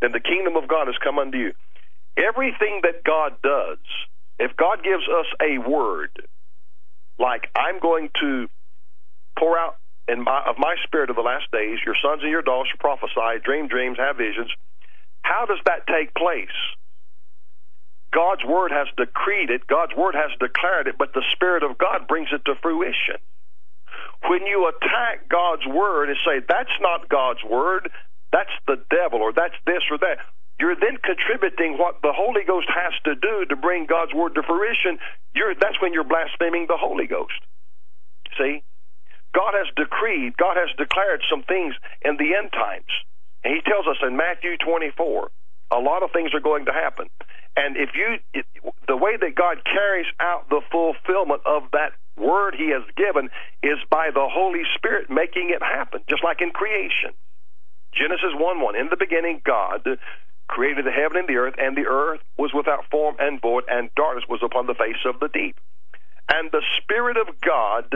then 0.00 0.12
the 0.12 0.20
kingdom 0.20 0.56
of 0.56 0.66
God 0.66 0.86
has 0.86 0.96
come 1.04 1.18
unto 1.18 1.36
you. 1.36 1.52
Everything 2.16 2.80
that 2.82 3.04
God 3.04 3.36
does, 3.42 3.78
if 4.38 4.56
God 4.56 4.82
gives 4.82 5.04
us 5.04 5.26
a 5.40 5.58
word, 5.58 6.10
like 7.20 7.48
I'm 7.54 7.78
going 7.78 8.08
to 8.20 8.48
pour 9.38 9.58
out 9.58 9.76
in 10.08 10.24
my, 10.24 10.42
of 10.48 10.56
my 10.58 10.74
spirit 10.84 11.10
of 11.10 11.16
the 11.16 11.22
last 11.22 11.46
days. 11.52 11.78
Your 11.86 11.94
sons 12.02 12.22
and 12.22 12.30
your 12.30 12.42
daughters 12.42 12.72
shall 12.72 12.80
prophesy, 12.80 13.44
dream 13.44 13.68
dreams, 13.68 13.98
have 14.00 14.16
visions. 14.16 14.50
How 15.22 15.46
does 15.46 15.60
that 15.66 15.86
take 15.86 16.14
place? 16.14 16.56
God's 18.12 18.42
word 18.44 18.72
has 18.72 18.88
decreed 18.96 19.50
it, 19.50 19.66
God's 19.68 19.94
word 19.94 20.16
has 20.16 20.32
declared 20.40 20.88
it, 20.88 20.98
but 20.98 21.14
the 21.14 21.22
Spirit 21.32 21.62
of 21.62 21.78
God 21.78 22.08
brings 22.08 22.28
it 22.32 22.42
to 22.46 22.54
fruition. 22.60 23.22
When 24.26 24.46
you 24.46 24.68
attack 24.68 25.28
God's 25.28 25.64
word 25.66 26.08
and 26.08 26.18
say, 26.26 26.44
that's 26.46 26.74
not 26.80 27.08
God's 27.08 27.40
word, 27.48 27.88
that's 28.32 28.50
the 28.66 28.82
devil, 28.90 29.22
or 29.22 29.32
that's 29.32 29.54
this 29.64 29.82
or 29.90 29.98
that, 29.98 30.18
you're 30.60 30.76
then 30.76 31.00
contributing 31.00 31.78
what 31.78 32.02
the 32.02 32.12
Holy 32.12 32.44
Ghost 32.46 32.68
has 32.68 32.92
to 33.04 33.14
do 33.16 33.48
to 33.48 33.56
bring 33.56 33.86
God's 33.86 34.12
word 34.12 34.34
to 34.36 34.42
fruition. 34.42 35.00
You're, 35.34 35.54
that's 35.54 35.80
when 35.80 35.92
you're 35.92 36.04
blaspheming 36.04 36.66
the 36.68 36.76
Holy 36.76 37.06
Ghost. 37.06 37.40
See? 38.36 38.62
God 39.32 39.54
has 39.56 39.72
decreed, 39.76 40.36
God 40.36 40.56
has 40.56 40.68
declared 40.76 41.22
some 41.30 41.44
things 41.44 41.74
in 42.02 42.16
the 42.18 42.34
end 42.36 42.52
times. 42.52 42.90
And 43.42 43.54
He 43.54 43.62
tells 43.62 43.86
us 43.86 43.96
in 44.02 44.16
Matthew 44.16 44.58
24, 44.58 45.30
a 45.70 45.78
lot 45.78 46.02
of 46.02 46.10
things 46.12 46.34
are 46.34 46.44
going 46.44 46.66
to 46.66 46.72
happen. 46.72 47.08
And 47.56 47.76
if 47.76 47.90
you, 47.94 48.18
it, 48.34 48.44
the 48.86 48.96
way 48.96 49.16
that 49.16 49.34
God 49.34 49.64
carries 49.64 50.06
out 50.20 50.50
the 50.50 50.60
fulfillment 50.70 51.42
of 51.46 51.70
that 51.72 51.92
word 52.18 52.54
He 52.58 52.70
has 52.70 52.82
given 52.96 53.30
is 53.62 53.78
by 53.88 54.10
the 54.12 54.28
Holy 54.28 54.62
Spirit 54.76 55.08
making 55.08 55.50
it 55.54 55.62
happen, 55.62 56.02
just 56.08 56.22
like 56.22 56.42
in 56.42 56.50
creation. 56.50 57.16
Genesis 57.94 58.34
1 58.34 58.60
1. 58.60 58.76
In 58.76 58.88
the 58.90 58.96
beginning, 58.96 59.40
God 59.44 59.86
created 60.50 60.84
the 60.84 60.90
heaven 60.90 61.16
and 61.16 61.28
the 61.28 61.38
earth, 61.38 61.54
and 61.58 61.76
the 61.76 61.86
earth 61.86 62.20
was 62.36 62.50
without 62.52 62.90
form 62.90 63.14
and 63.20 63.40
void, 63.40 63.64
and 63.70 63.88
darkness 63.94 64.26
was 64.28 64.42
upon 64.42 64.66
the 64.66 64.74
face 64.74 64.98
of 65.06 65.20
the 65.20 65.30
deep. 65.32 65.56
And 66.28 66.50
the 66.50 66.62
Spirit 66.82 67.16
of 67.16 67.40
God 67.40 67.86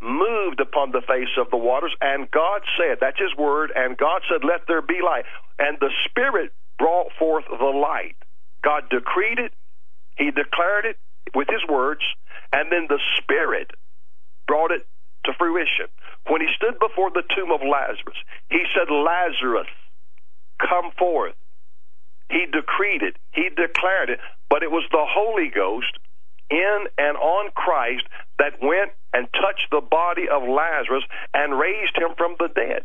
moved 0.00 0.60
upon 0.60 0.92
the 0.92 1.02
face 1.02 1.34
of 1.38 1.50
the 1.50 1.56
waters, 1.56 1.94
and 2.00 2.30
God 2.30 2.62
said, 2.78 2.98
that's 3.00 3.18
His 3.18 3.34
word, 3.36 3.72
and 3.74 3.96
God 3.96 4.22
said, 4.30 4.46
let 4.46 4.66
there 4.66 4.82
be 4.82 5.00
light. 5.02 5.24
And 5.58 5.78
the 5.80 5.90
Spirit 6.08 6.52
brought 6.78 7.10
forth 7.18 7.44
the 7.50 7.74
light. 7.74 8.16
God 8.62 8.88
decreed 8.90 9.38
it, 9.38 9.52
He 10.16 10.30
declared 10.30 10.86
it 10.86 10.96
with 11.34 11.48
His 11.50 11.62
words, 11.68 12.02
and 12.52 12.70
then 12.70 12.86
the 12.88 13.00
Spirit 13.18 13.72
brought 14.46 14.70
it 14.70 14.86
to 15.26 15.32
fruition. 15.38 15.90
When 16.30 16.40
He 16.40 16.48
stood 16.54 16.78
before 16.78 17.10
the 17.10 17.26
tomb 17.34 17.50
of 17.50 17.60
Lazarus, 17.60 18.18
He 18.50 18.62
said, 18.74 18.86
Lazarus, 18.90 19.70
come 20.58 20.90
forth. 20.98 21.34
He 22.34 22.46
decreed 22.50 23.06
it, 23.06 23.14
he 23.30 23.46
declared 23.48 24.10
it, 24.10 24.18
but 24.50 24.64
it 24.64 24.70
was 24.70 24.82
the 24.90 25.06
Holy 25.06 25.54
Ghost 25.54 25.94
in 26.50 26.78
and 26.98 27.16
on 27.16 27.52
Christ 27.54 28.02
that 28.42 28.58
went 28.60 28.90
and 29.14 29.28
touched 29.32 29.70
the 29.70 29.80
body 29.80 30.26
of 30.28 30.42
Lazarus 30.42 31.04
and 31.32 31.56
raised 31.56 31.94
him 31.96 32.10
from 32.18 32.34
the 32.42 32.48
dead. 32.50 32.82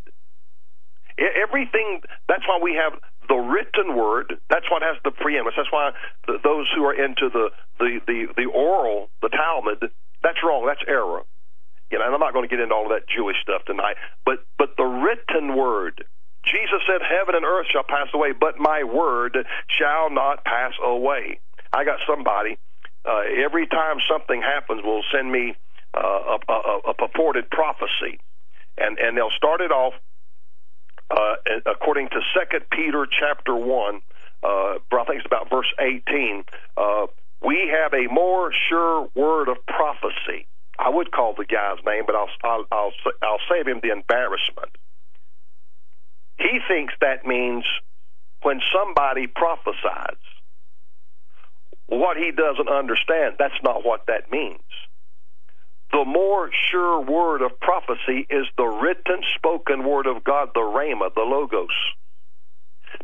Everything, 1.17 2.01
that's 2.29 2.47
why 2.47 2.59
we 2.61 2.77
have 2.77 2.93
the 3.27 3.35
written 3.35 3.97
word. 3.97 4.37
That's 4.49 4.69
what 4.69 4.83
has 4.83 5.01
the 5.03 5.11
preeminence. 5.11 5.57
That's 5.57 5.73
why 5.73 5.91
those 6.27 6.67
who 6.75 6.85
are 6.85 6.93
into 6.93 7.33
the, 7.33 7.49
the, 7.79 7.99
the, 8.05 8.27
the 8.37 8.45
oral, 8.45 9.09
the 9.21 9.29
Talmud, 9.29 9.81
that's 10.21 10.37
wrong. 10.45 10.65
That's 10.67 10.85
error. 10.87 11.25
You 11.91 11.97
know, 11.97 12.05
and 12.05 12.13
I'm 12.13 12.21
not 12.21 12.33
going 12.33 12.47
to 12.47 12.53
get 12.53 12.61
into 12.61 12.73
all 12.73 12.85
of 12.85 12.93
that 12.93 13.09
Jewish 13.09 13.37
stuff 13.41 13.65
tonight, 13.65 13.97
but, 14.23 14.45
but 14.59 14.77
the 14.77 14.85
written 14.85 15.57
word, 15.57 16.05
Jesus 16.51 16.81
said, 16.87 17.01
Heaven 17.07 17.35
and 17.35 17.45
earth 17.45 17.67
shall 17.71 17.83
pass 17.83 18.07
away, 18.13 18.33
but 18.33 18.59
my 18.59 18.83
word 18.83 19.37
shall 19.79 20.11
not 20.11 20.45
pass 20.45 20.73
away. 20.85 21.39
I 21.73 21.85
got 21.85 21.99
somebody, 22.07 22.57
uh, 23.07 23.21
every 23.45 23.67
time 23.67 23.97
something 24.09 24.41
happens, 24.41 24.81
will 24.83 25.03
send 25.13 25.31
me 25.31 25.55
uh, 25.95 26.37
a, 26.49 26.53
a, 26.53 26.79
a 26.91 26.95
purported 26.95 27.49
prophecy. 27.51 28.17
and 28.77 28.97
and 28.99 29.17
they'll 29.17 29.35
start 29.37 29.61
it 29.61 29.71
off 29.71 29.93
uh, 31.11 31.35
according 31.71 32.09
to 32.09 32.21
Second 32.37 32.65
Peter 32.71 33.07
chapter 33.07 33.55
one. 33.55 34.01
Uh, 34.43 34.79
I 34.79 35.05
think 35.07 35.19
it's 35.19 35.27
about 35.27 35.49
verse 35.49 35.71
eighteen. 35.81 36.43
Uh, 36.77 37.07
we 37.45 37.71
have 37.73 37.93
a 37.93 38.07
more 38.13 38.51
sure 38.69 39.09
word 39.15 39.49
of 39.49 39.57
prophecy. 39.67 40.47
I 40.79 40.89
would 40.89 41.11
call 41.11 41.35
the 41.37 41.45
guy's 41.45 41.83
name, 41.85 42.03
but 42.07 42.15
I'll 42.15 42.29
I'll 42.43 42.65
I'll, 42.71 42.93
I'll 43.23 43.43
save 43.51 43.67
him 43.67 43.81
the 43.83 43.91
embarrassment. 43.91 44.71
He 46.39 46.59
thinks 46.67 46.93
that 47.01 47.25
means 47.25 47.65
when 48.41 48.61
somebody 48.73 49.27
prophesies. 49.27 50.17
What 51.87 52.17
he 52.17 52.31
doesn't 52.31 52.69
understand, 52.69 53.35
that's 53.39 53.61
not 53.63 53.85
what 53.85 54.05
that 54.07 54.31
means. 54.31 54.61
The 55.91 56.05
more 56.05 56.49
sure 56.69 57.01
word 57.01 57.41
of 57.41 57.59
prophecy 57.59 58.27
is 58.29 58.45
the 58.57 58.65
written, 58.65 59.21
spoken 59.35 59.83
word 59.83 60.05
of 60.05 60.23
God, 60.23 60.49
the 60.53 60.61
Rhema, 60.61 61.13
the 61.15 61.21
Logos. 61.21 61.75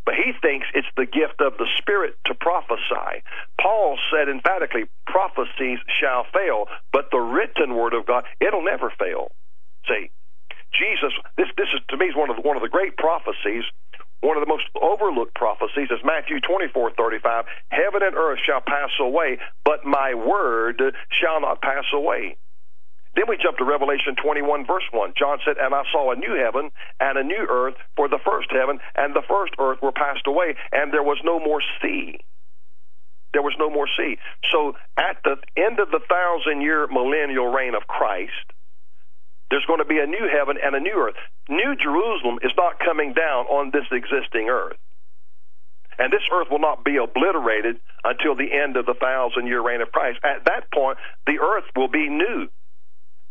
But 0.05 0.15
he 0.15 0.33
thinks 0.41 0.67
it's 0.73 0.87
the 0.95 1.05
gift 1.05 1.41
of 1.41 1.53
the 1.57 1.67
Spirit 1.79 2.15
to 2.27 2.35
prophesy. 2.35 3.23
Paul 3.59 3.97
said 4.11 4.29
emphatically, 4.29 4.85
prophecies 5.07 5.79
shall 5.99 6.25
fail, 6.33 6.65
but 6.93 7.09
the 7.11 7.19
written 7.19 7.75
word 7.75 7.93
of 7.93 8.05
God, 8.05 8.23
it'll 8.39 8.63
never 8.63 8.91
fail. 8.99 9.31
See, 9.87 10.11
Jesus, 10.77 11.13
this, 11.37 11.47
this 11.57 11.67
is 11.73 11.81
to 11.89 11.97
me 11.97 12.07
is 12.07 12.15
one 12.15 12.29
of 12.29 12.35
the, 12.35 12.43
one 12.43 12.55
of 12.55 12.63
the 12.63 12.69
great 12.69 12.97
prophecies 12.97 13.63
one 14.25 14.37
of 14.37 14.41
the 14.41 14.49
most 14.49 14.65
overlooked 14.81 15.35
prophecies 15.35 15.91
is 15.91 16.01
Matthew 16.03 16.39
24, 16.41 16.97
35. 16.97 17.45
Heaven 17.69 18.01
and 18.01 18.15
earth 18.15 18.39
shall 18.41 18.61
pass 18.61 18.89
away, 18.99 19.37
but 19.63 19.85
my 19.85 20.15
word 20.15 20.81
shall 21.21 21.41
not 21.41 21.61
pass 21.61 21.85
away. 21.93 22.35
Then 23.15 23.25
we 23.29 23.37
jump 23.37 23.57
to 23.59 23.65
Revelation 23.65 24.15
21, 24.17 24.65
verse 24.65 24.83
1. 24.91 25.13
John 25.17 25.37
said, 25.45 25.55
And 25.61 25.75
I 25.75 25.83
saw 25.91 26.11
a 26.11 26.15
new 26.15 26.33
heaven 26.33 26.71
and 26.99 27.17
a 27.17 27.23
new 27.23 27.45
earth, 27.47 27.75
for 27.95 28.09
the 28.09 28.19
first 28.25 28.49
heaven 28.51 28.79
and 28.95 29.15
the 29.15 29.23
first 29.29 29.53
earth 29.59 29.79
were 29.81 29.93
passed 29.93 30.27
away, 30.27 30.55
and 30.71 30.91
there 30.91 31.03
was 31.03 31.21
no 31.23 31.39
more 31.39 31.61
sea. 31.81 32.19
There 33.31 33.43
was 33.43 33.55
no 33.59 33.69
more 33.69 33.87
sea. 33.95 34.17
So 34.51 34.73
at 34.97 35.17
the 35.23 35.37
end 35.55 35.79
of 35.79 35.91
the 35.91 35.99
thousand 36.09 36.61
year 36.61 36.87
millennial 36.87 37.47
reign 37.53 37.75
of 37.75 37.85
Christ, 37.87 38.51
there's 39.49 39.65
going 39.65 39.79
to 39.79 39.85
be 39.85 39.99
a 39.99 40.07
new 40.07 40.27
heaven 40.31 40.57
and 40.61 40.75
a 40.75 40.79
new 40.79 40.95
earth. 40.97 41.15
New 41.49 41.75
Jerusalem 41.77 42.39
is 42.41 42.51
not 42.57 42.79
coming 42.79 43.13
down 43.13 43.45
on 43.45 43.71
this 43.71 43.85
existing 43.91 44.49
earth. 44.49 44.77
And 45.97 46.11
this 46.11 46.25
earth 46.33 46.47
will 46.51 46.59
not 46.59 46.83
be 46.83 46.97
obliterated 46.97 47.79
until 48.03 48.35
the 48.35 48.51
end 48.51 48.75
of 48.75 48.85
the 48.85 48.95
thousand 48.95 49.47
year 49.47 49.61
reign 49.61 49.81
of 49.81 49.91
Christ. 49.91 50.19
At 50.23 50.45
that 50.45 50.71
point, 50.73 50.97
the 51.25 51.39
earth 51.39 51.65
will 51.75 51.87
be 51.87 52.09
new. 52.09 52.49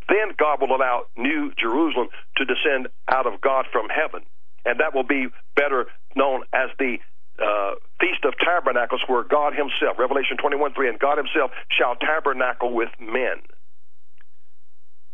Then 0.07 0.33
God 0.37 0.61
will 0.61 0.75
allow 0.75 1.05
New 1.17 1.51
Jerusalem 1.57 2.09
to 2.37 2.45
descend 2.45 2.87
out 3.07 3.27
of 3.27 3.41
God 3.41 3.65
from 3.71 3.89
heaven. 3.89 4.21
And 4.65 4.79
that 4.79 4.95
will 4.95 5.05
be 5.05 5.27
better 5.55 5.85
known 6.15 6.43
as 6.53 6.69
the 6.79 6.97
uh, 7.37 7.75
Feast 7.99 8.23
of 8.23 8.33
Tabernacles, 8.39 9.01
where 9.07 9.23
God 9.23 9.53
Himself, 9.53 9.99
Revelation 9.99 10.37
21 10.37 10.73
3, 10.73 10.89
and 10.89 10.99
God 10.99 11.17
Himself 11.17 11.51
shall 11.69 11.95
tabernacle 11.95 12.73
with 12.73 12.89
men 12.99 13.43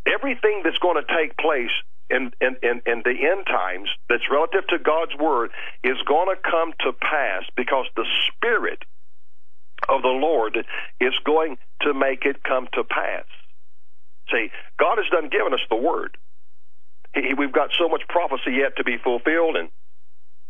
everything 0.06 0.62
that's 0.64 0.78
going 0.80 1.02
to 1.02 1.16
take 1.16 1.38
place 1.38 1.72
in, 2.10 2.32
in, 2.42 2.58
in, 2.62 2.82
in, 2.86 3.02
the 3.06 3.16
end 3.16 3.46
times 3.48 3.90
that's 4.10 4.24
relative 4.30 4.68
to 4.68 4.78
God's 4.80 5.16
Word 5.18 5.52
is 5.84 5.98
going 6.08 6.28
to 6.28 6.42
come 6.42 6.74
to 6.82 6.92
pass 6.94 7.44
because 7.56 7.86
the 7.96 8.06
Spirit 8.28 8.84
of 9.88 10.02
the 10.02 10.10
Lord 10.10 10.58
is 11.00 11.14
going 11.26 11.58
to 11.82 11.94
make 11.94 12.26
it 12.26 12.44
come 12.44 12.68
to 12.74 12.84
pass. 12.84 13.26
See, 14.30 14.52
God 14.78 14.98
has 14.98 15.08
done 15.10 15.30
given 15.30 15.54
us 15.54 15.62
the 15.70 15.76
Word. 15.78 16.18
He, 17.14 17.34
we've 17.34 17.52
got 17.54 17.70
so 17.78 17.88
much 17.88 18.02
prophecy 18.08 18.60
yet 18.60 18.76
to 18.78 18.84
be 18.84 18.98
fulfilled 18.98 19.56
in, 19.56 19.70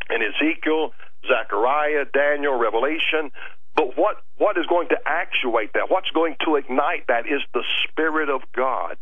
in 0.09 0.21
Ezekiel, 0.21 0.93
Zechariah, 1.27 2.05
Daniel, 2.11 2.57
Revelation. 2.57 3.31
But 3.75 3.97
what, 3.97 4.17
what 4.37 4.57
is 4.57 4.65
going 4.65 4.89
to 4.89 4.97
actuate 5.05 5.73
that? 5.73 5.89
What's 5.89 6.09
going 6.09 6.35
to 6.45 6.55
ignite 6.55 7.07
that 7.07 7.25
is 7.25 7.41
the 7.53 7.63
Spirit 7.87 8.29
of 8.29 8.41
God. 8.55 8.97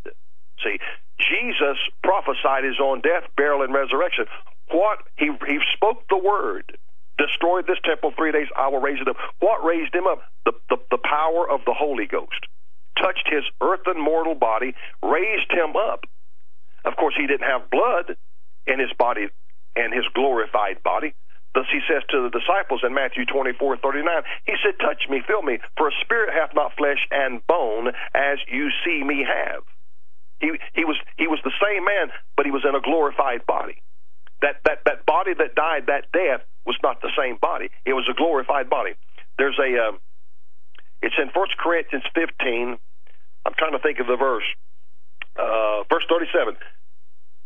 See, 0.63 0.79
Jesus 1.19 1.77
prophesied 2.03 2.63
his 2.63 2.79
own 2.81 3.01
death, 3.01 3.23
burial, 3.37 3.63
and 3.63 3.73
resurrection. 3.73 4.25
What 4.71 4.99
he 5.17 5.31
he 5.47 5.59
spoke 5.75 6.07
the 6.09 6.17
word, 6.17 6.77
destroyed 7.17 7.65
this 7.67 7.79
temple 7.83 8.13
three 8.17 8.31
days. 8.31 8.47
I 8.57 8.67
will 8.69 8.81
raise 8.81 8.99
it 9.01 9.07
up. 9.07 9.17
What 9.39 9.63
raised 9.65 9.93
him 9.93 10.07
up? 10.07 10.21
The 10.45 10.53
the, 10.69 10.77
the 10.91 10.99
power 11.03 11.49
of 11.49 11.61
the 11.65 11.73
Holy 11.73 12.07
Ghost 12.07 12.47
touched 13.01 13.27
his 13.31 13.43
earthen 13.61 13.99
mortal 13.99 14.35
body, 14.35 14.75
raised 15.03 15.51
him 15.51 15.75
up. 15.75 16.03
Of 16.85 16.95
course, 16.97 17.15
he 17.17 17.27
didn't 17.27 17.47
have 17.47 17.69
blood 17.71 18.15
in 18.67 18.79
his 18.79 18.91
body 18.97 19.27
and 19.75 19.93
his 19.93 20.05
glorified 20.13 20.83
body. 20.83 21.13
Thus 21.55 21.65
he 21.71 21.79
says 21.89 22.03
to 22.11 22.23
the 22.23 22.29
disciples 22.29 22.81
in 22.85 22.93
Matthew 22.93 23.25
24, 23.25 23.77
39, 23.77 24.23
he 24.45 24.53
said, 24.63 24.75
Touch 24.79 25.03
me, 25.09 25.21
fill 25.25 25.41
me, 25.41 25.59
for 25.77 25.89
a 25.89 25.91
spirit 26.03 26.29
hath 26.33 26.51
not 26.53 26.73
flesh 26.77 27.01
and 27.11 27.45
bone 27.47 27.89
as 28.13 28.37
you 28.51 28.69
see 28.85 29.03
me 29.03 29.25
have. 29.25 29.63
He 30.39 30.51
he 30.73 30.85
was 30.85 30.97
he 31.17 31.27
was 31.27 31.39
the 31.43 31.51
same 31.61 31.83
man, 31.85 32.11
but 32.37 32.45
he 32.45 32.51
was 32.51 32.63
in 32.67 32.75
a 32.75 32.81
glorified 32.81 33.45
body. 33.45 33.81
That 34.41 34.61
that 34.65 34.79
that 34.85 35.05
body 35.05 35.33
that 35.33 35.55
died 35.55 35.87
that 35.87 36.11
death 36.13 36.41
was 36.65 36.77
not 36.83 37.01
the 37.01 37.11
same 37.17 37.37
body. 37.41 37.69
It 37.85 37.93
was 37.93 38.07
a 38.09 38.13
glorified 38.13 38.69
body. 38.69 38.93
There's 39.37 39.59
a 39.59 39.89
um, 39.89 39.99
it's 41.01 41.15
in 41.17 41.29
First 41.33 41.57
Corinthians 41.57 42.03
15. 42.13 42.77
I'm 43.45 43.53
trying 43.57 43.71
to 43.71 43.79
think 43.79 43.99
of 43.99 44.07
the 44.07 44.17
verse. 44.17 44.43
Uh, 45.37 45.83
verse 45.89 46.03
37. 46.09 46.55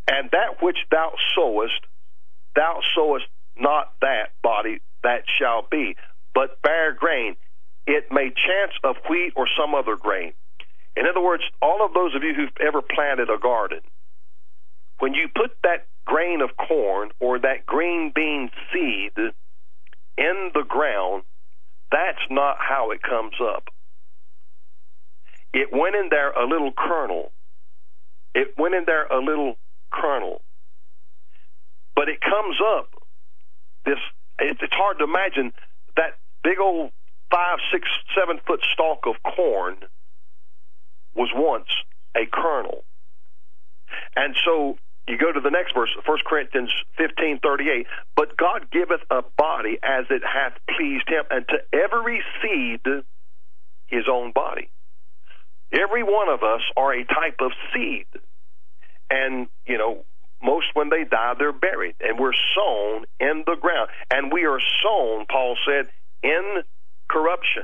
And 0.07 0.29
that 0.31 0.61
which 0.61 0.77
thou 0.91 1.11
sowest, 1.35 1.79
thou 2.55 2.79
sowest 2.95 3.25
not 3.57 3.93
that 4.01 4.33
body 4.41 4.79
that 5.03 5.23
shall 5.39 5.67
be, 5.69 5.95
but 6.33 6.61
bare 6.61 6.93
grain. 6.93 7.35
It 7.85 8.05
may 8.11 8.29
chance 8.29 8.73
of 8.83 8.95
wheat 9.09 9.33
or 9.35 9.47
some 9.59 9.75
other 9.75 9.95
grain. 9.95 10.33
In 10.95 11.05
other 11.07 11.21
words, 11.21 11.43
all 11.61 11.83
of 11.85 11.93
those 11.93 12.15
of 12.15 12.23
you 12.23 12.33
who've 12.33 12.57
ever 12.65 12.81
planted 12.81 13.29
a 13.29 13.39
garden, 13.39 13.81
when 14.99 15.13
you 15.13 15.27
put 15.33 15.51
that 15.63 15.87
grain 16.05 16.41
of 16.41 16.51
corn 16.55 17.09
or 17.19 17.39
that 17.39 17.65
green 17.65 18.11
bean 18.13 18.51
seed 18.71 19.11
in 20.17 20.51
the 20.53 20.63
ground, 20.67 21.23
that's 21.91 22.21
not 22.29 22.57
how 22.59 22.91
it 22.91 23.01
comes 23.01 23.33
up. 23.41 23.65
It 25.53 25.69
went 25.71 25.95
in 25.95 26.09
there 26.09 26.31
a 26.31 26.47
little 26.47 26.71
kernel. 26.71 27.31
It 28.33 28.55
went 28.57 28.75
in 28.75 28.85
there 28.85 29.05
a 29.05 29.19
little 29.19 29.55
kernel. 29.91 30.41
But 31.95 32.09
it 32.09 32.19
comes 32.21 32.57
up 32.77 32.89
this 33.85 33.99
it's 34.39 34.73
hard 34.73 34.97
to 34.97 35.03
imagine 35.03 35.53
that 35.95 36.17
big 36.43 36.59
old 36.59 36.91
five, 37.29 37.59
six, 37.71 37.87
seven 38.17 38.39
foot 38.45 38.61
stalk 38.73 39.05
of 39.05 39.15
corn 39.23 39.77
was 41.15 41.29
once 41.33 41.69
a 42.15 42.25
kernel. 42.31 42.83
And 44.15 44.35
so 44.45 44.77
you 45.07 45.17
go 45.17 45.31
to 45.31 45.41
the 45.41 45.49
next 45.49 45.73
verse, 45.73 45.89
1 46.05 46.17
Corinthians 46.25 46.69
15, 46.97 47.39
38. 47.39 47.87
But 48.15 48.37
God 48.37 48.71
giveth 48.71 49.01
a 49.09 49.21
body 49.37 49.77
as 49.83 50.05
it 50.09 50.23
hath 50.23 50.53
pleased 50.75 51.07
him, 51.07 51.23
and 51.29 51.45
to 51.49 51.57
every 51.73 52.21
seed 52.41 52.81
his 53.87 54.05
own 54.11 54.31
body. 54.31 54.69
Every 55.71 56.03
one 56.03 56.29
of 56.29 56.43
us 56.43 56.61
are 56.77 56.93
a 56.93 57.03
type 57.03 57.39
of 57.41 57.51
seed. 57.73 58.05
And, 59.09 59.47
you 59.65 59.77
know, 59.77 60.05
most 60.41 60.67
when 60.73 60.89
they 60.89 61.03
die, 61.03 61.33
they're 61.37 61.51
buried. 61.51 61.95
And 61.99 62.19
we're 62.19 62.33
sown 62.55 63.05
in 63.19 63.43
the 63.45 63.55
ground. 63.59 63.89
And 64.11 64.31
we 64.31 64.45
are 64.45 64.59
sown, 64.83 65.25
Paul 65.29 65.57
said, 65.65 65.87
in 66.21 66.63
corruption. 67.09 67.63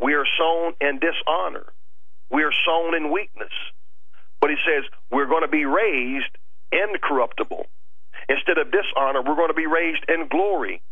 We 0.00 0.14
are 0.14 0.26
sown 0.38 0.74
in 0.80 0.98
dishonor. 0.98 1.66
We 2.30 2.42
are 2.42 2.52
sown 2.66 2.94
in 2.94 3.12
weakness. 3.12 3.52
But 4.40 4.50
he 4.50 4.56
says 4.66 4.84
we're 5.10 5.26
going 5.26 5.42
to 5.42 5.48
be 5.48 5.64
raised 5.64 6.30
incorruptible. 6.72 7.66
Instead 8.28 8.58
of 8.58 8.70
dishonor, 8.70 9.22
we're 9.22 9.36
going 9.36 9.48
to 9.48 9.54
be 9.54 9.66
raised 9.66 10.04
in 10.08 10.28
glory. 10.28 10.82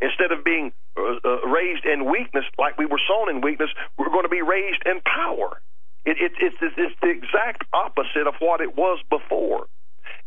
Instead 0.00 0.32
of 0.32 0.44
being 0.44 0.72
uh, 0.98 1.16
uh, 1.24 1.46
raised 1.48 1.84
in 1.86 2.10
weakness, 2.10 2.44
like 2.58 2.76
we 2.78 2.86
were 2.86 3.00
sown 3.08 3.30
in 3.30 3.40
weakness, 3.40 3.70
we're 3.98 4.10
going 4.10 4.24
to 4.24 4.28
be 4.28 4.42
raised 4.42 4.82
in 4.84 5.00
power. 5.00 5.60
It, 6.04 6.18
it, 6.20 6.32
it's, 6.40 6.56
it's 6.60 6.94
the 7.00 7.08
exact 7.10 7.64
opposite 7.72 8.26
of 8.26 8.34
what 8.38 8.60
it 8.60 8.76
was 8.76 9.00
before. 9.08 9.66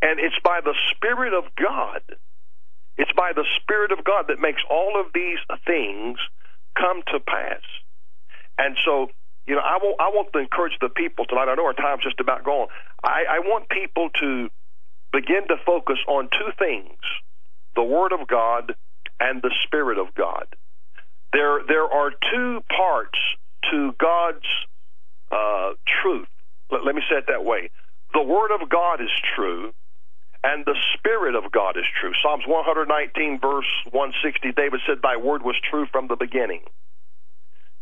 And 0.02 0.20
it's 0.20 0.38
by 0.44 0.62
the 0.64 0.74
Spirit 0.92 1.34
of 1.34 1.44
God. 1.56 2.02
It's 2.98 3.12
by 3.16 3.34
the 3.36 3.46
Spirit 3.62 3.92
of 3.92 4.04
God 4.04 4.26
that 4.30 4.40
makes 4.40 4.62
all 4.70 5.00
of 5.00 5.14
these 5.14 5.38
things 5.66 6.18
come 6.78 7.04
to 7.14 7.20
pass. 7.20 7.62
And 8.58 8.76
so 8.84 9.10
you 9.48 9.56
know, 9.56 9.62
I 9.62 9.78
want 9.82 9.96
I 10.00 10.10
want 10.10 10.34
to 10.34 10.40
encourage 10.40 10.78
the 10.82 10.90
people 10.90 11.26
tonight. 11.26 11.48
I 11.50 11.56
know 11.56 11.66
our 11.66 11.74
time's 11.74 12.04
just 12.04 12.20
about 12.20 12.44
gone. 12.44 12.68
I, 13.04 13.24
I 13.30 13.40
want 13.40 13.70
people 13.70 14.10
to 14.20 14.50
begin 15.14 15.48
to 15.48 15.56
focus 15.66 15.98
on 16.08 16.30
two 16.32 16.52
things: 16.60 17.00
the 17.76 17.84
Word 17.84 18.12
of 18.12 18.28
God 18.28 18.76
and 19.20 19.42
the 19.42 19.52
Spirit 19.66 19.98
of 19.98 20.14
God. 20.16 20.46
There 21.34 21.62
there 21.68 21.86
are 21.86 22.12
two 22.12 22.62
parts 22.76 23.20
to 23.72 23.94
God's 24.00 24.48
uh, 25.32 25.72
truth. 26.04 26.28
Let, 26.72 26.86
let 26.86 26.96
me 26.96 27.02
say 27.10 27.18
it 27.18 27.26
that 27.30 27.46
way: 27.46 27.72
the 28.14 28.24
Word 28.24 28.52
of 28.52 28.70
God 28.70 29.00
is 29.02 29.12
true, 29.36 29.72
and 30.44 30.66
the 30.66 30.76
Spirit 30.98 31.36
of 31.36 31.52
God 31.52 31.78
is 31.78 31.86
true. 32.00 32.12
Psalms 32.22 32.44
119, 32.48 33.40
verse 33.40 33.68
160, 33.92 34.52
David 34.56 34.82
said, 34.88 34.98
Thy 35.02 35.18
Word 35.18 35.44
was 35.44 35.56
true 35.70 35.86
from 35.92 36.08
the 36.08 36.16
beginning. 36.16 36.62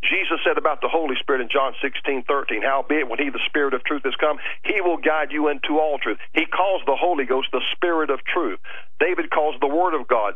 Jesus 0.09 0.39
said 0.45 0.57
about 0.57 0.81
the 0.81 0.89
Holy 0.89 1.15
Spirit 1.19 1.41
in 1.41 1.49
John 1.51 1.73
16, 1.81 2.23
13, 2.27 2.61
Howbeit, 2.61 3.09
when 3.09 3.19
He, 3.19 3.29
the 3.29 3.43
Spirit 3.47 3.73
of 3.73 3.83
truth, 3.83 4.03
has 4.05 4.15
come, 4.19 4.37
He 4.63 4.81
will 4.81 4.97
guide 4.97 5.31
you 5.31 5.49
into 5.49 5.79
all 5.79 5.99
truth. 5.99 6.17
He 6.33 6.45
calls 6.45 6.81
the 6.85 6.97
Holy 6.97 7.25
Ghost 7.25 7.49
the 7.51 7.63
Spirit 7.75 8.09
of 8.09 8.19
truth. 8.25 8.59
David 8.99 9.31
calls 9.31 9.55
the 9.61 9.67
Word 9.67 9.99
of 9.99 10.07
God 10.07 10.35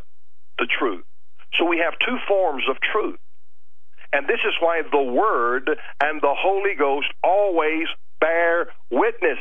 the 0.59 0.67
truth. 0.67 1.06
So 1.57 1.65
we 1.65 1.80
have 1.80 1.93
two 2.06 2.17
forms 2.27 2.64
of 2.69 2.77
truth. 2.93 3.19
And 4.14 4.27
this 4.27 4.41
is 4.45 4.53
why 4.59 4.81
the 4.91 5.03
Word 5.03 5.69
and 6.01 6.22
the 6.22 6.35
Holy 6.38 6.75
Ghost 6.77 7.07
always 7.23 7.88
bear 8.19 8.67
witness. 8.91 9.39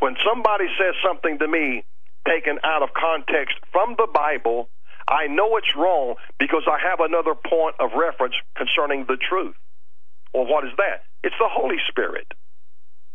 When 0.00 0.16
somebody 0.26 0.66
says 0.78 0.94
something 1.06 1.38
to 1.38 1.48
me 1.48 1.84
taken 2.28 2.58
out 2.64 2.82
of 2.82 2.90
context 2.92 3.56
from 3.72 3.94
the 3.98 4.08
Bible, 4.12 4.68
I 5.08 5.28
know 5.28 5.56
it's 5.56 5.74
wrong 5.76 6.16
because 6.38 6.64
I 6.66 6.78
have 6.88 7.00
another 7.00 7.34
point 7.34 7.76
of 7.78 7.90
reference 7.96 8.34
concerning 8.56 9.06
the 9.06 9.16
truth. 9.16 9.54
Well, 10.34 10.46
what 10.46 10.64
is 10.64 10.72
that? 10.78 11.04
It's 11.22 11.34
the 11.38 11.48
Holy 11.48 11.78
Spirit. 11.88 12.26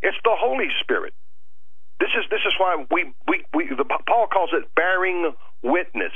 It's 0.01 0.17
the 0.23 0.35
Holy 0.35 0.69
Spirit. 0.81 1.13
This 1.99 2.09
is 2.17 2.25
this 2.31 2.41
is 2.47 2.53
why 2.57 2.85
we 2.89 3.13
we, 3.27 3.45
we 3.53 3.69
the, 3.69 3.85
Paul 3.85 4.27
calls 4.27 4.49
it 4.53 4.73
bearing 4.75 5.33
witness. 5.61 6.13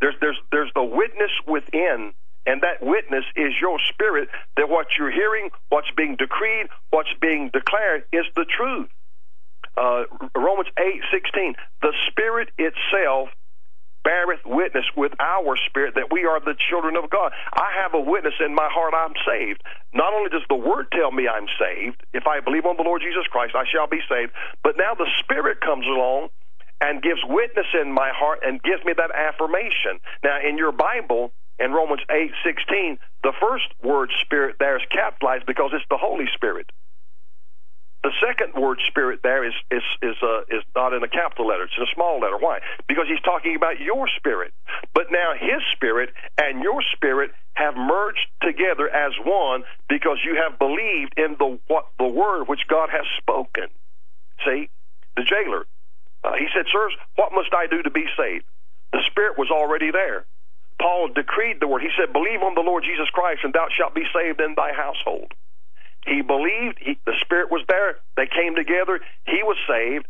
There's 0.00 0.14
there's 0.20 0.36
there's 0.52 0.70
the 0.74 0.84
witness 0.84 1.30
within, 1.46 2.12
and 2.44 2.62
that 2.62 2.82
witness 2.82 3.24
is 3.34 3.52
your 3.60 3.78
spirit 3.88 4.28
that 4.56 4.68
what 4.68 4.88
you're 4.98 5.10
hearing, 5.10 5.50
what's 5.70 5.90
being 5.96 6.16
decreed, 6.16 6.66
what's 6.90 7.08
being 7.20 7.50
declared 7.52 8.04
is 8.12 8.26
the 8.36 8.44
truth. 8.44 8.88
Uh, 9.76 10.04
Romans 10.36 10.68
eight 10.78 11.00
sixteen. 11.10 11.54
The 11.80 11.94
Spirit 12.10 12.50
itself 12.58 13.30
beareth 14.04 14.44
witness 14.46 14.84
with 14.96 15.12
our 15.20 15.56
spirit 15.66 15.94
that 15.94 16.12
we 16.12 16.24
are 16.24 16.40
the 16.40 16.56
children 16.70 16.96
of 16.96 17.10
God. 17.10 17.32
I 17.54 17.68
have 17.82 17.94
a 17.94 18.00
witness 18.00 18.34
in 18.44 18.54
my 18.54 18.68
heart 18.70 18.94
I'm 18.94 19.14
saved. 19.26 19.62
Not 19.92 20.12
only 20.12 20.30
does 20.30 20.46
the 20.48 20.56
Word 20.56 20.86
tell 20.92 21.12
me 21.12 21.28
I'm 21.28 21.48
saved, 21.58 22.02
if 22.12 22.26
I 22.26 22.40
believe 22.40 22.66
on 22.66 22.76
the 22.76 22.84
Lord 22.84 23.02
Jesus 23.02 23.26
Christ, 23.30 23.54
I 23.54 23.64
shall 23.70 23.88
be 23.88 24.00
saved, 24.08 24.32
but 24.62 24.76
now 24.76 24.94
the 24.94 25.08
Spirit 25.22 25.60
comes 25.60 25.86
along 25.86 26.28
and 26.80 27.02
gives 27.02 27.20
witness 27.26 27.66
in 27.74 27.92
my 27.92 28.10
heart 28.14 28.40
and 28.46 28.62
gives 28.62 28.84
me 28.84 28.92
that 28.96 29.10
affirmation. 29.10 29.98
Now, 30.22 30.38
in 30.38 30.58
your 30.58 30.72
Bible, 30.72 31.32
in 31.58 31.72
Romans 31.72 32.02
8:16, 32.10 32.98
the 33.22 33.32
first 33.40 33.66
word 33.82 34.10
spirit 34.22 34.56
there 34.60 34.76
is 34.76 34.86
capitalized 34.90 35.46
because 35.46 35.70
it's 35.74 35.84
the 35.90 35.98
Holy 35.98 36.28
Spirit. 36.34 36.70
The 38.04 38.12
second 38.22 38.54
word 38.54 38.78
spirit 38.88 39.20
there 39.24 39.44
is 39.44 39.54
is 39.70 39.82
is 40.02 40.14
uh, 40.22 40.42
is 40.54 40.62
not 40.76 40.94
in 40.94 41.02
a 41.02 41.08
capital 41.08 41.48
letter; 41.48 41.64
it's 41.64 41.74
in 41.76 41.82
a 41.82 41.94
small 41.94 42.20
letter. 42.20 42.38
Why? 42.38 42.60
Because 42.86 43.06
he's 43.08 43.22
talking 43.22 43.56
about 43.56 43.80
your 43.80 44.06
spirit. 44.16 44.54
But 44.94 45.10
now 45.10 45.32
his 45.34 45.62
spirit 45.74 46.10
and 46.38 46.62
your 46.62 46.80
spirit 46.94 47.32
have 47.54 47.74
merged 47.76 48.26
together 48.40 48.88
as 48.88 49.12
one 49.24 49.64
because 49.88 50.18
you 50.24 50.38
have 50.38 50.60
believed 50.60 51.14
in 51.16 51.34
the 51.40 51.58
what 51.66 51.86
the 51.98 52.06
word 52.06 52.46
which 52.46 52.62
God 52.70 52.88
has 52.90 53.04
spoken. 53.18 53.66
See, 54.46 54.70
the 55.16 55.24
jailer. 55.24 55.66
Uh, 56.22 56.34
he 56.38 56.46
said, 56.54 56.66
"Sirs, 56.70 56.94
what 57.16 57.32
must 57.32 57.52
I 57.52 57.66
do 57.66 57.82
to 57.82 57.90
be 57.90 58.06
saved?" 58.16 58.44
The 58.92 59.02
spirit 59.10 59.38
was 59.38 59.50
already 59.50 59.90
there. 59.90 60.24
Paul 60.80 61.08
decreed 61.08 61.58
the 61.60 61.66
word. 61.66 61.82
He 61.82 61.90
said, 61.98 62.12
"Believe 62.12 62.42
on 62.42 62.54
the 62.54 62.62
Lord 62.62 62.84
Jesus 62.84 63.10
Christ, 63.10 63.42
and 63.42 63.52
thou 63.52 63.66
shalt 63.76 63.94
be 63.94 64.06
saved 64.14 64.40
in 64.40 64.54
thy 64.54 64.72
household." 64.72 65.34
He 66.06 66.22
believed. 66.22 66.78
He, 66.80 66.98
the 67.06 67.14
Spirit 67.22 67.50
was 67.50 67.64
there. 67.68 67.96
They 68.16 68.26
came 68.26 68.54
together. 68.54 69.00
He 69.26 69.42
was 69.42 69.56
saved. 69.68 70.06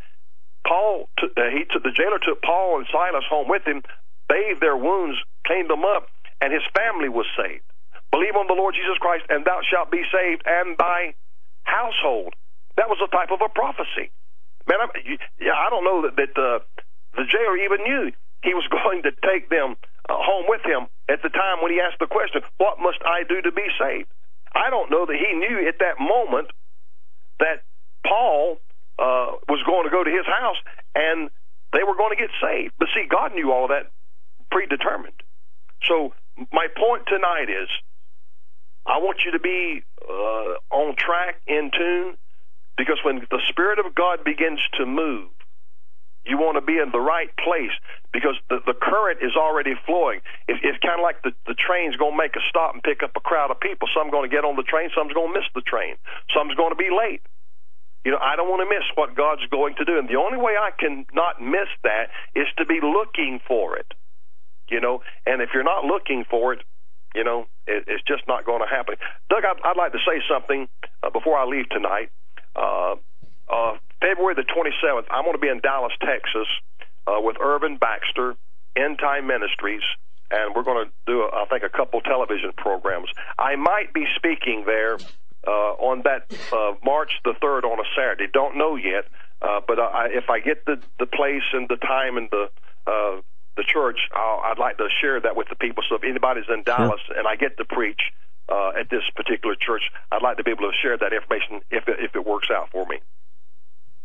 Paul, 0.67 1.09
t- 1.19 1.31
uh, 1.37 1.49
he 1.49 1.65
took 1.71 1.83
the 1.83 1.91
jailer 1.95 2.19
took 2.19 2.41
Paul 2.41 2.79
and 2.79 2.87
Silas 2.91 3.25
home 3.29 3.47
with 3.47 3.63
him, 3.65 3.81
bathed 4.27 4.61
their 4.61 4.77
wounds, 4.77 5.17
cleaned 5.47 5.69
them 5.69 5.85
up, 5.85 6.07
and 6.41 6.53
his 6.53 6.63
family 6.75 7.09
was 7.09 7.25
saved. 7.37 7.63
Believe 8.11 8.35
on 8.35 8.47
the 8.47 8.57
Lord 8.57 8.75
Jesus 8.75 8.97
Christ, 8.99 9.25
and 9.29 9.45
thou 9.45 9.61
shalt 9.65 9.91
be 9.91 10.03
saved, 10.11 10.43
and 10.45 10.77
thy 10.77 11.13
household. 11.63 12.33
That 12.77 12.89
was 12.89 12.99
a 13.03 13.09
type 13.09 13.31
of 13.31 13.41
a 13.41 13.49
prophecy. 13.49 14.11
Man, 14.67 14.79
I'm, 14.81 14.91
yeah, 15.39 15.57
I 15.57 15.69
don't 15.69 15.83
know 15.85 16.03
that, 16.05 16.15
that 16.17 16.33
uh, 16.37 16.59
the 17.17 17.25
jailer 17.25 17.57
even 17.57 17.83
knew 17.83 18.11
he 18.43 18.53
was 18.53 18.67
going 18.83 19.03
to 19.03 19.11
take 19.25 19.49
them 19.49 19.77
uh, 20.09 20.17
home 20.17 20.45
with 20.47 20.61
him 20.65 20.87
at 21.09 21.21
the 21.23 21.29
time 21.29 21.61
when 21.61 21.71
he 21.71 21.79
asked 21.79 21.99
the 21.99 22.07
question, 22.09 22.41
"What 22.57 22.79
must 22.79 22.99
I 23.05 23.23
do 23.27 23.41
to 23.41 23.51
be 23.51 23.65
saved?" 23.79 24.09
I 24.53 24.69
don't 24.69 24.91
know 24.91 25.05
that 25.05 25.15
he 25.15 25.33
knew 25.37 25.67
at 25.67 25.79
that 25.79 25.99
moment 25.99 26.47
that 27.39 27.63
Paul 28.05 28.57
uh, 28.97 29.39
was 29.47 29.63
going 29.65 29.85
to 29.85 29.91
go 29.91 30.03
to 30.03 30.09
his 30.09 30.25
house 30.25 30.57
and 30.95 31.29
they 31.73 31.83
were 31.83 31.95
going 31.95 32.15
to 32.15 32.19
get 32.19 32.31
saved. 32.41 32.73
But 32.79 32.89
see, 32.93 33.05
God 33.09 33.33
knew 33.33 33.51
all 33.51 33.65
of 33.65 33.69
that 33.69 33.91
predetermined. 34.51 35.13
So 35.83 36.13
my 36.51 36.67
point 36.75 37.03
tonight 37.07 37.49
is, 37.49 37.69
I 38.85 38.97
want 38.97 39.19
you 39.25 39.31
to 39.33 39.39
be 39.39 39.83
uh, 40.01 40.75
on 40.75 40.95
track, 40.95 41.41
in 41.47 41.69
tune, 41.75 42.17
because 42.77 42.97
when 43.03 43.27
the 43.29 43.41
Spirit 43.49 43.79
of 43.79 43.93
God 43.93 44.23
begins 44.23 44.59
to 44.79 44.85
move, 44.85 45.29
you 46.25 46.37
want 46.37 46.59
to 46.59 46.65
be 46.65 46.77
in 46.77 46.91
the 46.91 46.99
right 46.99 47.31
place 47.37 47.73
because 48.11 48.35
the, 48.49 48.59
the 48.65 48.73
current 48.73 49.19
is 49.21 49.35
already 49.35 49.73
flowing. 49.85 50.19
It, 50.47 50.59
it's 50.63 50.77
kind 50.83 50.99
of 50.99 51.03
like 51.03 51.21
the, 51.23 51.31
the 51.47 51.55
train's 51.55 51.95
going 51.95 52.13
to 52.13 52.19
make 52.19 52.35
a 52.35 52.43
stop 52.49 52.73
and 52.73 52.83
pick 52.83 53.03
up 53.03 53.11
a 53.15 53.23
crowd 53.23 53.51
of 53.51 53.59
people. 53.59 53.87
Some 53.95 54.11
going 54.11 54.29
to 54.29 54.33
get 54.33 54.43
on 54.43 54.55
the 54.55 54.67
train, 54.67 54.89
some's 54.95 55.13
going 55.13 55.33
to 55.33 55.35
miss 55.39 55.47
the 55.55 55.61
train, 55.61 55.95
some's 56.35 56.55
going 56.55 56.71
to 56.71 56.79
be 56.79 56.89
late. 56.91 57.21
You 58.05 58.11
know, 58.11 58.19
I 58.21 58.35
don't 58.35 58.47
want 58.47 58.63
to 58.63 58.69
miss 58.69 58.87
what 58.95 59.15
God's 59.15 59.43
going 59.51 59.75
to 59.75 59.85
do. 59.85 59.99
And 59.99 60.07
the 60.07 60.15
only 60.15 60.37
way 60.37 60.55
I 60.55 60.71
can 60.71 61.05
not 61.13 61.41
miss 61.41 61.67
that 61.83 62.09
is 62.33 62.47
to 62.57 62.65
be 62.65 62.79
looking 62.81 63.39
for 63.45 63.75
it. 63.77 63.91
You 64.69 64.79
know, 64.79 65.01
and 65.25 65.41
if 65.41 65.49
you're 65.53 65.67
not 65.67 65.83
looking 65.83 66.23
for 66.29 66.53
it, 66.53 66.61
you 67.15 67.23
know, 67.23 67.47
it, 67.67 67.85
it's 67.87 68.03
just 68.07 68.23
not 68.27 68.45
going 68.45 68.61
to 68.61 68.67
happen. 68.67 68.95
Doug, 69.29 69.43
I'd, 69.43 69.59
I'd 69.63 69.77
like 69.77 69.91
to 69.93 69.99
say 70.05 70.21
something 70.29 70.69
uh, 71.03 71.09
before 71.09 71.37
I 71.37 71.45
leave 71.45 71.67
tonight. 71.69 72.11
Uh, 72.55 72.95
uh, 73.49 73.77
February 74.01 74.35
the 74.35 74.47
27th, 74.47 75.05
I'm 75.09 75.23
going 75.23 75.35
to 75.35 75.41
be 75.41 75.49
in 75.49 75.59
Dallas, 75.59 75.93
Texas, 75.99 76.47
uh, 77.07 77.19
with 77.19 77.37
Irvin 77.41 77.77
Baxter, 77.77 78.35
End 78.75 78.99
Time 78.99 79.27
Ministries, 79.27 79.81
and 80.31 80.55
we're 80.55 80.63
going 80.63 80.85
to 80.85 80.91
do, 81.05 81.23
I 81.23 81.45
think, 81.49 81.63
a 81.63 81.69
couple 81.69 82.01
television 82.01 82.53
programs. 82.55 83.09
I 83.37 83.55
might 83.55 83.93
be 83.93 84.05
speaking 84.15 84.63
there 84.65 84.97
uh, 85.47 85.73
on 85.79 86.03
that 86.03 86.31
uh, 86.53 86.75
March 86.83 87.11
the 87.23 87.33
3rd 87.41 87.63
on 87.63 87.79
a 87.79 87.87
Saturday. 87.95 88.27
Don't 88.31 88.57
know 88.57 88.75
yet, 88.75 89.05
uh, 89.41 89.61
but 89.67 89.79
I, 89.79 90.07
if 90.11 90.29
I 90.29 90.39
get 90.39 90.65
the 90.65 90.81
the 90.99 91.05
place 91.05 91.47
and 91.53 91.67
the 91.69 91.77
time 91.77 92.17
and 92.17 92.29
the 92.29 92.49
uh, 92.85 93.21
the 93.57 93.63
church, 93.63 93.99
I'll, 94.13 94.41
I'd 94.45 94.59
like 94.59 94.77
to 94.77 94.87
share 95.01 95.19
that 95.19 95.35
with 95.35 95.49
the 95.49 95.55
people. 95.55 95.83
So 95.89 95.95
if 95.95 96.03
anybody's 96.03 96.49
in 96.49 96.63
Dallas 96.63 96.99
sure. 97.07 97.17
and 97.17 97.27
I 97.27 97.35
get 97.35 97.57
to 97.57 97.65
preach 97.65 98.01
uh, 98.47 98.71
at 98.79 98.89
this 98.89 99.03
particular 99.15 99.55
church, 99.55 99.83
I'd 100.11 100.21
like 100.21 100.37
to 100.37 100.43
be 100.43 100.51
able 100.51 100.69
to 100.69 100.77
share 100.81 100.97
that 100.97 101.13
information 101.13 101.61
if 101.71 101.87
it, 101.87 101.97
if 101.99 102.15
it 102.15 102.25
works 102.25 102.49
out 102.51 102.69
for 102.71 102.85
me. 102.85 102.99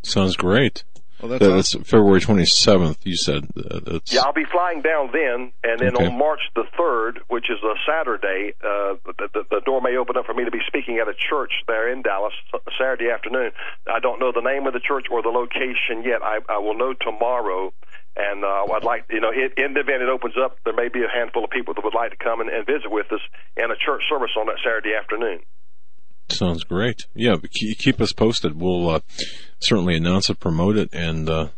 Sounds 0.07 0.37
great. 0.37 0.85
Well, 1.21 1.31
that's, 1.31 1.45
That- 1.45 1.55
that's 1.55 1.89
February 1.89 2.21
27th, 2.21 2.99
you 3.05 3.17
said. 3.17 3.47
Uh, 3.57 3.81
that's, 3.87 4.13
Yeah, 4.13 4.23
I'll 4.27 4.33
be 4.35 4.45
flying 4.45 4.83
down 4.83 5.11
then, 5.13 5.53
and 5.63 5.81
then 5.81 5.95
Okay. 5.97 6.07
on 6.07 6.19
March 6.19 6.41
the 6.55 6.65
third, 6.77 7.21
which 7.29 7.49
is 7.49 7.57
a 7.63 7.75
Saturday, 7.87 8.53
uh, 8.63 8.97
the, 9.07 9.29
the, 9.33 9.45
the 9.51 9.61
door 9.65 9.81
may 9.81 9.97
open 9.97 10.17
up 10.19 10.27
for 10.27 10.35
me 10.35 10.45
to 10.45 10.51
be 10.51 10.61
speaking 10.67 10.99
at 10.99 11.09
a 11.09 11.15
church 11.15 11.53
there 11.67 11.89
in 11.91 12.03
Dallas 12.03 12.35
Saturday 12.79 13.11
afternoon. 13.11 13.53
I 13.91 14.01
don't 14.01 14.21
know 14.21 14.33
the 14.33 14.43
name 14.43 14.67
of 14.67 14.75
the 14.75 14.81
church 14.81 15.07
or 15.11 15.23
the 15.23 15.31
location 15.31 16.03
yet. 16.05 16.21
I, 16.23 16.41
I 16.49 16.59
will 16.59 16.77
know 16.77 16.93
tomorrow. 16.93 17.73
And 18.17 18.45
uh, 18.45 18.67
I'd 18.75 18.85
like, 18.85 19.07
you 19.11 19.21
know, 19.21 19.31
it, 19.35 19.55
in 19.57 19.75
the 19.75 19.81
event 19.81 20.03
it 20.03 20.09
opens 20.09 20.35
up, 20.39 20.59
there 20.65 20.75
may 20.75 20.89
be 20.89 21.03
a 21.03 21.09
handful 21.13 21.43
of 21.43 21.51
people 21.51 21.75
that 21.75 21.83
would 21.85 21.95
like 21.95 22.11
to 22.11 22.17
come 22.17 22.41
and, 22.41 22.49
and 22.51 22.65
visit 22.67 22.91
with 22.91 23.11
us 23.13 23.21
in 23.57 23.71
a 23.73 23.77
church 23.77 24.03
service 24.09 24.31
on 24.39 24.47
that 24.47 24.59
Saturday 24.63 24.95
afternoon. 24.95 25.41
Sounds 26.29 26.65
great. 26.65 27.07
Yeah, 27.15 27.37
keep 27.79 28.01
us 28.01 28.13
posted. 28.13 28.61
We'll 28.61 28.91
uh, 28.91 29.01
certainly 29.61 29.97
announce 29.97 30.31
it, 30.31 30.41
promote 30.41 30.77
it, 30.77 30.89
and 30.93 31.29
uh, 31.29 31.49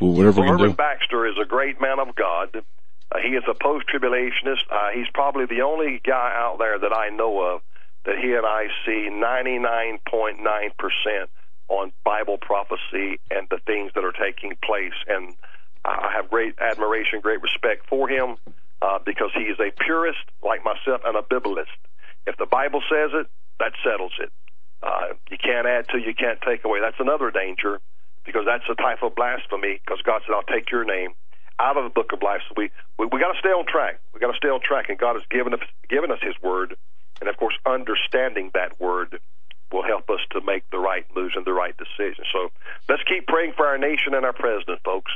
we'll- 0.00 0.12
whatever 0.12 0.42
we 0.42 0.48
can 0.48 0.60
Irvin. 0.60 0.72
Baxter 0.72 1.26
is 1.26 1.34
a 1.42 1.46
great 1.46 1.80
man 1.80 1.98
of 1.98 2.14
God. 2.14 2.56
Uh, 2.56 3.18
he 3.22 3.30
is 3.30 3.42
a 3.48 3.54
post-tribulationist. 3.54 4.64
Uh, 4.70 4.90
he's 4.94 5.08
probably 5.12 5.46
the 5.46 5.62
only 5.62 6.00
guy 6.04 6.32
out 6.36 6.58
there 6.58 6.78
that 6.78 6.92
I 6.94 7.08
know 7.10 7.40
of 7.54 7.62
that 8.04 8.18
he 8.18 8.32
and 8.32 8.44
I 8.46 8.66
see 8.84 9.08
99.9% 9.10 11.26
on 11.68 11.92
Bible 12.04 12.38
prophecy 12.38 13.20
and 13.30 13.46
the 13.50 13.58
things 13.66 13.92
that 13.94 14.04
are 14.04 14.12
taking 14.12 14.56
place. 14.64 14.94
And 15.08 15.34
I 15.84 16.10
have 16.14 16.30
great 16.30 16.54
admiration, 16.58 17.20
great 17.20 17.42
respect 17.42 17.86
for 17.88 18.08
him 18.08 18.36
uh, 18.82 18.98
because 19.04 19.30
he 19.34 19.42
is 19.44 19.58
a 19.60 19.70
purist 19.84 20.18
like 20.42 20.64
myself 20.64 21.02
and 21.04 21.16
a 21.16 21.22
biblicist. 21.22 21.66
If 22.26 22.36
the 22.36 22.46
Bible 22.46 22.82
says 22.90 23.10
it, 23.14 23.26
that 23.58 23.72
settles 23.84 24.12
it. 24.20 24.30
Uh, 24.82 25.14
you 25.30 25.38
can't 25.38 25.66
add 25.66 25.86
to, 25.90 25.98
you 25.98 26.14
can't 26.14 26.40
take 26.42 26.64
away. 26.64 26.80
That's 26.80 26.98
another 26.98 27.30
danger 27.30 27.80
because 28.24 28.42
that's 28.46 28.64
a 28.70 28.74
type 28.74 29.02
of 29.02 29.14
blasphemy. 29.14 29.80
Because 29.84 30.02
God 30.02 30.22
said, 30.26 30.34
"I'll 30.34 30.42
take 30.42 30.70
your 30.70 30.84
name 30.84 31.14
out 31.60 31.76
of 31.76 31.84
the 31.84 31.90
book 31.90 32.12
of 32.12 32.22
life." 32.22 32.42
We 32.56 32.70
we, 32.98 33.06
we 33.06 33.20
got 33.20 33.32
to 33.32 33.38
stay 33.38 33.50
on 33.50 33.66
track. 33.66 34.00
We 34.12 34.20
got 34.20 34.32
to 34.32 34.36
stay 34.36 34.48
on 34.48 34.60
track, 34.60 34.88
and 34.88 34.98
God 34.98 35.14
has 35.14 35.24
given 35.30 35.54
us 35.54 35.60
given 35.88 36.10
us 36.10 36.18
His 36.22 36.34
word, 36.42 36.76
and 37.20 37.30
of 37.30 37.36
course, 37.36 37.54
understanding 37.64 38.50
that 38.54 38.80
word 38.80 39.20
will 39.70 39.84
help 39.84 40.10
us 40.10 40.20
to 40.32 40.40
make 40.44 40.68
the 40.70 40.78
right 40.78 41.06
moves 41.14 41.34
and 41.36 41.46
the 41.46 41.52
right 41.52 41.74
decisions. 41.76 42.26
So 42.32 42.50
let's 42.88 43.02
keep 43.04 43.26
praying 43.26 43.54
for 43.56 43.66
our 43.66 43.78
nation 43.78 44.14
and 44.14 44.24
our 44.24 44.34
president, 44.34 44.80
folks. 44.84 45.10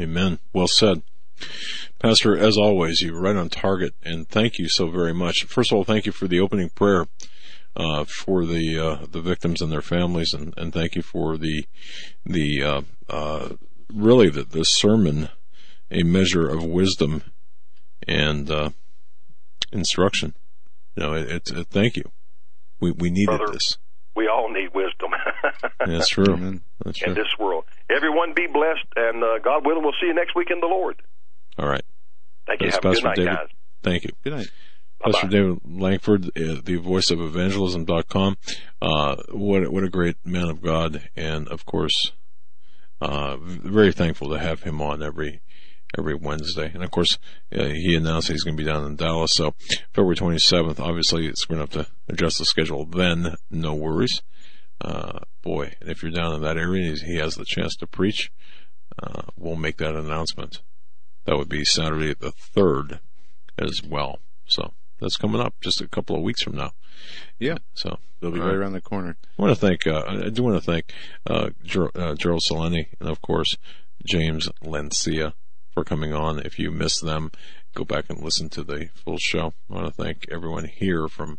Amen. 0.00 0.38
Well 0.52 0.66
said. 0.66 1.02
Pastor, 1.98 2.36
as 2.36 2.58
always, 2.58 3.00
you're 3.02 3.20
right 3.20 3.36
on 3.36 3.48
target, 3.48 3.94
and 4.02 4.28
thank 4.28 4.58
you 4.58 4.68
so 4.68 4.90
very 4.90 5.14
much. 5.14 5.44
First 5.44 5.72
of 5.72 5.76
all, 5.76 5.84
thank 5.84 6.06
you 6.06 6.12
for 6.12 6.26
the 6.26 6.40
opening 6.40 6.70
prayer 6.70 7.06
uh, 7.76 8.04
for 8.04 8.44
the 8.44 8.78
uh, 8.78 9.06
the 9.10 9.20
victims 9.20 9.60
and 9.60 9.70
their 9.70 9.82
families, 9.82 10.34
and, 10.34 10.54
and 10.56 10.72
thank 10.72 10.94
you 10.94 11.02
for 11.02 11.36
the 11.36 11.64
the 12.24 12.62
uh, 12.62 12.82
uh 13.08 13.48
really 13.92 14.28
the, 14.28 14.44
the 14.44 14.64
sermon, 14.64 15.28
a 15.90 16.02
measure 16.02 16.48
of 16.48 16.64
wisdom 16.64 17.22
and 18.06 18.50
uh, 18.50 18.70
instruction. 19.72 20.34
You 20.96 21.02
know, 21.02 21.12
it, 21.14 21.30
it's 21.30 21.50
thank 21.66 21.96
you. 21.96 22.10
We 22.80 22.92
we 22.92 23.10
needed 23.10 23.38
Brother, 23.38 23.52
this. 23.52 23.78
We 24.16 24.28
all 24.28 24.50
need 24.50 24.74
wisdom. 24.74 25.10
That's 25.86 26.08
true. 26.08 26.36
Man. 26.36 26.62
That's 26.84 26.98
true. 26.98 27.12
In 27.12 27.18
this 27.18 27.32
world, 27.38 27.64
everyone 27.88 28.34
be 28.34 28.46
blessed, 28.46 28.86
and 28.96 29.22
uh, 29.22 29.38
God 29.38 29.64
willing, 29.64 29.82
we'll 29.82 29.92
see 30.00 30.08
you 30.08 30.14
next 30.14 30.34
week 30.34 30.50
in 30.50 30.60
the 30.60 30.66
Lord. 30.66 30.96
All 31.58 31.68
right. 31.68 31.84
Thank 32.46 32.62
you. 32.62 32.70
That's 32.70 32.84
Have 32.84 32.92
a 32.92 32.94
good 32.94 33.04
night, 33.04 33.16
David. 33.16 33.36
guys. 33.36 33.48
Thank 33.82 34.04
you. 34.04 34.10
Good 34.24 34.32
night. 34.32 34.48
Pastor 35.00 35.28
David 35.28 35.60
Lankford, 35.64 36.26
uh, 36.26 36.60
the 36.62 36.76
voice 36.76 37.10
of 37.10 37.22
evangelism.com. 37.22 38.36
Uh, 38.82 39.16
what, 39.30 39.72
what 39.72 39.82
a 39.82 39.88
great 39.88 40.16
man 40.26 40.50
of 40.50 40.60
God. 40.60 41.08
And 41.16 41.48
of 41.48 41.64
course, 41.64 42.12
uh, 43.00 43.38
very 43.38 43.92
thankful 43.92 44.28
to 44.28 44.38
have 44.38 44.62
him 44.64 44.82
on 44.82 45.02
every, 45.02 45.40
every 45.98 46.14
Wednesday. 46.14 46.70
And 46.74 46.84
of 46.84 46.90
course, 46.90 47.16
uh, 47.56 47.64
he 47.64 47.96
announced 47.96 48.28
he's 48.28 48.42
going 48.42 48.58
to 48.58 48.62
be 48.62 48.68
down 48.68 48.84
in 48.84 48.96
Dallas. 48.96 49.32
So 49.32 49.54
February 49.94 50.16
27th, 50.16 50.78
obviously 50.78 51.26
it's 51.26 51.46
going 51.46 51.66
to 51.66 51.78
have 51.78 51.86
to 51.86 51.92
adjust 52.06 52.36
the 52.36 52.44
schedule 52.44 52.84
then. 52.84 53.36
No 53.50 53.74
worries. 53.74 54.20
Uh, 54.82 55.20
boy, 55.42 55.72
and 55.80 55.88
if 55.88 56.02
you're 56.02 56.12
down 56.12 56.34
in 56.34 56.42
that 56.42 56.58
area 56.58 56.90
and 56.90 56.98
he 56.98 57.16
has 57.16 57.36
the 57.36 57.46
chance 57.46 57.74
to 57.76 57.86
preach, 57.86 58.30
uh, 59.02 59.22
we'll 59.34 59.56
make 59.56 59.78
that 59.78 59.94
announcement. 59.94 60.60
That 61.24 61.38
would 61.38 61.48
be 61.48 61.64
Saturday 61.64 62.12
the 62.12 62.32
3rd 62.54 63.00
as 63.58 63.82
well. 63.82 64.18
So 64.46 64.74
that's 65.00 65.16
coming 65.16 65.40
up 65.40 65.54
just 65.60 65.80
a 65.80 65.88
couple 65.88 66.16
of 66.16 66.22
weeks 66.22 66.42
from 66.42 66.56
now. 66.56 66.72
Yeah. 67.38 67.58
So 67.74 67.98
They'll 68.20 68.30
be 68.30 68.40
right 68.40 68.54
around 68.54 68.72
the 68.72 68.80
corner. 68.82 69.16
I 69.38 69.42
want 69.42 69.54
to 69.58 69.60
thank, 69.60 69.86
uh, 69.86 70.04
I 70.06 70.28
do 70.28 70.42
want 70.42 70.62
to 70.62 70.70
thank, 70.70 70.92
uh, 71.26 71.50
Ger- 71.64 71.90
uh, 71.94 72.14
Gerald 72.14 72.42
Celente 72.42 72.88
and 73.00 73.08
of 73.08 73.22
course 73.22 73.56
James 74.06 74.48
Lancia 74.62 75.34
for 75.72 75.84
coming 75.84 76.12
on. 76.12 76.38
If 76.40 76.58
you 76.58 76.70
missed 76.70 77.02
them, 77.02 77.30
go 77.74 77.84
back 77.84 78.04
and 78.10 78.22
listen 78.22 78.50
to 78.50 78.62
the 78.62 78.90
full 78.94 79.18
show. 79.18 79.54
I 79.70 79.74
want 79.74 79.86
to 79.86 80.02
thank 80.02 80.26
everyone 80.30 80.66
here 80.66 81.08
from 81.08 81.38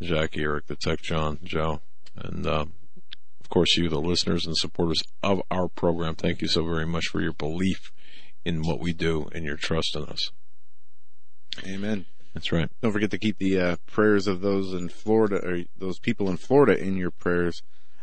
Jackie, 0.00 0.42
Eric, 0.42 0.66
the 0.66 0.76
Tech 0.76 1.00
John, 1.00 1.38
Joe, 1.44 1.80
and, 2.16 2.46
uh, 2.46 2.66
of 3.40 3.48
course 3.48 3.76
you, 3.76 3.88
the 3.88 4.00
listeners 4.00 4.46
and 4.46 4.56
supporters 4.56 5.02
of 5.22 5.42
our 5.50 5.68
program. 5.68 6.14
Thank 6.14 6.40
you 6.42 6.48
so 6.48 6.64
very 6.64 6.86
much 6.86 7.06
for 7.08 7.20
your 7.20 7.32
belief 7.32 7.92
in 8.44 8.62
what 8.62 8.80
we 8.80 8.92
do 8.92 9.28
and 9.32 9.44
your 9.44 9.56
trust 9.56 9.94
in 9.94 10.04
us. 10.04 10.30
Amen. 11.66 12.06
That's 12.34 12.52
right. 12.52 12.68
Don't 12.80 12.92
forget 12.92 13.10
to 13.10 13.18
keep 13.18 13.38
the 13.38 13.58
uh, 13.58 13.76
prayers 13.86 14.26
of 14.26 14.40
those 14.40 14.72
in 14.72 14.88
Florida 14.88 15.36
or 15.44 15.64
those 15.76 15.98
people 15.98 16.28
in 16.30 16.36
Florida 16.36 16.78
in 16.80 16.96
your 16.96 17.10
prayers, 17.10 17.60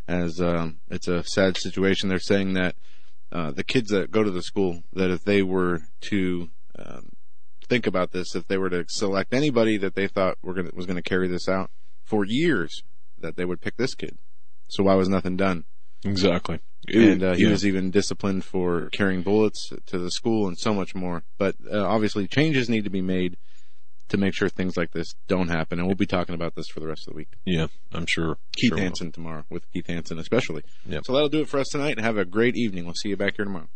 as 0.08 0.42
um, 0.42 0.80
it's 0.90 1.08
a 1.08 1.24
sad 1.24 1.58
situation. 1.58 2.10
They're 2.10 2.20
saying 2.20 2.54
that 2.54 2.76
uh, 3.32 3.52
the 3.52 3.64
kids 3.64 3.90
that 3.90 4.12
go 4.12 4.24
to 4.24 4.32
the 4.32 4.42
school 4.44 4.84
that 4.94 5.12
if 5.12 5.24
they 5.24 5.42
were 5.42 5.82
to 6.10 6.50
um, 6.78 7.10
think 7.70 7.88
about 7.88 8.12
this, 8.12 8.36
if 8.36 8.48
they 8.48 8.58
were 8.58 8.70
to 8.70 8.86
select 8.90 9.34
anybody 9.34 9.78
that 9.78 9.96
they 9.96 10.08
thought 10.08 10.38
were 10.42 10.54
gonna, 10.54 10.72
was 10.74 10.86
going 10.86 10.96
to 10.98 11.02
carry 11.10 11.28
this 11.28 11.48
out 11.48 11.70
for 12.04 12.26
years, 12.26 12.84
that 13.18 13.36
they 13.38 13.46
would 13.46 13.62
pick 13.62 13.78
this 13.78 13.96
kid. 13.96 14.18
So 14.70 14.84
why 14.84 14.96
was 14.96 15.08
nothing 15.10 15.38
done? 15.38 15.64
Exactly. 16.06 16.60
and 16.94 17.24
uh, 17.24 17.34
he 17.34 17.44
Yeah. 17.44 17.50
was 17.50 17.66
even 17.66 17.92
disciplined 17.92 18.46
for 18.46 18.90
carrying 18.92 19.24
bullets 19.24 19.70
to 19.88 19.98
the 19.98 20.12
school 20.12 20.48
and 20.48 20.58
so 20.58 20.74
much 20.74 20.94
more. 20.96 21.24
But 21.38 21.56
uh, 21.72 21.86
obviously, 21.86 22.28
changes 22.28 22.70
need 22.70 22.84
to 22.84 22.90
be 22.90 23.02
made 23.02 23.36
to 24.10 24.18
make 24.18 24.34
sure 24.34 24.50
things 24.50 24.78
like 24.78 24.92
this 24.92 25.14
don't 25.28 25.50
happen. 25.50 25.80
And 25.80 25.88
we'll 25.88 25.96
be 25.96 26.06
talking 26.06 26.36
about 26.36 26.56
this 26.56 26.68
for 26.68 26.80
the 26.80 26.88
rest 26.88 27.08
of 27.08 27.14
the 27.14 27.18
week. 27.18 27.30
Yeah, 27.46 27.68
I'm 27.94 28.06
sure. 28.06 28.38
Keith 28.56 28.70
sure. 28.70 28.78
Hansen 28.78 29.12
tomorrow 29.12 29.44
with 29.50 29.72
Keith 29.72 29.88
Hansen 29.88 30.20
especially. 30.20 30.64
Yep. 30.86 31.06
So 31.06 31.14
that'll 31.14 31.30
do 31.30 31.42
it 31.42 31.50
for 31.50 31.60
us 31.60 31.68
tonight. 31.70 31.98
And 31.98 32.06
have 32.06 32.18
a 32.18 32.26
great 32.26 32.56
evening. 32.56 32.86
We'll 32.86 32.96
see 32.96 33.10
you 33.10 33.18
back 33.18 33.36
here 33.38 33.46
tomorrow. 33.46 33.70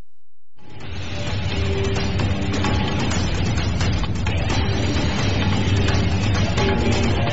Thank 6.72 7.26
you. 7.26 7.31